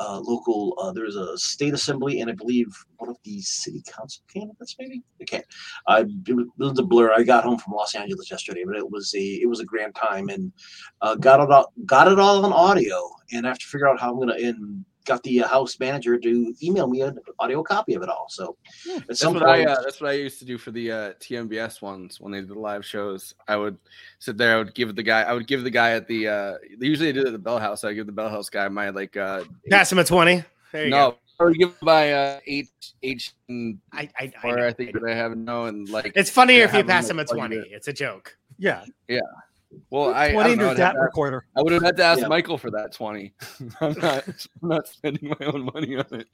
uh, 0.00 0.18
local. 0.20 0.74
Uh, 0.80 0.92
there 0.92 1.04
was 1.04 1.16
a 1.16 1.36
state 1.36 1.74
assembly, 1.74 2.20
and 2.20 2.30
I 2.30 2.34
believe 2.34 2.66
one 2.96 3.10
of 3.10 3.16
the 3.24 3.40
city 3.42 3.82
council 3.86 4.22
candidates, 4.32 4.74
maybe. 4.78 5.02
Okay, 5.22 5.42
I 5.86 6.00
it 6.00 6.32
was, 6.34 6.46
it 6.46 6.64
was 6.64 6.78
a 6.78 6.82
blur. 6.82 7.12
I 7.12 7.22
got 7.22 7.44
home 7.44 7.58
from 7.58 7.74
Los 7.74 7.94
Angeles 7.94 8.30
yesterday, 8.30 8.64
but 8.66 8.76
it 8.76 8.90
was 8.90 9.12
a 9.14 9.20
it 9.42 9.48
was 9.48 9.60
a 9.60 9.64
grand 9.64 9.94
time, 9.94 10.28
and 10.30 10.52
uh, 11.02 11.14
got 11.16 11.40
it 11.40 11.50
all 11.50 11.72
got 11.84 12.10
it 12.10 12.18
all 12.18 12.44
on 12.44 12.52
audio. 12.52 13.10
And 13.32 13.46
I 13.46 13.50
have 13.50 13.58
to 13.58 13.66
figure 13.66 13.88
out 13.88 14.00
how 14.00 14.12
I'm 14.12 14.18
gonna 14.18 14.34
and 14.34 14.84
got 15.10 15.22
the 15.24 15.42
uh, 15.42 15.48
house 15.48 15.78
manager 15.80 16.18
to 16.18 16.54
email 16.62 16.86
me 16.86 17.02
an 17.02 17.18
audio 17.38 17.62
copy 17.62 17.94
of 17.94 18.02
it 18.02 18.08
all. 18.08 18.26
So 18.28 18.56
at 18.94 19.06
That's 19.08 19.20
some 19.20 19.34
what 19.34 19.42
point, 19.42 19.68
I 19.68 19.72
uh, 19.72 19.82
that's 19.82 20.00
what 20.00 20.10
I 20.10 20.14
used 20.14 20.38
to 20.38 20.44
do 20.44 20.56
for 20.56 20.70
the 20.70 20.92
uh, 20.92 21.12
TMBS 21.14 21.82
ones 21.82 22.20
when 22.20 22.32
they 22.32 22.40
did 22.40 22.48
the 22.48 22.58
live 22.58 22.84
shows. 22.84 23.34
I 23.48 23.56
would 23.56 23.76
sit 24.20 24.36
there. 24.36 24.54
I 24.54 24.58
would 24.58 24.74
give 24.74 24.94
the 24.94 25.02
guy. 25.02 25.22
I 25.22 25.32
would 25.32 25.46
give 25.46 25.64
the 25.64 25.70
guy 25.70 25.90
at 25.92 26.06
the. 26.06 26.28
Uh, 26.28 26.54
usually 26.78 27.08
I 27.08 27.12
did 27.12 27.24
it 27.24 27.26
at 27.26 27.32
the 27.32 27.38
Bell 27.38 27.58
House. 27.58 27.82
I 27.82 27.92
give 27.92 28.06
the 28.06 28.12
Bell 28.12 28.28
House 28.28 28.48
guy 28.48 28.68
my 28.68 28.90
like. 28.90 29.16
Uh, 29.16 29.44
Pass 29.68 29.90
him 29.90 29.98
a 29.98 30.04
twenty. 30.04 30.44
There 30.72 30.84
you 30.84 30.90
no, 30.90 31.10
go. 31.10 31.16
I 31.40 31.44
would 31.44 31.58
give 31.58 31.82
my 31.82 32.12
uh, 32.12 32.40
H 32.46 32.68
H. 33.02 33.34
I 33.50 33.76
I, 33.92 34.08
I, 34.20 34.32
or 34.44 34.66
I 34.66 34.72
think 34.72 34.92
that 34.92 35.04
I 35.04 35.14
have 35.14 35.36
no 35.36 35.66
and 35.66 35.88
like. 35.88 36.12
It's 36.14 36.30
funnier 36.30 36.64
if 36.64 36.72
you 36.72 36.84
pass 36.84 37.10
him 37.10 37.18
a 37.18 37.24
twenty. 37.24 37.56
it. 37.56 37.68
It's 37.70 37.88
a 37.88 37.92
joke. 37.92 38.36
Yeah. 38.58 38.84
Yeah. 39.08 39.20
Well, 39.90 40.12
I, 40.12 40.26
I 40.26 40.32
don't 40.32 40.58
know, 40.58 40.64
your 40.64 40.70
I'd 40.72 40.78
have 40.78 40.94
to 40.94 41.00
recorder. 41.00 41.46
I 41.56 41.62
would 41.62 41.72
have 41.72 41.82
had 41.82 41.96
to 41.98 42.04
ask 42.04 42.20
Yeah. 42.20 42.28
Michael 42.28 42.58
for 42.58 42.70
that 42.72 42.92
twenty. 42.92 43.32
I'm 43.80 43.92
not. 43.98 44.24
I'm 44.62 44.68
not 44.68 44.88
spending 44.88 45.34
my 45.38 45.46
own 45.46 45.70
money 45.72 45.96
on 45.96 46.06
it. 46.10 46.26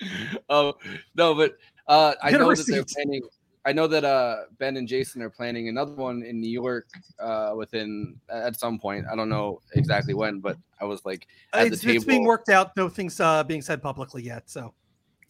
Oh 0.49 0.75
no, 1.15 1.35
but 1.35 1.57
uh, 1.89 2.15
I 2.23 2.31
know 2.31 2.55
that 2.55 2.67
they're 2.67 2.85
planning. 2.85 3.23
I 3.67 3.73
know 3.73 3.89
that 3.89 4.05
uh, 4.05 4.43
Ben 4.59 4.77
and 4.77 4.87
Jason 4.87 5.21
are 5.23 5.29
planning 5.31 5.69
another 5.69 5.93
one 5.93 6.23
in 6.23 6.41
New 6.41 6.49
York 6.51 6.87
uh, 7.19 7.53
within 7.57 8.15
at 8.31 8.59
some 8.59 8.79
point. 8.79 9.07
I 9.11 9.17
don't 9.17 9.29
know 9.29 9.61
exactly 9.73 10.15
when, 10.15 10.39
but 10.39 10.57
I 10.81 10.85
was 10.85 11.05
like 11.05 11.27
at 11.53 11.67
It's, 11.67 11.81
the 11.81 11.87
table. 11.89 11.97
it's 11.97 12.05
being 12.05 12.25
worked 12.25 12.49
out. 12.49 12.77
No 12.77 12.89
things 12.89 13.19
uh, 13.19 13.43
being 13.43 13.63
said 13.63 13.83
publicly 13.83 14.23
yet. 14.23 14.49
So 14.49 14.73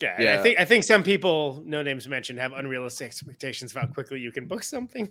Yeah, 0.02 0.16
and 0.18 0.28
I 0.28 0.42
think 0.42 0.60
I 0.60 0.66
think 0.66 0.84
some 0.84 1.02
people, 1.02 1.62
no 1.64 1.82
names 1.82 2.06
mentioned, 2.06 2.38
have 2.38 2.52
unrealistic 2.52 3.06
expectations 3.06 3.74
of 3.74 3.80
how 3.80 3.88
quickly 3.88 4.20
you 4.20 4.30
can 4.30 4.46
book 4.46 4.62
something. 4.62 5.08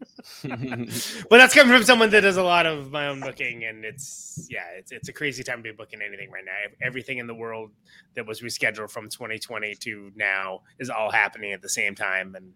but 0.42 1.38
that's 1.38 1.54
coming 1.54 1.74
from 1.74 1.84
someone 1.84 2.10
that 2.10 2.20
does 2.22 2.36
a 2.36 2.42
lot 2.42 2.66
of 2.66 2.90
my 2.90 3.08
own 3.08 3.20
booking, 3.20 3.64
and 3.64 3.84
it's 3.84 4.46
yeah, 4.50 4.64
it's 4.76 4.92
it's 4.92 5.08
a 5.08 5.12
crazy 5.12 5.42
time 5.42 5.58
to 5.58 5.62
be 5.62 5.72
booking 5.72 6.00
anything 6.02 6.30
right 6.30 6.44
now. 6.44 6.52
Everything 6.82 7.18
in 7.18 7.26
the 7.26 7.34
world 7.34 7.70
that 8.14 8.26
was 8.26 8.40
rescheduled 8.40 8.90
from 8.90 9.08
2020 9.08 9.74
to 9.76 10.12
now 10.16 10.62
is 10.78 10.90
all 10.90 11.10
happening 11.10 11.52
at 11.52 11.62
the 11.62 11.68
same 11.68 11.94
time, 11.94 12.34
and 12.34 12.52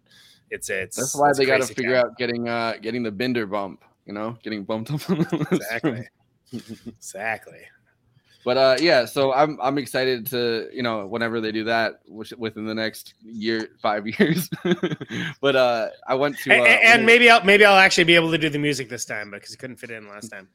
it's 0.50 0.70
it's 0.70 0.96
That's 0.96 1.14
why 1.14 1.30
it's 1.30 1.38
they 1.38 1.46
got 1.46 1.60
to 1.60 1.66
figure 1.66 1.96
time. 1.96 2.06
out 2.06 2.18
getting 2.18 2.48
uh 2.48 2.74
getting 2.80 3.02
the 3.02 3.12
bender 3.12 3.46
bump. 3.46 3.84
You 4.06 4.12
know, 4.12 4.36
getting 4.42 4.64
bumped 4.64 4.90
up. 4.90 5.08
on 5.08 5.18
the 5.18 5.36
list. 5.50 5.52
exactly, 5.52 6.08
exactly. 6.86 7.60
But 8.44 8.56
uh, 8.58 8.76
yeah, 8.78 9.06
so 9.06 9.32
I'm 9.32 9.58
I'm 9.62 9.78
excited 9.78 10.26
to 10.28 10.68
you 10.72 10.82
know 10.82 11.06
whenever 11.06 11.40
they 11.40 11.50
do 11.50 11.64
that, 11.64 12.00
which 12.06 12.32
within 12.36 12.66
the 12.66 12.74
next 12.74 13.14
year, 13.24 13.70
five 13.80 14.06
years. 14.18 14.50
but 15.40 15.56
uh, 15.56 15.88
I 16.06 16.14
went 16.14 16.36
to 16.40 16.50
uh, 16.52 16.64
and 16.64 17.06
maybe 17.06 17.30
I'll 17.30 17.42
maybe 17.44 17.64
I'll 17.64 17.78
actually 17.78 18.04
be 18.04 18.14
able 18.14 18.30
to 18.32 18.38
do 18.38 18.50
the 18.50 18.58
music 18.58 18.88
this 18.90 19.04
time 19.06 19.30
because 19.30 19.52
it 19.54 19.58
couldn't 19.58 19.76
fit 19.76 19.90
in 19.90 20.08
last 20.08 20.28
time. 20.28 20.48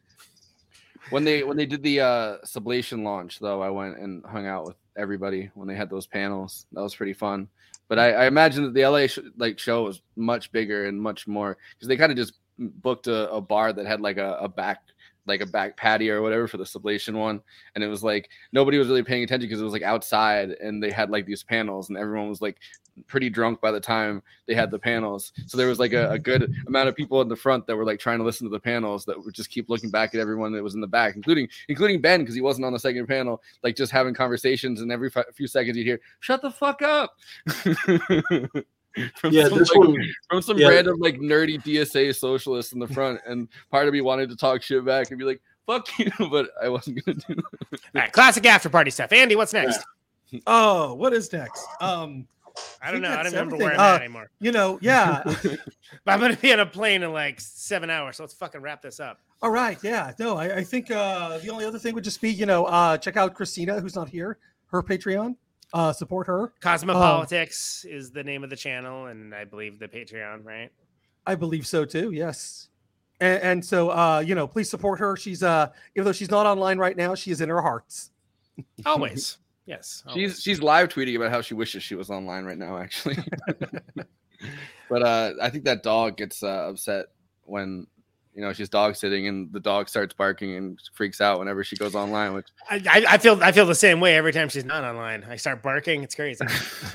when 1.10 1.24
they 1.24 1.44
when 1.44 1.57
they 1.57 1.66
did 1.66 1.82
the 1.82 1.99
uh 2.02 2.38
sublation 2.45 3.03
launch 3.03 3.40
though 3.40 3.61
i 3.64 3.70
went 3.70 3.98
and 3.98 4.24
hung 4.26 4.45
out 4.45 4.66
with 4.68 4.76
everybody 4.95 5.49
when 5.56 5.68
they 5.68 5.74
had 5.76 5.90
those 5.90 6.06
panels 6.06 6.68
that 6.74 6.82
was 6.84 6.94
pretty 6.94 7.14
fun 7.14 7.48
but 7.88 7.98
i, 7.98 8.11
I 8.11 8.26
imagine 8.28 8.64
that 8.66 8.74
the 8.76 8.86
la 8.86 9.07
sh- 9.07 9.34
like 9.38 9.57
show 9.57 9.84
was 9.84 10.02
much 10.16 10.52
bigger 10.52 10.86
and 10.88 11.02
much 11.02 11.26
more 11.26 11.57
because 11.74 11.88
they 11.88 11.98
kind 11.98 12.11
of 12.11 12.18
just 12.18 12.34
booked 12.60 13.07
a, 13.07 13.32
a 13.32 13.41
bar 13.41 13.74
that 13.74 13.88
had 13.88 14.02
like 14.02 14.18
a, 14.18 14.34
a 14.41 14.48
back 14.48 14.82
like 15.30 15.42
a 15.42 15.46
back 15.46 15.78
patio 15.78 16.16
or 16.16 16.22
whatever 16.22 16.48
for 16.48 16.58
the 16.58 16.64
sublation 16.64 17.14
one 17.14 17.42
and 17.76 17.84
it 17.84 17.88
was 17.88 18.04
like 18.04 18.30
nobody 18.52 18.78
was 18.78 18.88
really 18.88 19.04
paying 19.04 19.24
attention 19.24 19.48
because 19.48 19.62
it 19.62 19.64
was 19.64 19.74
like 19.74 19.84
outside 19.84 20.52
and 20.52 20.84
they 20.84 20.92
had 20.92 21.10
like 21.10 21.26
these 21.26 21.44
panels 21.44 21.90
and 21.90 21.98
everyone 21.98 22.28
was 22.28 22.42
like 22.42 22.58
pretty 23.08 23.30
drunk 23.30 23.62
by 23.62 23.72
the 23.72 23.80
time 23.80 24.22
they 24.48 24.54
had 24.54 24.72
the 24.72 24.80
panels. 24.80 25.32
So 25.48 25.58
there 25.58 25.68
was 25.68 25.80
like 25.80 25.94
a, 25.94 26.12
a 26.12 26.20
good 26.20 26.54
amount 26.68 26.90
of 26.90 26.96
people 26.96 27.22
in 27.22 27.28
the 27.28 27.36
front 27.36 27.68
that 27.68 27.76
were 27.76 27.86
like 27.86 28.00
trying 28.00 28.20
to 28.20 28.24
listen 28.24 28.46
to 28.46 28.52
the 28.52 28.60
panels 28.60 29.06
that 29.06 29.24
would 29.24 29.34
just 29.34 29.50
keep 29.50 29.70
looking 29.70 29.90
back 29.90 30.14
at 30.14 30.20
everyone 30.20 30.52
that 30.54 30.64
was 30.64 30.76
in 30.76 30.82
the 30.82 30.88
back 30.88 31.16
including 31.16 31.48
including 31.68 32.02
ben 32.02 32.22
because 32.22 32.36
he 32.36 32.42
wasn't 32.42 32.66
on 32.66 32.74
the 32.74 32.80
second 32.80 33.08
panel 33.08 33.42
like 33.64 33.76
just 33.76 33.92
having 33.92 34.14
conversations 34.14 34.82
and 34.82 34.92
every 34.92 35.10
fi- 35.10 35.24
few 35.34 35.48
seconds 35.48 35.78
you'd 35.78 35.86
hear 35.86 36.00
shut 36.20 36.42
the 36.42 36.52
fuck 36.52 36.82
up 36.82 37.16
from 39.16 39.34
Yeah, 39.34 39.48
some, 39.48 39.60
this 39.60 39.70
like, 39.72 39.80
one- 39.88 40.14
from 40.30 40.41
some 40.41 40.57
yeah. 40.57 40.68
random 40.70 40.99
like 40.99 41.20
nerdy 41.20 41.61
dsa 41.64 42.16
socialist 42.16 42.74
in 42.74 42.80
the 42.80 42.88
front 42.88 43.20
and 43.28 43.48
part 43.72 43.88
of 43.88 43.94
me 43.94 44.02
wanted 44.02 44.30
to 44.30 44.36
talk 44.36 44.61
shit 44.61 44.84
back 44.86 45.10
and 45.11 45.20
be 45.20 45.26
like 45.26 45.41
fuck 45.68 45.88
you 45.99 46.11
but 46.32 46.49
i 46.61 46.68
wasn't 46.70 47.03
gonna 47.06 47.18
do 47.28 47.34
it 47.34 47.45
All 47.74 47.80
right, 48.02 48.11
classic 48.11 48.45
after 48.45 48.70
party 48.70 48.90
stuff. 48.91 49.11
Andy, 49.11 49.36
what's 49.36 49.53
next? 49.53 49.80
Oh, 50.45 50.94
what 50.94 51.11
is 51.14 51.34
next? 51.34 51.66
Um, 51.82 52.28
I 52.84 52.91
don't 52.91 53.02
think 53.02 53.11
know. 53.11 53.20
I 53.20 53.24
don't 53.24 53.32
remember 53.32 53.56
everything. 53.56 53.66
where 53.66 53.74
I'm 53.74 53.80
Uh, 53.80 53.95
at 53.95 54.02
anymore. 54.02 54.30
You 54.40 54.52
know, 54.52 54.78
yeah. 54.80 55.24
But 55.24 56.11
I'm 56.11 56.20
gonna 56.20 56.36
be 56.38 56.53
on 56.53 56.60
a 56.60 56.68
plane 56.68 57.02
in 57.02 57.11
like 57.14 57.40
seven 57.41 57.90
hours, 57.90 58.18
so 58.18 58.24
let's 58.24 58.36
fucking 58.36 58.61
wrap 58.61 58.80
this 58.84 58.99
up. 58.99 59.22
All 59.41 59.49
right, 59.49 59.80
yeah. 59.82 60.11
No, 60.20 60.38
I, 60.38 60.57
I 60.57 60.64
think 60.64 60.91
uh, 60.91 61.40
the 61.40 61.49
only 61.49 61.66
other 61.66 61.80
thing 61.80 61.95
would 61.95 62.03
just 62.03 62.22
be, 62.22 62.30
you 62.30 62.45
know, 62.45 62.66
uh, 62.66 62.95
check 62.99 63.18
out 63.18 63.34
Christina, 63.34 63.80
who's 63.80 63.95
not 63.95 64.07
here, 64.07 64.38
her 64.68 64.84
Patreon. 64.84 65.36
Uh, 65.74 65.94
support 65.94 66.28
her. 66.28 66.44
Um, 66.44 66.52
Cosmopolitics 66.62 67.86
is 67.86 68.12
the 68.12 68.24
name 68.24 68.44
of 68.44 68.50
the 68.50 68.56
channel, 68.56 69.08
and 69.08 69.36
I 69.36 69.46
believe 69.46 69.80
the 69.80 69.88
Patreon, 69.88 70.44
right? 70.44 70.72
I 71.28 71.36
believe 71.36 71.68
so 71.68 71.86
too. 71.86 72.12
Yes. 72.12 72.70
And, 73.22 73.44
and 73.44 73.66
so, 73.66 73.90
uh, 73.90 74.24
you 74.26 74.34
know, 74.34 74.48
please 74.48 74.70
support 74.70 75.00
her. 75.00 75.16
She's, 75.16 75.44
uh, 75.44 75.70
even 75.96 76.06
though 76.06 76.12
she's 76.12 76.32
not 76.32 76.46
online 76.46 76.78
right 76.80 76.98
now, 76.98 77.14
she 77.16 77.32
is 77.32 77.41
in 77.41 77.52
our 77.52 77.62
hearts. 77.62 78.12
Always. 78.86 79.38
Yes. 79.66 80.04
She's 80.16 80.41
she's 80.41 80.64
live 80.64 80.90
tweeting 80.90 81.16
about 81.16 81.30
how 81.30 81.41
she 81.41 81.54
wishes 81.54 81.84
she 81.84 81.94
was 81.94 82.10
online 82.10 82.44
right 82.44 82.58
now, 82.58 82.80
actually. 82.80 83.20
but 84.90 85.04
uh, 85.04 85.34
I 85.40 85.52
think 85.52 85.64
that 85.66 85.84
dog 85.84 86.18
gets 86.18 86.41
uh, 86.41 86.70
upset 86.70 87.06
when 87.44 87.86
you 88.40 88.45
know 88.45 88.53
she's 88.53 88.70
dog 88.70 88.95
sitting 88.95 89.28
and 89.28 89.52
the 89.52 89.60
dog 89.60 89.90
starts 89.90 90.14
barking 90.14 90.56
and 90.56 90.80
freaks 90.94 91.20
out 91.20 91.40
whenever 91.40 91.61
she 91.61 91.76
goes 91.76 91.94
online. 91.94 92.34
Which 92.34 92.48
I, 92.70 92.76
I, 92.90 93.06
I 93.10 93.18
feel 93.18 93.38
I 93.44 93.52
feel 93.52 93.66
the 93.66 93.76
same 93.76 93.99
way 93.99 94.16
every 94.16 94.32
time 94.32 94.48
she's 94.48 94.64
not 94.64 94.86
online. 94.86 95.26
I 95.30 95.36
start 95.36 95.61
barking. 95.61 96.03
It's 96.03 96.16
crazy. 96.16 96.45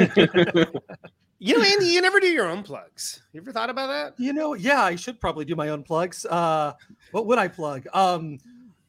you 1.39 1.59
know, 1.59 1.63
Andy, 1.63 1.89
you 1.89 2.01
never 2.01 2.19
do 2.19 2.29
your 2.29 2.49
own 2.49 2.63
plugs. 2.63 3.21
You 3.35 3.43
ever 3.43 3.53
thought 3.53 3.69
about 3.69 3.89
that? 3.89 4.15
You 4.19 4.33
know, 4.33 4.55
yeah, 4.55 4.85
I 4.85 4.97
should 4.97 5.21
probably 5.21 5.45
do 5.45 5.55
my 5.55 5.69
own 5.69 5.83
plugs. 5.83 6.25
Uh, 6.25 6.73
what 7.11 7.27
would 7.27 7.37
I 7.37 7.49
plug? 7.49 7.87
Um, 7.93 8.39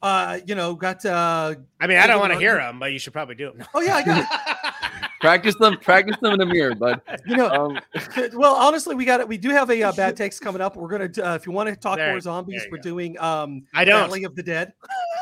uh, 0.02 0.40
you 0.46 0.56
know, 0.56 0.76
got. 0.76 1.06
Uh, 1.06 1.56
I 1.82 1.88
mean, 1.88 1.98
I 1.98 2.08
don't 2.08 2.22
want 2.22 2.32
to 2.32 2.40
hear 2.40 2.56
them, 2.56 2.80
but 2.80 2.94
you 2.94 3.00
should 3.00 3.12
probably 3.12 3.36
do 3.36 3.52
them. 3.52 3.68
Oh 3.74 3.82
yeah, 3.82 3.96
I 3.98 4.04
got 4.04 4.20
it. 4.22 4.74
practice 5.22 5.56
them, 5.56 5.78
practice 5.78 6.18
them 6.22 6.34
in 6.34 6.40
the 6.40 6.46
mirror, 6.46 6.76
bud. 6.76 7.02
You 7.26 7.38
know, 7.38 7.50
Um, 7.50 7.80
well, 8.34 8.56
honestly, 8.56 8.96
we 8.96 9.06
got 9.06 9.20
it. 9.20 9.28
We 9.28 9.38
do 9.38 9.50
have 9.50 9.70
a 9.70 9.84
uh, 9.84 9.92
bad 9.94 10.16
takes 10.18 10.40
coming 10.40 10.62
up. 10.62 10.76
We're 10.76 10.88
gonna, 10.90 11.10
uh, 11.32 11.36
if 11.36 11.46
you 11.46 11.52
want 11.52 11.70
to 11.70 11.76
talk 11.76 11.98
There- 11.98 12.12
more 12.12 12.20
zombies, 12.20 12.64
we're 12.72 12.78
go. 12.78 12.84
doing 12.84 13.20
um, 13.20 13.64
I 13.74 13.86
don't. 13.86 14.08
Valley 14.08 14.24
of 14.24 14.36
the 14.36 14.44
Dead. 14.44 14.74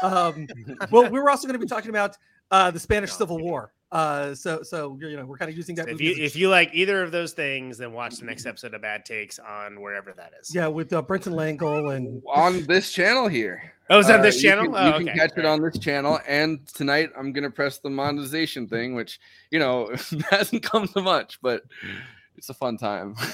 Um, 0.01 0.47
well, 0.91 1.09
we 1.09 1.19
were 1.19 1.29
also 1.29 1.47
going 1.47 1.59
to 1.59 1.65
be 1.65 1.67
talking 1.69 1.89
about 1.89 2.17
uh, 2.51 2.71
the 2.71 2.79
Spanish 2.79 3.11
Civil 3.13 3.39
War. 3.39 3.71
Uh, 3.91 4.33
so, 4.33 4.63
so 4.63 4.97
you 4.99 5.15
know, 5.15 5.23
we're 5.25 5.37
kind 5.37 5.51
of 5.51 5.55
using 5.55 5.75
that. 5.75 5.87
If 5.87 6.01
you 6.01 6.15
if 6.17 6.35
you 6.35 6.49
like 6.49 6.71
either 6.73 7.03
of 7.03 7.11
those 7.11 7.33
things, 7.33 7.77
then 7.77 7.93
watch 7.93 8.17
the 8.17 8.25
next 8.25 8.47
episode 8.47 8.73
of 8.73 8.81
Bad 8.81 9.05
Takes 9.05 9.37
on 9.37 9.79
wherever 9.79 10.11
that 10.13 10.31
is. 10.41 10.53
Yeah, 10.53 10.67
with 10.67 10.91
uh, 10.93 11.03
Brenton 11.03 11.33
Langle 11.33 11.91
and 11.91 12.21
on 12.33 12.63
this 12.63 12.91
channel 12.91 13.27
here. 13.27 13.72
Oh, 13.89 13.99
is 13.99 14.07
that 14.07 14.21
this 14.21 14.41
you 14.41 14.49
channel? 14.49 14.65
can- 14.65 14.75
Oh, 14.75 14.85
you 14.87 14.93
can 15.05 15.09
okay. 15.09 15.17
catch 15.19 15.37
it 15.37 15.45
on 15.45 15.61
this 15.61 15.77
channel. 15.77 16.19
And 16.27 16.65
tonight 16.67 17.09
I'm 17.17 17.33
gonna 17.33 17.49
press 17.51 17.79
the 17.79 17.89
monetization 17.89 18.67
thing, 18.67 18.95
which 18.95 19.19
you 19.51 19.59
know 19.59 19.93
hasn't 20.31 20.63
come 20.63 20.87
to 20.89 21.01
much, 21.01 21.39
but 21.41 21.63
it's 22.37 22.49
a 22.49 22.53
fun 22.53 22.77
time. 22.77 23.15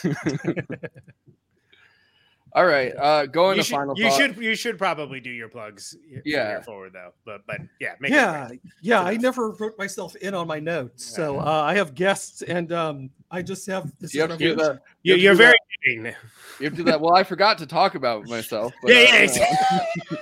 All 2.53 2.65
right, 2.65 2.91
uh, 2.97 3.27
going 3.27 3.57
you 3.57 3.61
to 3.61 3.67
should, 3.67 3.75
final. 3.75 3.93
you 3.95 4.09
thought. 4.09 4.17
should 4.17 4.37
you 4.37 4.55
should 4.55 4.79
probably 4.79 5.19
do 5.19 5.29
your 5.29 5.49
plugs. 5.49 5.95
Yeah. 6.25 6.59
forward 6.61 6.93
though. 6.93 7.13
But 7.23 7.45
but 7.45 7.57
yeah, 7.79 7.93
make 7.99 8.11
yeah, 8.11 8.47
quick. 8.47 8.59
yeah. 8.81 9.01
I 9.03 9.17
never 9.17 9.51
wrote 9.51 9.77
myself 9.77 10.15
in 10.15 10.33
on 10.33 10.47
my 10.47 10.59
notes, 10.59 11.05
so 11.05 11.37
uh, 11.39 11.43
I 11.43 11.75
have 11.75 11.93
guests, 11.93 12.41
and 12.41 12.71
um, 12.73 13.11
I 13.29 13.43
just 13.43 13.67
have 13.67 13.91
this. 13.99 14.15
You 14.15 14.21
have 14.21 14.31
to 14.31 14.37
do 14.37 14.55
that. 14.55 14.79
You- 15.03 15.13
have 15.13 15.19
to 15.19 15.23
you're 15.23 15.33
do 15.33 15.37
very 15.37 15.57
that. 16.03 16.15
You 16.59 16.65
have 16.65 16.73
to 16.73 16.77
do 16.77 16.83
that. 16.85 16.99
Well, 16.99 17.13
I 17.15 17.23
forgot 17.23 17.59
to 17.59 17.67
talk 17.67 17.93
about 17.93 18.25
myself. 18.27 18.73
But, 18.81 18.91
Yeah, 18.93 18.97
uh, 18.97 19.27
yeah, 19.35 19.85
you 19.95 20.01
know. 20.11 20.17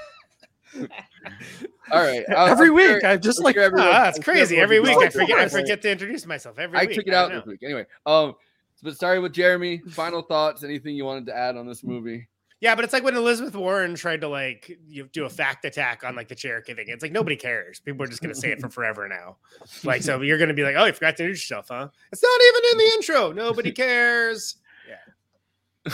All 1.92 2.02
right. 2.04 2.24
I'll- 2.30 2.48
Every 2.48 2.68
I'm 2.70 2.74
week, 2.76 2.88
sure- 3.02 3.06
I'm 3.06 3.22
just 3.22 3.40
I'm 3.40 3.44
like, 3.46 3.56
sure 3.56 3.64
everyone- 3.64 3.88
Ah, 3.90 4.12
crazy. 4.22 4.58
Every 4.58 4.80
week. 4.80 4.98
I 4.98 5.10
forget 5.10 5.38
I 5.40 5.48
forget 5.48 5.82
to 5.84 5.92
introduce 5.92 6.26
myself. 6.26 6.60
Every 6.60 6.78
I 6.78 6.86
week. 6.86 6.96
took 6.96 7.08
it 7.08 7.14
out 7.14 7.32
this 7.32 7.46
week. 7.46 7.64
Anyway, 7.64 7.86
um, 8.06 8.36
but 8.84 8.96
starting 8.96 9.24
with 9.24 9.34
Jeremy, 9.34 9.80
final 9.90 10.22
thoughts. 10.22 10.64
Anything 10.64 10.96
you 10.96 11.06
wanted 11.06 11.26
to 11.28 11.36
add 11.36 11.56
on 11.58 11.68
this 11.68 11.84
movie? 11.84 12.28
Yeah, 12.60 12.74
but 12.74 12.84
it's 12.84 12.92
like 12.94 13.04
when 13.04 13.16
Elizabeth 13.16 13.56
Warren 13.56 13.94
tried 13.94 14.22
to 14.22 14.28
like 14.28 14.78
you 14.88 15.08
do 15.14 15.26
a 15.26 15.30
fact 15.30 15.64
attack 15.66 16.04
on 16.04 16.16
like 16.16 16.28
the 16.28 16.34
Cherokee 16.36 16.74
thing. 16.74 16.86
It's 16.88 17.04
like 17.04 17.12
nobody 17.12 17.36
cares. 17.36 17.80
People 17.80 18.04
are 18.04 18.08
just 18.08 18.22
gonna 18.22 18.34
say 18.36 18.52
it 18.52 18.60
for 18.60 18.70
forever 18.72 19.08
now. 19.08 19.38
Like 19.84 20.02
so, 20.02 20.22
you're 20.22 20.40
gonna 20.40 20.54
be 20.56 20.64
like, 20.64 20.76
oh, 20.76 20.86
you 20.86 20.94
forgot 20.94 21.18
to 21.18 21.24
introduce 21.24 21.50
yourself, 21.50 21.68
huh? 21.70 21.88
It's 22.12 22.24
not 22.24 22.42
even 22.50 22.62
in 22.72 22.78
the 22.80 22.94
intro. 22.96 23.32
Nobody 23.32 23.72
cares. 23.72 24.56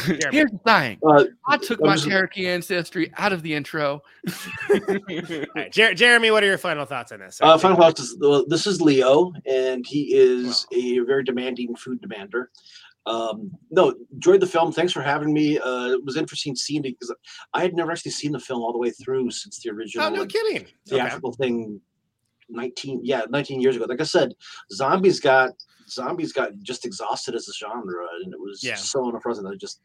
Yeah. 0.07 0.17
Jeremy. 0.17 0.37
Here's 0.37 0.51
the 0.51 0.57
thing. 0.59 0.99
Uh, 1.07 1.23
I 1.47 1.57
took 1.57 1.79
I'm 1.81 1.87
my 1.87 1.95
just- 1.95 2.07
Cherokee 2.07 2.47
ancestry 2.47 3.11
out 3.17 3.33
of 3.33 3.41
the 3.41 3.53
intro. 3.53 4.01
All 4.69 4.79
right, 5.55 5.71
Jer- 5.71 5.93
Jeremy, 5.93 6.31
what 6.31 6.43
are 6.43 6.47
your 6.47 6.57
final 6.57 6.85
thoughts 6.85 7.11
on 7.11 7.19
this? 7.19 7.39
Uh, 7.41 7.57
final 7.57 7.77
thoughts 7.77 7.99
is 8.01 8.17
well, 8.19 8.45
this 8.47 8.65
is 8.67 8.81
Leo, 8.81 9.33
and 9.45 9.85
he 9.85 10.13
is 10.15 10.65
a 10.73 10.99
very 10.99 11.23
demanding 11.23 11.75
food 11.75 12.01
demander. 12.01 12.49
Um, 13.05 13.51
no, 13.69 13.93
enjoyed 14.13 14.39
the 14.39 14.47
film. 14.47 14.71
Thanks 14.71 14.93
for 14.93 15.01
having 15.01 15.33
me. 15.33 15.59
Uh, 15.59 15.87
it 15.91 16.05
was 16.05 16.15
interesting 16.15 16.55
seeing 16.55 16.85
it 16.85 16.97
because 16.97 17.13
I 17.53 17.61
had 17.61 17.75
never 17.75 17.91
actually 17.91 18.11
seen 18.11 18.31
the 18.31 18.39
film 18.39 18.61
all 18.61 18.71
the 18.71 18.79
way 18.79 18.91
through 18.91 19.29
since 19.31 19.59
the 19.59 19.71
original 19.71 20.05
Oh, 20.05 20.09
no 20.09 20.21
like, 20.21 20.29
kidding. 20.29 20.61
Okay. 20.61 20.71
theatrical 20.87 21.33
thing. 21.33 21.81
Nineteen, 22.49 22.99
yeah, 23.03 23.21
nineteen 23.29 23.61
years 23.61 23.75
ago. 23.77 23.85
Like 23.87 24.01
I 24.01 24.05
said, 24.05 24.33
zombies 24.71 25.19
got 25.19 25.51
zombies 25.89 26.33
got 26.33 26.51
just 26.61 26.85
exhausted 26.85 27.35
as 27.35 27.47
a 27.47 27.53
genre, 27.53 28.05
and 28.23 28.33
it 28.33 28.39
was 28.39 28.63
Yeah. 28.63 28.75
so 28.75 29.07
unpresent 29.09 29.43
that 29.47 29.53
I 29.53 29.57
just 29.57 29.81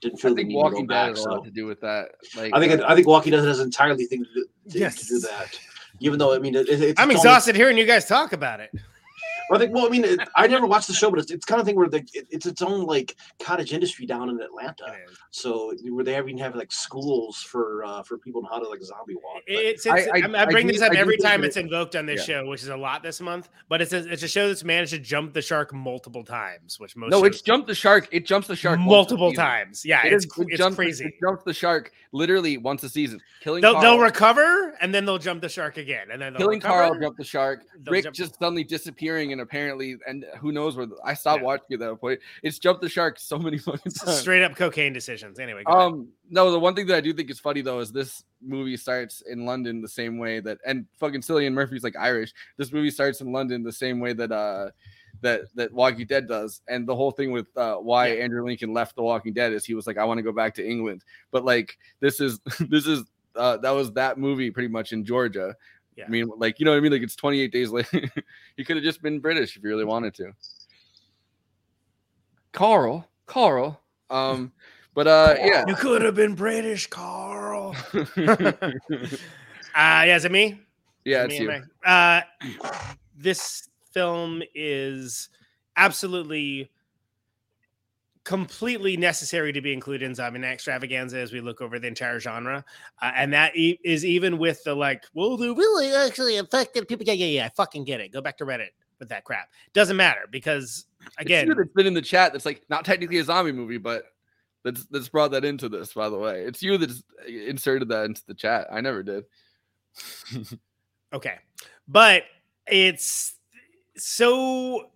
didn't 0.00 0.18
feel 0.18 0.30
I 0.30 0.34
the 0.34 0.36
think 0.36 0.48
need 0.48 0.54
to 0.54 0.58
go 0.58 0.62
Walking 0.64 0.86
Dead 0.86 0.94
back. 0.94 1.06
had 1.08 1.16
a 1.16 1.20
So 1.20 1.30
lot 1.30 1.44
to 1.44 1.50
do 1.50 1.66
with 1.66 1.80
that. 1.80 2.10
Like, 2.36 2.52
I 2.54 2.60
think 2.60 2.80
uh, 2.80 2.84
I 2.86 2.94
think 2.94 3.06
Walking 3.06 3.32
Dead 3.32 3.44
has 3.44 3.60
entirely 3.60 4.04
thing 4.06 4.24
to 4.24 4.34
do, 4.34 4.46
to, 4.70 4.78
Yes. 4.78 4.96
to 4.96 5.06
do 5.06 5.18
that. 5.20 5.58
Even 6.00 6.18
though 6.18 6.34
I 6.34 6.38
mean, 6.38 6.54
it, 6.54 6.68
it's 6.68 7.00
I'm 7.00 7.10
its 7.10 7.20
own- 7.20 7.26
exhausted 7.26 7.56
hearing 7.56 7.76
you 7.78 7.84
guys 7.86 8.06
talk 8.06 8.32
about 8.32 8.60
it. 8.60 8.70
I 9.54 9.58
think. 9.58 9.74
Well, 9.74 9.86
I 9.86 9.88
mean, 9.88 10.04
it, 10.04 10.20
I 10.36 10.46
never 10.46 10.66
watched 10.66 10.86
the 10.88 10.94
show, 10.94 11.10
but 11.10 11.18
it's, 11.18 11.30
it's 11.30 11.44
kind 11.44 11.60
of 11.60 11.66
thing 11.66 11.76
where 11.76 11.88
the, 11.88 11.98
it, 12.14 12.26
it's 12.30 12.46
its 12.46 12.62
own 12.62 12.84
like 12.86 13.16
cottage 13.40 13.72
industry 13.72 14.06
down 14.06 14.28
in 14.30 14.40
Atlanta. 14.40 14.94
So 15.30 15.74
where 15.90 16.04
they 16.04 16.16
even 16.18 16.38
have 16.38 16.54
like 16.54 16.70
schools 16.72 17.38
for 17.42 17.84
uh, 17.84 18.02
for 18.02 18.18
people 18.18 18.44
on 18.44 18.50
how 18.50 18.58
to 18.58 18.68
like 18.68 18.82
zombie 18.82 19.14
walk. 19.14 19.42
But- 19.46 19.54
It's, 19.56 19.86
it's, 19.86 20.08
I, 20.08 20.20
I, 20.40 20.44
bring 20.46 20.66
do- 20.66 20.72
this 20.72 20.82
up 20.82 20.92
I 20.92 20.96
every 20.96 21.16
time 21.18 21.44
it's 21.44 21.56
invoked 21.56 21.96
on 21.96 22.06
this 22.06 22.26
yeah. 22.28 22.40
show, 22.40 22.46
which 22.48 22.62
is 22.62 22.68
a 22.68 22.76
lot 22.76 23.02
this 23.02 23.20
month. 23.20 23.48
But 23.68 23.80
it's 23.82 23.92
a, 23.92 24.10
it's 24.10 24.22
a 24.22 24.28
show 24.28 24.48
that's 24.48 24.64
managed 24.64 24.92
to 24.92 24.98
jump 24.98 25.32
the 25.32 25.42
shark 25.42 25.72
multiple 25.72 26.24
times, 26.24 26.78
which 26.78 26.96
most 26.96 27.10
no, 27.10 27.24
it's 27.24 27.40
jumped 27.40 27.66
the 27.68 27.74
shark. 27.74 28.08
It 28.12 28.26
jumps 28.26 28.48
the 28.48 28.56
shark 28.56 28.78
once 28.78 28.86
a 28.86 28.90
multiple 28.90 29.30
season. 29.30 29.44
times. 29.44 29.84
Yeah, 29.84 30.06
It 30.06 30.12
it's 30.12 30.24
is- 30.26 30.38
it 30.38 30.46
it's 30.50 30.58
jumps- 30.58 30.76
crazy. 30.76 31.04
It 31.06 31.14
jumps 31.20 31.44
the 31.44 31.54
shark 31.54 31.92
literally 32.12 32.58
once 32.58 32.82
a 32.82 32.88
season. 32.88 33.20
Killing 33.40 33.62
They'll, 33.62 33.80
they'll 33.80 33.98
recover 33.98 34.74
and 34.80 34.94
then 34.94 35.04
they'll 35.04 35.18
jump 35.18 35.40
the 35.40 35.48
shark 35.48 35.76
again, 35.78 36.08
and 36.12 36.20
then 36.20 36.32
they'll 36.34 36.40
killing 36.40 36.58
recover. 36.58 36.88
Carl, 36.90 37.00
jump 37.00 37.16
the 37.16 37.24
shark. 37.24 37.64
Rick 37.88 38.04
jump- 38.04 38.14
just 38.16 38.38
suddenly 38.38 38.64
disappearing 38.64 39.30
in 39.30 39.40
apparently, 39.42 39.96
and 40.06 40.24
who 40.38 40.52
knows 40.52 40.76
where 40.76 40.86
the, 40.86 40.96
I 41.04 41.14
stopped 41.14 41.42
watching 41.42 41.66
it 41.70 41.74
at 41.74 41.80
that 41.80 41.96
point. 42.00 42.20
It's 42.42 42.58
jumped 42.58 42.80
the 42.80 42.88
shark 42.88 43.18
so 43.18 43.38
many 43.38 43.58
fucking 43.58 43.92
times. 43.92 44.20
Straight 44.20 44.42
up 44.42 44.56
cocaine 44.56 44.92
decisions. 44.92 45.38
Anyway, 45.38 45.64
go 45.64 45.72
ahead. 45.72 45.92
Um, 45.92 46.08
no, 46.30 46.50
the 46.50 46.58
one 46.58 46.74
thing 46.74 46.86
that 46.86 46.96
I 46.96 47.00
do 47.00 47.12
think 47.12 47.30
is 47.30 47.38
funny 47.40 47.60
though 47.60 47.80
is 47.80 47.92
this 47.92 48.24
movie 48.40 48.76
starts 48.76 49.22
in 49.22 49.44
London 49.44 49.82
the 49.82 49.88
same 49.88 50.18
way 50.18 50.40
that, 50.40 50.58
and 50.66 50.86
fucking 50.98 51.20
Cillian 51.20 51.52
Murphy's 51.52 51.84
like 51.84 51.96
Irish. 51.96 52.32
This 52.56 52.72
movie 52.72 52.90
starts 52.90 53.20
in 53.20 53.32
London 53.32 53.62
the 53.62 53.72
same 53.72 54.00
way 54.00 54.12
that 54.14 54.32
uh 54.32 54.70
that 55.20 55.42
that 55.54 55.72
Walking 55.72 56.06
Dead 56.06 56.28
does, 56.28 56.60
and 56.68 56.86
the 56.86 56.94
whole 56.94 57.10
thing 57.10 57.32
with 57.32 57.46
uh, 57.56 57.76
why 57.76 58.08
Andrew 58.08 58.44
Lincoln 58.44 58.72
left 58.72 58.96
The 58.96 59.02
Walking 59.02 59.32
Dead 59.32 59.52
is 59.52 59.64
he 59.64 59.74
was 59.74 59.86
like, 59.86 59.98
I 59.98 60.04
want 60.04 60.18
to 60.18 60.22
go 60.22 60.32
back 60.32 60.54
to 60.56 60.68
England, 60.68 61.04
but 61.30 61.44
like 61.44 61.78
this 62.00 62.20
is 62.20 62.40
this 62.60 62.86
is 62.86 63.04
uh, 63.36 63.56
that 63.58 63.70
was 63.70 63.92
that 63.92 64.18
movie 64.18 64.50
pretty 64.50 64.68
much 64.68 64.92
in 64.92 65.04
Georgia. 65.04 65.56
Yeah. 65.96 66.04
I 66.06 66.08
mean, 66.08 66.30
like 66.36 66.58
you 66.58 66.64
know 66.64 66.72
what 66.72 66.78
I 66.78 66.80
mean? 66.80 66.92
Like 66.92 67.02
it's 67.02 67.16
28 67.16 67.52
days 67.52 67.70
later. 67.72 68.10
he 68.56 68.64
could 68.64 68.76
have 68.76 68.84
just 68.84 69.02
been 69.02 69.20
British 69.20 69.56
if 69.56 69.62
he 69.62 69.68
really 69.68 69.84
wanted 69.84 70.14
to. 70.14 70.32
Carl, 72.52 73.08
Carl. 73.26 73.80
Um, 74.10 74.52
but 74.94 75.06
uh, 75.06 75.34
yeah. 75.38 75.64
You 75.66 75.74
could 75.74 76.02
have 76.02 76.14
been 76.14 76.34
British, 76.34 76.86
Carl. 76.88 77.74
uh, 77.94 78.04
yeah, 79.74 80.16
is 80.16 80.24
it 80.24 80.32
me? 80.32 80.60
Yeah, 81.04 81.24
Is 81.24 81.32
it's 81.32 81.34
it 81.34 81.42
you. 81.42 81.48
me? 81.48 81.60
Uh, 81.84 82.20
this 83.16 83.68
film 83.92 84.42
is 84.54 85.28
absolutely 85.76 86.70
completely 88.24 88.96
necessary 88.96 89.52
to 89.52 89.60
be 89.60 89.72
included 89.72 90.04
in 90.04 90.14
zombie 90.14 90.40
extravaganza 90.44 91.18
as 91.18 91.32
we 91.32 91.40
look 91.40 91.60
over 91.60 91.78
the 91.78 91.88
entire 91.88 92.20
genre 92.20 92.64
uh, 93.00 93.10
and 93.16 93.32
that 93.32 93.56
e- 93.56 93.80
is 93.84 94.04
even 94.04 94.38
with 94.38 94.62
the 94.62 94.74
like 94.74 95.04
well 95.14 95.36
they 95.36 95.48
really 95.48 95.92
actually 95.92 96.36
affected 96.36 96.86
people 96.86 97.04
yeah 97.04 97.14
yeah 97.14 97.26
yeah 97.26 97.46
i 97.46 97.48
fucking 97.50 97.82
get 97.84 98.00
it 98.00 98.12
go 98.12 98.20
back 98.20 98.36
to 98.36 98.44
reddit 98.44 98.68
with 99.00 99.08
that 99.08 99.24
crap 99.24 99.48
doesn't 99.72 99.96
matter 99.96 100.28
because 100.30 100.86
again 101.18 101.48
it's 101.50 101.56
that's 101.56 101.72
been 101.72 101.86
in 101.86 101.94
the 101.94 102.02
chat 102.02 102.32
that's 102.32 102.46
like 102.46 102.62
not 102.68 102.84
technically 102.84 103.18
a 103.18 103.24
zombie 103.24 103.52
movie, 103.52 103.78
but 103.78 104.04
that's 104.64 104.86
that's 104.86 105.08
brought 105.08 105.32
that 105.32 105.44
into 105.44 105.68
this. 105.68 105.92
By 105.92 106.08
the 106.08 106.18
way, 106.18 106.42
it's 106.42 106.62
you 106.62 106.78
that's 106.78 107.02
inserted 107.26 107.88
that 107.88 108.04
into 108.04 108.22
the 108.26 108.34
chat. 108.34 108.68
I 108.70 108.80
never 108.80 109.02
did. 109.02 109.24
Okay. 111.14 111.34
But 111.86 112.22
it's 112.66 113.34
so 113.98 114.91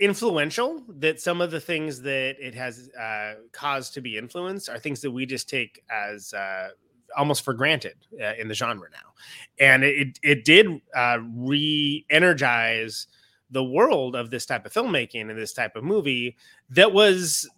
influential 0.00 0.82
that 0.88 1.20
some 1.20 1.40
of 1.40 1.50
the 1.50 1.60
things 1.60 2.00
that 2.02 2.36
it 2.38 2.54
has 2.54 2.88
uh, 2.98 3.34
caused 3.52 3.94
to 3.94 4.00
be 4.00 4.16
influenced 4.16 4.68
are 4.68 4.78
things 4.78 5.00
that 5.00 5.10
we 5.10 5.26
just 5.26 5.48
take 5.48 5.82
as 5.90 6.32
uh, 6.32 6.68
almost 7.16 7.44
for 7.44 7.54
granted 7.54 7.96
uh, 8.22 8.34
in 8.38 8.48
the 8.48 8.54
genre 8.54 8.88
now. 8.90 9.12
And 9.58 9.82
it, 9.82 10.18
it 10.22 10.44
did 10.44 10.80
uh, 10.94 11.18
re 11.34 12.04
energize 12.10 13.08
the 13.50 13.64
world 13.64 14.14
of 14.14 14.30
this 14.30 14.46
type 14.46 14.66
of 14.66 14.72
filmmaking 14.72 15.30
and 15.30 15.38
this 15.38 15.52
type 15.52 15.74
of 15.74 15.82
movie 15.82 16.36
that 16.70 16.92
was 16.92 17.48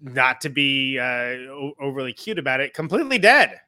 not 0.00 0.40
to 0.42 0.48
be 0.48 0.98
uh, 0.98 1.36
overly 1.80 2.12
cute 2.12 2.38
about 2.38 2.60
it, 2.60 2.74
completely 2.74 3.18
dead. 3.18 3.60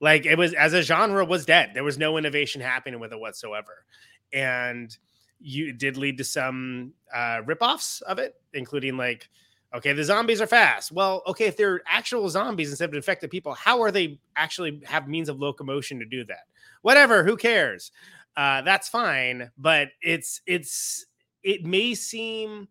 Like 0.00 0.26
it 0.26 0.36
was 0.36 0.52
as 0.54 0.72
a 0.74 0.82
genre 0.82 1.24
was 1.24 1.46
dead. 1.46 1.70
There 1.74 1.84
was 1.84 1.98
no 1.98 2.18
innovation 2.18 2.60
happening 2.60 3.00
with 3.00 3.12
it 3.12 3.18
whatsoever, 3.18 3.84
and 4.32 4.96
you 5.44 5.72
did 5.72 5.96
lead 5.96 6.16
to 6.18 6.24
some 6.24 6.94
uh, 7.14 7.42
ripoffs 7.42 8.00
of 8.02 8.18
it, 8.18 8.34
including 8.54 8.96
like, 8.96 9.28
okay, 9.74 9.92
the 9.92 10.02
zombies 10.02 10.40
are 10.40 10.46
fast. 10.46 10.90
Well, 10.90 11.22
okay, 11.26 11.44
if 11.44 11.56
they're 11.56 11.82
actual 11.86 12.28
zombies 12.30 12.70
instead 12.70 12.88
of 12.88 12.94
infected 12.94 13.30
people, 13.30 13.52
how 13.52 13.82
are 13.82 13.90
they 13.90 14.18
actually 14.36 14.80
have 14.84 15.06
means 15.06 15.28
of 15.28 15.38
locomotion 15.38 15.98
to 15.98 16.06
do 16.06 16.24
that? 16.24 16.46
Whatever, 16.80 17.24
who 17.24 17.36
cares? 17.36 17.92
Uh, 18.36 18.62
that's 18.62 18.88
fine, 18.88 19.50
but 19.58 19.88
it's 20.00 20.40
it's 20.46 21.06
it 21.42 21.64
may 21.64 21.94
seem 21.94 22.68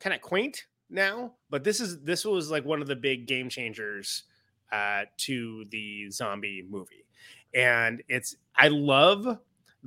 kind 0.00 0.14
of 0.14 0.22
quaint 0.22 0.66
now, 0.88 1.34
but 1.50 1.64
this 1.64 1.80
is 1.80 2.00
this 2.02 2.24
was 2.24 2.50
like 2.50 2.64
one 2.64 2.80
of 2.80 2.88
the 2.88 2.96
big 2.96 3.26
game 3.26 3.48
changers 3.48 4.24
uh, 4.72 5.02
to 5.18 5.64
the 5.70 6.10
zombie 6.10 6.66
movie, 6.68 7.04
and 7.54 8.02
it's 8.08 8.36
I 8.56 8.68
love 8.68 9.38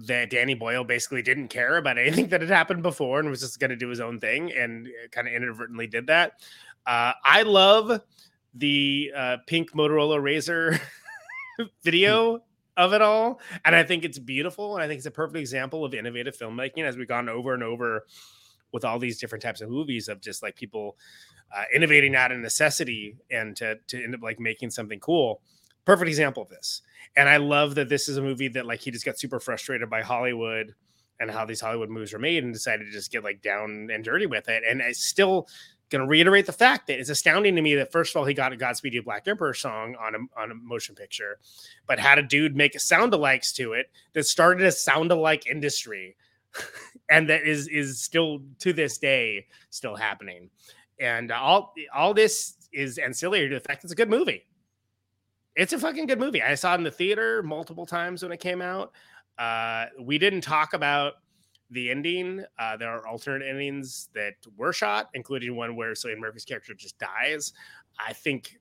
that 0.08 0.30
Danny 0.30 0.54
Boyle 0.54 0.84
basically 0.84 1.22
didn't 1.22 1.50
care 1.50 1.78
about 1.78 1.98
anything 1.98 2.28
that 2.30 2.42
had 2.42 2.50
happened 2.50 2.84
before 2.84 3.20
and 3.20 3.30
was 3.30 3.42
just 3.42 3.60
going 3.60 3.70
to 3.70 3.76
do 3.76 3.90
his 3.90 4.00
own 4.00 4.20
thing, 4.20 4.52
and 4.52 4.88
kind 5.12 5.28
of 5.28 5.34
inadvertently 5.34 5.88
did 5.88 6.08
that. 6.08 6.34
Uh, 6.86 7.14
I 7.24 7.44
love 7.44 8.02
the 8.54 9.12
uh, 9.16 9.38
pink 9.46 9.74
Motorola 9.74 10.20
Razr 10.20 10.80
video 11.84 12.42
of 12.78 12.94
it 12.94 13.02
all, 13.02 13.42
and 13.66 13.76
I 13.76 13.84
think 13.84 14.06
it's 14.06 14.20
beautiful, 14.20 14.76
and 14.76 14.84
I 14.84 14.88
think 14.88 15.00
it's 15.00 15.08
a 15.08 15.12
perfect 15.12 15.38
example 15.38 15.84
of 15.84 15.94
innovative 15.94 16.38
filmmaking 16.38 16.84
as 16.84 16.98
we've 16.98 17.08
gone 17.08 17.30
over 17.30 17.54
and 17.54 17.64
over 17.64 18.06
with 18.72 18.86
all 18.86 19.00
these 19.00 19.20
different 19.20 19.42
types 19.42 19.62
of 19.62 19.70
movies 19.70 20.08
of 20.08 20.22
just 20.22 20.44
like 20.44 20.56
people 20.56 20.98
uh, 21.56 21.64
innovating 21.74 22.16
out 22.16 22.32
of 22.32 22.40
necessity 22.40 23.18
and 23.32 23.56
to 23.56 23.78
to 23.88 24.02
end 24.04 24.16
up 24.16 24.22
like 24.22 24.40
making 24.40 24.70
something 24.70 25.00
cool. 25.00 25.42
Perfect 25.86 26.10
example 26.10 26.44
of 26.44 26.50
this. 26.50 26.82
And 27.16 27.28
I 27.28 27.38
love 27.38 27.76
that 27.76 27.90
this 27.90 28.08
is 28.08 28.18
a 28.18 28.22
movie 28.22 28.48
that 28.50 28.66
like 28.66 28.80
he 28.82 28.92
just 28.92 29.06
got 29.06 29.20
super 29.20 29.40
frustrated 29.40 29.90
by 29.90 30.02
Hollywood 30.02 30.76
and 31.20 31.30
how 31.30 31.46
these 31.46 31.62
Hollywood 31.62 31.90
movies 31.90 32.14
are 32.14 32.20
made 32.20 32.44
and 32.44 32.54
decided 32.54 32.86
to 32.86 32.92
just 32.92 33.12
get 33.12 33.24
like 33.24 33.42
down 33.42 33.90
and 33.92 34.04
dirty 34.04 34.26
with 34.26 34.48
it. 34.48 34.64
And 34.68 34.82
I 34.82 34.92
still 34.92 35.48
gonna 35.90 36.06
reiterate 36.06 36.46
the 36.46 36.52
fact 36.52 36.88
that 36.88 37.00
it's 37.00 37.10
astounding 37.10 37.56
to 37.56 37.62
me 37.62 37.76
that 37.76 37.92
first 37.92 38.16
of 38.16 38.20
all 38.20 38.26
he 38.26 38.34
got 38.34 38.54
a 38.54 38.58
Godspeed 38.58 38.94
You 38.94 39.04
Black 39.04 39.28
Emperor 39.28 39.54
song 39.54 39.96
on 40.00 40.16
a 40.16 40.40
on 40.40 40.52
a 40.52 40.56
motion 40.56 40.96
picture, 40.96 41.40
but 41.88 42.00
had 42.00 42.20
a 42.20 42.24
dude 42.24 42.56
make 42.56 42.80
sound 42.80 43.12
alikes 43.14 43.54
to 43.56 43.74
it 43.74 43.90
that 44.14 44.26
started 44.26 44.66
a 44.66 44.72
sound 44.72 45.12
alike 45.12 45.48
industry 45.48 46.16
and 47.10 47.30
that 47.30 47.44
is 47.44 47.68
is 47.68 48.02
still 48.02 48.40
to 48.60 48.74
this 48.74 48.98
day 48.98 49.46
still 49.70 49.96
happening. 49.96 50.50
And 51.00 51.32
all 51.32 51.74
all 51.94 52.14
this 52.14 52.56
is 52.72 52.98
ancillary 52.98 53.50
to 53.50 53.56
the 53.56 53.62
fact 53.62 53.84
it's 53.84 53.94
a 53.94 53.96
good 53.96 54.10
movie. 54.10 54.46
It's 55.56 55.74
a 55.74 55.80
fucking 55.80 56.06
good 56.08 56.20
movie. 56.20 56.42
I 56.42 56.56
saw 56.56 56.74
it 56.74 56.78
in 56.78 56.84
the 56.84 56.92
theater 56.92 57.44
multiple 57.44 57.86
times 57.86 58.24
when 58.24 58.32
it 58.32 58.40
came 58.40 58.62
out. 58.62 58.92
Uh, 59.38 59.86
we 60.00 60.18
didn't 60.18 60.42
talk 60.42 60.74
about 60.74 61.14
the 61.72 61.92
ending. 61.92 62.44
Uh, 62.58 62.78
there 62.78 62.90
are 62.90 63.06
alternate 63.08 63.48
endings 63.48 64.10
that 64.14 64.34
were 64.58 64.74
shot, 64.74 65.10
including 65.14 65.56
one 65.56 65.76
where 65.76 65.92
Cillian 65.94 66.20
Murphy's 66.20 66.46
character 66.46 66.74
just 66.74 66.98
dies. 66.98 67.54
I 68.06 68.14
think 68.14 68.60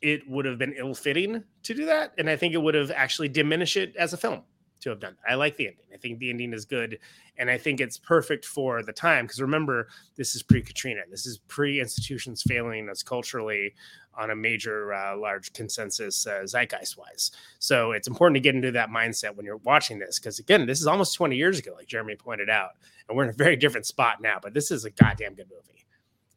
it 0.00 0.28
would 0.28 0.44
have 0.44 0.58
been 0.58 0.74
ill-fitting 0.76 1.42
to 1.62 1.74
do 1.74 1.86
that, 1.86 2.12
and 2.18 2.28
I 2.28 2.36
think 2.36 2.54
it 2.54 2.58
would 2.58 2.74
have 2.74 2.90
actually 2.90 3.28
diminished 3.28 3.76
it 3.76 3.96
as 3.96 4.12
a 4.12 4.16
film 4.16 4.42
to 4.80 4.90
have 4.90 5.00
done. 5.00 5.16
I 5.26 5.34
like 5.34 5.56
the 5.56 5.68
ending. 5.68 5.86
I 5.94 5.96
think 5.96 6.18
the 6.18 6.28
ending 6.28 6.52
is 6.52 6.64
good, 6.64 6.98
and 7.38 7.50
I 7.50 7.56
think 7.56 7.80
it's 7.80 7.96
perfect 7.96 8.44
for 8.44 8.82
the 8.82 8.92
time. 8.92 9.24
Because 9.24 9.40
remember, 9.40 9.88
this 10.16 10.34
is 10.34 10.42
pre-Katrina. 10.42 11.02
This 11.10 11.24
is 11.24 11.38
pre-institutions 11.48 12.42
failing 12.42 12.88
us 12.90 13.02
culturally 13.02 13.74
on 14.16 14.30
a 14.30 14.36
major, 14.36 14.92
uh, 14.92 15.16
large 15.16 15.52
consensus 15.52 16.26
uh, 16.26 16.42
zeitgeist-wise. 16.44 17.30
So 17.58 17.92
it's 17.92 18.08
important 18.08 18.36
to 18.36 18.40
get 18.40 18.54
into 18.54 18.72
that 18.72 18.90
mindset 18.90 19.34
when 19.36 19.46
you're 19.46 19.58
watching 19.58 19.98
this. 19.98 20.18
Because 20.18 20.38
again, 20.38 20.66
this 20.66 20.80
is 20.80 20.86
almost 20.86 21.14
20 21.14 21.36
years 21.36 21.58
ago, 21.58 21.72
like 21.76 21.86
Jeremy 21.86 22.16
pointed 22.16 22.50
out, 22.50 22.70
and 23.08 23.16
we're 23.16 23.24
in 23.24 23.30
a 23.30 23.34
very 23.34 23.56
different 23.56 23.86
spot 23.86 24.20
now. 24.20 24.38
But 24.42 24.54
this 24.54 24.70
is 24.70 24.84
a 24.84 24.90
goddamn 24.90 25.34
good 25.34 25.50
movie, 25.50 25.86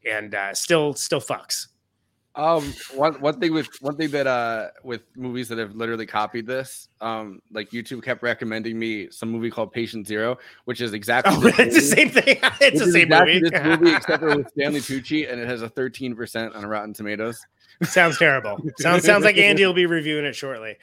and 0.05 0.33
uh, 0.35 0.53
still, 0.53 0.93
still 0.93 1.21
fucks. 1.21 1.67
Um, 2.37 2.71
one 2.93 3.15
one 3.15 3.39
thing 3.39 3.51
with 3.51 3.67
one 3.81 3.95
thing 3.95 4.11
that 4.11 4.27
uh 4.27 4.67
with 4.83 5.01
movies 5.15 5.49
that 5.49 5.57
have 5.57 5.75
literally 5.75 6.05
copied 6.05 6.45
this, 6.45 6.87
um, 7.01 7.41
like 7.51 7.71
YouTube 7.71 8.03
kept 8.03 8.21
recommending 8.21 8.77
me 8.77 9.09
some 9.09 9.29
movie 9.29 9.49
called 9.49 9.71
Patient 9.71 10.05
Zero, 10.05 10.37
which 10.65 10.79
is 10.79 10.93
exactly 10.93 11.33
Oh, 11.35 11.47
it's 11.57 11.73
the 11.73 11.81
same 11.81 12.11
thing. 12.11 12.37
It's 12.61 12.79
the 12.79 12.91
same 12.91 13.07
exactly 13.07 13.39
movie. 13.39 13.49
This 13.49 13.63
movie, 13.63 13.95
except 13.95 14.19
for 14.19 14.37
with 14.37 14.49
Stanley 14.55 14.81
Tucci, 14.81 15.31
and 15.31 15.41
it 15.41 15.47
has 15.47 15.63
a 15.63 15.69
thirteen 15.69 16.15
percent 16.15 16.53
on 16.53 16.63
Rotten 16.63 16.93
Tomatoes. 16.93 17.43
Sounds 17.83 18.17
terrible. 18.17 18.57
Sounds 18.79 19.03
sounds 19.03 19.23
like 19.23 19.37
Andy 19.37 19.65
will 19.65 19.73
be 19.73 19.85
reviewing 19.85 20.25
it 20.25 20.35
shortly. 20.35 20.77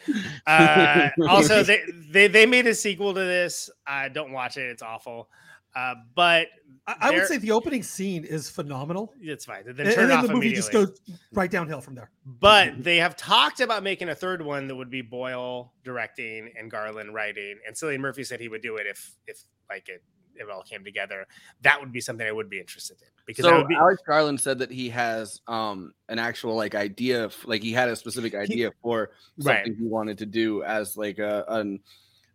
Uh, 0.47 1.09
also, 1.29 1.63
they, 1.63 1.83
they 2.11 2.29
they 2.29 2.47
made 2.47 2.67
a 2.67 2.75
sequel 2.75 3.15
to 3.15 3.21
this. 3.21 3.71
Uh, 3.87 4.09
don't 4.09 4.33
watch 4.33 4.57
it; 4.57 4.69
it's 4.71 4.83
awful. 4.83 5.29
Uh, 5.75 5.95
but 6.15 6.49
I, 6.87 6.97
I 7.01 7.11
would 7.11 7.27
say 7.27 7.39
the 7.39 7.51
opening 7.51 7.83
scene 7.83 8.25
is 8.25 8.49
phenomenal. 8.49 9.13
it's 9.21 9.45
fine. 9.45 9.65
Then 9.65 9.87
And, 9.87 9.95
turn 9.95 10.03
and 10.05 10.11
then 10.11 10.19
off 10.19 10.27
the 10.27 10.35
movie 10.35 10.53
just 10.53 10.71
goes 10.71 11.01
right 11.33 11.51
downhill 11.51 11.81
from 11.81 11.95
there. 11.95 12.11
But 12.25 12.83
they 12.83 12.99
have 12.99 13.17
talked 13.17 13.61
about 13.61 13.83
making 13.83 14.09
a 14.09 14.15
third 14.15 14.43
one 14.43 14.69
that 14.69 14.77
would 14.77 14.91
be 14.91 15.03
Boyle 15.03 15.73
directing 15.83 16.53
and 16.57 16.71
Garland 16.71 17.13
writing. 17.15 17.59
And 17.67 17.75
Cillian 17.75 17.99
Murphy 17.99 18.23
said 18.23 18.39
he 18.39 18.49
would 18.49 18.63
do 18.63 18.77
it 18.77 18.87
if 18.87 19.17
if 19.27 19.43
like 19.69 19.89
it 19.89 20.03
it 20.37 20.49
all 20.51 20.63
came 20.63 20.85
together. 20.85 21.27
That 21.63 21.81
would 21.81 21.93
be 21.93 22.01
something 22.01 22.27
I 22.27 22.33
would 22.33 22.51
be 22.51 22.61
interested 22.61 22.97
in 23.01 23.09
because 23.27 23.45
so 23.45 23.59
would 23.59 23.69
be 23.69 23.75
Alex 23.75 24.03
Garland 24.07 24.41
said 24.41 24.59
that 24.59 24.71
he 24.71 24.89
has 24.91 25.41
um 25.47 25.93
an 26.09 26.19
actual 26.19 26.55
like 26.57 26.75
idea, 26.75 27.31
like 27.45 27.63
he 27.63 27.73
had 27.73 27.89
a 27.89 27.97
specific 27.97 28.35
idea 28.35 28.73
for 28.83 29.11
Right. 29.39 29.65
something 29.65 29.77
he 29.77 29.87
wanted 29.87 30.19
to 30.19 30.27
do 30.27 30.63
as 30.63 30.97
like 30.97 31.19
a 31.19 31.45
an 31.49 31.81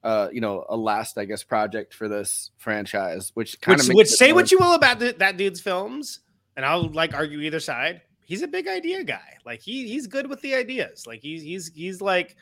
uh 0.04 0.30
you 0.32 0.42
know 0.42 0.66
a 0.70 0.78
last 0.78 1.18
I 1.18 1.26
guess 1.26 1.44
project 1.44 1.94
for 1.94 2.08
this 2.08 2.52
franchise, 2.58 3.32
which 3.34 3.60
kind 3.62 3.80
which, 3.80 3.90
of 3.90 3.96
which 3.96 4.08
say 4.08 4.34
what 4.34 4.52
you 4.52 4.60
will 4.60 4.74
about 4.74 5.00
the, 5.00 5.14
that 5.20 5.38
dude's 5.38 5.62
films, 5.62 6.22
and 6.56 6.66
I'll 6.66 6.90
like 6.92 7.14
argue 7.14 7.42
either 7.42 7.60
side. 7.60 8.02
He's 8.24 8.44
a 8.44 8.48
big 8.48 8.68
idea 8.68 9.04
guy. 9.04 9.38
Like 9.46 9.62
he 9.62 9.88
he's 9.88 10.08
good 10.08 10.28
with 10.28 10.42
the 10.42 10.56
ideas. 10.56 11.08
Like 11.08 11.20
he's 11.22 11.42
he's 11.42 11.72
he's 11.74 12.02
like 12.02 12.36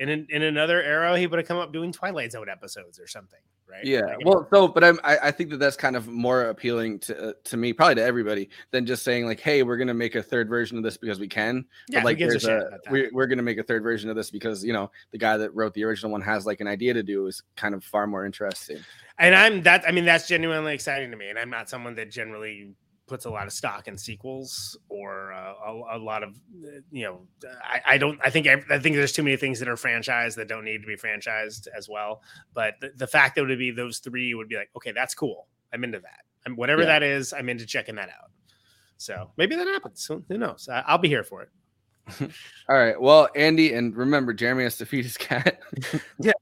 in 0.00 0.08
an, 0.08 0.26
in 0.30 0.42
another 0.42 0.82
era, 0.82 1.16
he 1.18 1.26
would 1.26 1.38
have 1.38 1.46
come 1.46 1.58
up 1.58 1.74
doing 1.74 1.92
Twilight 1.92 2.32
Zone 2.32 2.48
episodes 2.48 2.98
or 2.98 3.06
something, 3.06 3.38
right? 3.70 3.84
Yeah. 3.84 4.00
Like, 4.00 4.24
Well, 4.24 4.48
so, 4.50 4.66
but 4.66 4.82
I'm, 4.82 4.98
I, 5.04 5.18
I 5.24 5.30
think 5.30 5.50
that 5.50 5.58
that's 5.58 5.76
kind 5.76 5.94
of 5.94 6.08
more 6.08 6.46
appealing 6.46 7.00
to 7.00 7.28
uh, 7.28 7.32
to 7.44 7.58
me, 7.58 7.74
probably 7.74 7.96
to 7.96 8.02
everybody, 8.02 8.48
than 8.70 8.86
just 8.86 9.04
saying 9.04 9.26
like, 9.26 9.40
"Hey, 9.40 9.62
we're 9.62 9.76
gonna 9.76 9.92
make 9.92 10.14
a 10.14 10.22
third 10.22 10.48
version 10.48 10.78
of 10.78 10.84
this 10.84 10.96
because 10.96 11.20
we 11.20 11.28
can." 11.28 11.66
Yeah, 11.90 12.00
but 12.00 12.06
like, 12.06 12.18
gives 12.18 12.46
a 12.46 12.56
a, 12.56 12.90
we're, 12.90 13.10
we're 13.12 13.26
gonna 13.26 13.42
make 13.42 13.58
a 13.58 13.62
third 13.62 13.82
version 13.82 14.08
of 14.08 14.16
this 14.16 14.30
because 14.30 14.64
you 14.64 14.72
know 14.72 14.90
the 15.12 15.18
guy 15.18 15.36
that 15.36 15.54
wrote 15.54 15.74
the 15.74 15.84
original 15.84 16.10
one 16.10 16.22
has 16.22 16.46
like 16.46 16.62
an 16.62 16.66
idea 16.66 16.94
to 16.94 17.02
do 17.02 17.26
is 17.26 17.42
kind 17.56 17.74
of 17.74 17.84
far 17.84 18.06
more 18.06 18.24
interesting. 18.24 18.78
and 19.18 19.34
I'm 19.34 19.62
that. 19.64 19.84
I 19.86 19.92
mean, 19.92 20.06
that's 20.06 20.26
genuinely 20.26 20.72
exciting 20.72 21.10
to 21.10 21.16
me. 21.18 21.28
And 21.28 21.38
I'm 21.38 21.50
not 21.50 21.68
someone 21.68 21.94
that 21.96 22.10
generally 22.10 22.72
puts 23.10 23.26
a 23.26 23.30
lot 23.30 23.46
of 23.46 23.52
stock 23.52 23.88
in 23.88 23.98
sequels 23.98 24.78
or 24.88 25.32
uh, 25.34 25.52
a, 25.66 25.96
a 25.96 25.98
lot 25.98 26.22
of 26.22 26.30
uh, 26.64 26.80
you 26.90 27.04
know. 27.04 27.20
I, 27.62 27.80
I 27.94 27.98
don't. 27.98 28.18
I 28.24 28.30
think 28.30 28.46
ev- 28.46 28.64
I 28.70 28.78
think 28.78 28.96
there's 28.96 29.12
too 29.12 29.22
many 29.22 29.36
things 29.36 29.58
that 29.58 29.68
are 29.68 29.74
franchised 29.74 30.36
that 30.36 30.48
don't 30.48 30.64
need 30.64 30.80
to 30.80 30.86
be 30.86 30.96
franchised 30.96 31.66
as 31.76 31.88
well. 31.88 32.22
But 32.54 32.74
the, 32.80 32.92
the 32.96 33.06
fact 33.06 33.34
that 33.34 33.42
it 33.42 33.46
would 33.48 33.58
be 33.58 33.72
those 33.72 33.98
three 33.98 34.32
would 34.32 34.48
be 34.48 34.56
like, 34.56 34.70
okay, 34.76 34.92
that's 34.92 35.14
cool. 35.14 35.48
I'm 35.74 35.84
into 35.84 35.98
that. 35.98 36.20
And 36.46 36.56
whatever 36.56 36.82
Yeah. 36.82 36.86
that 36.88 37.02
is, 37.02 37.34
I'm 37.34 37.48
into 37.50 37.66
checking 37.66 37.96
that 37.96 38.08
out. 38.08 38.30
So 38.96 39.32
maybe 39.36 39.56
that 39.56 39.66
happens. 39.66 40.06
Who 40.06 40.24
who 40.28 40.38
knows? 40.38 40.68
I, 40.72 40.84
I'll 40.86 40.98
be 40.98 41.08
here 41.08 41.24
for 41.24 41.42
it. 41.42 41.50
All 42.68 42.76
right. 42.78 42.98
Well, 43.00 43.28
Andy, 43.36 43.74
and 43.74 43.94
remember, 43.96 44.32
Jeremy 44.32 44.62
has 44.62 44.78
to 44.78 44.86
feed 44.86 45.04
his 45.04 45.16
cat. 45.16 45.60
yeah. 46.20 46.32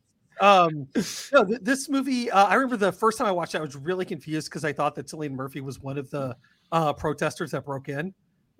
Um, 0.40 0.86
no, 1.32 1.44
th- 1.44 1.60
this 1.62 1.88
movie, 1.88 2.30
uh, 2.30 2.44
I 2.46 2.54
remember 2.54 2.76
the 2.76 2.92
first 2.92 3.18
time 3.18 3.26
I 3.26 3.32
watched 3.32 3.56
it, 3.56 3.58
I 3.58 3.60
was 3.62 3.74
really 3.74 4.04
confused 4.04 4.48
because 4.48 4.64
I 4.64 4.72
thought 4.72 4.94
that 4.94 5.08
Cillian 5.08 5.32
Murphy 5.32 5.60
was 5.60 5.80
one 5.80 5.98
of 5.98 6.10
the 6.10 6.36
uh, 6.72 6.92
protesters 6.92 7.50
that 7.52 7.64
broke 7.64 7.88
in 7.88 8.12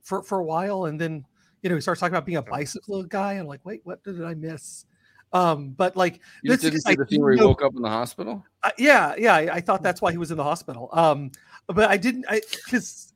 for, 0.02 0.22
for 0.22 0.40
a 0.40 0.44
while. 0.44 0.86
And 0.86 1.01
then, 1.01 1.24
you 1.62 1.68
know, 1.70 1.74
he 1.76 1.80
starts 1.80 2.01
talking 2.01 2.14
about 2.14 2.26
being 2.26 2.39
a 2.39 2.43
bicycle 2.43 3.02
guy. 3.05 3.32
And 3.32 3.40
I'm 3.43 3.47
like, 3.47 3.64
wait, 3.64 3.80
what 3.85 4.02
did 4.05 4.22
I 4.24 4.35
miss? 4.35 4.85
Um, 5.32 5.70
but 5.70 5.94
like, 5.97 6.20
You 6.43 6.52
this 6.52 6.62
didn't 6.62 6.76
is 6.76 6.82
see 6.85 6.90
like, 6.90 6.98
the 6.98 7.06
scene 7.06 7.20
where 7.22 7.32
he 7.32 7.39
no- 7.39 7.48
woke 7.48 7.62
up 7.62 7.74
in 7.76 7.82
the 7.82 7.89
hospital. 7.90 8.44
uh, 8.62 8.70
yeah, 8.78 9.14
yeah, 9.18 9.35
I, 9.35 9.56
I 9.56 9.60
thought 9.60 9.82
that's 9.82 10.01
why 10.01 10.10
he 10.10 10.16
was 10.18 10.30
in 10.30 10.36
the 10.39 10.44
hospital. 10.44 10.89
Um, 10.93 11.30
but 11.66 11.90
I 11.90 11.98
didn't, 11.98 12.24
I 12.30 12.40
because 12.64 13.12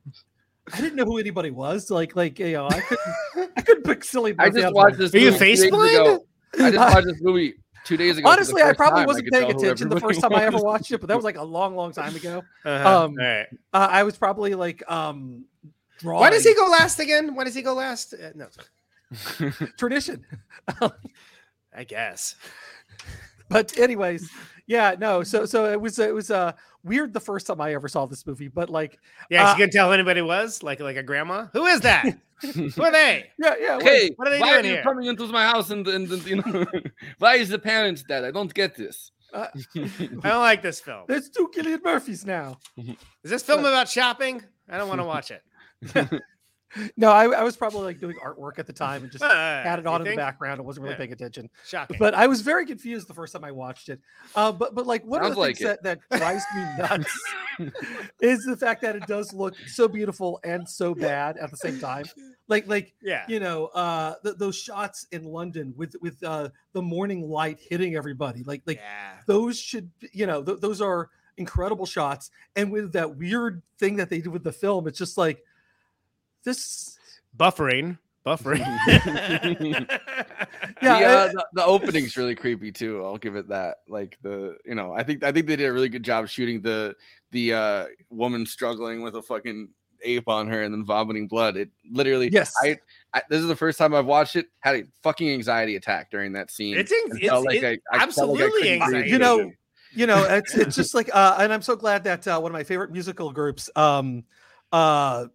I 0.71 0.79
didn't 0.79 0.95
know 0.95 1.05
who 1.05 1.17
anybody 1.17 1.49
was. 1.49 1.89
Like, 1.89 2.15
like 2.15 2.37
you 2.37 2.51
know, 2.53 2.67
I 2.67 2.81
couldn't, 2.81 3.51
I 3.57 3.61
couldn't 3.61 3.83
pick 3.83 4.03
silly. 4.03 4.35
I 4.39 4.49
just 4.51 4.73
watched 4.75 4.99
this. 4.99 5.11
movie 5.11 5.31
two 5.31 5.39
days 5.39 5.61
ago. 5.63 6.23
I 6.59 6.69
just 6.69 6.77
watched 6.93 7.07
this 7.07 7.21
movie 7.21 7.55
two 7.83 7.97
days 7.97 8.17
ago. 8.17 8.29
Honestly, 8.29 8.61
I 8.61 8.73
probably 8.73 9.01
time. 9.01 9.07
wasn't 9.07 9.25
could 9.25 9.33
paying 9.33 9.51
attention 9.51 9.89
the 9.89 9.99
first 9.99 10.21
time 10.21 10.33
I 10.33 10.45
ever 10.45 10.57
watched 10.57 10.91
it, 10.91 10.99
but 10.99 11.07
that 11.07 11.15
was 11.15 11.25
like 11.25 11.37
a 11.37 11.43
long, 11.43 11.75
long 11.75 11.91
time 11.91 12.15
ago. 12.15 12.43
Uh-huh. 12.65 13.03
Um, 13.03 13.15
All 13.19 13.25
right. 13.25 13.47
uh, 13.73 13.87
I 13.91 14.03
was 14.03 14.17
probably 14.17 14.55
like, 14.55 14.83
um, 14.89 15.45
drawing. 15.99 16.21
Why 16.21 16.29
does 16.29 16.43
he 16.43 16.53
go 16.53 16.65
last 16.67 16.99
again? 16.99 17.35
Why 17.35 17.43
does 17.43 17.55
he 17.55 17.61
go 17.61 17.73
last? 17.73 18.13
Uh, 18.13 18.31
no, 18.35 18.47
tradition? 19.77 20.25
I 21.75 21.83
guess. 21.83 22.35
but 23.49 23.77
anyways, 23.77 24.29
yeah, 24.67 24.95
no. 24.97 25.23
So, 25.23 25.45
so 25.45 25.65
it 25.65 25.79
was, 25.79 25.99
it 25.99 26.13
was 26.13 26.31
uh 26.31 26.53
weird 26.83 27.13
the 27.13 27.19
first 27.19 27.47
time 27.47 27.61
I 27.61 27.73
ever 27.73 27.87
saw 27.87 28.05
this 28.05 28.25
movie, 28.25 28.47
but 28.47 28.69
like, 28.69 28.99
Yeah, 29.29 29.47
uh, 29.47 29.51
you 29.51 29.57
can 29.63 29.69
tell 29.69 29.87
who 29.87 29.93
anybody 29.93 30.21
was, 30.21 30.63
like 30.63 30.79
like 30.79 30.97
a 30.97 31.03
grandma. 31.03 31.47
Who 31.53 31.65
is 31.65 31.81
that? 31.81 32.05
who 32.41 32.83
are 32.83 32.91
they? 32.91 33.29
Yeah, 33.39 33.55
yeah. 33.59 33.79
Hey, 33.81 34.11
what 34.15 34.27
are 34.27 34.31
they 34.31 34.39
why 34.39 34.53
doing 34.53 34.65
are 34.65 34.67
you 34.67 34.73
here? 34.75 34.83
coming 34.83 35.05
into 35.07 35.27
my 35.27 35.45
house 35.45 35.69
and, 35.69 35.87
and, 35.87 36.11
and, 36.11 36.25
you 36.25 36.35
know, 36.37 36.65
why 37.19 37.35
is 37.35 37.49
the 37.49 37.59
parents 37.59 38.03
dead? 38.03 38.23
I 38.23 38.31
don't 38.31 38.53
get 38.53 38.75
this. 38.75 39.11
Uh, 39.33 39.47
I 39.75 39.89
don't 40.05 40.23
like 40.23 40.61
this 40.61 40.79
film. 40.79 41.05
There's 41.07 41.29
two 41.29 41.49
Cillian 41.55 41.83
Murphys 41.83 42.25
now. 42.25 42.59
Is 42.77 43.31
this 43.31 43.41
film 43.43 43.61
about 43.61 43.89
shopping? 43.89 44.43
I 44.69 44.77
don't 44.77 44.87
want 44.87 45.01
to 45.01 45.05
watch 45.05 45.31
it. 45.31 45.41
No, 46.97 47.11
I, 47.11 47.25
I 47.25 47.43
was 47.43 47.55
probably 47.55 47.81
like 47.81 47.99
doing 47.99 48.15
artwork 48.23 48.57
at 48.59 48.67
the 48.67 48.73
time 48.73 49.03
and 49.03 49.11
just 49.11 49.23
Uh, 49.23 49.29
had 49.63 49.79
it 49.79 49.85
on 49.87 50.01
in 50.01 50.07
the 50.11 50.15
background. 50.15 50.59
I 50.59 50.63
wasn't 50.63 50.83
really 50.83 50.93
Yeah. 50.93 50.97
paying 50.99 51.13
attention. 51.13 51.49
Shocking. 51.65 51.97
But 51.99 52.13
I 52.13 52.27
was 52.27 52.41
very 52.41 52.65
confused 52.65 53.07
the 53.07 53.13
first 53.13 53.33
time 53.33 53.43
I 53.43 53.51
watched 53.51 53.89
it. 53.89 53.99
Uh, 54.35 54.51
but 54.51 54.73
but 54.75 54.85
like 54.87 55.03
one 55.05 55.21
of 55.21 55.27
Sounds 55.27 55.35
the 55.35 55.41
like 55.41 55.57
things 55.57 55.77
that, 55.81 55.83
that 56.09 56.17
drives 56.19 56.43
me 56.55 56.61
nuts 56.79 57.23
is 58.21 58.43
the 58.45 58.57
fact 58.57 58.81
that 58.81 58.95
it 58.95 59.05
does 59.07 59.33
look 59.33 59.55
so 59.67 59.87
beautiful 59.87 60.39
and 60.43 60.67
so 60.67 60.93
bad 60.95 61.37
at 61.37 61.51
the 61.51 61.57
same 61.57 61.79
time. 61.79 62.05
Like 62.47 62.67
like 62.67 62.93
Yeah. 63.01 63.25
you 63.27 63.39
know 63.39 63.67
uh 63.67 64.15
th- 64.23 64.37
those 64.37 64.55
shots 64.57 65.07
in 65.11 65.23
London 65.25 65.73
with 65.77 65.95
with 66.01 66.21
uh 66.23 66.49
the 66.73 66.81
morning 66.81 67.29
light 67.29 67.59
hitting 67.59 67.95
everybody. 67.95 68.43
Like 68.43 68.63
like 68.65 68.81
those 69.27 69.59
should 69.59 69.89
you 70.11 70.25
know 70.25 70.43
th- 70.43 70.59
those 70.59 70.81
are 70.81 71.09
incredible 71.37 71.85
shots. 71.85 72.29
And 72.55 72.71
with 72.71 72.93
that 72.93 73.15
weird 73.17 73.61
thing 73.79 73.95
that 73.97 74.09
they 74.09 74.19
do 74.19 74.29
with 74.29 74.43
the 74.43 74.51
film, 74.51 74.87
it's 74.87 74.99
just 74.99 75.17
like 75.17 75.43
this 76.43 76.97
buffering, 77.37 77.97
buffering. 78.25 78.63
Yeah, 80.81 80.99
the, 80.99 81.05
uh, 81.05 81.23
I- 81.23 81.27
the, 81.27 81.45
the 81.53 81.65
opening's 81.65 82.17
really 82.17 82.35
creepy 82.35 82.71
too. 82.71 83.03
I'll 83.05 83.17
give 83.17 83.35
it 83.35 83.47
that. 83.49 83.77
Like 83.87 84.17
the, 84.21 84.57
you 84.65 84.75
know, 84.75 84.91
I 84.93 85.03
think 85.03 85.23
I 85.23 85.31
think 85.31 85.47
they 85.47 85.55
did 85.55 85.67
a 85.67 85.73
really 85.73 85.87
good 85.89 86.03
job 86.03 86.27
shooting 86.27 86.61
the 86.61 86.95
the 87.31 87.53
uh 87.53 87.85
woman 88.09 88.45
struggling 88.45 89.01
with 89.01 89.15
a 89.15 89.21
fucking 89.21 89.69
ape 90.03 90.27
on 90.27 90.47
her 90.49 90.63
and 90.63 90.73
then 90.73 90.83
vomiting 90.83 91.27
blood. 91.27 91.55
It 91.55 91.69
literally, 91.89 92.29
Yes. 92.31 92.53
I, 92.61 92.77
I 93.13 93.21
this 93.29 93.39
is 93.39 93.47
the 93.47 93.55
first 93.55 93.77
time 93.77 93.93
I've 93.93 94.05
watched 94.05 94.35
it. 94.35 94.47
Had 94.59 94.75
a 94.75 94.83
fucking 95.03 95.29
anxiety 95.29 95.75
attack 95.77 96.11
during 96.11 96.33
that 96.33 96.51
scene. 96.51 96.75
It's 96.77 96.91
anx- 96.91 97.11
and 97.11 97.21
felt 97.21 97.45
it's- 97.53 97.63
it- 97.77 97.81
I- 97.91 97.97
I 98.03 98.07
felt 98.11 98.29
like 98.31 98.41
I 98.41 98.45
absolutely 98.45 98.71
anxiety. 98.71 99.09
you 99.09 99.17
know 99.19 99.51
you 99.93 100.07
know 100.07 100.23
it's 100.25 100.53
it's 100.55 100.75
just 100.81 100.93
like 100.95 101.09
uh 101.13 101.37
and 101.39 101.53
i'm 101.53 101.61
so 101.61 101.75
glad 101.75 102.03
that 102.05 102.27
uh 102.27 102.39
one 102.39 102.51
of 102.51 102.53
my 102.53 102.63
favorite 102.63 102.91
musical 102.91 103.31
groups 103.31 103.69
um 103.75 104.23
uh 104.71 105.27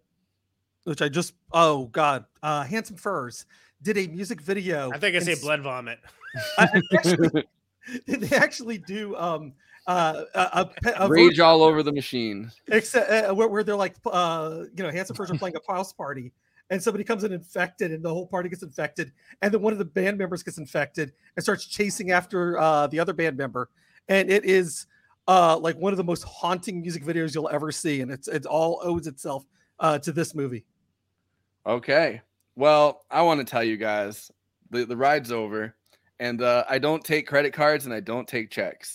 which 0.89 1.01
i 1.01 1.07
just 1.07 1.33
oh 1.51 1.85
god 1.87 2.25
uh 2.43 2.63
handsome 2.63 2.95
furs 2.97 3.45
did 3.81 3.97
a 3.97 4.07
music 4.07 4.41
video 4.41 4.91
I 4.91 4.97
think 4.97 5.15
I 5.15 5.19
say 5.19 5.31
s- 5.33 5.41
blood 5.41 5.61
vomit. 5.61 5.99
I- 6.57 6.67
I 6.73 6.81
actually- 6.97 7.43
they 8.07 8.35
actually 8.35 8.77
do 8.79 9.15
um 9.15 9.53
uh 9.87 10.23
a, 10.35 10.39
a, 10.85 10.91
a 11.05 11.09
Rage 11.09 11.29
version- 11.29 11.45
all 11.45 11.63
over 11.63 11.81
the 11.83 11.93
machine. 11.93 12.51
except 12.67 13.09
uh, 13.09 13.33
where, 13.33 13.47
where 13.47 13.63
they're 13.63 13.75
like 13.75 13.95
uh 14.05 14.63
you 14.75 14.83
know 14.83 14.91
handsome 14.91 15.15
furs 15.15 15.31
are 15.31 15.37
playing 15.37 15.55
a 15.55 15.71
house 15.71 15.93
party 15.93 16.33
and 16.71 16.83
somebody 16.83 17.03
comes 17.03 17.23
in 17.23 17.31
infected 17.31 17.91
and 17.91 18.03
the 18.03 18.09
whole 18.13 18.27
party 18.27 18.49
gets 18.49 18.63
infected 18.63 19.11
and 19.41 19.53
then 19.53 19.61
one 19.61 19.71
of 19.73 19.79
the 19.79 19.85
band 19.85 20.17
members 20.17 20.43
gets 20.43 20.57
infected 20.57 21.13
and 21.37 21.43
starts 21.43 21.65
chasing 21.65 22.11
after 22.11 22.59
uh 22.59 22.85
the 22.87 22.99
other 22.99 23.13
band 23.13 23.37
member 23.37 23.69
and 24.09 24.29
it 24.29 24.43
is 24.43 24.87
uh 25.27 25.57
like 25.57 25.77
one 25.77 25.93
of 25.93 25.97
the 25.97 26.03
most 26.03 26.23
haunting 26.23 26.81
music 26.81 27.03
videos 27.05 27.33
you'll 27.33 27.49
ever 27.49 27.71
see 27.71 28.01
and 28.01 28.11
it's 28.11 28.27
it 28.27 28.45
all 28.45 28.81
owes 28.83 29.07
itself 29.07 29.45
uh 29.79 29.97
to 29.97 30.11
this 30.11 30.35
movie 30.35 30.65
Okay. 31.65 32.21
Well, 32.55 33.01
I 33.09 33.21
want 33.21 33.39
to 33.39 33.45
tell 33.45 33.63
you 33.63 33.77
guys 33.77 34.31
the, 34.69 34.85
the 34.85 34.97
ride's 34.97 35.31
over, 35.31 35.75
and 36.19 36.41
uh, 36.41 36.65
I 36.69 36.79
don't 36.79 37.03
take 37.03 37.27
credit 37.27 37.53
cards 37.53 37.85
and 37.85 37.93
I 37.93 37.99
don't 37.99 38.27
take 38.27 38.49
checks. 38.49 38.93